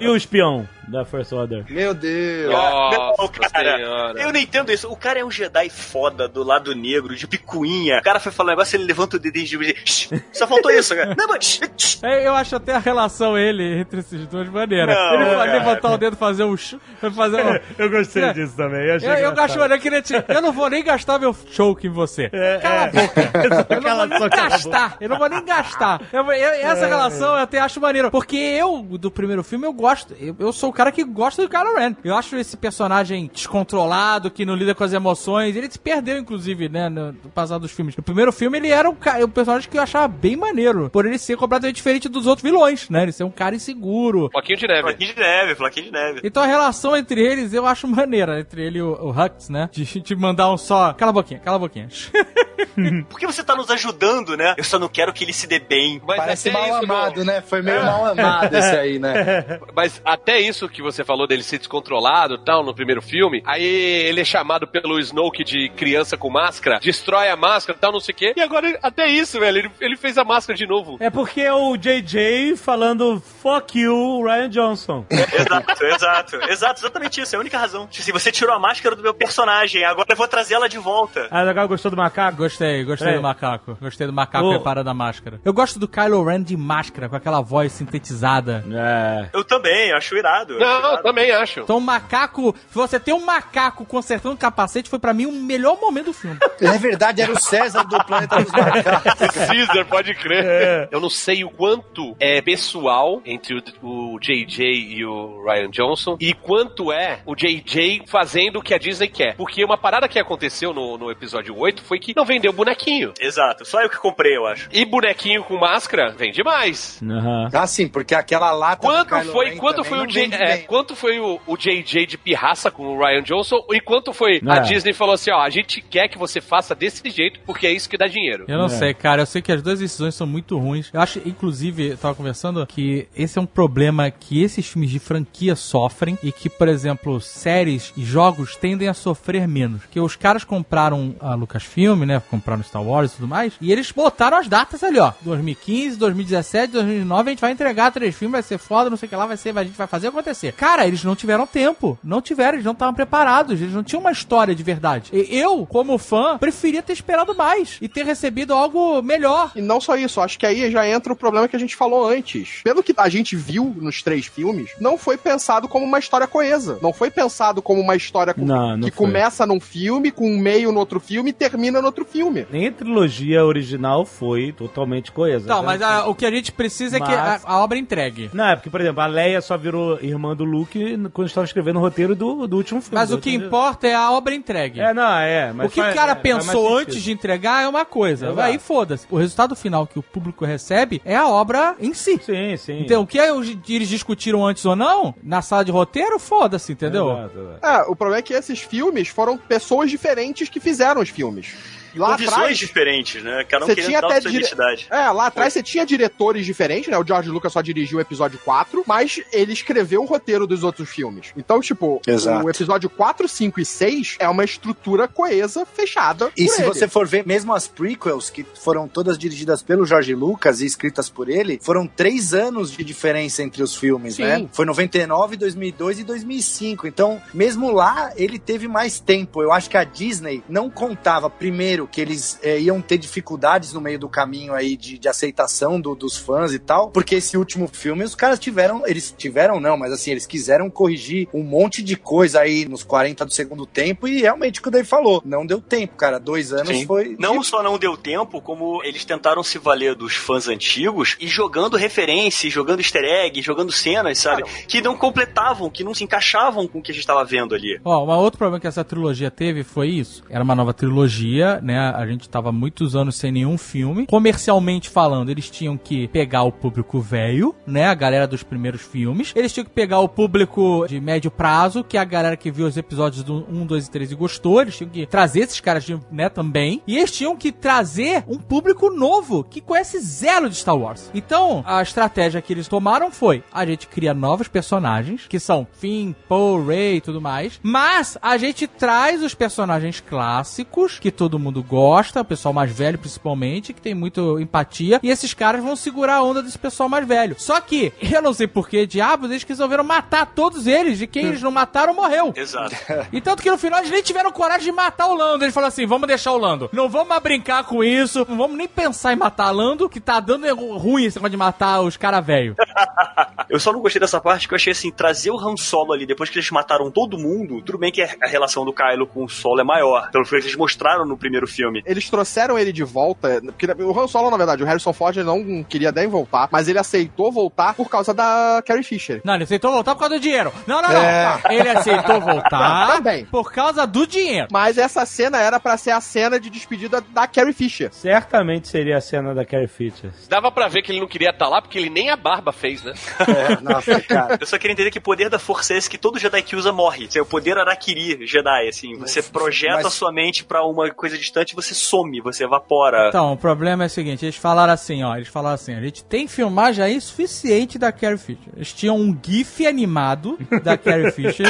E 0.00 0.08
o 0.08 0.16
espião 0.16 0.68
da 0.88 1.04
First 1.04 1.32
Order? 1.32 1.64
Meu 1.68 1.94
Deus. 1.94 2.52
Nossa 2.52 3.14
não, 3.22 3.28
cara. 3.28 3.76
senhora. 3.76 4.20
Eu 4.20 4.32
não 4.32 4.40
entendo 4.40 4.72
isso. 4.72 4.88
O 4.90 4.96
cara 4.96 5.20
é 5.20 5.24
um 5.24 5.30
Jedi 5.30 5.68
foda 5.70 6.28
do 6.28 6.42
lado 6.42 6.74
negro, 6.74 7.14
de 7.14 7.26
picuinha. 7.26 7.98
O 7.98 8.02
cara 8.02 8.18
foi 8.20 8.32
falar 8.32 8.48
um 8.48 8.50
negócio, 8.52 8.76
ele 8.76 8.84
levanta 8.84 9.16
o 9.16 9.20
dedinho 9.20 9.46
de. 9.46 9.74
Shh, 9.84 10.10
Só 10.32 10.46
faltou 10.46 10.70
isso, 10.70 10.94
cara. 10.94 11.14
Não, 11.16 11.28
mas. 11.28 11.60
É, 12.02 12.26
Eu 12.26 12.34
acho 12.34 12.56
até 12.56 12.74
a 12.74 12.78
relação 12.78 13.36
ele 13.38 13.80
entre 13.80 14.00
esses 14.00 14.26
dois 14.26 14.48
maneira. 14.48 14.94
Não, 14.94 15.14
ele 15.14 15.34
vai 15.36 15.46
cara. 15.48 15.58
levantar 15.58 15.92
o 15.92 15.98
dedo 15.98 16.14
e 16.14 16.18
fazer 16.18 16.44
um. 16.44 16.56
Fazer 16.56 17.42
um 17.44 17.58
Eu 17.78 17.90
gostei 17.90 18.24
É. 18.24 18.32
disso 18.32 18.56
também. 18.56 18.84
Eu, 18.86 18.96
achei 18.96 19.08
eu, 19.08 19.14
eu 19.16 19.58
maneiro 19.58 19.80
que 19.82 19.88
ele 19.88 20.02
te- 20.02 20.24
Eu 20.28 20.42
não 20.42 20.52
vou 20.52 20.68
nem 20.68 20.82
gastar 20.82 21.18
meu 21.18 21.34
choke 21.52 21.86
em 21.86 21.90
você. 21.90 22.28
É, 22.32 22.58
Cala 22.58 22.74
é. 22.74 22.84
a 22.84 22.86
boca. 22.88 23.19
Eu 23.70 23.80
não 23.80 23.96
vou 23.96 24.06
nem 24.28 24.28
gastar. 24.48 24.96
Eu 25.00 25.08
não 25.08 25.18
vou 25.18 25.28
nem 25.28 25.44
gastar. 25.44 26.02
Eu- 26.12 26.24
eu- 26.32 26.50
essa 26.70 26.86
relação 26.86 27.28
eu 27.30 27.42
até 27.42 27.58
acho 27.60 27.80
maneiro. 27.80 28.10
Porque 28.10 28.36
eu, 28.36 28.82
do 28.82 29.10
primeiro 29.10 29.42
filme, 29.44 29.66
eu 29.66 29.72
gosto. 29.72 30.14
Eu, 30.18 30.34
eu 30.38 30.52
sou 30.52 30.70
o 30.70 30.72
cara 30.72 30.90
que 30.92 31.04
gosta 31.04 31.42
do 31.42 31.48
Kylo 31.48 31.76
Ren. 31.76 31.94
Eu 32.04 32.14
acho 32.16 32.36
esse 32.36 32.56
personagem 32.56 33.30
descontrolado, 33.32 34.30
que 34.30 34.44
não 34.44 34.54
lida 34.54 34.74
com 34.74 34.84
as 34.84 34.92
emoções. 34.92 35.56
Ele 35.56 35.70
se 35.70 35.78
perdeu, 35.78 36.18
inclusive, 36.18 36.68
né, 36.68 36.88
no, 36.88 37.12
no 37.12 37.30
passado 37.34 37.60
dos 37.62 37.70
filmes. 37.72 37.96
No 37.96 38.02
primeiro 38.02 38.32
filme, 38.32 38.58
ele 38.58 38.68
era 38.68 38.88
um, 38.88 38.96
um 39.24 39.28
personagem 39.28 39.68
que 39.70 39.78
eu 39.78 39.82
achava 39.82 40.08
bem 40.08 40.36
maneiro. 40.36 40.88
Por 40.90 41.06
ele 41.06 41.18
ser 41.18 41.36
completamente 41.36 41.76
diferente 41.76 42.08
dos 42.08 42.26
outros 42.26 42.42
vilões, 42.42 42.88
né? 42.90 43.02
Ele 43.04 43.12
ser 43.12 43.24
um 43.24 43.30
cara 43.30 43.54
inseguro. 43.54 44.28
Floquinho 44.32 44.58
de 44.58 44.66
neve. 44.66 44.82
Flaquinho 44.82 45.14
de 45.14 45.20
neve, 45.20 45.54
flaquinho 45.54 45.86
de 45.86 45.92
neve. 45.92 46.20
Então 46.24 46.42
a 46.42 46.46
relação 46.46 46.96
entre 46.96 47.20
eles 47.24 47.52
eu 47.52 47.66
acho 47.66 47.86
maneira, 47.86 48.40
entre 48.40 48.62
ele 48.62 48.78
e 48.78 48.82
o, 48.82 48.92
o 48.92 49.10
Hux, 49.10 49.48
né? 49.48 49.68
De, 49.72 49.84
de 50.00 50.16
mandar 50.16 50.50
um 50.52 50.56
só. 50.56 50.92
Cala 50.94 51.10
a 51.10 51.12
boquinha, 51.12 51.40
cala 51.40 51.56
a 51.56 51.60
boquinha. 51.60 51.88
Por 53.08 53.18
que 53.18 53.26
você 53.26 53.42
tá 53.44 53.54
nos 53.56 53.70
ajudando, 53.70 54.36
né? 54.36 54.54
Eu 54.56 54.64
só 54.64 54.78
não 54.78 54.88
quero 54.88 55.12
que 55.12 55.24
ele 55.24 55.32
se 55.32 55.46
dê 55.46 55.58
bem. 55.58 56.00
Mas 56.06 56.16
Parece 56.18 56.50
mal 56.50 56.64
isso, 56.64 56.74
amado, 56.84 57.16
não- 57.18 57.24
né? 57.24 57.40
Foi 57.40 57.62
meio 57.62 57.82
mal 57.84 58.06
amado 58.06 58.56
esse 58.56 58.76
aí, 58.76 58.98
né? 58.98 59.60
Mas 59.74 60.00
até 60.04 60.40
isso 60.40 60.68
que 60.68 60.82
você 60.82 61.04
falou 61.04 61.26
dele 61.26 61.42
ser 61.42 61.58
descontrolado 61.58 62.34
e 62.34 62.44
tal 62.44 62.64
no 62.64 62.74
primeiro 62.74 63.00
filme, 63.02 63.42
aí 63.46 63.64
ele 63.64 64.20
é 64.20 64.24
chamado 64.24 64.66
pelo 64.66 64.98
Snoke 65.00 65.44
de 65.44 65.68
criança 65.76 66.16
com 66.16 66.30
máscara, 66.30 66.78
destrói 66.80 67.28
a 67.30 67.36
máscara 67.36 67.76
e 67.76 67.80
tal, 67.80 67.92
não 67.92 68.00
sei 68.00 68.12
o 68.14 68.16
quê. 68.16 68.32
E 68.36 68.40
agora, 68.40 68.78
até 68.82 69.06
isso, 69.08 69.38
velho, 69.40 69.58
ele, 69.58 69.70
ele 69.80 69.96
fez 69.96 70.18
a 70.18 70.24
máscara 70.24 70.56
de 70.56 70.66
novo. 70.66 70.96
É 71.00 71.10
porque 71.10 71.40
é 71.40 71.52
o 71.52 71.76
JJ 71.76 72.56
falando 72.56 73.20
fuck 73.42 73.78
you, 73.78 74.22
Ryan 74.24 74.48
Johnson. 74.50 75.04
Exato, 75.10 75.84
exato. 75.84 76.36
Exato, 76.50 76.80
exatamente 76.80 77.20
isso. 77.20 77.34
É 77.34 77.38
a 77.38 77.40
única 77.40 77.58
razão. 77.58 77.88
Assim, 77.90 78.12
você 78.12 78.30
tirou 78.32 78.54
a 78.54 78.58
máscara 78.58 78.94
do 78.96 79.02
meu 79.02 79.14
personagem, 79.14 79.84
agora 79.84 80.06
eu 80.10 80.16
vou 80.16 80.28
trazer 80.28 80.54
ela 80.54 80.68
de 80.68 80.78
volta. 80.78 81.28
Ah, 81.30 81.42
legal, 81.42 81.66
gostou 81.68 81.90
do 81.90 81.96
macaco? 81.96 82.38
Gostei, 82.50 82.84
gostei 82.84 83.12
É. 83.12 83.16
do 83.16 83.22
macaco. 83.22 83.78
Gostei 83.80 84.06
do 84.08 84.12
macaco 84.12 84.46
Ô. 84.46 84.52
reparando 84.52 84.90
a 84.90 84.94
máscara. 84.94 85.40
Eu 85.44 85.52
gosto 85.52 85.78
do 85.78 85.86
Kylo 85.86 86.24
Ren 86.24 86.42
de 86.42 86.56
máscara, 86.56 87.08
com 87.08 87.14
aquela 87.14 87.40
voz 87.40 87.70
sintetizada. 87.72 88.64
É. 88.72 89.28
Eu 89.32 89.44
também, 89.44 89.92
acho 89.92 90.16
irado. 90.16 90.54
eu 90.54 90.58
acho 90.58 90.82
Não, 90.82 90.88
irado. 90.90 91.02
também 91.04 91.30
acho. 91.30 91.60
Então, 91.60 91.78
o 91.78 91.80
macaco. 91.80 92.54
Se 92.68 92.74
você 92.74 92.98
tem 92.98 93.14
um 93.14 93.24
macaco 93.24 93.84
consertando 93.84 94.34
o 94.34 94.38
capacete, 94.38 94.90
foi 94.90 94.98
pra 94.98 95.14
mim 95.14 95.26
o 95.26 95.32
melhor 95.32 95.78
momento 95.80 96.06
do 96.06 96.12
filme. 96.12 96.38
É 96.60 96.76
verdade, 96.78 97.22
era 97.22 97.32
o 97.32 97.40
César 97.40 97.84
do 97.84 98.04
Planeta 98.04 98.36
dos 98.42 98.52
Macacos. 98.52 99.12
Caesar, 99.48 99.86
pode 99.86 100.14
crer. 100.14 100.44
É. 100.44 100.88
Eu 100.92 101.00
não 101.00 101.08
sei 101.08 101.42
o 101.42 101.50
quanto 101.50 102.14
é 102.20 102.40
pessoal 102.42 103.22
entre 103.24 103.54
o, 103.82 104.14
o 104.14 104.18
JJ 104.20 104.62
e 104.70 105.04
o 105.04 105.42
Ryan 105.44 105.70
Johnson 105.70 106.16
e 106.20 106.34
quanto 106.34 106.92
é 106.92 107.20
o 107.24 107.34
JJ 107.34 108.02
fazendo 108.06 108.58
o 108.58 108.62
que 108.62 108.74
a 108.74 108.78
Disney 108.78 109.08
quer. 109.08 109.36
Porque 109.36 109.64
uma 109.64 109.78
parada 109.78 110.06
que 110.06 110.18
aconteceu 110.18 110.72
no, 110.74 110.98
no 110.98 111.10
episódio 111.10 111.56
8 111.58 111.82
foi 111.82 111.98
que 111.98 112.12
não 112.14 112.24
vendeu 112.40 112.52
bonequinho. 112.52 113.12
Exato, 113.20 113.64
só 113.64 113.82
eu 113.82 113.90
que 113.90 113.98
comprei, 113.98 114.36
eu 114.36 114.46
acho. 114.46 114.68
E 114.72 114.84
bonequinho 114.84 115.44
com 115.44 115.56
máscara 115.58 116.10
vende 116.16 116.42
mais. 116.42 116.98
Aham. 117.02 117.48
Ah, 117.52 117.66
sim, 117.66 117.86
porque 117.86 118.14
aquela 118.14 118.50
lata 118.52 118.80
Quanto 118.86 119.20
foi, 119.30 119.56
quanto 119.56 119.84
foi 119.84 119.98
o 120.00 120.06
J, 120.06 120.34
é, 120.34 120.58
quanto 120.58 120.96
foi 120.96 121.18
o, 121.20 121.38
o 121.46 121.56
JJ 121.56 122.06
de 122.06 122.16
pirraça 122.18 122.70
com 122.70 122.84
o 122.86 122.98
Ryan 122.98 123.22
Johnson 123.22 123.64
e 123.70 123.80
quanto 123.80 124.12
foi 124.12 124.40
a 124.46 124.56
É. 124.56 124.60
Disney 124.60 124.92
falou 124.92 125.14
assim, 125.14 125.30
ó, 125.30 125.40
a 125.40 125.50
gente 125.50 125.80
quer 125.82 126.08
que 126.08 126.16
você 126.18 126.40
faça 126.40 126.74
desse 126.74 127.08
jeito 127.10 127.40
porque 127.44 127.66
é 127.66 127.72
isso 127.72 127.88
que 127.88 127.98
dá 127.98 128.06
dinheiro. 128.06 128.44
Eu 128.48 128.56
não 128.58 128.66
É. 128.66 128.70
sei, 128.70 128.94
cara. 128.94 129.22
Eu 129.22 129.26
sei 129.26 129.42
que 129.42 129.52
as 129.52 129.62
duas 129.62 129.78
decisões 129.80 130.14
são 130.14 130.26
muito 130.26 130.58
ruins. 130.58 130.90
Eu 130.92 131.00
acho, 131.00 131.20
inclusive, 131.26 131.90
eu 131.90 131.96
tava 131.98 132.14
conversando 132.14 132.64
que 132.66 133.06
esse 133.14 133.38
é 133.38 133.42
um 133.42 133.46
problema 133.46 134.10
que 134.10 134.42
esses 134.42 134.66
filmes 134.66 134.90
de 134.90 134.98
franquia 134.98 135.54
sofrem 135.54 136.18
e 136.22 136.32
que, 136.32 136.48
por 136.48 136.68
exemplo, 136.68 137.20
séries 137.20 137.92
e 137.96 138.02
jogos 138.04 138.56
tendem 138.56 138.88
a 138.88 138.94
sofrer 138.94 139.46
menos. 139.46 139.82
Porque 139.82 140.00
os 140.00 140.16
caras 140.16 140.44
compraram 140.44 141.14
a 141.20 141.34
Lucasfilm, 141.34 142.04
né? 142.04 142.19
Compraram 142.28 142.62
Star 142.62 142.82
Wars 142.82 143.12
e 143.12 143.16
tudo 143.16 143.28
mais. 143.28 143.52
E 143.60 143.70
eles 143.72 143.90
botaram 143.92 144.36
as 144.38 144.48
datas 144.48 144.82
ali, 144.82 144.98
ó. 144.98 145.12
2015, 145.22 145.96
2017, 145.96 146.72
2009, 146.72 147.28
a 147.28 147.32
gente 147.32 147.40
vai 147.40 147.52
entregar 147.52 147.90
três 147.92 148.14
filmes, 148.14 148.32
vai 148.32 148.42
ser 148.42 148.58
foda, 148.58 148.90
não 148.90 148.96
sei 148.96 149.06
o 149.06 149.10
que 149.10 149.16
lá, 149.16 149.26
vai 149.26 149.36
ser, 149.36 149.56
a 149.56 149.64
gente 149.64 149.76
vai 149.76 149.86
fazer 149.86 150.08
acontecer. 150.08 150.52
Cara, 150.52 150.86
eles 150.86 151.04
não 151.04 151.14
tiveram 151.16 151.46
tempo. 151.46 151.98
Não 152.02 152.20
tiveram, 152.20 152.54
eles 152.54 152.64
não 152.64 152.72
estavam 152.72 152.94
preparados. 152.94 153.60
Eles 153.60 153.72
não 153.74 153.82
tinham 153.82 154.00
uma 154.00 154.12
história 154.12 154.54
de 154.54 154.62
verdade. 154.62 155.10
E 155.12 155.36
eu, 155.38 155.66
como 155.66 155.96
fã, 155.98 156.38
preferia 156.38 156.82
ter 156.82 156.92
esperado 156.92 157.34
mais 157.34 157.78
e 157.80 157.88
ter 157.88 158.04
recebido 158.04 158.52
algo 158.54 159.02
melhor. 159.02 159.52
E 159.54 159.60
não 159.62 159.80
só 159.80 159.96
isso, 159.96 160.20
acho 160.20 160.38
que 160.38 160.46
aí 160.46 160.70
já 160.70 160.86
entra 160.88 161.12
o 161.12 161.16
problema 161.16 161.48
que 161.48 161.56
a 161.56 161.58
gente 161.60 161.76
falou 161.76 162.08
antes. 162.08 162.60
Pelo 162.64 162.82
que 162.82 162.94
a 162.96 163.08
gente 163.08 163.36
viu 163.36 163.74
nos 163.80 164.02
três 164.02 164.26
filmes, 164.26 164.70
não 164.80 164.96
foi 164.98 165.16
pensado 165.16 165.68
como 165.68 165.84
uma 165.84 165.98
história 165.98 166.26
coesa. 166.26 166.78
Não 166.82 166.92
foi 166.92 167.10
pensado 167.10 167.62
como 167.62 167.80
uma 167.80 167.96
história 167.96 168.34
com- 168.34 168.44
Não, 168.44 168.76
não 168.76 168.88
que 168.88 168.94
foi. 168.94 169.06
começa 169.06 169.46
num 169.46 169.60
filme, 169.60 170.10
com 170.10 170.28
um 170.30 170.38
meio 170.38 170.72
no 170.72 170.78
outro 170.80 171.00
filme 171.00 171.30
e 171.30 171.32
termina 171.32 171.80
no 171.80 171.86
outro 171.86 172.04
filme. 172.10 172.46
Nem 172.50 172.66
a 172.68 172.72
trilogia 172.72 173.44
original 173.44 174.04
foi 174.04 174.52
totalmente 174.52 175.12
coesa. 175.12 175.46
Não, 175.48 175.60
né? 175.60 175.66
mas 175.66 175.82
a- 175.82 176.06
o 176.08 176.14
que 176.14 176.26
a 176.26 176.30
gente 176.30 176.52
precisa 176.52 176.96
é 176.96 177.00
que 177.00 177.12
a, 177.12 177.24
Mas- 177.24 177.42
a 177.44 177.58
obra 177.58 177.78
entregue. 177.78 178.30
Não, 178.32 178.44
é 178.46 178.56
porque, 178.56 178.70
por 178.70 178.80
exemplo, 178.80 179.00
a 179.00 179.06
Leia 179.06 179.40
só 179.40 179.56
virou 179.56 179.98
irmã 180.00 180.34
do 180.34 180.44
Luke 180.44 180.96
quando 181.12 181.28
estava 181.28 181.44
escrevendo 181.44 181.76
o 181.76 181.80
roteiro 181.80 182.14
do, 182.14 182.46
do 182.46 182.56
último 182.56 182.80
filme. 182.80 182.94
Mas 182.94 183.10
o 183.12 183.18
que 183.18 183.32
importa 183.34 183.86
é 183.86 183.94
a 183.94 184.10
obra 184.10 184.34
entregue. 184.34 184.80
É, 184.80 184.92
não, 184.92 185.12
é. 185.18 185.52
Mas 185.52 185.68
o 185.68 185.70
que 185.70 185.80
faz- 185.80 185.92
o 185.94 185.96
cara 185.96 186.12
é, 186.12 186.14
pensou 186.16 186.78
antes 186.78 187.02
de 187.02 187.12
entregar 187.12 187.62
é 187.62 187.68
uma 187.68 187.84
coisa. 187.84 188.26
Exato. 188.26 188.40
Aí 188.40 188.58
foda-se. 188.58 189.06
O 189.10 189.16
resultado 189.16 189.54
final 189.56 189.86
que 189.86 189.98
o 189.98 190.02
público 190.02 190.44
recebe 190.44 191.00
é 191.04 191.16
a 191.16 191.28
obra 191.28 191.74
em 191.80 191.94
si. 191.94 192.18
Sim, 192.22 192.56
sim. 192.56 192.80
Então, 192.80 193.02
o 193.02 193.06
que 193.06 193.18
eles 193.18 193.88
discutiram 193.88 194.46
antes 194.46 194.64
ou 194.64 194.74
não, 194.76 195.14
na 195.22 195.42
sala 195.42 195.64
de 195.64 195.70
roteiro, 195.70 196.18
foda-se, 196.18 196.72
entendeu? 196.72 197.10
Exato, 197.10 197.38
exato. 197.38 197.66
É, 197.66 197.82
o 197.90 197.96
problema 197.96 198.18
é 198.18 198.22
que 198.22 198.32
esses 198.34 198.60
filmes 198.60 199.08
foram 199.08 199.36
pessoas 199.36 199.90
diferentes 199.90 200.48
que 200.48 200.60
fizeram 200.60 201.00
os 201.00 201.08
filmes. 201.08 201.54
Lá 201.94 202.12
Com 202.12 202.16
visões 202.18 202.34
atrás, 202.36 202.58
diferentes, 202.58 203.22
né? 203.22 203.44
Cada 203.48 203.64
um 203.64 203.68
Você 203.68 203.74
querendo 203.74 203.88
tinha 203.90 204.00
dar 204.00 204.08
sua 204.22 204.30
dire- 204.30 204.36
identidade. 204.44 204.86
É, 204.90 205.10
lá 205.10 205.26
atrás 205.26 205.52
você 205.52 205.62
tinha 205.62 205.84
diretores 205.86 206.44
diferentes, 206.46 206.88
né? 206.90 206.98
O 206.98 207.06
George 207.06 207.28
Lucas 207.30 207.52
só 207.52 207.60
dirigiu 207.60 207.98
o 207.98 208.00
episódio 208.00 208.38
4, 208.44 208.84
mas 208.86 209.20
ele 209.32 209.52
escreveu 209.52 210.02
o 210.02 210.06
roteiro 210.06 210.46
dos 210.46 210.62
outros 210.64 210.88
filmes. 210.88 211.32
Então, 211.36 211.60
tipo, 211.60 212.00
Exato. 212.06 212.44
o 212.46 212.50
episódio 212.50 212.88
4, 212.90 213.28
5 213.28 213.60
e 213.60 213.64
6 213.64 214.16
é 214.18 214.28
uma 214.28 214.44
estrutura 214.44 215.08
coesa, 215.08 215.66
fechada. 215.66 216.30
E 216.36 216.46
por 216.46 216.54
se 216.54 216.62
ele. 216.62 216.68
você 216.68 216.88
for 216.88 217.06
ver, 217.06 217.26
mesmo 217.26 217.52
as 217.54 217.66
prequels, 217.66 218.30
que 218.30 218.44
foram 218.62 218.86
todas 218.88 219.18
dirigidas 219.18 219.62
pelo 219.62 219.84
George 219.86 220.14
Lucas 220.14 220.60
e 220.60 220.66
escritas 220.66 221.08
por 221.08 221.28
ele, 221.28 221.58
foram 221.62 221.86
três 221.86 222.32
anos 222.34 222.70
de 222.70 222.84
diferença 222.84 223.42
entre 223.42 223.62
os 223.62 223.74
filmes, 223.74 224.14
Sim. 224.16 224.22
né? 224.24 224.48
Foi 224.52 224.64
99, 224.64 225.36
2002 225.36 226.00
e 226.00 226.04
2005. 226.04 226.86
Então, 226.86 227.20
mesmo 227.32 227.70
lá, 227.72 228.12
ele 228.16 228.38
teve 228.38 228.68
mais 228.68 229.00
tempo. 229.00 229.42
Eu 229.42 229.52
acho 229.52 229.68
que 229.70 229.76
a 229.76 229.84
Disney 229.84 230.42
não 230.48 230.68
contava, 230.70 231.28
primeiro, 231.30 231.79
que 231.86 232.00
eles 232.00 232.38
eh, 232.42 232.60
iam 232.60 232.80
ter 232.80 232.98
dificuldades 232.98 233.72
no 233.72 233.80
meio 233.80 233.98
do 233.98 234.08
caminho 234.08 234.54
aí 234.54 234.76
de, 234.76 234.98
de 234.98 235.08
aceitação 235.08 235.80
do- 235.80 235.94
dos 235.94 236.16
fãs 236.16 236.52
e 236.52 236.58
tal, 236.58 236.90
porque 236.90 237.16
esse 237.16 237.36
último 237.36 237.68
filme 237.68 238.04
os 238.04 238.14
caras 238.14 238.38
tiveram, 238.38 238.86
eles 238.86 239.14
tiveram 239.16 239.60
não, 239.60 239.76
mas 239.76 239.92
assim, 239.92 240.10
eles 240.10 240.26
quiseram 240.26 240.70
corrigir 240.70 241.28
um 241.32 241.42
monte 241.42 241.82
de 241.82 241.96
coisa 241.96 242.40
aí 242.40 242.66
nos 242.68 242.82
40 242.82 243.24
do 243.24 243.32
segundo 243.32 243.66
tempo 243.66 244.06
e 244.08 244.20
realmente 244.20 244.60
o 244.60 244.62
que 244.62 244.68
o 244.68 244.70
Dave 244.70 244.86
falou, 244.88 245.22
não 245.24 245.44
deu 245.46 245.60
tempo, 245.60 245.94
cara. 245.96 246.18
Dois 246.18 246.52
anos 246.52 246.68
Sim. 246.68 246.86
foi. 246.86 247.16
Não 247.18 247.42
só 247.42 247.62
não 247.62 247.78
deu 247.78 247.96
tempo, 247.96 248.40
como 248.40 248.82
eles 248.84 249.04
tentaram 249.04 249.42
se 249.42 249.58
valer 249.58 249.94
dos 249.94 250.14
fãs 250.14 250.48
antigos 250.48 251.16
e 251.20 251.26
jogando 251.26 251.76
referências, 251.76 252.52
jogando 252.52 252.80
easter 252.80 253.02
egg, 253.04 253.40
jogando 253.42 253.72
cenas, 253.72 254.18
sabe? 254.18 254.42
Que 254.66 254.80
não 254.80 254.96
completavam, 254.96 255.70
que 255.70 255.84
não 255.84 255.94
se 255.94 256.04
encaixavam 256.04 256.66
com 256.66 256.78
o 256.78 256.82
que 256.82 256.90
a 256.90 256.94
gente 256.94 257.02
estava 257.02 257.24
vendo 257.24 257.54
ali. 257.54 257.80
Ó, 257.84 258.04
um 258.04 258.10
outro 258.18 258.38
problema 258.38 258.60
que 258.60 258.66
essa 258.66 258.84
trilogia 258.84 259.30
teve 259.30 259.62
foi 259.62 259.88
isso. 259.88 260.22
Era 260.28 260.42
uma 260.44 260.54
nova 260.54 260.72
trilogia, 260.74 261.60
né? 261.62 261.69
A 261.78 262.06
gente 262.06 262.28
tava 262.28 262.50
muitos 262.52 262.96
anos 262.96 263.16
sem 263.16 263.30
nenhum 263.32 263.56
filme. 263.58 264.06
Comercialmente 264.06 264.88
falando, 264.88 265.30
eles 265.30 265.50
tinham 265.50 265.76
que 265.76 266.08
pegar 266.08 266.42
o 266.42 266.52
público 266.52 267.00
velho, 267.00 267.54
né? 267.66 267.86
A 267.86 267.94
galera 267.94 268.26
dos 268.26 268.42
primeiros 268.42 268.80
filmes. 268.82 269.32
Eles 269.36 269.52
tinham 269.52 269.64
que 269.64 269.70
pegar 269.70 270.00
o 270.00 270.08
público 270.08 270.86
de 270.88 271.00
médio 271.00 271.30
prazo, 271.30 271.82
que 271.84 271.96
é 271.96 272.00
a 272.00 272.04
galera 272.04 272.36
que 272.36 272.50
viu 272.50 272.66
os 272.66 272.76
episódios 272.76 273.22
do 273.22 273.46
1, 273.50 273.66
2 273.66 273.86
e 273.86 273.90
3 273.90 274.12
e 274.12 274.14
gostou. 274.14 274.60
Eles 274.60 274.76
tinham 274.76 274.90
que 274.90 275.06
trazer 275.06 275.40
esses 275.40 275.60
caras, 275.60 275.84
de- 275.84 275.98
né, 276.10 276.28
também. 276.28 276.82
E 276.86 276.96
eles 276.96 277.10
tinham 277.12 277.36
que 277.36 277.52
trazer 277.52 278.24
um 278.28 278.38
público 278.38 278.90
novo, 278.90 279.44
que 279.44 279.60
conhece 279.60 279.98
zero 280.00 280.48
de 280.48 280.56
Star 280.56 280.76
Wars. 280.76 281.10
Então, 281.14 281.62
a 281.66 281.82
estratégia 281.82 282.40
que 282.42 282.52
eles 282.52 282.68
tomaram 282.68 283.10
foi: 283.10 283.42
a 283.52 283.64
gente 283.66 283.86
cria 283.86 284.14
novos 284.14 284.48
personagens, 284.48 285.26
que 285.28 285.38
são 285.40 285.66
Finn, 285.72 286.12
Poe, 286.28 286.64
Rey 286.66 286.96
e 286.96 287.00
tudo 287.00 287.20
mais, 287.20 287.58
mas 287.62 288.16
a 288.22 288.36
gente 288.36 288.66
traz 288.66 289.22
os 289.22 289.34
personagens 289.34 290.00
clássicos, 290.00 290.98
que 290.98 291.10
todo 291.10 291.38
mundo 291.38 291.59
gosta, 291.62 292.20
o 292.20 292.24
pessoal 292.24 292.52
mais 292.52 292.70
velho 292.70 292.98
principalmente, 292.98 293.72
que 293.72 293.80
tem 293.80 293.94
muito 293.94 294.38
empatia, 294.38 295.00
e 295.02 295.10
esses 295.10 295.34
caras 295.34 295.62
vão 295.62 295.76
segurar 295.76 296.16
a 296.16 296.22
onda 296.22 296.42
desse 296.42 296.58
pessoal 296.58 296.88
mais 296.88 297.06
velho. 297.06 297.36
Só 297.38 297.60
que, 297.60 297.92
eu 298.12 298.22
não 298.22 298.32
sei 298.32 298.46
por 298.46 298.68
que 298.68 298.86
diabos, 298.86 299.30
eles 299.30 299.42
resolveram 299.42 299.84
matar 299.84 300.26
todos 300.26 300.66
eles, 300.66 301.00
e 301.00 301.06
quem 301.06 301.26
eles 301.26 301.42
não 301.42 301.50
mataram 301.50 301.94
morreu. 301.94 302.32
Exato. 302.36 302.74
E 303.12 303.20
tanto 303.20 303.42
que 303.42 303.50
no 303.50 303.58
final 303.58 303.80
eles 303.80 303.90
nem 303.90 304.02
tiveram 304.02 304.30
coragem 304.30 304.66
de 304.66 304.72
matar 304.72 305.08
o 305.08 305.14
Lando. 305.14 305.44
Eles 305.44 305.54
falaram 305.54 305.68
assim: 305.68 305.86
vamos 305.86 306.06
deixar 306.06 306.32
o 306.32 306.38
Lando. 306.38 306.70
Não 306.72 306.88
vamos 306.88 307.08
mais 307.08 307.22
brincar 307.22 307.64
com 307.64 307.82
isso. 307.82 308.24
Não 308.28 308.36
vamos 308.36 308.56
nem 308.56 308.68
pensar 308.68 309.12
em 309.12 309.16
matar 309.16 309.50
Lando, 309.50 309.88
que 309.88 310.00
tá 310.00 310.20
dando 310.20 310.46
ruim 310.54 311.04
esse 311.04 311.16
negócio 311.16 311.30
de 311.30 311.36
matar 311.36 311.80
os 311.80 311.96
caras 311.96 312.24
velho. 312.24 312.54
Eu 313.50 313.58
só 313.58 313.72
não 313.72 313.80
gostei 313.80 313.98
dessa 313.98 314.20
parte 314.20 314.46
que 314.46 314.54
eu 314.54 314.56
achei 314.56 314.70
assim, 314.70 314.92
trazer 314.92 315.32
o 315.32 315.36
Han 315.36 315.56
Solo 315.56 315.92
ali, 315.92 316.06
depois 316.06 316.30
que 316.30 316.38
eles 316.38 316.48
mataram 316.52 316.88
todo 316.88 317.18
mundo, 317.18 317.60
tudo 317.62 317.78
bem 317.78 317.90
que 317.90 318.00
a 318.00 318.26
relação 318.26 318.64
do 318.64 318.72
Kylo 318.72 319.08
com 319.08 319.24
o 319.24 319.28
Solo 319.28 319.60
é 319.60 319.64
maior, 319.64 320.08
pelo 320.12 320.24
que 320.24 320.36
eles 320.36 320.54
mostraram 320.54 321.04
no 321.04 321.16
primeiro 321.16 321.48
filme. 321.50 321.82
Eles 321.84 322.08
trouxeram 322.08 322.58
ele 322.58 322.72
de 322.72 322.84
volta, 322.84 323.40
porque 323.42 323.66
o 323.66 323.98
Han 323.98 324.06
Solo, 324.08 324.30
na 324.30 324.36
verdade, 324.36 324.62
o 324.62 324.66
Harrison 324.66 324.92
Ford 324.92 325.16
ele 325.16 325.26
não 325.26 325.62
queria 325.64 325.92
nem 325.92 326.06
voltar, 326.06 326.48
mas 326.50 326.68
ele 326.68 326.78
aceitou 326.78 327.30
voltar 327.32 327.74
por 327.74 327.88
causa 327.88 328.14
da 328.14 328.62
Carrie 328.66 328.82
Fisher. 328.82 329.20
Não, 329.24 329.34
ele 329.34 329.44
aceitou 329.44 329.72
voltar 329.72 329.94
por 329.94 330.00
causa 330.00 330.14
do 330.16 330.20
dinheiro. 330.20 330.52
Não, 330.66 330.80
não, 330.80 330.88
não. 330.92 331.00
É. 331.00 331.40
Ele 331.50 331.68
aceitou 331.68 332.20
voltar 332.20 332.96
Também. 332.96 333.24
por 333.26 333.52
causa 333.52 333.86
do 333.86 334.06
dinheiro. 334.06 334.48
Mas 334.50 334.78
essa 334.78 335.04
cena 335.04 335.38
era 335.40 335.58
pra 335.58 335.76
ser 335.76 335.90
a 335.90 336.00
cena 336.00 336.38
de 336.38 336.48
despedida 336.50 337.00
da 337.00 337.26
Carrie 337.26 337.52
Fisher. 337.52 337.90
Certamente 337.92 338.68
seria 338.68 338.96
a 338.96 339.00
cena 339.00 339.34
da 339.34 339.44
Carrie 339.44 339.66
Fisher. 339.68 340.10
Dava 340.28 340.50
pra 340.52 340.68
ver 340.68 340.82
que 340.82 340.92
ele 340.92 341.00
não 341.00 341.06
queria 341.08 341.30
estar 341.30 341.48
lá, 341.48 341.60
porque 341.60 341.78
ele 341.78 341.90
nem 341.90 342.10
a 342.10 342.16
barba 342.16 342.52
fez, 342.52 342.82
né? 342.82 342.92
É, 343.20 343.60
nossa, 343.60 344.00
cara. 344.02 344.36
Eu 344.40 344.46
só 344.46 344.58
queria 344.58 344.72
entender 344.72 344.90
que 344.90 344.98
o 344.98 345.02
poder 345.02 345.28
da 345.28 345.38
força 345.38 345.74
é 345.74 345.76
esse 345.78 345.88
que 345.90 345.98
todo 345.98 346.18
Jedi 346.18 346.42
que 346.42 346.54
usa 346.56 346.72
morre. 346.72 347.08
É 347.14 347.20
o 347.20 347.26
poder 347.26 347.58
Arakiri 347.58 348.26
Jedi, 348.26 348.68
assim. 348.68 348.96
Você 348.98 349.22
projeta 349.22 349.76
mas- 349.76 349.86
a 349.86 349.90
sua 349.90 350.12
mente 350.12 350.44
pra 350.44 350.64
uma 350.64 350.90
coisa 350.90 351.16
distante 351.18 351.39
instante 351.40 351.54
você 351.54 351.74
some, 351.74 352.20
você 352.20 352.44
evapora. 352.44 353.08
Então, 353.08 353.32
o 353.32 353.36
problema 353.36 353.84
é 353.84 353.86
o 353.86 353.90
seguinte, 353.90 354.24
eles 354.24 354.36
falaram 354.36 354.72
assim, 354.72 355.02
ó, 355.02 355.16
eles 355.16 355.28
falaram 355.28 355.54
assim, 355.54 355.74
a 355.74 355.80
gente 355.80 356.04
tem 356.04 356.28
filmagem 356.28 356.84
aí 356.84 357.00
suficiente 357.00 357.78
da 357.78 357.90
Carrie 357.90 358.18
Fisher. 358.18 358.52
Eles 358.54 358.72
tinham 358.72 358.96
um 358.96 359.16
gif 359.20 359.66
animado 359.66 360.38
da 360.62 360.76
Carrie 360.76 361.10
Fisher, 361.12 361.46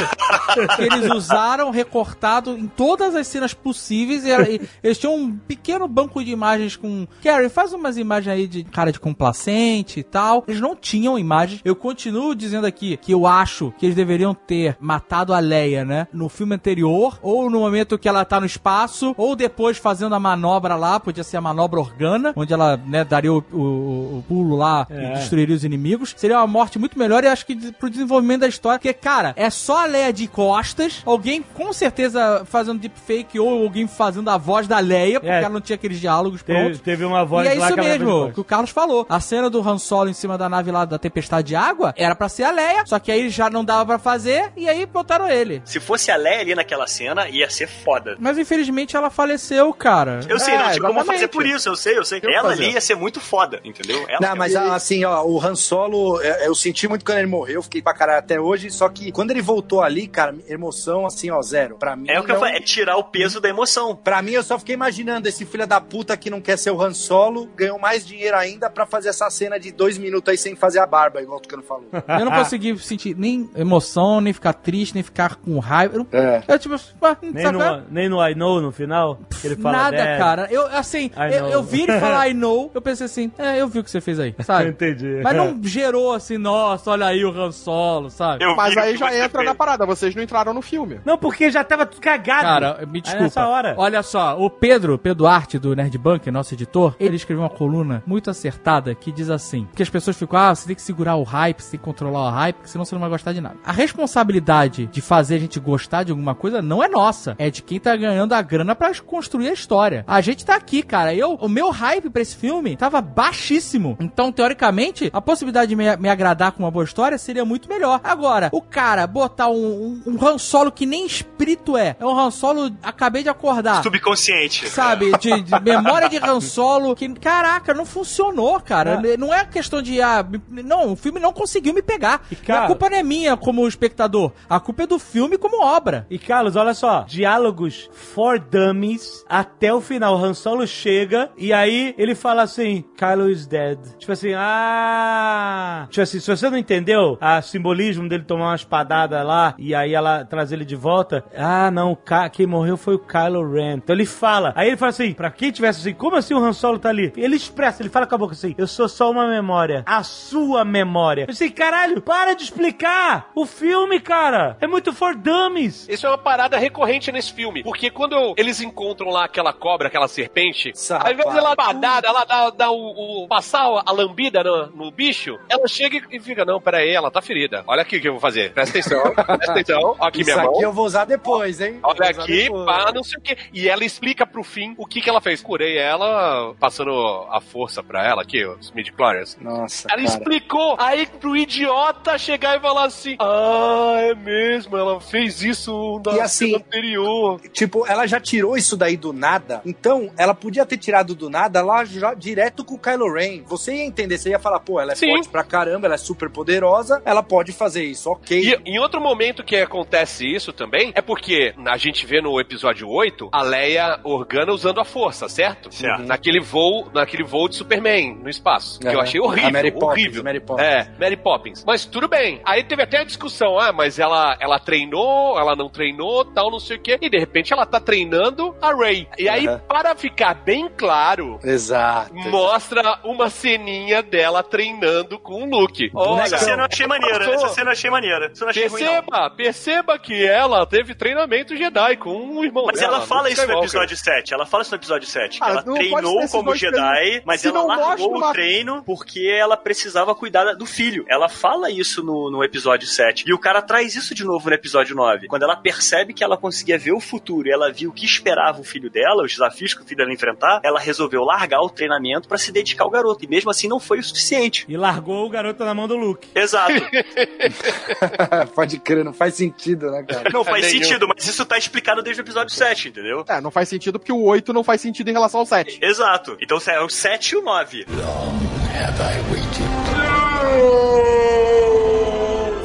que 0.75 0.81
eles 0.81 1.09
usaram 1.11 1.69
recortado 1.71 2.57
em 2.57 2.67
todas 2.67 3.15
as 3.15 3.27
cenas 3.27 3.53
possíveis, 3.53 4.25
e, 4.25 4.29
e 4.29 4.61
eles 4.83 4.97
tinham 4.97 5.15
um 5.15 5.35
pequeno 5.35 5.87
banco 5.87 6.23
de 6.23 6.31
imagens 6.31 6.75
com, 6.75 7.07
Carrie, 7.23 7.49
faz 7.49 7.73
umas 7.73 7.97
imagens 7.97 8.33
aí 8.33 8.47
de 8.47 8.63
cara 8.63 8.91
de 8.91 8.99
complacente 8.99 9.99
e 9.99 10.03
tal. 10.03 10.43
Eles 10.47 10.61
não 10.61 10.75
tinham 10.75 11.19
imagens. 11.19 11.61
Eu 11.65 11.75
continuo 11.75 12.35
dizendo 12.35 12.65
aqui 12.65 12.97
que 12.97 13.13
eu 13.13 13.27
acho 13.27 13.73
que 13.77 13.85
eles 13.85 13.95
deveriam 13.95 14.33
ter 14.33 14.77
matado 14.79 15.33
a 15.33 15.39
Leia, 15.39 15.83
né, 15.83 16.07
no 16.13 16.29
filme 16.29 16.55
anterior, 16.55 17.19
ou 17.21 17.49
no 17.49 17.59
momento 17.59 17.97
que 17.97 18.07
ela 18.07 18.23
tá 18.23 18.39
no 18.39 18.45
espaço, 18.45 19.13
ou 19.17 19.35
depois 19.35 19.77
fazendo 19.81 20.13
a 20.15 20.19
manobra 20.19 20.75
lá, 20.75 20.99
podia 20.99 21.23
ser 21.23 21.37
a 21.37 21.41
manobra 21.41 21.79
organa, 21.79 22.33
onde 22.35 22.53
ela, 22.53 22.77
né, 22.85 23.03
daria 23.03 23.33
o, 23.33 23.43
o- 23.51 24.17
o 24.19 24.25
pulo 24.27 24.55
lá 24.55 24.85
É. 24.89 24.93
e 24.93 25.13
destruiria 25.15 25.55
os 25.55 25.63
inimigos. 25.63 26.13
Seria 26.17 26.37
uma 26.37 26.47
morte 26.47 26.77
muito 26.79 26.97
melhor 26.97 27.23
e 27.23 27.27
acho 27.27 27.45
que 27.45 27.55
pro 27.73 27.89
desenvolvimento 27.89 28.41
da 28.41 28.47
história, 28.47 28.79
porque, 28.79 28.93
cara, 28.93 29.33
é 29.35 29.49
só 29.49 29.83
a 29.83 29.85
Leia 29.85 30.13
de 30.13 30.27
costas, 30.27 31.01
alguém 31.05 31.41
com 31.41 31.73
certeza 31.73 32.43
fazendo 32.45 32.79
deepfake 32.79 33.39
ou 33.39 33.63
alguém 33.63 33.87
fazendo 33.87 34.29
a 34.29 34.37
voz 34.37 34.67
da 34.67 34.79
Leia, 34.79 35.19
porque 35.19 35.31
É. 35.33 35.39
ela 35.39 35.49
não 35.49 35.61
tinha 35.61 35.75
aqueles 35.75 35.99
diálogos 35.99 36.43
Teve, 36.43 36.59
prontos. 36.59 36.79
teve 36.81 37.03
uma 37.05 37.25
voz 37.25 37.45
E 37.47 37.49
é 37.49 37.55
isso 37.57 37.73
que 37.73 37.81
mesmo 37.81 38.31
que 38.31 38.39
o 38.39 38.43
Carlos 38.43 38.69
falou. 38.69 39.05
A 39.09 39.19
cena 39.19 39.49
do 39.49 39.67
Han 39.67 39.77
Solo 39.77 40.09
em 40.09 40.13
cima 40.13 40.37
da 40.37 40.47
nave 40.47 40.71
lá 40.71 40.85
da 40.85 40.97
tempestade 40.99 41.47
de 41.49 41.55
água 41.55 41.93
era 41.97 42.15
pra 42.15 42.29
ser 42.29 42.43
a 42.43 42.51
Leia, 42.51 42.83
só 42.85 42.99
que 42.99 43.11
aí 43.11 43.29
já 43.29 43.49
não 43.49 43.63
dava 43.65 43.85
pra 43.85 43.99
fazer 43.99 44.51
e 44.55 44.67
aí 44.69 44.85
botaram 44.85 45.27
ele. 45.27 45.61
Se 45.65 45.79
fosse 45.79 46.11
a 46.11 46.15
Leia 46.15 46.41
ali 46.41 46.55
naquela 46.55 46.87
cena, 46.87 47.27
ia 47.29 47.49
ser 47.49 47.67
foda. 47.67 48.15
Mas 48.19 48.37
infelizmente 48.37 48.95
ela 48.95 49.09
faleceu, 49.09 49.60
cara. 49.73 50.21
Eu 50.27 50.39
sei, 50.39 50.53
É, 50.53 50.57
não 50.57 50.71
tinha 50.71 50.87
como 50.87 51.03
fazer 51.05 51.27
por 51.27 51.45
isso, 51.45 51.69
eu 51.69 51.75
sei, 51.75 51.97
eu 51.97 52.03
sei. 52.05 52.19
Que 52.21 52.27
Ela 52.27 52.49
fazer. 52.49 52.63
ali 52.63 52.73
ia 52.73 52.81
ser 52.81 52.95
muito 52.95 53.19
foda, 53.19 53.59
entendeu? 53.63 54.05
Ela 54.07 54.19
Não, 54.29 54.35
mas 54.35 54.55
assim, 54.55 55.03
ó, 55.05 55.23
o 55.23 55.39
Han 55.43 55.55
Solo, 55.55 56.21
é, 56.21 56.47
eu 56.47 56.55
senti 56.55 56.87
muito 56.87 57.03
quando 57.05 57.17
ele 57.19 57.27
morreu, 57.27 57.61
fiquei 57.61 57.81
pra 57.81 57.93
caralho 57.93 58.19
até 58.19 58.39
hoje, 58.39 58.69
só 58.71 58.87
que 58.89 59.11
quando 59.11 59.31
ele 59.31 59.41
voltou 59.41 59.81
ali, 59.81 60.07
cara, 60.07 60.35
emoção 60.47 61.05
assim, 61.05 61.29
ó, 61.29 61.41
zero. 61.41 61.75
Pra 61.77 61.95
mim, 61.95 62.05
É 62.09 62.19
o 62.19 62.23
que 62.23 62.31
eu 62.31 62.35
não- 62.35 62.39
falei, 62.41 62.57
é 62.57 62.59
tirar 62.61 62.97
o 62.97 63.03
peso 63.03 63.39
da 63.41 63.49
emoção. 63.49 63.95
Pra 63.95 64.21
mim, 64.21 64.31
eu 64.31 64.43
só 64.43 64.57
fiquei 64.57 64.73
imaginando 64.75 65.27
esse 65.27 65.45
filho 65.45 65.67
da 65.67 65.79
puta 65.81 66.15
que 66.17 66.29
não 66.29 66.41
quer 66.41 66.57
ser 66.57 66.71
o 66.71 66.81
Han 66.81 66.93
Solo, 66.93 67.47
ganhou 67.55 67.77
mais 67.79 68.05
dinheiro 68.05 68.37
ainda 68.37 68.69
pra 68.69 68.85
fazer 68.85 69.09
essa 69.09 69.29
cena 69.29 69.59
de 69.59 69.71
dois 69.71 69.97
minutos 69.97 70.29
aí 70.31 70.37
sem 70.37 70.55
fazer 70.55 70.79
a 70.79 70.85
barba, 70.85 71.21
igual 71.21 71.37
o 71.37 71.41
Tucano 71.41 71.63
falou. 71.63 71.87
Eu 72.07 72.25
não 72.25 72.31
consegui 72.31 72.77
sentir 72.79 73.15
nem 73.17 73.49
emoção, 73.55 74.21
nem 74.21 74.31
ficar 74.33 74.53
triste, 74.53 74.93
nem 74.93 75.03
ficar 75.03 75.35
com 75.35 75.57
raiva. 75.59 75.95
Eu, 75.97 76.07
É. 76.11 76.43
eu 76.47 76.59
tipo, 76.59 76.75
ah, 77.01 77.17
Nem 77.21 77.43
sabe? 77.43 77.57
no, 77.57 77.83
nem 77.89 78.09
no 78.09 78.25
I 78.27 78.35
Know 78.35 78.61
no 78.61 78.71
final, 78.71 79.19
que 79.41 79.47
ele 79.53 79.61
fala 79.61 79.77
Nada, 79.77 79.97
"Dad". 79.97 80.17
cara. 80.17 80.47
Eu, 80.51 80.67
assim, 80.67 81.09
eu, 81.31 81.47
eu 81.47 81.63
vi 81.63 81.81
ele 81.83 81.99
falar 81.99 82.27
I 82.29 82.33
know, 82.33 82.71
eu 82.73 82.81
pensei 82.81 83.05
assim, 83.05 83.31
é, 83.37 83.59
eu 83.61 83.67
vi 83.67 83.79
o 83.79 83.83
que 83.83 83.91
você 83.91 84.01
fez 84.01 84.19
aí, 84.19 84.35
sabe? 84.41 84.69
Entendi. 84.71 85.21
Mas 85.23 85.35
não 85.35 85.59
gerou 85.63 86.13
assim, 86.13 86.37
nossa, 86.37 86.91
olha 86.91 87.05
aí 87.07 87.23
o 87.25 87.29
Han 87.29 87.51
Solo, 87.51 88.09
sabe? 88.09 88.43
Eu 88.43 88.55
Mas 88.55 88.75
aí 88.77 88.97
já 88.97 89.07
entra 89.15 89.39
fez. 89.39 89.45
na 89.45 89.55
parada, 89.55 89.85
vocês 89.85 90.15
não 90.15 90.23
entraram 90.23 90.53
no 90.53 90.61
filme. 90.61 90.99
Não, 91.05 91.17
porque 91.17 91.49
já 91.51 91.63
tava 91.63 91.85
tudo 91.85 92.01
cagado. 92.01 92.41
Cara, 92.41 92.77
me 92.87 92.97
Aí 92.97 93.01
desculpa. 93.01 93.23
nessa 93.23 93.47
hora. 93.47 93.75
Olha 93.77 94.01
só, 94.03 94.37
o 94.39 94.49
Pedro, 94.49 94.97
Pedro 94.97 95.27
Arte, 95.27 95.57
do 95.59 95.75
Nerd 95.75 95.97
Bunker, 95.97 96.31
nosso 96.31 96.53
editor, 96.53 96.95
ele 96.99 97.15
escreveu 97.15 97.43
uma 97.43 97.49
coluna 97.49 98.03
muito 98.05 98.29
acertada 98.29 98.93
que 98.95 99.11
diz 99.11 99.29
assim: 99.29 99.67
que 99.75 99.83
as 99.83 99.89
pessoas 99.89 100.17
ficam, 100.17 100.39
ah, 100.39 100.53
você 100.55 100.67
tem 100.67 100.75
que 100.75 100.81
segurar 100.81 101.15
o 101.15 101.23
hype, 101.23 101.61
você 101.61 101.71
tem 101.71 101.79
que 101.79 101.83
controlar 101.85 102.27
o 102.27 102.29
hype, 102.29 102.55
porque 102.55 102.69
senão 102.69 102.85
você 102.85 102.95
não 102.95 103.01
vai 103.01 103.09
gostar 103.09 103.33
de 103.33 103.41
nada. 103.41 103.55
A 103.65 103.71
responsabilidade 103.71 104.87
de 104.87 105.01
fazer 105.01 105.35
a 105.35 105.39
gente 105.39 105.59
gostar 105.59 106.03
de 106.03 106.11
alguma 106.11 106.35
coisa 106.35 106.61
não 106.61 106.83
é 106.83 106.87
nossa, 106.87 107.35
é 107.37 107.49
de 107.49 107.61
quem 107.61 107.79
tá 107.79 107.95
ganhando 107.95 108.33
a 108.33 108.41
grana 108.41 108.75
pra 108.75 108.91
construir 109.05 109.40
a 109.49 109.53
história. 109.53 110.03
A 110.07 110.21
gente 110.21 110.45
tá 110.45 110.55
aqui, 110.55 110.83
cara. 110.83 111.13
Eu, 111.13 111.33
o 111.35 111.47
meu 111.49 111.69
hype 111.69 112.09
pra 112.09 112.21
esse 112.21 112.35
filme 112.35 112.75
tava 112.75 113.01
baixíssimo. 113.01 113.97
Então, 113.99 114.31
teoricamente, 114.31 115.09
a 115.13 115.21
possibilidade 115.21 115.69
de 115.69 115.75
me, 115.75 115.95
me 115.97 116.09
agradar 116.09 116.51
com 116.51 116.63
uma 116.63 116.71
boa 116.71 116.83
história 116.85 117.17
seria 117.17 117.45
muito 117.45 117.69
melhor. 117.69 117.99
Agora, 118.03 118.49
o 118.51 118.61
cara 118.61 119.05
botar 119.07 119.47
um, 119.49 120.01
um, 120.05 120.13
um 120.15 120.25
Han 120.27 120.37
Solo 120.37 120.71
que 120.71 120.85
nem 120.85 121.05
espírito 121.05 121.77
é, 121.77 121.95
é 121.99 122.05
um 122.05 122.17
Han 122.17 122.31
Solo, 122.31 122.71
acabei 122.83 123.23
de 123.23 123.29
acordar. 123.29 123.81
Subconsciente. 123.83 124.69
Sabe, 124.69 125.11
de, 125.17 125.41
de 125.41 125.59
memória 125.61 126.09
de 126.09 126.17
Han 126.17 126.41
Solo, 126.41 126.95
que, 126.95 127.07
caraca, 127.15 127.73
não 127.73 127.85
funcionou, 127.85 128.59
cara. 128.59 129.01
Não 129.17 129.33
é 129.33 129.45
questão 129.45 129.81
de, 129.81 130.01
ah, 130.01 130.25
não, 130.49 130.93
o 130.93 130.95
filme 130.95 131.19
não 131.19 131.33
conseguiu 131.33 131.73
me 131.73 131.81
pegar. 131.81 132.21
E, 132.31 132.35
cara- 132.35 132.65
a 132.65 132.67
culpa 132.67 132.89
não 132.89 132.97
é 132.97 133.03
minha 133.03 133.35
como 133.37 133.67
espectador, 133.67 134.31
a 134.49 134.59
culpa 134.59 134.83
é 134.83 134.87
do 134.87 134.99
filme 134.99 135.37
como 135.37 135.63
obra. 135.63 136.05
E 136.09 136.17
Carlos, 136.19 136.55
olha 136.55 136.73
só, 136.73 137.01
diálogos 137.07 137.89
for 137.93 138.39
dummies 138.39 139.23
até 139.31 139.73
o 139.73 139.79
final. 139.79 140.17
Han 140.17 140.33
Solo 140.33 140.67
chega 140.67 141.31
e 141.37 141.53
aí 141.53 141.95
ele 141.97 142.13
fala 142.13 142.41
assim: 142.43 142.83
Kylo 142.97 143.29
is 143.29 143.47
dead. 143.47 143.79
Tipo 143.97 144.11
assim, 144.11 144.33
ah. 144.35 145.87
Tipo 145.89 146.01
assim, 146.01 146.19
se 146.19 146.29
você 146.29 146.49
não 146.49 146.57
entendeu 146.57 147.17
o 147.19 147.41
simbolismo 147.41 148.09
dele 148.09 148.23
tomar 148.23 148.49
uma 148.49 148.55
espadada 148.55 149.23
lá 149.23 149.55
e 149.57 149.73
aí 149.73 149.93
ela 149.93 150.25
traz 150.25 150.51
ele 150.51 150.65
de 150.65 150.75
volta, 150.75 151.23
ah, 151.35 151.71
não, 151.71 151.97
quem 152.33 152.45
morreu 152.45 152.75
foi 152.75 152.95
o 152.95 152.99
Kylo 152.99 153.49
Ren. 153.49 153.77
Então 153.77 153.95
ele 153.95 154.05
fala, 154.05 154.51
aí 154.55 154.67
ele 154.67 154.77
fala 154.77 154.89
assim: 154.89 155.13
pra 155.13 155.31
quem 155.31 155.51
tivesse 155.51 155.79
assim, 155.79 155.93
como 155.93 156.17
assim 156.17 156.33
o 156.33 156.43
Han 156.43 156.53
Solo 156.53 156.77
tá 156.77 156.89
ali? 156.89 157.13
Ele 157.15 157.35
expressa, 157.35 157.81
ele 157.81 157.89
fala 157.89 158.05
com 158.05 158.15
a 158.15 158.17
boca 158.17 158.33
assim: 158.33 158.53
eu 158.57 158.67
sou 158.67 158.89
só 158.89 159.09
uma 159.09 159.27
memória, 159.27 159.83
a 159.85 160.03
sua 160.03 160.65
memória. 160.65 161.25
Eu 161.27 161.33
sei, 161.33 161.49
caralho, 161.49 162.01
para 162.01 162.33
de 162.33 162.43
explicar 162.43 163.29
o 163.33 163.45
filme, 163.45 163.99
cara. 163.99 164.57
É 164.59 164.67
muito 164.67 164.91
for 164.91 165.15
dummies. 165.15 165.87
Isso 165.87 166.05
é 166.05 166.09
uma 166.09 166.17
parada 166.17 166.57
recorrente 166.57 167.11
nesse 167.11 167.31
filme. 167.31 167.63
Porque 167.63 167.89
quando 167.89 168.33
eles 168.37 168.59
encontram 168.59 169.09
lá 169.09 169.20
aquela 169.23 169.53
cobra, 169.53 169.87
aquela 169.87 170.07
serpente, 170.07 170.69
Essa 170.71 170.97
ao 170.97 171.11
invés 171.11 171.33
dela 171.33 171.55
padada, 171.55 172.07
ela 172.07 172.23
dá, 172.25 172.49
dá 172.49 172.71
o, 172.71 173.23
o- 173.23 173.27
passar 173.27 173.65
a 173.85 173.91
lambida 173.91 174.43
no, 174.43 174.67
no 174.67 174.91
bicho, 174.91 175.37
ela 175.49 175.67
chega 175.67 176.01
e 176.11 176.19
fica, 176.19 176.43
não, 176.45 176.59
peraí, 176.61 176.89
ela 176.91 177.11
tá 177.11 177.21
ferida. 177.21 177.63
Olha 177.67 177.81
aqui 177.81 177.97
o 177.97 178.01
que 178.01 178.07
eu 178.07 178.13
vou 178.13 178.21
fazer. 178.21 178.53
Presta 178.53 178.77
atenção, 178.79 179.13
presta 179.13 179.51
atenção. 179.51 179.95
Ó 179.99 180.05
aqui 180.05 180.21
Isso 180.21 180.31
minha 180.31 180.43
mão. 180.43 180.53
aqui 180.55 180.63
eu 180.63 180.73
vou 180.73 180.85
usar 180.85 181.05
depois, 181.05 181.59
hein? 181.61 181.79
Olha 181.83 182.09
aqui, 182.09 182.43
depois. 182.43 182.65
pá, 182.65 182.91
não 182.93 183.03
sei 183.03 183.19
o 183.19 183.21
que. 183.21 183.37
E 183.53 183.67
ela 183.69 183.83
explica 183.83 184.25
pro 184.25 184.43
fim 184.43 184.73
o 184.77 184.85
que 184.85 185.01
que 185.01 185.09
ela 185.09 185.21
fez. 185.21 185.41
Curei 185.41 185.77
ela, 185.77 186.53
passando 186.59 186.91
a 187.29 187.39
força 187.41 187.81
pra 187.83 188.05
ela 188.07 188.21
aqui, 188.21 188.45
os 188.45 188.71
midi-chlorians. 188.71 189.37
Nossa, 189.41 189.87
Ela 189.89 190.01
cara. 190.01 190.07
explicou. 190.09 190.75
Aí 190.79 191.05
pro 191.07 191.35
idiota 191.35 192.17
chegar 192.17 192.57
e 192.57 192.59
falar 192.59 192.85
assim: 192.85 193.15
Ah, 193.19 193.95
é 193.99 194.15
mesmo, 194.15 194.75
ela 194.77 194.99
fez 195.01 195.41
isso 195.43 196.01
na 196.05 196.13
E 196.13 196.19
assim- 196.21 196.55
anterior. 196.55 197.39
Tipo, 197.51 197.85
ela 197.87 198.05
já 198.07 198.19
tirou 198.19 198.55
isso 198.57 198.75
daí 198.77 198.97
do 198.97 199.10
nada. 199.13 199.61
Então, 199.65 200.11
ela 200.17 200.33
podia 200.33 200.65
ter 200.65 200.77
tirado 200.77 201.15
do 201.15 201.29
nada 201.29 201.61
lá 201.61 201.83
já 201.85 202.13
direto 202.13 202.63
com 202.63 202.75
o 202.75 202.79
Kylo 202.79 203.13
Ren. 203.13 203.43
Você 203.47 203.75
ia 203.75 203.83
entender, 203.83 204.17
você 204.17 204.29
ia 204.29 204.39
falar, 204.39 204.59
pô, 204.59 204.79
ela 204.79 204.93
é 204.93 204.95
Sim. 204.95 205.07
forte 205.11 205.29
pra 205.29 205.43
caramba, 205.43 205.87
ela 205.87 205.95
é 205.95 205.97
super 205.97 206.29
poderosa, 206.29 207.01
ela 207.05 207.23
pode 207.23 207.51
fazer 207.51 207.83
isso, 207.83 208.09
ok. 208.09 208.39
E 208.39 208.69
em 208.69 208.79
outro 208.79 209.01
momento 209.01 209.43
que 209.43 209.55
acontece 209.55 210.25
isso 210.25 210.51
também, 210.53 210.91
é 210.95 211.01
porque 211.01 211.53
a 211.65 211.77
gente 211.77 212.05
vê 212.05 212.21
no 212.21 212.39
episódio 212.39 212.89
8 212.89 213.29
a 213.31 213.41
Leia 213.41 213.99
Organa 214.03 214.51
usando 214.51 214.79
a 214.79 214.85
força, 214.85 215.27
certo? 215.27 215.73
Certo. 215.73 216.03
Naquele 216.03 216.39
voo, 216.39 216.89
naquele 216.93 217.23
voo 217.23 217.47
de 217.47 217.55
Superman 217.55 218.15
no 218.15 218.29
espaço. 218.29 218.79
Que 218.79 218.87
eu 218.87 218.99
achei 218.99 219.19
horrível. 219.19 219.49
A 219.49 219.51
Mary 219.51 219.71
Poppins, 219.71 219.87
horrível. 219.87 220.23
Mary 220.23 220.39
Poppins. 220.39 220.65
É, 220.65 220.91
Mary 220.99 221.17
Poppins. 221.17 221.63
Mas 221.65 221.85
tudo 221.85 222.07
bem. 222.07 222.41
Aí 222.45 222.63
teve 222.63 222.83
até 222.83 222.99
a 222.99 223.03
discussão, 223.03 223.59
ah, 223.59 223.71
mas 223.71 223.99
ela, 223.99 224.37
ela 224.39 224.59
treinou, 224.59 225.37
ela 225.39 225.55
não 225.55 225.69
treinou, 225.69 226.25
tal, 226.25 226.51
não 226.51 226.59
sei 226.59 226.77
o 226.77 226.81
quê. 226.81 226.97
E 227.01 227.09
de 227.09 227.17
repente 227.17 227.53
ela 227.53 227.65
tá 227.65 227.79
treinando 227.79 228.55
a 228.61 228.71
Rey. 229.03 229.25
E 229.25 229.29
aí, 229.29 229.47
Aham. 229.47 229.59
para 229.67 229.95
ficar 229.95 230.33
bem 230.33 230.69
claro, 230.77 231.39
Exato. 231.43 232.13
mostra 232.13 232.99
uma 233.03 233.29
ceninha 233.29 234.01
dela 234.01 234.43
treinando 234.43 235.19
com 235.19 235.43
o 235.43 235.45
Luke. 235.49 235.89
Olha, 235.93 236.23
Essa 236.23 236.37
cena 236.37 236.63
eu 236.63 236.67
achei 236.71 236.87
maneira. 236.87 237.25
Essa 237.33 237.47
cena 237.49 237.67
eu 237.69 237.71
achei 237.73 237.89
maneira. 237.89 238.25
Eu 238.33 238.41
não 238.41 238.49
achei 238.49 238.67
ruim, 238.67 238.83
não. 238.83 238.89
Perceba, 238.91 239.29
perceba 239.31 239.99
que 239.99 240.25
ela 240.25 240.65
teve 240.65 240.93
treinamento 240.95 241.55
Jedi 241.55 241.97
com 241.97 242.11
um 242.15 242.43
irmão 242.43 242.65
Mas 242.67 242.79
dela. 242.79 242.97
ela 242.97 243.05
fala 243.05 243.29
isso 243.29 243.45
no 243.47 243.59
episódio 243.59 243.97
7. 243.97 244.33
Ela 244.33 244.45
fala 244.45 244.63
isso 244.63 244.71
no 244.71 244.77
episódio 244.77 245.07
7. 245.07 245.39
Que 245.39 245.43
Ah, 245.45 245.49
ela 245.49 245.63
treinou 245.63 246.27
como 246.29 246.55
Jedi, 246.55 246.71
treinos. 246.77 247.23
mas 247.25 247.41
Se 247.41 247.47
ela 247.47 247.63
largou 247.63 248.13
o 248.13 248.17
uma- 248.17 248.31
treino 248.31 248.83
porque 248.83 249.27
ela 249.31 249.57
precisava 249.57 250.13
cuidar 250.15 250.53
do 250.55 250.65
filho. 250.65 251.05
Ela 251.09 251.29
fala 251.29 251.69
isso 251.69 252.03
no, 252.03 252.29
no 252.31 252.43
episódio 252.43 252.87
7. 252.87 253.25
E 253.27 253.33
o 253.33 253.39
cara 253.39 253.61
traz 253.61 253.95
isso 253.95 254.13
de 254.13 254.23
novo 254.23 254.49
no 254.49 254.55
episódio 254.55 254.95
9. 254.95 255.27
Quando 255.27 255.43
ela 255.43 255.55
percebe 255.55 256.13
que 256.13 256.23
ela 256.23 256.37
conseguia 256.37 256.77
ver 256.77 256.91
o 256.93 256.99
futuro 256.99 257.47
e 257.47 257.51
ela 257.51 257.71
viu 257.71 257.89
o 257.89 257.93
que 257.93 258.05
esperava 258.05 258.59
o 258.59 258.63
filho 258.63 258.89
dela, 258.91 259.23
os 259.23 259.31
desafios 259.31 259.73
que 259.73 259.81
o 259.81 259.85
filho 259.85 259.97
dela 259.97 260.13
enfrentar, 260.13 260.59
ela 260.63 260.79
resolveu 260.79 261.23
largar 261.23 261.61
o 261.61 261.69
treinamento 261.69 262.27
pra 262.27 262.37
se 262.37 262.51
dedicar 262.51 262.83
ao 262.83 262.89
garoto. 262.89 263.23
E 263.23 263.27
mesmo 263.27 263.49
assim 263.49 263.67
não 263.67 263.79
foi 263.79 263.99
o 263.99 264.03
suficiente. 264.03 264.65
E 264.67 264.77
largou 264.77 265.25
o 265.25 265.29
garoto 265.29 265.63
na 265.63 265.73
mão 265.73 265.87
do 265.87 265.95
Luke. 265.95 266.27
Exato. 266.35 266.73
Pode 268.53 268.79
crer, 268.79 269.03
não 269.03 269.13
faz 269.13 269.35
sentido, 269.35 269.89
né, 269.89 270.03
cara? 270.03 270.29
Não 270.31 270.43
faz 270.43 270.65
sentido, 270.67 271.07
mas 271.07 271.25
isso 271.25 271.45
tá 271.45 271.57
explicado 271.57 272.01
desde 272.01 272.21
o 272.21 272.23
episódio 272.23 272.53
7, 272.53 272.89
entendeu? 272.89 273.25
É, 273.27 273.39
não 273.41 273.51
faz 273.51 273.69
sentido 273.69 273.99
porque 273.99 274.11
o 274.11 274.23
8 274.23 274.53
não 274.53 274.63
faz 274.63 274.81
sentido 274.81 275.09
em 275.09 275.13
relação 275.13 275.39
ao 275.39 275.45
7. 275.45 275.79
Exato. 275.81 276.37
Então 276.41 276.57
é 276.67 276.81
o 276.81 276.89
7 276.89 277.31
e 277.31 277.37
o 277.37 277.41
9. 277.41 277.85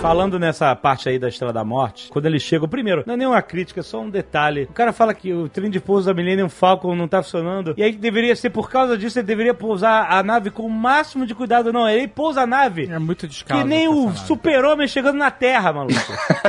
Falando 0.06 0.38
nessa 0.38 0.72
parte 0.76 1.08
aí 1.08 1.18
da 1.18 1.28
Estrela 1.28 1.52
da 1.52 1.64
Morte, 1.64 2.10
quando 2.10 2.26
eles 2.26 2.40
chegam, 2.40 2.68
primeiro, 2.68 3.02
não 3.04 3.14
é 3.14 3.16
nenhuma 3.16 3.42
crítica, 3.42 3.80
é 3.80 3.82
só 3.82 4.00
um 4.00 4.08
detalhe. 4.08 4.62
O 4.70 4.72
cara 4.72 4.92
fala 4.92 5.12
que 5.12 5.32
o 5.32 5.48
trem 5.48 5.68
de 5.68 5.80
pouso 5.80 6.06
da 6.06 6.14
Millennium 6.14 6.48
Falcon 6.48 6.94
não 6.94 7.08
tá 7.08 7.24
funcionando, 7.24 7.74
e 7.76 7.82
aí 7.82 7.90
deveria 7.90 8.36
ser 8.36 8.50
por 8.50 8.70
causa 8.70 8.96
disso, 8.96 9.18
ele 9.18 9.26
deveria 9.26 9.52
pousar 9.52 10.06
a 10.08 10.22
nave 10.22 10.52
com 10.52 10.62
o 10.62 10.70
máximo 10.70 11.26
de 11.26 11.34
cuidado. 11.34 11.72
Não, 11.72 11.88
ele 11.88 12.06
pousa 12.06 12.42
a 12.42 12.46
nave 12.46 12.88
É 12.88 13.00
muito 13.00 13.26
descaso. 13.26 13.60
que 13.60 13.66
nem 13.66 13.88
o 13.88 14.12
super-homem 14.14 14.86
chegando 14.86 15.16
na 15.18 15.28
Terra, 15.28 15.72
maluco. 15.72 15.94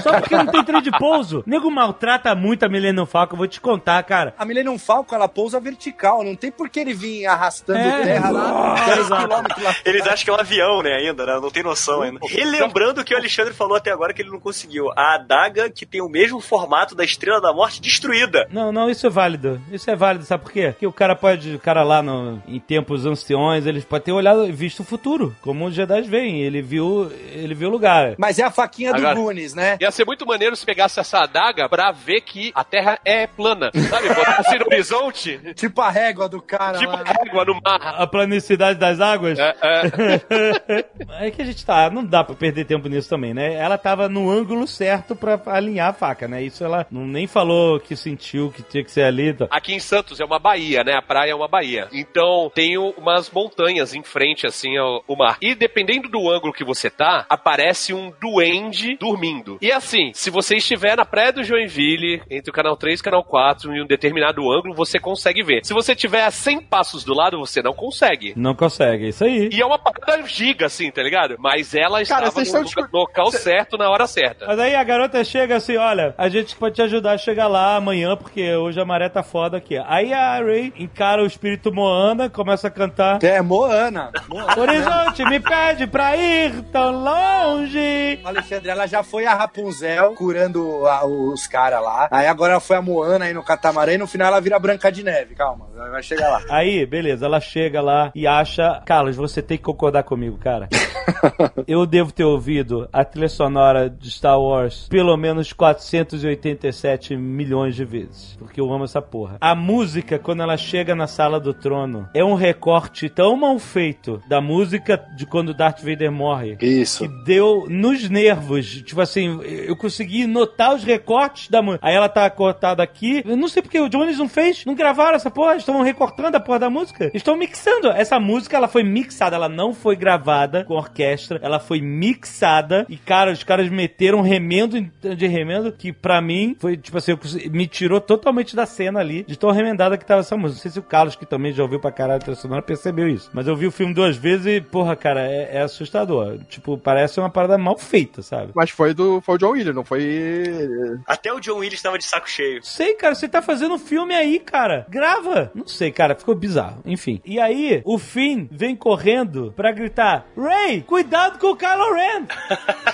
Só 0.03 0.19
porque 0.19 0.35
não 0.37 0.45
tem 0.45 0.63
trem 0.63 0.79
de 0.83 0.91
pouso. 0.91 1.41
Nego 1.47 1.71
maltrata 1.71 2.35
muito 2.35 2.63
a 2.63 2.69
Millennium 2.69 3.07
Falcon, 3.07 3.37
vou 3.37 3.47
te 3.47 3.59
contar, 3.59 4.03
cara. 4.03 4.35
A 4.37 4.45
Millennium 4.45 4.77
Falcon, 4.77 5.15
ela 5.15 5.27
pousa 5.27 5.59
vertical, 5.59 6.23
não 6.23 6.35
tem 6.35 6.51
por 6.51 6.69
que 6.69 6.79
ele 6.79 6.93
vir 6.93 7.25
arrastando 7.25 7.79
É, 7.79 8.03
terra 8.03 8.29
lá, 8.29 8.75
exato. 8.75 8.85
10 8.85 8.99
Exato. 8.99 9.21
quilômetros 9.27 9.63
lá 9.63 9.75
Eles 9.83 10.05
acham 10.05 10.25
que 10.25 10.29
é 10.29 10.33
um 10.33 10.39
avião, 10.39 10.83
né, 10.83 10.93
ainda, 10.93 11.25
né? 11.25 11.39
Não 11.41 11.49
tem 11.49 11.63
noção 11.63 12.03
ainda. 12.03 12.19
Relembrando 12.23 13.01
o 13.01 13.03
que 13.03 13.15
o 13.15 13.17
Alexandre 13.17 13.46
falou 13.53 13.75
até 13.77 13.91
agora 13.91 14.13
que 14.13 14.21
ele 14.21 14.29
não 14.31 14.39
conseguiu. 14.39 14.91
A 14.95 15.15
adaga 15.15 15.69
que 15.69 15.85
tem 15.85 16.01
o 16.01 16.09
mesmo 16.09 16.39
formato 16.39 16.95
da 16.95 17.03
Estrela 17.03 17.39
da 17.41 17.53
Morte 17.53 17.81
destruída. 17.81 18.47
Não, 18.51 18.71
não, 18.71 18.89
isso 18.89 19.05
é 19.07 19.09
válido. 19.09 19.61
Isso 19.71 19.89
é 19.89 19.95
válido, 19.95 20.25
sabe 20.25 20.43
por 20.43 20.51
quê? 20.51 20.71
Porque 20.71 20.87
o 20.87 20.91
cara 20.93 21.15
pode, 21.15 21.55
o 21.55 21.59
cara 21.59 21.83
lá 21.83 22.01
no, 22.01 22.41
em 22.47 22.59
tempos 22.59 23.05
anciões, 23.05 23.65
ele 23.65 23.81
pode 23.81 24.03
ter 24.05 24.11
olhado, 24.11 24.45
visto 24.53 24.81
o 24.81 24.83
futuro, 24.85 25.35
como 25.41 25.65
os 25.65 25.73
Jedi 25.73 26.01
veem. 26.03 26.41
Ele 26.41 26.61
viu, 26.61 27.11
ele 27.31 27.53
viu 27.53 27.69
o 27.69 27.71
lugar. 27.71 28.15
Mas 28.17 28.39
é 28.39 28.43
a 28.43 28.51
faquinha 28.51 28.91
do 28.91 28.97
Agora- 28.97 29.15
Goonies, 29.15 29.53
né? 29.53 29.77
Ia 29.79 29.91
ser 29.91 30.05
muito 30.05 30.25
maneiro 30.25 30.55
se 30.55 30.65
pegasse 30.65 30.99
essa 30.99 31.19
adaga 31.19 31.67
pra 31.69 31.91
ver 31.91 32.21
que 32.21 32.51
a 32.55 32.63
Terra 32.63 32.99
é 33.05 33.27
plana. 33.27 33.71
Sabe? 33.89 34.09
Botar 34.13 34.37
assim 34.39 34.57
no 34.59 34.65
horizonte, 34.71 35.39
Tipo 35.55 35.81
a 35.81 35.89
régua 35.89 36.27
do 36.29 36.41
cara 36.41 36.77
tipo 36.77 36.91
lá. 36.91 37.03
água 37.05 37.45
no 37.45 37.59
mar. 37.63 37.95
A 38.01 38.07
planicidade 38.07 38.79
das 38.79 38.99
águas? 38.99 39.37
É, 39.39 39.55
é. 39.61 40.85
É 41.27 41.31
que 41.31 41.41
a 41.41 41.45
gente 41.45 41.65
tá, 41.65 41.89
não 41.89 42.03
dá 42.05 42.23
pra 42.23 42.35
perder 42.35 42.65
tempo 42.65 42.87
nisso 42.87 43.09
também, 43.09 43.26
né? 43.33 43.55
Ela 43.55 43.77
tava 43.77 44.09
no 44.09 44.29
ângulo 44.29 44.67
certo 44.67 45.15
pra 45.15 45.39
alinhar 45.47 45.89
a 45.89 45.93
faca, 45.93 46.27
né? 46.27 46.43
Isso 46.43 46.63
ela 46.63 46.85
não 46.91 47.05
nem 47.05 47.27
falou 47.27 47.79
que 47.79 47.95
sentiu 47.95 48.51
que 48.51 48.63
tinha 48.63 48.83
que 48.83 48.91
ser 48.91 49.03
ali. 49.03 49.33
Tá. 49.33 49.47
Aqui 49.49 49.73
em 49.73 49.79
Santos 49.79 50.19
é 50.19 50.25
uma 50.25 50.39
baía, 50.39 50.83
né? 50.83 50.93
A 50.93 51.01
praia 51.01 51.31
é 51.31 51.35
uma 51.35 51.47
baía. 51.47 51.87
Então 51.91 52.51
tem 52.53 52.77
umas 52.77 53.29
montanhas 53.29 53.93
em 53.93 54.03
frente, 54.03 54.45
assim, 54.45 54.77
ao, 54.77 55.03
ao 55.07 55.15
mar. 55.15 55.37
E 55.41 55.55
dependendo 55.55 56.09
do 56.09 56.29
ângulo 56.29 56.53
que 56.53 56.63
você 56.63 56.89
tá, 56.89 57.25
aparece 57.29 57.93
um 57.93 58.11
duende 58.19 58.97
dormindo. 58.97 59.57
E 59.61 59.71
assim, 59.71 60.11
se 60.13 60.29
você 60.29 60.57
estiver 60.57 60.97
na 60.97 61.05
praia 61.05 61.31
do 61.31 61.43
Joinville, 61.43 62.21
entre 62.29 62.49
o 62.49 62.53
canal 62.53 62.75
3 62.75 62.99
e 62.99 63.01
o 63.01 63.03
canal 63.03 63.23
4, 63.23 63.73
em 63.73 63.81
um 63.81 63.87
determinado 63.87 64.41
ângulo, 64.51 64.73
você 64.73 64.99
consegue 64.99 65.43
ver. 65.43 65.65
Se 65.65 65.73
você 65.73 65.95
tiver 65.95 66.23
a 66.23 66.31
100 66.31 66.61
passos 66.61 67.03
do 67.03 67.13
lado, 67.13 67.37
você 67.39 67.61
não 67.61 67.73
consegue. 67.73 68.33
Não 68.35 68.55
consegue, 68.55 69.05
é 69.05 69.09
isso 69.09 69.23
aí. 69.23 69.49
E 69.51 69.61
é 69.61 69.65
uma 69.65 69.79
parada 69.79 70.25
giga, 70.27 70.65
assim, 70.65 70.91
tá 70.91 71.01
ligado? 71.01 71.35
Mas 71.39 71.73
ela 71.73 72.03
Cara, 72.05 72.27
estava 72.27 72.31
vocês 72.31 72.53
no, 72.53 72.63
estão 72.63 72.83
no 72.83 73.07
local 73.23 73.31
certo, 73.31 73.77
na 73.77 73.89
hora 73.89 74.07
certa. 74.07 74.45
Mas 74.47 74.59
aí 74.59 74.75
a 74.75 74.83
garota 74.83 75.23
chega 75.23 75.55
assim, 75.55 75.77
olha, 75.77 76.13
a 76.17 76.29
gente 76.29 76.55
pode 76.55 76.75
te 76.75 76.81
ajudar 76.81 77.13
a 77.13 77.17
chegar 77.17 77.47
lá 77.47 77.75
amanhã, 77.75 78.15
porque 78.15 78.55
hoje 78.55 78.79
a 78.79 78.85
maré 78.85 79.09
tá 79.09 79.23
foda 79.23 79.57
aqui. 79.57 79.77
Aí 79.87 80.13
a 80.13 80.37
Ray 80.41 80.73
encara 80.77 81.23
o 81.23 81.25
espírito 81.25 81.73
Moana, 81.73 82.29
começa 82.29 82.67
a 82.67 82.71
cantar. 82.71 83.23
É, 83.23 83.41
Moana. 83.41 84.11
Moana. 84.29 84.59
Horizonte 84.59 85.23
me 85.25 85.39
pede 85.39 85.87
pra 85.87 86.15
ir 86.15 86.61
tão 86.71 86.91
longe. 87.03 88.19
Alexandre, 88.23 88.69
ela 88.69 88.87
já 88.87 89.03
foi 89.03 89.25
a 89.25 89.33
Rapunzel 89.33 90.13
curando 90.15 90.85
a- 90.87 91.05
os 91.05 91.47
caras 91.47 91.81
lá. 91.81 92.07
Aí 92.11 92.27
agora 92.27 92.53
ela 92.53 92.61
foi 92.61 92.77
a 92.77 92.81
Moana 92.81 93.25
aí 93.25 93.33
no 93.33 93.43
catamarã 93.43 93.93
e 93.93 93.97
no 93.97 94.07
final 94.07 94.27
ela 94.29 94.41
vira 94.41 94.59
Branca 94.59 94.91
de 94.91 95.03
Neve. 95.03 95.35
Calma, 95.35 95.67
vai 95.91 96.03
chegar 96.03 96.29
lá. 96.29 96.41
Aí, 96.49 96.85
beleza, 96.85 97.25
ela 97.25 97.39
chega 97.39 97.81
lá 97.81 98.11
e 98.15 98.25
acha. 98.27 98.81
Carlos, 98.85 99.15
você 99.15 99.41
tem 99.41 99.57
que 99.57 99.63
concordar 99.63 100.03
comigo, 100.03 100.37
cara. 100.37 100.67
Eu 101.67 101.85
devo 101.85 102.11
ter 102.11 102.23
ouvido 102.23 102.87
a 102.91 103.03
trilha 103.07 103.29
sonora 103.29 103.89
de 103.89 104.11
Star 104.11 104.39
Wars 104.39 104.87
pelo 104.89 105.15
menos 105.17 105.53
487 105.53 107.15
milhões 107.15 107.75
de 107.75 107.85
vezes. 107.85 108.35
Porque 108.37 108.59
eu 108.59 108.71
amo 108.71 108.83
essa 108.83 109.01
porra. 109.01 109.37
A 109.41 109.55
música, 109.55 110.19
quando 110.19 110.43
ela 110.43 110.57
chega 110.57 110.95
na 110.95 111.07
sala 111.07 111.39
do 111.39 111.53
trono, 111.53 112.07
é 112.13 112.23
um 112.23 112.35
recorte 112.35 113.09
tão 113.09 113.35
mal 113.35 113.57
feito 113.59 114.21
da 114.27 114.41
música 114.41 115.03
de 115.15 115.25
quando 115.25 115.53
Darth 115.53 115.81
Vader 115.81 116.11
morre. 116.11 116.57
Isso. 116.61 117.03
Que 117.07 117.23
deu 117.23 117.65
nos 117.69 118.09
nervos. 118.09 118.81
Tipo 118.83 119.01
assim, 119.01 119.39
eu 119.43 119.75
consegui 119.75 120.27
notar 120.27 120.75
os 120.75 120.83
recortes 120.83 121.49
da 121.49 121.61
música. 121.61 121.85
Aí 121.85 121.95
ela 121.95 122.09
tá 122.09 122.29
cortada 122.29 122.83
aqui. 122.83 123.23
Eu 123.25 123.37
não 123.37 123.47
sei 123.47 123.61
porque 123.61 123.79
o 123.79 123.89
Jones 123.89 124.17
não 124.17 124.29
fez. 124.29 124.65
Não 124.65 124.75
gravaram 124.75 125.15
essa 125.15 125.31
porra. 125.31 125.55
Estão 125.55 125.81
recortando 125.81 126.35
a 126.35 126.39
porra 126.39 126.59
da 126.59 126.69
música. 126.69 127.11
Estão 127.13 127.37
mixando. 127.37 127.89
Essa 127.89 128.19
música, 128.19 128.57
ela 128.57 128.67
foi 128.67 128.83
mixada. 128.83 129.35
Ela 129.35 129.49
não 129.49 129.73
foi 129.73 129.95
gravada 129.95 130.63
com 130.65 130.73
orquestra. 130.73 131.39
Ela 131.41 131.59
foi 131.59 131.81
mixada. 131.81 132.85
E, 132.89 132.96
cara, 132.97 133.31
os 133.31 133.43
caras 133.43 133.69
meteram 133.69 134.21
remendo 134.21 134.81
de 134.81 135.27
remendo 135.27 135.71
que 135.71 135.91
pra 135.91 136.21
mim 136.21 136.55
foi, 136.59 136.77
tipo 136.77 136.97
assim, 136.97 137.17
me 137.51 137.67
tirou 137.67 137.99
totalmente 137.99 138.55
da 138.55 138.65
cena 138.65 138.99
ali. 138.99 139.23
De 139.23 139.37
tão 139.37 139.51
remendada 139.51 139.97
que 139.97 140.05
tava 140.05 140.21
essa 140.21 140.37
música. 140.37 140.57
Não 140.57 140.61
sei 140.61 140.71
se 140.71 140.79
o 140.79 140.83
Carlos, 140.83 141.15
que 141.15 141.25
também 141.25 141.53
já 141.53 141.63
ouviu 141.63 141.79
pra 141.79 141.91
caralho 141.91 142.17
a 142.17 142.19
trilha 142.19 142.35
sonora, 142.35 142.61
percebeu 142.61 143.07
isso. 143.07 143.29
Mas 143.33 143.47
eu 143.47 143.55
vi 143.55 143.67
o 143.67 143.71
filme 143.71 143.93
duas 143.93 144.15
vezes 144.15 144.45
e, 144.45 144.61
porra, 144.61 144.95
cara, 144.95 145.21
é, 145.21 145.57
é 145.57 145.61
assustador. 145.61 146.39
Tipo, 146.49 146.77
parece 146.77 147.19
uma 147.19 147.29
parada 147.29 147.57
mal 147.57 147.77
feita, 147.77 148.21
sabe? 148.21 148.51
Mas 148.55 148.69
foi 148.69 148.93
do 148.93 149.21
foi 149.21 149.35
o 149.35 149.37
John 149.37 149.51
Williams, 149.51 149.75
não 149.75 149.83
foi. 149.83 150.99
Até 151.05 151.31
o 151.33 151.39
John 151.39 151.57
Willis 151.57 151.79
estava 151.79 151.97
de 151.97 152.05
saco 152.05 152.29
cheio. 152.29 152.63
Sei, 152.63 152.93
cara, 152.93 153.15
você 153.15 153.27
tá 153.27 153.41
fazendo 153.41 153.75
um 153.75 153.79
filme 153.79 154.13
aí, 154.13 154.39
cara. 154.39 154.85
Grava. 154.89 155.51
Não 155.53 155.67
sei, 155.67 155.91
cara, 155.91 156.15
ficou 156.15 156.35
bizarro. 156.35 156.81
Enfim. 156.85 157.21
E 157.25 157.39
aí, 157.39 157.81
o 157.85 157.97
Finn 157.97 158.47
vem 158.51 158.75
correndo 158.75 159.53
pra 159.55 159.71
gritar: 159.71 160.25
Ray, 160.37 160.81
cuidado 160.81 161.39
com 161.39 161.47
o 161.47 161.55
Kylo 161.55 161.93
Ren! 161.93 162.25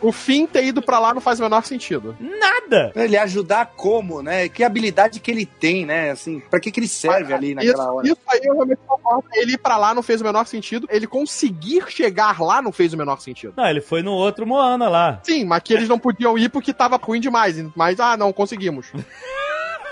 O 0.00 0.12
fim 0.12 0.46
ter 0.46 0.64
ido 0.64 0.82
pra 0.82 0.98
lá 0.98 1.14
não 1.14 1.20
faz 1.22 1.40
o 1.40 1.42
menor 1.42 1.64
sentido. 1.64 2.14
Nada! 2.20 2.92
Ele 2.94 3.16
ajudar 3.16 3.72
como, 3.76 4.22
né? 4.22 4.48
Que 4.48 4.62
habilidade 4.62 5.20
que 5.20 5.30
ele 5.30 5.46
tem, 5.46 5.86
né? 5.86 6.10
Assim, 6.10 6.38
pra 6.50 6.60
que 6.60 6.70
que 6.70 6.78
ele 6.78 6.86
serve 6.88 7.32
ali 7.32 7.54
naquela 7.54 7.72
Isso, 7.82 7.92
hora? 7.92 8.06
isso 8.06 8.18
aí 8.28 8.40
eu 8.44 8.54
realmente 8.54 8.80
concordo. 8.86 9.24
Ele 9.32 9.52
ir 9.52 9.58
pra 9.58 9.76
lá 9.78 9.94
não 9.94 10.02
fez 10.02 10.20
o 10.20 10.24
menor 10.24 10.46
sentido. 10.46 10.86
Ele 10.90 11.06
conseguir 11.06 11.84
chegar 11.88 12.40
lá 12.40 12.60
não 12.60 12.72
fez 12.72 12.92
o 12.92 12.96
menor 12.96 13.20
sentido. 13.20 13.54
Não, 13.56 13.66
ele 13.66 13.80
foi 13.80 14.02
no 14.02 14.12
outro 14.12 14.46
Moana 14.46 14.88
lá. 14.88 15.18
Sim, 15.22 15.44
mas 15.46 15.62
que 15.62 15.72
eles 15.72 15.88
não 15.88 15.98
podiam 15.98 16.36
ir 16.36 16.50
porque 16.50 16.74
tava 16.74 16.96
ruim 16.96 17.20
demais. 17.20 17.56
Mas, 17.74 17.98
ah, 17.98 18.16
não, 18.16 18.32
conseguimos. 18.32 18.86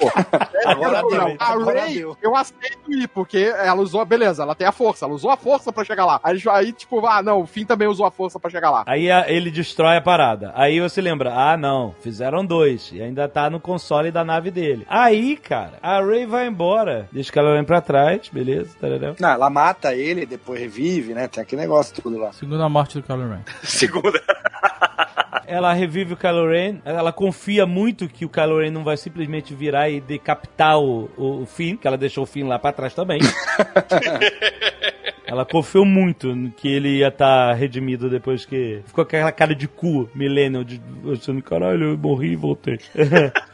Pô, 0.01 0.11
Agora 0.67 1.03
não, 1.03 1.09
deu. 1.09 1.37
A 1.39 1.55
Ray, 1.55 1.95
deu. 1.95 2.17
eu 2.23 2.35
aceito 2.37 2.79
ir, 2.93 3.09
porque 3.09 3.39
ela 3.39 3.81
usou, 3.81 4.05
beleza, 4.05 4.43
ela 4.43 4.55
tem 4.55 4.67
a 4.67 4.73
força, 4.73 5.05
ela 5.05 5.15
usou 5.15 5.31
a 5.31 5.37
força 5.37 5.73
pra 5.73 5.85
chegar 5.85 6.05
lá. 6.07 6.21
Aí, 6.23 6.43
aí, 6.51 6.73
tipo, 6.73 7.05
ah, 7.07 7.23
não, 7.23 7.41
o 7.41 7.47
Finn 7.47 7.65
também 7.65 7.87
usou 7.89 8.07
a 8.07 8.11
força 8.11 8.39
pra 8.41 8.51
chegar 8.51 8.71
lá. 8.71 8.83
Aí 8.87 9.11
a- 9.11 9.31
ele 9.31 9.51
destrói 9.51 9.97
a 9.97 10.01
parada. 10.01 10.53
Aí 10.55 10.81
você 10.81 11.01
lembra, 11.01 11.33
ah 11.35 11.57
não, 11.57 11.95
fizeram 12.01 12.45
dois. 12.45 12.91
E 12.93 13.01
ainda 13.03 13.29
tá 13.29 13.49
no 13.51 13.61
console 13.61 14.11
da 14.11 14.25
nave 14.25 14.51
dele. 14.51 14.87
Aí, 14.89 15.37
cara, 15.37 15.75
a 15.83 16.01
Ray 16.01 16.27
vai 16.27 16.47
embora. 16.47 17.09
Deixa 17.13 17.31
o 17.31 17.33
Kylo 17.33 17.55
Ren 17.55 17.65
pra 17.65 17.81
trás, 17.81 18.29
beleza? 18.33 18.75
tarará. 18.81 19.15
Não, 19.19 19.29
ela 19.31 19.51
mata 19.51 19.95
ele, 19.95 20.27
depois 20.27 20.61
revive, 20.61 21.15
né? 21.15 21.29
Tem 21.29 21.43
aquele 21.43 21.63
negócio 21.63 21.95
tudo 22.03 22.19
lá. 22.19 22.33
Segundo 22.33 22.63
a 22.63 22.69
morte 22.69 22.99
do 22.99 23.03
Kylo 23.03 23.29
Ren. 23.29 23.41
Segunda. 23.63 24.21
Ela 25.47 25.73
revive 25.75 26.15
o 26.15 26.17
Kylo 26.17 26.49
Ren, 26.49 26.79
ela 26.85 27.13
confia 27.13 27.67
muito 27.67 28.09
que 28.09 28.25
o 28.25 28.29
Kylo 28.31 28.61
Ren 28.61 28.71
não 28.71 28.83
vai 28.83 28.97
simplesmente 28.97 29.55
virar 29.55 29.84
e 29.89 30.01
decapitar 30.01 30.79
o, 30.79 31.11
o, 31.17 31.43
o 31.43 31.47
Finn, 31.47 31.77
que 31.77 31.87
ela 31.87 31.97
deixou 31.97 32.25
o 32.25 32.27
Finn 32.27 32.47
lá 32.47 32.59
pra 32.59 32.73
trás 32.73 32.95
também. 32.95 33.21
ela 35.27 35.45
confiou 35.45 35.85
muito 35.85 36.53
que 36.57 36.69
ele 36.69 36.99
ia 36.99 37.09
estar 37.09 37.55
redimido 37.55 38.11
depois 38.11 38.45
que 38.45 38.83
ficou 38.87 39.05
com 39.05 39.17
aquela 39.17 39.33
cara 39.33 39.55
de 39.55 39.67
cu, 39.67 40.09
millennial, 40.15 40.65
de 40.65 40.81
caralho, 41.43 41.91
eu 41.91 41.99
morri 41.99 42.33
e 42.33 42.37
voltei. 42.37 42.79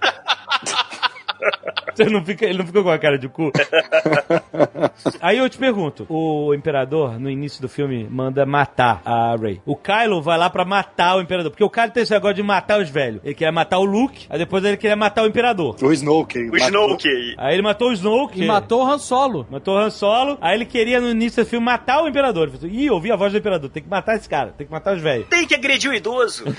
Você 1.95 2.05
não 2.05 2.25
fica, 2.25 2.45
ele 2.45 2.59
não 2.59 2.67
ficou 2.67 2.83
com 2.83 2.91
a 2.91 2.99
cara 2.99 3.19
de 3.19 3.29
cu? 3.29 3.51
Aí 5.21 5.39
eu 5.39 5.49
te 5.49 5.59
pergunto: 5.59 6.07
o 6.09 6.55
imperador, 6.55 7.19
no 7.19 7.31
início 7.31 7.61
do 7.61 7.69
filme, 7.69 8.07
manda 8.11 8.45
matar 8.47 9.01
a 9.05 9.37
Rey. 9.37 9.61
O 9.67 9.77
Kylo 9.77 10.23
vai 10.23 10.39
lá 10.39 10.49
pra 10.51 10.65
matar 10.65 11.17
o 11.17 11.21
imperador. 11.21 11.51
Porque 11.51 11.65
o 11.65 11.71
Kylo 11.71 11.91
tem 11.91 12.03
esse 12.03 12.12
negócio 12.12 12.35
de 12.37 12.43
matar 12.43 12.81
os 12.81 12.89
velhos. 12.89 13.21
Ele 13.25 13.35
queria 13.35 13.53
matar 13.53 13.79
o 13.79 13.85
Luke, 13.85 14.27
aí 14.29 14.39
depois 14.39 14.65
ele 14.65 14.77
queria 14.77 14.97
matar 14.97 15.25
o 15.25 15.27
imperador. 15.27 15.77
O 15.83 15.93
Snoke. 15.93 16.51
O 16.51 16.57
Snoke. 16.57 17.35
Aí 17.39 17.55
ele 17.55 17.62
matou 17.62 17.91
o 17.91 17.93
Snoke. 17.93 18.43
E 18.43 18.47
matou 18.47 18.85
o 18.85 18.91
Han 18.91 18.99
Solo. 18.99 19.47
Matou 19.51 19.75
o 19.75 19.79
Han 19.79 19.91
Solo. 19.91 20.39
Aí 20.41 20.55
ele 20.55 20.65
queria, 20.65 21.01
no 21.01 21.11
início 21.11 21.45
do 21.45 21.49
filme, 21.49 21.65
matar 21.65 22.03
o 22.03 22.09
imperador. 22.09 22.49
Ele 22.49 22.57
falou, 22.59 22.75
Ih, 22.75 22.91
ouvi 22.91 23.12
a 23.12 23.17
voz 23.17 23.33
do 23.33 23.39
imperador. 23.39 23.71
Tem 23.71 23.83
que 23.83 23.89
matar 23.89 24.17
esse 24.17 24.29
cara. 24.29 24.53
Tem 24.57 24.67
que 24.67 24.73
matar 24.73 24.95
os 24.95 25.03
velhos. 25.03 25.27
Tem 25.29 25.47
que 25.47 25.55
agredir 25.55 25.91
o 25.91 25.95
idoso. 25.95 26.45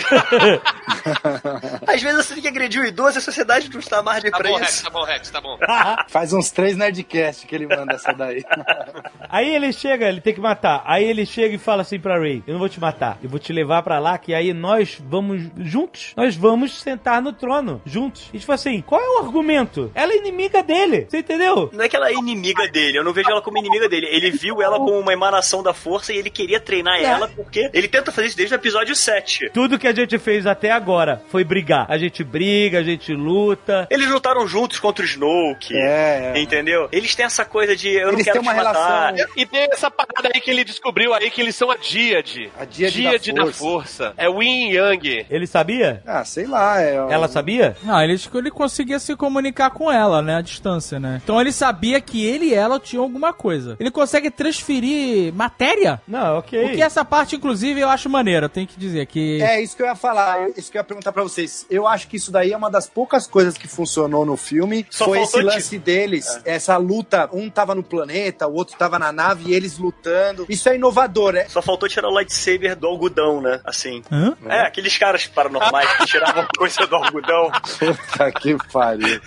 Às 1.87 2.01
vezes 2.01 2.25
você 2.25 2.33
tem 2.33 2.41
que 2.43 2.47
agredir 2.47 2.81
o 2.81 2.85
idoso 2.85 3.17
e 3.17 3.19
a 3.19 3.21
sociedade 3.21 3.69
não 3.71 3.79
está 3.79 4.01
mais 4.01 4.23
de 4.23 4.31
Tá 4.31 4.37
bom, 4.37 4.43
Rex, 4.55 4.59
preço. 4.59 4.83
tá 4.83 4.89
bom, 4.89 5.03
Rex, 5.03 5.20
tá 5.29 5.41
bom. 5.41 5.57
Faz 6.07 6.33
uns 6.33 6.49
três 6.51 6.75
Nerdcast 6.77 7.45
que 7.45 7.53
ele 7.55 7.67
manda 7.67 7.93
essa 7.93 8.11
daí. 8.13 8.43
Aí 9.29 9.53
ele 9.53 9.71
chega, 9.71 10.07
ele 10.09 10.21
tem 10.21 10.33
que 10.33 10.41
matar. 10.41 10.83
Aí 10.85 11.03
ele 11.03 11.25
chega 11.25 11.55
e 11.55 11.57
fala 11.57 11.81
assim 11.81 11.99
pra 11.99 12.17
Ray: 12.17 12.43
Eu 12.47 12.53
não 12.53 12.59
vou 12.59 12.69
te 12.69 12.79
matar, 12.79 13.17
eu 13.23 13.29
vou 13.29 13.39
te 13.39 13.53
levar 13.53 13.81
pra 13.83 13.99
lá, 13.99 14.17
que 14.17 14.33
aí 14.33 14.53
nós 14.53 15.01
vamos 15.07 15.43
juntos. 15.59 16.13
Nós 16.17 16.35
vamos 16.35 16.81
sentar 16.81 17.21
no 17.21 17.31
trono 17.33 17.81
juntos. 17.85 18.29
E 18.33 18.39
tipo 18.39 18.51
assim, 18.51 18.81
qual 18.81 18.99
é 19.01 19.09
o 19.21 19.25
argumento? 19.25 19.91
Ela 19.95 20.13
é 20.13 20.17
inimiga 20.17 20.61
dele, 20.63 21.05
você 21.09 21.19
entendeu? 21.19 21.69
Não 21.73 21.83
é 21.83 21.89
que 21.89 21.95
ela 21.95 22.09
é 22.09 22.13
inimiga 22.13 22.67
dele, 22.67 22.97
eu 22.97 23.03
não 23.03 23.13
vejo 23.13 23.29
ela 23.29 23.41
como 23.41 23.57
inimiga 23.57 23.87
dele. 23.87 24.07
Ele 24.09 24.31
viu 24.31 24.61
ela 24.61 24.77
como 24.77 24.99
uma 24.99 25.13
emanação 25.13 25.63
da 25.63 25.73
força 25.73 26.11
e 26.13 26.17
ele 26.17 26.29
queria 26.29 26.59
treinar 26.59 26.97
É. 26.99 27.03
ela 27.03 27.27
porque 27.27 27.69
ele 27.73 27.87
tenta 27.87 28.11
fazer 28.11 28.27
isso 28.27 28.37
desde 28.37 28.53
o 28.53 28.57
episódio 28.57 28.95
7. 28.95 29.49
Tudo 29.53 29.79
que 29.79 29.87
a 29.87 29.93
gente 29.93 30.17
fez 30.19 30.45
até 30.45 30.71
agora 30.71 31.21
foi 31.29 31.43
brigar. 31.43 31.85
A 31.89 31.97
gente 31.97 32.23
briga, 32.23 32.79
a 32.79 32.83
gente 32.83 33.13
luta. 33.13 33.87
Eles 33.89 34.09
lutaram 34.09 34.47
juntos 34.47 34.79
contra 34.79 35.05
o 35.11 35.47
Snoke. 35.47 35.75
É, 35.75 36.33
é. 36.35 36.39
Entendeu? 36.41 36.87
Eles 36.91 37.13
têm 37.15 37.25
essa 37.25 37.43
coisa 37.45 37.75
de 37.75 37.89
eu 37.89 38.07
não 38.07 38.13
Eles 38.13 38.25
quero 38.25 38.39
têm 38.39 38.47
uma 38.47 38.53
te 38.53 38.63
matar. 38.63 39.13
relação- 39.13 39.33
E 39.35 39.45
tem 39.45 39.67
essa 39.71 39.89
parada 39.91 40.29
aí 40.33 40.41
que 40.41 40.49
ele 40.51 40.63
descobriu 40.63 41.13
aí 41.13 41.29
que 41.29 41.41
eles 41.41 41.55
são 41.55 41.69
a 41.71 41.75
Díade. 41.77 42.51
A 42.59 42.65
Díade 42.65 43.31
da 43.33 43.43
da 43.45 43.51
força. 43.53 44.13
É 44.17 44.29
o 44.29 44.41
Yin 44.41 44.71
Yang. 44.71 45.25
Ele 45.29 45.47
sabia? 45.47 46.01
Ah, 46.05 46.23
sei 46.23 46.45
lá. 46.45 46.81
É, 46.81 46.95
Ela 46.95 47.27
sabia? 47.27 47.75
Não, 47.83 48.01
ele, 48.01 48.15
ele 48.35 48.51
conseguia 48.51 48.99
se 48.99 49.15
comunicar 49.15 49.69
com 49.71 49.91
ela, 49.91 50.21
né? 50.21 50.35
À 50.37 50.41
distância, 50.41 50.99
né? 50.99 51.19
Então 51.23 51.39
ele 51.39 51.51
sabia 51.51 51.99
que 52.01 52.25
ele 52.25 52.47
e 52.47 52.53
ela 52.53 52.79
tinham 52.79 53.03
alguma 53.03 53.33
coisa. 53.33 53.75
Ele 53.79 53.91
consegue 53.91 54.29
transferir 54.29 55.33
matéria? 55.33 56.01
Não, 56.07 56.37
ok. 56.37 56.61
Porque 56.67 56.81
essa 56.81 57.03
parte, 57.03 57.35
inclusive, 57.35 57.79
eu 57.81 57.89
acho 57.89 58.09
maneira. 58.09 58.47
Tem 58.47 58.65
que 58.65 58.77
dizer 58.79 59.05
que. 59.05 59.41
É 59.41 59.61
isso 59.61 59.75
que 59.75 59.81
eu 59.81 59.87
ia 59.87 59.95
falar, 59.95 60.49
isso 60.57 60.71
que 60.71 60.77
eu 60.77 60.79
ia 60.79 60.83
perguntar 60.83 61.11
pra 61.11 61.23
vocês. 61.23 61.65
Eu 61.69 61.87
acho 61.87 62.07
que 62.07 62.17
isso 62.17 62.31
daí 62.31 62.51
é 62.53 62.57
uma 62.57 62.69
das 62.69 62.87
poucas 62.87 63.25
coisas 63.27 63.57
que 63.57 63.67
funcionou 63.67 64.25
no 64.25 64.37
filme. 64.37 64.85
Só 65.01 65.05
foi 65.05 65.21
esse 65.21 65.41
lance 65.41 65.77
deles, 65.77 66.39
essa 66.45 66.77
luta. 66.77 67.29
Um 67.33 67.49
tava 67.49 67.75
no 67.75 67.83
planeta, 67.83 68.47
o 68.47 68.53
outro 68.53 68.77
tava 68.77 68.99
na 68.99 69.11
nave 69.11 69.51
e 69.51 69.53
eles 69.53 69.77
lutando. 69.77 70.45
Isso 70.47 70.69
é 70.69 70.75
inovador, 70.75 71.35
é. 71.35 71.47
Só 71.47 71.61
faltou 71.61 71.89
tirar 71.89 72.07
o 72.07 72.13
lightsaber 72.13 72.75
do 72.75 72.87
algodão, 72.87 73.41
né? 73.41 73.59
Assim. 73.63 74.03
Hã? 74.11 74.35
É, 74.47 74.61
aqueles 74.61 74.97
caras 74.97 75.25
paranormais 75.27 75.91
que 75.97 76.05
tiravam 76.05 76.47
coisa 76.57 76.85
do 76.87 76.95
algodão. 76.95 77.51
Puta 77.79 78.31
que 78.31 78.55
pariu. 78.71 79.21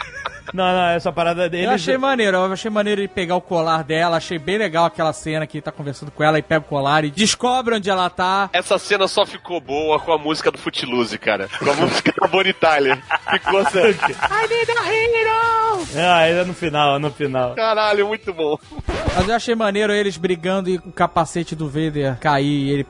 Não, 0.55 0.64
não, 0.72 0.86
essa 0.90 1.12
parada 1.12 1.48
dele. 1.51 1.66
Eu 1.66 1.70
achei 1.72 1.98
maneiro, 1.98 2.36
eu 2.36 2.52
achei 2.52 2.70
maneiro 2.70 3.01
ele 3.01 3.09
pegar 3.09 3.35
o 3.35 3.40
colar 3.40 3.82
dela, 3.82 4.16
achei 4.16 4.39
bem 4.39 4.56
legal 4.56 4.85
aquela 4.85 5.12
cena 5.12 5.47
que 5.48 5.56
ele 5.59 5.62
tá 5.62 5.72
conversando 5.72 6.12
com 6.12 6.22
ela 6.22 6.39
e 6.39 6.43
pega 6.43 6.60
o 6.60 6.68
colar 6.68 7.05
e 7.05 7.10
descobre 7.10 7.74
onde 7.74 7.90
ela 7.90 8.09
tá. 8.09 8.48
Essa 8.52 8.78
cena 8.78 9.09
só 9.09 9.26
ficou 9.26 9.60
boa 9.60 9.98
com 9.98 10.12
a 10.12 10.18
música 10.18 10.52
do 10.52 10.59
Footloose, 10.59 11.18
cara. 11.18 11.48
Com 11.59 11.70
a 11.70 11.74
música 11.74 12.12
da 12.20 12.28
Bonnie 12.28 12.52
Tyler. 12.52 13.02
Ficou 13.32 13.59
assim. 13.59 13.78
I 13.82 14.48
need 14.48 14.70
a 14.70 14.94
hero! 14.94 15.85
Ah, 15.97 16.16
ainda 16.18 16.44
no 16.44 16.55
final, 16.55 16.98
no 16.98 17.10
final. 17.10 17.55
Caralho, 17.55 18.06
muito 18.06 18.32
bom. 18.32 18.56
Mas 19.16 19.28
eu 19.28 19.35
achei 19.35 19.55
maneiro 19.55 19.93
eles 19.93 20.16
brigando 20.16 20.68
e 20.70 20.76
o 20.76 20.93
capacete 20.93 21.55
do 21.55 21.68
Vader 21.68 22.16
cair 22.18 22.47
e 22.47 22.70
ele 22.70 22.86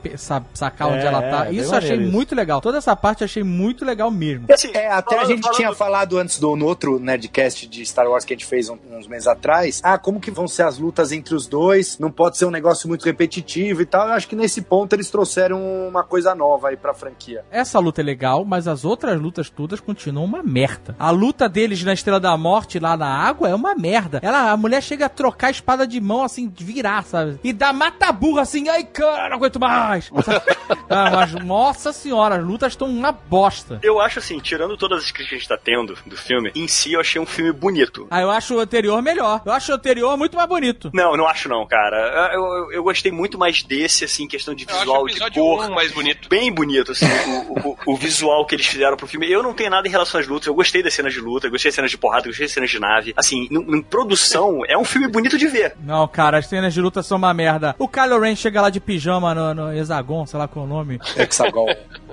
sacar 0.53 0.87
onde 0.87 1.03
É, 1.03 1.07
ela 1.07 1.21
tá. 1.21 1.47
é, 1.47 1.51
isso 1.51 1.73
eu 1.73 1.77
achei 1.77 1.97
isso. 1.97 2.11
muito 2.11 2.33
legal. 2.35 2.61
Toda 2.61 2.77
essa 2.77 2.95
parte 2.95 3.21
eu 3.21 3.25
achei 3.25 3.43
muito 3.43 3.83
legal 3.85 4.09
mesmo. 4.09 4.45
É, 4.73 4.87
até 4.89 5.19
a 5.19 5.25
gente 5.25 5.41
falando- 5.41 5.55
tinha 5.57 5.73
falado 5.73 6.17
antes 6.17 6.39
do 6.39 6.55
no 6.55 6.65
outro 6.65 6.99
Nerdcast 6.99 7.54
de 7.61 7.85
Star 7.85 8.07
Wars 8.07 8.25
que 8.25 8.33
a 8.33 8.35
gente 8.37 8.45
fez 8.45 8.69
um- 8.69 8.77
uns 8.91 9.07
meses 9.07 9.27
atrás. 9.27 9.81
Ah, 9.83 9.97
como 9.97 10.19
que 10.19 10.31
vão 10.31 10.47
ser 10.47 10.63
as 10.63 10.77
lutas 10.77 11.11
entre 11.11 11.33
os 11.35 11.47
dois? 11.47 11.97
Não 11.99 12.11
pode 12.11 12.37
ser 12.37 12.45
um 12.45 12.51
negócio 12.51 12.87
muito 12.87 13.05
repetitivo 13.05 13.81
e 13.81 13.85
tal. 13.85 14.07
Eu 14.07 14.13
acho 14.13 14.27
que 14.27 14.35
nesse 14.35 14.61
ponto 14.61 14.93
eles 14.93 15.09
trouxeram 15.09 15.61
uma 15.87 16.03
coisa 16.03 16.35
nova 16.35 16.69
aí 16.69 16.77
pra 16.77 16.93
franquia. 16.93 17.45
Essa 17.51 17.79
luta 17.79 18.01
é 18.01 18.03
legal, 18.03 18.43
mas 18.43 18.67
as 18.67 18.83
outras 18.85 19.19
lutas 19.19 19.49
todas 19.49 19.79
continuam 19.79 20.25
uma 20.25 20.43
merda. 20.43 20.95
A 20.99 21.09
luta 21.11 21.47
deles 21.47 21.83
na 21.83 21.93
Estrela 21.93 22.19
da 22.19 22.35
Morte 22.37 22.79
lá 22.79 22.97
na 22.97 23.07
água 23.07 23.49
é 23.49 23.55
uma 23.55 23.75
merda. 23.75 24.19
Ela, 24.21 24.51
a 24.51 24.57
mulher 24.57 24.81
chega 24.81 25.05
a 25.05 25.09
trocar 25.09 25.47
a 25.47 25.51
espada 25.51 25.85
de 25.87 25.99
mão 26.01 26.23
assim, 26.23 26.47
de 26.49 26.63
virar, 26.63 27.03
sabe? 27.03 27.39
E 27.43 27.53
dá 27.53 27.71
mata 27.71 28.11
burra 28.11 28.41
assim, 28.41 28.67
ai 28.69 28.83
cara, 28.83 29.29
não 29.29 29.37
aguento 29.37 29.59
mais. 29.59 30.09
ah, 30.89 31.11
mas, 31.11 31.33
nossa 31.43 31.91
senhora, 31.93 32.35
as 32.37 32.43
lutas 32.43 32.73
estão 32.73 32.87
uma 32.87 33.11
bosta. 33.11 33.79
Eu 33.83 33.99
acho 33.99 34.19
assim, 34.19 34.39
tirando 34.39 34.77
todas 34.77 34.99
as 35.03 35.11
críticas 35.11 35.29
que 35.29 35.35
a 35.35 35.37
gente 35.37 35.47
tá 35.49 35.57
tendo 35.57 35.95
do 36.05 36.17
filme, 36.17 36.51
em 36.55 36.67
si 36.67 36.93
eu 36.93 36.99
achei 37.01 37.21
um 37.21 37.25
filme 37.25 37.44
bonito. 37.53 38.07
Ah, 38.09 38.21
eu 38.21 38.29
acho 38.29 38.55
o 38.55 38.59
anterior 38.59 39.01
melhor. 39.01 39.41
Eu 39.45 39.51
acho 39.51 39.71
o 39.71 39.75
anterior 39.75 40.17
muito 40.17 40.35
mais 40.35 40.47
bonito. 40.47 40.89
Não, 40.93 41.15
não 41.15 41.27
acho 41.27 41.49
não, 41.49 41.65
cara. 41.65 42.31
Eu, 42.33 42.43
eu, 42.43 42.71
eu 42.73 42.83
gostei 42.83 43.11
muito 43.11 43.37
mais 43.37 43.63
desse, 43.63 44.05
assim, 44.05 44.27
questão 44.27 44.53
de 44.53 44.65
visual, 44.65 45.05
de 45.07 45.19
cor. 45.31 45.69
1 45.69 45.73
mais 45.73 45.91
bonito. 45.91 46.29
Bem 46.29 46.51
bonito, 46.51 46.91
assim, 46.91 47.05
o, 47.05 47.69
o, 47.69 47.77
o 47.93 47.97
visual 47.97 48.45
que 48.45 48.55
eles 48.55 48.65
fizeram 48.65 48.97
pro 48.97 49.07
filme. 49.07 49.31
Eu 49.31 49.43
não 49.43 49.53
tenho 49.53 49.69
nada 49.69 49.87
em 49.87 49.91
relação 49.91 50.19
às 50.19 50.27
lutas. 50.27 50.47
Eu 50.47 50.53
gostei 50.53 50.81
das 50.81 50.93
cenas 50.93 51.13
de 51.13 51.19
luta, 51.19 51.47
eu 51.47 51.51
gostei 51.51 51.69
das 51.69 51.75
cenas 51.75 51.91
de 51.91 51.97
porrada, 51.97 52.25
eu 52.25 52.29
gostei 52.29 52.45
das 52.45 52.53
cenas 52.53 52.69
de 52.69 52.79
nave. 52.79 53.13
Assim, 53.15 53.47
em, 53.51 53.77
em 53.77 53.81
produção, 53.81 54.61
é 54.67 54.77
um 54.77 54.85
filme 54.85 55.07
bonito 55.07 55.37
de 55.37 55.47
ver. 55.47 55.75
Não, 55.79 56.07
cara, 56.07 56.37
as 56.37 56.47
cenas 56.47 56.73
de 56.73 56.81
luta 56.81 57.01
são 57.03 57.17
uma 57.17 57.33
merda. 57.33 57.75
O 57.77 57.87
Kylo 57.87 58.19
Ren 58.19 58.35
chega 58.35 58.61
lá 58.61 58.69
de 58.69 58.79
pijama 58.79 59.33
no, 59.33 59.53
no 59.53 59.73
Hexagon, 59.73 60.25
sei 60.25 60.39
lá 60.39 60.47
qual 60.47 60.65
é 60.65 60.67
o 60.67 60.71
nome. 60.71 60.99
Hexagon. 61.15 61.65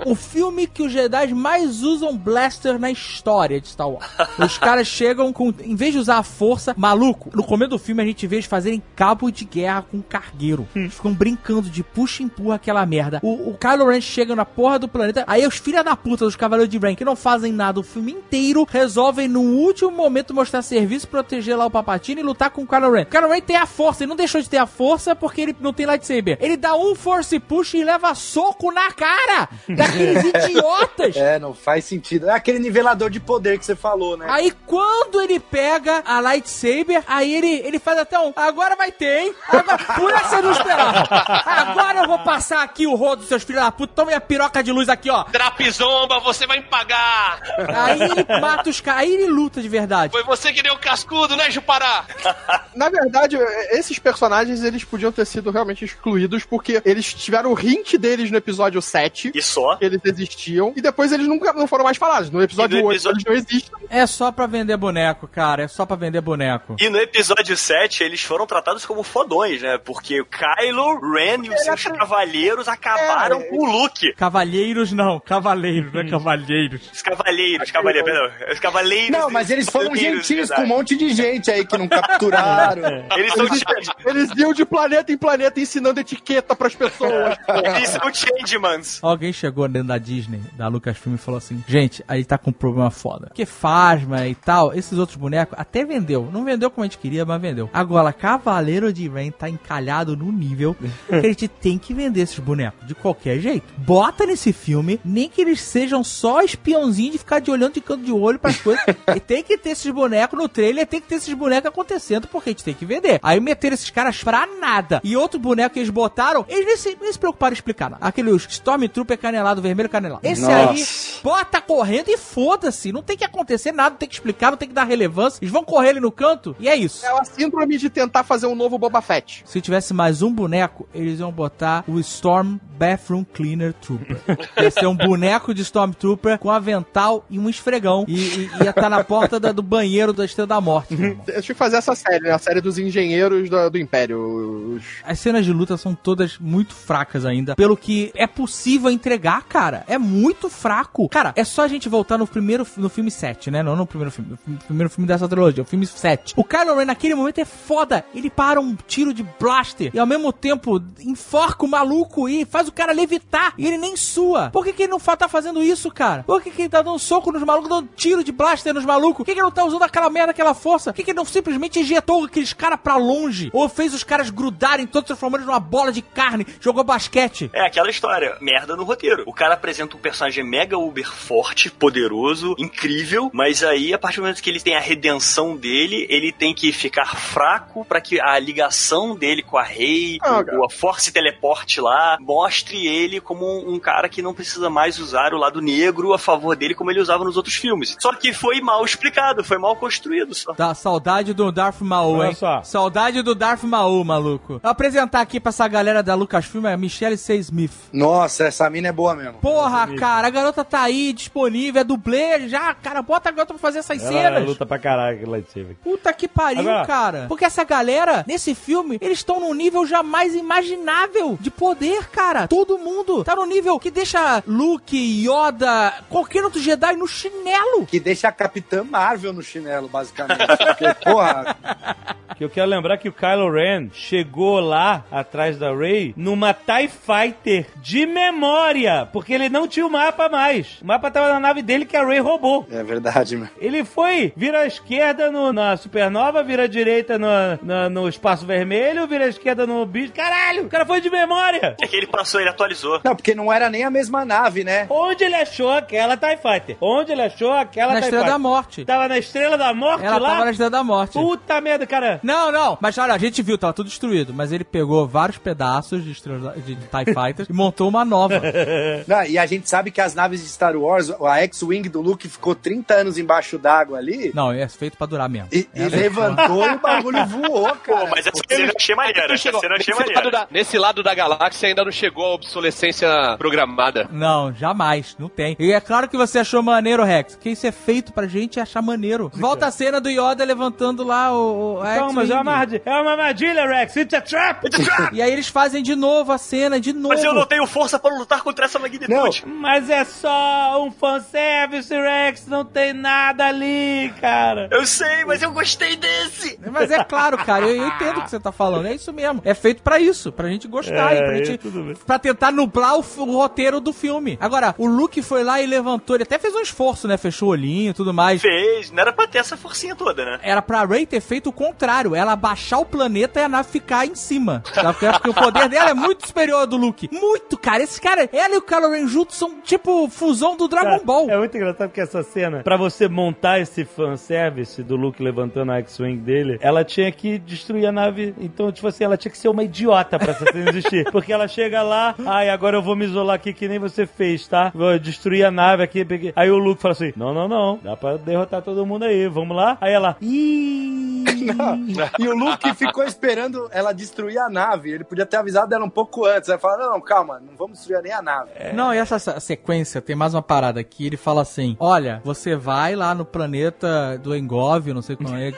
O 0.05 0.15
filme 0.15 0.66
que 0.66 0.83
os 0.83 0.93
Jedi 0.93 1.33
mais 1.33 1.83
usam 1.83 2.16
blaster 2.16 2.79
na 2.79 2.91
história 2.91 3.61
de 3.61 3.69
Star 3.69 3.89
Wars. 3.89 4.07
Os 4.39 4.59
caras 4.59 4.87
chegam 4.87 5.33
com. 5.33 5.53
Em 5.62 5.74
vez 5.74 5.93
de 5.93 5.99
usar 5.99 6.19
a 6.19 6.23
força, 6.23 6.74
maluco, 6.77 7.31
no 7.35 7.43
começo 7.45 7.70
do 7.70 7.79
filme 7.79 8.03
a 8.03 8.07
gente 8.07 8.27
vê 8.27 8.37
eles 8.37 8.47
fazerem 8.47 8.83
cabo 8.95 9.31
de 9.31 9.45
guerra 9.45 9.83
com 9.83 10.03
cargueiro. 10.03 10.69
Eles 10.74 10.95
ficam 10.95 11.12
brincando 11.12 11.70
de 11.70 11.83
puxa 11.83 12.23
e 12.23 12.27
empurra 12.27 12.57
aquela 12.57 12.85
merda. 12.85 13.20
O, 13.23 13.51
o 13.51 13.57
Kylo 13.57 13.89
Ren 13.89 14.01
chega 14.01 14.37
na 14.37 14.45
porra 14.45 14.79
do 14.79 14.89
planeta. 14.89 15.24
Aí 15.27 15.47
os 15.47 15.57
filha 15.57 15.83
da 15.83 15.97
puta 15.97 16.24
dos 16.24 16.37
Cavaleiros 16.37 16.70
de 16.70 16.79
Ren, 16.79 16.95
que 16.95 17.05
não 17.05 17.16
fazem 17.16 17.53
nada 17.53 17.81
o 17.81 17.83
filme 17.83 18.12
inteiro, 18.12 18.66
resolvem 18.69 19.29
no 19.29 19.41
último 19.41 19.91
momento 19.91 20.35
mostrar 20.35 20.62
serviço, 20.62 21.09
proteger 21.09 21.57
lá 21.57 21.66
o 21.66 21.70
Papatini 21.70 22.20
e 22.20 22.24
lutar 22.24 22.51
com 22.51 22.62
o 22.62 22.66
Kylo 22.66 22.93
Ren. 22.93 23.03
O 23.03 23.07
Kylo 23.07 23.29
Ren 23.29 23.41
tem 23.41 23.57
a 23.57 23.66
força, 23.66 24.03
ele 24.03 24.11
não 24.11 24.16
deixou 24.16 24.41
de 24.41 24.51
ter 24.51 24.59
a 24.59 24.66
força 24.66 25.15
porque 25.15 25.41
ele 25.41 25.57
não 25.61 25.73
tem 25.73 25.87
lightsaber. 25.87 26.39
Ele 26.41 26.57
dá 26.57 26.74
um 26.74 26.95
force 26.95 27.39
push 27.39 27.74
e 27.74 27.85
leva 27.85 28.15
soco 28.15 28.73
na 28.73 28.91
cara 28.91 29.49
daqueles 29.93 30.24
idiotas. 30.48 31.16
É, 31.16 31.39
não 31.39 31.55
faz 31.55 31.85
sentido. 31.85 32.28
É 32.28 32.35
aquele 32.35 32.59
nivelador 32.59 33.10
de 33.10 33.20
poder 33.20 33.59
que 33.59 33.64
você 33.64 33.77
falou, 33.77 34.16
né? 34.16 34.27
Aí 34.28 34.52
quando 34.66 35.20
ele 35.20 35.39
pega 35.39 36.02
a 36.05 36.20
lightsaber, 36.20 37.02
aí 37.06 37.35
ele, 37.35 37.66
ele 37.66 37.78
faz 37.78 37.98
até 37.98 38.19
um. 38.19 38.32
Agora 38.35 38.77
vai 38.77 38.90
ter, 38.90 39.20
hein? 39.20 39.35
Agora, 39.48 39.78
por 39.78 40.12
essa 40.12 40.36
eu 40.36 40.43
não 40.43 40.52
esperava. 40.52 41.06
Agora 41.44 42.01
eu 42.01 42.06
vou 42.06 42.19
passar 42.20 42.62
aqui 42.62 42.86
o 42.86 42.94
rodo, 42.94 43.24
seus 43.24 43.43
filhos 43.43 43.62
da 43.62 43.70
puta. 43.70 43.93
Toma 43.94 44.09
minha 44.09 44.20
piroca 44.20 44.62
de 44.62 44.73
luz 44.73 44.89
aqui, 44.89 45.10
ó. 45.10 45.24
Trapizomba, 45.24 46.20
você 46.20 46.47
vai 46.47 46.59
me 46.59 46.64
pagar! 46.64 47.40
Aí 47.74 48.01
ele 48.02 48.40
mata 48.40 48.70
os 48.70 48.81
caras, 48.81 49.02
aí 49.02 49.12
ele 49.12 49.27
luta 49.27 49.60
de 49.60 49.69
verdade. 49.69 50.12
Foi 50.12 50.23
você 50.24 50.52
que 50.52 50.62
deu 50.62 50.74
o 50.74 50.78
cascudo, 50.78 51.36
né, 51.36 51.51
Jupará? 51.51 52.06
Na 52.74 52.89
verdade, 52.89 53.36
esses 53.70 53.98
personagens 53.98 54.62
eles 54.62 54.85
podiam 54.85 55.12
ter 55.12 55.27
sido 55.27 55.51
realmente 55.51 55.85
excluídos 55.85 56.44
porque 56.44 56.81
eles 56.85 57.12
tiveram 57.12 57.52
o 57.52 57.60
hint 57.60 57.94
deles 57.97 58.31
no 58.31 58.36
episódio 58.39 58.81
7. 58.81 59.32
E 59.35 59.43
só. 59.43 59.77
Que 59.83 59.87
Eles 59.87 60.01
existiam 60.05 60.73
e 60.77 60.81
depois 60.81 61.11
eles 61.11 61.27
nunca 61.27 61.53
não 61.53 61.67
foram 61.67 61.85
mais 61.85 61.97
falados. 61.97 62.31
No 62.31 62.41
episódio 62.41 62.79
E 62.79 62.81
no 62.83 62.87
8 62.89 62.97
episódio- 62.97 63.17
eles 63.33 63.45
não 63.49 63.57
existem. 63.57 63.73
É 63.91 64.07
só 64.07 64.31
pra 64.31 64.47
vender 64.47 64.77
boneco, 64.77 65.27
cara. 65.27 65.65
É 65.65 65.69
só 65.69 65.85
pra 65.85 65.97
vender 65.97 66.21
boneco. 66.21 66.77
E 66.81 66.89
no 66.89 66.99
episódio 66.99 67.57
7, 67.57 68.05
eles 68.05 68.23
foram 68.23 68.47
tratados 68.47 68.87
como 68.87 69.03
fodões, 69.03 69.61
né? 69.61 69.79
Porque 69.79 70.25
Kylo 70.25 71.01
Ren 71.13 71.45
e 71.45 71.51
os 71.51 71.61
seus 71.65 71.83
cavaleiros 71.85 72.69
acabaram 72.69 73.41
É, 73.41 73.45
com 73.45 73.57
o 73.57 73.67
Luke. 73.83 74.13
Cavalheiros 74.15 74.93
não, 74.93 75.19
cavaleiros, 75.19 75.93
não 75.93 76.01
é 76.01 76.09
cavalheiros. 76.09 76.81
Os 76.93 77.03
cavaleiros, 77.03 77.71
cavaleiros, 77.71 78.05
perdão. 78.05 78.53
Os 78.53 78.61
cavaleiros. 78.61 79.11
Não, 79.11 79.31
mas 79.31 79.51
eles 79.51 79.69
foram 79.69 79.89
cavaleiros, 79.91 80.27
gentis 80.27 80.51
com 80.51 80.63
um 80.63 80.67
monte 80.67 80.97
de 80.97 81.11
gente 81.13 81.51
aí 81.51 81.67
que 81.67 81.77
não 81.77 81.89
capturaram. 81.89 83.05
Eles 83.17 83.33
são, 83.35 83.45
Eles, 83.47 83.63
eles 84.07 84.31
iam 84.39 84.53
de 84.53 84.65
planeta 84.65 85.11
em 85.13 85.19
planeta 85.19 85.59
ensinando 85.61 86.01
etiqueta 86.01 86.55
pras 86.55 86.75
pessoas. 86.75 87.37
eles 87.77 87.89
são 87.91 88.13
changemans. 88.15 88.99
Alguém 89.03 89.33
chegou 89.33 89.69
dentro 89.73 89.89
da 89.89 89.99
Disney, 89.99 90.40
da 90.57 90.69
Lucasfilm, 90.69 91.15
e 91.15 91.19
falou 91.19 91.39
assim: 91.39 91.62
Gente, 91.66 92.05
aí 92.07 92.24
tá 92.24 92.39
com 92.39 92.51
um 92.51 92.53
problema 92.53 92.90
foda. 92.90 93.27
Porque 93.28 93.47
Fasma 93.47 94.27
e 94.27 94.35
tal, 94.35 94.73
esses 94.74 94.99
outros 94.99 95.16
bonecos, 95.16 95.59
até 95.59 95.85
vendeu. 95.85 96.28
Não 96.32 96.44
vendeu 96.44 96.70
como 96.70 96.85
a 96.85 96.86
gente 96.86 96.99
queria, 96.99 97.24
mas 97.24 97.40
vendeu. 97.40 97.69
Agora, 97.73 98.12
Cavaleiro 98.12 98.93
de 98.93 99.09
Rain 99.09 99.31
tá 99.31 99.49
encalhado 99.49 100.16
no 100.16 100.31
nível 100.31 100.74
que 100.74 101.15
a 101.15 101.20
gente 101.20 101.49
tem 101.49 101.78
que 101.78 101.94
vender 101.94 102.20
esses 102.20 102.39
bonecos 102.39 102.86
de 102.86 102.94
qualquer 102.94 103.39
jeito. 103.39 103.66
Bota 103.78 104.27
nesse 104.27 104.53
filme, 104.53 105.01
nem 105.05 105.28
que 105.28 105.40
eles 105.40 105.61
sejam 105.61 106.05
só 106.05 106.43
espiãozinho 106.43 107.12
de 107.12 107.19
ficar 107.19 107.40
de 107.40 107.51
olhando 107.51 107.74
de 107.74 107.81
canto 107.81 108.05
de 108.05 108.12
olho 108.12 108.39
pras 108.39 108.61
coisas. 108.61 108.85
e 109.15 109.20
tem 109.20 109.43
que 109.43 109.59
ter 109.59 109.70
esses 109.70 109.90
bonecos 109.90 110.39
no 110.39 110.49
trailer, 110.49 110.86
tem 110.86 111.01
que 111.01 111.09
ter 111.09 111.16
esses 111.16 111.35
bonecos 111.35 111.69
acontecendo, 111.69 112.28
porque 112.28 112.51
a 112.51 112.53
gente 112.53 112.65
tem 112.65 112.74
que 112.74 112.86
vender. 112.86 113.20
Aí 113.23 113.40
meteram 113.40 113.74
esses 113.74 113.90
caras 113.90 114.23
pra 114.23 114.47
nada. 114.47 115.01
E 115.05 115.16
outro 115.16 115.39
boneco 115.39 115.74
que 115.74 115.81
eles 115.81 115.90
botaram, 115.90 116.44
eles 116.49 116.66
nem 116.66 116.77
se, 116.77 116.99
nem 117.01 117.12
se 117.12 117.19
preocuparam 117.19 117.53
em 117.53 117.55
explicar 117.55 117.90
nada. 117.90 118.07
Aquele 118.07 118.31
Stormtrooper 118.36 119.19
canelado 119.19 119.52
canelado, 119.53 119.62
vermelho 119.62 119.89
canelado. 119.89 120.20
Esse 120.23 120.43
Nossa. 120.43 120.70
aí, 120.70 120.85
bota 121.23 121.61
correndo 121.61 122.09
e 122.09 122.16
foda-se. 122.16 122.93
Não 122.93 123.03
tem 123.03 123.16
que 123.16 123.24
acontecer 123.24 123.73
nada, 123.73 123.91
não 123.91 123.97
tem 123.97 124.09
que 124.09 124.15
explicar, 124.15 124.51
não 124.51 124.59
tem 124.59 124.69
que 124.69 124.74
dar 124.74 124.85
relevância. 124.85 125.39
Eles 125.43 125.53
vão 125.53 125.65
correr 125.65 125.91
ali 125.91 126.01
no 126.01 126.11
canto 126.12 126.57
e 126.59 126.69
é 126.69 126.77
isso. 126.77 127.05
É 127.05 127.20
a 127.20 127.24
síndrome 127.24 127.77
de 127.79 127.89
tentar 127.91 128.24
fazer 128.24 128.47
um 128.47 128.55
novo 128.55 128.79
Boba 128.79 129.01
Fett. 129.03 129.43
Se 129.47 129.61
tivesse 129.61 129.93
mais 129.95 130.23
um 130.23 130.33
boneco, 130.33 130.89
eles 130.95 131.20
iam 131.20 131.31
botar 131.33 131.85
o 131.87 131.99
Storm 132.01 132.57
Bathroom 132.79 133.24
Cleaner 133.24 133.73
Trooper. 133.74 134.16
Ia 134.61 134.70
ser 134.70 134.87
um 134.87 134.97
boneco 134.97 135.55
de 135.55 135.62
Stormtrooper 135.62 136.39
com 136.39 136.51
avental 136.51 137.24
e 137.31 137.39
um 137.39 137.49
esfregão. 137.49 138.05
E, 138.09 138.15
e 138.15 138.51
ia 138.65 138.70
estar 138.70 138.89
na 138.91 139.05
porta 139.05 139.39
da- 139.39 139.53
do 139.53 139.62
banheiro 139.62 140.12
da 140.12 140.24
Estrela 140.24 140.47
da 140.47 140.61
Morte. 140.61 140.95
irmão. 140.95 141.20
Deixa 141.24 141.53
eu 141.53 141.57
fazer 141.57 141.77
essa 141.77 141.95
série, 141.95 142.24
né? 142.24 142.33
A 142.33 142.39
série 142.39 142.61
dos 142.61 142.79
engenheiros 142.79 143.49
do, 143.49 143.70
do 143.70 143.79
Império. 143.79 144.74
Os- 144.77 144.83
As 145.05 145.19
cenas 145.20 145.45
de 145.45 145.53
luta 145.53 145.77
são 145.77 145.95
todas 145.95 146.39
muito 146.39 146.74
fracas 146.74 147.24
ainda. 147.24 147.55
Pelo 147.55 147.77
que 147.77 148.11
é 148.16 148.27
possível 148.27 148.91
entregar, 148.91 149.41
cara. 149.43 149.85
É 149.86 149.98
muito 149.98 150.48
fraco. 150.48 151.09
Cara, 151.09 151.32
é 151.36 151.44
só 151.44 151.62
a 151.62 151.69
gente 151.69 151.89
voltar 151.89 152.19
no 152.19 152.27
primeiro 152.27 152.66
no 152.77 152.89
filme 152.89 153.10
7, 153.10 153.51
né? 153.51 153.62
Não 153.62 153.77
no 153.77 153.86
primeiro 153.86 154.10
filme. 154.10 154.36
No 154.47 154.59
primeiro 154.59 154.90
filme 154.90 155.06
dessa 155.06 155.28
trilogia, 155.28 155.62
o 155.62 155.66
filme 155.66 155.86
7. 155.86 156.35
O 156.36 156.44
Kylo 156.44 156.77
Ren 156.77 156.86
naquele 156.86 157.14
momento 157.14 157.39
é 157.39 157.44
foda. 157.44 158.05
Ele 158.14 158.31
para 158.31 158.60
um 158.60 158.74
tiro 158.86 159.12
de 159.12 159.23
blaster 159.39 159.90
e 159.93 159.98
ao 159.98 160.06
mesmo 160.06 160.32
tempo 160.32 160.82
enforca 161.01 161.64
o 161.64 161.69
maluco 161.69 162.28
e 162.28 162.44
faz 162.44 162.69
o 162.69 162.73
cara 162.73 162.93
levitar. 162.93 163.55
E 163.59 163.66
ele 163.66 163.78
nem 163.78 163.97
sua. 163.97 164.51
Por 164.51 164.64
que, 164.64 164.73
que 164.73 164.85
ele 164.85 164.93
não 164.93 165.01
tá 165.01 165.28
fazendo 165.28 165.62
isso, 165.62 165.90
cara? 165.90 166.23
Por 166.23 166.43
que, 166.43 166.51
que 166.51 166.62
ele 166.62 166.69
tá 166.69 166.82
dando 166.82 166.98
soco 166.98 167.31
nos 167.31 167.43
malucos, 167.43 167.69
dando 167.69 167.89
tiro 167.94 168.24
de 168.24 168.32
blaster 168.32 168.73
nos 168.73 168.85
malucos? 168.85 169.19
Por 169.19 169.24
que, 169.24 169.32
que 169.32 169.39
ele 169.39 169.44
não 169.44 169.51
tá 169.51 169.64
usando 169.64 169.82
aquela 169.82 170.09
merda, 170.09 170.31
aquela 170.31 170.55
força? 170.55 170.93
Por 170.93 170.97
que, 170.97 171.05
que 171.05 171.10
ele 171.10 171.19
não 171.19 171.24
simplesmente 171.24 171.81
injetou 171.81 172.24
aqueles 172.24 172.52
caras 172.52 172.81
pra 172.82 172.97
longe? 172.97 173.51
Ou 173.52 173.69
fez 173.69 173.94
os 173.94 174.05
caras 174.05 174.31
grudarem, 174.31 174.86
todos 174.86 175.06
transformando 175.06 175.44
numa 175.44 175.60
bola 175.60 175.93
de 175.93 176.02
carne, 176.02 176.47
jogou 176.60 176.82
basquete? 176.85 177.51
É 177.52 177.66
aquela 177.66 177.90
história, 177.90 178.36
merda 178.40 178.77
no 178.77 178.85
roteiro. 178.85 179.24
O 179.33 179.35
cara 179.35 179.55
apresenta 179.55 179.97
um 179.97 179.99
personagem 179.99 180.45
mega 180.45 180.77
uber 180.77 181.11
forte, 181.11 181.71
poderoso, 181.71 182.55
incrível, 182.59 183.31
mas 183.33 183.65
aí, 183.65 183.95
a 183.95 183.99
partir 183.99 184.17
do 184.17 184.25
momento 184.25 184.43
que 184.43 184.51
ele 184.51 184.61
tem 184.61 184.77
a 184.77 184.79
redenção 184.81 185.57
dele, 185.57 186.07
ele 186.11 186.31
tem 186.31 186.53
que 186.55 186.71
ficar 186.71 187.17
fraco 187.17 187.83
pra 187.83 187.99
que 187.99 188.21
a 188.21 188.39
ligação 188.39 189.17
dele 189.17 189.43
com 189.43 189.57
a 189.57 189.63
Rei, 189.63 190.19
Ah, 190.21 190.45
com 190.45 190.63
a 190.63 190.69
Force 190.69 191.11
Teleporte 191.11 191.81
lá, 191.81 192.19
mostre 192.21 192.87
ele 192.87 193.23
como 193.23 193.47
um, 193.47 193.73
um 193.77 193.79
cara 193.81 194.07
que 194.07 194.21
não 194.21 194.35
precisa 194.35 194.69
mais 194.69 194.99
usar 194.99 195.33
o 195.33 195.39
lado 195.39 195.63
negro 195.63 196.13
a 196.13 196.19
favor 196.19 196.55
dele 196.55 196.75
como 196.75 196.91
ele 196.91 197.01
usava 197.01 197.25
nos 197.25 197.39
outros 197.39 197.55
filmes. 197.55 197.97
Só 197.99 198.13
que 198.13 198.35
foi 198.35 198.61
mal 198.61 198.85
explicado, 198.85 199.43
foi 199.43 199.57
mal 199.57 199.75
construído 199.77 200.35
só. 200.35 200.53
Tá, 200.53 200.75
saudade 200.75 201.33
do 201.33 201.51
Darth 201.51 201.81
Maul, 201.81 202.19
Olha 202.19 202.29
hein? 202.29 202.35
só. 202.35 202.63
Saudade 202.65 203.23
do 203.23 203.35
Darth 203.35 203.63
Maul, 203.63 204.05
maluco. 204.05 204.61
Vou 204.63 204.71
apresentar 204.71 205.23
aqui 205.23 205.41
pra 205.41 205.49
essa 205.49 205.67
galera 205.67 206.03
da 206.03 206.15
Lucasfilm 206.15 206.67
é 206.67 206.75
a 206.75 206.77
Michelle 206.77 207.17
C. 207.17 207.37
Smith. 207.37 207.73
Nossa, 207.95 208.45
essa 208.45 208.69
mina 208.69 208.89
é 208.89 208.93
boa 208.93 209.15
mesmo. 209.15 209.22
Porra, 209.40 209.89
cara, 209.97 210.27
a 210.27 210.31
garota 210.31 210.65
tá 210.65 210.82
aí, 210.82 211.12
disponível, 211.12 211.81
é 211.81 211.85
dublê 211.85 212.49
já, 212.49 212.74
cara, 212.74 213.03
bota 213.03 213.28
a 213.28 213.32
garota 213.32 213.55
pra 213.55 213.61
fazer 213.61 213.78
essas 213.81 214.03
Ela 214.03 214.12
cenas. 214.12 214.44
luta 214.47 214.65
pra 214.66 214.78
caralho 214.78 215.16
aquele 215.16 215.31
lightsaber. 215.31 215.77
Puta 215.82 216.12
que 216.12 216.27
pariu, 216.28 216.61
Agora- 216.62 216.86
cara. 216.86 217.24
Porque 217.28 217.44
essa 217.44 217.65
galera, 217.65 218.24
nesse 218.27 218.55
filme, 218.55 218.99
eles 219.01 219.19
estão 219.19 219.40
num 219.40 219.55
nível 219.55 219.86
jamais 219.86 220.35
imaginável 220.35 221.36
de 221.40 221.51
poder, 221.51 222.09
cara. 222.11 222.49
Todo 222.49 222.78
mundo 222.78 223.23
tá 223.24 223.35
no 223.36 223.47
nível 223.47 223.78
que 223.78 223.90
deixa 223.90 224.43
Luke, 224.47 224.97
Yoda, 224.97 225.93
qualquer 226.09 226.44
outro 226.44 226.61
Jedi 226.61 226.97
no 226.97 227.07
chinelo. 227.07 227.86
Que 227.86 228.01
deixa 228.01 228.28
a 228.28 228.32
Capitã 228.32 228.82
Marvel 228.85 229.32
no 229.32 229.43
chinelo, 229.43 229.89
basicamente. 229.89 230.39
Porque, 230.57 230.94
porra, 231.05 231.57
Que 232.02 232.02
eu 232.43 232.51
quero 232.51 232.69
lembrar 232.69 232.97
que 232.98 233.09
o 233.09 233.12
Kylo 233.12 233.51
Ren 233.51 233.89
chegou 233.93 234.60
lá 234.60 235.05
atrás 235.10 235.56
da 235.59 235.74
Rey 235.74 236.12
numa 236.16 236.52
TIE 236.55 236.89
Fighter 236.89 237.66
de 237.77 238.06
memória, 238.06 239.09
porque 239.12 239.32
ele 239.32 239.48
não 239.48 239.66
tinha 239.69 239.86
o 239.86 239.90
mapa 239.90 240.28
mais. 240.28 240.81
O 240.82 240.86
mapa 240.86 241.10
tava 241.10 241.28
na 241.32 241.40
nave 241.40 241.62
dele 241.62 241.85
que 241.85 241.97
a 241.97 242.05
Rey 242.05 242.19
roubou. 242.19 242.66
é 242.70 242.82
verdade, 242.82 243.36
meu. 243.36 243.48
Ele 243.60 243.85
foi, 243.85 244.32
vira 244.36 244.60
à 244.60 244.66
esquerda 244.66 245.31
no- 245.31 245.52
na 245.52 245.77
supernova, 245.77 246.43
vira 246.43 246.64
à 246.64 246.66
direita 246.66 247.19
no, 247.19 247.28
na- 247.62 247.89
no 247.89 248.09
espaço 248.09 248.44
vermelho, 248.47 249.06
vira 249.06 249.24
à 249.24 249.28
esquerda 249.28 249.66
no 249.66 249.85
bicho. 249.86 250.12
Caralho, 250.12 250.64
o 250.64 250.69
cara 250.69 250.85
foi 250.85 251.01
de 251.01 251.10
memória. 251.10 251.77
É 251.81 251.86
que 251.86 251.97
ele 251.97 252.06
passou, 252.06 252.40
ele 252.40 252.51
atualizou. 252.51 253.01
Não, 253.05 253.14
porque 253.14 253.35
não 253.35 253.52
era 253.52 253.69
nem 253.70 253.85
a 253.85 253.90
mesma 253.90 254.24
nave, 254.24 254.64
né? 254.64 254.86
Onde 254.90 255.24
ele 255.24 255.35
achou 255.36 255.70
aquela 255.70 256.16
TIE 256.16 256.36
Fighter? 256.36 256.77
Onde 256.81 257.12
ele 257.12 257.23
achou 257.23 257.52
aquela 257.52 257.94
Na 257.94 258.01
TIE 258.01 258.05
Estrela 258.06 258.24
Fighter? 258.24 258.32
da 258.32 258.39
Morte. 258.39 258.85
Tava 258.85 259.09
na 259.09 259.19
Estrela 259.19 259.59
da 259.59 259.73
Morte 259.74 260.05
Ela 260.05 260.19
lá? 260.19 260.28
tava 260.31 260.44
na 260.44 260.51
Estrela 260.51 260.70
da 260.70 260.85
Morte. 260.85 261.12
Puta 261.12 261.60
merda, 261.60 261.86
cara. 261.86 262.20
Não, 262.23 262.32
não, 262.53 262.79
mas 262.81 262.97
olha, 262.99 263.13
a 263.15 263.19
gente 263.19 263.43
viu, 263.43 263.59
tava 263.59 263.73
tudo 263.73 263.89
destruído, 263.89 264.33
mas 264.33 264.53
ele 264.53 264.65
pegou 264.65 265.07
vários 265.07 265.39
pedaços 265.39 266.03
de, 266.05 266.13
estrela- 266.13 266.55
de 266.57 266.77
TIE 266.77 267.15
Fighters 267.15 267.49
e 267.49 267.53
montou 267.53 267.89
uma 267.89 268.05
nova. 268.05 268.41
Não, 269.07 269.25
e 269.25 269.39
a 269.39 269.47
gente 269.47 269.69
sabe 269.69 269.91
que 269.91 270.01
as 270.01 270.15
naves 270.15 270.43
de 270.43 270.49
Star 270.49 270.77
Wars, 270.77 271.11
a 271.11 271.39
X-Wing 271.43 271.89
do 271.89 272.01
Luke 272.01 272.29
ficou 272.29 272.55
30 272.55 272.95
anos 272.95 273.19
embaixo 273.19 273.59
d'água 273.59 273.99
ali. 273.99 274.31
Não, 274.35 274.53
é 274.53 274.69
feito 274.69 274.97
pra 274.97 275.07
durar 275.07 275.29
mesmo. 275.29 275.49
E, 275.53 275.69
e 275.75 275.83
Essa- 275.83 275.97
levantou 275.97 276.67
e 276.67 276.75
o 276.75 276.79
bagulho 276.79 277.25
voou, 277.27 277.69
Pô, 277.69 277.75
cara. 277.77 278.09
mas 278.11 278.27
essa 278.27 278.41
cena 278.49 278.67
eu 278.67 278.73
achei 278.77 278.95
maneira, 278.95 279.27
Não 279.29 279.35
essa 279.35 279.43
chegou. 279.43 279.61
cena 279.61 279.75
achei 279.77 279.93
Nesse 279.95 280.05
lado, 280.09 280.15
maneira. 280.15 280.31
da, 280.39 280.47
nesse 280.51 280.79
lado 280.79 281.03
da 281.03 281.15
galáxia 281.15 281.69
ainda 281.69 281.85
não 281.85 281.93
chegou 281.93 282.25
a 282.27 282.35
obsolescência 282.35 283.09
programada. 283.39 284.09
Não, 284.11 284.53
jamais, 284.53 285.17
não 285.19 285.29
tem. 285.29 285.57
E 285.59 285.73
é 285.73 285.81
claro 285.81 286.09
que 286.09 286.17
você 286.17 286.39
achou 286.39 286.63
maneiro, 286.63 287.03
Rex, 287.05 287.35
porque 287.35 287.51
isso 287.51 287.67
é 287.67 287.73
feito 287.73 288.13
pra 288.13 288.27
gente 288.27 288.61
achar 288.61 288.81
maneiro. 288.83 289.31
Volta 289.35 289.67
a 289.67 289.71
cena 289.71 290.01
do 290.01 290.09
Yoda 290.09 290.45
levantando 290.45 291.03
lá 291.05 291.33
o, 291.33 291.75
o 291.77 291.81
a 291.81 291.89
Não, 292.14 292.22
mas 292.22 292.30
é 292.30 292.34
uma, 292.34 292.52
armadilha, 292.52 292.82
é 292.84 293.01
uma 293.01 293.10
armadilha, 293.12 293.66
Rex. 293.66 293.97
It's 293.97 294.14
a 294.14 294.20
trap. 294.20 294.64
E 295.12 295.22
aí 295.22 295.32
eles 295.32 295.48
fazem 295.48 295.82
de 295.82 295.94
novo 295.94 296.32
a 296.32 296.39
cena, 296.39 296.80
de 296.80 296.93
novo. 296.93 297.09
Mas 297.09 297.24
eu 297.24 297.34
não 297.34 297.47
tenho 297.47 297.66
força 297.66 297.98
para 297.98 298.14
lutar 298.16 298.43
contra 298.43 298.64
essa 298.66 298.78
magnitude. 298.78 299.44
Mas 299.47 299.89
é 299.90 300.05
só 300.05 300.82
um 300.84 300.90
fanservice, 300.90 301.93
Rex. 301.94 302.47
Não 302.47 302.64
tem 302.64 302.93
nada 302.93 303.47
ali, 303.47 304.12
cara. 304.20 304.68
Eu 304.70 304.86
sei, 304.86 305.24
mas 305.24 305.43
eu 305.43 305.52
gostei 305.52 305.97
desse. 305.97 306.59
Mas 306.70 306.90
é 306.90 307.02
claro, 307.05 307.36
cara, 307.39 307.66
eu, 307.66 307.76
eu 307.76 307.86
entendo 307.89 308.18
o 308.18 308.22
que 308.22 308.30
você 308.30 308.40
tá 308.40 308.52
falando. 308.52 308.86
É 308.86 308.94
isso 308.94 309.12
mesmo. 309.12 309.40
É 309.44 309.55
feito 309.55 309.82
pra 309.82 309.98
isso, 309.98 310.32
pra 310.32 310.48
gente 310.48 310.66
gostar 310.68 311.14
É, 311.14 311.18
e 311.18 311.22
pra 311.22 311.44
gente. 311.44 311.68
bem. 311.68 311.94
Pra 312.06 312.18
tentar 312.18 312.52
nublar 312.52 312.97
o, 312.97 313.05
o 313.18 313.36
roteiro 313.36 313.80
do 313.80 313.93
filme. 313.93 314.39
Agora, 314.40 314.74
o 314.78 314.86
Luke 314.86 315.22
foi 315.22 315.44
lá 315.44 315.60
e 315.60 315.66
levantou, 315.66 316.16
ele 316.16 316.22
até 316.24 316.39
fez 316.39 316.55
um 316.55 316.60
esforço, 316.60 317.06
né? 317.06 317.16
Fechou 317.16 317.48
o 317.48 317.52
olhinho 317.52 317.90
e 317.90 317.94
tudo 317.94 318.12
mais. 318.12 318.40
Fez, 318.43 318.90
não 318.90 319.01
era 319.01 319.12
pra 319.12 319.26
ter 319.26 319.39
essa 319.39 319.56
forcinha 319.56 319.94
toda, 319.94 320.24
né? 320.24 320.39
Era 320.43 320.60
pra 320.62 320.84
Ray 320.84 321.06
ter 321.06 321.20
feito 321.20 321.48
o 321.48 321.52
contrário, 321.52 322.02
ela 322.15 322.37
baixar 322.37 322.79
o 322.79 322.85
planeta 322.85 323.41
e 323.41 323.45
a 323.45 323.49
nave 323.49 323.69
ficar 323.69 324.07
em 324.07 324.15
cima. 324.15 324.62
Tá? 324.74 324.93
Porque 324.93 325.07
porque 325.12 325.31
o 325.31 325.35
poder 325.35 325.69
dela 325.69 325.91
é 325.91 325.95
muito 325.95 326.27
superior 326.27 326.61
ao 326.61 326.66
do 326.66 326.77
Luke. 326.77 327.09
Muito, 327.12 327.57
cara. 327.57 327.83
Esse 327.83 328.01
cara, 328.01 328.29
ela 328.33 328.55
e 328.55 328.59
o 328.59 328.62
Kylo 328.62 328.91
Ren 328.91 329.07
juntos 329.07 329.37
são 329.37 329.61
tipo 329.61 330.09
fusão 330.09 330.57
do 330.57 330.69
Dragon 330.69 330.91
Cara, 330.91 331.05
Ball. 331.05 331.31
É 331.31 331.39
muito 331.39 331.57
engraçado 331.57 331.89
porque 331.89 332.01
essa 332.01 332.23
cena, 332.23 332.62
pra 332.62 332.77
você 332.77 333.09
montar 333.09 333.61
esse 333.61 333.85
fanservice 333.85 334.83
do 334.83 334.97
Luke 334.97 335.23
levantando 335.23 335.73
a 335.73 335.79
X-Wing 335.79 336.19
dele, 336.19 336.59
ela 336.61 336.85
tinha 336.85 337.11
que 337.12 337.39
destruir 337.39 337.87
a 337.87 337.93
nave. 337.93 338.35
Então, 338.39 338.70
tipo 338.73 338.89
assim, 338.89 339.05
ela 339.05 339.16
tinha 339.16 339.31
que 339.31 339.39
ser 339.39 339.49
uma 339.49 339.65
idiota 339.65 340.19
pra 340.19 340.33
essa 340.33 340.51
cena 340.51 340.70
existir. 340.70 341.05
Porque 341.12 341.33
ela 341.33 341.47
chega 341.47 341.83
lá, 341.83 342.15
ai, 342.27 342.51
agora 342.51 342.77
eu 342.77 342.83
vou 342.83 342.97
me 342.97 343.05
isolar 343.05 343.37
aqui 343.37 343.53
que 343.53 343.69
nem 343.69 343.79
você 343.79 344.07
fez, 344.07 344.47
tá? 344.49 344.73
Vou 344.74 344.99
destruir 344.99 345.45
a 345.45 345.51
nave 345.51 345.83
aqui. 345.83 346.05
peguei." 346.05 346.33
Aí 346.35 346.51
o 346.51 346.59
Luke 346.59 346.83
fala 346.83 346.93
assim: 346.93 347.12
não, 347.16 347.33
não, 347.33 347.49
não, 347.49 347.79
dá 347.83 347.97
pra 347.97 348.16
derrotar 348.16 348.62
todo 348.62 348.87
mundo 348.87 349.05
aí, 349.05 349.29
vamos 349.29 349.57
lá. 349.57 349.77
Aí 349.81 349.93
ela, 349.93 350.16
ih. 350.20 351.24
E 352.19 352.28
o 352.28 352.35
Luke 352.36 352.74
ficou 352.74 353.05
esperando 353.05 353.69
ela 353.73 353.93
destruir 353.93 354.39
a 354.39 354.48
nave. 354.48 354.90
Ele 354.93 355.05
podia 355.05 355.27
ter 355.27 355.36
avisado 355.36 355.74
ela 355.74 355.85
um 355.85 355.90
pouco 355.90 356.24
antes. 356.27 356.48
Aí 356.51 356.59
fala: 356.59 356.78
não, 356.78 356.90
não, 356.93 357.01
calma, 357.01 357.40
não 357.40 357.55
vamos 357.56 357.78
destruir 357.78 358.02
nem 358.02 358.12
a 358.12 358.23
nave. 358.23 358.51
Não, 358.74 358.93
e 358.94 358.98
essa 358.98 359.19
se- 359.19 359.40
sequência 359.40 360.01
tem 360.01 360.14
mais 360.16 360.35
uma 360.35 360.43
parada 360.43 360.81
aqui. 360.81 361.06
Ele 361.06 361.16
fala 361.16 361.43
assim: 361.43 361.77
Olha, 361.78 362.20
você 362.24 362.56
vai 362.56 362.94
lá 362.97 363.14
no 363.14 363.24
planeta 363.24 364.19
do 364.19 364.35
Engove, 364.36 364.93
não 364.93 365.02
sei 365.02 365.16
como 365.16 365.35
é. 365.36 365.52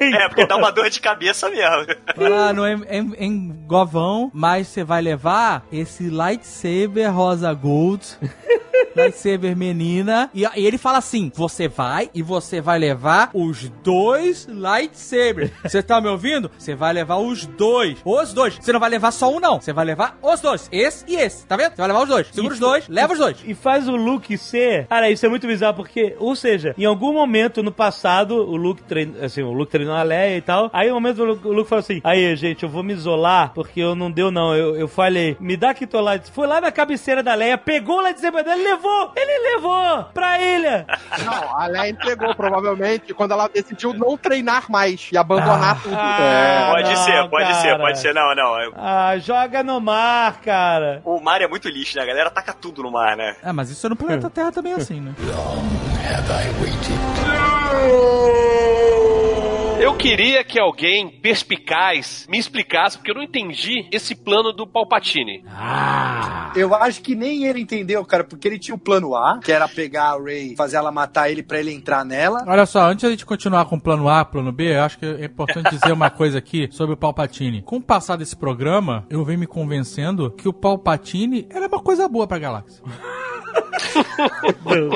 É, 0.00 0.28
porque 0.28 0.46
dá 0.46 0.56
uma 0.56 0.70
dor 0.70 0.88
de 0.90 1.00
cabeça 1.00 1.48
mesmo. 1.50 1.86
Vai 2.16 2.28
lá 2.28 2.52
no 2.52 2.66
em, 2.66 2.82
em, 2.88 3.28
Engovão, 3.28 4.30
mas 4.34 4.68
você 4.68 4.84
vai 4.84 5.00
levar 5.02 5.64
esse 5.72 6.08
lightsaber 6.08 7.12
rosa 7.12 7.52
gold. 7.52 8.06
Lightsaber 8.96 9.56
menina. 9.56 10.30
E, 10.34 10.42
e 10.42 10.66
ele 10.66 10.78
fala 10.78 10.98
assim: 10.98 11.30
Você 11.34 11.68
vai 11.68 12.10
e 12.14 12.22
você 12.22 12.60
vai 12.60 12.78
levar 12.78 13.30
os 13.34 13.68
dois 13.82 14.46
lightsabers. 14.46 15.50
Você 15.62 15.82
tá 15.82 16.00
me 16.00 16.08
ouvindo? 16.08 16.50
Você 16.58 16.74
vai 16.74 16.92
levar 16.92 17.16
os 17.16 17.44
dois. 17.44 17.98
Os 18.04 18.32
dois. 18.32 18.56
Você 18.56 18.72
não 18.72 18.80
vai 18.80 18.90
levar 18.90 19.10
só 19.10 19.30
um, 19.30 19.38
não. 19.38 19.60
Você 19.60 19.72
vai 19.72 19.84
levar 19.84 20.18
os 20.22 20.40
dois. 20.40 20.68
Esse 20.72 21.04
e 21.06 21.16
esse. 21.16 21.46
Tá 21.46 21.56
vendo? 21.56 21.70
Você 21.70 21.76
vai 21.76 21.88
levar 21.88 22.02
os 22.02 22.08
dois. 22.08 22.28
Segura 22.32 22.54
os 22.54 22.60
dois, 22.60 22.88
leva 22.88 23.12
os 23.12 23.18
dois. 23.18 23.38
E 23.44 23.54
faz 23.54 23.88
o 23.88 23.96
Luke 23.96 24.36
ser. 24.38 24.86
Cara, 24.86 25.10
isso 25.10 25.24
é 25.26 25.28
muito 25.28 25.46
bizarro, 25.46 25.74
porque, 25.74 26.16
ou 26.18 26.34
seja, 26.34 26.74
em 26.78 26.84
algum 26.84 27.12
momento 27.12 27.62
no 27.62 27.72
passado, 27.72 28.34
o 28.34 28.56
Luke 28.56 28.82
treinou, 28.82 29.22
assim, 29.22 29.42
o 29.42 29.52
Luke 29.52 29.70
treinou 29.70 29.94
a 29.94 30.02
Leia 30.02 30.36
e 30.36 30.40
tal. 30.40 30.70
Aí, 30.72 30.90
um 30.90 30.94
momento, 30.94 31.22
o 31.22 31.24
Luke, 31.24 31.46
o 31.46 31.52
Luke 31.52 31.68
falou 31.68 31.80
assim: 31.80 32.00
Aí, 32.04 32.34
gente, 32.36 32.62
eu 32.62 32.68
vou 32.68 32.82
me 32.82 32.92
isolar, 32.92 33.52
porque 33.54 33.80
eu 33.80 33.94
não 33.94 34.10
deu, 34.10 34.30
não. 34.30 34.54
Eu, 34.54 34.76
eu 34.76 34.88
falei, 34.88 35.36
me 35.40 35.56
dá 35.56 35.70
aqui 35.70 35.86
teu 35.86 36.00
light. 36.00 36.30
Foi 36.30 36.46
lá 36.46 36.60
na 36.60 36.72
cabeceira 36.72 37.22
da 37.22 37.34
Leia, 37.34 37.58
pegou 37.58 37.98
o 37.98 38.02
lightsaber 38.02 38.44
dela 38.44 38.60
e 38.60 38.64
levou, 38.78 39.12
ele 39.16 39.54
levou 39.54 40.04
pra 40.14 40.38
ilha. 40.40 40.86
Não, 41.24 41.58
a 41.58 41.66
Leia 41.66 41.90
entregou, 41.90 42.34
provavelmente, 42.34 43.12
quando 43.12 43.32
ela 43.32 43.48
decidiu 43.48 43.92
não 43.92 44.16
treinar 44.16 44.70
mais 44.70 45.08
e 45.12 45.18
abandonar 45.18 45.82
tudo. 45.82 45.94
Ah, 45.98 46.68
Pode 46.72 46.88
não, 46.90 46.96
ser, 46.96 47.28
pode 47.28 47.54
ser, 47.56 47.68
cara. 47.70 47.78
pode 47.78 47.98
ser. 47.98 48.14
Não, 48.14 48.34
não. 48.34 48.60
eu- 48.60 48.72
Ah, 48.76 49.18
joga 49.18 49.62
no 49.62 49.80
mar, 49.80 50.40
cara. 50.40 51.02
O 51.04 51.20
mar 51.20 51.42
é 51.42 51.48
muito 51.48 51.68
lixo, 51.68 51.96
né? 51.96 52.02
A 52.02 52.06
galera 52.06 52.30
taca 52.30 52.52
tudo 52.52 52.82
no 52.82 52.90
mar, 52.90 53.16
né? 53.16 53.36
É, 53.42 53.52
mas 53.52 53.70
isso 53.70 53.84
é 53.86 53.90
no 53.90 53.96
planeta 53.96 54.30
Terra 54.30 54.52
também 54.52 54.72
assim, 54.74 55.00
né? 55.00 55.12
Eu 59.88 59.96
queria 59.96 60.44
que 60.44 60.60
alguém 60.60 61.08
perspicaz 61.08 62.26
me 62.28 62.36
explicasse, 62.38 62.98
porque 62.98 63.10
eu 63.10 63.14
não 63.14 63.22
entendi 63.22 63.88
esse 63.90 64.14
plano 64.14 64.52
do 64.52 64.66
Palpatine. 64.66 65.42
Eu 66.54 66.74
acho 66.74 67.00
que 67.00 67.14
nem 67.14 67.46
ele 67.46 67.62
entendeu, 67.62 68.04
cara, 68.04 68.22
porque 68.22 68.46
ele 68.46 68.58
tinha 68.58 68.74
o 68.74 68.78
plano 68.78 69.16
A, 69.16 69.40
que 69.42 69.50
era 69.50 69.66
pegar 69.66 70.12
a 70.12 70.22
Ray, 70.22 70.54
fazer 70.54 70.76
ela 70.76 70.92
matar 70.92 71.30
ele 71.30 71.42
pra 71.42 71.58
ele 71.58 71.72
entrar 71.72 72.04
nela. 72.04 72.44
Olha 72.46 72.66
só, 72.66 72.82
antes 72.82 73.00
de 73.00 73.06
a 73.06 73.10
gente 73.10 73.24
continuar 73.24 73.64
com 73.64 73.76
o 73.76 73.80
plano 73.80 74.10
A, 74.10 74.26
plano 74.26 74.52
B, 74.52 74.76
eu 74.76 74.82
acho 74.82 74.98
que 74.98 75.06
é 75.06 75.24
importante 75.24 75.70
dizer 75.70 75.90
uma 75.90 76.10
coisa 76.10 76.36
aqui 76.36 76.68
sobre 76.70 76.92
o 76.92 76.96
Palpatine. 76.96 77.62
Com 77.62 77.76
o 77.76 77.82
passar 77.82 78.16
desse 78.16 78.36
programa, 78.36 79.06
eu 79.08 79.24
venho 79.24 79.38
me 79.38 79.46
convencendo 79.46 80.30
que 80.30 80.46
o 80.46 80.52
Palpatine 80.52 81.48
era 81.48 81.66
uma 81.66 81.80
coisa 81.80 82.06
boa 82.06 82.26
pra 82.26 82.38
galáxia. 82.38 82.84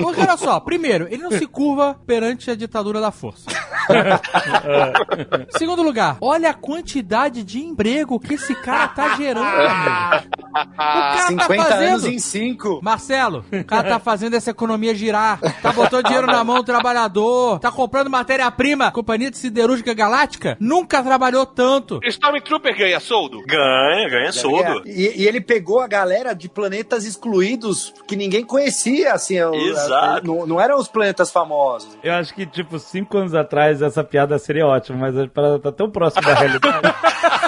Porque 0.03 0.21
olha 0.21 0.37
só, 0.37 0.61
primeiro, 0.61 1.07
ele 1.11 1.23
não 1.23 1.31
se 1.31 1.47
curva 1.47 1.99
perante 2.07 2.51
a 2.51 2.55
ditadura 2.55 3.01
da 3.01 3.11
força. 3.11 3.51
Segundo 5.57 5.83
lugar, 5.83 6.17
olha 6.21 6.51
a 6.51 6.55
quantidade 6.55 7.43
de 7.43 7.61
emprego 7.61 8.19
que 8.19 8.35
esse 8.35 8.55
cara 8.55 8.89
tá 8.89 9.17
gerando, 9.17 9.47
amigo. 9.47 10.29
O 10.53 10.77
cara 10.77 11.27
50 11.29 11.47
tá 11.47 11.65
fazendo. 11.65 11.89
anos 11.89 12.05
em 12.05 12.19
5. 12.19 12.81
Marcelo, 12.83 13.45
o 13.53 13.65
cara 13.65 13.89
tá 13.89 13.99
fazendo 13.99 14.35
essa 14.35 14.51
economia 14.51 14.95
girar, 14.95 15.39
tá 15.61 15.73
botando 15.73 16.05
dinheiro 16.05 16.27
na 16.27 16.45
mão 16.45 16.57
do 16.57 16.65
trabalhador, 16.65 17.59
tá 17.59 17.71
comprando 17.71 18.11
matéria-prima. 18.11 18.91
Companhia 18.93 19.31
de 19.31 19.39
Siderúrgica 19.39 19.95
Galáctica 19.95 20.57
nunca 20.61 21.03
trabalhou 21.03 21.47
tanto. 21.47 22.01
Stormtrooper 22.05 22.77
ganha 22.77 23.01
soldo? 23.01 23.43
Ganha, 23.47 24.09
ganha 24.09 24.33
soldo. 24.33 24.83
E, 24.87 25.23
e 25.23 25.27
ele 25.27 25.41
pegou 25.41 25.81
a 25.81 25.87
galera 25.87 26.35
de 26.35 26.49
planetas 26.49 27.05
excluídos 27.05 27.93
que 28.07 28.17
ninguém 28.17 28.45
conhecia, 28.45 28.72
assim. 29.13 29.41
o- 29.43 29.55
Exato. 29.55 30.27
Não, 30.27 30.47
não 30.47 30.61
eram 30.61 30.77
os 30.79 30.89
planetas 30.89 31.31
famosos. 31.31 31.97
Eu 32.03 32.13
acho 32.15 32.35
que, 32.35 32.45
tipo, 32.47 32.79
cinco 32.79 33.19
anos 33.19 33.35
atrás 33.35 33.81
essa 33.83 34.03
piada 34.05 34.39
seria 34.39 34.67
ótima, 34.67 34.99
mas 34.99 35.17
a 35.19 35.27
parada 35.29 35.59
tá 35.59 35.73
tão 35.73 35.91
próxima 35.91 36.23
da 36.23 36.35
realidade 36.35 36.81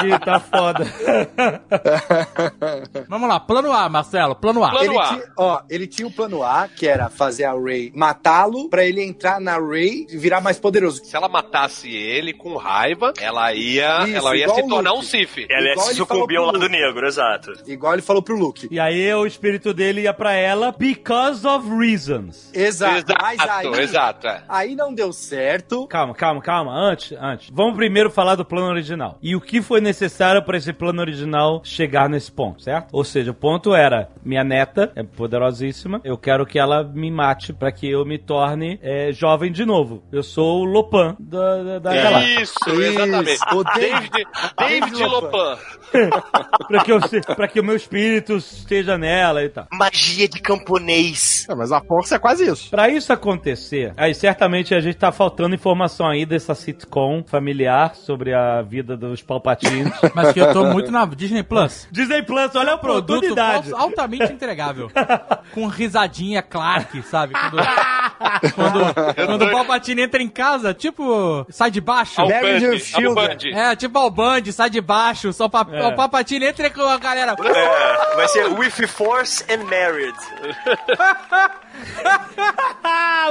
que 0.00 0.18
tá 0.24 0.40
foda. 0.40 0.84
Vamos 3.08 3.28
lá, 3.28 3.40
plano 3.40 3.72
A, 3.72 3.88
Marcelo, 3.88 4.34
plano 4.34 4.64
A. 4.64 4.70
Plano 4.70 4.84
Ele 4.92 4.98
A. 4.98 5.04
tinha, 5.08 5.22
ó, 5.36 5.60
ele 5.68 5.86
tinha 5.86 6.08
o 6.08 6.10
plano 6.10 6.42
A, 6.42 6.68
que 6.68 6.86
era 6.86 7.08
fazer 7.08 7.44
a 7.44 7.52
Ray 7.52 7.92
matá-lo 7.94 8.68
pra 8.68 8.84
ele 8.84 9.02
entrar 9.02 9.40
na 9.40 9.58
Ray 9.58 10.06
e 10.10 10.16
virar 10.16 10.40
mais 10.40 10.58
poderoso. 10.58 11.04
Se 11.04 11.16
ela 11.16 11.28
matasse 11.28 11.90
ele 11.94 12.32
com 12.32 12.56
raiva, 12.56 13.12
ela 13.20 13.52
ia, 13.52 14.04
Isso, 14.06 14.16
ela 14.16 14.36
ia 14.36 14.48
se 14.48 14.66
tornar 14.68 14.90
Luke. 14.92 15.00
um 15.00 15.02
Sith. 15.06 15.46
Ela 15.50 15.68
ia 15.68 15.76
se 15.78 15.94
sucumbir 15.94 16.38
ao 16.38 16.46
lado 16.46 16.68
negro, 16.68 17.06
exato. 17.06 17.52
Igual 17.66 17.94
ele 17.94 18.02
falou 18.02 18.22
pro 18.22 18.36
Luke. 18.36 18.68
E 18.70 18.78
aí 18.78 19.12
o 19.14 19.26
espírito 19.26 19.72
dele 19.74 20.02
ia 20.02 20.14
pra 20.14 20.32
ela 20.34 20.72
because 20.76 21.46
of 21.46 21.68
reasons. 21.76 22.50
Exato. 22.54 23.12
Mas 23.20 23.38
aí, 23.40 23.66
Exato, 23.66 23.80
exato. 23.80 24.26
é. 24.26 24.42
aí 24.48 24.74
não 24.74 24.92
deu 24.94 25.12
certo. 25.12 25.86
Calma, 25.86 26.14
calma, 26.14 26.40
calma. 26.40 26.72
Antes, 26.72 27.16
antes. 27.20 27.50
Vamos 27.52 27.76
primeiro 27.76 28.10
falar 28.10 28.34
do 28.34 28.44
plano 28.44 28.68
original. 28.68 29.18
E 29.22 29.34
o 29.36 29.40
que 29.50 29.60
foi 29.60 29.80
necessário 29.80 30.40
para 30.44 30.56
esse 30.56 30.72
plano 30.72 31.00
original 31.00 31.60
chegar 31.64 32.08
nesse 32.08 32.30
ponto, 32.30 32.62
certo? 32.62 32.88
Ou 32.92 33.02
seja, 33.02 33.32
o 33.32 33.34
ponto 33.34 33.74
era: 33.74 34.08
minha 34.24 34.44
neta 34.44 34.92
é 34.94 35.02
poderosíssima, 35.02 36.00
eu 36.04 36.16
quero 36.16 36.46
que 36.46 36.56
ela 36.56 36.84
me 36.84 37.10
mate 37.10 37.52
para 37.52 37.72
que 37.72 37.90
eu 37.90 38.04
me 38.04 38.16
torne 38.16 38.78
é, 38.80 39.10
jovem 39.12 39.50
de 39.50 39.64
novo. 39.64 40.04
Eu 40.12 40.22
sou 40.22 40.60
o 40.60 40.64
Lopan 40.64 41.16
da, 41.18 41.62
da, 41.64 41.78
da 41.80 41.94
galáxia. 41.94 42.42
Isso, 42.42 42.70
exatamente. 42.70 43.32
Isso, 43.32 43.56
o 43.56 43.64
David, 43.64 44.10
David 44.56 44.80
David 44.80 45.04
Lopan. 45.04 45.58
pra, 46.68 46.84
que 46.84 46.92
eu, 46.92 47.00
que 47.48 47.60
o 47.60 47.64
meu 47.64 47.74
espírito 47.74 48.36
esteja 48.36 48.96
nela 48.96 49.42
e 49.42 49.48
tal. 49.48 49.66
Magia 49.72 50.28
de 50.28 50.40
camponês. 50.40 51.44
É, 51.48 51.54
mas 51.56 51.72
a 51.72 51.80
força 51.80 52.14
é 52.14 52.18
quase 52.20 52.48
isso. 52.48 52.70
Pra 52.70 52.88
isso 52.88 53.12
acontecer, 53.12 53.92
aí 53.96 54.14
certamente 54.14 54.76
a 54.76 54.80
gente 54.80 54.96
tá 54.96 55.10
faltando 55.10 55.56
informação 55.56 56.06
aí 56.06 56.24
dessa 56.24 56.54
sitcom 56.54 57.24
familiar 57.26 57.96
sobre 57.96 58.32
a 58.32 58.62
vida 58.62 58.96
dos 58.96 59.20
Palpatines. 59.40 59.92
Mas 60.14 60.32
que 60.32 60.40
eu 60.40 60.52
tô 60.52 60.66
muito 60.66 60.90
na 60.90 61.04
Disney 61.06 61.42
Plus. 61.42 61.88
Disney 61.90 62.22
Plus, 62.22 62.54
olha 62.54 62.74
a 62.74 62.78
Produto 62.78 63.16
oportunidade. 63.16 63.72
altamente 63.74 64.32
entregável. 64.32 64.90
Com 65.52 65.66
risadinha 65.66 66.42
Clark, 66.42 67.02
sabe? 67.02 67.34
Quando, 67.34 67.56
quando, 68.54 68.94
quando 69.26 69.44
o 69.46 69.50
Palpatine 69.50 70.02
entra 70.02 70.22
em 70.22 70.28
casa, 70.28 70.74
tipo, 70.74 71.46
sai 71.48 71.70
de 71.70 71.80
baixo. 71.80 72.20
Band. 73.14 73.36
É, 73.54 73.74
tipo 73.76 73.98
ao 73.98 74.10
Band, 74.10 74.42
sai 74.52 74.68
de 74.70 74.80
baixo, 74.80 75.32
só 75.32 75.48
pa 75.48 75.66
É. 75.70 75.86
o 75.86 75.94
Palpatine 75.96 76.46
entra 76.46 76.70
com 76.70 76.82
a 76.82 76.98
galera. 76.98 77.34
É, 77.42 78.16
vai 78.16 78.28
ser 78.28 78.46
With 78.46 78.86
Force 78.86 79.44
and 79.50 79.64
Married. 79.64 80.14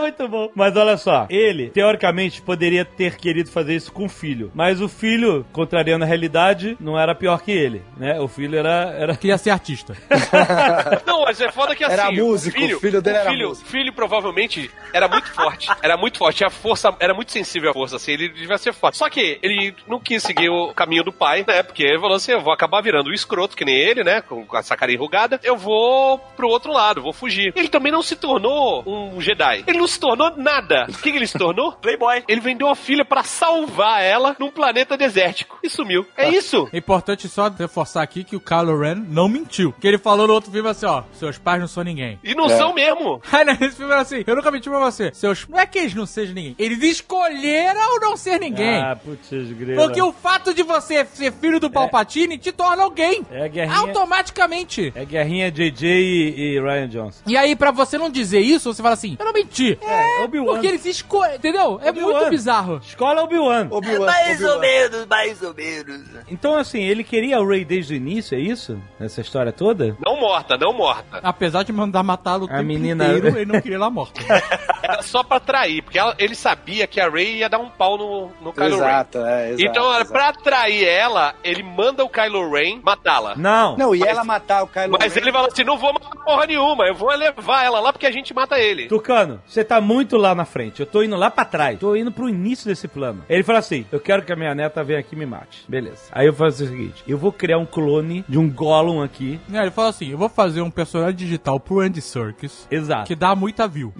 Muito 0.02 0.28
bom. 0.28 0.50
Mas 0.56 0.76
olha 0.76 0.98
só, 0.98 1.28
ele, 1.30 1.70
teoricamente, 1.70 2.42
poderia 2.42 2.84
ter 2.84 3.16
querido 3.18 3.52
fazer 3.52 3.76
isso 3.76 3.92
com 3.92 4.06
o 4.06 4.10
filho. 4.10 4.52
Mas 4.56 4.82
o 4.82 4.88
filho, 4.88 5.46
contrariando 5.52 6.06
a 6.06 6.08
realidade, 6.08 6.76
não 6.80 6.98
era 7.00 7.14
pior 7.14 7.42
que 7.42 7.52
ele, 7.52 7.84
né? 7.98 8.20
O 8.20 8.28
filho 8.28 8.58
era... 8.58 8.96
era... 8.98 9.16
Queria 9.16 9.38
ser 9.38 9.52
artista. 9.52 9.96
Não, 11.06 11.22
mas 11.24 11.40
é 11.42 11.52
foda 11.52 11.76
que 11.76 11.84
assim. 11.84 11.94
Era 11.94 12.12
músico, 12.12 12.58
o 12.58 12.80
filho 12.80 13.02
dele 13.02 13.18
era 13.18 13.30
filho, 13.30 13.50
músico. 13.50 13.70
filho 13.70 13.94
provavelmente 13.94 14.72
era 14.94 15.08
muito 15.08 15.32
forte. 15.34 15.70
Era 15.82 15.98
muito 15.98 16.18
forte. 16.18 16.44
A 16.44 16.50
força 16.50 16.96
era 17.00 17.14
muito 17.14 17.32
sensível 17.32 17.72
à 17.72 17.74
força, 17.74 17.96
assim. 17.96 18.14
Ele 18.14 18.30
devia 18.30 18.58
ser 18.58 18.74
forte. 18.74 18.98
Só 18.98 19.10
que 19.10 19.40
ele 19.42 19.76
não 19.88 20.00
quis 20.00 20.24
seguir 20.24 20.50
o 20.50 20.74
caminho 20.74 21.04
do 21.04 21.12
pai, 21.12 21.44
né? 21.48 21.64
Porque 21.64 21.84
ele 21.84 22.00
falou 22.00 22.16
assim: 22.16 22.32
eu 22.32 22.42
vou 22.42 22.54
acabar 22.54 22.82
virando 22.82 23.10
um 23.10 23.14
escroto, 23.14 23.56
que 23.56 23.66
nem 23.66 23.76
ele, 23.76 24.04
né? 24.04 24.22
Com, 24.22 24.46
essa 24.54 24.76
cara 24.76 24.92
enrugada. 24.92 25.40
Eu 25.44 25.58
vou 25.58 26.18
pro 26.36 26.48
outro 26.48 26.72
lado, 26.72 27.02
vou 27.02 27.14
fugir. 27.14 27.54
Ele 27.56 27.68
também 27.68 27.92
não 27.92 28.02
se 28.02 28.16
tornou 28.16 28.84
um 28.86 29.22
Jedi. 29.22 29.64
Ele 29.68 29.78
não 29.78 29.88
se 29.88 30.00
tornou 30.00 30.36
nada. 30.38 30.88
O 30.90 30.94
que, 30.94 31.12
que 31.12 31.18
ele 31.18 31.28
se 31.28 31.38
tornou? 31.38 31.74
Playboy. 31.82 32.24
Ele 32.28 32.42
vendeu 32.42 32.68
a 32.68 32.76
filha 32.76 33.06
pra 33.06 33.24
salvar 33.24 34.02
ela 34.04 34.36
num 34.40 34.52
planeta 34.52 34.98
desértico. 34.98 35.60
E 35.64 35.70
sumiu. 35.70 36.06
É 36.18 36.30
isso. 36.30 36.68
É 36.72 36.78
importante 36.78 37.28
só 37.28 37.50
reforçar 37.50 38.02
aqui 38.02 38.24
que 38.24 38.36
o 38.36 38.40
Kylo 38.40 38.80
Ren 38.80 38.96
não 38.96 39.28
mentiu. 39.28 39.74
Que 39.80 39.88
ele 39.88 39.98
falou 39.98 40.28
no 40.28 40.34
outro 40.34 40.52
filme 40.52 40.70
assim, 40.70 40.86
ó, 40.86 41.04
seus 41.14 41.38
pais 41.38 41.60
não 41.60 41.68
são 41.68 41.84
ninguém. 41.84 42.20
E 42.24 42.34
não 42.36 42.50
são 42.50 42.74
mesmo. 42.74 43.22
Aí 43.32 43.46
nesse 43.46 43.78
filme 43.78 43.92
era 43.92 44.02
assim, 44.02 44.24
eu 44.26 44.36
nunca 44.36 44.52
menti 44.52 44.69
pra 44.70 44.80
você. 44.80 45.12
Seus. 45.14 45.48
Não 45.48 45.60
é 45.60 45.66
que 45.66 45.80
eles 45.80 45.94
não 45.94 46.06
sejam 46.06 46.34
ninguém. 46.36 46.56
Eles 46.58 46.82
escolheram 46.84 48.00
não 48.00 48.16
ser 48.18 48.40
ninguém. 48.40 48.80
Ah, 48.82 48.96
putz, 48.96 49.30
grila. 49.30 49.84
Porque 49.84 50.02
o 50.02 50.12
fato 50.12 50.54
de 50.54 50.64
você 50.64 51.06
ser 51.06 51.32
filho 51.34 51.60
do 51.60 51.70
Palpatine 51.70 52.38
te 52.38 52.52
torna 52.52 52.84
alguém. 52.84 53.26
É 53.32 53.48
guerrinha... 53.50 53.78
Automaticamente. 53.78 54.92
É 54.96 55.06
guerrinha 55.06 55.52
JJ 55.52 55.88
e, 55.90 56.56
e 56.56 56.60
Ryan 56.62 56.88
Johnson. 56.88 57.22
E 57.28 57.38
aí, 57.38 57.56
pra 57.56 57.72
você 57.72 57.98
não 57.98 58.10
dizer 58.10 58.40
isso, 58.40 58.74
você 58.74 58.82
fala 58.82 58.94
assim, 58.94 59.16
eu 59.20 59.26
não 59.26 59.34
menti. 59.34 59.78
É, 59.82 60.24
Obi-Wan. 60.24 60.54
Porque 60.54 60.68
eles 60.68 60.86
escolhem, 60.86 61.36
entendeu? 61.36 61.80
É 61.84 61.92
muito 61.92 62.30
bizarro. 62.30 62.80
Escola 62.86 63.24
Obi-Wan. 63.24 63.68
Obi-Wan, 63.72 64.06
mais 64.06 64.36
Obi-Wan. 64.38 64.54
ou 64.56 64.60
menos, 64.60 65.06
mais 65.08 65.42
ou 65.42 65.54
menos. 65.54 66.02
Então, 66.30 66.56
assim, 66.56 66.82
ele 66.82 67.04
queria 67.04 67.40
o 67.40 67.48
Rey 67.48 67.64
desde 67.66 67.94
o 67.94 67.98
início, 67.98 68.36
é 68.38 68.42
isso? 68.42 68.80
Nessa 69.00 69.22
história 69.22 69.52
toda? 69.52 69.96
Não 70.06 70.20
morta, 70.20 70.58
não 70.58 70.74
morta. 70.74 71.20
Apesar 71.24 71.64
de 71.64 71.72
mandar 71.72 72.04
matá-lo 72.04 72.46
o 72.46 72.50
A 72.50 72.58
tempo 72.58 72.64
menina- 72.64 73.08
inteiro, 73.08 73.28
ele 73.38 73.46
não 73.52 73.62
queria 73.62 73.78
ela 73.78 73.90
morta. 73.90 74.20
Era 74.82 75.02
só 75.02 75.24
pra 75.24 75.38
atrair, 75.38 75.82
porque 75.84 75.98
ela- 76.00 76.16
ele 76.18 76.36
sabia 76.36 76.88
que 76.88 77.00
a 77.00 77.10
Rey 77.10 77.38
ia 77.38 77.50
dar 77.50 77.60
um 77.60 77.70
pau 77.70 77.98
no, 77.98 78.32
no 78.42 78.54
Kylo 78.54 78.70
Ren. 78.70 78.76
Exato, 78.76 79.18
é, 79.20 79.48
exato. 79.52 79.62
Então, 79.64 79.92
exato. 79.96 80.12
pra 80.12 80.30
atrair 80.30 80.88
ela, 80.88 81.36
ele 81.44 81.64
manda 81.64 82.04
o 82.04 82.10
Kylo 82.10 82.52
Ren 82.52 82.80
matá-la. 82.84 83.36
Não. 83.36 83.76
Não, 83.78 83.94
e 83.96 84.00
Mas- 84.00 84.10
ela 84.10 84.24
matar 84.24 84.64
o 84.64 84.68
Kylo 84.68 84.98
Mas 85.00 85.14
Ren. 85.14 85.22
ele 85.22 85.32
fala 85.32 85.48
assim: 85.48 85.64
não 85.64 85.78
vou 85.78 85.94
matar 85.94 86.10
porra 86.24 86.46
nenhuma, 86.46 86.86
eu 86.86 86.96
vou 86.96 87.10
levar 87.10 87.64
ela 87.66 87.80
lá 87.80 87.92
porque 87.94 88.06
a 88.08 88.12
gente 88.12 88.34
mata 88.34 88.58
ele. 88.60 88.88
Tucano, 88.88 89.42
você 89.48 89.64
tá 89.64 89.80
muito 89.82 90.18
lá 90.18 90.34
na 90.34 90.46
frente. 90.46 90.80
Eu 90.80 90.86
tô 90.86 91.04
indo 91.04 91.16
lá 91.16 91.30
pra 91.30 91.46
trás. 91.46 91.80
Tô 91.80 91.96
indo 91.96 92.12
pro 92.12 92.30
início 92.30 92.68
desse 92.68 92.88
plano. 92.88 93.24
Ele 93.30 93.44
fala 93.44 93.60
assim: 93.60 93.86
Eu 93.92 94.00
quero 94.00 94.22
que 94.24 94.32
a 94.32 94.36
minha 94.36 94.56
neta 94.56 94.84
venha 94.84 95.00
aqui 95.00 95.16
e 95.16 95.18
me 95.20 95.26
mate. 95.26 95.64
Beleza. 95.68 96.04
Aí 96.12 96.26
eu 96.28 96.34
faço 96.34 96.64
o 96.64 96.68
seguinte: 96.68 97.04
Eu 97.08 97.18
vou 97.18 97.32
criar 97.32 97.58
um 97.58 97.66
clone 97.66 98.24
de 98.28 98.38
um 98.38 98.50
Gollum 98.50 99.02
aqui. 99.02 99.40
Não, 99.48 99.62
ele 99.62 99.72
falou 99.72 99.90
assim, 99.90 100.10
eu 100.12 100.18
vou 100.18 100.30
fazer 100.30 100.62
um 100.62 100.72
personagem 100.72 101.16
digital 101.16 101.60
pro 101.60 101.80
Andy 101.80 102.02
Serkis, 102.02 102.68
Exato. 102.70 103.06
que 103.06 103.16
dá 103.16 103.36
muita 103.36 103.68
view. 103.68 103.94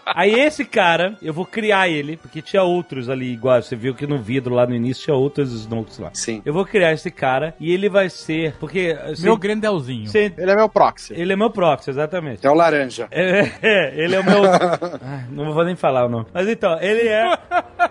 Aí 0.15 0.33
esse 0.39 0.65
cara, 0.65 1.15
eu 1.21 1.33
vou 1.33 1.45
criar 1.45 1.87
ele, 1.89 2.17
porque 2.17 2.41
tinha 2.41 2.63
outros 2.63 3.09
ali 3.09 3.31
igual. 3.31 3.61
Você 3.61 3.75
viu 3.75 3.93
que 3.95 4.05
no 4.07 4.17
vidro 4.17 4.53
lá 4.55 4.65
no 4.65 4.75
início 4.75 5.03
tinha 5.05 5.15
outros 5.15 5.51
Snokes 5.53 5.97
lá. 5.99 6.09
Sim. 6.13 6.41
Eu 6.45 6.53
vou 6.53 6.65
criar 6.65 6.91
esse 6.93 7.09
cara 7.11 7.55
e 7.59 7.71
ele 7.73 7.89
vai 7.89 8.09
ser. 8.09 8.55
Porque. 8.59 8.97
assim, 9.03 9.23
Meu 9.23 9.37
Grendelzinho. 9.37 10.07
você- 10.07 10.33
Ele 10.37 10.51
é 10.51 10.55
meu 10.55 10.69
proxy. 10.69 11.13
ele 11.15 11.33
é 11.33 11.35
meu 11.35 11.49
proxy, 11.49 11.89
exatamente. 11.89 12.45
É 12.45 12.49
o 12.49 12.53
laranja. 12.53 13.07
É, 13.11 13.51
é, 13.61 13.93
ele 13.95 14.15
é 14.15 14.19
o 14.19 14.23
meu. 14.25 14.41
Ai, 15.01 15.25
não 15.29 15.53
vou 15.53 15.63
nem 15.63 15.75
falar 15.75 16.05
o 16.05 16.09
nome. 16.09 16.25
Mas 16.33 16.47
então, 16.47 16.79
ele 16.81 17.07
é. 17.07 17.37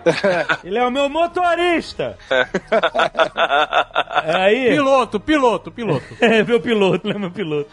ele 0.63 0.77
é 0.77 0.83
o 0.85 0.91
meu 0.91 1.09
motorista. 1.09 2.17
Aí. 4.23 4.69
Piloto, 4.69 5.19
piloto, 5.19 5.71
piloto. 5.71 6.05
É 6.21 6.43
meu 6.43 6.61
piloto, 6.61 7.07
ele 7.07 7.15
é 7.15 7.19
meu 7.19 7.31
piloto. 7.31 7.69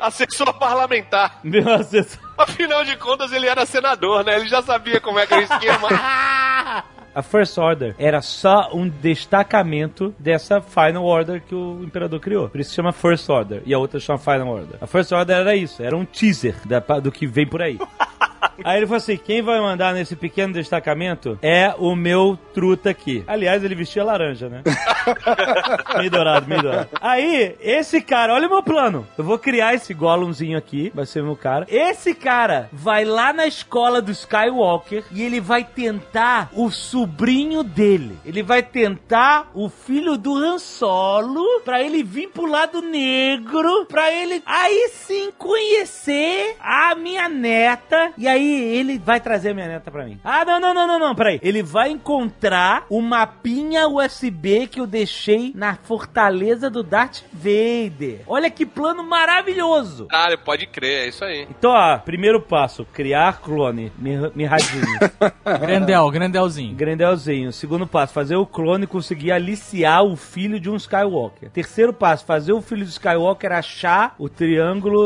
Assessor 0.00 0.52
parlamentar. 0.58 1.40
Meu 1.42 1.68
assessor. 1.74 2.20
Afinal 2.38 2.84
de 2.84 2.96
contas, 2.96 3.29
ele 3.32 3.46
era 3.46 3.64
senador, 3.66 4.24
né? 4.24 4.36
Ele 4.36 4.48
já 4.48 4.62
sabia 4.62 5.00
como 5.00 5.18
é 5.18 5.26
que 5.26 5.34
era 5.34 5.42
o 5.42 5.44
esquema. 5.44 5.88
A 7.12 7.22
First 7.22 7.58
Order 7.58 7.96
era 7.98 8.22
só 8.22 8.70
um 8.72 8.88
destacamento 8.88 10.14
dessa 10.16 10.60
Final 10.60 11.04
Order 11.04 11.42
que 11.42 11.54
o 11.54 11.82
Imperador 11.82 12.20
criou. 12.20 12.48
Por 12.48 12.60
isso 12.60 12.72
chama 12.72 12.92
First 12.92 13.28
Order. 13.28 13.62
E 13.66 13.74
a 13.74 13.78
outra 13.78 13.98
chama 13.98 14.18
Final 14.18 14.46
Order. 14.46 14.78
A 14.80 14.86
First 14.86 15.10
Order 15.10 15.36
era 15.38 15.56
isso, 15.56 15.82
era 15.82 15.96
um 15.96 16.04
teaser 16.04 16.54
da- 16.64 16.78
do 17.00 17.10
que 17.10 17.26
vem 17.26 17.46
por 17.48 17.60
aí. 17.62 17.78
Aí 18.64 18.78
ele 18.78 18.86
falou 18.86 18.98
assim: 18.98 19.16
quem 19.16 19.42
vai 19.42 19.60
mandar 19.60 19.94
nesse 19.94 20.16
pequeno 20.16 20.52
destacamento 20.52 21.38
é 21.42 21.74
o 21.78 21.94
meu 21.94 22.38
truta 22.54 22.90
aqui. 22.90 23.24
Aliás, 23.26 23.64
ele 23.64 23.74
vestia 23.74 24.04
laranja, 24.04 24.48
né? 24.48 24.62
meio 25.96 26.10
dourado, 26.10 26.46
meio 26.46 26.62
dourado. 26.62 26.88
Aí, 27.00 27.56
esse 27.60 28.00
cara, 28.00 28.34
olha 28.34 28.46
o 28.46 28.50
meu 28.50 28.62
plano. 28.62 29.06
Eu 29.16 29.24
vou 29.24 29.38
criar 29.38 29.74
esse 29.74 29.94
Gollumzinho 29.94 30.58
aqui, 30.58 30.90
vai 30.94 31.06
ser 31.06 31.20
o 31.20 31.24
meu 31.24 31.36
cara. 31.36 31.66
Esse 31.68 32.14
cara 32.14 32.68
vai 32.72 33.04
lá 33.04 33.32
na 33.32 33.46
escola 33.46 34.00
do 34.00 34.10
Skywalker 34.10 35.04
e 35.12 35.22
ele 35.22 35.40
vai 35.40 35.64
tentar 35.64 36.50
o 36.52 36.70
sobrinho 36.70 37.62
dele. 37.62 38.18
Ele 38.24 38.42
vai 38.42 38.62
tentar 38.62 39.50
o 39.54 39.68
filho 39.68 40.16
do 40.16 40.34
Han 40.36 40.58
Solo 40.58 41.60
pra 41.64 41.82
ele 41.82 42.02
vir 42.02 42.28
pro 42.28 42.46
lado 42.46 42.80
negro, 42.82 43.86
pra 43.86 44.10
ele 44.12 44.42
aí 44.46 44.90
sim 44.92 45.30
conhecer 45.36 46.56
a 46.60 46.94
minha 46.94 47.28
neta. 47.28 48.12
E 48.16 48.26
aí 48.28 48.49
ele 48.52 48.98
vai 48.98 49.20
trazer 49.20 49.50
a 49.50 49.54
minha 49.54 49.68
neta 49.68 49.90
pra 49.90 50.04
mim. 50.04 50.18
Ah, 50.24 50.44
não, 50.44 50.60
não, 50.60 50.74
não, 50.74 50.86
não, 50.86 50.98
não, 50.98 51.14
peraí. 51.14 51.38
Ele 51.42 51.62
vai 51.62 51.90
encontrar 51.90 52.84
o 52.88 53.00
mapinha 53.00 53.88
USB 53.88 54.66
que 54.66 54.80
eu 54.80 54.86
deixei 54.86 55.52
na 55.54 55.76
fortaleza 55.76 56.68
do 56.70 56.82
Darth 56.82 57.22
Vader. 57.32 58.20
Olha 58.26 58.50
que 58.50 58.64
plano 58.66 59.02
maravilhoso. 59.04 60.06
Ah, 60.10 60.28
pode 60.44 60.66
crer, 60.66 61.04
é 61.04 61.08
isso 61.08 61.24
aí. 61.24 61.46
Então, 61.50 61.70
ó, 61.72 61.98
primeiro 61.98 62.40
passo, 62.40 62.84
criar 62.92 63.40
clone, 63.40 63.92
mir- 63.98 64.32
mirradinho. 64.34 64.84
Grendel, 65.60 66.10
Grendelzinho. 66.10 66.74
Grendelzinho. 66.74 67.52
Segundo 67.52 67.86
passo, 67.86 68.12
fazer 68.12 68.36
o 68.36 68.46
clone 68.46 68.86
conseguir 68.86 69.32
aliciar 69.32 70.02
o 70.04 70.16
filho 70.16 70.58
de 70.60 70.70
um 70.70 70.76
Skywalker. 70.76 71.50
Terceiro 71.50 71.92
passo, 71.92 72.24
fazer 72.24 72.52
o 72.52 72.60
filho 72.62 72.84
do 72.84 72.88
Skywalker 72.90 73.52
achar 73.52 74.14
o 74.18 74.28
triângulo 74.28 75.00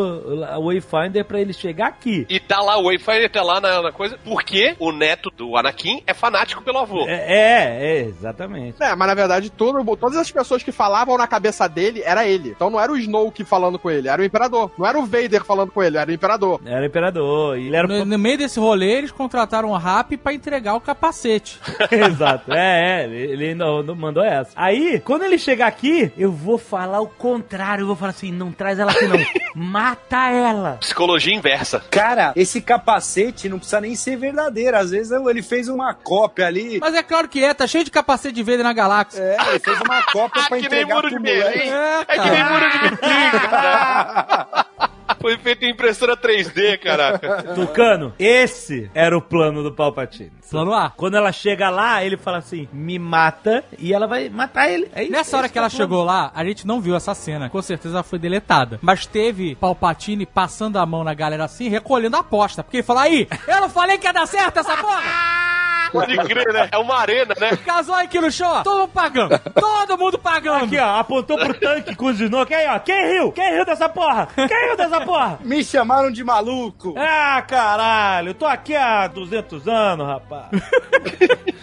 o 0.59 0.67
Wayfinder 0.67 1.25
pra 1.25 1.41
ele 1.41 1.53
chegar 1.53 1.89
aqui. 1.89 2.27
E 2.29 2.39
tá 2.41 2.61
lá, 2.61 2.79
o 2.79 2.85
Wayfinder 2.85 3.31
tá 3.35 3.43
lá 3.43 3.61
na, 3.61 3.83
na 3.83 3.93
coisa, 3.93 4.19
porque 4.25 4.75
o 4.79 4.91
neto 4.91 5.31
do 5.31 5.57
Anakin 5.57 6.03
é 6.07 6.15
fanático 6.15 6.63
pelo 6.63 6.79
avô. 6.79 7.07
É, 7.07 7.13
é, 7.15 7.79
é, 7.81 8.01
exatamente. 8.03 8.83
É, 8.83 8.95
mas 8.95 9.09
na 9.09 9.15
verdade, 9.15 9.51
todo, 9.51 9.97
todas 9.97 10.17
as 10.17 10.31
pessoas 10.31 10.63
que 10.63 10.73
falavam 10.73 11.19
na 11.19 11.27
cabeça 11.27 11.69
dele 11.69 12.03
era 12.05 12.27
ele. 12.27 12.51
Então 12.51 12.71
não 12.71 12.81
era 12.81 12.91
o 12.91 12.97
Snoke 12.97 13.45
falando 13.45 13.79
com 13.79 13.91
ele, 13.91 14.09
era 14.09 14.21
o 14.21 14.25
Imperador. 14.25 14.71
Não 14.79 14.87
era 14.87 14.99
o 14.99 15.07
Vader 15.07 15.45
falando 15.45 15.71
com 15.71 15.83
ele, 15.83 15.99
era 15.99 16.11
o 16.11 16.15
Imperador. 16.15 16.61
Era 16.65 16.83
o 16.83 16.87
imperador. 16.87 17.59
E 17.59 17.67
ele 17.67 17.77
era 17.77 17.87
No, 17.87 18.05
no 18.05 18.19
meio 18.19 18.39
desse 18.39 18.59
rolê, 18.59 18.93
eles 18.93 19.11
contrataram 19.11 19.71
o 19.71 19.77
Rap 19.77 20.17
pra 20.17 20.33
entregar 20.33 20.75
o 20.75 20.81
capacete. 20.81 21.61
Exato. 21.91 22.53
É, 22.53 23.03
é, 23.03 23.05
ele 23.05 23.45
ele 23.45 23.51
ainda 23.51 23.83
não 23.83 23.95
mandou 23.95 24.23
essa. 24.23 24.51
Aí, 24.57 25.01
quando 25.01 25.25
ele 25.25 25.39
chegar 25.39 25.67
aqui, 25.67 26.11
eu 26.17 26.33
vou 26.33 26.59
falar 26.59 27.01
o 27.01 27.07
contrário. 27.07 27.83
Eu 27.83 27.87
vou 27.87 27.97
falar 27.97 28.11
assim: 28.11 28.33
não 28.33 28.51
traz 28.53 28.79
ela 28.79 28.91
aqui, 28.91 29.07
não. 29.07 29.19
Mata 29.55 30.31
ela. 30.31 30.79
Psicologia 30.81 31.35
inversa. 31.35 31.83
Cara, 31.91 32.33
esse 32.37 32.61
capacete 32.61 33.24
não 33.49 33.59
precisa 33.59 33.81
nem 33.81 33.95
ser 33.95 34.17
verdadeiro. 34.17 34.77
Às 34.77 34.91
vezes 34.91 35.13
ele 35.13 35.43
fez 35.43 35.69
uma 35.69 35.95
cópia 35.95 36.47
ali. 36.47 36.79
Mas 36.81 36.95
é 36.95 37.03
claro 37.03 37.29
que 37.29 37.43
é, 37.45 37.53
tá 37.55 37.67
cheio 37.67 37.85
de 37.85 37.91
capacete 37.91 38.35
de 38.35 38.43
Vader 38.43 38.63
na 38.65 38.73
galáxia. 38.73 39.21
É, 39.23 39.37
ele 39.51 39.59
fez 39.61 39.81
uma 39.81 40.03
cópia 40.05 40.43
pra 40.49 40.57
que 40.59 40.69
nem 40.69 40.83
entregar 40.83 40.95
muro 40.95 41.09
pro 41.09 41.21
moleque. 41.21 41.69
É, 41.69 42.05
É 42.09 42.19
que 42.19 42.31
nem 42.31 42.45
muro 42.45 42.71
de 42.71 42.79
Berlim, 42.79 43.31
cara. 43.51 44.67
Foi 45.21 45.37
feito 45.39 45.65
em 45.65 45.71
impressora 45.71 46.17
3D, 46.17 46.79
caraca. 46.79 47.43
Tucano, 47.55 48.13
esse 48.19 48.91
era 48.95 49.17
o 49.17 49.23
plano 49.23 49.63
do 49.63 49.73
Palpatine. 49.73 50.33
Plano 50.51 50.73
A. 50.75 50.91
Quando 50.91 51.17
ela 51.17 51.33
chega 51.33 51.71
lá, 51.71 52.05
ele 52.05 52.17
fala 52.17 52.39
assim: 52.39 52.69
me 52.73 52.99
mata, 52.99 53.65
e 53.79 53.93
ela 53.93 54.07
vai 54.07 54.29
matar 54.29 54.69
ele. 54.71 54.89
É 54.95 55.03
isso, 55.03 55.13
Nessa 55.13 55.37
hora 55.37 55.49
que 55.49 55.59
ela 55.59 55.67
é 55.67 55.71
plano. 55.71 55.83
chegou 55.83 56.05
lá, 56.05 56.31
a 56.35 56.45
gente 56.45 56.67
não 56.67 56.81
viu 56.81 56.95
essa 56.95 57.15
cena. 57.15 57.49
Com 57.49 57.63
certeza 57.63 57.97
ela 57.97 58.03
foi 58.03 58.19
deletada. 58.19 58.79
Mas 58.83 59.07
teve 59.07 59.55
Palpatine 59.57 60.27
passando 60.27 60.79
a 60.79 60.87
mão 60.87 61.03
na 61.03 61.15
galera 61.15 61.45
assim, 61.45 61.69
recolhendo 61.69 62.17
a 62.17 62.21
aposta. 62.21 62.63
Porque 62.63 62.79
ele 62.79 62.85
falou, 62.85 63.03
aí, 63.03 63.27
eu 63.49 63.61
não 63.61 63.69
falei 63.71 63.99
que 63.99 64.07
ia 64.07 64.13
dar 64.13 64.27
certo 64.27 64.59
essa 64.59 64.77
porra? 64.77 65.03
Pode 65.95 66.17
crer, 66.19 66.53
né? 66.53 66.69
É 66.73 66.79
uma 66.79 66.99
arena, 66.99 67.35
né? 67.41 67.57
Casou 67.65 67.95
aqui 67.95 68.21
no 68.21 68.31
show, 68.31 68.63
todo 68.65 68.81
mundo 68.81 68.91
pagando. 68.93 69.39
Todo 69.39 69.99
mundo 69.99 70.19
pagando. 70.19 70.65
Aqui, 70.65 70.79
ó, 70.79 70.99
apontou 70.99 71.39
pro 71.39 71.55
tanque 71.55 71.95
com 71.95 72.07
os 72.07 72.21
Snoke. 72.21 72.53
Aí, 72.53 72.67
ó, 72.67 72.79
quem 72.81 73.07
riu? 73.13 73.31
Quem 73.33 73.53
riu 73.53 73.65
dessa 73.65 73.89
porra? 73.89 74.29
Quem 74.35 74.67
riu 74.67 74.77
dessa 74.77 75.01
porra? 75.03 75.39
Me 75.43 75.65
chamaram 75.65 76.11
de 76.11 76.25
maluco. 76.25 76.95
Ah, 76.99 77.41
caralho, 77.47 78.31
eu 78.31 78.35
tô 78.35 78.45
aqui 78.45 78.75
há 78.75 79.07
200 79.07 79.69
anos, 79.69 80.07
rapaz. 80.07 80.47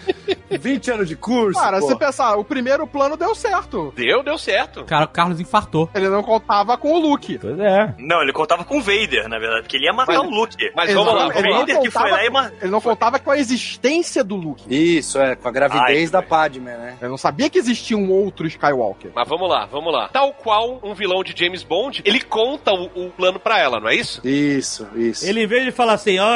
20 0.58 0.90
anos 0.90 1.08
de 1.08 1.16
curso. 1.16 1.58
Cara, 1.60 1.80
pô. 1.80 1.86
se 1.88 1.96
pensar, 1.96 2.36
o 2.36 2.44
primeiro 2.44 2.86
plano 2.86 3.16
deu 3.16 3.34
certo. 3.34 3.92
Deu, 3.96 4.22
deu 4.22 4.38
certo. 4.38 4.84
Cara, 4.84 5.04
o 5.04 5.08
Carlos 5.08 5.40
infartou. 5.40 5.88
Ele 5.94 6.08
não 6.08 6.22
contava 6.22 6.76
com 6.76 6.92
o 6.92 6.98
Luke. 6.98 7.38
Pois 7.38 7.58
é. 7.58 7.94
Não, 7.98 8.22
ele 8.22 8.32
contava 8.32 8.64
com 8.64 8.78
o 8.78 8.82
Vader, 8.82 9.28
na 9.28 9.38
verdade, 9.38 9.62
porque 9.62 9.76
ele 9.76 9.86
ia 9.86 9.92
matar 9.92 10.18
Mas- 10.18 10.26
o 10.26 10.30
Luke. 10.30 10.72
Mas 10.74 10.92
vamos 10.94 11.14
lá, 11.14 11.26
o 11.28 11.32
Vader 11.32 11.80
que 11.80 11.90
foi 11.90 12.02
contava 12.02 12.08
lá 12.10 12.24
e 12.24 12.26
com- 12.28 12.32
ma- 12.32 12.52
Ele 12.60 12.70
não 12.70 12.80
contava 12.80 13.18
com 13.18 13.30
a 13.30 13.38
existência 13.38 14.22
do 14.24 14.36
Luke. 14.36 14.64
Isso, 14.68 15.18
é, 15.20 15.34
com 15.36 15.48
a 15.48 15.52
gravidez 15.52 16.08
Ai, 16.14 16.20
da. 16.20 16.22
Padme, 16.22 16.70
né? 16.70 16.96
Ele 17.00 17.10
não 17.10 17.18
sabia 17.18 17.50
que 17.50 17.58
existia 17.58 17.96
um 17.96 18.10
outro 18.10 18.46
Skywalker. 18.46 19.10
Mas 19.14 19.28
vamos 19.28 19.48
lá, 19.48 19.66
vamos 19.66 19.92
lá. 19.92 20.08
Tal 20.08 20.32
qual 20.32 20.80
um 20.82 20.94
vilão 20.94 21.22
de 21.22 21.34
James 21.36 21.62
Bond, 21.62 22.00
ele 22.04 22.20
conta 22.20 22.72
o, 22.72 22.84
o 23.06 23.10
plano 23.10 23.38
pra 23.38 23.58
ela, 23.58 23.78
não 23.80 23.88
é 23.88 23.94
isso? 23.96 24.20
Isso, 24.26 24.86
isso. 24.96 25.26
Ele, 25.26 25.42
em 25.42 25.46
vez 25.46 25.64
de 25.64 25.72
falar 25.72 25.94
assim, 25.94 26.18
ó, 26.18 26.30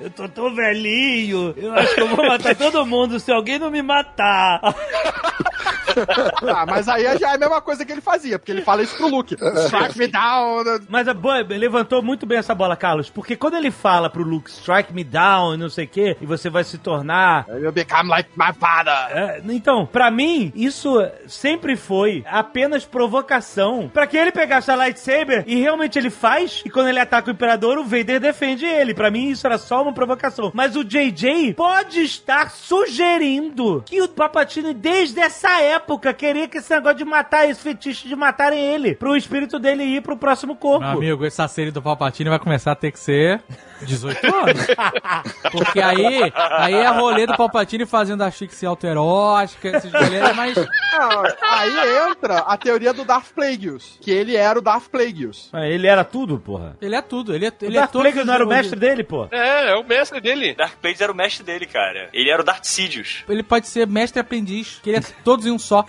eu 0.00 0.10
tô 0.10 0.28
tão 0.28 0.54
velhinho, 0.54 1.54
eu 1.56 1.72
acho 1.74 1.94
que 1.94 2.00
eu 2.00 2.08
vou 2.08 2.26
matar 2.26 2.54
todo 2.56 2.84
mundo 2.84 3.18
se 3.20 3.30
alguém 3.32 3.57
não 3.58 3.70
me 3.70 3.82
matar. 3.82 4.60
Ah, 6.48 6.64
mas 6.66 6.88
aí 6.88 7.04
já 7.18 7.32
é 7.32 7.34
a 7.34 7.38
mesma 7.38 7.60
coisa 7.60 7.84
que 7.84 7.92
ele 7.92 8.00
fazia, 8.00 8.38
porque 8.38 8.52
ele 8.52 8.62
fala 8.62 8.82
isso 8.82 8.96
pro 8.96 9.08
Luke. 9.08 9.34
Strike 9.34 9.98
me 9.98 10.06
down. 10.06 10.64
Mas 10.88 11.06
a 11.08 11.14
boa, 11.14 11.42
levantou 11.42 12.02
muito 12.02 12.26
bem 12.26 12.38
essa 12.38 12.54
bola, 12.54 12.76
Carlos, 12.76 13.10
porque 13.10 13.36
quando 13.36 13.56
ele 13.56 13.70
fala 13.70 14.08
pro 14.08 14.22
Luke, 14.22 14.50
strike 14.50 14.92
me 14.94 15.04
down 15.04 15.54
e 15.54 15.56
não 15.56 15.68
sei 15.68 15.84
o 15.84 15.88
que, 15.88 16.16
e 16.20 16.26
você 16.26 16.48
vai 16.48 16.64
se 16.64 16.78
tornar 16.78 17.46
You 17.60 17.72
become 17.72 18.08
like 18.08 18.28
my 18.36 18.52
father. 18.52 18.92
É, 19.10 19.42
então, 19.48 19.86
pra 19.86 20.10
mim, 20.10 20.52
isso 20.54 20.94
sempre 21.26 21.76
foi 21.76 22.24
apenas 22.26 22.84
provocação 22.84 23.90
pra 23.92 24.06
que 24.06 24.16
ele 24.16 24.32
pegasse 24.32 24.70
a 24.70 24.74
lightsaber 24.74 25.44
e 25.46 25.56
realmente 25.56 25.98
ele 25.98 26.10
faz. 26.10 26.62
E 26.64 26.70
quando 26.70 26.88
ele 26.88 27.00
ataca 27.00 27.28
o 27.28 27.32
imperador, 27.32 27.78
o 27.78 27.84
Vader 27.84 28.20
defende 28.20 28.64
ele. 28.64 28.94
Pra 28.94 29.10
mim, 29.10 29.30
isso 29.30 29.46
era 29.46 29.58
só 29.58 29.82
uma 29.82 29.92
provocação. 29.92 30.50
Mas 30.54 30.76
o 30.76 30.84
JJ 30.84 31.54
pode 31.54 32.00
estar 32.00 32.50
sugerindo 32.50 33.82
que 33.86 34.00
o 34.02 34.08
Papatini, 34.08 34.74
desde 34.74 35.20
essa 35.20 35.60
época, 35.60 35.87
queria 35.96 36.48
que 36.48 36.58
esse 36.58 36.74
negócio 36.74 36.98
de 36.98 37.04
matar, 37.04 37.48
esse 37.48 37.60
fetiche 37.60 38.08
de 38.08 38.16
matarem 38.16 38.58
ele, 38.58 38.96
pro 38.96 39.16
espírito 39.16 39.60
dele 39.60 39.84
ir 39.84 40.02
pro 40.02 40.16
próximo 40.16 40.56
corpo. 40.56 40.80
Meu 40.80 40.98
amigo, 40.98 41.24
essa 41.24 41.46
série 41.46 41.70
do 41.70 41.80
Palpatine 41.80 42.28
vai 42.28 42.40
começar 42.40 42.72
a 42.72 42.76
ter 42.76 42.90
que 42.90 42.98
ser 42.98 43.40
18 43.82 44.26
anos. 44.26 44.66
Porque 45.52 45.80
aí, 45.80 46.32
aí 46.34 46.74
é 46.74 46.88
rolê 46.88 47.26
do 47.26 47.36
Palpatine 47.36 47.86
fazendo 47.86 48.22
a 48.22 48.30
chique 48.30 48.54
autoerótica, 48.66 49.76
esses 49.76 49.92
rolês, 49.92 50.36
mas 50.36 50.56
Não, 50.56 51.22
aí 51.42 52.10
entra 52.10 52.38
a 52.38 52.56
teoria 52.56 52.92
do 52.92 53.04
Darth 53.04 53.32
Plagueis, 53.34 53.98
que 54.00 54.10
ele 54.10 54.36
era 54.36 54.58
o 54.58 54.62
Darth 54.62 54.88
Plagueis. 54.88 55.48
Mas 55.52 55.70
Ele 55.70 55.86
era 55.86 56.04
tudo, 56.04 56.38
porra. 56.38 56.76
ele 56.80 56.94
é 56.94 57.02
tudo. 57.02 57.34
Ele 57.34 57.46
é, 57.46 57.48
O 57.50 57.64
ele 57.64 57.76
é 57.76 57.80
Darth 57.80 57.92
todo. 57.92 58.02
Plagueis 58.02 58.26
não 58.26 58.34
era 58.34 58.44
o 58.44 58.48
mestre 58.48 58.78
dele, 58.78 59.04
pô? 59.04 59.28
É, 59.30 59.70
é 59.70 59.74
o 59.76 59.84
mestre 59.84 60.20
dele. 60.20 60.54
Darth 60.54 60.74
Plagueis 60.80 61.00
era 61.00 61.12
o 61.12 61.14
mestre 61.14 61.44
dele, 61.44 61.66
cara. 61.66 62.08
Ele 62.12 62.30
era 62.30 62.42
o 62.42 62.44
Darth 62.44 62.64
Sidious. 62.64 63.24
Ele 63.28 63.42
pode 63.42 63.66
ser 63.66 63.86
mestre 63.86 64.18
e 64.18 64.22
aprendiz, 64.22 64.80
que 64.82 64.90
ele 64.90 64.98
é 64.98 65.02
todos 65.24 65.46
em 65.46 65.50
um 65.50 65.58
só. 65.58 65.84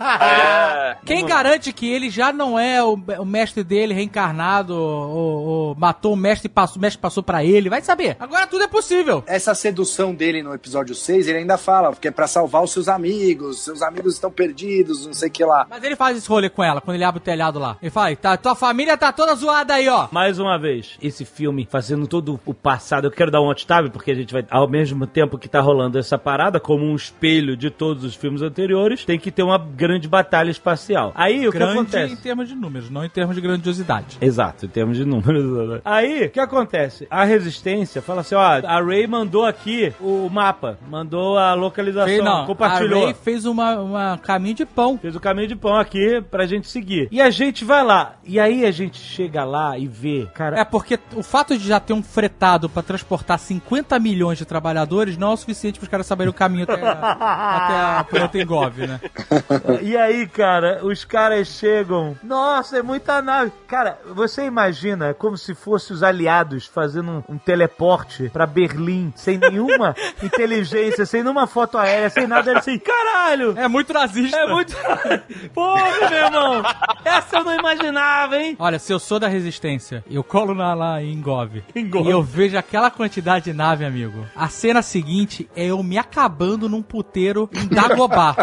É. 0.00 0.96
Quem 1.04 1.26
garante 1.26 1.72
que 1.72 1.90
ele 1.90 2.08
já 2.08 2.32
não 2.32 2.58
é 2.58 2.82
o, 2.82 2.94
o 2.94 3.24
mestre 3.24 3.62
dele 3.62 3.92
reencarnado, 3.92 4.74
ou, 4.74 5.46
ou 5.46 5.74
matou 5.74 6.14
o 6.14 6.16
mestre 6.16 6.46
e 6.46 6.48
passou, 6.48 6.78
o 6.78 6.80
mestre 6.80 7.00
passou 7.00 7.22
pra 7.22 7.44
ele? 7.44 7.68
Vai 7.68 7.82
saber. 7.82 8.16
Agora 8.18 8.46
tudo 8.46 8.64
é 8.64 8.68
possível. 8.68 9.22
Essa 9.26 9.54
sedução 9.54 10.14
dele 10.14 10.42
no 10.42 10.54
episódio 10.54 10.94
6, 10.94 11.28
ele 11.28 11.38
ainda 11.38 11.58
fala 11.58 11.94
que 11.94 12.08
é 12.08 12.10
pra 12.10 12.26
salvar 12.26 12.62
os 12.62 12.72
seus 12.72 12.88
amigos, 12.88 13.62
seus 13.62 13.82
amigos 13.82 14.14
estão 14.14 14.30
perdidos, 14.30 15.06
não 15.06 15.12
sei 15.12 15.28
o 15.28 15.32
que 15.32 15.44
lá. 15.44 15.66
Mas 15.68 15.82
ele 15.82 15.96
faz 15.96 16.16
esse 16.16 16.28
rolê 16.28 16.48
com 16.48 16.64
ela, 16.64 16.80
quando 16.80 16.94
ele 16.94 17.04
abre 17.04 17.20
o 17.20 17.24
telhado 17.24 17.58
lá. 17.58 17.76
Ele 17.82 17.90
fala, 17.90 18.14
tá, 18.16 18.36
tua 18.36 18.54
família 18.54 18.96
tá 18.96 19.12
toda 19.12 19.34
zoada 19.34 19.74
aí, 19.74 19.88
ó. 19.88 20.08
Mais 20.10 20.38
uma 20.38 20.58
vez, 20.58 20.96
esse 21.02 21.24
filme 21.24 21.68
fazendo 21.70 22.06
todo 22.06 22.40
o 22.46 22.54
passado. 22.54 23.06
Eu 23.06 23.10
quero 23.10 23.30
dar 23.30 23.40
um 23.40 23.48
out 23.48 23.66
porque 23.92 24.10
a 24.10 24.14
gente 24.14 24.32
vai, 24.32 24.44
ao 24.50 24.68
mesmo 24.68 25.06
tempo 25.06 25.38
que 25.38 25.48
tá 25.48 25.60
rolando 25.60 25.98
essa 25.98 26.18
parada, 26.18 26.58
como 26.58 26.84
um 26.84 26.96
espelho 26.96 27.56
de 27.56 27.70
todos 27.70 28.04
os 28.04 28.14
filmes 28.14 28.42
anteriores, 28.42 29.04
tem 29.04 29.18
que 29.18 29.30
ter 29.30 29.42
uma 29.50 29.58
grande 29.58 30.08
batalha 30.08 30.50
espacial. 30.50 31.12
Aí 31.14 31.46
o 31.48 31.52
que 31.52 31.58
Grande 31.58 31.72
acontece? 31.72 32.12
em 32.12 32.16
termos 32.16 32.48
de 32.48 32.54
números, 32.54 32.90
não 32.90 33.04
em 33.04 33.08
termos 33.08 33.34
de 33.36 33.40
grandiosidade. 33.42 34.18
Exato, 34.20 34.66
em 34.66 34.68
termos 34.68 34.96
de 34.96 35.04
números. 35.04 35.80
Aí, 35.84 36.26
o 36.26 36.30
que 36.30 36.40
acontece? 36.40 37.06
A 37.10 37.24
resistência 37.24 38.00
fala 38.02 38.20
assim: 38.22 38.34
ó, 38.34 38.40
a 38.40 38.80
Ray 38.82 39.06
mandou 39.06 39.44
aqui 39.44 39.92
o 40.00 40.28
mapa, 40.30 40.78
mandou 40.88 41.38
a 41.38 41.54
localização, 41.54 42.08
Fez, 42.08 42.24
não, 42.24 42.46
compartilhou. 42.46 43.02
a 43.02 43.04
Ray 43.06 43.14
fez 43.14 43.44
uma, 43.44 43.76
uma 43.80 44.18
caminho 44.18 44.54
de 44.54 44.66
pão. 44.66 44.98
Fez 44.98 45.14
o 45.16 45.20
caminho 45.20 45.48
de 45.48 45.56
pão 45.56 45.76
aqui 45.76 46.22
pra 46.30 46.46
gente 46.46 46.68
seguir. 46.68 47.08
E 47.10 47.20
a 47.20 47.30
gente 47.30 47.64
vai 47.64 47.82
lá. 47.84 48.14
E 48.24 48.38
aí 48.38 48.64
a 48.64 48.70
gente 48.70 48.98
chega 48.98 49.44
lá 49.44 49.76
e 49.78 49.86
vê, 49.86 50.26
cara. 50.34 50.58
É 50.60 50.64
porque 50.64 50.98
o 51.14 51.22
fato 51.22 51.56
de 51.56 51.66
já 51.66 51.80
ter 51.80 51.92
um 51.92 52.02
fretado 52.02 52.68
pra 52.68 52.82
transportar 52.82 53.38
50 53.38 53.98
milhões 53.98 54.38
de 54.38 54.44
trabalhadores 54.44 55.16
não 55.16 55.30
é 55.30 55.34
o 55.34 55.36
suficiente 55.36 55.78
pros 55.78 55.88
caras 55.90 56.06
saberem 56.06 56.30
o 56.30 56.34
caminho 56.34 56.64
até, 56.64 56.74
até 56.80 57.74
a 58.00 58.06
planta 58.08 58.38
em 58.38 58.46
Gov, 58.46 58.86
né? 58.86 59.00
E 59.82 59.96
aí, 59.96 60.26
cara, 60.26 60.80
os 60.84 61.04
caras 61.04 61.48
chegam. 61.48 62.16
Nossa, 62.22 62.78
é 62.78 62.82
muita 62.82 63.20
nave. 63.22 63.52
Cara, 63.66 63.98
você 64.14 64.44
imagina 64.44 65.14
como 65.14 65.36
se 65.36 65.54
fosse 65.54 65.92
os 65.92 66.02
aliados 66.02 66.66
fazendo 66.66 67.10
um, 67.28 67.34
um 67.34 67.38
teleporte 67.38 68.28
pra 68.32 68.46
Berlim 68.46 69.12
sem 69.16 69.38
nenhuma 69.38 69.94
inteligência, 70.22 71.06
sem 71.06 71.22
nenhuma 71.22 71.46
foto 71.46 71.78
aérea, 71.78 72.10
sem 72.10 72.26
nada. 72.26 72.50
Era 72.50 72.58
assim, 72.60 72.78
caralho! 72.78 73.54
É 73.56 73.68
muito 73.68 73.92
nazista. 73.92 74.36
É 74.36 74.46
muito. 74.46 74.76
Porra, 75.54 76.08
meu 76.10 76.18
irmão! 76.18 76.62
Essa 77.04 77.38
eu 77.38 77.44
não 77.44 77.54
imaginava, 77.58 78.36
hein? 78.36 78.56
Olha, 78.58 78.78
se 78.78 78.92
eu 78.92 78.98
sou 78.98 79.18
da 79.18 79.28
resistência, 79.28 80.04
eu 80.10 80.22
colo 80.22 80.54
na, 80.54 80.74
lá 80.74 81.02
em 81.02 81.20
Gov, 81.20 81.62
Em 81.74 81.88
Gov. 81.88 82.06
e 82.06 82.10
eu 82.10 82.22
vejo 82.22 82.56
aquela 82.56 82.90
quantidade 82.90 83.46
de 83.46 83.52
nave, 83.52 83.84
amigo. 83.84 84.26
A 84.34 84.48
cena 84.48 84.82
seguinte 84.82 85.48
é 85.56 85.66
eu 85.66 85.82
me 85.82 85.98
acabando 85.98 86.68
num 86.68 86.82
puteiro 86.82 87.48
em 87.52 87.66
Dagobah. 87.68 88.36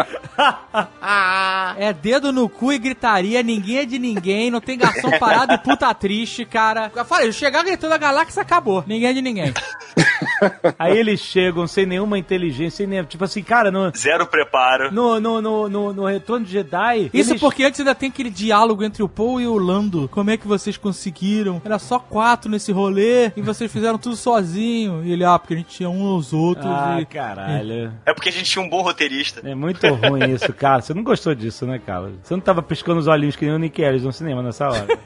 É 1.78 1.92
dedo 1.92 2.32
no 2.32 2.48
cu 2.48 2.72
e 2.72 2.78
gritaria, 2.78 3.42
ninguém 3.42 3.78
é 3.78 3.84
de 3.84 3.98
ninguém, 3.98 4.50
não 4.50 4.60
tem 4.60 4.78
garçom 4.78 5.10
parado 5.18 5.52
e 5.52 5.58
puta 5.58 5.92
triste, 5.94 6.44
cara. 6.44 6.90
Eu 6.94 7.04
falei, 7.04 7.32
chegar 7.32 7.62
gritando 7.62 7.94
a 7.94 7.98
galáxia 7.98 8.42
acabou. 8.42 8.84
Ninguém 8.86 9.08
é 9.08 9.12
de 9.12 9.22
ninguém. 9.22 9.52
Aí 10.78 10.96
eles 10.98 11.20
chegam 11.20 11.66
sem 11.66 11.86
nenhuma 11.86 12.18
inteligência, 12.18 12.78
sem 12.78 12.86
nem. 12.86 13.02
Tipo 13.04 13.24
assim, 13.24 13.42
cara, 13.42 13.70
no. 13.70 13.90
Zero 13.96 14.26
preparo. 14.26 14.92
No, 14.92 15.20
no, 15.20 15.40
no, 15.40 15.68
no, 15.68 15.92
no 15.92 16.04
Retorno 16.06 16.44
de 16.44 16.52
Jedi. 16.52 17.10
Isso 17.12 17.30
eles- 17.32 17.40
porque 17.40 17.64
antes 17.64 17.80
ainda 17.80 17.94
tem 17.94 18.08
aquele 18.08 18.30
diálogo 18.30 18.82
entre 18.84 19.02
o 19.02 19.08
Paul 19.08 19.40
e 19.40 19.46
o 19.46 19.56
Lando. 19.58 20.08
Como 20.08 20.30
é 20.30 20.36
que 20.36 20.46
vocês 20.46 20.76
conseguiram? 20.76 21.60
Era 21.64 21.78
só 21.78 21.98
quatro 21.98 22.50
nesse 22.50 22.72
rolê 22.72 23.32
e 23.36 23.42
vocês 23.42 23.70
fizeram 23.72 23.98
tudo 23.98 24.16
sozinho. 24.16 25.04
E 25.04 25.12
ele, 25.12 25.24
ah, 25.24 25.38
porque 25.38 25.54
a 25.54 25.56
gente 25.56 25.68
tinha 25.68 25.88
um 25.90 26.06
aos 26.06 26.32
outros 26.32 26.66
Ah, 26.66 26.98
e... 27.00 27.06
caralho. 27.06 27.92
É 28.04 28.12
porque 28.12 28.28
a 28.28 28.32
gente 28.32 28.50
tinha 28.50 28.64
um 28.64 28.68
bom 28.68 28.82
roteirista. 28.82 29.40
É 29.48 29.54
muito 29.54 29.86
ruim 29.86 30.30
isso, 30.32 30.52
cara. 30.52 30.82
Você 30.82 30.92
não 30.94 31.02
gostou 31.02 31.34
disso, 31.34 31.66
né, 31.66 31.78
cara? 31.78 32.12
Você 32.22 32.34
não 32.34 32.40
tava 32.40 32.62
piscando 32.62 32.98
os 33.00 33.06
olhinhos 33.06 33.36
que 33.36 33.44
nem 33.46 33.54
o 33.54 33.58
Nick 33.58 33.80
Ellis 33.80 34.02
no 34.02 34.12
cinema 34.12 34.42
nessa 34.42 34.68
hora. 34.68 34.86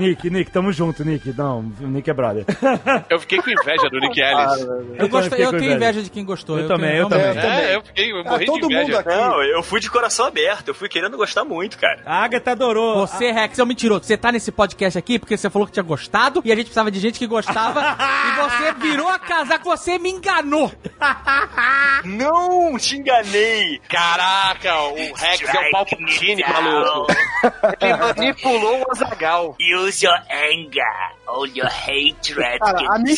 Nick, 0.00 0.30
Nick, 0.30 0.50
tamo 0.50 0.72
junto, 0.72 1.04
Nick. 1.04 1.32
Não, 1.36 1.60
o 1.80 1.86
Nick 1.86 2.08
é 2.10 2.14
brother. 2.14 2.44
Eu 3.08 3.18
fiquei 3.20 3.38
com 3.40 3.50
inveja 3.50 3.88
do 3.90 3.98
Nick 3.98 4.20
Ellis. 4.20 4.60
Eu, 4.98 5.08
gostei, 5.08 5.30
fiquei 5.30 5.44
eu 5.46 5.50
com 5.52 5.58
tenho 5.58 5.72
inveja. 5.72 5.76
inveja 5.76 6.02
de 6.02 6.10
quem 6.10 6.24
gostou. 6.24 6.58
Eu 6.58 6.68
também, 6.68 6.90
tenho- 6.90 7.02
eu 7.02 7.08
também. 7.08 7.38
É, 7.38 7.76
eu 7.76 7.82
fiquei, 7.82 8.12
eu 8.12 8.20
Ah, 8.20 8.24
morri 8.24 8.38
de 8.40 8.46
todo 8.46 8.62
mundo 8.62 8.72
inveja. 8.72 9.00
aqui. 9.00 9.08
Não, 9.08 9.42
eu 9.42 9.62
fui 9.62 9.80
de 9.80 9.90
coração 9.90 10.26
aberto. 10.26 10.68
Eu 10.68 10.74
fui 10.74 10.88
querendo 10.88 11.16
gostar 11.16 11.44
muito, 11.44 11.78
cara. 11.78 12.00
A 12.04 12.22
Agatha 12.24 12.52
adorou. 12.52 13.06
Você, 13.06 13.30
Rex, 13.32 13.58
é 13.58 13.62
um 13.62 13.66
mentiroso. 13.66 14.04
Você 14.04 14.16
tá 14.16 14.30
nesse 14.32 14.52
podcast 14.52 14.98
aqui 14.98 15.18
porque 15.18 15.36
você 15.36 15.48
falou 15.50 15.66
que 15.66 15.72
tinha 15.72 15.82
gostado 15.82 16.42
e 16.44 16.52
a 16.52 16.54
gente 16.54 16.64
precisava 16.66 16.90
de 16.90 16.98
gente 17.00 17.18
que 17.18 17.26
gostava 17.26 17.80
e 18.28 18.40
você 18.40 18.72
virou 18.74 19.08
a 19.08 19.18
casar 19.18 19.58
com 19.60 19.70
você 19.70 19.98
me 19.98 20.10
enganou. 20.10 20.70
Não, 22.04 22.76
te 22.78 22.96
enganei. 22.96 23.80
Caraca, 23.88 24.74
o 24.82 24.94
Rex 25.14 25.42
é 25.54 25.68
o 25.68 25.70
Palpatine, 25.70 26.42
maluco. 26.46 27.06
Ele 27.80 27.96
manipulou 27.96 28.82
o 28.82 28.90
Azagal. 28.92 29.56
Use 29.86 30.04
your 30.04 30.18
anger 30.28 30.82
or 31.28 31.46
your 31.46 31.68
hatred 31.68 32.58
Cara, 32.58 32.78
a 32.90 32.98
minha, 32.98 33.16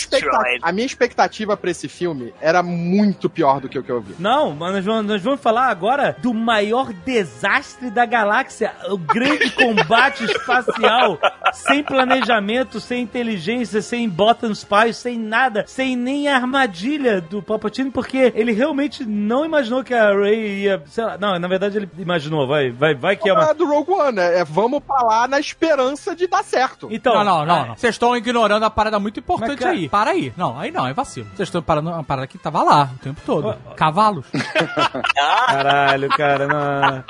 a 0.62 0.72
minha 0.72 0.86
expectativa 0.86 1.56
pra 1.56 1.70
esse 1.70 1.88
filme 1.88 2.34
era 2.40 2.62
muito 2.62 3.30
pior 3.30 3.60
do 3.60 3.68
que 3.70 3.78
o 3.78 3.82
que 3.82 3.90
eu 3.90 4.02
vi. 4.02 4.14
Não, 4.18 4.54
mas 4.54 4.74
nós 4.74 4.84
vamos, 4.84 5.06
nós 5.06 5.22
vamos 5.22 5.40
falar 5.40 5.68
agora 5.68 6.14
do 6.20 6.34
maior 6.34 6.92
desastre 6.92 7.90
da 7.90 8.04
galáxia. 8.04 8.74
O 8.90 8.98
grande 8.98 9.50
combate 9.56 10.24
espacial. 10.24 11.18
Sem 11.54 11.82
planejamento, 11.82 12.80
sem 12.80 13.02
inteligência, 13.02 13.80
sem 13.80 14.06
bottom 14.06 14.54
spies, 14.54 14.98
sem 14.98 15.18
nada. 15.18 15.64
Sem 15.66 15.96
nem 15.96 16.28
a 16.28 16.36
armadilha 16.36 17.20
do 17.20 17.42
Palpatine, 17.42 17.90
porque 17.90 18.30
ele 18.34 18.52
realmente 18.52 19.06
não 19.06 19.44
imaginou 19.44 19.82
que 19.82 19.94
a 19.94 20.12
Rey 20.12 20.64
ia... 20.64 20.82
sei 20.86 21.04
lá, 21.04 21.16
não, 21.16 21.38
na 21.38 21.48
verdade 21.48 21.78
ele 21.78 21.90
imaginou. 21.98 22.46
Vai, 22.46 22.70
vai, 22.70 22.94
vai 22.94 23.16
que 23.16 23.28
é 23.28 23.32
uma... 23.32 23.50
É 23.50 23.54
do 23.54 23.66
Rogue 23.66 23.92
One, 23.92 24.16
né? 24.16 24.40
É 24.40 24.44
vamos 24.44 24.82
pra 24.82 25.02
lá 25.02 25.28
na 25.28 25.40
esperança 25.40 26.14
de 26.14 26.26
dar 26.26 26.44
certo. 26.44 26.57
Então, 26.90 27.14
não, 27.14 27.24
não, 27.24 27.46
não. 27.46 27.54
ah, 27.62 27.66
não. 27.68 27.76
Vocês 27.76 27.94
estão 27.94 28.16
ignorando 28.16 28.62
a 28.64 28.70
parada 28.70 28.98
muito 28.98 29.20
importante 29.20 29.58
cara- 29.58 29.70
aí. 29.72 29.88
Para 29.88 30.10
aí. 30.10 30.32
Não, 30.36 30.58
aí 30.58 30.70
não, 30.70 30.86
é 30.86 30.92
vacilo. 30.92 31.26
Vocês 31.34 31.48
estão 31.48 31.62
parando 31.62 31.90
uma 31.90 32.04
parada 32.04 32.26
que 32.26 32.38
tava 32.38 32.62
lá 32.62 32.90
o 32.94 32.98
tempo 32.98 33.20
todo. 33.24 33.54
Cavalos. 33.76 34.26
Caralho, 35.46 36.08
cara, 36.10 36.46
não. 36.46 37.04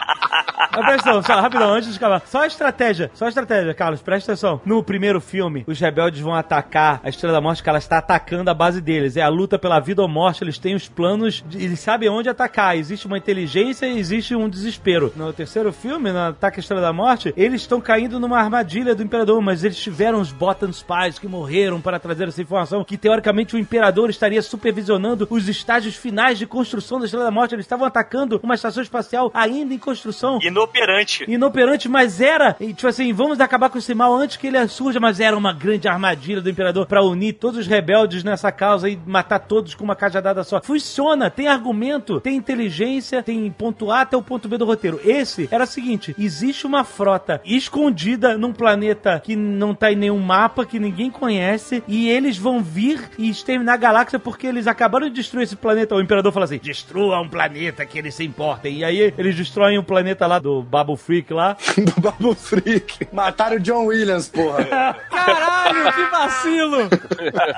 Mas 0.70 0.86
presta 0.86 1.10
atenção, 1.10 1.22
só, 1.22 1.40
rapidão, 1.40 1.72
antes 1.72 1.90
de 1.90 1.96
acabar. 1.96 2.22
Só 2.26 2.42
a 2.42 2.46
estratégia, 2.46 3.10
só 3.14 3.24
a 3.26 3.28
estratégia, 3.28 3.74
Carlos, 3.74 4.00
presta 4.02 4.32
atenção. 4.32 4.60
No 4.64 4.82
primeiro 4.82 5.20
filme, 5.20 5.64
os 5.66 5.78
rebeldes 5.80 6.20
vão 6.20 6.34
atacar 6.34 7.00
a 7.02 7.08
Estrela 7.08 7.34
da 7.34 7.40
Morte, 7.40 7.62
que 7.62 7.68
ela 7.68 7.78
está 7.78 7.98
atacando 7.98 8.50
a 8.50 8.54
base 8.54 8.80
deles. 8.80 9.16
É 9.16 9.22
a 9.22 9.28
luta 9.28 9.58
pela 9.58 9.80
vida 9.80 10.02
ou 10.02 10.08
morte, 10.08 10.44
eles 10.44 10.58
têm 10.58 10.74
os 10.74 10.88
planos, 10.88 11.42
de- 11.48 11.62
eles 11.64 11.80
sabem 11.80 12.08
onde 12.08 12.28
atacar. 12.28 12.76
Existe 12.76 13.06
uma 13.06 13.18
inteligência 13.18 13.86
e 13.86 13.98
existe 13.98 14.34
um 14.34 14.48
desespero. 14.48 15.12
No 15.16 15.32
terceiro 15.32 15.72
filme, 15.72 16.12
no 16.12 16.28
Ataque 16.28 16.58
à 16.58 16.60
Estrela 16.60 16.82
da 16.82 16.92
Morte, 16.92 17.32
eles 17.36 17.62
estão 17.62 17.80
caindo 17.80 18.20
numa 18.20 18.38
armadilha 18.38 18.94
do 18.94 19.02
Imperador, 19.02 19.27
mas 19.42 19.62
eles 19.62 19.78
tiveram 19.78 20.20
os 20.20 20.32
Bottom 20.32 20.72
Spies 20.72 21.18
que 21.18 21.28
morreram 21.28 21.80
para 21.80 21.98
trazer 21.98 22.28
essa 22.28 22.40
informação, 22.40 22.82
que 22.82 22.96
teoricamente 22.96 23.54
o 23.54 23.58
Imperador 23.58 24.08
estaria 24.08 24.40
supervisionando 24.40 25.26
os 25.30 25.48
estágios 25.48 25.94
finais 25.94 26.38
de 26.38 26.46
construção 26.46 26.98
da 26.98 27.04
Estrela 27.04 27.26
da 27.26 27.30
Morte. 27.30 27.54
Eles 27.54 27.64
estavam 27.64 27.86
atacando 27.86 28.40
uma 28.42 28.54
estação 28.54 28.82
espacial 28.82 29.30
ainda 29.34 29.74
em 29.74 29.78
construção. 29.78 30.38
Inoperante. 30.42 31.24
Inoperante, 31.28 31.88
mas 31.88 32.20
era, 32.20 32.56
e, 32.58 32.72
tipo 32.72 32.88
assim, 32.88 33.12
vamos 33.12 33.38
acabar 33.40 33.68
com 33.68 33.78
esse 33.78 33.94
mal 33.94 34.14
antes 34.14 34.36
que 34.36 34.46
ele 34.46 34.66
surja, 34.68 34.98
mas 34.98 35.20
era 35.20 35.36
uma 35.36 35.52
grande 35.52 35.86
armadilha 35.86 36.40
do 36.40 36.50
Imperador 36.50 36.86
pra 36.86 37.04
unir 37.04 37.34
todos 37.34 37.58
os 37.60 37.66
rebeldes 37.66 38.24
nessa 38.24 38.50
causa 38.50 38.88
e 38.88 38.98
matar 39.06 39.40
todos 39.40 39.74
com 39.74 39.84
uma 39.84 39.94
cajadada 39.94 40.42
só. 40.42 40.60
Funciona, 40.62 41.30
tem 41.30 41.48
argumento, 41.48 42.20
tem 42.20 42.36
inteligência, 42.36 43.22
tem 43.22 43.50
ponto 43.50 43.90
A 43.90 44.00
até 44.00 44.16
o 44.16 44.22
ponto 44.22 44.48
B 44.48 44.56
do 44.56 44.64
roteiro. 44.64 45.00
Esse 45.04 45.48
era 45.50 45.64
o 45.64 45.66
seguinte: 45.66 46.14
existe 46.18 46.66
uma 46.66 46.84
frota 46.84 47.40
escondida 47.44 48.38
num 48.38 48.52
planeta 48.52 49.17
que 49.18 49.36
não 49.36 49.74
tá 49.74 49.92
em 49.92 49.96
nenhum 49.96 50.18
mapa, 50.18 50.64
que 50.66 50.78
ninguém 50.78 51.10
conhece, 51.10 51.82
e 51.88 52.08
eles 52.08 52.36
vão 52.36 52.62
vir 52.62 53.10
e 53.18 53.28
exterminar 53.30 53.74
a 53.74 53.76
galáxia 53.76 54.18
porque 54.18 54.46
eles 54.46 54.66
acabaram 54.66 55.08
de 55.08 55.14
destruir 55.14 55.44
esse 55.44 55.56
planeta. 55.56 55.94
O 55.94 56.00
Imperador 56.00 56.32
fala 56.32 56.44
assim: 56.44 56.58
destrua 56.58 57.20
um 57.20 57.28
planeta 57.28 57.84
que 57.86 57.98
eles 57.98 58.14
se 58.14 58.24
importem. 58.24 58.78
E 58.78 58.84
aí 58.84 59.12
eles 59.16 59.34
destroem 59.36 59.78
o 59.78 59.82
planeta 59.82 60.26
lá 60.26 60.38
do 60.38 60.62
Babu 60.62 60.96
Freak 60.96 61.32
lá. 61.32 61.56
do 61.76 62.00
Babu 62.00 62.34
Freak. 62.34 63.08
Mataram 63.12 63.56
o 63.56 63.60
John 63.60 63.86
Williams, 63.86 64.28
porra. 64.28 64.64
Caralho, 65.10 65.92
que 65.92 66.04
vacilo! 66.10 66.78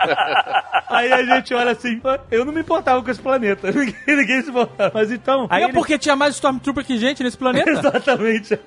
Aí 0.88 1.12
a 1.12 1.22
gente 1.24 1.54
olha 1.54 1.70
assim, 1.72 2.00
"Ah, 2.04 2.18
eu 2.30 2.44
não 2.44 2.52
me 2.52 2.60
importava 2.60 3.02
com 3.02 3.10
esse 3.10 3.20
planeta. 3.20 3.70
Ninguém, 3.70 3.94
ninguém 4.08 4.42
se 4.42 4.50
importava. 4.50 4.90
Mas 4.92 5.10
então. 5.12 5.46
Aí 5.48 5.62
é 5.62 5.66
ele- 5.66 5.72
porque 5.72 5.96
tinha 5.98 6.16
mais 6.16 6.34
Stormtrooper 6.34 6.84
que 6.84 6.98
gente 6.98 7.22
nesse 7.22 7.38
planeta? 7.38 7.70
Exatamente. 7.70 8.58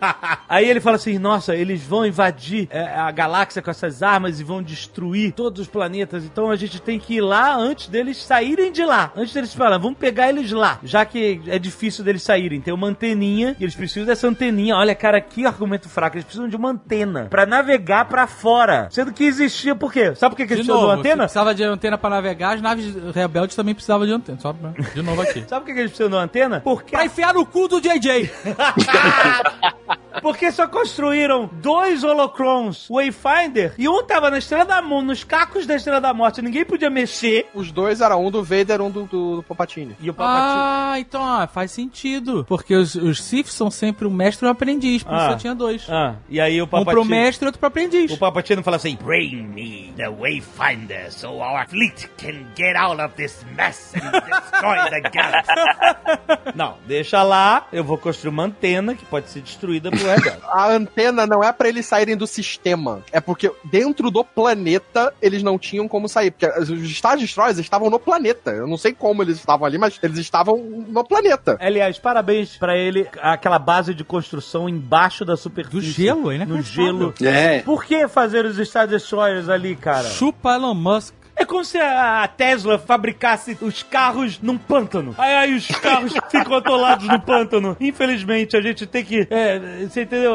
Aí 0.47 0.67
ele 0.69 0.79
fala 0.79 0.95
assim: 0.95 1.17
nossa, 1.19 1.55
eles 1.55 1.83
vão 1.83 2.05
invadir 2.05 2.67
é, 2.71 2.82
a 2.83 3.11
galáxia 3.11 3.61
com 3.61 3.69
essas 3.71 4.01
armas 4.03 4.39
e 4.39 4.43
vão 4.43 4.61
destruir 4.61 5.31
todos 5.33 5.61
os 5.61 5.67
planetas. 5.67 6.23
Então 6.23 6.49
a 6.51 6.55
gente 6.55 6.81
tem 6.81 6.99
que 6.99 7.15
ir 7.15 7.21
lá 7.21 7.55
antes 7.55 7.87
deles 7.87 8.17
saírem 8.23 8.71
de 8.71 8.83
lá. 8.85 9.11
Antes 9.15 9.33
deles 9.33 9.53
falar, 9.53 9.77
vamos 9.77 9.97
pegar 9.97 10.29
eles 10.29 10.51
lá. 10.51 10.79
Já 10.83 11.05
que 11.05 11.41
é 11.47 11.57
difícil 11.59 12.03
deles 12.03 12.23
saírem. 12.23 12.61
Tem 12.61 12.73
uma 12.73 12.87
anteninha, 12.87 13.55
e 13.59 13.63
eles 13.63 13.75
precisam 13.75 14.05
dessa 14.05 14.27
anteninha. 14.27 14.75
Olha, 14.75 14.95
cara, 14.95 15.19
que 15.21 15.45
argumento 15.45 15.87
fraco. 15.89 16.15
Eles 16.15 16.25
precisam 16.25 16.47
de 16.47 16.55
uma 16.55 16.69
antena 16.69 17.27
pra 17.29 17.45
navegar 17.45 18.05
pra 18.05 18.27
fora. 18.27 18.87
Sendo 18.91 19.11
que 19.13 19.23
existia 19.23 19.75
por 19.75 19.91
quê? 19.91 20.13
Sabe 20.15 20.35
por 20.35 20.37
que, 20.37 20.47
que 20.47 20.53
eles 20.53 20.65
De 20.65 20.71
precisam 20.71 20.79
de 20.89 20.93
uma 20.93 20.99
antena? 20.99 21.23
precisava 21.23 21.53
de 21.55 21.63
antena 21.63 21.97
pra 21.97 22.09
navegar, 22.09 22.55
as 22.55 22.61
naves 22.61 22.93
rebeldes 23.13 23.55
também 23.55 23.73
precisavam 23.73 24.05
de 24.05 24.13
antena. 24.13 24.39
Só 24.39 24.53
de 24.93 25.01
novo 25.01 25.21
aqui. 25.21 25.43
Sabe 25.47 25.61
por 25.61 25.65
que 25.67 25.73
que 25.73 25.79
eles 25.79 25.91
precisam 25.91 26.09
de 26.09 26.15
uma 26.15 26.23
antena? 26.23 26.59
Porque, 26.61 26.91
pra 26.91 27.05
enfiar 27.05 27.33
no 27.33 27.45
cu 27.45 27.67
do 27.67 27.79
JJ. 27.81 28.29
porque 30.21 30.51
só 30.51 30.67
construíram 30.67 31.49
dois 31.53 32.03
holocrons 32.03 32.87
Wayfinder 32.89 33.73
e 33.77 33.87
um 33.87 34.03
tava 34.03 34.29
na 34.29 34.37
Estrela 34.37 34.65
da 34.65 34.81
Morte, 34.81 35.05
nos 35.05 35.23
cacos 35.23 35.65
da 35.65 35.75
Estrela 35.75 36.01
da 36.01 36.13
Morte. 36.13 36.41
Ninguém 36.41 36.65
podia 36.65 36.89
mexer. 36.89 37.47
Os 37.53 37.71
dois 37.71 38.01
eram 38.01 38.25
um 38.25 38.31
do 38.31 38.43
Vader 38.43 38.81
um 38.81 38.89
do, 38.89 39.03
do, 39.03 39.35
do 39.37 39.43
Palpatine. 39.43 39.95
E 39.99 40.09
o 40.09 40.13
Palpatine... 40.13 40.53
Ah, 40.55 40.99
então 40.99 41.23
ah, 41.23 41.47
faz 41.47 41.71
sentido. 41.71 42.45
Porque 42.47 42.75
os, 42.75 42.95
os 42.95 43.21
Sith 43.21 43.47
são 43.47 43.69
sempre 43.71 44.05
um 44.07 44.11
mestre 44.11 44.45
e 44.45 44.47
um 44.47 44.51
aprendiz. 44.51 45.03
Por 45.03 45.13
isso 45.13 45.23
Ah. 45.23 45.31
só 45.31 45.37
tinha 45.37 45.55
dois. 45.55 45.87
Ah, 45.89 46.15
e 46.29 46.39
aí 46.39 46.61
o 46.61 46.65
Um 46.65 46.85
pro 46.85 47.05
mestre 47.05 47.45
e 47.45 47.47
outro 47.47 47.59
pro 47.59 47.67
aprendiz. 47.67 48.11
O 48.11 48.17
Palpatine 48.17 48.63
fala 48.63 48.77
assim: 48.77 48.97
Bring 49.03 49.43
me 49.43 49.93
the 49.95 50.09
Wayfinder 50.09 51.11
so 51.11 51.27
our 51.41 51.67
fleet 51.67 52.09
can 52.17 52.45
get 52.55 52.75
out 52.75 53.01
of 53.01 53.13
this 53.15 53.45
mess 53.55 53.93
and 53.95 54.11
destroy 54.11 54.89
the 54.89 55.01
galaxy. 55.09 55.53
Não, 56.55 56.77
deixa 56.85 57.23
lá, 57.23 57.67
eu 57.71 57.83
vou 57.83 57.97
construir 57.97 58.29
uma 58.29 58.43
antena 58.43 58.95
que 58.95 59.05
pode 59.05 59.29
ser 59.29 59.41
destruída 59.41 59.89
por 59.91 60.02
rebelde. 60.07 60.41
A 60.43 60.69
antena 60.69 61.25
não 61.25 61.43
é 61.43 61.51
pra 61.51 61.69
eles 61.69 61.85
saírem 61.85 62.15
do 62.15 62.27
sistema. 62.27 63.01
É 63.11 63.19
porque 63.19 63.51
dentro 63.65 64.09
do 64.11 64.23
planeta 64.23 65.13
eles 65.21 65.43
não 65.43 65.57
tinham 65.57 65.87
como 65.87 66.07
sair. 66.07 66.31
Porque 66.31 66.47
os 66.59 66.95
Star 66.95 67.17
Destroyers 67.17 67.57
estavam 67.57 67.89
no 67.89 67.99
planeta. 67.99 68.51
Eu 68.51 68.67
não 68.67 68.77
sei 68.77 68.93
como 68.93 69.21
eles 69.21 69.37
estavam 69.37 69.65
ali, 69.65 69.77
mas 69.77 69.99
eles 70.01 70.17
estavam 70.17 70.57
no 70.57 71.03
planeta. 71.03 71.57
Aliás, 71.59 71.97
parabéns 71.99 72.57
pra 72.57 72.77
ele, 72.77 73.07
aquela 73.21 73.59
base 73.59 73.93
de 73.93 74.03
construção 74.03 74.69
embaixo 74.69 75.25
da 75.25 75.35
superfície. 75.37 75.73
Do 75.73 75.81
gelo, 75.81 76.31
hein, 76.31 76.39
né? 76.39 76.45
No 76.45 76.61
gelo. 76.61 77.13
É. 77.21 77.59
Por 77.59 77.83
que 77.83 78.07
fazer 78.07 78.45
os 78.45 78.57
Star 78.67 78.87
Destroyers 78.87 79.49
ali, 79.49 79.75
cara? 79.75 80.09
Chupa 80.09 80.55
Elon 80.55 80.73
Musk. 80.73 81.22
É 81.43 81.45
como 81.45 81.63
se 81.65 81.77
a 81.77 82.27
Tesla 82.27 82.79
fabricasse 82.79 83.57
os 83.61 83.83
carros 83.83 84.39
num 84.41 84.57
pântano. 84.57 85.13
Aí, 85.17 85.33
aí 85.35 85.55
os 85.55 85.67
carros 85.67 86.13
ficam 86.31 86.55
atolados 86.55 87.07
no 87.07 87.19
pântano. 87.19 87.75
Infelizmente, 87.79 88.55
a 88.55 88.61
gente 88.61 88.85
tem 88.87 89.03
que. 89.03 89.27
É, 89.29 89.59
você 89.87 90.03
entendeu? 90.03 90.33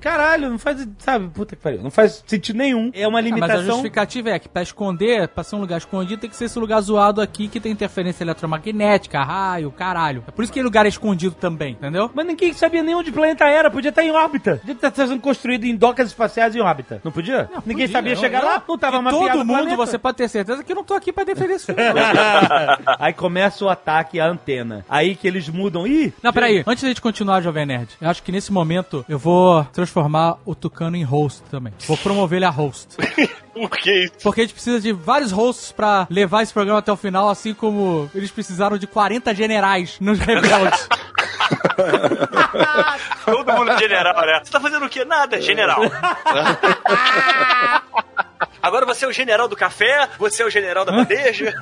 Caralho, 0.00 0.50
não 0.50 0.58
faz. 0.58 0.86
Sabe, 0.98 1.28
puta 1.28 1.56
que 1.56 1.62
pariu. 1.62 1.82
Não 1.82 1.90
faz 1.90 2.22
sentido 2.26 2.56
nenhum. 2.56 2.90
É 2.94 3.06
uma 3.08 3.18
Ah, 3.18 3.22
mas 3.22 3.32
a 3.32 3.34
limitação. 3.34 3.64
justificativa 3.64 4.30
é 4.30 4.38
que 4.38 4.48
pra 4.48 4.62
esconder, 4.62 5.28
pra 5.28 5.42
ser 5.42 5.56
um 5.56 5.60
lugar 5.60 5.78
escondido, 5.78 6.20
tem 6.20 6.28
que 6.30 6.36
ser 6.36 6.44
esse 6.44 6.58
lugar 6.58 6.80
zoado 6.80 7.20
aqui 7.20 7.48
que 7.48 7.58
tem 7.60 7.72
interferência 7.72 8.22
eletromagnética, 8.22 9.22
raio, 9.22 9.70
caralho. 9.70 10.24
É 10.26 10.30
por 10.30 10.42
isso 10.42 10.52
que 10.52 10.62
lugar 10.62 10.84
é 10.86 10.88
escondido 10.88 11.34
também, 11.34 11.72
entendeu? 11.72 12.10
Mas 12.14 12.26
ninguém 12.26 12.52
sabia 12.52 12.82
nem 12.82 12.94
onde 12.94 13.10
o 13.10 13.12
planeta 13.12 13.44
era, 13.46 13.70
podia 13.70 13.88
estar 13.90 14.02
em 14.02 14.10
órbita. 14.10 14.56
Podia 14.56 14.74
estar 14.74 14.92
sendo 15.06 15.20
construído 15.20 15.64
em 15.64 15.76
docas 15.76 16.08
espaciais 16.08 16.54
em 16.54 16.60
órbita. 16.60 17.00
Não 17.04 17.12
podia? 17.12 17.48
ninguém 17.64 17.86
Podia, 17.86 17.88
sabia 17.88 18.12
eu- 18.12 18.16
chegar 18.16 18.40
eu- 18.40 18.46
lá, 18.46 18.62
não 18.68 18.78
tava 18.78 18.96
e 18.98 19.02
mapeado 19.02 19.26
Todo 19.28 19.38
mundo, 19.46 19.56
planeta. 19.58 19.76
você 19.76 19.98
pode 19.98 20.16
ter 20.16 20.28
certeza 20.28 20.49
que 20.58 20.72
eu 20.72 20.76
não 20.76 20.84
tô 20.84 20.94
aqui 20.94 21.12
pra 21.12 21.24
defender 21.24 21.54
isso. 21.54 21.72
Aí 22.98 23.12
começa 23.12 23.64
o 23.64 23.68
ataque 23.68 24.20
à 24.20 24.26
antena. 24.26 24.84
Aí 24.88 25.14
que 25.14 25.26
eles 25.26 25.48
mudam. 25.48 25.86
Ih! 25.86 26.12
Não, 26.22 26.32
peraí. 26.32 26.62
Antes 26.66 26.82
da 26.82 26.88
gente 26.88 27.00
continuar, 27.00 27.40
Jovem 27.40 27.66
Nerd, 27.66 27.96
eu 28.00 28.08
acho 28.08 28.22
que 28.22 28.32
nesse 28.32 28.52
momento 28.52 29.04
eu 29.08 29.18
vou 29.18 29.64
transformar 29.64 30.38
o 30.44 30.54
Tucano 30.54 30.96
em 30.96 31.02
host 31.02 31.42
também. 31.50 31.72
Vou 31.86 31.96
promover 31.96 32.38
ele 32.38 32.44
a 32.44 32.50
host. 32.50 32.96
Por 33.52 33.70
que 33.70 34.04
isso? 34.04 34.12
Porque 34.22 34.40
a 34.40 34.44
gente 34.44 34.54
precisa 34.54 34.80
de 34.80 34.92
vários 34.92 35.32
hosts 35.32 35.72
pra 35.72 36.06
levar 36.08 36.42
esse 36.42 36.52
programa 36.52 36.78
até 36.78 36.92
o 36.92 36.96
final, 36.96 37.28
assim 37.28 37.52
como 37.52 38.08
eles 38.14 38.30
precisaram 38.30 38.78
de 38.78 38.86
40 38.86 39.34
generais 39.34 39.98
nos 40.00 40.18
rebeldes. 40.18 40.88
Todo 43.24 43.52
mundo 43.52 43.78
general, 43.78 44.26
né? 44.26 44.40
Você 44.42 44.50
tá 44.50 44.60
fazendo 44.60 44.86
o 44.86 44.88
quê? 44.88 45.04
Nada, 45.04 45.40
general. 45.40 45.80
Agora 48.62 48.86
você 48.86 49.04
é 49.04 49.08
o 49.08 49.12
general 49.12 49.48
do 49.48 49.56
café, 49.56 50.08
você 50.18 50.42
é 50.42 50.46
o 50.46 50.50
general 50.50 50.84
da 50.84 50.92
bandeja. 50.92 51.54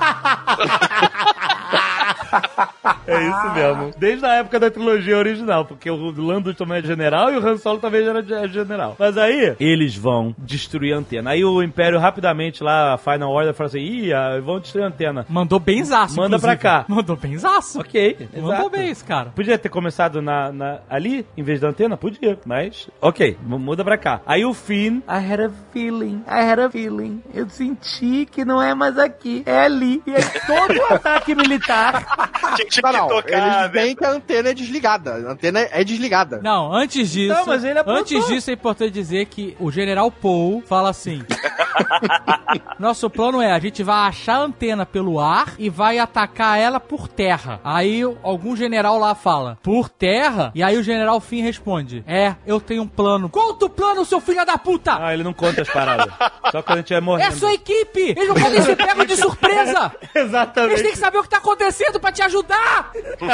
É 3.06 3.22
isso 3.28 3.55
mesmo. 3.55 3.90
Desde 3.98 4.24
a 4.26 4.34
época 4.34 4.60
da 4.60 4.70
trilogia 4.70 5.16
original, 5.16 5.64
porque 5.64 5.90
o 5.90 5.96
Lando 6.20 6.52
também 6.55 6.78
é 6.78 6.82
general 6.82 7.32
e 7.32 7.36
o 7.38 7.46
Han 7.46 7.56
Solo 7.56 7.78
também 7.78 8.06
era 8.06 8.22
de- 8.22 8.48
general. 8.48 8.96
Mas 8.98 9.16
aí, 9.16 9.55
eles 9.59 9.96
vão 9.96 10.34
destruir 10.38 10.92
a 10.94 10.98
antena. 10.98 11.30
Aí 11.30 11.44
o 11.44 11.62
Império 11.62 11.98
rapidamente 11.98 12.62
lá, 12.62 12.94
a 12.94 12.98
Final 12.98 13.30
Order, 13.32 13.55
fala 13.55 13.68
assim, 13.68 13.78
ih, 13.80 14.12
ah, 14.12 14.38
vão 14.40 14.60
destruir 14.60 14.84
a 14.84 14.88
antena. 14.88 15.26
Mandou 15.28 15.59
benzaço, 15.59 16.16
Manda 16.16 16.36
inclusive. 16.36 16.46
pra 16.46 16.56
cá. 16.56 16.84
Mandou 16.88 17.16
benzaço. 17.16 17.80
Ok, 17.80 18.28
Mandou 18.34 18.52
exato. 18.52 18.70
bem 18.70 18.88
esse 18.90 19.05
cara. 19.05 19.30
Podia 19.34 19.59
ter 19.59 19.68
começado 19.68 20.20
na, 20.20 20.52
na- 20.52 20.78
ali, 20.88 21.26
em 21.36 21.42
vez 21.42 21.60
da 21.60 21.68
antena? 21.68 21.96
Podia, 21.96 22.38
mas... 22.44 22.88
Ok, 23.00 23.36
muda 23.42 23.84
pra 23.84 23.96
cá. 23.96 24.20
Aí 24.26 24.44
o 24.44 24.52
Finn... 24.52 24.98
I 25.09 25.32
had 25.32 25.40
a 25.40 25.50
feeling, 25.72 26.22
I 26.28 26.42
had 26.50 26.59
a 26.59 26.70
feeling. 26.70 27.22
Eu 27.32 27.48
senti 27.48 28.26
que 28.30 28.44
não 28.44 28.60
é 28.62 28.74
mais 28.74 28.98
aqui, 28.98 29.42
é 29.46 29.60
ali. 29.64 30.02
E 30.06 30.14
aí 30.14 30.22
todo 30.46 30.78
o 30.78 30.84
ataque 30.94 31.34
militar... 31.34 32.17
Tinha, 32.68 32.82
Não, 32.82 32.90
que 32.92 32.98
não. 32.98 33.08
tocar, 33.08 33.32
Eles 33.38 33.56
né? 33.56 33.68
veem 33.68 33.94
que 33.96 34.04
a 34.04 34.10
antena 34.10 34.48
é 34.50 34.54
desligada. 34.54 35.12
A 35.14 35.32
antena 35.32 35.60
é 35.70 35.84
desligada. 35.84 36.40
Não, 36.42 36.72
antes 36.74 37.10
disso. 37.10 37.32
Não, 37.34 37.46
mas 37.46 37.62
ele 37.64 37.78
apontou. 37.78 38.00
antes 38.00 38.26
disso 38.26 38.50
é 38.50 38.54
importante 38.54 38.90
dizer 38.90 39.26
que 39.26 39.56
o 39.60 39.70
General 39.70 40.10
Paul 40.10 40.62
fala 40.66 40.90
assim: 40.90 41.22
Nosso 42.78 43.08
plano 43.10 43.40
é 43.40 43.52
a 43.52 43.58
gente 43.58 43.82
vai 43.82 44.08
achar 44.08 44.36
a 44.36 44.42
antena 44.44 44.86
pelo 44.86 45.20
ar 45.20 45.54
e 45.58 45.68
vai 45.68 45.98
atacar 45.98 46.58
ela 46.58 46.80
por 46.80 47.08
terra. 47.08 47.60
Aí 47.62 48.02
algum 48.22 48.56
general 48.56 48.98
lá 48.98 49.14
fala: 49.14 49.58
Por 49.62 49.88
terra? 49.88 50.50
E 50.55 50.62
aí 50.62 50.76
o 50.76 50.82
General 50.82 51.20
Finn 51.20 51.42
responde: 51.42 52.02
É, 52.06 52.34
eu 52.47 52.60
tenho 52.60 52.82
um 52.82 52.88
plano. 52.88 53.28
Conta 53.28 53.66
o 53.66 53.70
plano, 53.70 54.05
seu 54.05 54.20
filho 54.20 54.44
da 54.44 54.56
puta! 54.58 54.97
Ah, 55.00 55.12
ele 55.14 55.22
não 55.22 55.32
conta 55.32 55.62
as 55.62 55.68
paradas. 55.68 56.12
Só 56.50 56.62
quando 56.62 56.78
a 56.78 56.80
gente 56.80 56.88
vai 56.90 56.98
É 56.98 57.00
morrendo. 57.00 57.28
a 57.28 57.32
sua 57.36 57.52
equipe! 57.52 58.00
Eles 58.16 58.28
não 58.28 58.34
podem 58.34 58.62
ser 58.62 58.76
pegos 58.76 59.06
de 59.06 59.16
surpresa! 59.16 59.92
Eles 60.14 60.28
Exatamente. 60.28 60.82
têm 60.82 60.92
que 60.92 60.98
saber 60.98 61.18
o 61.18 61.22
que 61.22 61.28
tá 61.28 61.38
acontecendo 61.38 62.00
pra 62.00 62.07
te 62.12 62.22
ajudar! 62.22 62.90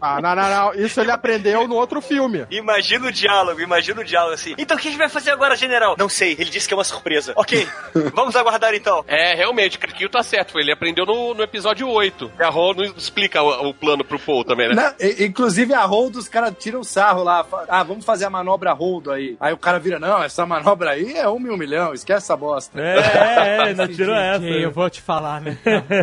Ah, 0.00 0.20
não, 0.20 0.34
não, 0.34 0.50
não. 0.50 0.74
Isso 0.74 1.00
ele 1.00 1.10
aprendeu 1.10 1.66
no 1.68 1.76
outro 1.76 2.00
filme. 2.00 2.44
Imagina 2.50 3.06
o 3.08 3.12
diálogo, 3.12 3.60
imagina 3.60 4.00
o 4.00 4.04
diálogo 4.04 4.34
assim. 4.34 4.54
Então 4.58 4.76
o 4.76 4.80
que 4.80 4.88
a 4.88 4.90
gente 4.90 4.98
vai 4.98 5.08
fazer 5.08 5.30
agora, 5.30 5.56
general? 5.56 5.94
Não 5.98 6.08
sei, 6.08 6.32
ele 6.32 6.50
disse 6.50 6.66
que 6.66 6.74
é 6.74 6.76
uma 6.76 6.84
surpresa. 6.84 7.32
Ok, 7.36 7.66
vamos 8.14 8.34
aguardar 8.36 8.74
então. 8.74 9.04
É, 9.06 9.34
realmente, 9.34 9.76
o 9.76 9.80
Criquinho 9.80 10.08
tá 10.08 10.22
certo. 10.22 10.58
Ele 10.58 10.72
aprendeu 10.72 11.06
no, 11.06 11.34
no 11.34 11.42
episódio 11.42 11.88
8. 11.88 12.32
E 12.38 12.42
a 12.42 12.50
não 12.50 12.84
explica 12.96 13.42
o, 13.42 13.68
o 13.68 13.74
plano 13.74 14.04
pro 14.04 14.18
Paul 14.18 14.44
também, 14.44 14.68
né? 14.68 14.74
Não, 14.74 14.94
e- 15.06 15.24
inclusive 15.24 15.74
a 15.74 15.84
hold, 15.84 16.16
os 16.16 16.28
caras 16.28 16.52
tiram 16.58 16.82
sarro 16.82 17.22
lá. 17.22 17.44
Ah, 17.68 17.82
vamos 17.82 18.04
fazer 18.04 18.24
a 18.24 18.30
manobra 18.30 18.72
hold 18.72 19.08
aí. 19.08 19.36
Aí 19.40 19.52
o 19.52 19.58
cara 19.58 19.78
vira, 19.78 19.98
não, 19.98 20.22
essa 20.22 20.44
manobra 20.46 20.90
aí 20.90 21.16
é 21.16 21.28
um 21.28 21.38
mil 21.38 21.56
milhão, 21.56 21.92
esquece 21.92 22.18
essa 22.24 22.36
bosta. 22.36 22.80
É, 22.80 22.98
é, 22.98 23.56
é, 23.56 23.62
ainda 23.68 23.88
tirou 23.88 24.14
essa. 24.16 24.44
Eu 24.44 24.70
vou 24.70 24.88
te 24.88 25.00
falar, 25.00 25.40
né? 25.40 25.56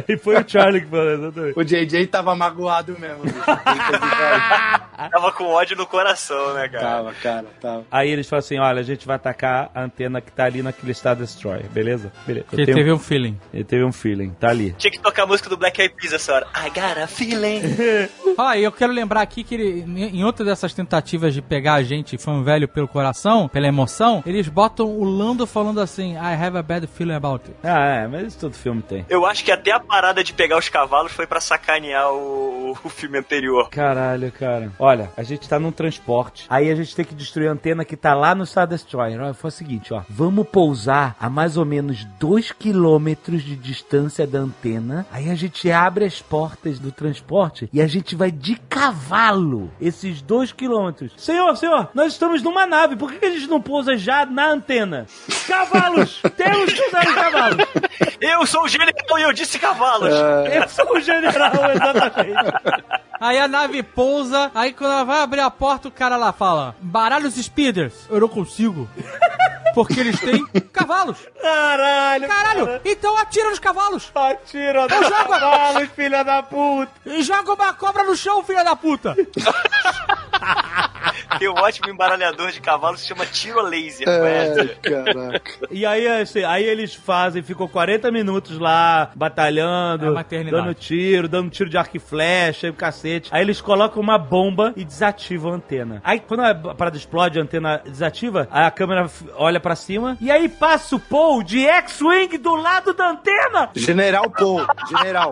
e 0.07 0.17
foi 0.17 0.35
o 0.41 0.45
Charlie 0.47 0.81
que 0.81 0.87
falou, 0.89 1.11
exatamente. 1.11 1.59
O 1.59 1.63
JJ 1.63 1.88
tava 2.07 2.35
magoado 2.35 2.97
mesmo. 2.99 3.23
bicho. 3.23 3.39
Tava 5.11 5.31
com 5.31 5.45
ódio 5.45 5.75
no 5.77 5.85
coração, 5.85 6.53
né, 6.53 6.67
cara? 6.67 6.83
tava, 6.83 7.13
cara, 7.13 7.45
tava. 7.61 7.85
Aí 7.91 8.09
eles 8.09 8.27
falam 8.27 8.39
assim: 8.39 8.57
olha, 8.59 8.79
a 8.79 8.83
gente 8.83 9.05
vai 9.05 9.15
atacar 9.15 9.69
a 9.73 9.81
antena 9.83 10.19
que 10.21 10.31
tá 10.31 10.45
ali 10.45 10.61
naquele 10.61 10.93
Star 10.93 11.15
Destroyer, 11.15 11.67
beleza? 11.69 12.11
Beleza. 12.25 12.45
Ele 12.53 12.65
tenho- 12.65 12.77
teve 12.77 12.91
um 12.91 12.99
feeling. 12.99 13.39
Ele 13.53 13.63
teve 13.63 13.83
um 13.83 13.91
feeling, 13.91 14.31
tá 14.31 14.49
ali. 14.49 14.73
Tinha 14.77 14.91
que 14.91 14.99
tocar 14.99 15.23
a 15.23 15.25
música 15.27 15.49
do 15.49 15.57
Black 15.57 15.79
Eyed 15.81 15.93
Peas 15.95 16.13
essa 16.13 16.33
hora. 16.33 16.47
I 16.55 16.69
got 16.69 16.97
a 17.01 17.07
feeling. 17.07 17.61
Ah, 18.41 18.55
e 18.57 18.63
eu 18.63 18.71
quero 18.71 18.93
lembrar 18.93 19.21
aqui 19.21 19.43
que 19.43 19.53
ele, 19.53 19.81
em 19.85 20.23
outra 20.23 20.45
dessas 20.45 20.73
tentativas 20.73 21.33
de 21.33 21.41
pegar 21.41 21.73
a 21.73 21.83
gente, 21.83 22.17
fã 22.17 22.41
velho, 22.41 22.69
pelo 22.69 22.87
coração, 22.87 23.49
pela 23.49 23.67
emoção, 23.67 24.23
eles 24.25 24.47
botam 24.47 24.85
o 24.87 25.03
Lando 25.03 25.45
falando 25.45 25.81
assim, 25.81 26.13
I 26.13 26.35
have 26.41 26.57
a 26.57 26.63
bad 26.63 26.87
feeling 26.87 27.15
about 27.15 27.43
it. 27.49 27.57
Ah, 27.61 28.03
é, 28.03 28.07
mas 28.07 28.27
isso 28.27 28.39
todo 28.39 28.53
filme 28.53 28.81
tem. 28.81 29.05
Eu 29.09 29.25
acho 29.25 29.43
que 29.43 29.51
até 29.51 29.71
a 29.71 29.79
parada 29.79 30.23
de 30.23 30.31
pegar 30.31 30.57
os 30.57 30.69
cavalos 30.69 31.11
foi 31.11 31.27
pra 31.27 31.41
sacanear 31.41 32.13
o, 32.13 32.77
o 32.81 32.89
filme 32.89 33.17
anterior. 33.17 33.69
Caralho, 33.71 34.31
cara. 34.31 34.71
Olha, 34.79 34.88
a 35.15 35.23
gente 35.23 35.47
tá 35.47 35.59
num 35.59 35.71
transporte. 35.71 36.45
Aí 36.49 36.69
a 36.69 36.75
gente 36.75 36.95
tem 36.95 37.05
que 37.05 37.13
destruir 37.13 37.47
a 37.49 37.51
antena 37.51 37.85
que 37.85 37.95
tá 37.95 38.13
lá 38.13 38.33
no 38.33 38.45
Star 38.45 38.67
Destroyer. 38.67 39.21
Olha, 39.21 39.33
foi 39.33 39.49
o 39.49 39.51
seguinte, 39.51 39.93
ó. 39.93 40.01
Vamos 40.09 40.47
pousar 40.47 41.15
a 41.19 41.29
mais 41.29 41.57
ou 41.57 41.65
menos 41.65 42.05
2 42.19 42.51
quilômetros 42.51 43.43
de 43.43 43.55
distância 43.55 44.25
da 44.25 44.39
antena. 44.39 45.05
Aí 45.11 45.29
a 45.29 45.35
gente 45.35 45.71
abre 45.71 46.05
as 46.05 46.21
portas 46.21 46.79
do 46.79 46.91
transporte 46.91 47.69
e 47.71 47.81
a 47.81 47.87
gente 47.87 48.15
vai 48.15 48.31
de 48.31 48.55
cavalo 48.55 49.69
esses 49.79 50.21
2 50.21 50.51
quilômetros. 50.53 51.11
Senhor, 51.17 51.55
senhor, 51.55 51.89
nós 51.93 52.13
estamos 52.13 52.41
numa 52.41 52.65
nave. 52.65 52.95
Por 52.95 53.11
que 53.11 53.25
a 53.25 53.31
gente 53.31 53.47
não 53.47 53.61
pousa 53.61 53.97
já 53.97 54.25
na 54.25 54.47
antena? 54.51 55.05
Cavalos! 55.47 56.21
Temos 56.35 56.73
que 56.73 56.87
usar 56.87 57.07
os 57.07 57.15
cavalos! 57.15 57.57
Eu 58.21 58.45
sou 58.45 58.63
o 58.63 58.67
general 58.67 59.19
e 59.19 59.21
eu 59.21 59.33
disse 59.33 59.59
cavalos. 59.59 60.13
Eu 60.53 60.67
sou 60.69 60.97
o 60.97 60.99
general, 60.99 61.53
exatamente. 61.73 62.99
Aí 63.19 63.37
a 63.39 63.47
nave 63.47 63.83
pousa, 63.83 64.49
aí 64.55 64.71
quando 64.73 64.91
ela 64.91 65.03
vai 65.03 65.21
abrir 65.21 65.41
a 65.41 65.51
porta, 65.51 65.87
o 65.87 65.91
cara 65.91 66.15
lá 66.15 66.31
fala, 66.31 66.75
baralha 66.81 67.27
os 67.27 67.35
speeders. 67.35 67.93
Eu 68.09 68.21
não 68.21 68.27
consigo. 68.29 68.87
Porque 69.75 69.99
eles 69.99 70.19
têm 70.19 70.45
cavalos. 70.73 71.17
Caralho! 71.39 72.27
Caralho, 72.27 72.81
então 72.83 73.15
atira 73.17 73.49
nos 73.51 73.59
cavalos. 73.59 74.11
Atira 74.15 74.87
Eu 74.89 75.03
jogo- 75.03 75.29
cavalos, 75.29 75.89
filha 75.95 76.23
da 76.23 76.41
puta! 76.41 76.91
E 77.05 77.21
joga 77.21 77.53
uma 77.53 77.73
cobra 77.73 78.03
no 78.03 78.15
chão, 78.17 78.43
filha 78.43 78.63
da 78.63 78.75
puta. 78.75 79.15
tem 81.39 81.47
um 81.49 81.53
ótimo 81.53 81.89
embaralhador 81.89 82.51
de 82.51 82.59
cavalo 82.61 82.95
que 82.95 83.01
se 83.01 83.07
chama 83.07 83.25
tiro 83.25 83.61
laser. 83.61 84.07
É, 84.07 84.65
caraca. 84.81 85.51
E 85.71 85.85
aí, 85.85 86.07
assim, 86.07 86.43
aí 86.43 86.63
eles 86.63 86.93
fazem, 86.95 87.41
ficam 87.43 87.67
40 87.67 88.11
minutos 88.11 88.57
lá, 88.57 89.09
É 89.13 89.17
batalhando, 89.17 90.13
maternidade. 90.13 90.63
dando 90.63 90.73
tiro, 90.73 91.27
dando 91.27 91.49
tiro 91.49 91.69
de 91.69 91.77
arco 91.77 91.95
e 91.95 91.99
flecha 91.99 92.67
e 92.67 92.69
o 92.69 92.73
cacete. 92.73 93.29
Aí 93.31 93.41
eles 93.41 93.61
colocam 93.61 94.01
uma 94.01 94.17
bomba 94.17 94.73
e 94.75 94.83
desativam 94.83 95.51
a 95.51 95.55
antena. 95.55 96.01
Aí 96.03 96.19
quando 96.19 96.41
a 96.41 96.55
parada 96.75 96.97
explode, 96.97 97.39
a 97.39 97.43
antena 97.43 97.81
desativa, 97.85 98.47
a 98.51 98.69
câmera 98.71 99.09
olha 99.35 99.59
pra 99.59 99.75
cima 99.75 100.17
e 100.19 100.31
aí 100.31 100.49
passa 100.49 100.95
o 100.95 100.99
Paul 100.99 101.43
de 101.43 101.65
X-Wing 101.65 102.37
do 102.39 102.55
lado 102.55 102.93
da 102.93 103.09
antena. 103.11 103.69
General 103.75 104.29
Paul. 104.29 104.65
General. 104.97 105.31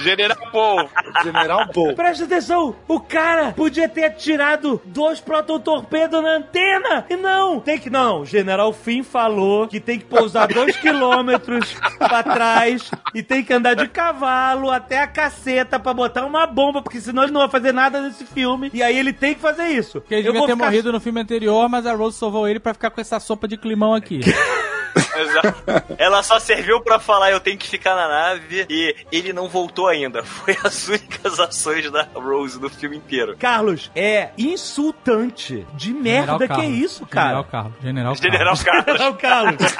General 0.00 0.50
Paul. 0.50 0.90
General 1.22 1.68
Paul. 1.68 1.94
Presta 1.94 2.24
atenção, 2.24 2.74
o 2.88 3.00
cara 3.00 3.52
podia 3.52 3.88
ter 3.88 4.04
atirado 4.04 4.80
dois 4.84 5.13
proton-torpedos 5.20 6.22
na 6.22 6.36
antena. 6.36 7.04
E 7.08 7.16
não, 7.16 7.60
tem 7.60 7.78
que. 7.78 7.90
Não, 7.90 8.20
o 8.22 8.26
General 8.26 8.72
Finn 8.72 9.02
falou 9.02 9.66
que 9.68 9.80
tem 9.80 9.98
que 9.98 10.04
pousar 10.04 10.48
dois 10.48 10.76
quilômetros 10.76 11.74
pra 11.98 12.22
trás 12.22 12.90
e 13.14 13.22
tem 13.22 13.42
que 13.44 13.52
andar 13.52 13.74
de 13.74 13.88
cavalo 13.88 14.70
até 14.70 15.00
a 15.00 15.06
caceta 15.06 15.78
pra 15.78 15.94
botar 15.94 16.24
uma 16.24 16.46
bomba, 16.46 16.82
porque 16.82 17.00
senão 17.00 17.22
ele 17.24 17.32
não 17.32 17.40
vai 17.42 17.50
fazer 17.50 17.72
nada 17.72 18.00
nesse 18.00 18.24
filme. 18.24 18.70
E 18.74 18.82
aí 18.82 18.98
ele 18.98 19.12
tem 19.12 19.34
que 19.34 19.40
fazer 19.40 19.68
isso. 19.68 20.00
Porque 20.00 20.14
ele 20.14 20.28
Eu 20.28 20.32
devia 20.32 20.46
ter 20.46 20.52
ficar- 20.54 20.64
morrido 20.66 20.92
no 20.92 21.00
filme 21.00 21.20
anterior, 21.20 21.68
mas 21.68 21.86
a 21.86 21.94
Rose 21.94 22.16
salvou 22.18 22.48
ele 22.48 22.60
pra 22.60 22.72
ficar 22.74 22.90
com 22.90 23.00
essa 23.00 23.20
sopa 23.20 23.46
de 23.48 23.56
climão 23.56 23.94
aqui. 23.94 24.20
Exato. 25.16 25.54
Ela 25.98 26.22
só 26.22 26.38
serviu 26.38 26.80
pra 26.80 26.98
falar 26.98 27.30
eu 27.30 27.40
tenho 27.40 27.58
que 27.58 27.68
ficar 27.68 27.94
na 27.94 28.08
nave 28.08 28.66
e 28.68 28.94
ele 29.12 29.32
não 29.32 29.48
voltou 29.48 29.88
ainda. 29.88 30.22
Foi 30.24 30.56
as 30.64 30.88
únicas 30.88 31.38
ações 31.40 31.90
da 31.90 32.06
Rose 32.14 32.60
no 32.60 32.68
filme 32.68 32.96
inteiro. 32.96 33.36
Carlos, 33.38 33.90
é 33.94 34.30
insultante 34.38 35.66
de 35.74 35.92
merda 35.92 36.32
General 36.32 36.38
que 36.38 36.44
é 36.44 36.48
Carlos. 36.48 36.78
isso, 36.78 37.06
cara. 37.06 37.24
General 37.28 37.44
Carlos. 37.44 37.72
General, 37.82 38.14
General 38.14 38.56
Carlos. 38.56 38.64
Carlos. 38.64 38.98
General 38.98 39.14
Carlos. 39.14 39.74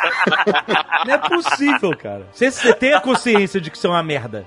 Não 1.06 1.14
é 1.14 1.18
possível, 1.18 1.96
cara. 1.96 2.26
Você, 2.32 2.50
você 2.50 2.72
tem 2.72 2.92
a 2.92 3.00
consciência 3.00 3.60
de 3.60 3.70
que 3.70 3.76
isso 3.76 3.86
é 3.86 3.90
uma 3.90 4.02
merda. 4.02 4.44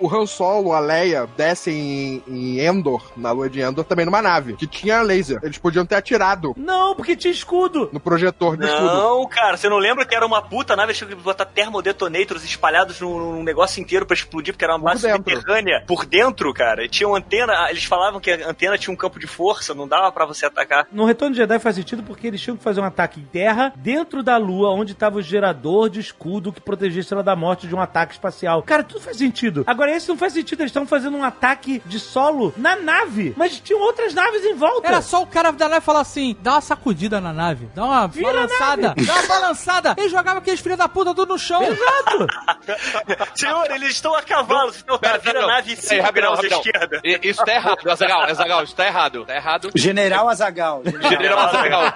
O 0.00 0.08
Han 0.14 0.26
Solo, 0.26 0.72
a 0.72 0.80
Leia, 0.80 1.28
descem 1.36 1.74
em, 1.74 2.22
em 2.28 2.60
Endor, 2.60 3.02
na 3.16 3.30
lua 3.32 3.48
de 3.48 3.60
Endor, 3.60 3.84
também 3.84 4.04
numa 4.06 4.22
nave, 4.22 4.54
que 4.54 4.66
tinha 4.66 5.02
laser. 5.02 5.38
Eles 5.42 5.58
podiam 5.58 5.84
ter 5.84 5.96
atirado 5.96 6.54
Não, 6.56 6.94
porque 6.94 7.16
tinha 7.16 7.32
escudo. 7.32 7.90
no 7.92 8.00
projetor 8.00 8.56
de 8.56 8.64
escudo. 8.66 8.86
Não, 8.86 9.26
cara, 9.26 9.56
você 9.56 9.68
não 9.68 9.78
lembra 9.78 10.04
que 10.12 10.16
era 10.16 10.26
uma 10.26 10.42
puta 10.42 10.76
nave 10.76 10.92
tinha 10.92 11.08
que 11.08 11.14
botar 11.14 11.46
termodetonators 11.46 12.44
espalhados 12.44 13.00
num, 13.00 13.18
num 13.18 13.42
negócio 13.42 13.80
inteiro 13.80 14.04
pra 14.04 14.14
explodir, 14.14 14.52
porque 14.52 14.62
era 14.62 14.76
uma 14.76 14.92
dentro. 14.92 15.10
subterrânea 15.10 15.84
por 15.86 16.04
dentro, 16.04 16.52
cara. 16.52 16.84
E 16.84 16.88
tinha 16.90 17.08
uma 17.08 17.16
antena, 17.16 17.70
eles 17.70 17.84
falavam 17.84 18.20
que 18.20 18.30
a 18.30 18.50
antena 18.50 18.76
tinha 18.76 18.92
um 18.92 18.96
campo 18.96 19.18
de 19.18 19.26
força, 19.26 19.72
não 19.72 19.88
dava 19.88 20.12
pra 20.12 20.26
você 20.26 20.44
atacar. 20.44 20.86
No 20.92 21.06
Retorno 21.06 21.32
de 21.34 21.40
Jedi 21.40 21.58
faz 21.58 21.76
sentido 21.76 22.02
porque 22.02 22.26
eles 22.26 22.42
tinham 22.42 22.58
que 22.58 22.62
fazer 22.62 22.82
um 22.82 22.84
ataque 22.84 23.20
em 23.20 23.24
terra 23.24 23.72
dentro 23.74 24.22
da 24.22 24.36
lua, 24.36 24.68
onde 24.68 24.92
estava 24.92 25.16
o 25.16 25.22
gerador 25.22 25.88
de 25.88 26.00
escudo 26.00 26.52
que 26.52 26.60
protegesse 26.60 27.14
ela 27.14 27.22
da 27.22 27.34
morte 27.34 27.66
de 27.66 27.74
um 27.74 27.80
ataque 27.80 28.12
espacial. 28.12 28.62
Cara, 28.64 28.84
tudo 28.84 29.00
faz 29.00 29.16
sentido. 29.16 29.64
Agora, 29.66 29.96
esse 29.96 30.10
não 30.10 30.18
faz 30.18 30.34
sentido. 30.34 30.60
Eles 30.60 30.68
estão 30.68 30.86
fazendo 30.86 31.16
um 31.16 31.24
ataque 31.24 31.82
de 31.86 31.98
solo 31.98 32.52
na 32.54 32.76
nave, 32.76 33.32
mas 33.34 33.58
tinham 33.58 33.80
outras 33.80 34.12
naves 34.12 34.44
em 34.44 34.54
volta. 34.54 34.88
Era 34.88 35.00
só 35.00 35.22
o 35.22 35.26
cara 35.26 35.50
da 35.52 35.70
nave 35.70 35.80
falar 35.80 36.00
assim: 36.00 36.36
dá 36.42 36.52
uma 36.52 36.60
sacudida 36.60 37.18
na 37.18 37.32
nave, 37.32 37.70
dá 37.74 37.82
uma 37.86 38.06
Vira 38.08 38.28
a 38.28 38.32
balançada, 38.32 38.94
dá 38.94 39.14
uma 39.14 39.26
balançada. 39.26 39.94
Ele 40.02 40.08
jogava 40.08 40.38
aqueles 40.40 40.60
filhos 40.60 40.78
da 40.78 40.88
puta 40.88 41.14
tudo 41.14 41.32
no 41.34 41.38
chão. 41.38 41.62
Exato. 41.62 42.26
Senhor, 43.38 43.70
eles 43.70 43.90
estão 43.90 44.14
a 44.14 44.22
cavalo. 44.22 44.72
Não, 44.86 44.98
tá, 44.98 45.16
vira 45.16 45.44
a 45.44 45.46
nave 45.46 45.76
5 45.76 46.12
graus 46.12 46.40
à 46.40 46.46
esquerda. 46.46 47.00
Isso 47.22 47.44
tá 47.44 47.54
errado, 47.54 47.88
Azagal, 47.88 48.22
Azagal, 48.22 48.64
isso 48.64 48.74
tá 48.74 48.86
errado. 48.86 49.24
Tá 49.24 49.36
errado. 49.36 49.70
General 49.74 50.28
Azagal. 50.28 50.82
General 50.84 51.38
Azagal. 51.38 51.94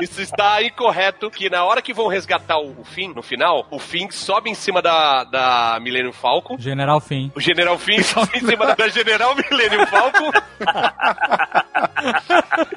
Isso 0.00 0.20
está 0.20 0.62
incorreto, 0.62 1.30
que 1.30 1.50
na 1.50 1.64
hora 1.64 1.82
que 1.82 1.92
vão 1.92 2.06
resgatar 2.06 2.58
o, 2.58 2.84
Finn, 2.84 3.12
no 3.14 3.22
final, 3.22 3.66
o 3.70 3.78
Finn 3.78 4.08
sobe 4.10 4.50
em 4.50 4.54
cima 4.54 4.80
da, 4.80 5.24
da 5.24 5.78
Millennium 5.80 6.12
Falcon. 6.12 6.56
General 6.58 7.00
Fim. 7.00 7.32
O 7.34 7.40
General 7.40 7.76
Finn 7.78 8.02
sobe 8.04 8.38
em 8.38 8.46
cima 8.46 8.74
da 8.74 8.88
General 8.88 9.34
Millennium 9.34 9.86
Falcon. 9.86 10.30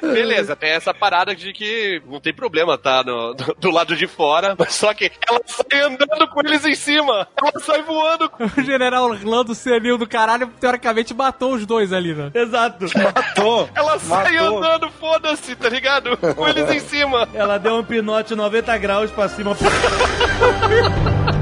Beleza, 0.02 0.56
tem 0.56 0.70
essa 0.70 0.92
parada 0.92 1.34
de 1.34 1.52
que 1.52 2.02
não 2.06 2.20
tem 2.20 2.34
problema, 2.34 2.76
tá? 2.76 3.02
No, 3.04 3.34
do, 3.34 3.54
do 3.58 3.70
lado 3.70 3.94
de 3.94 4.07
fora, 4.08 4.54
mas 4.58 4.74
só 4.74 4.92
que 4.94 5.10
ela 5.28 5.40
sai 5.46 5.82
andando 5.82 6.28
com 6.28 6.40
eles 6.40 6.64
em 6.64 6.74
cima. 6.74 7.28
Ela 7.36 7.52
sai 7.60 7.82
voando. 7.82 8.30
O 8.58 8.62
general 8.62 9.08
Lando 9.22 9.54
Senil 9.54 9.96
do 9.98 10.06
caralho, 10.06 10.48
teoricamente, 10.60 11.14
matou 11.14 11.54
os 11.54 11.64
dois 11.64 11.92
ali, 11.92 12.14
né? 12.14 12.30
Exato. 12.34 12.86
Matou. 12.98 13.68
Ela 13.74 13.98
sai 13.98 14.32
Matou. 14.32 14.58
andando, 14.58 14.90
foda-se, 14.92 15.54
tá 15.54 15.68
ligado? 15.68 16.16
Com 16.34 16.48
eles 16.48 16.68
em 16.70 16.80
cima. 16.80 17.28
Ela 17.34 17.58
deu 17.58 17.76
um 17.76 17.84
pinote 17.84 18.34
90 18.34 18.76
graus 18.78 19.10
pra 19.10 19.28
cima. 19.28 19.56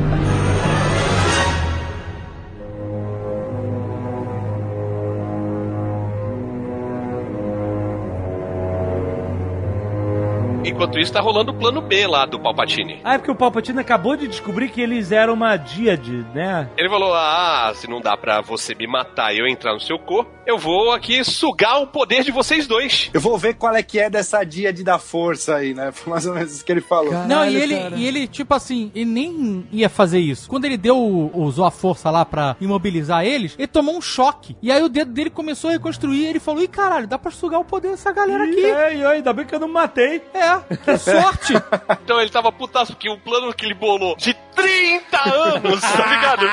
Enquanto 10.76 10.98
isso, 10.98 11.10
tá 11.10 11.20
rolando 11.22 11.52
o 11.52 11.54
plano 11.54 11.80
B 11.80 12.06
lá 12.06 12.26
do 12.26 12.38
Palpatine. 12.38 13.00
Ah, 13.02 13.14
é 13.14 13.18
porque 13.18 13.30
o 13.30 13.34
Palpatine 13.34 13.80
acabou 13.80 14.14
de 14.14 14.28
descobrir 14.28 14.68
que 14.68 14.78
eles 14.78 15.10
eram 15.10 15.32
uma 15.32 15.56
díade, 15.56 16.22
né? 16.34 16.68
Ele 16.76 16.90
falou: 16.90 17.14
Ah, 17.14 17.72
se 17.74 17.88
não 17.88 17.98
dá 17.98 18.14
pra 18.14 18.42
você 18.42 18.74
me 18.74 18.86
matar 18.86 19.34
e 19.34 19.38
eu 19.38 19.46
entrar 19.46 19.72
no 19.72 19.80
seu 19.80 19.98
corpo, 19.98 20.30
eu 20.46 20.58
vou 20.58 20.92
aqui 20.92 21.24
sugar 21.24 21.80
o 21.80 21.86
poder 21.86 22.22
de 22.22 22.30
vocês 22.30 22.66
dois. 22.66 23.08
Eu 23.14 23.22
vou 23.22 23.38
ver 23.38 23.54
qual 23.54 23.74
é 23.74 23.82
que 23.82 23.98
é 23.98 24.10
dessa 24.10 24.44
díade 24.44 24.84
da 24.84 24.98
força 24.98 25.56
aí, 25.56 25.72
né? 25.72 25.90
Foi 25.96 26.10
mais 26.12 26.26
ou 26.26 26.34
menos 26.34 26.52
isso 26.52 26.62
que 26.64 26.70
ele 26.70 26.82
falou. 26.82 27.10
não, 27.26 27.42
e 27.48 27.56
ele, 27.56 27.74
e 27.96 28.06
ele, 28.06 28.26
tipo 28.28 28.52
assim, 28.52 28.92
ele 28.94 29.10
nem 29.10 29.66
ia 29.72 29.88
fazer 29.88 30.18
isso. 30.18 30.46
Quando 30.46 30.66
ele 30.66 30.76
deu, 30.76 30.98
usou 31.34 31.64
a 31.64 31.70
força 31.70 32.10
lá 32.10 32.22
pra 32.26 32.54
imobilizar 32.60 33.24
eles, 33.24 33.54
ele 33.58 33.66
tomou 33.66 33.96
um 33.96 34.02
choque. 34.02 34.54
E 34.62 34.70
aí 34.70 34.82
o 34.82 34.90
dedo 34.90 35.10
dele 35.10 35.30
começou 35.30 35.70
a 35.70 35.72
reconstruir 35.72 36.24
e 36.24 36.26
ele 36.26 36.38
falou: 36.38 36.62
Ih, 36.62 36.68
caralho, 36.68 37.06
dá 37.06 37.18
pra 37.18 37.30
sugar 37.30 37.60
o 37.60 37.64
poder 37.64 37.92
dessa 37.92 38.12
galera 38.12 38.44
aqui. 38.44 38.62
é, 38.62 38.96
e 38.98 39.06
ainda 39.06 39.32
bem 39.32 39.46
que 39.46 39.54
eu 39.54 39.60
não 39.60 39.68
matei. 39.68 40.20
É, 40.34 40.65
que 40.84 40.98
sorte. 40.98 41.54
Então 42.04 42.20
ele 42.20 42.30
tava 42.30 42.50
putaço, 42.52 42.92
porque 42.92 43.08
o 43.08 43.18
plano 43.18 43.52
que 43.52 43.64
ele 43.64 43.74
bolou 43.74 44.16
de 44.16 44.34
30 44.34 45.30
anos, 45.30 45.80
tá 45.80 46.06
ligado? 46.06 46.46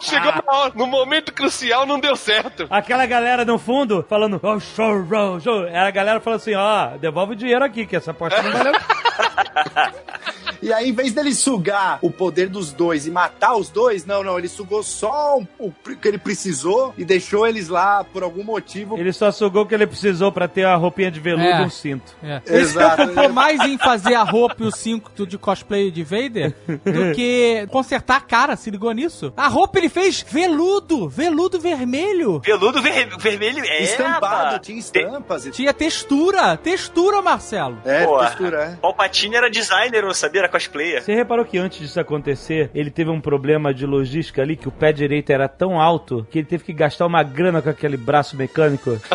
Chegou 0.00 0.32
na 0.32 0.52
hora, 0.52 0.72
no 0.74 0.86
momento 0.86 1.32
crucial, 1.32 1.86
não 1.86 1.98
deu 1.98 2.16
certo. 2.16 2.66
Aquela 2.70 3.06
galera 3.06 3.44
no 3.44 3.58
fundo 3.58 4.04
falando, 4.08 4.40
oh, 4.42 4.60
show, 4.60 5.06
show, 5.08 5.40
show. 5.40 5.66
Era 5.66 5.88
a 5.88 5.92
galera 5.92 6.20
falando 6.20 6.40
assim, 6.40 6.54
ó, 6.54 6.96
devolve 6.98 7.32
o 7.32 7.36
dinheiro 7.36 7.64
aqui, 7.64 7.86
que 7.86 7.96
essa 7.96 8.12
aposta 8.12 8.42
não 8.42 8.52
valeu. 8.52 8.72
E 10.62 10.72
aí, 10.72 10.88
em 10.88 10.92
vez 10.92 11.12
dele 11.12 11.34
sugar 11.34 11.98
o 12.02 12.10
poder 12.10 12.48
dos 12.48 12.72
dois 12.72 13.06
e 13.06 13.10
matar 13.10 13.56
os 13.56 13.68
dois, 13.70 14.04
não, 14.04 14.22
não, 14.22 14.38
ele 14.38 14.48
sugou 14.48 14.82
só 14.82 15.38
o 15.58 15.72
que 16.00 16.08
ele 16.08 16.18
precisou 16.18 16.94
e 16.96 17.04
deixou 17.04 17.46
eles 17.46 17.68
lá 17.68 18.04
por 18.04 18.22
algum 18.22 18.42
motivo. 18.44 18.98
Ele 18.98 19.12
só 19.12 19.30
sugou 19.30 19.62
o 19.62 19.66
que 19.66 19.74
ele 19.74 19.86
precisou 19.86 20.32
pra 20.32 20.48
ter 20.48 20.64
a 20.64 20.74
roupinha 20.76 21.10
de 21.10 21.20
veludo 21.20 21.44
É. 21.46 21.62
e 21.62 21.64
um 21.66 21.70
cinto. 21.70 22.16
É. 22.22 22.40
Ele 22.46 22.64
se 22.66 22.74
preocupou 22.74 23.28
mais 23.30 23.60
em 23.60 23.78
fazer 23.78 24.14
a 24.14 24.22
roupa 24.22 24.56
e 24.60 24.66
o 24.66 24.70
cinto 24.70 25.26
de 25.26 25.38
cosplay 25.38 25.90
de 25.90 26.02
Vader 26.04 26.54
do 26.66 27.14
que 27.14 27.66
consertar 27.70 28.16
a 28.16 28.20
cara, 28.20 28.56
se 28.56 28.70
ligou 28.70 28.90
nisso? 28.92 29.32
A 29.36 29.48
roupa 29.48 29.78
ele 29.78 29.88
fez 29.88 30.24
veludo, 30.28 31.08
veludo 31.08 31.58
vermelho. 31.60 32.40
Veludo 32.44 32.80
ver- 32.82 33.08
vermelho 33.18 33.64
é. 33.64 33.82
Estampado, 33.82 34.58
tinha 34.60 34.78
estampas. 34.78 35.46
e- 35.46 35.50
Tinha 35.50 35.72
textura, 35.72 36.56
textura, 36.56 37.20
Marcelo. 37.22 37.78
É, 37.84 38.04
Pô, 38.04 38.18
textura, 38.18 38.62
é. 38.64 38.76
Palpatine 38.76 39.36
era 39.36 39.50
designer, 39.50 39.98
eu 40.02 40.06
não 40.06 40.14
sabia, 40.14 40.47
era 40.48 40.52
cosplayer. 40.52 41.02
Você 41.02 41.14
reparou 41.14 41.44
que 41.44 41.58
antes 41.58 41.78
disso 41.80 42.00
acontecer, 42.00 42.70
ele 42.74 42.90
teve 42.90 43.10
um 43.10 43.20
problema 43.20 43.72
de 43.72 43.86
logística 43.86 44.42
ali, 44.42 44.56
que 44.56 44.68
o 44.68 44.72
pé 44.72 44.92
direito 44.92 45.30
era 45.30 45.48
tão 45.48 45.80
alto 45.80 46.26
que 46.30 46.38
ele 46.38 46.46
teve 46.46 46.64
que 46.64 46.72
gastar 46.72 47.06
uma 47.06 47.22
grana 47.22 47.60
com 47.62 47.68
aquele 47.70 47.96
braço 47.96 48.36
mecânico. 48.36 48.98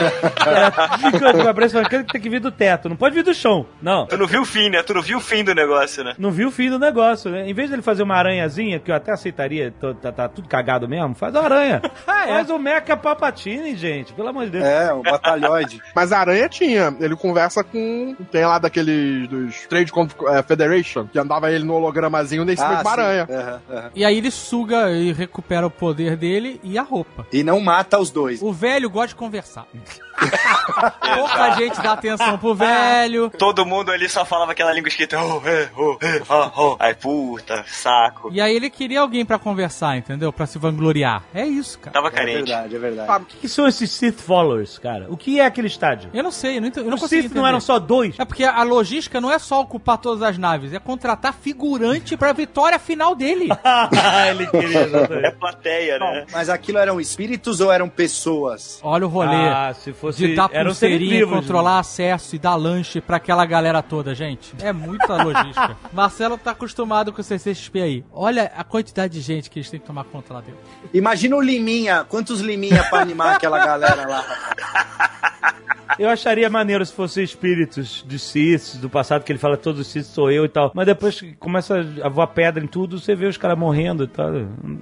Era 0.45 0.97
gigante, 0.97 1.47
o 1.47 1.53
braço 1.53 1.75
mecânico 1.77 2.11
tem 2.11 2.21
que 2.21 2.29
vir 2.29 2.39
do 2.39 2.51
teto, 2.51 2.89
não 2.89 2.95
pode 2.95 3.15
vir 3.15 3.23
do 3.23 3.33
chão. 3.33 3.65
Não. 3.81 4.05
Tu 4.07 4.17
não 4.17 4.27
viu 4.27 4.41
o 4.41 4.45
fim, 4.45 4.69
né? 4.69 4.83
Tu 4.83 4.93
não 4.93 5.01
viu 5.01 5.17
o 5.17 5.21
fim 5.21 5.43
do 5.43 5.55
negócio, 5.55 6.03
né? 6.03 6.13
Não 6.17 6.31
viu 6.31 6.49
o 6.49 6.51
fim 6.51 6.69
do 6.69 6.77
negócio, 6.77 7.31
né? 7.31 7.49
Em 7.49 7.53
vez 7.53 7.69
dele 7.69 7.81
fazer 7.81 8.03
uma 8.03 8.15
aranhazinha, 8.15 8.79
que 8.79 8.91
eu 8.91 8.95
até 8.95 9.11
aceitaria, 9.11 9.73
tô- 9.79 9.93
tá, 9.93 10.11
tá 10.11 10.27
tudo 10.27 10.47
cagado 10.47 10.87
mesmo, 10.87 11.15
faz 11.15 11.33
uma 11.33 11.43
aranha. 11.43 11.81
Ah, 12.05 12.25
é. 12.29 12.33
Faz 12.35 12.49
o 12.49 12.59
Mecha 12.59 12.95
Papatini, 12.97 13.75
gente, 13.75 14.13
pelo 14.13 14.27
amor 14.27 14.45
de 14.45 14.51
Deus. 14.51 14.65
É, 14.65 14.93
um 14.93 15.01
batalhoide. 15.01 15.81
Mas 15.95 16.11
a 16.11 16.19
aranha 16.19 16.47
tinha. 16.49 16.93
Ele 16.99 17.15
conversa 17.15 17.63
com. 17.63 18.15
Tem 18.31 18.45
lá 18.45 18.59
daqueles. 18.59 19.27
dos 19.27 19.65
Trade 19.67 19.91
Conf- 19.91 20.13
Federation, 20.47 21.07
que 21.07 21.17
andava 21.24 21.52
ele 21.52 21.64
no 21.64 21.74
hologramazinho 21.74 22.45
nesse 22.45 22.61
sim. 22.61 22.68
aranha. 22.68 23.27
Aham, 23.30 23.61
aham. 23.69 23.92
E 23.95 24.06
aí 24.06 24.18
ele 24.18 24.32
suga 24.32 24.92
e 24.92 25.11
recupera 25.11 25.66
o 25.66 25.72
poder 25.72 26.16
dele 26.16 26.60
e 26.64 26.77
a 26.77 26.84
roupa. 26.84 27.26
E 27.32 27.43
não 27.43 27.60
mata 27.60 28.00
os 28.00 28.11
dois. 28.11 28.42
O 28.42 28.52
velho 28.52 28.90
gosta 28.90 29.10
de 29.10 29.16
conversar. 29.16 29.66
Pouca 31.16 31.52
gente 31.52 31.82
dá 31.82 31.93
atenção 31.93 32.38
pro 32.38 32.56
velho. 32.56 33.30
Todo 33.38 33.66
mundo 33.66 33.92
ali 33.92 34.08
só 34.10 34.26
falava 34.26 34.52
aquela 34.52 34.72
língua 34.74 34.88
escrita. 34.90 35.19
Oh, 35.22 35.42
eh, 35.48 35.69
oh, 35.77 35.98
eh, 36.02 36.22
oh, 36.30 36.52
oh. 36.61 36.76
Aí, 36.80 36.93
puta, 36.95 37.64
saco. 37.68 38.30
E 38.32 38.42
aí 38.42 38.56
ele 38.56 38.69
queria 38.69 39.02
alguém 39.02 39.26
pra 39.26 39.38
conversar, 39.40 39.98
entendeu? 39.98 40.32
Pra 40.34 40.45
se 40.45 40.58
vangloriar. 40.58 41.24
É 41.34 41.45
isso, 41.45 41.80
cara. 41.80 41.93
Tava 41.93 42.08
É 42.08 42.11
carente. 42.11 42.35
verdade, 42.52 42.76
é 42.76 42.80
verdade. 42.80 43.24
O 43.24 43.26
que, 43.26 43.38
que 43.38 43.50
são 43.50 43.68
esses 43.68 43.92
Sith 43.92 44.19
Followers, 44.22 44.77
cara? 44.77 45.06
O 45.10 45.18
que 45.18 45.40
é 45.40 45.45
aquele 45.45 45.68
estádio? 45.68 46.10
Eu 46.14 46.24
não 46.24 46.32
sei, 46.32 46.58
eu 46.58 46.61
não, 46.61 46.68
ent- 46.68 46.77
eu 46.77 46.84
não 46.85 46.95
Os 46.95 47.02
consigo 47.02 47.22
Sith 47.22 47.26
entender. 47.32 47.40
não 47.42 47.48
eram 47.48 47.60
só 47.60 47.80
dois? 47.80 48.16
É 48.19 48.26
porque 48.26 48.43
a 48.43 48.64
logística 48.64 49.19
não 49.22 49.32
é 49.32 49.40
só 49.40 49.61
ocupar 49.61 49.98
todas 49.98 50.22
as 50.22 50.38
naves, 50.38 50.74
é 50.74 50.80
contratar 50.80 51.34
figurante 51.34 52.16
pra 52.18 52.34
vitória 52.34 52.80
final 52.80 53.16
dele. 53.16 53.50
ele 54.30 54.48
queria, 54.48 55.27
É 55.27 55.32
plateia, 55.32 56.00
né? 56.00 56.26
Mas 56.32 56.50
aquilo 56.50 56.77
eram 56.77 57.00
espíritos 57.00 57.60
ou 57.61 57.72
eram 57.72 57.88
pessoas? 57.90 58.80
Olha 58.84 59.06
o 59.06 59.10
rolê. 59.10 59.35
Ah, 59.35 59.74
se 59.74 59.93
fosse... 59.93 60.12
de 60.16 60.35
dar 60.35 60.50
pulseirinha, 60.50 61.27
controlar 61.27 61.80
acesso 61.80 62.35
e 62.35 62.40
dar 62.40 62.56
lanche 62.56 63.01
pra 63.01 63.17
aquela 63.17 63.45
galera 63.45 63.82
toda, 63.82 64.14
gente. 64.14 64.53
É 64.59 64.72
muita 64.72 65.22
logística. 65.24 65.77
Marcelo 65.92 66.38
tá 66.38 66.51
acostumado 66.51 67.11
com 67.11 67.22
o 67.22 67.24
CCXP 67.24 67.82
aí. 67.82 68.06
Olha 68.11 68.51
a 68.56 68.64
quantidade 68.64 69.14
de 69.14 69.22
gente 69.22 69.50
que 69.50 69.59
eles 69.59 69.69
têm 69.69 69.80
que 69.80 69.85
tomar 69.85 70.03
conta 70.06 70.33
lá 70.33 70.42
dentro. 70.42 70.59
Imagina 70.93 71.35
o 71.35 71.42
Liminha, 71.42 72.06
quantos 72.08 72.42
Liminha 72.42 72.83
pra 72.90 73.00
animar 73.00 73.35
aquela 73.35 73.64
galera 73.64 74.08
lá? 74.08 74.25
Eu 75.99 76.09
acharia 76.09 76.49
maneiro 76.49 76.85
se 76.85 76.93
fossem 76.93 77.23
espíritos 77.23 78.03
de 78.07 78.17
Sith 78.19 78.75
do 78.77 78.89
passado, 78.89 79.23
que 79.23 79.31
ele 79.31 79.39
fala 79.39 79.57
todos 79.57 79.81
os 79.81 79.88
Sith 79.88 80.05
sou 80.05 80.31
eu 80.31 80.45
e 80.45 80.49
tal. 80.49 80.72
Mas 80.73 80.85
depois 80.85 81.19
que 81.19 81.33
começa 81.33 81.85
a 82.01 82.09
voar 82.09 82.27
pedra 82.27 82.63
em 82.63 82.67
tudo, 82.67 82.99
você 82.99 83.15
vê 83.15 83.25
os 83.27 83.38
caras 83.38 83.57
morrendo 83.57 84.03
e 84.03 84.07
tal. 84.07 84.30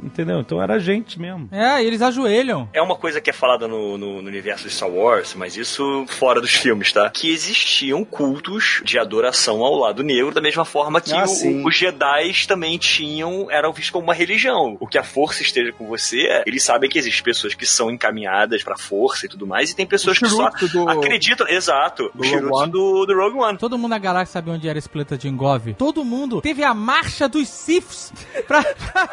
Entendeu? 0.04 0.40
Então 0.40 0.62
era 0.62 0.80
gente 0.80 1.20
mesmo. 1.20 1.48
É, 1.52 1.82
e 1.84 1.88
eles 1.88 2.02
ajoelham. 2.02 2.70
É 2.74 2.82
uma 2.82 2.96
coisa 2.96 3.20
que 3.22 3.30
é 3.30 3.34
falada 3.34 3.68
no, 3.68 3.98
no- 3.98 4.22
no 4.22 4.28
universo 4.28 4.68
de 4.68 4.74
Star 4.74 4.90
Wars, 4.90 5.34
mas 5.36 5.56
isso 5.58 6.06
fora 6.08 6.40
dos 6.42 6.54
filmes, 6.54 6.92
tá? 6.92 7.10
Que 7.10 7.30
existiam 7.32 8.04
cultos 8.06 8.82
de 8.84 8.98
adoração 9.00 9.64
ao 9.64 9.76
lado 9.76 10.04
negro, 10.04 10.34
da 10.34 10.42
mesma 10.42 10.66
forma 10.66 11.02
que 11.02 11.12
Ah, 11.14 11.26
o- 11.26 11.68
os 11.68 11.76
Jedi 11.76 12.48
também 12.48 12.78
tinham, 12.78 13.50
eram 13.50 13.72
vistos 13.72 13.90
como 13.92 14.04
uma 14.06 14.14
religião. 14.14 14.78
O 14.80 14.88
que 14.88 14.98
a 14.98 15.04
força 15.04 15.42
esteja 15.42 15.72
com 15.72 15.88
você, 15.88 16.22
é, 16.28 16.44
eles 16.46 16.64
sabem 16.64 16.90
que 16.90 16.98
existem 16.98 17.24
pessoas 17.24 17.54
que 17.54 17.66
são 17.66 17.90
encaminhadas 17.92 18.64
pra 18.64 18.78
força 18.78 19.26
e 19.26 19.30
tudo 19.30 19.46
mais, 19.48 19.72
e 19.72 19.76
tem 19.76 19.86
pessoas 19.86 20.18
que 20.18 20.28
só 20.28 20.50
do- 20.68 20.86
acreditam. 21.06 21.48
Exato. 21.48 22.12
do 22.14 22.24
o 22.24 22.56
One. 22.56 22.72
do, 22.72 23.06
do 23.06 23.16
Rogue 23.16 23.40
One. 23.40 23.58
Todo 23.58 23.78
mundo 23.78 23.92
na 23.92 24.00
galáxia 24.00 24.34
sabe 24.34 24.52
onde 24.52 24.68
era 24.68 24.78
esse 24.78 24.90
planeta 24.90 25.18
de 25.18 25.28
Engove. 25.28 25.74
Todo 25.74 26.04
mundo 26.04 26.42
teve 26.42 26.64
a 26.64 26.74
marcha 26.74 27.28
dos 27.28 27.48
Siths 27.48 28.12
pra, 28.48 28.64
pra, 28.64 29.08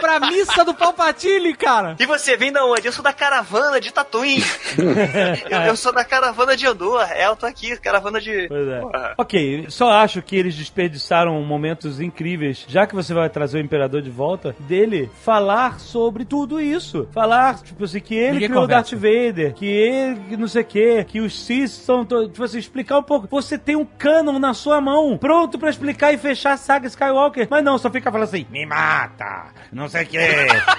pra 0.00 0.20
missa 0.20 0.64
do 0.64 0.74
Palpatine, 0.74 1.54
cara. 1.54 1.96
E 1.98 2.06
você 2.06 2.36
vem 2.36 2.52
da 2.52 2.64
onde? 2.64 2.86
Eu 2.86 2.92
sou 2.92 3.02
da 3.02 3.12
caravana 3.12 3.80
de 3.80 3.92
Tatooine. 3.92 4.44
eu, 5.50 5.60
eu 5.62 5.76
sou 5.76 5.92
da 5.92 6.04
caravana 6.04 6.56
de 6.56 6.66
Andor. 6.66 7.02
É, 7.10 7.26
eu 7.26 7.36
tô 7.36 7.46
aqui, 7.46 7.76
caravana 7.78 8.20
de. 8.20 8.46
Pois 8.48 8.68
é. 8.68 8.80
Porra. 8.80 9.14
Ok, 9.18 9.66
só 9.68 9.90
acho 9.90 10.22
que 10.22 10.36
eles 10.36 10.54
desperdiçaram 10.54 11.40
momentos 11.42 12.00
incríveis, 12.00 12.64
já 12.68 12.86
que 12.86 12.94
você 12.94 13.14
vai 13.14 13.28
trazer 13.28 13.58
o 13.58 13.60
Imperador 13.64 14.02
de 14.02 14.10
volta, 14.10 14.54
dele 14.60 15.10
falar 15.22 15.80
sobre 15.80 16.24
tudo 16.24 16.60
isso. 16.60 17.08
Falar, 17.12 17.62
tipo 17.62 17.84
assim, 17.84 18.00
que 18.00 18.14
ele 18.14 18.32
Ninguém 18.32 18.48
criou 18.48 18.64
o 18.64 18.66
conversa. 18.66 18.96
Darth 18.96 19.02
Vader, 19.02 19.54
que 19.54 19.66
ele, 19.66 20.20
que 20.28 20.36
não 20.36 20.48
sei 20.48 20.62
o 20.62 20.64
que, 20.64 21.04
que 21.04 21.17
os 21.20 21.38
Sith 21.38 21.68
são. 21.70 22.04
Tipo 22.04 22.44
assim, 22.44 22.58
explicar 22.58 22.98
um 22.98 23.02
pouco. 23.02 23.28
Você 23.30 23.56
tem 23.58 23.76
um 23.76 23.84
canon 23.84 24.38
na 24.38 24.54
sua 24.54 24.80
mão, 24.80 25.16
pronto 25.18 25.58
pra 25.58 25.70
explicar 25.70 26.12
e 26.12 26.18
fechar 26.18 26.52
a 26.52 26.56
saga 26.56 26.86
Skywalker. 26.86 27.46
Mas 27.50 27.64
não, 27.64 27.78
só 27.78 27.90
fica 27.90 28.10
falando 28.10 28.28
assim: 28.28 28.46
me 28.50 28.64
mata, 28.66 29.46
não 29.72 29.88
sei 29.88 30.04
o 30.04 30.06
que, 30.06 30.18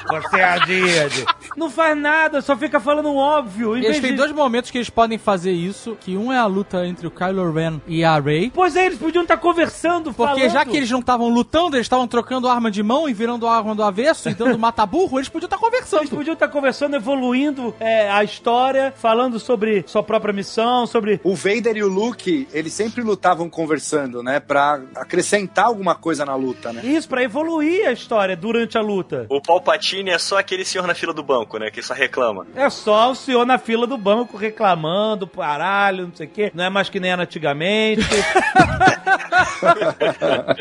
você 0.08 0.38
é 0.40 0.44
a 0.44 0.58
Díade. 0.60 1.26
Não 1.58 1.70
faz 1.70 1.98
nada, 1.98 2.42
só 2.42 2.56
fica 2.56 2.80
falando 2.80 3.14
óbvio. 3.16 3.76
Em 3.76 3.84
Eles 3.84 4.00
têm 4.00 4.12
de... 4.12 4.18
dois 4.18 4.32
momentos 4.32 4.72
que 4.72 4.78
eles 4.78 4.90
podem 4.90 5.18
fazer 5.18 5.52
isso, 5.52 5.98
que 6.00 6.16
um 6.18 6.32
é 6.32 6.38
a 6.38 6.46
luta 6.46 6.86
entre 6.86 7.08
o 7.08 7.12
Kylo 7.12 7.52
Ren 7.52 7.80
e 7.88 8.04
a 8.04 8.20
Rey. 8.20 8.52
Pois 8.54 8.76
é, 8.76 8.86
eles 8.86 8.98
podiam 9.00 9.24
estar 9.24 9.38
conversando, 9.38 10.14
Porque 10.14 10.42
falando. 10.42 10.52
já 10.54 10.66
que 10.66 10.76
eles 10.78 10.90
não 10.90 11.00
estavam 11.00 11.30
lutando, 11.30 11.76
eles 11.76 11.86
estavam 11.86 12.08
trocando 12.08 12.48
arma 12.48 12.70
de 12.72 12.82
mão 12.84 13.08
e 13.10 13.14
virando 13.14 13.48
arma 13.48 13.76
do 13.76 13.84
avesso 13.84 14.30
e 14.30 14.34
dando 14.34 14.58
mata-burro, 14.58 15.18
eles 15.20 15.30
podiam 15.30 15.48
estar 15.48 15.58
Eles 15.58 15.66
conversando. 15.66 16.10
podiam 16.10 16.34
estar 16.34 16.48
conversando, 16.48 16.96
evoluindo 16.96 17.74
é, 17.80 18.10
a 18.10 18.24
história, 18.24 18.94
falando 18.96 19.40
sobre 19.40 19.84
sua 19.88 20.04
própria 20.04 20.29
missão, 20.34 20.86
sobre. 20.88 21.20
O 21.24 21.36
Vader 21.36 21.78
e 21.78 21.84
o 21.84 21.88
Luke, 21.88 22.48
eles 22.54 22.74
sempre 22.74 23.02
lutavam 23.02 23.50
conversando, 23.50 24.22
né? 24.24 24.40
Pra 24.40 24.80
acrescentar 24.96 25.66
alguma 25.66 25.96
coisa 25.96 26.26
na 26.26 26.36
luta, 26.36 26.72
né? 26.74 26.82
Isso, 26.84 27.08
pra 27.08 27.24
evoluir 27.24 27.88
a 27.88 27.92
história 27.92 28.36
durante 28.36 28.78
a 28.78 28.82
luta. 28.82 29.26
O 29.30 29.42
Palpatine 29.42 30.12
é 30.12 30.18
só 30.18 30.38
aquele 30.40 30.64
senhor 30.66 30.86
na 30.88 30.94
fila 30.96 31.14
do 31.14 31.24
banco, 31.24 31.58
né? 31.58 31.70
Que 31.72 31.82
só 31.82 31.94
reclama. 31.94 32.46
É 32.56 32.70
só 32.70 33.12
o 33.12 33.16
senhor 33.16 33.46
na 33.46 33.58
fila 33.58 33.86
do 33.88 33.98
banco 33.98 34.38
reclamando, 34.38 35.28
paralho, 35.28 36.08
não 36.08 36.16
sei 36.16 36.28
o 36.28 36.30
quê. 36.30 36.52
Não 36.54 36.64
é 36.64 36.70
mais 36.70 36.90
que 36.90 37.00
nem 37.00 37.12
era 37.12 37.24
antigamente. 37.24 38.02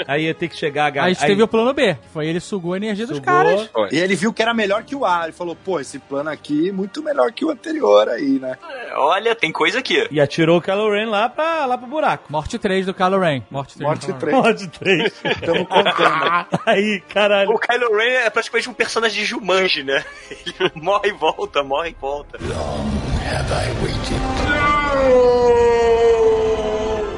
aí 0.07 0.25
ia 0.25 0.35
ter 0.35 0.49
que 0.49 0.57
chegar 0.57 0.97
a 0.97 1.05
Aí 1.05 1.15
teve 1.15 1.43
o 1.43 1.49
plano 1.49 1.73
B, 1.73 1.95
que 1.95 2.09
foi 2.09 2.27
ele 2.27 2.41
sugou 2.41 2.75
a 2.75 2.77
energia 2.77 3.07
dos 3.07 3.17
Sugou. 3.17 3.33
caras. 3.33 3.71
E 3.91 3.99
ele 3.99 4.15
viu 4.15 4.33
que 4.33 4.43
era 4.43 4.53
melhor 4.55 4.83
que 4.83 4.95
o 4.95 5.05
A. 5.05 5.25
Ele 5.25 5.33
falou, 5.33 5.57
pô, 5.57 5.81
esse 5.81 5.99
plano 5.99 6.31
aqui 6.31 6.69
é 6.69 6.73
muito 6.73 7.03
melhor 7.03 7.33
que 7.33 7.45
o 7.45 7.51
anterior 7.51 8.09
aí, 8.09 8.39
né? 8.39 8.57
É, 8.89 8.95
Olha, 8.97 9.35
tem 9.35 9.53
coisa 9.59 9.81
aqui. 9.81 10.07
E 10.09 10.21
atirou 10.21 10.59
o 10.59 10.63
Kylo 10.63 10.89
Ren 10.93 11.07
lá, 11.07 11.29
pra, 11.29 11.67
lá 11.67 11.77
pro 11.77 11.89
buraco. 11.89 12.27
Morte 12.31 12.57
3 12.61 12.87
do 12.87 12.95
Kylo 12.95 13.19
Ren. 13.19 13.43
Morte 13.51 13.75
3 13.77 13.89
Morte 13.89 14.07
do 14.07 14.15
Kylo 14.15 14.31
Ren. 14.31 14.43
3. 14.43 14.45
Morte 14.45 14.69
3. 14.79 15.13
Estamos 15.25 15.69
contando. 15.69 16.61
aí, 16.65 17.03
caralho. 17.09 17.51
O 17.51 17.59
Kylo 17.59 17.97
Ren 17.97 18.13
é 18.25 18.31
praticamente 18.31 18.71
um 18.71 18.73
personagem 18.73 19.21
de 19.21 19.27
Jumanji, 19.27 19.83
né? 19.83 20.05
Ele 20.31 20.71
morre 20.77 21.09
e 21.09 21.13
volta, 21.13 21.65
morre 21.65 21.91
e 21.91 21.97
volta. 22.01 22.39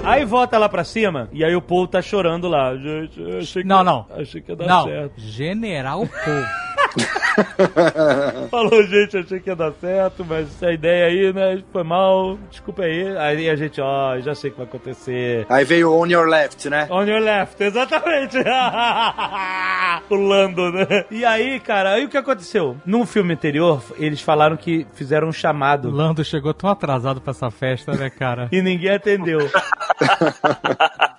Aí 0.03 0.25
volta 0.25 0.57
lá 0.57 0.69
pra 0.69 0.83
cima, 0.83 1.29
e 1.33 1.45
aí 1.45 1.55
o 1.55 1.61
Paul 1.61 1.87
tá 1.87 2.01
chorando 2.01 2.49
lá. 2.49 2.75
Gente, 2.75 3.21
eu 3.21 3.39
achei 3.39 3.63
que, 3.63 3.69
Não, 3.69 3.85
não. 3.85 4.07
Achei 4.17 4.41
que 4.41 4.51
ia 4.51 4.57
dar 4.57 4.67
Não, 4.67 4.85
certo. 4.85 5.21
General 5.21 6.07
Paul. 6.07 6.45
Falou, 8.51 8.83
gente, 8.87 9.19
achei 9.19 9.41
que 9.41 9.49
ia 9.51 9.57
dar 9.57 9.73
certo, 9.81 10.25
mas 10.25 10.49
essa 10.49 10.73
ideia 10.73 11.07
aí, 11.07 11.33
né, 11.33 11.63
foi 11.73 11.83
mal, 11.83 12.39
desculpa 12.51 12.83
aí. 12.83 13.17
Aí 13.17 13.49
a 13.49 13.57
gente, 13.57 13.81
ó, 13.81 14.19
já 14.21 14.35
sei 14.35 14.51
o 14.51 14.53
que 14.53 14.59
vai 14.59 14.67
acontecer. 14.67 15.47
Aí 15.49 15.65
veio 15.65 15.91
o 15.91 16.01
On 16.01 16.07
Your 16.07 16.27
Left, 16.29 16.69
né? 16.69 16.87
On 16.91 17.05
your 17.05 17.21
left, 17.21 17.63
exatamente. 17.63 18.37
Pulando, 20.09 20.73
né? 20.73 21.05
E 21.11 21.25
aí, 21.25 21.61
cara, 21.61 21.91
aí 21.93 22.05
o 22.05 22.09
que 22.09 22.17
aconteceu? 22.17 22.77
Num 22.85 23.07
filme 23.07 23.35
anterior, 23.35 23.83
eles 23.97 24.21
falaram 24.21 24.57
que 24.57 24.87
fizeram 24.95 25.29
um 25.29 25.31
O 25.31 25.33
chamado 25.33 25.91
Lando 25.91 26.25
chegou 26.25 26.53
tão 26.53 26.71
atrasado 26.71 27.21
pra 27.21 27.31
essa 27.31 27.51
festa, 27.51 27.93
né, 27.93 28.11
cara? 28.11 28.49
e 28.53 28.61
ninguém 28.61 28.95
atendeu. 28.95 29.41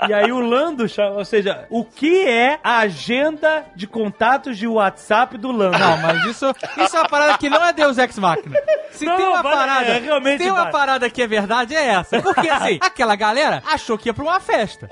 E 0.08 0.14
aí 0.14 0.32
o 0.32 0.40
Lando, 0.40 0.86
ou 1.16 1.26
seja, 1.26 1.66
o 1.70 1.84
que 1.84 2.28
é 2.28 2.60
a 2.64 2.80
agenda 2.80 3.66
de 3.76 3.88
contatos 3.88 4.58
de 4.58 4.68
WhatsApp 4.68 5.38
do 5.38 5.52
Lando? 5.52 5.78
Não, 5.78 5.98
mas 5.98 6.26
isso, 6.26 6.46
isso 6.78 6.96
é 6.96 7.00
uma 7.00 7.10
parada 7.10 7.38
que 7.38 7.50
não 7.50 7.64
é 7.64 7.72
Deus 7.74 7.98
Ex 7.98 8.18
Machina. 8.18 8.58
Se 8.92 9.06
Não, 9.06 9.18
tem 9.18 9.28
uma 9.28 9.44
parada, 9.44 9.86
é, 9.86 10.00
realmente 10.00 10.38
se 10.38 10.44
tem 10.44 10.52
uma 10.52 10.68
parada 10.68 11.10
que 11.10 11.22
é 11.22 11.28
verdade, 11.28 11.76
é 11.76 11.86
essa. 11.88 12.22
Porque 12.22 12.48
assim, 12.50 12.78
aquela 12.82 13.16
galera 13.16 13.64
achou 13.66 13.98
que 13.98 14.10
ia 14.10 14.14
pra 14.14 14.24
uma 14.24 14.40
festa. 14.40 14.88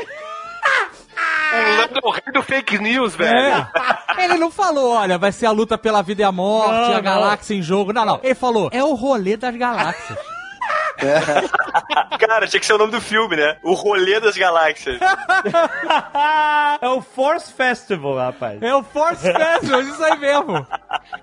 O 1.52 1.82
Lando 1.82 2.00
é 2.04 2.08
o 2.08 2.12
rei 2.12 2.34
do 2.34 2.44
fake 2.44 2.78
news, 2.80 3.16
velho. 3.16 3.38
É. 4.18 4.24
Ele 4.24 4.36
não 4.36 4.52
falou, 4.52 4.94
olha, 4.94 5.18
vai 5.18 5.32
ser 5.32 5.48
a 5.48 5.52
luta 5.52 5.78
pela 5.78 6.02
vida 6.04 6.22
e 6.22 6.26
a 6.26 6.32
morte, 6.32 6.72
Não, 6.72 6.92
a 6.92 6.94
não. 6.96 7.02
galáxia 7.02 7.56
em 7.56 7.62
jogo. 7.62 7.92
Não, 7.92 8.06
não. 8.06 8.20
Ele 8.22 8.36
falou, 8.36 8.70
é 8.72 8.84
o 8.84 8.94
rolê 8.94 9.36
das 9.36 9.56
galáxias. 9.56 10.18
Cara, 12.20 12.48
tinha 12.48 12.60
que 12.60 12.66
ser 12.66 12.74
o 12.74 12.78
nome 12.78 12.92
do 12.92 13.02
filme, 13.02 13.36
né? 13.36 13.58
O 13.64 13.74
Rolê 13.74 14.20
das 14.20 14.38
Galáxias. 14.38 15.00
é 16.82 16.88
o 16.90 17.02
Force 17.02 17.52
Festival, 17.54 18.16
rapaz. 18.18 18.62
É 18.62 18.74
o 18.74 18.84
Force 18.84 19.22
Festival, 19.32 19.82
isso 19.82 20.04
aí 20.04 20.18
mesmo. 20.18 20.68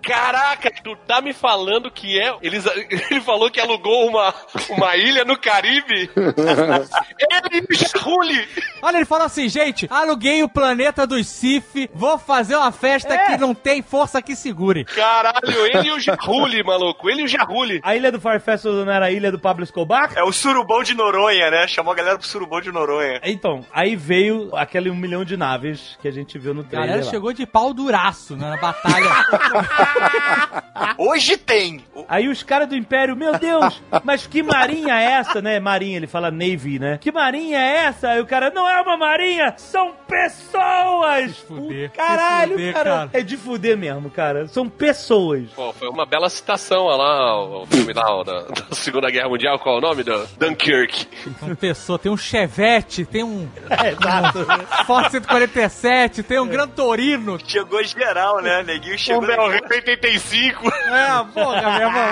Caraca, 0.03 0.71
tu 0.83 0.97
tá 1.07 1.21
me 1.21 1.33
falando 1.33 1.91
que 1.91 2.19
é. 2.21 2.35
Eles, 2.43 2.65
ele 3.11 3.21
falou 3.21 3.51
que 3.51 3.61
alugou 3.61 4.09
uma, 4.09 4.35
uma 4.71 4.97
ilha 4.97 5.25
no 5.25 5.39
Caribe? 5.39 6.11
ele 6.17 7.67
e 7.69 7.75
o 7.75 7.77
Jarulli! 7.77 8.49
Olha, 8.83 8.97
ele 8.97 9.05
falou 9.05 9.27
assim, 9.27 9.49
gente, 9.49 9.87
aluguei 9.91 10.43
o 10.43 10.49
planeta 10.49 11.07
dos 11.07 11.27
Sif, 11.27 11.89
vou 11.95 12.19
fazer 12.19 12.57
uma 12.57 12.73
festa 12.73 13.15
É. 13.15 13.27
que 13.27 13.39
não 13.39 13.55
tem 13.55 13.83
força 13.83 14.23
que 14.23 14.35
segure. 14.37 14.85
Caralho, 14.85 15.67
ele 15.67 15.89
e 15.89 15.93
o 15.93 16.01
Jarulli, 16.01 16.63
maluco. 16.63 17.09
Ele 17.11 17.23
e 17.23 17.25
o 17.25 17.29
Jarulli. 17.29 17.81
A 17.83 17.95
ilha 17.97 18.13
do 18.13 18.21
Fire 18.21 18.41
Festival 18.41 18.85
não 18.85 18.93
era 18.93 19.07
a 19.07 19.11
ilha 19.11 19.31
do 19.31 19.39
Pablo 19.39 19.66
Escobar? 19.67 20.12
É 20.17 20.23
o 20.23 20.33
surubão 20.33 20.83
de 20.83 20.95
Noronha, 20.95 21.51
né? 21.51 21.67
Chamou 21.67 21.93
a 21.93 21.97
galera 21.97 22.19
pro 22.19 22.27
surubão 22.27 22.61
de 22.61 22.73
Noronha. 22.73 23.20
Então, 23.25 23.65
aí 23.73 23.95
veio 23.95 24.51
aquele 24.57 24.91
um 24.91 24.97
milhão 24.97 25.25
de 25.25 25.36
naves 25.36 25.99
que 26.01 26.09
a 26.09 26.11
gente 26.11 26.39
viu 26.39 26.55
no 26.55 26.62
A 26.62 26.65
trailer. 26.65 26.89
galera 26.89 27.05
lá. 27.05 27.11
chegou 27.11 27.33
de 27.33 27.47
pau 27.47 27.75
duraço 27.75 28.36
né, 28.36 28.49
na 28.51 28.57
batalha. 28.57 29.07
Hoje 30.99 31.36
tem! 31.36 31.85
Aí 32.09 32.28
os 32.28 32.43
caras 32.43 32.69
do 32.69 32.77
Império, 32.77 33.17
meu 33.17 33.39
Deus, 33.39 33.83
mas 34.05 34.27
que 34.27 34.43
marinha 34.43 34.95
é 34.99 35.12
essa, 35.12 35.43
né? 35.43 35.59
Marinha, 35.61 35.97
ele 35.97 36.07
fala 36.07 36.31
Navy, 36.31 36.78
né? 36.78 36.99
Que 36.99 37.11
marinha 37.12 37.59
é 37.59 37.77
essa? 37.86 38.09
Aí 38.11 38.20
o 38.20 38.27
cara, 38.27 38.51
não 38.51 38.69
é 38.69 38.81
uma 38.81 38.97
marinha, 38.97 39.55
são 39.57 39.93
pessoas! 40.07 41.36
fuder, 41.47 41.91
Caralho, 41.93 42.53
fuder, 42.53 42.73
cara. 42.75 42.91
cara. 42.91 43.11
É 43.12 43.23
de 43.23 43.36
fuder 43.36 43.77
mesmo, 43.77 44.11
cara. 44.11 44.47
São 44.49 44.69
pessoas. 44.69 45.49
Pô, 45.55 45.73
foi 45.73 45.89
uma 45.89 46.07
bela 46.07 46.28
citação 46.28 46.85
olha 46.85 46.97
lá, 46.97 47.45
o 47.62 47.67
filme 47.67 47.93
da, 47.93 48.03
da 48.23 48.47
Segunda 48.73 49.11
Guerra 49.11 49.28
Mundial. 49.28 49.45
Sabe 49.47 49.62
qual 49.62 49.76
é 49.76 49.78
o 49.78 49.81
nome 49.81 50.02
do 50.02 50.26
Dunkirk? 50.39 51.08
Uma 51.42 51.55
pessoa, 51.55 51.99
tem 51.99 52.10
um 52.10 52.16
Chevette, 52.16 53.05
tem 53.05 53.23
um 53.23 53.49
É, 53.70 53.91
exato. 53.91 54.47
Ford 54.86 55.10
147, 55.10 56.23
tem 56.23 56.39
um 56.41 56.47
Gran 56.47 56.68
Torino. 56.68 57.39
Chegou 57.44 57.83
geral, 57.84 58.41
né? 58.42 58.62
Neguinho 58.62 58.94
O 58.94 58.99
chegou. 58.99 59.26
Bel 59.26 59.42
85. 59.70 60.68
É, 60.68 61.25
porra, 61.33 61.78
meu 61.78 61.89
irmão. 61.89 62.07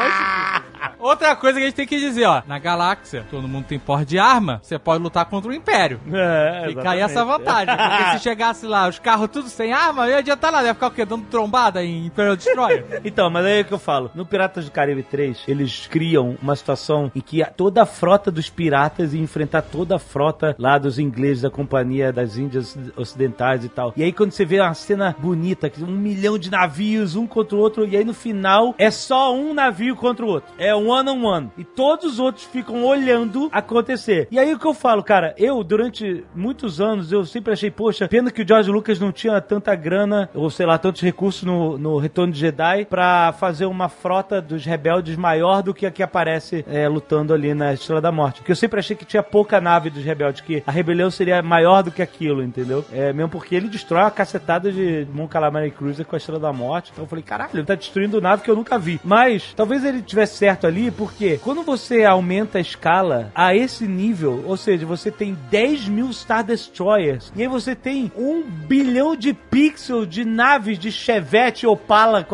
Outra 0.98 1.34
coisa 1.36 1.58
que 1.58 1.64
a 1.64 1.68
gente 1.68 1.76
tem 1.76 1.86
que 1.86 1.98
dizer, 1.98 2.26
ó. 2.26 2.42
Na 2.46 2.58
galáxia, 2.58 3.26
todo 3.30 3.48
mundo 3.48 3.66
tem 3.66 3.78
porte 3.78 4.06
de 4.06 4.18
arma, 4.18 4.60
você 4.62 4.78
pode 4.78 5.02
lutar 5.02 5.24
contra 5.26 5.50
o 5.50 5.54
Império. 5.54 6.00
É, 6.12 6.66
Fica 6.68 6.90
aí 6.90 7.00
essa 7.00 7.24
vantagem. 7.24 7.74
Porque 7.76 8.18
se 8.18 8.22
chegasse 8.22 8.66
lá, 8.66 8.88
os 8.88 8.98
carros 8.98 9.28
tudo 9.30 9.48
sem 9.48 9.72
arma, 9.72 10.08
ia 10.08 10.18
adiantar 10.18 10.52
nada. 10.52 10.66
Ia 10.66 10.74
ficar 10.74 10.88
o 10.88 10.90
quê? 10.90 11.04
Dando 11.04 11.24
trombada 11.26 11.82
em 11.84 12.06
Imperial 12.06 12.36
Destroyer? 12.36 13.00
Então, 13.04 13.30
mas 13.30 13.44
aí 13.46 13.60
é 13.60 13.64
que 13.64 13.72
eu 13.72 13.78
falo. 13.78 14.10
No 14.14 14.26
Piratas 14.26 14.64
do 14.66 14.70
Caribe 14.70 15.02
3, 15.02 15.44
eles 15.48 15.86
criam 15.86 16.36
uma 16.42 16.54
situação 16.56 17.10
em 17.14 17.20
que 17.26 17.44
toda 17.56 17.82
a 17.82 17.86
frota 17.86 18.30
dos 18.30 18.48
piratas 18.48 19.14
ia 19.14 19.20
enfrentar 19.20 19.62
toda 19.62 19.96
a 19.96 19.98
frota 19.98 20.54
lá 20.58 20.78
dos 20.78 20.98
ingleses 20.98 21.42
da 21.42 21.50
Companhia 21.50 22.12
das 22.12 22.36
Índias 22.36 22.76
Ocidentais 22.96 23.64
e 23.64 23.68
tal. 23.68 23.92
E 23.96 24.02
aí 24.02 24.12
quando 24.12 24.32
você 24.32 24.44
vê 24.44 24.60
uma 24.60 24.74
cena 24.74 25.14
bonita, 25.18 25.70
um 25.80 25.86
milhão 25.86 26.38
de 26.38 26.50
navios, 26.50 27.16
um 27.16 27.26
contra 27.26 27.56
o 27.56 27.60
outro, 27.60 27.86
e 27.86 27.96
aí 27.96 28.04
no 28.04 28.14
final 28.14 28.74
é 28.78 28.90
só 28.90 29.34
um 29.34 29.54
navio 29.54 29.96
contra 29.96 30.24
o 30.24 30.28
outro. 30.28 30.52
É 30.58 30.74
one 30.74 31.10
on 31.10 31.24
one. 31.24 31.50
E 31.56 31.64
todos 31.64 32.04
os 32.04 32.18
outros 32.18 32.44
ficam 32.44 32.84
olhando 32.84 33.48
acontecer. 33.52 34.28
E 34.30 34.38
aí 34.38 34.52
o 34.52 34.58
que 34.58 34.66
eu 34.66 34.74
falo, 34.74 35.02
cara, 35.02 35.34
eu 35.38 35.62
durante 35.64 36.24
muitos 36.34 36.80
anos, 36.80 37.12
eu 37.12 37.24
sempre 37.24 37.52
achei, 37.52 37.70
poxa, 37.70 38.08
pena 38.08 38.30
que 38.30 38.42
o 38.42 38.48
George 38.48 38.70
Lucas 38.70 38.98
não 38.98 39.12
tinha 39.12 39.40
tanta 39.40 39.74
grana, 39.74 40.28
ou 40.34 40.50
sei 40.50 40.66
lá, 40.66 40.78
tantos 40.78 41.02
recursos 41.02 41.42
no, 41.42 41.78
no 41.78 41.98
Retorno 41.98 42.32
de 42.32 42.38
Jedi 42.38 42.84
pra 42.84 43.32
fazer 43.38 43.66
uma 43.66 43.88
frota 43.88 44.40
dos 44.40 44.64
rebeldes 44.64 45.16
maior 45.16 45.62
do 45.62 45.74
que 45.74 45.86
a 45.86 45.90
que 45.90 46.02
aparece 46.02 46.64
é, 46.68 46.88
lutando 46.88 47.13
ali 47.32 47.54
na 47.54 47.72
Estrela 47.72 48.00
da 48.00 48.10
Morte. 48.12 48.40
Porque 48.40 48.52
eu 48.52 48.56
sempre 48.56 48.80
achei 48.80 48.96
que 48.96 49.04
tinha 49.04 49.22
pouca 49.22 49.60
nave 49.60 49.90
dos 49.90 50.02
rebeldes, 50.04 50.40
que 50.40 50.62
a 50.66 50.70
rebelião 50.72 51.10
seria 51.10 51.42
maior 51.42 51.82
do 51.82 51.90
que 51.90 52.02
aquilo, 52.02 52.42
entendeu? 52.42 52.84
É, 52.92 53.12
mesmo 53.12 53.28
porque 53.30 53.54
ele 53.54 53.68
destrói 53.68 54.02
uma 54.02 54.10
cacetada 54.10 54.70
de 54.72 55.06
Mon 55.12 55.26
Calamari 55.28 55.70
Cruiser 55.70 56.04
com 56.06 56.16
a 56.16 56.18
Estrela 56.18 56.40
da 56.40 56.52
Morte. 56.52 56.90
Então 56.92 57.04
eu 57.04 57.08
falei, 57.08 57.22
caralho, 57.24 57.50
ele 57.54 57.64
tá 57.64 57.74
destruindo 57.74 58.20
nave 58.20 58.42
que 58.42 58.50
eu 58.50 58.56
nunca 58.56 58.78
vi. 58.78 59.00
Mas 59.04 59.52
talvez 59.54 59.84
ele 59.84 60.02
tivesse 60.02 60.36
certo 60.36 60.66
ali, 60.66 60.90
porque 60.90 61.38
quando 61.42 61.62
você 61.62 62.04
aumenta 62.04 62.58
a 62.58 62.60
escala 62.60 63.30
a 63.34 63.54
esse 63.54 63.86
nível, 63.86 64.42
ou 64.46 64.56
seja, 64.56 64.84
você 64.86 65.10
tem 65.10 65.36
10 65.50 65.88
mil 65.88 66.12
Star 66.12 66.42
Destroyers, 66.44 67.32
e 67.36 67.42
aí 67.42 67.48
você 67.48 67.74
tem 67.74 68.10
um 68.16 68.42
bilhão 68.42 69.14
de 69.16 69.32
pixels 69.32 70.08
de 70.08 70.24
naves 70.24 70.78
de 70.78 70.90
Chevette 70.90 71.66
Opala 71.66 72.24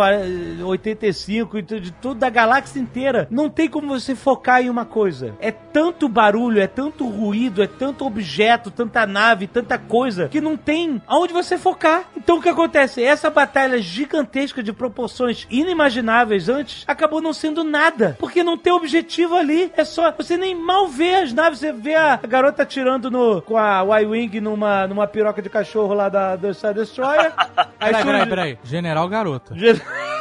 85 0.65 1.59
e 1.59 1.63
tudo- 1.63 1.81
de 1.81 1.91
toda 1.93 2.27
a 2.27 2.31
galáxia 2.31 2.81
inteira. 2.81 3.27
Não 3.31 3.49
tem 3.49 3.69
como 3.69 3.89
você 3.89 4.15
focar 4.15 4.63
em 4.63 4.70
uma 4.71 4.85
coisa. 4.85 5.35
É 5.41 5.51
tanto 5.51 6.09
barulho, 6.09 6.61
é 6.61 6.67
tanto 6.67 7.09
ruído, 7.09 7.63
é 7.63 7.67
tanto 7.67 8.07
objeto, 8.07 8.71
tanta 8.71 9.07
nave, 9.07 9.47
tanta 9.47 9.79
coisa, 9.79 10.29
que 10.29 10.41
não 10.41 10.57
tem 10.57 11.01
aonde 11.07 11.33
você 11.33 11.59
focar. 11.59 12.05
Então 12.17 12.39
o 12.39 12.43
que 12.43 12.49
acontece? 12.49 13.03
Essa 13.03 13.31
batalha 13.31 13.81
gigantesca 13.81 14.63
de 14.63 14.73
proporções 14.73 15.47
inimagináveis 15.51 16.49
antes 16.49 16.85
acabou 16.87 17.21
não 17.21 17.33
sendo 17.33 17.63
nada. 17.63 18.17
Porque 18.19 18.43
não 18.43 18.57
tem 18.57 18.73
objetivo 18.73 19.37
ali. 19.37 19.73
É 19.77 19.85
só. 19.85 20.13
Você 20.13 20.37
nem 20.37 20.55
mal 20.55 20.89
vê 20.89 21.17
as 21.17 21.33
naves. 21.33 21.61
Você 21.61 21.73
vê 21.73 21.95
a 21.95 22.17
garota 22.17 22.63
atirando 22.63 23.11
no, 23.11 23.43
com 23.43 23.57
a 23.57 23.83
Y-Wing 24.03 24.41
numa, 24.41 24.87
numa 24.87 25.07
piroca 25.07 25.43
de 25.43 25.49
cachorro 25.49 25.95
lá 25.95 26.09
da, 26.09 26.37
do 26.37 26.53
Star 26.55 26.75
Destroyer. 26.75 27.33
Aí 27.81 27.93
Peraí, 27.93 28.05
peraí, 28.05 28.29
peraí. 28.29 28.59
General 28.63 29.09
Garota. 29.09 29.55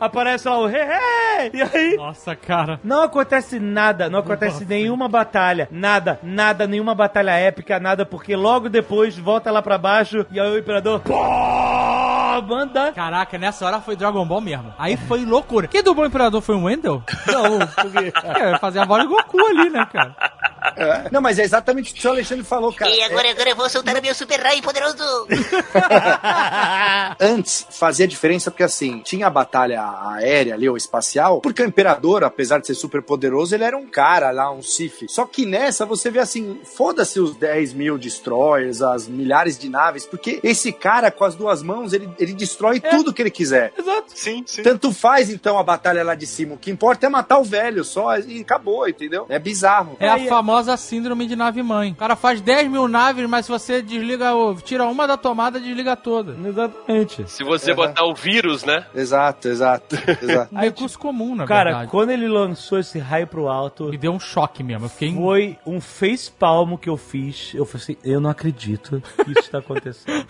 Aparece 0.00 0.48
lá 0.48 0.58
o 0.58 0.68
hey, 0.68 0.82
hey! 0.82 1.50
E 1.54 1.62
aí. 1.62 1.96
Nossa, 1.96 2.34
cara. 2.34 2.80
Não 2.90 3.04
acontece 3.04 3.60
nada, 3.60 4.10
não 4.10 4.18
acontece 4.18 4.64
nenhuma 4.64 5.06
batalha, 5.06 5.68
nada, 5.70 6.18
nada, 6.24 6.66
nenhuma 6.66 6.92
batalha 6.92 7.30
épica, 7.30 7.78
nada, 7.78 8.04
porque 8.04 8.34
logo 8.34 8.68
depois 8.68 9.16
volta 9.16 9.48
lá 9.52 9.62
pra 9.62 9.78
baixo 9.78 10.26
e 10.28 10.40
aí 10.40 10.50
o 10.50 10.58
Imperador. 10.58 10.98
Pô, 10.98 12.42
manda. 12.42 12.90
Caraca, 12.90 13.38
nessa 13.38 13.64
hora 13.64 13.80
foi 13.80 13.94
Dragon 13.94 14.26
Ball 14.26 14.40
mesmo. 14.40 14.74
Aí 14.76 14.96
foi 14.96 15.24
loucura. 15.24 15.68
Quem 15.68 15.84
dublou 15.84 16.04
o 16.04 16.08
Imperador 16.08 16.40
foi 16.40 16.56
o 16.56 16.64
Wendell? 16.64 17.00
Não, 17.28 17.60
porque. 17.60 18.12
É, 18.24 18.58
fazer 18.58 18.80
a 18.80 18.84
voz 18.84 19.04
do 19.04 19.08
Goku 19.08 19.38
ali, 19.38 19.70
né, 19.70 19.86
cara? 19.92 20.16
Não, 21.10 21.20
mas 21.20 21.38
é 21.38 21.42
exatamente 21.42 21.92
o 21.92 21.96
que 21.96 22.06
o 22.06 22.10
Alexandre 22.10 22.44
falou, 22.44 22.72
cara. 22.72 22.90
E 22.90 23.02
agora, 23.02 23.30
agora 23.30 23.50
eu 23.50 23.56
vou 23.56 23.68
soltar 23.68 23.96
o 23.96 24.02
meu 24.02 24.14
super 24.14 24.40
raio 24.40 24.62
poderoso. 24.62 24.98
Antes 27.18 27.66
fazia 27.70 28.06
diferença 28.06 28.50
porque 28.50 28.62
assim, 28.62 29.00
tinha 29.00 29.26
a 29.26 29.30
batalha 29.30 29.82
aérea 30.16 30.54
ali, 30.54 30.68
ou 30.68 30.76
espacial, 30.76 31.40
porque 31.40 31.62
o 31.62 31.66
imperador, 31.66 32.24
apesar 32.24 32.60
de 32.60 32.66
ser 32.66 32.74
super 32.80 33.02
poderoso, 33.02 33.54
ele 33.54 33.64
era 33.64 33.76
um 33.76 33.86
cara 33.86 34.30
lá, 34.30 34.50
um 34.50 34.62
Sif. 34.62 35.06
Só 35.08 35.24
que 35.26 35.44
nessa 35.46 35.84
você 35.86 36.10
vê 36.10 36.18
assim, 36.18 36.60
foda-se 36.64 37.20
os 37.20 37.34
10 37.36 37.72
mil 37.74 37.98
destroyers, 37.98 38.82
as 38.82 39.08
milhares 39.08 39.58
de 39.58 39.68
naves, 39.68 40.06
porque 40.06 40.40
esse 40.42 40.72
cara 40.72 41.10
com 41.10 41.24
as 41.24 41.34
duas 41.34 41.62
mãos, 41.62 41.92
ele, 41.92 42.08
ele 42.18 42.32
destrói 42.32 42.80
tudo 42.80 43.12
que 43.12 43.22
ele 43.22 43.30
quiser. 43.30 43.72
Exato. 43.78 44.04
Sim, 44.14 44.42
sim. 44.46 44.62
Tanto 44.62 44.92
faz 44.92 45.30
então 45.30 45.58
a 45.58 45.62
batalha 45.62 46.02
lá 46.04 46.14
de 46.14 46.26
cima. 46.26 46.54
O 46.54 46.58
que 46.58 46.70
importa 46.70 47.06
é 47.06 47.08
matar 47.08 47.38
o 47.38 47.44
velho 47.44 47.84
só 47.84 48.16
e 48.18 48.40
acabou, 48.40 48.88
entendeu? 48.88 49.26
É 49.28 49.38
bizarro. 49.38 49.96
É 50.00 50.08
a 50.08 50.18
famosa 50.28 50.76
síndrome 50.76 51.26
de 51.26 51.36
nave 51.36 51.62
mãe. 51.62 51.92
O 51.92 51.96
cara 51.96 52.16
faz 52.16 52.40
10 52.40 52.70
mil 52.70 52.86
naves, 52.88 53.28
mas 53.28 53.46
se 53.46 53.52
você 53.52 53.82
desliga, 53.82 54.34
o- 54.34 54.54
tira 54.54 54.84
uma 54.86 55.06
da 55.06 55.16
tomada, 55.16 55.58
desliga 55.60 55.96
toda. 55.96 56.36
Exatamente. 56.46 57.24
Se 57.30 57.42
você 57.44 57.74
botar 57.74 58.04
o 58.04 58.14
vírus, 58.14 58.64
né? 58.64 58.84
Exato, 58.94 59.48
exato, 59.48 59.96
exato. 60.22 60.54
Um 60.54 60.58
recurso 60.58 60.98
comum, 60.98 61.34
na 61.34 61.46
Cara, 61.46 61.70
verdade. 61.70 61.90
quando 61.90 62.10
ele 62.10 62.28
lançou 62.28 62.69
esse 62.78 62.98
raio 62.98 63.26
pro 63.26 63.48
alto, 63.48 63.88
Me 63.88 63.98
deu 63.98 64.12
um 64.12 64.20
choque 64.20 64.62
mesmo. 64.62 64.86
Eu 64.86 64.90
fiquei 64.90 65.14
foi 65.14 65.58
um 65.66 65.80
face 65.80 66.30
palmo 66.30 66.78
que 66.78 66.88
eu 66.88 66.96
fiz. 66.96 67.52
Eu 67.54 67.64
falei 67.64 67.82
assim: 67.82 67.96
eu 68.04 68.20
não 68.20 68.30
acredito 68.30 69.02
que 69.16 69.30
isso 69.30 69.40
está 69.40 69.58
acontecendo. 69.58 70.26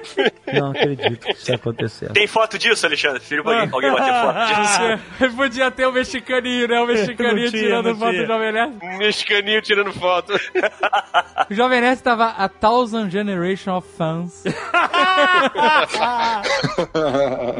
não 0.52 0.70
acredito 0.70 1.20
que 1.26 1.32
isso 1.32 1.40
está 1.42 1.54
acontecendo. 1.54 2.12
Tem 2.12 2.26
foto 2.26 2.58
disso, 2.58 2.86
Alexandre? 2.86 3.20
Filho, 3.20 3.42
alguém, 3.46 3.70
alguém 3.72 3.92
bater 3.92 4.12
foto 4.22 4.98
disso. 5.18 5.36
Podia 5.36 5.70
ter 5.70 5.86
o 5.86 5.92
mexicaninho, 5.92 6.68
né? 6.68 6.80
O 6.84 6.86
mexicaninho 6.86 7.44
Não 7.44 7.50
tinha, 7.50 7.62
tirando 7.62 7.96
foto 7.96 8.16
do 8.16 8.26
Jovem 8.26 8.52
Nerd. 8.52 8.78
Um 8.82 8.98
mexicaninho 8.98 9.62
tirando 9.62 9.92
foto. 9.92 10.32
O 11.50 11.54
Jovem 11.54 11.80
Nerd 11.80 12.02
tava 12.02 12.26
a 12.26 12.48
thousand 12.48 13.10
generation 13.10 13.76
of 13.76 13.88
fans. 13.96 14.44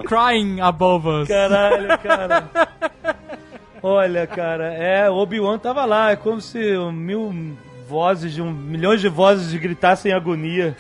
Crying 0.07 0.61
above 0.61 1.09
us. 1.09 1.29
Caralho, 1.29 1.99
cara. 1.99 2.51
Olha, 3.87 4.27
cara, 4.27 4.73
é, 4.73 5.11
Obi-Wan 5.11 5.59
tava 5.59 5.85
lá, 5.85 6.11
é 6.11 6.17
como 6.17 6.41
se 6.41 6.59
mil 6.91 7.55
vozes 7.89 8.33
de 8.35 8.43
um 8.43 8.51
milhões 8.53 9.01
de 9.01 9.09
vozes 9.09 9.53
gritassem 9.55 10.11
em 10.13 10.15
agonia 10.15 10.77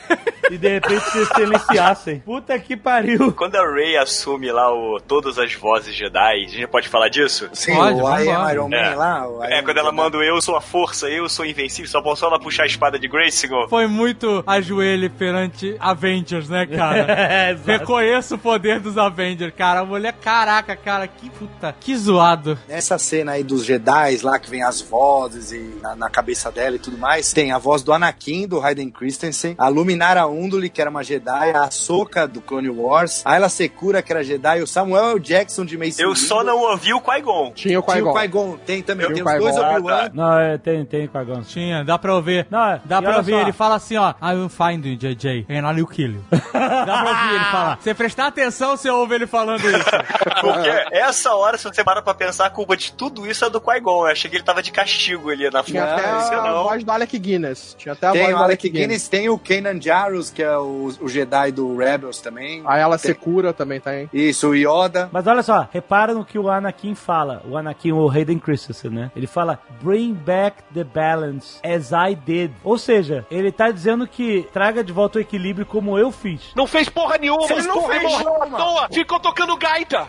e 0.50 0.58
de 0.58 0.68
repente 0.68 1.02
se 1.10 1.24
silenciassem. 1.26 2.20
Puta 2.24 2.58
que 2.58 2.76
pariu. 2.76 3.33
Quando 3.33 3.57
a 3.57 3.73
Rey 3.73 3.97
assume 3.97 4.50
lá 4.52 4.73
o, 4.73 5.00
todas 5.00 5.39
as 5.39 5.55
vozes 5.55 5.94
Jedi, 5.94 6.44
a 6.44 6.49
gente 6.49 6.66
pode 6.66 6.89
falar 6.89 7.08
disso? 7.08 7.49
Sim, 7.52 7.74
Pode, 7.74 8.00
o 8.00 8.08
I 8.18 8.28
am 8.28 8.52
Iron 8.52 8.68
Man 8.68 8.76
É. 8.76 8.94
lá. 8.94 9.26
É, 9.42 9.62
quando 9.62 9.78
ela 9.78 9.92
manda 9.92 10.18
o 10.18 10.23
eu 10.23 10.41
sou 10.42 10.57
a 10.57 10.60
força, 10.60 11.08
eu 11.08 11.28
sou 11.28 11.44
invencível, 11.47 11.91
só 11.91 12.00
posso 12.02 12.24
ela 12.24 12.39
puxar 12.39 12.65
a 12.65 12.66
espada 12.66 12.99
de 12.99 13.08
Grayskull. 13.08 13.68
Foi 13.68 13.86
muito 13.86 14.42
ajoelho 14.47 15.10
perante 15.10 15.76
Avengers, 15.81 16.49
né, 16.49 16.66
cara? 16.66 17.05
É, 17.34 17.50
exato. 17.52 17.66
Reconheço 17.70 18.34
o 18.34 18.39
poder 18.39 18.81
dos 18.81 18.99
Avengers, 18.99 19.52
cara. 19.57 19.81
A 19.81 19.84
mulher, 19.84 20.12
caraca, 20.12 20.76
cara, 20.76 21.07
que 21.07 21.31
puta, 21.31 21.74
que 21.81 21.97
zoado. 21.97 22.58
Nessa 22.68 22.99
cena 22.99 23.33
aí 23.33 23.42
dos 23.42 23.65
Jedi 23.65 24.18
lá, 24.23 24.39
que 24.39 24.50
vem 24.50 24.62
as 24.62 24.81
vozes 24.81 25.52
e 25.52 25.76
na, 25.81 25.97
na 25.97 26.10
cabeça 26.10 26.50
dela 26.50 26.76
e 26.76 26.78
tudo 26.78 26.93
mais, 26.97 27.32
tem 27.32 27.52
a 27.52 27.58
voz 27.58 27.82
do 27.82 27.92
Anakin, 27.92 28.47
do 28.47 28.60
Hayden 28.60 28.90
Christensen, 28.90 29.55
a 29.58 29.68
Luminara 29.68 30.26
Unduli, 30.26 30.68
que 30.68 30.81
era 30.81 30.90
uma 30.90 31.02
Jedi, 31.02 31.50
a 31.55 31.64
Ahsoka, 31.64 32.26
do 32.26 32.40
Clone 32.40 32.68
Wars, 32.70 33.23
a 33.24 33.32
Ayla 33.32 33.48
Secura, 33.48 34.02
que 34.02 34.12
era 34.12 34.23
Jedi, 34.24 34.62
o 34.62 34.66
Samuel 34.66 35.10
L. 35.12 35.20
Jackson, 35.20 35.64
de 35.64 35.76
Mace 35.76 36.00
Eu 36.02 36.08
Windu. 36.08 36.20
só 36.20 36.42
não 36.44 36.58
ouvi 36.58 36.92
o 36.92 37.00
Qui-Gon. 37.00 37.52
Tinha 37.55 37.78
o 37.78 37.82
Tinha 37.82 38.02
o 38.05 38.12
Qui-Gon. 38.12 38.12
Qui-Gon, 38.20 38.56
tem 38.66 38.82
também, 38.82 39.06
Tinha 39.12 39.24
tem 39.24 39.34
os 39.34 39.40
dois 39.40 39.55
Qui-Gon. 39.56 39.70
Obi-Wan. 39.74 39.94
Ah, 39.94 40.02
tá. 40.08 40.10
Não, 40.14 40.39
é, 40.39 40.58
tem, 40.58 40.84
tem 40.84 41.06
com 41.08 41.18
a 41.18 41.24
Gon. 41.24 41.42
Tinha, 41.42 41.84
dá 41.84 41.98
pra 41.98 42.14
ouvir. 42.14 42.47
Não, 42.50 42.81
Dá 42.84 42.98
e 42.98 43.02
pra 43.02 43.16
ouvir, 43.18 43.32
só. 43.32 43.40
ele 43.40 43.52
fala 43.52 43.74
assim, 43.76 43.97
ó, 43.97 44.10
I 44.23 44.34
will 44.34 44.48
find 44.48 44.84
you, 44.84 44.97
JJ, 44.97 45.47
and 45.50 45.70
I 45.70 45.74
will 45.74 45.86
kill 45.86 46.12
you. 46.12 46.24
Dá 46.52 47.02
pra 47.02 47.10
ouvir 47.10 47.34
ele 47.34 47.44
falar. 47.44 47.78
Você 47.81 47.94
prestar 47.94 48.26
atenção, 48.28 48.76
você 48.76 48.89
ouve 48.90 49.14
ele 49.14 49.26
falando 49.26 49.60
isso. 49.68 49.84
Porque 50.40 50.68
essa 50.92 51.34
hora, 51.34 51.56
se 51.58 51.64
você 51.64 51.82
para 51.84 52.02
pra 52.02 52.14
pensar, 52.14 52.47
a 52.47 52.50
culpa 52.50 52.76
de 52.76 52.92
tudo 52.92 53.26
isso 53.26 53.44
é 53.44 53.50
do 53.50 53.60
Qui-Gon. 53.60 54.06
Eu 54.06 54.12
achei 54.12 54.31
que 54.31 54.36
ele 54.36 54.44
tava 54.44 54.62
de 54.62 54.70
castigo 54.70 55.31
ali 55.31 55.50
na 55.50 55.62
Tinha 55.62 55.86
frente. 55.86 56.00
até 56.06 56.18
Isso 56.23 56.32
a 56.34 56.42
não. 56.48 56.64
voz 56.64 56.83
do 56.84 56.92
Alec 56.92 57.18
Guinness. 57.18 57.74
Tinha 57.78 57.92
até 57.94 58.06
a 58.06 58.12
Tem 58.12 58.32
o 58.32 58.36
Alec 58.36 58.68
Guinness, 58.68 59.08
tem 59.08 59.28
o 59.28 59.38
Kanan 59.38 59.80
Jarrus, 59.80 60.30
que 60.30 60.42
é 60.42 60.56
o, 60.58 60.92
o 61.00 61.08
Jedi 61.08 61.50
do 61.52 61.76
Rebels 61.76 62.20
também. 62.20 62.62
A 62.66 62.78
ela 62.78 62.98
Tem- 62.98 63.12
Secura 63.12 63.52
também 63.52 63.80
tem. 63.80 64.08
Isso, 64.12 64.48
o 64.50 64.54
Yoda. 64.54 65.08
Mas 65.12 65.26
olha 65.26 65.42
só, 65.42 65.68
repara 65.72 66.14
no 66.14 66.24
que 66.24 66.38
o 66.38 66.48
Anakin 66.48 66.94
fala. 66.94 67.42
O 67.48 67.56
Anakin, 67.56 67.92
o 67.92 68.08
Hayden 68.08 68.38
Christensen, 68.38 68.90
né? 68.90 69.10
Ele 69.16 69.26
fala, 69.26 69.58
bring 69.82 70.12
back 70.12 70.62
the 70.72 70.84
balance 70.84 71.58
as 71.64 71.90
I 71.92 72.14
did. 72.14 72.50
Ou 72.62 72.76
seja, 72.78 73.26
ele 73.30 73.50
tá 73.50 73.70
dizendo 73.70 74.06
que 74.06 74.46
traga 74.52 74.84
de 74.84 74.92
volta 74.92 75.18
o 75.18 75.20
equilíbrio 75.20 75.64
como 75.66 75.98
eu 75.98 76.10
fiz. 76.10 76.40
Não 76.54 76.66
fez 76.66 76.88
porra 76.88 77.16
nenhuma, 77.18 77.46
ele 77.50 77.62
não 77.66 77.74
porra 77.74 77.94
fez 77.98 78.02
nenhuma. 78.18 78.44
à 78.44 78.50
toa, 78.50 78.88
ficou 78.92 79.18
tocando 79.20 79.56
gaita. 79.56 80.06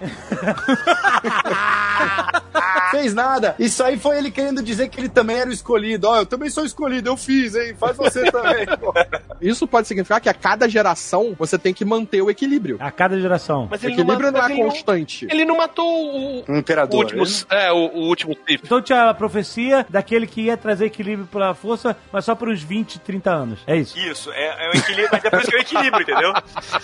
Fez 2.92 3.06
fez 3.06 3.14
nada. 3.14 3.56
Isso 3.60 3.84
aí 3.84 3.98
foi 3.98 4.18
ele 4.18 4.32
querendo 4.32 4.62
dizer 4.64 4.90
que 4.90 5.00
ele 5.00 5.10
também 5.10 5.38
era 5.38 5.50
o 5.50 5.54
escolhido. 5.54 6.08
Ó, 6.08 6.18
eu 6.18 6.26
também 6.26 6.50
sou 6.50 6.65
escolhido, 6.66 7.10
eu 7.10 7.18
fiz, 7.18 7.56
hein? 7.56 7.76
Faz 7.80 7.95
você 7.98 8.30
também. 8.32 8.66
Isso 9.42 9.68
pode 9.68 9.88
significar 9.88 10.19
que 10.22 10.30
a 10.30 10.34
cada 10.34 10.68
geração 10.68 11.35
você 11.38 11.58
tem 11.58 11.74
que 11.74 11.84
manter 11.85 12.22
o 12.22 12.30
equilíbrio. 12.30 12.77
A 12.80 12.92
cada 12.92 13.19
geração. 13.19 13.68
Mas 13.69 13.84
O 13.84 13.88
equilíbrio 13.88 14.32
não 14.32 14.42
é 14.42 14.52
ele 14.52 14.61
não- 14.64 14.69
constante. 14.69 15.27
ele 15.30 15.45
não 15.45 15.58
matou 15.58 15.85
o, 15.85 16.44
Um 16.50 16.58
imperador. 16.58 16.95
o 16.95 17.00
último. 17.00 17.24
né? 17.24 17.32
É, 17.68 17.72
o, 17.72 17.76
o 17.77 18.08
último 18.08 18.35
Sith. 18.48 18.61
Então 18.64 18.82
tinha 18.82 19.10
a 19.10 19.14
profecia 19.14 19.85
daquele 19.90 20.26
que 20.27 20.42
ia 20.42 20.58
trazer 20.58 20.85
equilíbrio 20.85 21.27
pela 21.27 21.53
força, 21.53 21.95
mas 22.11 22.26
só 22.26 22.34
por 22.35 22.50
uns 22.50 22.61
20, 22.61 23.00
30 23.00 23.32
anos. 23.32 23.60
É 23.68 23.76
isso. 23.76 23.98
Isso, 24.00 24.32
é, 24.32 24.66
é 24.66 24.69
um 24.69 24.80
equilíbrio, 24.80 25.10
mas 25.11 25.24
é 25.26 25.38
isso 25.38 25.50
que 25.50 25.56
é 25.56 25.58
o 25.58 25.61
equilíbrio, 25.61 26.02
entendeu? 26.02 26.34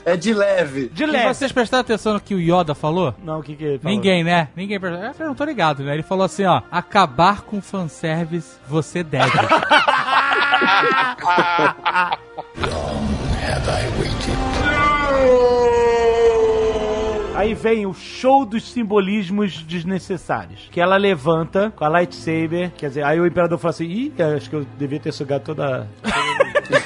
É 0.05 0.17
de 0.17 0.33
leve. 0.33 0.89
De 0.89 1.03
E 1.03 1.05
leve. 1.05 1.33
vocês 1.33 1.51
prestaram 1.51 1.81
atenção 1.81 2.13
no 2.13 2.19
que 2.19 2.35
o 2.35 2.39
Yoda 2.39 2.75
falou? 2.75 3.13
Não, 3.23 3.39
o 3.39 3.43
que 3.43 3.55
que 3.55 3.63
ele 3.63 3.79
falou? 3.79 3.95
Ninguém, 3.95 4.23
né? 4.23 4.49
Ninguém 4.55 4.79
prestou. 4.79 5.01
Eu 5.19 5.27
não 5.27 5.35
tô 5.35 5.43
ligado, 5.45 5.83
né? 5.83 5.93
Ele 5.93 6.03
falou 6.03 6.25
assim, 6.25 6.45
ó. 6.45 6.61
Acabar 6.71 7.41
com 7.41 7.61
fanservice, 7.61 8.57
você 8.67 9.03
deve. 9.03 9.31
Aí 17.41 17.55
vem 17.55 17.87
o 17.87 17.93
show 17.93 18.45
dos 18.45 18.71
simbolismos 18.71 19.63
desnecessários. 19.63 20.69
Que 20.71 20.79
ela 20.79 20.95
levanta 20.95 21.73
com 21.75 21.83
a 21.83 21.87
lightsaber. 21.87 22.71
Quer 22.77 22.89
dizer, 22.89 23.03
aí 23.03 23.19
o 23.19 23.25
imperador 23.25 23.57
fala 23.57 23.71
assim: 23.71 23.85
Ih, 23.85 24.13
acho 24.35 24.47
que 24.47 24.57
eu 24.57 24.65
devia 24.77 24.99
ter 24.99 25.11
sugado 25.11 25.45
toda. 25.45 25.87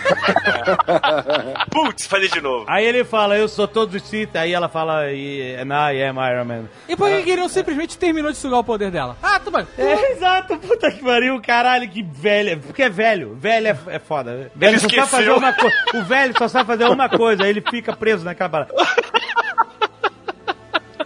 Putz, 1.72 2.06
fazer 2.06 2.30
de 2.30 2.42
novo. 2.42 2.66
Aí 2.68 2.86
ele 2.86 3.04
fala: 3.04 3.38
Eu 3.38 3.48
sou 3.48 3.68
todos 3.68 3.96
os 3.96 4.08
Sith. 4.08 4.36
Aí 4.36 4.54
ela 4.54 4.70
fala: 4.70 5.12
"E- 5.12 5.56
And 5.56 5.70
I 5.92 6.04
am 6.04 6.18
Iron 6.32 6.46
Man. 6.46 6.64
e 6.88 6.96
por 6.96 7.10
que 7.10 7.30
ele 7.32 7.42
não 7.42 7.50
simplesmente 7.50 7.98
terminou 7.98 8.32
de 8.32 8.38
sugar 8.38 8.60
o 8.60 8.64
poder 8.64 8.92
dela? 8.92 9.18
Ah, 9.22 9.40
tu 9.40 9.52
mano. 9.52 9.68
É, 9.78 10.12
exato, 10.14 10.58
puta 10.58 10.92
que 10.92 11.04
pariu, 11.04 11.42
caralho, 11.42 11.88
que 11.90 12.02
velho. 12.04 12.60
Porque 12.60 12.84
é 12.84 12.90
velho, 12.90 13.36
velho 13.36 13.68
é, 13.68 13.78
é 13.88 14.00
foda. 14.00 14.52
Velho 14.56 14.80
só 14.80 14.88
sabe 14.90 15.08
fazer 15.10 15.32
uma 15.32 15.54
coisa. 15.54 15.76
O 15.94 16.04
velho 16.04 16.34
só 16.38 16.48
sabe 16.48 16.68
fazer 16.68 16.86
uma 16.86 17.10
coisa, 17.10 17.44
aí 17.44 17.50
ele 17.50 17.62
fica 17.62 17.96
preso 17.96 18.24
naquela 18.26 18.50
parada. 18.50 18.74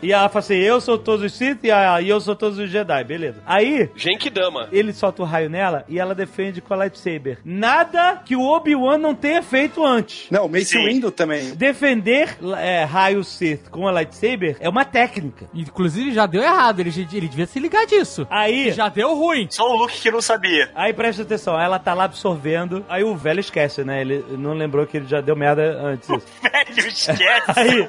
E 0.02 0.11
ela 0.14 0.30
fala 0.30 0.40
assim: 0.40 0.56
Eu 0.56 0.80
sou 0.82 0.98
todos 0.98 1.26
os 1.26 1.34
Sith 1.34 1.64
e 1.64 1.72
a- 1.72 2.02
e 2.02 2.10
eu 2.10 2.19
sou 2.22 2.36
todos 2.36 2.58
os 2.58 2.69
Jedi, 2.69 3.03
beleza. 3.03 3.42
Aí. 3.45 3.90
Genkidama. 3.95 4.68
Ele 4.72 4.94
solta 4.94 5.22
o 5.22 5.26
raio 5.26 5.50
nela 5.50 5.84
e 5.88 6.00
ela 6.00 6.14
defende 6.16 6.61
com 6.61 6.74
a 6.74 6.78
lightsaber. 6.78 7.38
Nada 7.44 8.22
que 8.26 8.36
o 8.36 8.42
Obi-Wan 8.42 8.98
não 8.98 9.14
tenha 9.16 9.42
feito 9.42 9.86
antes. 9.86 10.28
Não, 10.30 10.45
o 10.45 10.50
Mace. 10.50 10.78
Windu 10.78 11.11
também. 11.11 11.53
Defender 11.56 12.38
é, 12.58 12.84
raio 12.84 13.24
Sith 13.24 13.69
com 13.69 13.88
a 13.88 13.92
lightsaber 13.92 14.58
é 14.60 14.69
uma 14.69 14.86
técnica. 14.86 15.45
Inclusive 15.53 16.11
já 16.14 16.26
deu 16.26 16.42
errado, 16.42 16.80
ele, 16.80 16.90
ele 17.14 17.28
devia 17.28 17.45
se 17.45 17.60
ligar 17.60 17.86
disso. 17.86 18.26
Aí. 18.30 18.72
Já 18.72 18.88
deu 18.90 19.14
ruim. 19.16 19.48
Só 19.50 19.69
o 19.69 19.76
Luke 19.76 20.00
que 20.00 20.11
não 20.11 20.22
sabia. 20.22 20.69
Aí 20.76 20.94
presta 20.94 21.24
atenção, 21.24 21.60
ela 21.60 21.78
tá 21.80 21.94
lá 21.94 22.06
absorvendo. 22.06 22.86
Aí 22.88 23.03
o 23.03 23.16
velho 23.16 23.40
esquece, 23.40 23.84
né? 23.84 24.02
Ele 24.02 24.24
não 24.38 24.53
lembrou 24.53 24.86
que 24.86 24.98
ele 24.98 25.08
já 25.08 25.22
deu 25.22 25.36
merda 25.36 25.80
antes. 25.82 26.08
disso. 26.08 26.26
Velho, 26.42 26.88
esquece. 26.88 27.19
Aí. 27.60 27.88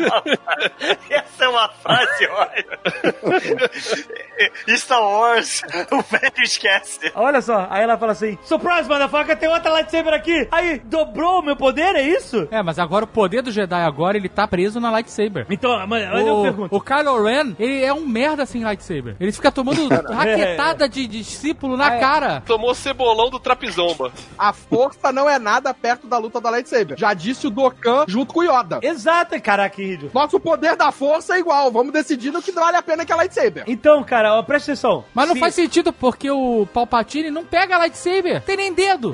Essa 1.11 1.45
é 1.45 1.49
uma 1.49 1.69
frase. 1.69 2.00
Star 4.77 5.03
Wars, 5.03 5.63
o 5.91 6.03
velho 6.03 6.43
esquece. 6.43 7.11
Olha 7.15 7.41
só, 7.43 7.67
aí 7.71 7.83
ela 7.83 7.99
fala 7.99 8.13
assim: 8.13 8.39
Surprise, 8.43 8.89
motherfucker, 8.89 9.37
tem 9.37 9.49
outra 9.49 9.73
lightsaber 9.73 10.15
aqui. 10.15 10.49
Aí, 10.51 10.81
dobrou 10.85 11.41
o 11.41 11.43
meu 11.43 11.57
poder, 11.57 11.95
é 11.97 12.03
isso? 12.03 12.49
É, 12.51 12.63
mas 12.63 12.79
agora 12.79 13.05
o 13.05 13.09
poder 13.09 13.43
do 13.43 13.51
Jedi 13.51 13.83
agora, 13.83 14.17
ele 14.17 14.29
tá 14.29 14.47
preso 14.47 14.81
na 14.81 14.91
lightsaber. 14.91 15.47
Então, 15.51 15.87
mas, 15.87 16.09
mas 16.09 16.27
eu 16.27 16.43
pergunto. 16.43 16.75
o 16.75 16.81
Kylo 16.81 17.23
Ren, 17.23 17.55
ele 17.59 17.85
é 17.85 17.93
um 17.93 18.07
merda 18.07 18.47
sem 18.47 18.65
lightsaber. 18.65 19.17
Ele 19.21 19.33
fica 19.33 19.53
tomando 19.53 19.89
raquetada 20.13 20.89
de 20.89 21.07
discípulo 21.07 21.77
na 21.77 21.99
cara. 21.99 22.43
Tomou 22.47 22.75
cebolão 22.75 23.31
do 23.31 23.39
Trapzomba. 23.39 24.13
A 24.39 24.53
força 24.53 25.13
não 25.13 25.29
é 25.29 25.39
nada 25.39 25.73
perto 25.75 26.07
da 26.07 26.19
luta 26.19 26.41
da 26.41 26.51
lightsaber. 26.51 26.99
Já 26.99 27.13
disse 27.15 27.47
o 27.47 27.51
Dokkan 27.51 28.05
junto 28.09 28.33
com 28.33 28.41
o 28.41 28.45
Yoda. 28.45 28.81
Exato, 28.83 29.41
caraca, 29.41 29.77
que 29.77 29.85
ridículo. 29.85 30.11
Nosso 30.15 30.41
poder 30.41 30.77
da 30.77 30.91
força 30.91 31.37
é 31.37 31.41
igual. 31.41 31.71
Vamos 31.71 31.90
decidir 31.91 32.31
no 32.33 32.43
que 32.43 32.53
vale 32.53 32.77
a 32.77 32.83
pena 32.83 33.05
que 33.05 33.13
é 33.13 33.15
a 33.15 33.19
lightsaber. 33.19 33.65
Então, 33.67 34.03
cara, 34.03 34.35
ó, 34.35 34.43
presta 34.43 34.73
atenção. 34.73 35.05
Mas 35.15 35.27
não 35.29 35.35
Se- 35.35 35.41
faz 35.41 35.55
sentido 35.55 35.93
porque 35.93 36.31
o 36.31 36.67
Palpatine 36.73 37.31
não 37.31 37.45
pega 37.45 37.79
lightsaber. 37.79 38.43
Tem 38.43 38.57
nem 38.57 38.73
dedo. 38.73 39.13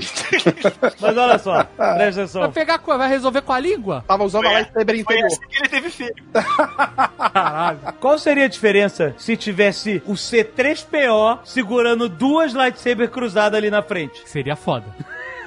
Mas 1.01 1.17
olha 1.17 1.39
só, 1.39 1.65
presta 1.65 1.95
Vai 1.97 2.09
atenção. 2.09 2.53
pegar, 2.53 2.79
com- 2.79 2.97
vai 2.97 3.09
resolver 3.09 3.43
com 3.43 3.53
a 3.53 3.59
língua? 3.61 4.05
Tava 4.07 4.25
usando 4.25 4.47
a 4.47 4.53
lightsaber 4.53 4.95
Foi 4.95 5.01
interior. 5.03 5.27
assim 5.27 5.41
que 5.49 5.59
ele 5.59 5.69
teve 5.69 5.91
filho. 5.91 6.15
Qual 8.01 8.19
seria 8.19 8.45
a 8.45 8.49
diferença 8.49 9.15
se 9.19 9.37
tivesse 9.37 10.03
o 10.07 10.13
C3PO 10.15 11.41
segurando 11.45 12.09
duas 12.09 12.53
lightsabers 12.53 13.11
cruzadas 13.11 13.57
ali 13.59 13.71
na 13.71 13.83
frente? 13.83 14.23
Seria 14.27 14.57
foda. 14.57 14.85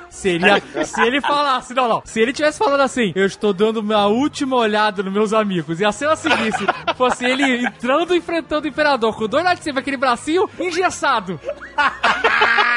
Seria. 0.09 0.61
se 0.85 1.01
ele 1.01 1.21
falasse, 1.21 1.73
não, 1.73 1.87
não. 1.87 2.01
Se 2.05 2.19
ele 2.19 2.33
tivesse 2.33 2.57
falando 2.57 2.81
assim, 2.81 3.11
eu 3.15 3.25
estou 3.25 3.53
dando 3.53 3.83
minha 3.83 4.07
última 4.07 4.55
olhada 4.55 5.03
nos 5.03 5.13
meus 5.13 5.33
amigos, 5.33 5.79
e 5.79 5.85
a 5.85 5.91
cena 5.91 6.15
seguinte 6.15 6.65
fosse 6.95 7.25
ele 7.25 7.65
entrando 7.65 8.13
e 8.13 8.17
enfrentando 8.17 8.65
o 8.65 8.69
imperador 8.69 9.15
com 9.15 9.27
dois 9.27 9.43
lightsabers, 9.43 9.77
aquele 9.77 9.97
bracinho 9.97 10.49
engessado. 10.59 11.39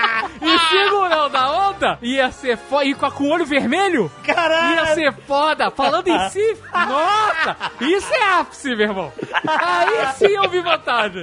e 0.44 0.58
segurando 0.58 1.36
a 1.36 1.68
onda, 1.68 1.98
ia 2.02 2.30
ser 2.30 2.56
foda. 2.56 2.84
E 2.84 2.94
com, 2.94 3.10
com 3.10 3.24
o 3.24 3.30
olho 3.30 3.44
vermelho, 3.46 4.10
Caralho! 4.24 4.74
ia 4.76 4.86
ser 4.94 5.12
foda. 5.26 5.70
Falando 5.70 6.08
em 6.08 6.28
si, 6.30 6.56
nossa! 6.72 7.56
Isso 7.80 8.12
é 8.14 8.24
ápice, 8.34 8.68
meu 8.76 8.80
irmão. 8.88 9.12
Aí 9.46 10.06
sim 10.14 10.26
eu 10.34 10.48
vi 10.48 10.60
vantagem. 10.60 11.22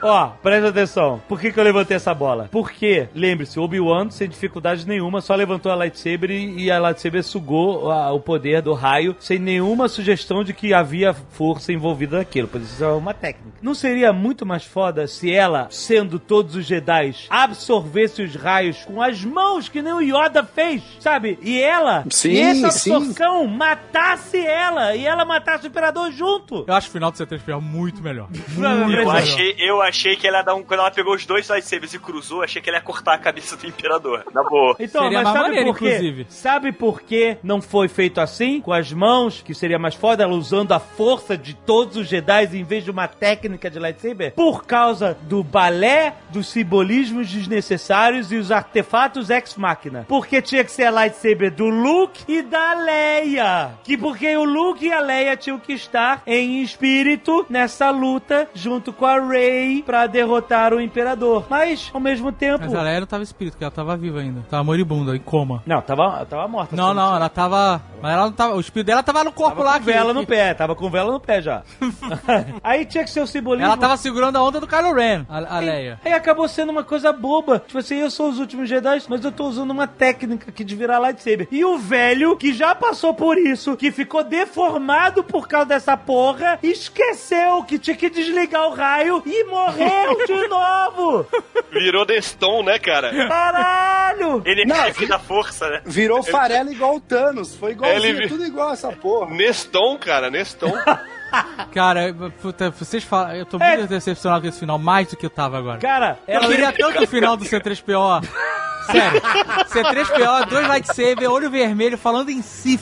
Ó, 0.00 0.28
presta 0.42 0.68
atenção. 0.68 1.20
Por 1.28 1.40
que, 1.40 1.50
que 1.52 1.58
eu 1.58 1.64
levantei 1.64 1.96
essa 1.96 2.14
bola? 2.14 2.48
Porque, 2.52 3.08
lembre-se, 3.14 3.58
Obi-Wan, 3.58 4.10
sem 4.10 4.28
dificuldade 4.28 4.86
nenhuma, 4.86 5.20
só 5.20 5.34
levantou 5.34 5.72
a 5.72 5.74
lightsaber 5.74 6.30
e, 6.30 6.64
e 6.64 6.70
a 6.70 6.78
lightsaber 6.78 7.24
sugou 7.24 7.90
a- 7.90 8.12
o 8.12 8.20
poder 8.20 8.62
do 8.62 8.74
raio, 8.74 9.16
sem 9.18 9.38
nenhuma 9.38 9.88
sugestão 9.88 10.44
de 10.44 10.52
que 10.52 10.72
havia 10.72 11.12
força 11.12 11.72
envolvida 11.72 12.18
naquilo. 12.18 12.46
Pois 12.48 12.62
isso 12.64 12.84
é 12.84 12.88
uma 12.92 13.12
técnica. 13.12 13.58
Não 13.60 13.74
seria 13.74 14.12
muito 14.12 14.46
mais 14.46 14.64
foda 14.64 15.06
se 15.08 15.32
ela, 15.34 15.66
sendo 15.70 16.18
todos 16.48 16.56
os 16.56 16.64
Jedi, 16.66 17.14
absorvesse 17.28 18.22
os 18.22 18.34
raios 18.34 18.84
com 18.84 19.02
as 19.02 19.22
mãos 19.24 19.68
que 19.68 19.82
nem 19.82 19.92
o 19.92 20.00
Yoda 20.00 20.42
fez, 20.44 20.82
sabe? 20.98 21.38
E 21.42 21.60
ela, 21.60 22.04
Sim, 22.10 22.30
e 22.30 22.40
essa 22.40 22.70
sim. 22.70 22.94
absorção 22.94 23.46
matasse 23.46 24.38
ela 24.38 24.96
e 24.96 25.04
ela 25.06 25.24
matasse 25.24 25.66
o 25.66 25.68
Imperador 25.68 26.10
junto. 26.10 26.64
Eu 26.66 26.74
acho 26.74 26.88
o 26.88 26.92
final 26.92 27.10
do 27.10 27.18
C3PO 27.18 27.60
muito 27.60 28.02
melhor. 28.02 28.28
Muito 28.58 28.64
Eu 28.82 28.88
melhor. 28.88 29.16
achei, 29.16 29.54
eu 29.58 29.80
achei 29.82 30.16
que 30.16 30.26
ela 30.26 30.38
ia 30.38 30.42
dar 30.44 30.54
um. 30.54 30.62
Quando 30.62 30.80
ela 30.80 30.90
pegou 30.90 31.14
os 31.14 31.24
dois 31.26 31.48
lightsabers 31.48 31.94
e 31.94 31.98
cruzou, 31.98 32.42
achei 32.42 32.60
que 32.60 32.68
ela 32.68 32.78
ia 32.78 32.82
cortar 32.82 33.14
a 33.14 33.18
cabeça 33.18 33.56
do 33.56 33.66
imperador. 33.66 34.24
Na 34.32 34.42
boa. 34.42 34.74
Então, 34.78 35.02
Seria 35.02 35.18
mas 35.18 35.24
mais 35.24 35.36
sabe 35.36 35.48
maneiro, 35.48 35.66
por 35.72 35.78
quê? 35.78 35.86
inclusive. 35.88 36.26
Sabe 36.28 36.72
por 36.72 37.02
que 37.02 37.36
não 37.42 37.60
foi 37.60 37.88
feito 37.88 38.20
assim? 38.20 38.60
Com 38.60 38.72
as 38.72 38.92
mãos, 38.92 39.42
que 39.42 39.54
seria 39.54 39.78
mais 39.78 39.94
foda, 39.94 40.22
ela 40.24 40.32
usando 40.34 40.72
a 40.72 40.80
força 40.80 41.36
de 41.36 41.54
todos 41.54 41.96
os 41.96 42.08
Jedi 42.08 42.44
em 42.56 42.64
vez 42.64 42.84
de 42.84 42.90
uma 42.90 43.06
técnica 43.06 43.70
de 43.70 43.78
lightsaber? 43.78 44.32
Por 44.34 44.64
causa 44.64 45.16
do 45.22 45.42
balé 45.44 46.14
dos 46.38 46.48
simbolismos 46.48 47.28
desnecessários 47.32 48.30
e 48.30 48.36
os 48.36 48.52
artefatos 48.52 49.28
ex-máquina. 49.28 50.04
Porque 50.08 50.40
tinha 50.40 50.62
que 50.62 50.70
ser 50.70 50.84
a 50.84 50.90
lightsaber 50.90 51.52
do 51.52 51.66
Luke 51.68 52.22
e 52.28 52.42
da 52.42 52.74
Leia. 52.74 53.70
Que 53.82 53.96
porque 53.98 54.36
o 54.36 54.44
Luke 54.44 54.86
e 54.86 54.92
a 54.92 55.00
Leia 55.00 55.36
tinham 55.36 55.58
que 55.58 55.72
estar 55.72 56.22
em 56.26 56.62
espírito 56.62 57.44
nessa 57.50 57.90
luta 57.90 58.48
junto 58.54 58.92
com 58.92 59.04
a 59.04 59.18
Rey 59.20 59.82
pra 59.82 60.06
derrotar 60.06 60.72
o 60.72 60.80
Imperador. 60.80 61.44
Mas, 61.50 61.90
ao 61.92 62.00
mesmo 62.00 62.30
tempo... 62.30 62.60
Mas 62.64 62.74
a 62.74 62.82
Leia 62.82 63.00
não 63.00 63.06
tava 63.06 63.22
espírito, 63.24 63.54
porque 63.54 63.64
ela 63.64 63.70
tava 63.72 63.96
viva 63.96 64.20
ainda. 64.20 64.42
Tava 64.48 64.62
moribunda, 64.62 65.16
em 65.16 65.20
coma. 65.20 65.62
Não, 65.66 65.80
tava, 65.82 66.24
tava 66.24 66.46
morta. 66.46 66.76
Não, 66.76 66.94
não, 66.94 67.16
ela 67.16 67.28
tava. 67.28 67.82
Mas 68.00 68.12
ela 68.12 68.24
não 68.26 68.32
tava. 68.32 68.54
O 68.54 68.60
espírito 68.60 68.86
dela 68.86 69.02
tava 69.02 69.24
no 69.24 69.32
corpo 69.32 69.56
Tava 69.56 69.70
lá. 69.70 69.78
com 69.78 69.84
vela 69.84 70.14
que- 70.14 70.20
no 70.20 70.26
pé, 70.26 70.54
tava 70.54 70.74
com 70.76 70.88
vela 70.88 71.10
no 71.12 71.18
pé 71.20 71.42
já. 71.42 71.62
Aí 72.62 72.84
tinha 72.84 73.02
que 73.02 73.10
ser 73.10 73.20
o 73.20 73.26
simbolismo. 73.26 73.66
Ela 73.66 73.76
tava 73.76 73.96
segurando 73.96 74.36
a 74.36 74.42
onda 74.42 74.60
do 74.60 74.66
Kylo 74.68 74.94
Ren, 74.94 75.24
a, 75.28 75.56
a 75.56 75.58
Leia. 75.58 76.00
Aí 76.04 76.12
acabou 76.18 76.48
sendo 76.48 76.70
uma 76.70 76.84
coisa 76.84 77.12
boba. 77.12 77.60
Tipo 77.66 77.78
assim, 77.78 77.96
eu 77.96 78.10
sou 78.10 78.28
os 78.28 78.38
últimos 78.38 78.68
Jedi, 78.68 79.02
mas 79.08 79.24
eu 79.24 79.32
tô 79.32 79.44
usando 79.44 79.70
uma 79.70 79.86
técnica 79.86 80.50
aqui 80.50 80.62
de 80.62 80.76
virar 80.76 80.98
lightsaber. 80.98 81.48
E 81.50 81.64
o 81.64 81.78
velho, 81.78 82.36
que 82.36 82.52
já 82.52 82.74
passou 82.74 83.14
por 83.14 83.38
isso, 83.38 83.76
que 83.76 83.90
ficou 83.90 84.22
deformado 84.22 85.22
por 85.24 85.48
causa 85.48 85.66
dessa 85.66 85.96
porra, 85.96 86.58
esqueceu 86.62 87.62
que 87.64 87.78
tinha 87.78 87.96
que 87.96 88.10
desligar 88.10 88.66
o 88.68 88.74
raio 88.74 89.22
e 89.24 89.44
morreu 89.44 90.26
de 90.26 90.46
novo. 90.48 91.26
Virou 91.72 92.04
Deston, 92.04 92.62
né, 92.62 92.78
cara? 92.78 93.10
Caralho! 93.28 94.42
Ele 94.44 94.62
é 94.62 94.66
Não, 94.66 94.76
chefe 94.86 95.06
da 95.06 95.18
força, 95.18 95.68
né? 95.68 95.82
Virou 95.84 96.22
farelo 96.22 96.70
igual 96.72 96.96
o 96.96 97.00
Thanos. 97.00 97.54
Foi 97.54 97.72
igualzinho, 97.72 98.16
Ele 98.16 98.28
tudo 98.28 98.44
igual 98.44 98.72
essa 98.72 98.92
porra. 98.92 99.34
Neston, 99.34 99.98
cara, 99.98 100.30
Neston. 100.30 100.72
Cara, 101.72 102.14
puta, 102.40 102.70
vocês 102.70 103.04
falam. 103.04 103.34
Eu 103.34 103.44
tô 103.46 103.58
É. 103.58 103.76
muito 103.76 103.88
decepcionado 103.88 104.42
com 104.42 104.48
esse 104.48 104.58
final, 104.60 104.78
mais 104.78 105.08
do 105.08 105.16
que 105.16 105.26
eu 105.26 105.30
tava 105.30 105.58
agora. 105.58 105.78
Cara, 105.78 106.18
Eu 106.26 106.40
queria 106.42 106.72
tanto 106.72 107.02
o 107.02 107.06
final 107.06 107.36
do 107.36 107.44
C3PO. 107.44 108.24
Sério. 108.90 109.20
C3PO, 109.68 110.46
dois 110.48 110.66
lightsaber, 110.66 111.30
olho 111.30 111.50
vermelho, 111.50 111.98
falando 111.98 112.30
em 112.30 112.40
si. 112.40 112.80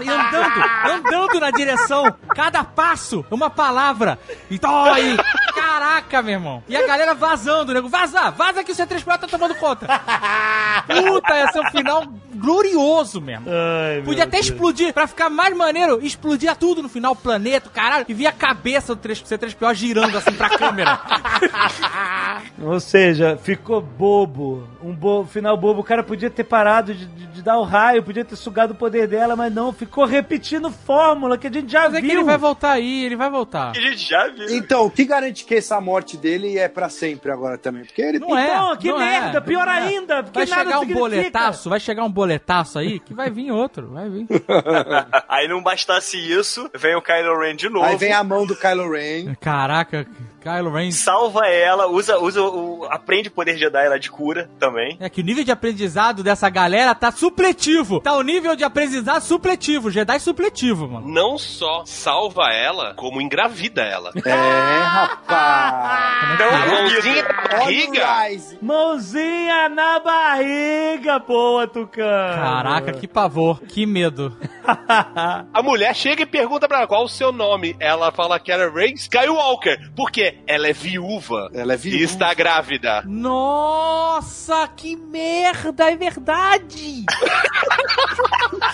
E 0.00 0.08
andando, 0.08 0.64
andando 0.92 1.40
na 1.40 1.50
direção. 1.50 2.14
Cada 2.34 2.64
passo, 2.64 3.24
uma 3.30 3.50
palavra. 3.50 4.18
E 4.50 4.58
dói. 4.58 5.16
Caraca, 5.54 6.22
meu 6.22 6.34
irmão. 6.34 6.62
E 6.68 6.76
a 6.76 6.86
galera 6.86 7.14
vazando, 7.14 7.72
nego. 7.74 7.88
Vaza, 7.88 8.30
vaza 8.30 8.64
que 8.64 8.72
o 8.72 8.74
C3PO 8.74 9.18
tá 9.18 9.26
tomando 9.26 9.54
conta. 9.56 9.86
Puta, 10.86 11.34
ia 11.36 11.52
ser 11.52 11.60
um 11.60 11.70
final 11.70 12.04
glorioso 12.34 13.20
mesmo. 13.20 13.46
Ai, 13.48 14.02
Podia 14.02 14.24
até 14.24 14.38
Deus. 14.38 14.46
explodir, 14.46 14.92
pra 14.94 15.06
ficar 15.06 15.28
mais 15.28 15.54
maneiro, 15.56 15.98
explodia 16.02 16.54
tudo 16.54 16.82
no 16.82 16.88
final, 16.88 17.12
o 17.12 17.16
planeta, 17.16 17.68
caralho, 17.68 18.04
e 18.08 18.14
via 18.14 18.28
a 18.28 18.32
cabeça 18.32 18.94
do 18.94 19.00
3 19.00 19.22
C3PO 19.22 19.74
girando 19.74 20.16
assim 20.16 20.32
pra 20.32 20.50
câmera. 20.56 21.00
Ou 22.62 22.78
seja, 22.80 23.36
ficou 23.42 23.80
bobo. 23.80 24.66
Um 24.82 24.94
bo 24.94 25.24
final 25.24 25.56
bobo. 25.56 25.80
O 25.80 25.84
cara 25.84 26.02
podia 26.02 26.30
ter 26.30 26.44
parado 26.44 26.94
de, 26.94 27.06
de- 27.06 27.26
de 27.28 27.42
dar 27.42 27.58
o 27.58 27.62
raio, 27.64 28.02
podia 28.02 28.24
ter 28.24 28.36
sugado 28.36 28.72
o 28.72 28.76
poder 28.76 29.06
dela, 29.06 29.36
mas 29.36 29.52
não, 29.52 29.57
ficou 29.72 30.04
repetindo 30.04 30.70
fórmula 30.70 31.36
que 31.38 31.46
a 31.46 31.50
gente 31.52 31.70
já 31.70 31.82
Mas 31.82 31.94
é 31.94 32.00
viu. 32.00 32.10
que 32.10 32.16
ele 32.16 32.24
vai 32.24 32.38
voltar 32.38 32.70
aí, 32.72 33.04
ele 33.04 33.16
vai 33.16 33.28
voltar. 33.30 33.70
A 33.70 33.80
gente 33.80 34.08
já 34.08 34.28
viu. 34.28 34.48
Então, 34.56 34.86
o 34.86 34.90
que 34.90 35.04
garante 35.04 35.44
que 35.44 35.54
essa 35.56 35.80
morte 35.80 36.16
dele 36.16 36.56
é 36.58 36.68
pra 36.68 36.88
sempre 36.88 37.30
agora 37.32 37.58
também? 37.58 37.84
Porque 37.84 38.00
ele 38.02 38.18
Não 38.18 38.36
é. 38.36 38.46
Então, 38.46 38.76
que 38.76 38.88
não 38.90 38.98
merda, 38.98 39.38
é, 39.38 39.40
pior 39.40 39.66
não 39.66 39.72
é. 39.72 39.78
ainda, 39.78 40.22
porque 40.22 40.38
Vai 40.38 40.46
nada 40.46 40.62
chegar 40.64 40.76
um 40.78 40.80
significa. 40.80 41.08
boletaço, 41.08 41.70
vai 41.70 41.80
chegar 41.80 42.04
um 42.04 42.10
boletaço 42.10 42.78
aí 42.78 42.98
que 43.00 43.12
vai 43.14 43.30
vir 43.30 43.50
outro, 43.50 43.88
vai 43.88 44.08
vir. 44.08 44.26
Aí 45.28 45.46
não 45.48 45.62
bastasse 45.62 46.16
isso, 46.16 46.70
vem 46.74 46.94
o 46.96 47.02
Kylo 47.02 47.38
Ren 47.40 47.54
de 47.56 47.68
novo. 47.68 47.84
Aí 47.84 47.96
vem 47.96 48.12
a 48.12 48.22
mão 48.24 48.46
do 48.46 48.56
Kylo 48.56 48.90
Ren. 48.90 49.34
Caraca, 49.40 50.06
Kylo 50.40 50.70
Ren. 50.70 50.90
Salva 50.90 51.46
ela, 51.46 51.86
usa, 51.88 52.18
usa 52.18 52.42
o. 52.42 52.86
aprende 52.90 53.28
o 53.28 53.32
poder 53.32 53.56
Jedi 53.56 53.88
lá 53.88 53.98
de 53.98 54.10
cura 54.10 54.48
também. 54.58 54.96
É 55.00 55.08
que 55.08 55.20
o 55.20 55.24
nível 55.24 55.44
de 55.44 55.50
aprendizado 55.52 56.22
dessa 56.22 56.48
galera 56.48 56.94
tá 56.94 57.10
supletivo. 57.10 58.00
Tá 58.00 58.14
o 58.14 58.22
nível 58.22 58.54
de 58.54 58.64
aprendizado 58.64 59.22
supletivo, 59.22 59.90
Jedi 59.90 60.18
supletivo, 60.20 60.88
mano. 60.88 61.08
Não 61.08 61.36
só 61.38 61.82
salva 61.84 62.52
ela, 62.52 62.94
como 62.94 63.20
engravida 63.20 63.82
ela. 63.82 64.12
É, 64.24 64.78
rapaz. 64.80 66.38
Não, 66.38 66.68
Mãozinha 66.68 67.22
na 67.22 67.58
barriga. 67.58 68.06
Mãozinha 68.62 69.68
na 69.68 69.98
barriga, 70.00 71.18
boa, 71.18 71.66
Tucano. 71.66 72.34
Caraca, 72.34 72.92
que 72.92 73.08
pavor, 73.08 73.60
que 73.62 73.84
medo. 73.86 74.36
A 75.52 75.62
mulher 75.62 75.94
chega 75.94 76.22
e 76.22 76.26
pergunta 76.26 76.68
pra 76.68 76.78
ela 76.78 76.86
qual 76.86 77.04
o 77.04 77.08
seu 77.08 77.32
nome. 77.32 77.74
Ela 77.80 78.12
fala 78.12 78.38
que 78.38 78.52
era 78.52 78.70
Rey 78.70 78.92
Skywalker. 78.94 79.90
Por 79.96 80.10
quê? 80.10 80.38
Ela 80.46 80.68
é 80.68 80.72
viúva. 80.72 81.50
Ela 81.54 81.72
é 81.72 81.76
E 81.76 81.78
viúva. 81.78 82.04
está 82.04 82.34
grávida. 82.34 83.02
Nossa, 83.06 84.68
que 84.76 84.94
merda, 84.96 85.90
é 85.90 85.96
verdade. 85.96 87.04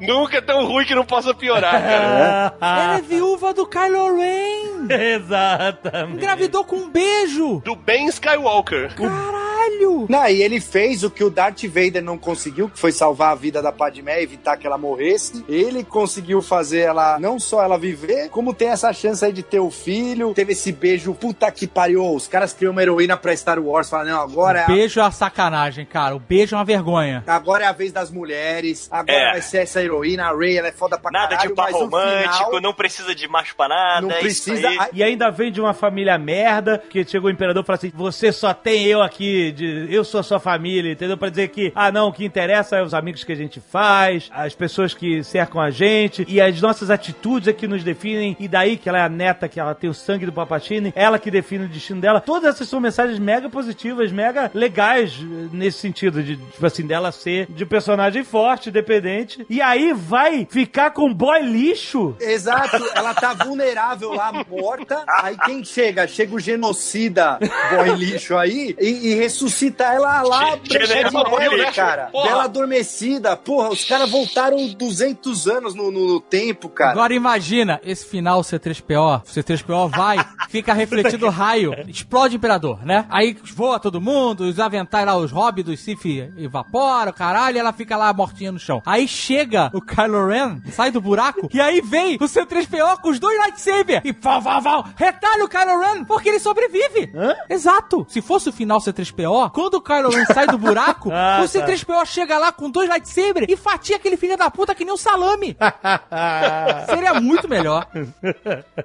Nunca 0.00 0.38
é 0.38 0.40
tão 0.40 0.66
ruim 0.66 0.84
que 0.84 0.94
não 0.94 1.04
possa 1.04 1.34
piorar, 1.34 1.72
cara. 1.72 2.54
Ela 2.60 2.98
é 2.98 3.02
viúva 3.02 3.52
do 3.54 3.66
Kylo 3.66 4.16
Ren. 4.16 4.86
Exatamente. 4.90 6.16
Engravidou 6.16 6.64
com 6.64 6.76
um 6.76 6.90
beijo. 6.90 7.60
Do 7.64 7.76
Ben 7.76 8.06
Skywalker. 8.08 8.94
Caralho. 8.94 10.06
Não, 10.08 10.26
e 10.26 10.42
ele 10.42 10.60
fez 10.60 11.02
o 11.04 11.10
que 11.10 11.22
o 11.22 11.30
Darth 11.30 11.62
Vader 11.64 12.02
não 12.02 12.18
conseguiu, 12.18 12.68
que 12.68 12.78
foi 12.78 12.92
salvar 12.92 13.32
a 13.32 13.34
vida 13.34 13.62
da 13.62 13.72
Padmé, 13.72 14.20
evitar 14.22 14.56
que 14.56 14.66
ela 14.66 14.76
morresse. 14.82 15.44
Ele 15.48 15.84
conseguiu 15.84 16.42
fazer 16.42 16.80
ela, 16.80 17.18
não 17.18 17.38
só 17.38 17.62
ela 17.62 17.78
viver, 17.78 18.28
como 18.30 18.52
ter 18.52 18.66
essa 18.66 18.92
chance 18.92 19.24
aí 19.24 19.32
de 19.32 19.42
ter 19.42 19.60
o 19.60 19.70
filho. 19.70 20.34
Teve 20.34 20.52
esse 20.52 20.72
beijo, 20.72 21.14
puta 21.14 21.50
que 21.50 21.66
pariu. 21.66 22.12
Os 22.14 22.26
caras 22.26 22.52
criam 22.52 22.72
uma 22.72 22.82
heroína 22.82 23.16
pra 23.16 23.34
Star 23.36 23.58
Wars. 23.58 23.88
Falaram, 23.88 24.10
não, 24.10 24.20
agora 24.20 24.60
é, 24.60 24.62
O 24.62 24.64
a, 24.64 24.74
beijo 24.74 25.00
é 25.00 25.02
uma 25.04 25.10
sacanagem, 25.12 25.86
cara. 25.86 26.14
O 26.16 26.18
beijo 26.18 26.54
é 26.54 26.58
uma 26.58 26.64
vergonha. 26.64 27.22
agora 27.26 27.64
é 27.64 27.66
a 27.68 27.72
vez 27.72 27.92
das 27.92 28.10
mulheres. 28.10 28.88
Agora 28.90 29.12
É. 29.16 29.32
vai 29.32 29.42
ser 29.42 29.58
essa 29.58 29.80
heroína. 29.82 30.26
A 30.26 30.36
Rey, 30.36 30.58
ela 30.58 30.68
é 30.68 30.72
foda 30.72 30.98
pra 30.98 31.10
Nada 31.10 31.28
caralho. 31.36 31.50
de 31.50 31.54
par 31.54 31.70
romântico, 31.72 32.44
final, 32.46 32.60
não 32.60 32.72
precisa 32.74 33.14
de 33.14 33.28
macho 33.28 33.54
pra 33.56 33.68
nada. 33.68 34.00
não 34.02 34.10
é 34.10 34.22
isso 34.22 34.44
precisa... 34.50 34.68
E 34.92 35.02
ainda 35.02 35.30
vem 35.30 35.50
de 35.52 35.60
uma 35.60 35.72
família 35.74 36.18
merda, 36.18 36.82
que 36.90 37.04
chegou 37.04 37.28
o 37.28 37.32
imperador 37.32 37.62
e 37.62 37.66
falou 37.66 37.76
assim: 37.78 37.92
você 37.94 38.32
só 38.32 38.52
tem 38.52 38.84
eu 38.86 39.00
aqui, 39.02 39.52
de, 39.52 39.86
eu 39.90 40.04
sou 40.04 40.20
a 40.20 40.22
sua 40.22 40.40
família, 40.40 40.92
entendeu? 40.92 41.16
Pra 41.16 41.28
dizer 41.28 41.48
que, 41.48 41.72
ah, 41.74 41.90
não, 41.92 42.08
o 42.08 42.12
que 42.12 42.24
interessa 42.24 42.76
é 42.76 42.82
os 42.82 42.94
amigos 42.94 43.22
que 43.24 43.32
a 43.32 43.36
gente 43.36 43.60
faz, 43.60 44.30
as 44.32 44.54
pessoas 44.54 44.71
que 44.94 45.22
cercam 45.22 45.60
a 45.60 45.70
gente, 45.70 46.24
e 46.28 46.40
as 46.40 46.60
nossas 46.60 46.90
atitudes 46.90 47.48
é 47.48 47.52
que 47.52 47.66
nos 47.68 47.82
definem, 47.84 48.36
e 48.38 48.48
daí 48.48 48.76
que 48.76 48.88
ela 48.88 48.98
é 48.98 49.02
a 49.02 49.08
neta, 49.08 49.48
que 49.48 49.58
ela 49.60 49.74
tem 49.74 49.88
o 49.90 49.94
sangue 49.94 50.26
do 50.26 50.32
Papatini, 50.32 50.92
ela 50.96 51.18
que 51.18 51.30
define 51.30 51.64
o 51.64 51.68
destino 51.68 52.00
dela. 52.00 52.20
Todas 52.20 52.54
essas 52.54 52.68
são 52.68 52.80
mensagens 52.80 53.18
mega 53.18 53.48
positivas, 53.48 54.10
mega 54.12 54.50
legais 54.54 55.12
eh, 55.20 55.48
nesse 55.52 55.78
sentido, 55.78 56.22
de, 56.22 56.36
tipo 56.36 56.64
assim, 56.66 56.86
dela 56.86 57.12
ser 57.12 57.46
de 57.50 57.64
personagem 57.66 58.24
forte, 58.24 58.70
dependente, 58.70 59.44
e 59.48 59.60
aí 59.60 59.92
vai 59.92 60.46
ficar 60.50 60.90
com 60.90 61.12
boy 61.12 61.40
lixo. 61.42 62.16
Exato, 62.20 62.82
ela 62.94 63.14
tá 63.14 63.34
vulnerável 63.44 64.12
lá, 64.14 64.32
morta. 64.48 65.02
Aí 65.08 65.36
quem 65.44 65.64
chega? 65.64 66.06
Chega 66.06 66.34
o 66.34 66.40
genocida 66.40 67.38
boy 67.70 67.94
lixo 67.96 68.36
aí 68.36 68.74
e, 68.80 69.10
e 69.10 69.14
ressuscita 69.14 69.84
ela 69.84 70.22
lá, 70.22 70.58
Che- 70.62 70.78
de 71.04 71.10
boy 71.10 71.48
lixo, 71.56 71.74
cara. 71.74 72.06
porra. 72.06 72.28
Bela 72.28 72.44
adormecida. 72.44 73.36
Porra, 73.36 73.68
os 73.70 73.84
caras 73.84 74.10
voltaram 74.10 74.51
200 74.74 75.48
anos 75.48 75.74
no, 75.74 75.90
no- 75.90 76.02
no 76.06 76.20
tempo, 76.20 76.68
cara. 76.68 76.92
Agora 76.92 77.14
imagina 77.14 77.80
esse 77.84 78.04
final 78.06 78.40
C3PO. 78.42 79.22
O 79.22 79.26
C3PO 79.26 79.88
vai, 79.90 80.18
fica 80.50 80.72
refletindo 80.72 81.28
raio, 81.28 81.74
explode 81.88 82.36
o 82.36 82.38
Imperador, 82.38 82.84
né? 82.84 83.06
Aí 83.08 83.36
voa 83.54 83.78
todo 83.78 84.00
mundo, 84.00 84.40
os 84.44 84.58
aventais 84.58 85.06
lá, 85.06 85.16
os 85.16 85.30
hobbies 85.30 85.64
dos 85.64 85.80
Sith 85.80 86.04
evaporam, 86.36 87.12
caralho, 87.12 87.56
e 87.56 87.60
ela 87.60 87.72
fica 87.72 87.96
lá 87.96 88.12
mortinha 88.12 88.52
no 88.52 88.58
chão. 88.58 88.82
Aí 88.84 89.06
chega 89.08 89.70
o 89.72 89.80
Kylo 89.80 90.26
Ren, 90.28 90.60
sai 90.72 90.90
do 90.90 91.00
buraco, 91.00 91.48
e 91.52 91.60
aí 91.60 91.80
vem 91.80 92.16
o 92.16 92.24
C3PO 92.24 93.00
com 93.00 93.10
os 93.10 93.18
dois 93.18 93.38
lightsabers 93.38 94.02
e 94.04 94.12
vau, 94.12 94.40
vau, 94.40 94.60
vau, 94.60 94.84
retalha 94.96 95.44
o 95.44 95.48
Kylo 95.48 95.78
Ren, 95.80 96.04
porque 96.04 96.28
ele 96.28 96.38
sobrevive. 96.40 97.10
Hã? 97.14 97.34
Exato. 97.48 98.06
Se 98.08 98.20
fosse 98.20 98.48
o 98.48 98.52
final 98.52 98.78
C3PO, 98.80 99.50
quando 99.52 99.74
o 99.74 99.80
Kylo 99.80 100.10
Ren 100.10 100.24
sai 100.26 100.46
do 100.46 100.58
buraco, 100.58 101.10
Ah, 101.14 101.40
o 101.42 101.44
C3PO 101.44 102.04
chega 102.06 102.38
lá 102.38 102.50
com 102.52 102.70
dois 102.70 102.88
lightsabers 102.88 103.46
e 103.48 103.56
fatia 103.56 103.96
aquele 103.96 104.16
filho 104.16 104.36
da 104.36 104.41
puta 104.50 104.74
que 104.74 104.84
nem 104.84 104.94
um 104.94 104.96
salame. 104.96 105.56
Seria 106.86 107.20
muito 107.20 107.48
melhor. 107.48 107.86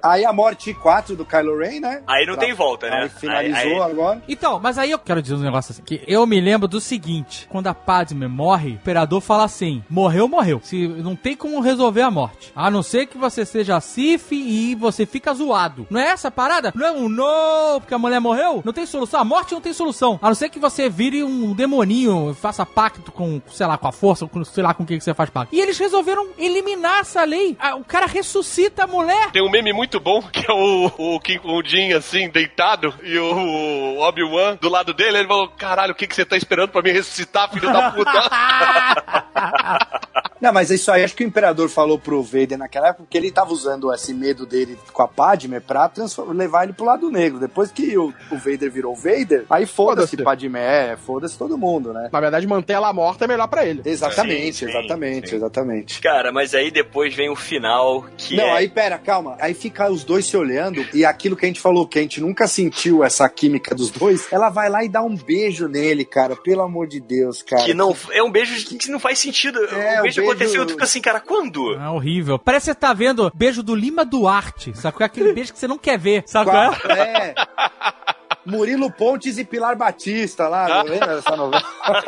Aí 0.02 0.24
a 0.24 0.32
morte 0.32 0.72
4 0.74 1.16
do 1.16 1.24
Kylo 1.24 1.58
Ren, 1.58 1.80
né? 1.80 2.02
Aí 2.06 2.26
não 2.26 2.36
tem 2.36 2.52
volta, 2.54 2.88
né? 2.88 3.02
Aí 3.02 3.08
finalizou 3.08 3.60
Aí- 3.60 3.72
aí- 3.82 3.90
agora. 3.90 4.22
Então, 4.28 4.60
mas 4.60 4.78
aí 4.78 4.90
eu 4.90 4.98
quero 4.98 5.22
dizer 5.22 5.34
um 5.34 5.38
negócio 5.40 5.72
assim. 5.72 5.82
Que 5.82 6.02
eu 6.06 6.26
me 6.26 6.40
lembro 6.40 6.68
do 6.68 6.80
seguinte: 6.80 7.46
quando 7.50 7.66
a 7.66 7.74
Padme 7.74 8.26
morre, 8.28 8.70
o 8.70 8.74
imperador 8.74 9.20
fala 9.20 9.44
assim: 9.44 9.82
morreu, 9.88 10.28
morreu. 10.28 10.60
Se 10.62 10.86
não 10.88 11.14
tem 11.16 11.36
como 11.36 11.60
resolver 11.60 12.02
a 12.02 12.10
morte. 12.10 12.52
A 12.54 12.70
não 12.70 12.82
ser 12.82 13.06
que 13.06 13.18
você 13.18 13.44
seja 13.44 13.80
Sif 13.80 14.32
e 14.34 14.74
você 14.74 15.06
fica 15.06 15.32
zoado. 15.34 15.86
Não 15.90 16.00
é 16.00 16.08
essa 16.08 16.28
a 16.28 16.30
parada? 16.30 16.72
Não 16.74 16.86
é 16.86 16.92
um 16.92 17.08
no, 17.08 17.80
porque 17.80 17.94
a 17.94 17.98
mulher 17.98 18.20
morreu? 18.20 18.62
Não 18.64 18.72
tem 18.72 18.86
solução. 18.86 19.20
A 19.20 19.24
morte 19.24 19.54
não 19.54 19.60
tem 19.60 19.72
solução. 19.72 20.18
A 20.22 20.28
não 20.28 20.34
ser 20.34 20.48
que 20.48 20.58
você 20.58 20.88
vire 20.88 21.22
um 21.24 21.52
demoninho, 21.54 22.34
faça 22.38 22.64
pacto 22.66 23.10
com, 23.12 23.40
sei 23.48 23.66
lá, 23.66 23.78
com 23.78 23.88
a 23.88 23.92
força, 23.92 24.26
com, 24.26 24.44
sei 24.44 24.62
lá 24.62 24.74
com 24.74 24.82
o 24.82 24.86
que 24.86 24.96
que 24.98 25.04
você 25.04 25.14
faz 25.14 25.30
pacto. 25.30 25.47
E 25.50 25.60
eles 25.60 25.78
resolveram 25.78 26.28
eliminar 26.38 27.00
essa 27.00 27.24
lei. 27.24 27.56
Ah, 27.58 27.76
O 27.76 27.84
cara 27.84 28.06
ressuscita 28.06 28.84
a 28.84 28.86
mulher. 28.86 29.30
Tem 29.30 29.42
um 29.42 29.50
meme 29.50 29.72
muito 29.72 29.98
bom, 30.00 30.22
que 30.22 30.44
é 30.50 30.52
o, 30.54 30.86
o 31.16 31.20
Kim 31.20 31.38
Jin, 31.64 31.92
assim, 31.92 32.28
deitado, 32.28 32.92
e 33.02 33.18
o 33.18 33.98
Obi-Wan 34.00 34.56
do 34.60 34.68
lado 34.68 34.92
dele, 34.92 35.18
ele 35.18 35.28
falou, 35.28 35.48
caralho, 35.48 35.92
o 35.92 35.94
que, 35.94 36.06
que 36.06 36.14
você 36.14 36.24
tá 36.24 36.36
esperando 36.36 36.70
pra 36.70 36.82
me 36.82 36.90
ressuscitar, 36.92 37.50
filho 37.50 37.72
da 37.72 37.90
puta? 37.92 38.10
Não, 40.40 40.52
mas 40.52 40.70
isso 40.70 40.90
aí 40.92 41.02
acho 41.02 41.16
que 41.16 41.24
o 41.24 41.26
Imperador 41.26 41.68
falou 41.68 41.98
pro 41.98 42.22
Vader 42.22 42.56
naquela 42.56 42.88
época 42.88 43.02
porque 43.04 43.18
ele 43.18 43.30
tava 43.30 43.52
usando 43.52 43.92
esse 43.92 44.14
medo 44.14 44.46
dele 44.46 44.78
com 44.92 45.02
a 45.02 45.08
Padme 45.08 45.58
pra 45.58 45.90
levar 46.32 46.62
ele 46.62 46.72
pro 46.72 46.84
lado 46.84 47.10
negro. 47.10 47.40
Depois 47.40 47.72
que 47.72 47.98
o, 47.98 48.14
o 48.30 48.36
Vader 48.38 48.70
virou 48.70 48.94
Vader, 48.94 49.44
aí 49.50 49.66
foda-se 49.66 50.10
Foda-se. 50.10 50.24
Padmé, 50.24 50.96
foda-se 51.04 51.36
todo 51.36 51.58
mundo, 51.58 51.92
né? 51.92 52.08
Na 52.12 52.20
verdade, 52.20 52.46
manter 52.46 52.74
ela 52.74 52.92
morta 52.92 53.24
é 53.24 53.28
melhor 53.28 53.48
pra 53.48 53.66
ele. 53.66 53.82
Exatamente, 53.84 54.58
Sim, 54.58 54.66
sim, 54.66 54.70
exatamente, 54.78 55.30
sim. 55.30 55.36
Exatamente. 55.38 56.00
Cara, 56.00 56.30
mas 56.30 56.54
aí 56.54 56.70
depois 56.70 57.14
vem 57.14 57.30
o 57.30 57.36
final, 57.36 58.04
que 58.16 58.36
Não, 58.36 58.44
é... 58.44 58.52
aí 58.58 58.68
pera, 58.68 58.98
calma. 58.98 59.36
Aí 59.40 59.54
fica 59.54 59.90
os 59.90 60.04
dois 60.04 60.26
se 60.26 60.36
olhando 60.36 60.84
e 60.92 61.04
aquilo 61.04 61.34
que 61.36 61.44
a 61.46 61.48
gente 61.48 61.60
falou, 61.60 61.86
que 61.86 61.98
a 61.98 62.02
gente 62.02 62.20
nunca 62.20 62.46
sentiu 62.46 63.02
essa 63.02 63.28
química 63.28 63.74
dos 63.74 63.90
dois, 63.90 64.26
ela 64.32 64.50
vai 64.50 64.68
lá 64.68 64.84
e 64.84 64.88
dá 64.88 65.02
um 65.02 65.16
beijo 65.16 65.66
nele, 65.68 66.04
cara. 66.04 66.36
Pelo 66.36 66.62
amor 66.62 66.86
de 66.86 67.00
Deus, 67.00 67.42
cara. 67.42 67.64
Que 67.64 67.72
não, 67.74 67.96
é 68.12 68.22
um 68.22 68.30
beijo 68.30 68.64
que 68.78 68.90
não 68.90 68.98
faz 69.00 69.18
sentido. 69.18 69.58
É, 69.64 70.00
o 70.00 70.02
beijo 70.02 70.02
beijo- 70.02 70.22
aconteceu 70.22 70.62
e 70.62 70.66
tu 70.66 70.72
fica 70.72 70.84
assim, 70.84 71.00
cara, 71.00 71.20
quando? 71.20 71.74
É 71.74 71.88
horrível. 71.88 72.38
Parece 72.38 72.66
que 72.66 72.72
você 72.72 72.78
tá 72.78 72.92
vendo 72.92 73.30
beijo 73.34 73.62
do 73.62 73.74
Lima 73.74 74.04
Duarte. 74.04 74.76
Sabe 74.76 74.96
qual 74.96 75.04
é 75.04 75.06
aquele 75.06 75.32
beijo 75.32 75.52
que 75.52 75.58
você 75.58 75.68
não 75.68 75.78
quer 75.78 75.98
ver? 75.98 76.24
Sabe 76.26 76.50
qual 76.50 76.72
é? 76.90 77.34
Murilo 78.48 78.90
Pontes 78.90 79.38
e 79.38 79.44
Pilar 79.44 79.76
Batista 79.76 80.48
lá, 80.48 80.82
lembra 80.82 81.16
dessa 81.16 81.36
novela? 81.36 81.62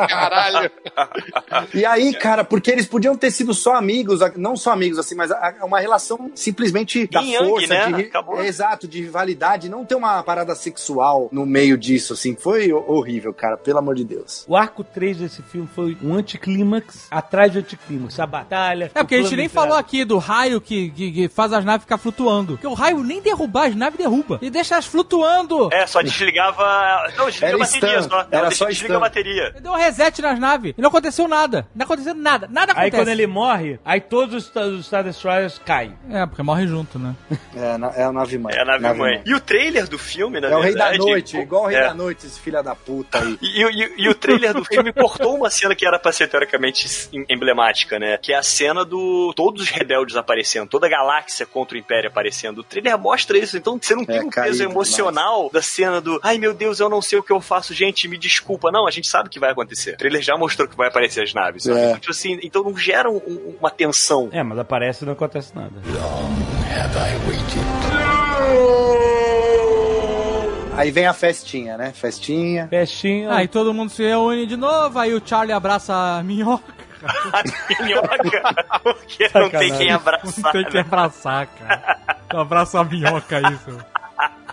Caralho. 0.08 0.70
E 1.74 1.84
aí, 1.84 2.12
cara, 2.14 2.44
porque 2.44 2.70
eles 2.70 2.86
podiam 2.86 3.16
ter 3.16 3.30
sido 3.30 3.52
só 3.54 3.74
amigos, 3.76 4.20
não 4.36 4.56
só 4.56 4.72
amigos 4.72 4.98
assim, 4.98 5.14
mas 5.14 5.30
uma 5.62 5.80
relação 5.80 6.30
simplesmente 6.34 7.06
da 7.06 7.20
yang, 7.20 7.48
força, 7.48 7.66
né? 7.74 7.92
de, 7.92 8.02
Acabou. 8.04 8.40
é, 8.42 8.46
exato, 8.46 8.88
de 8.88 9.00
rivalidade, 9.00 9.68
não 9.68 9.84
ter 9.84 9.94
uma 9.94 10.22
parada 10.22 10.54
sexual 10.54 11.28
no 11.32 11.44
meio 11.46 11.76
disso, 11.76 12.12
assim, 12.14 12.36
foi 12.36 12.72
ho- 12.72 12.84
horrível, 12.88 13.32
cara, 13.32 13.56
pelo 13.56 13.78
amor 13.78 13.94
de 13.94 14.04
Deus. 14.04 14.44
O 14.48 14.56
arco 14.56 14.82
3 14.84 15.18
desse 15.18 15.42
filme 15.42 15.68
foi 15.74 15.96
um 16.02 16.14
anticlímax 16.14 17.06
atrás 17.10 17.52
de 17.52 17.58
anticlímax. 17.58 18.18
A 18.18 18.26
batalha. 18.26 18.90
É, 18.94 19.02
porque 19.02 19.14
a 19.16 19.22
gente 19.22 19.36
nem 19.36 19.48
falou 19.48 19.76
aqui 19.76 20.04
do 20.04 20.18
raio 20.18 20.60
que, 20.60 20.90
que- 20.90 21.12
que 21.12 21.28
faz 21.28 21.52
as 21.52 21.64
naves 21.64 21.82
ficar 21.84 21.98
flutuando. 21.98 22.52
Porque 22.54 22.66
o 22.66 22.74
raio 22.74 23.02
nem 23.02 23.20
derrubar 23.20 23.66
as 23.68 23.74
naves 23.76 23.98
derruba. 23.98 24.38
E 24.42 24.50
deixa 24.50 24.74
elas 24.74 24.86
flutuando. 24.86 25.68
É, 25.72 25.86
só 25.86 26.00
desligava. 26.30 27.12
Não, 27.16 27.26
desliga 27.26 27.46
Era 27.46 27.56
a 27.56 27.58
bateria 27.58 28.00
stun, 28.00 28.08
só. 28.10 28.26
Não, 28.30 28.38
era 28.38 28.50
só 28.50 28.66
desliga 28.66 28.96
a 28.96 29.00
bateria. 29.00 29.50
Deu 29.60 29.72
um 29.72 29.76
reset 29.76 30.22
nas 30.22 30.38
naves. 30.38 30.74
E 30.76 30.80
não 30.80 30.88
aconteceu 30.88 31.28
nada. 31.28 31.66
Não 31.74 31.84
aconteceu 31.84 32.14
nada. 32.14 32.48
Nada 32.50 32.72
Aí 32.72 32.88
acontece. 32.88 33.02
quando 33.02 33.08
ele 33.08 33.26
morre, 33.26 33.78
aí 33.84 34.00
todos 34.00 34.34
os, 34.34 34.44
Star- 34.46 34.64
os 34.66 34.86
Star 34.86 35.04
Destroyers 35.04 35.60
caem. 35.64 35.96
É, 36.10 36.24
porque 36.26 36.42
morre 36.42 36.66
junto, 36.66 36.98
né? 36.98 37.14
É, 37.56 37.76
na- 37.76 37.92
é 37.94 38.04
a 38.04 38.12
nave 38.12 38.38
mãe. 38.38 38.54
É 38.54 38.60
a 38.62 38.64
nave, 38.64 38.98
mãe. 38.98 39.22
E 39.24 39.34
o 39.34 39.40
trailer 39.40 39.86
do 39.88 39.98
filme, 39.98 40.40
na 40.40 40.48
É 40.48 40.56
o 40.56 40.60
rei 40.60 40.72
verdade. 40.72 40.98
da 40.98 41.04
noite, 41.04 41.36
igual 41.36 41.64
o 41.64 41.66
rei 41.66 41.78
é. 41.78 41.82
da 41.88 41.94
noite, 41.94 42.26
esse 42.26 42.38
filho 42.40 42.62
da 42.62 42.74
puta 42.74 43.18
aí. 43.20 43.38
E, 43.40 43.62
e- 43.62 43.94
e 44.04 44.08
o 44.08 44.14
trailer 44.14 44.54
do 44.54 44.64
filme 44.64 44.92
cortou 44.92 45.36
uma 45.36 45.50
cena 45.50 45.74
que 45.74 45.86
era 45.86 45.98
pra 45.98 46.12
ser 46.12 46.28
teoricamente 46.28 46.86
em- 47.12 47.24
emblemática, 47.28 47.98
né? 47.98 48.16
Que 48.18 48.32
é 48.32 48.36
a 48.36 48.42
cena 48.42 48.84
do 48.84 49.32
todos 49.34 49.62
os 49.62 49.68
rebeldes 49.70 50.16
aparecendo, 50.16 50.68
toda 50.68 50.86
a 50.86 50.90
galáxia 50.90 51.46
contra 51.46 51.76
o 51.76 51.78
Império 51.80 52.08
aparecendo. 52.08 52.58
O 52.58 52.64
trailer 52.64 52.98
mostra 52.98 53.38
isso, 53.38 53.56
então 53.56 53.78
você 53.80 53.94
não 53.94 54.04
tem 54.04 54.18
É, 54.18 54.22
um 54.22 54.28
caído 54.30 54.50
peso 54.50 54.62
emocional 54.64 55.50
da 55.52 55.62
cena 55.62 56.00
do 56.00 56.19
ai 56.22 56.38
meu 56.38 56.52
Deus, 56.54 56.80
eu 56.80 56.88
não 56.88 57.00
sei 57.02 57.18
o 57.18 57.22
que 57.22 57.32
eu 57.32 57.40
faço, 57.40 57.72
gente, 57.74 58.06
me 58.08 58.16
desculpa. 58.18 58.70
Não, 58.70 58.86
a 58.86 58.90
gente 58.90 59.06
sabe 59.08 59.28
o 59.28 59.30
que 59.30 59.38
vai 59.40 59.50
acontecer. 59.50 59.94
O 59.94 59.96
trailer 59.96 60.22
já 60.22 60.36
mostrou 60.36 60.66
que 60.68 60.76
vai 60.76 60.88
aparecer 60.88 61.22
as 61.22 61.32
naves? 61.34 61.66
É. 61.66 61.94
Tipo 61.94 62.10
assim, 62.10 62.38
então 62.42 62.62
não 62.62 62.76
gera 62.76 63.10
um- 63.10 63.16
um- 63.26 63.56
uma 63.60 63.70
tensão. 63.70 64.28
É, 64.32 64.42
mas 64.42 64.58
aparece 64.58 65.04
e 65.04 65.06
não 65.06 65.12
acontece 65.14 65.54
nada. 65.54 65.72
Aí 70.76 70.90
vem 70.90 71.06
a 71.06 71.12
festinha, 71.12 71.76
né? 71.76 71.92
Festinha. 71.92 72.66
Festinha. 72.68 73.34
Aí 73.34 73.46
todo 73.46 73.74
mundo 73.74 73.90
se 73.90 74.02
reúne 74.02 74.46
de 74.46 74.56
novo. 74.56 74.98
Aí 74.98 75.12
o 75.12 75.20
Charlie 75.24 75.52
abraça 75.52 75.92
a 75.94 76.22
minhoca. 76.22 76.80
A 77.00 77.82
minhoca, 77.82 78.08
porque 78.82 79.24
não 79.24 79.48
tem 79.48 79.70
Sacanagem. 79.70 79.78
quem 79.78 79.90
abraçar. 79.90 80.44
Não 80.44 80.52
tem 80.52 80.64
que 80.66 80.74
né? 80.74 80.80
abraçar, 80.80 81.46
cara. 81.46 81.98
Abraça 82.28 82.78
a 82.78 82.84
minhoca, 82.84 83.40
isso. 83.40 83.78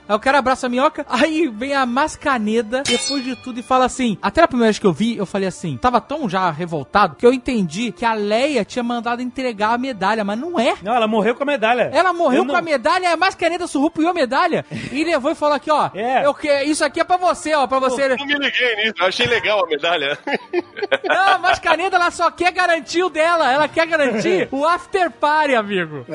Aí 0.08 0.16
o 0.16 0.20
cara 0.20 0.38
abraça 0.40 0.68
a 0.68 0.70
minhoca, 0.70 1.06
aí 1.10 1.48
vem 1.48 1.74
a 1.74 1.86
Mascaneda, 1.86 2.84
depois 2.84 3.24
de 3.24 3.36
tudo, 3.36 3.60
e 3.60 3.64
fala 3.64 3.86
assim. 3.86 4.18
Até 4.22 4.42
a 4.44 4.48
primeira 4.48 4.68
vez 4.68 4.80
que 4.80 4.86
eu 4.88 4.94
vi, 4.94 5.18
eu 5.18 5.26
falei 5.26 5.48
assim, 5.48 5.78
tava 5.78 6.00
tão 6.02 6.30
já 6.30 6.50
revoltado 6.52 7.16
que 7.16 7.26
eu 7.26 7.34
entendi 7.34 7.92
que 7.92 8.06
a 8.06 8.14
Leia 8.14 8.64
tinha 8.66 8.84
mandado 8.84 9.22
entregar 9.22 9.74
a 9.74 9.78
medalha, 9.78 10.24
mas 10.24 10.38
não 10.40 10.60
é. 10.60 10.76
Não, 10.82 10.94
ela 10.94 11.08
morreu 11.08 11.36
com 11.36 11.44
a 11.44 11.46
medalha. 11.46 11.90
Ela 11.94 12.14
morreu 12.14 12.40
Eu 12.40 12.46
não- 12.46 12.54
com 12.54 12.60
a 12.60 12.62
medalha, 12.62 13.12
a 13.12 13.18
Mascaneda 13.18 13.68
surrupiou 13.68 14.10
a 14.10 14.14
medalha 14.14 14.66
e 14.92 15.04
levou 15.04 15.32
e 15.32 15.36
falou 15.36 15.56
aqui, 15.56 15.70
ó. 15.72 15.90
É. 15.94 16.26
Eu 16.26 16.34
que, 16.34 16.48
isso 16.64 16.84
aqui 16.86 17.00
é 17.00 17.04
pra 17.04 17.18
você, 17.18 17.54
ó, 17.54 17.68
pra 17.68 17.80
você. 17.80 18.08
Não 18.10 18.26
me 18.26 18.34
liguei 18.36 18.76
nisso, 18.78 18.94
eu 19.00 19.06
achei 19.08 19.26
legal 19.28 19.64
a 19.64 19.68
medalha. 19.68 20.18
Não, 21.08 21.34
a 21.34 21.38
Mascaneda, 21.38 21.96
ela 21.96 22.12
só 22.12 22.30
quer 22.32 22.52
garantir 22.52 23.04
o 23.04 23.10
dela, 23.10 23.52
ela 23.52 23.68
quer 23.68 23.86
garantir 23.88 24.48
o 24.52 24.66
after 24.66 25.10
party, 25.12 25.56
amigo. 25.56 26.06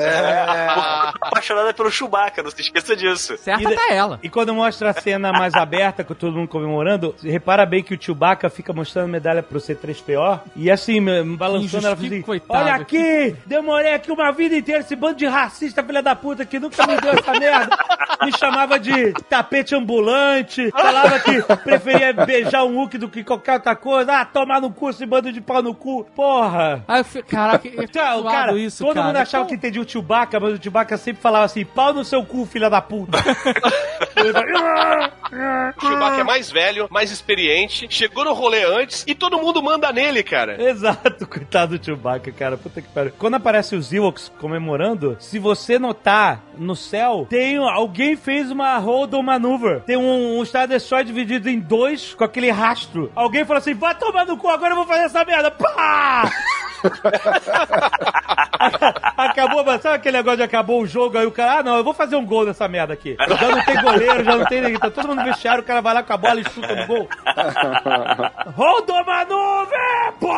Apaixonada 1.20 1.72
pelo 1.74 1.90
Chewbacca, 1.90 2.42
não 2.42 2.50
se 2.50 2.60
esqueça 2.60 2.94
disso. 2.96 3.36
Certa 3.38 3.62
E 3.62 3.66
de- 3.66 3.74
ela. 3.90 4.18
E 4.22 4.28
quando 4.28 4.54
mostra 4.54 4.90
a 4.90 4.92
cena 4.92 5.32
mais 5.32 5.54
aberta, 5.54 6.04
com 6.04 6.14
todo 6.14 6.36
mundo 6.36 6.48
comemorando, 6.48 7.14
repara 7.22 7.64
bem 7.66 7.82
que 7.82 7.94
o 7.94 7.98
Chewbacca 8.00 8.48
fica 8.50 8.72
mostrando 8.72 9.08
medalha 9.08 9.42
pro 9.42 9.58
C3PO 9.58 10.40
e 10.56 10.70
assim, 10.70 11.00
balançando, 11.36 11.86
ela 11.86 11.96
fala 11.96 12.06
assim, 12.08 12.22
coitado. 12.22 12.60
olha 12.64 12.74
aqui, 12.74 13.34
demorei 13.46 13.94
aqui 13.94 14.10
uma 14.12 14.30
vida 14.32 14.56
inteira, 14.56 14.80
esse 14.80 14.94
bando 14.96 15.16
de 15.16 15.26
racista, 15.26 15.82
filha 15.82 16.02
da 16.02 16.14
puta, 16.14 16.44
que 16.44 16.58
nunca 16.58 16.86
me 16.86 16.96
deu 17.00 17.12
essa 17.12 17.32
merda. 17.38 17.76
Me 18.24 18.32
chamava 18.38 18.78
de 18.78 19.12
tapete 19.28 19.74
ambulante, 19.74 20.70
falava 20.70 21.18
que 21.20 21.42
preferia 21.64 22.12
beijar 22.12 22.64
um 22.64 22.76
Hulk 22.76 22.98
do 22.98 23.08
que 23.08 23.24
qualquer 23.24 23.54
outra 23.54 23.74
coisa. 23.74 24.12
Ah, 24.20 24.24
tomar 24.24 24.60
no 24.60 24.70
cu 24.70 24.90
esse 24.90 25.04
bando 25.04 25.32
de 25.32 25.40
pau 25.40 25.62
no 25.62 25.74
cu. 25.74 26.04
Porra. 26.14 26.84
Aí 26.86 27.00
eu 27.00 27.04
fiquei, 27.04 27.22
caraca, 27.22 27.66
é 27.68 27.86
Cara, 27.88 28.16
o 28.16 28.20
zoado 28.22 28.36
cara, 28.36 28.52
isso, 28.58 28.84
todo 28.84 28.94
cara. 28.94 29.06
mundo 29.06 29.16
achava 29.16 29.44
Então- 29.44 29.48
que 29.48 29.54
entendia 29.54 29.82
o 29.82 29.88
Chewbacca, 29.88 30.38
mas 30.38 30.54
o 30.58 30.62
Chewbacca 30.62 30.96
sempre 30.96 31.20
falava 31.20 31.44
assim, 31.46 31.64
pau 31.64 31.92
no 31.92 32.04
seu 32.04 32.24
cu, 32.24 32.46
filha 32.46 32.70
da 32.70 32.80
puta. 32.80 33.18
Ele 34.16 34.32
fala, 34.32 35.72
O 35.76 35.86
Chewbacca 35.86 36.20
é 36.20 36.24
mais 36.24 36.50
velho, 36.50 36.88
mais 36.90 37.10
experiente, 37.10 37.86
chegou 37.90 38.24
no 38.24 38.32
rolê 38.32 38.64
antes 38.64 39.04
e 39.06 39.14
todo 39.14 39.38
mundo 39.38 39.62
manda 39.62 39.92
nele, 39.92 40.22
cara. 40.22 40.62
Exato, 40.62 41.26
coitado 41.28 41.78
do 41.78 41.84
Chewbacca, 41.84 42.30
cara. 42.32 42.56
Puta 42.56 42.82
que 42.82 42.88
pariu. 42.88 43.12
Quando 43.18 43.34
aparece 43.34 43.74
os 43.74 43.92
Ewoks 43.92 44.30
comemorando, 44.38 45.16
se 45.18 45.38
você 45.38 45.78
notar 45.78 46.42
no 46.56 46.76
céu, 46.76 47.26
tem 47.28 47.56
alguém 47.56 48.16
fez 48.16 48.50
uma 48.50 48.76
hold 48.78 49.12
on 49.14 49.22
maneuver. 49.22 49.80
Tem 49.80 49.96
um, 49.96 50.38
um 50.38 50.44
Star 50.44 50.68
Destroyer 50.68 51.04
dividido 51.04 51.48
em 51.48 51.58
dois 51.58 52.14
com 52.14 52.24
aquele 52.24 52.50
rastro. 52.50 53.10
Alguém 53.14 53.44
falou 53.44 53.58
assim: 53.58 53.74
vai 53.74 53.94
tomar 53.94 54.26
no 54.26 54.36
cu, 54.36 54.48
agora 54.48 54.72
eu 54.72 54.76
vou 54.76 54.86
fazer 54.86 55.04
essa 55.04 55.24
merda. 55.24 55.50
Pá! 55.50 56.30
acabou, 59.16 59.64
mas 59.64 59.82
sabe 59.82 59.96
aquele 59.96 60.16
negócio 60.16 60.38
de 60.38 60.42
acabou 60.42 60.82
o 60.82 60.86
jogo, 60.86 61.18
aí 61.18 61.26
o 61.26 61.32
cara, 61.32 61.58
ah, 61.58 61.62
não, 61.62 61.76
eu 61.76 61.84
vou 61.84 61.94
fazer 61.94 62.16
um 62.16 62.24
gol 62.24 62.44
nessa 62.44 62.66
merda 62.68 62.94
aqui. 62.94 63.16
Já 63.18 63.48
não 63.48 63.64
tem 63.64 63.82
goleiro, 63.82 64.24
já 64.24 64.36
não 64.36 64.44
tem 64.46 64.60
ninguém, 64.60 64.78
tá 64.78 64.90
todo 64.90 65.08
mundo 65.08 65.24
vestiário, 65.24 65.62
o 65.62 65.66
cara 65.66 65.80
vai 65.80 65.94
lá 65.94 66.02
com 66.02 66.12
a 66.12 66.16
bola 66.16 66.40
e 66.40 66.44
chuta 66.44 66.74
no 66.74 66.86
gol. 66.86 67.08
Hold 68.56 68.90
on 68.90 69.04
maneuver! 69.04 70.12
Pô! 70.20 70.32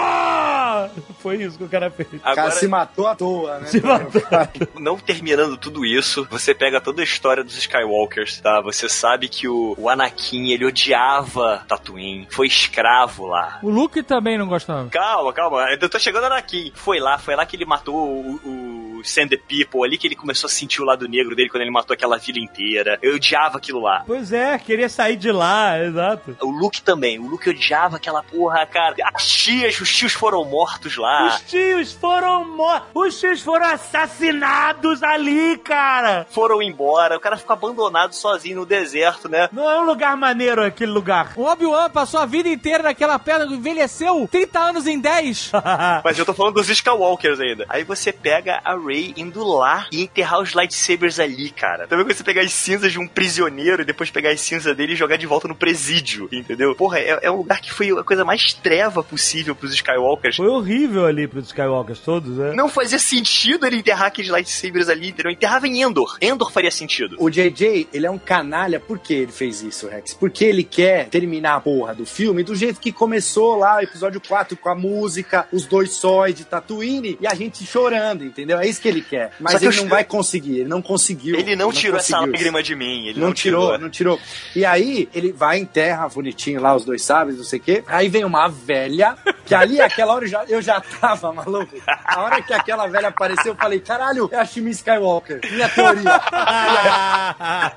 Foi 1.19 1.37
isso 1.37 1.59
que 1.59 1.65
o 1.65 1.69
cara 1.69 1.91
fez. 1.91 2.09
O 2.13 2.21
cara 2.21 2.51
se 2.51 2.69
matou 2.69 3.07
à 3.07 3.15
toa, 3.15 3.61
né? 3.61 3.67
Se 3.67 3.81
matou. 3.81 4.23
não 4.79 4.99
terminando 4.99 5.57
tudo 5.57 5.85
isso, 5.85 6.27
você 6.31 6.55
pega 6.55 6.81
toda 6.81 7.03
a 7.03 7.05
história 7.05 7.43
dos 7.43 7.57
Skywalkers, 7.57 8.41
tá? 8.41 8.61
Você 8.61 8.89
sabe 8.89 9.29
que 9.29 9.49
o, 9.49 9.75
o 9.79 9.89
Anakin, 9.89 10.51
ele 10.51 10.67
odiava 10.67 11.65
Tatooine, 11.67 12.29
foi 12.31 12.47
escravo 12.47 13.27
lá. 13.27 13.59
O 13.63 13.71
Luke 13.71 14.03
também 14.03 14.39
não 14.39 14.47
gostava. 14.47 14.89
Calma, 14.91 15.33
calma, 15.33 15.71
eu 15.71 15.89
tô 15.89 15.99
chegando 15.99 16.29
no 16.29 16.34
Anakin. 16.35 16.73
Foi 16.75 16.99
lá, 17.01 17.19
foi 17.19 17.35
lá 17.37 17.47
que 17.47 17.57
ele 17.57 17.65
matou 17.65 17.95
o, 17.95 18.35
o 18.45 18.84
Sand 19.09 19.29
the 19.29 19.37
People, 19.37 19.85
ali 19.85 19.99
que 19.99 20.07
ele 20.07 20.15
começou 20.17 20.47
a 20.49 20.51
sentir 20.51 20.83
o 20.83 20.85
lado 20.85 21.09
negro 21.09 21.35
dele 21.35 21.49
quando 21.49 21.63
ele 21.63 21.71
matou 21.71 21.95
aquela 21.95 22.19
vila 22.19 22.39
inteira. 22.39 22.99
Eu 23.03 23.17
odiava 23.17 23.59
aquilo 23.59 23.81
lá. 23.81 24.03
Pois 24.07 24.33
é, 24.33 24.59
queria 24.59 24.89
sair 24.89 25.17
de 25.17 25.31
lá, 25.31 25.79
exato. 25.79 26.37
O 26.41 26.51
Luke 26.51 26.83
também, 26.83 27.19
o 27.19 27.27
Luke 27.27 27.49
odiava 27.49 27.97
aquela 27.97 28.23
porra, 28.23 28.67
cara. 28.67 28.95
As 29.13 29.27
tias, 29.27 29.81
os 29.81 29.95
tios 29.95 30.13
foram 30.13 30.45
mortos 30.45 30.97
lá. 30.97 31.27
Os 31.27 31.41
tios 31.43 31.93
foram 31.93 32.45
mortos. 32.57 32.91
Os 32.95 33.21
tios 33.21 33.43
foram 33.43 33.67
assassinados 33.67 35.03
ali, 35.03 35.59
cara. 35.59 36.27
Foram 36.31 36.63
embora, 36.63 37.17
o 37.17 37.21
cara 37.21 37.37
ficou 37.37 37.55
abandonado 37.55 38.15
sozinho 38.15 38.57
no 38.57 38.67
deserto, 38.67 39.29
né? 39.29 39.49
Não 39.53 39.69
é 39.71 39.81
um 39.81 39.85
lugar 39.85 40.17
maneiro 40.17 40.63
aquele 40.63 40.93
lugar. 40.93 41.33
O 41.37 41.45
Obi-Wan 41.45 41.91
passou 41.91 42.21
a 42.21 42.27
vida 42.27 42.49
inteira 42.49 42.83
naquela 42.83 43.19
pedra, 43.19 43.47
envelheceu 43.47 44.29
30 44.31 44.59
anos 44.59 44.87
em 44.87 44.99
10. 44.99 45.53
Mas 46.05 46.19
eu 46.19 46.25
tô 46.25 46.33
falando 46.33 46.55
dos 46.55 46.69
Skywalkers 46.69 47.41
ainda. 47.41 47.67
Aí 47.69 47.85
você 47.85 48.13
pega 48.13 48.61
a 48.65 48.77
Rey 48.77 48.94
indo 49.17 49.45
lá 49.45 49.87
e 49.91 50.03
enterrar 50.03 50.41
os 50.41 50.53
lightsabers 50.53 51.19
ali, 51.19 51.51
cara. 51.51 51.87
Também 51.87 52.05
quando 52.05 52.17
você 52.17 52.25
pegar 52.25 52.43
as 52.43 52.53
cinzas 52.53 52.93
de 52.93 52.99
um 52.99 53.07
prisioneiro 53.07 53.83
e 53.83 53.85
depois 53.85 54.11
pegar 54.11 54.31
as 54.31 54.41
cinzas 54.41 54.77
dele 54.77 54.93
e 54.93 54.97
jogar 54.97 55.17
de 55.17 55.27
volta 55.27 55.49
no 55.49 55.55
presídio, 55.55 56.29
entendeu? 56.33 56.75
Porra, 56.75 56.99
é, 56.99 57.19
é 57.23 57.31
um 57.31 57.37
lugar 57.37 57.61
que 57.61 57.73
foi 57.73 57.91
a 57.91 58.05
coisa 58.05 58.25
mais 58.25 58.53
treva 58.53 59.03
possível 59.03 59.55
pros 59.55 59.75
Skywalkers. 59.75 60.37
Foi 60.37 60.49
horrível 60.49 61.07
ali 61.07 61.27
pros 61.27 61.47
Skywalkers 61.47 62.01
todos, 62.01 62.37
né? 62.37 62.53
Não 62.55 62.69
fazia 62.69 62.99
sentido 62.99 63.67
ele 63.67 63.77
enterrar 63.77 64.07
aqueles 64.07 64.31
lightsabers 64.31 64.89
ali, 64.89 65.09
entendeu? 65.09 65.33
Enterrava 65.33 65.67
em 65.67 65.83
Endor. 65.83 66.17
Endor 66.21 66.51
faria 66.51 66.71
sentido. 66.71 67.17
O 67.19 67.31
JJ, 67.31 67.89
ele 67.93 68.07
é 68.07 68.11
um 68.11 68.19
canalha. 68.19 68.81
Por 68.81 68.99
que 68.99 69.15
ele 69.15 69.33
fez 69.33 69.63
isso, 69.63 69.89
Rex? 69.89 70.15
Porque 70.15 70.45
ele 70.45 70.65
quer 70.65 71.09
terminar 71.09 71.57
a 71.57 71.61
porra 71.61 71.95
do 71.95 72.07
filme 72.07 72.43
do 72.43 72.55
jeito 72.55 72.81
que 72.81 72.93
começou 72.93 73.57
lá 73.57 73.77
o 73.77 73.81
episódio 73.81 74.21
4, 74.21 74.57
com 74.57 74.69
a 74.69 74.75
música, 74.75 75.47
os 75.53 75.67
dois 75.67 75.93
sóis 75.93 76.35
de 76.35 76.45
Tatooine 76.45 77.19
e 77.21 77.27
a 77.27 77.35
gente 77.35 77.65
chorando, 77.65 78.25
entendeu? 78.25 78.59
É 78.59 78.67
isso 78.75 78.83
que 78.83 78.89
ele 78.89 79.01
quer. 79.01 79.31
Mas 79.41 79.63
ele 79.63 79.77
não 79.77 79.89
vai 79.89 80.05
conseguir, 80.05 80.61
ele 80.61 80.69
não 80.69 80.83
conseguiu. 80.83 81.37
Ele 81.37 81.57
não, 81.57 81.73
tirou 81.73 81.99
essa 81.99 82.21
lágrima 82.21 82.63
de 82.63 82.75
mim. 82.75 83.07
Ele 83.07 83.21
Não, 83.21 83.33
tirou, 83.33 83.79
não 83.79 83.89
tirou. 83.89 84.21
E 84.55 84.65
aí, 84.65 85.09
ele 85.15 85.33
vai 85.33 85.59
em 85.59 85.65
terra, 85.65 86.09
bonitinho 86.09 86.61
lá, 86.61 86.75
os 86.75 86.85
dois 86.85 87.03
sábios, 87.03 87.39
não 87.39 87.45
sei 87.45 87.59
o 87.59 87.63
quê. 87.63 87.85
Aí 87.87 88.09
vem 88.09 88.25
uma 88.25 88.49
velha, 88.49 89.17
que 89.47 89.55
ali, 89.55 89.81
aquela 89.81 90.15
hora, 90.15 90.25
eu 90.25 90.29
já, 90.29 90.45
eu 90.45 90.63
já 90.63 90.81
tava 90.81 91.33
maluco. 91.33 91.77
A 92.05 92.21
hora 92.23 92.43
que 92.43 92.53
aquela 92.53 92.87
velha 92.87 93.09
apareceu, 93.09 93.53
eu 93.53 93.57
falei, 93.57 93.81
caralho, 93.81 94.29
é 94.33 94.37
a 94.37 94.45
Shimi 94.45 94.71
Skywalker. 94.71 95.41
Minha 95.51 95.69
teoria. 95.69 96.21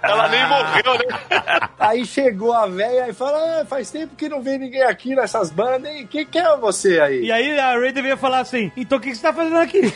Ela 0.01 0.27
nem 0.30 0.48
morreu, 0.48 0.93
né? 0.93 1.59
Aí 1.80 2.06
chegou 2.06 2.53
a 2.53 2.67
velha 2.67 3.09
e 3.09 3.14
falou: 3.14 3.35
ah, 3.35 3.66
faz 3.66 3.92
tempo 3.92 4.16
que 4.16 4.27
não 4.27 4.42
vem 4.42 4.58
ninguém 4.58 4.84
aqui 4.84 5.16
nessas 5.16 5.51
bandas, 5.51 5.92
hein? 5.92 6.08
Quem 6.09 6.26
que 6.26 6.38
é 6.38 6.58
você 6.58 7.00
aí? 7.00 7.26
E 7.26 7.32
aí 7.32 7.59
a 7.59 7.77
Ray 7.77 7.92
devia 7.92 8.17
falar 8.17 8.40
assim: 8.40 8.72
então 8.76 8.98
o 8.98 9.01
que 9.01 9.09
que 9.09 9.16
você 9.16 9.22
tá 9.22 9.34
fazendo 9.34 9.58
aqui? 9.58 9.82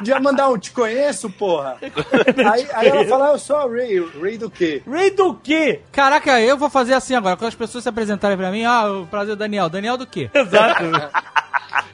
Devia 0.00 0.20
mandar 0.20 0.48
um 0.48 0.58
te 0.58 0.70
conheço, 0.70 1.30
porra. 1.30 1.76
aí, 2.52 2.66
aí 2.72 2.88
ela 2.88 3.04
fala: 3.06 3.28
eu 3.28 3.38
sou 3.38 3.56
a 3.56 3.68
Ray. 3.68 3.98
Ray 4.20 4.38
do 4.38 4.50
quê? 4.50 4.82
Ray 4.88 5.10
do 5.10 5.34
quê? 5.34 5.80
Caraca, 5.92 6.40
eu 6.40 6.56
vou 6.56 6.70
fazer 6.70 6.94
assim 6.94 7.14
agora. 7.14 7.36
Quando 7.36 7.48
as 7.48 7.54
pessoas 7.54 7.84
se 7.84 7.88
apresentarem 7.88 8.36
pra 8.36 8.50
mim, 8.50 8.64
ah, 8.64 8.90
o 8.90 9.06
prazer, 9.06 9.36
Daniel. 9.36 9.68
Daniel 9.68 9.96
do 9.96 10.06
quê? 10.06 10.30
Exato. 10.34 10.84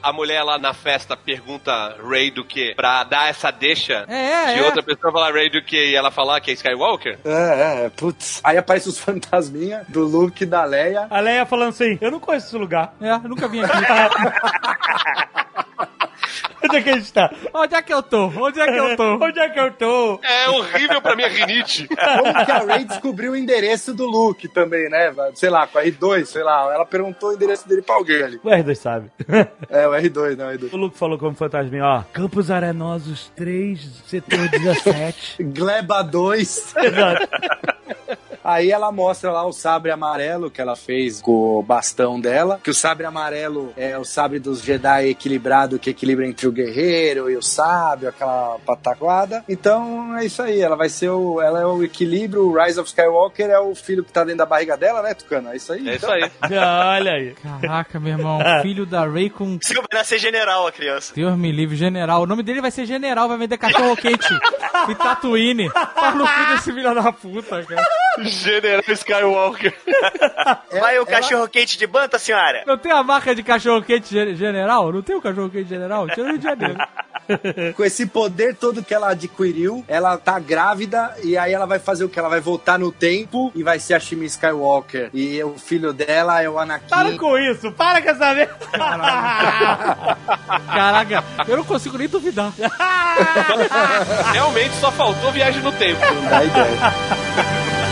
A 0.03 0.13
mulher 0.13 0.43
lá 0.43 0.57
na 0.57 0.73
festa 0.73 1.15
pergunta 1.15 1.95
Ray 2.03 2.31
do 2.31 2.43
que 2.43 2.73
pra 2.75 3.03
dar 3.03 3.29
essa 3.29 3.51
deixa 3.51 4.05
É, 4.07 4.53
de 4.53 4.59
é. 4.59 4.65
outra 4.65 4.83
pessoa 4.83 5.11
falar 5.11 5.31
Ray 5.31 5.49
do 5.49 5.63
que 5.63 5.75
e 5.75 5.95
ela 5.95 6.11
falar 6.11 6.39
que 6.39 6.51
é 6.51 6.53
Skywalker? 6.53 7.19
É, 7.23 7.85
é, 7.85 7.89
putz. 7.89 8.41
Aí 8.43 8.57
aparece 8.57 8.89
os 8.89 8.99
fantasminha 8.99 9.83
do 9.87 10.03
Luke 10.03 10.43
e 10.43 10.45
da 10.45 10.63
Leia. 10.63 11.07
A 11.09 11.19
Leia 11.19 11.45
falando 11.45 11.69
assim: 11.69 11.97
eu 12.01 12.11
não 12.11 12.19
conheço 12.19 12.47
esse 12.47 12.57
lugar. 12.57 12.93
É, 13.01 13.17
nunca 13.27 13.47
vim 13.47 13.61
aqui. 13.61 13.71
Onde 16.63 16.77
é 16.77 16.81
que 16.81 16.89
a 16.89 16.93
gente 16.93 17.11
tá? 17.11 17.33
Onde 17.53 17.75
é 17.75 17.81
que 17.81 17.93
eu 17.93 18.03
tô? 18.03 18.27
Onde 18.27 18.59
é 18.59 18.65
que 18.71 18.77
eu 18.79 18.95
tô? 18.95 19.15
Onde 19.25 19.39
é 19.39 19.49
que 19.49 19.59
eu 19.59 19.71
tô? 19.71 20.19
É 20.23 20.49
horrível 20.49 21.01
pra 21.01 21.15
minha 21.15 21.27
rinite. 21.27 21.87
Como 21.87 22.45
que 22.45 22.51
a 22.51 22.59
Ray 22.59 22.85
descobriu 22.85 23.31
o 23.31 23.35
endereço 23.35 23.93
do 23.93 24.05
Luke 24.05 24.47
também, 24.47 24.89
né? 24.89 25.13
Sei 25.33 25.49
lá, 25.49 25.65
com 25.65 25.79
a 25.79 25.83
R2, 25.83 26.25
sei 26.25 26.43
lá. 26.43 26.71
Ela 26.73 26.85
perguntou 26.85 27.29
o 27.29 27.33
endereço 27.33 27.67
dele 27.67 27.81
pra 27.81 27.95
alguém 27.95 28.21
ali. 28.21 28.39
O 28.43 28.49
R2 28.49 28.75
sabe. 28.75 29.11
É, 29.69 29.87
o 29.87 29.91
R2, 29.91 30.35
não, 30.37 30.47
o 30.47 30.51
R2. 30.51 30.73
O 30.73 30.77
Luke 30.77 30.97
falou 30.97 31.17
como 31.17 31.33
fantasminha, 31.35 31.85
ó. 31.85 32.03
Campos 32.11 32.51
Arenosos 32.51 33.31
3, 33.35 33.79
setor 34.05 34.49
17. 34.49 35.43
Gleba 35.43 36.01
2. 36.03 36.75
Exato. 36.77 37.29
Aí 38.43 38.71
ela 38.71 38.91
mostra 38.91 39.31
lá 39.31 39.45
o 39.45 39.51
sabre 39.51 39.91
amarelo 39.91 40.49
que 40.49 40.61
ela 40.61 40.75
fez 40.75 41.21
com 41.21 41.59
o 41.59 41.63
bastão 41.63 42.19
dela. 42.19 42.59
Que 42.63 42.69
o 42.69 42.73
sabre 42.73 43.05
amarelo 43.05 43.73
é 43.77 43.97
o 43.97 44.03
sabre 44.03 44.39
dos 44.39 44.61
Jedi 44.61 45.09
equilibrado, 45.09 45.79
que 45.79 45.89
equilibra 45.89 46.25
entre 46.27 46.47
o 46.47 46.51
guerreiro 46.51 47.29
e 47.29 47.35
o 47.35 47.41
sábio, 47.41 48.09
aquela 48.09 48.57
pataquada. 48.65 49.43
Então 49.47 50.17
é 50.17 50.25
isso 50.25 50.41
aí. 50.41 50.61
Ela 50.61 50.75
vai 50.75 50.89
ser 50.89 51.09
o. 51.09 51.41
Ela 51.41 51.61
é 51.61 51.65
o 51.65 51.83
equilíbrio. 51.83 52.47
O 52.47 52.63
Rise 52.63 52.79
of 52.79 52.89
Skywalker 52.89 53.49
é 53.49 53.59
o 53.59 53.75
filho 53.75 54.03
que 54.03 54.11
tá 54.11 54.23
dentro 54.23 54.39
da 54.39 54.45
barriga 54.45 54.75
dela, 54.75 55.01
né, 55.01 55.13
Tucano? 55.13 55.49
É 55.49 55.55
isso 55.55 55.73
aí. 55.73 55.87
É 55.87 55.95
então? 55.95 56.15
isso 56.17 56.25
aí. 56.25 56.31
Olha 56.57 57.11
aí. 57.13 57.33
Caraca, 57.35 57.99
meu 57.99 58.13
irmão. 58.13 58.39
Filho 58.61 58.85
da 58.85 59.05
Ray 59.05 59.29
com 59.29 59.57
Se 59.61 59.73
vai 59.73 59.85
nascer 59.93 60.19
general 60.19 60.67
a 60.67 60.71
criança. 60.71 61.13
Deus 61.15 61.35
me 61.37 61.51
livre, 61.51 61.75
general. 61.75 62.21
O 62.21 62.27
nome 62.27 62.43
dele 62.43 62.61
vai 62.61 62.71
ser 62.71 62.85
general, 62.85 63.27
vai 63.27 63.37
vender 63.37 63.57
cachorro 63.57 63.95
quente 63.95 64.27
e 64.89 64.95
Tatooine. 64.95 65.69
Pau 65.71 66.15
no 66.15 66.27
cu 66.27 66.45
desse 66.51 66.71
filho 66.71 66.93
da 66.93 67.11
puta, 67.11 67.63
cara. 67.63 67.87
General 68.31 68.83
Skywalker. 68.87 69.73
Vai 70.79 70.95
o 70.97 71.01
ela- 71.01 71.05
cachorro 71.05 71.47
quente 71.47 71.77
de 71.77 71.85
banta, 71.87 72.17
senhora? 72.19 72.63
Não 72.65 72.77
tem 72.77 72.91
a 72.91 73.03
marca 73.03 73.33
de 73.35 73.43
cachorro 73.43 73.81
quente 73.83 74.09
ge- 74.09 74.35
general? 74.35 74.91
Não 74.91 75.01
tem 75.01 75.15
o 75.15 75.21
cachorro 75.21 75.49
quente 75.49 75.69
general? 75.69 76.05
Rio 76.05 76.37
de 76.37 76.43
Janeiro. 76.43 76.77
Com 77.77 77.83
esse 77.85 78.05
poder 78.07 78.55
todo 78.55 78.83
que 78.83 78.93
ela 78.93 79.11
adquiriu, 79.11 79.85
ela 79.87 80.17
tá 80.17 80.37
grávida 80.37 81.15
e 81.23 81.37
aí 81.37 81.53
ela 81.53 81.65
vai 81.65 81.79
fazer 81.79 82.03
o 82.03 82.09
que? 82.09 82.19
Ela 82.19 82.27
vai 82.27 82.41
voltar 82.41 82.77
no 82.77 82.91
tempo 82.91 83.51
e 83.55 83.63
vai 83.63 83.79
ser 83.79 83.93
a 83.93 83.99
Shmi 83.99 84.25
Skywalker. 84.25 85.09
E 85.13 85.41
o 85.43 85.57
filho 85.57 85.93
dela 85.93 86.41
é 86.41 86.49
o 86.49 86.59
Anakin. 86.59 86.89
Para 86.89 87.17
com 87.17 87.37
isso, 87.37 87.71
para 87.71 88.01
com 88.01 88.09
essa 88.09 88.33
merda. 88.33 88.57
Caraca, 90.73 91.23
eu 91.47 91.57
não 91.57 91.63
consigo 91.63 91.97
nem 91.97 92.07
duvidar. 92.09 92.51
Realmente 94.33 94.75
só 94.75 94.91
faltou 94.91 95.31
viagem 95.31 95.61
no 95.61 95.71
tempo. 95.71 96.01
Dá 96.29 96.43
ideia. 96.43 97.80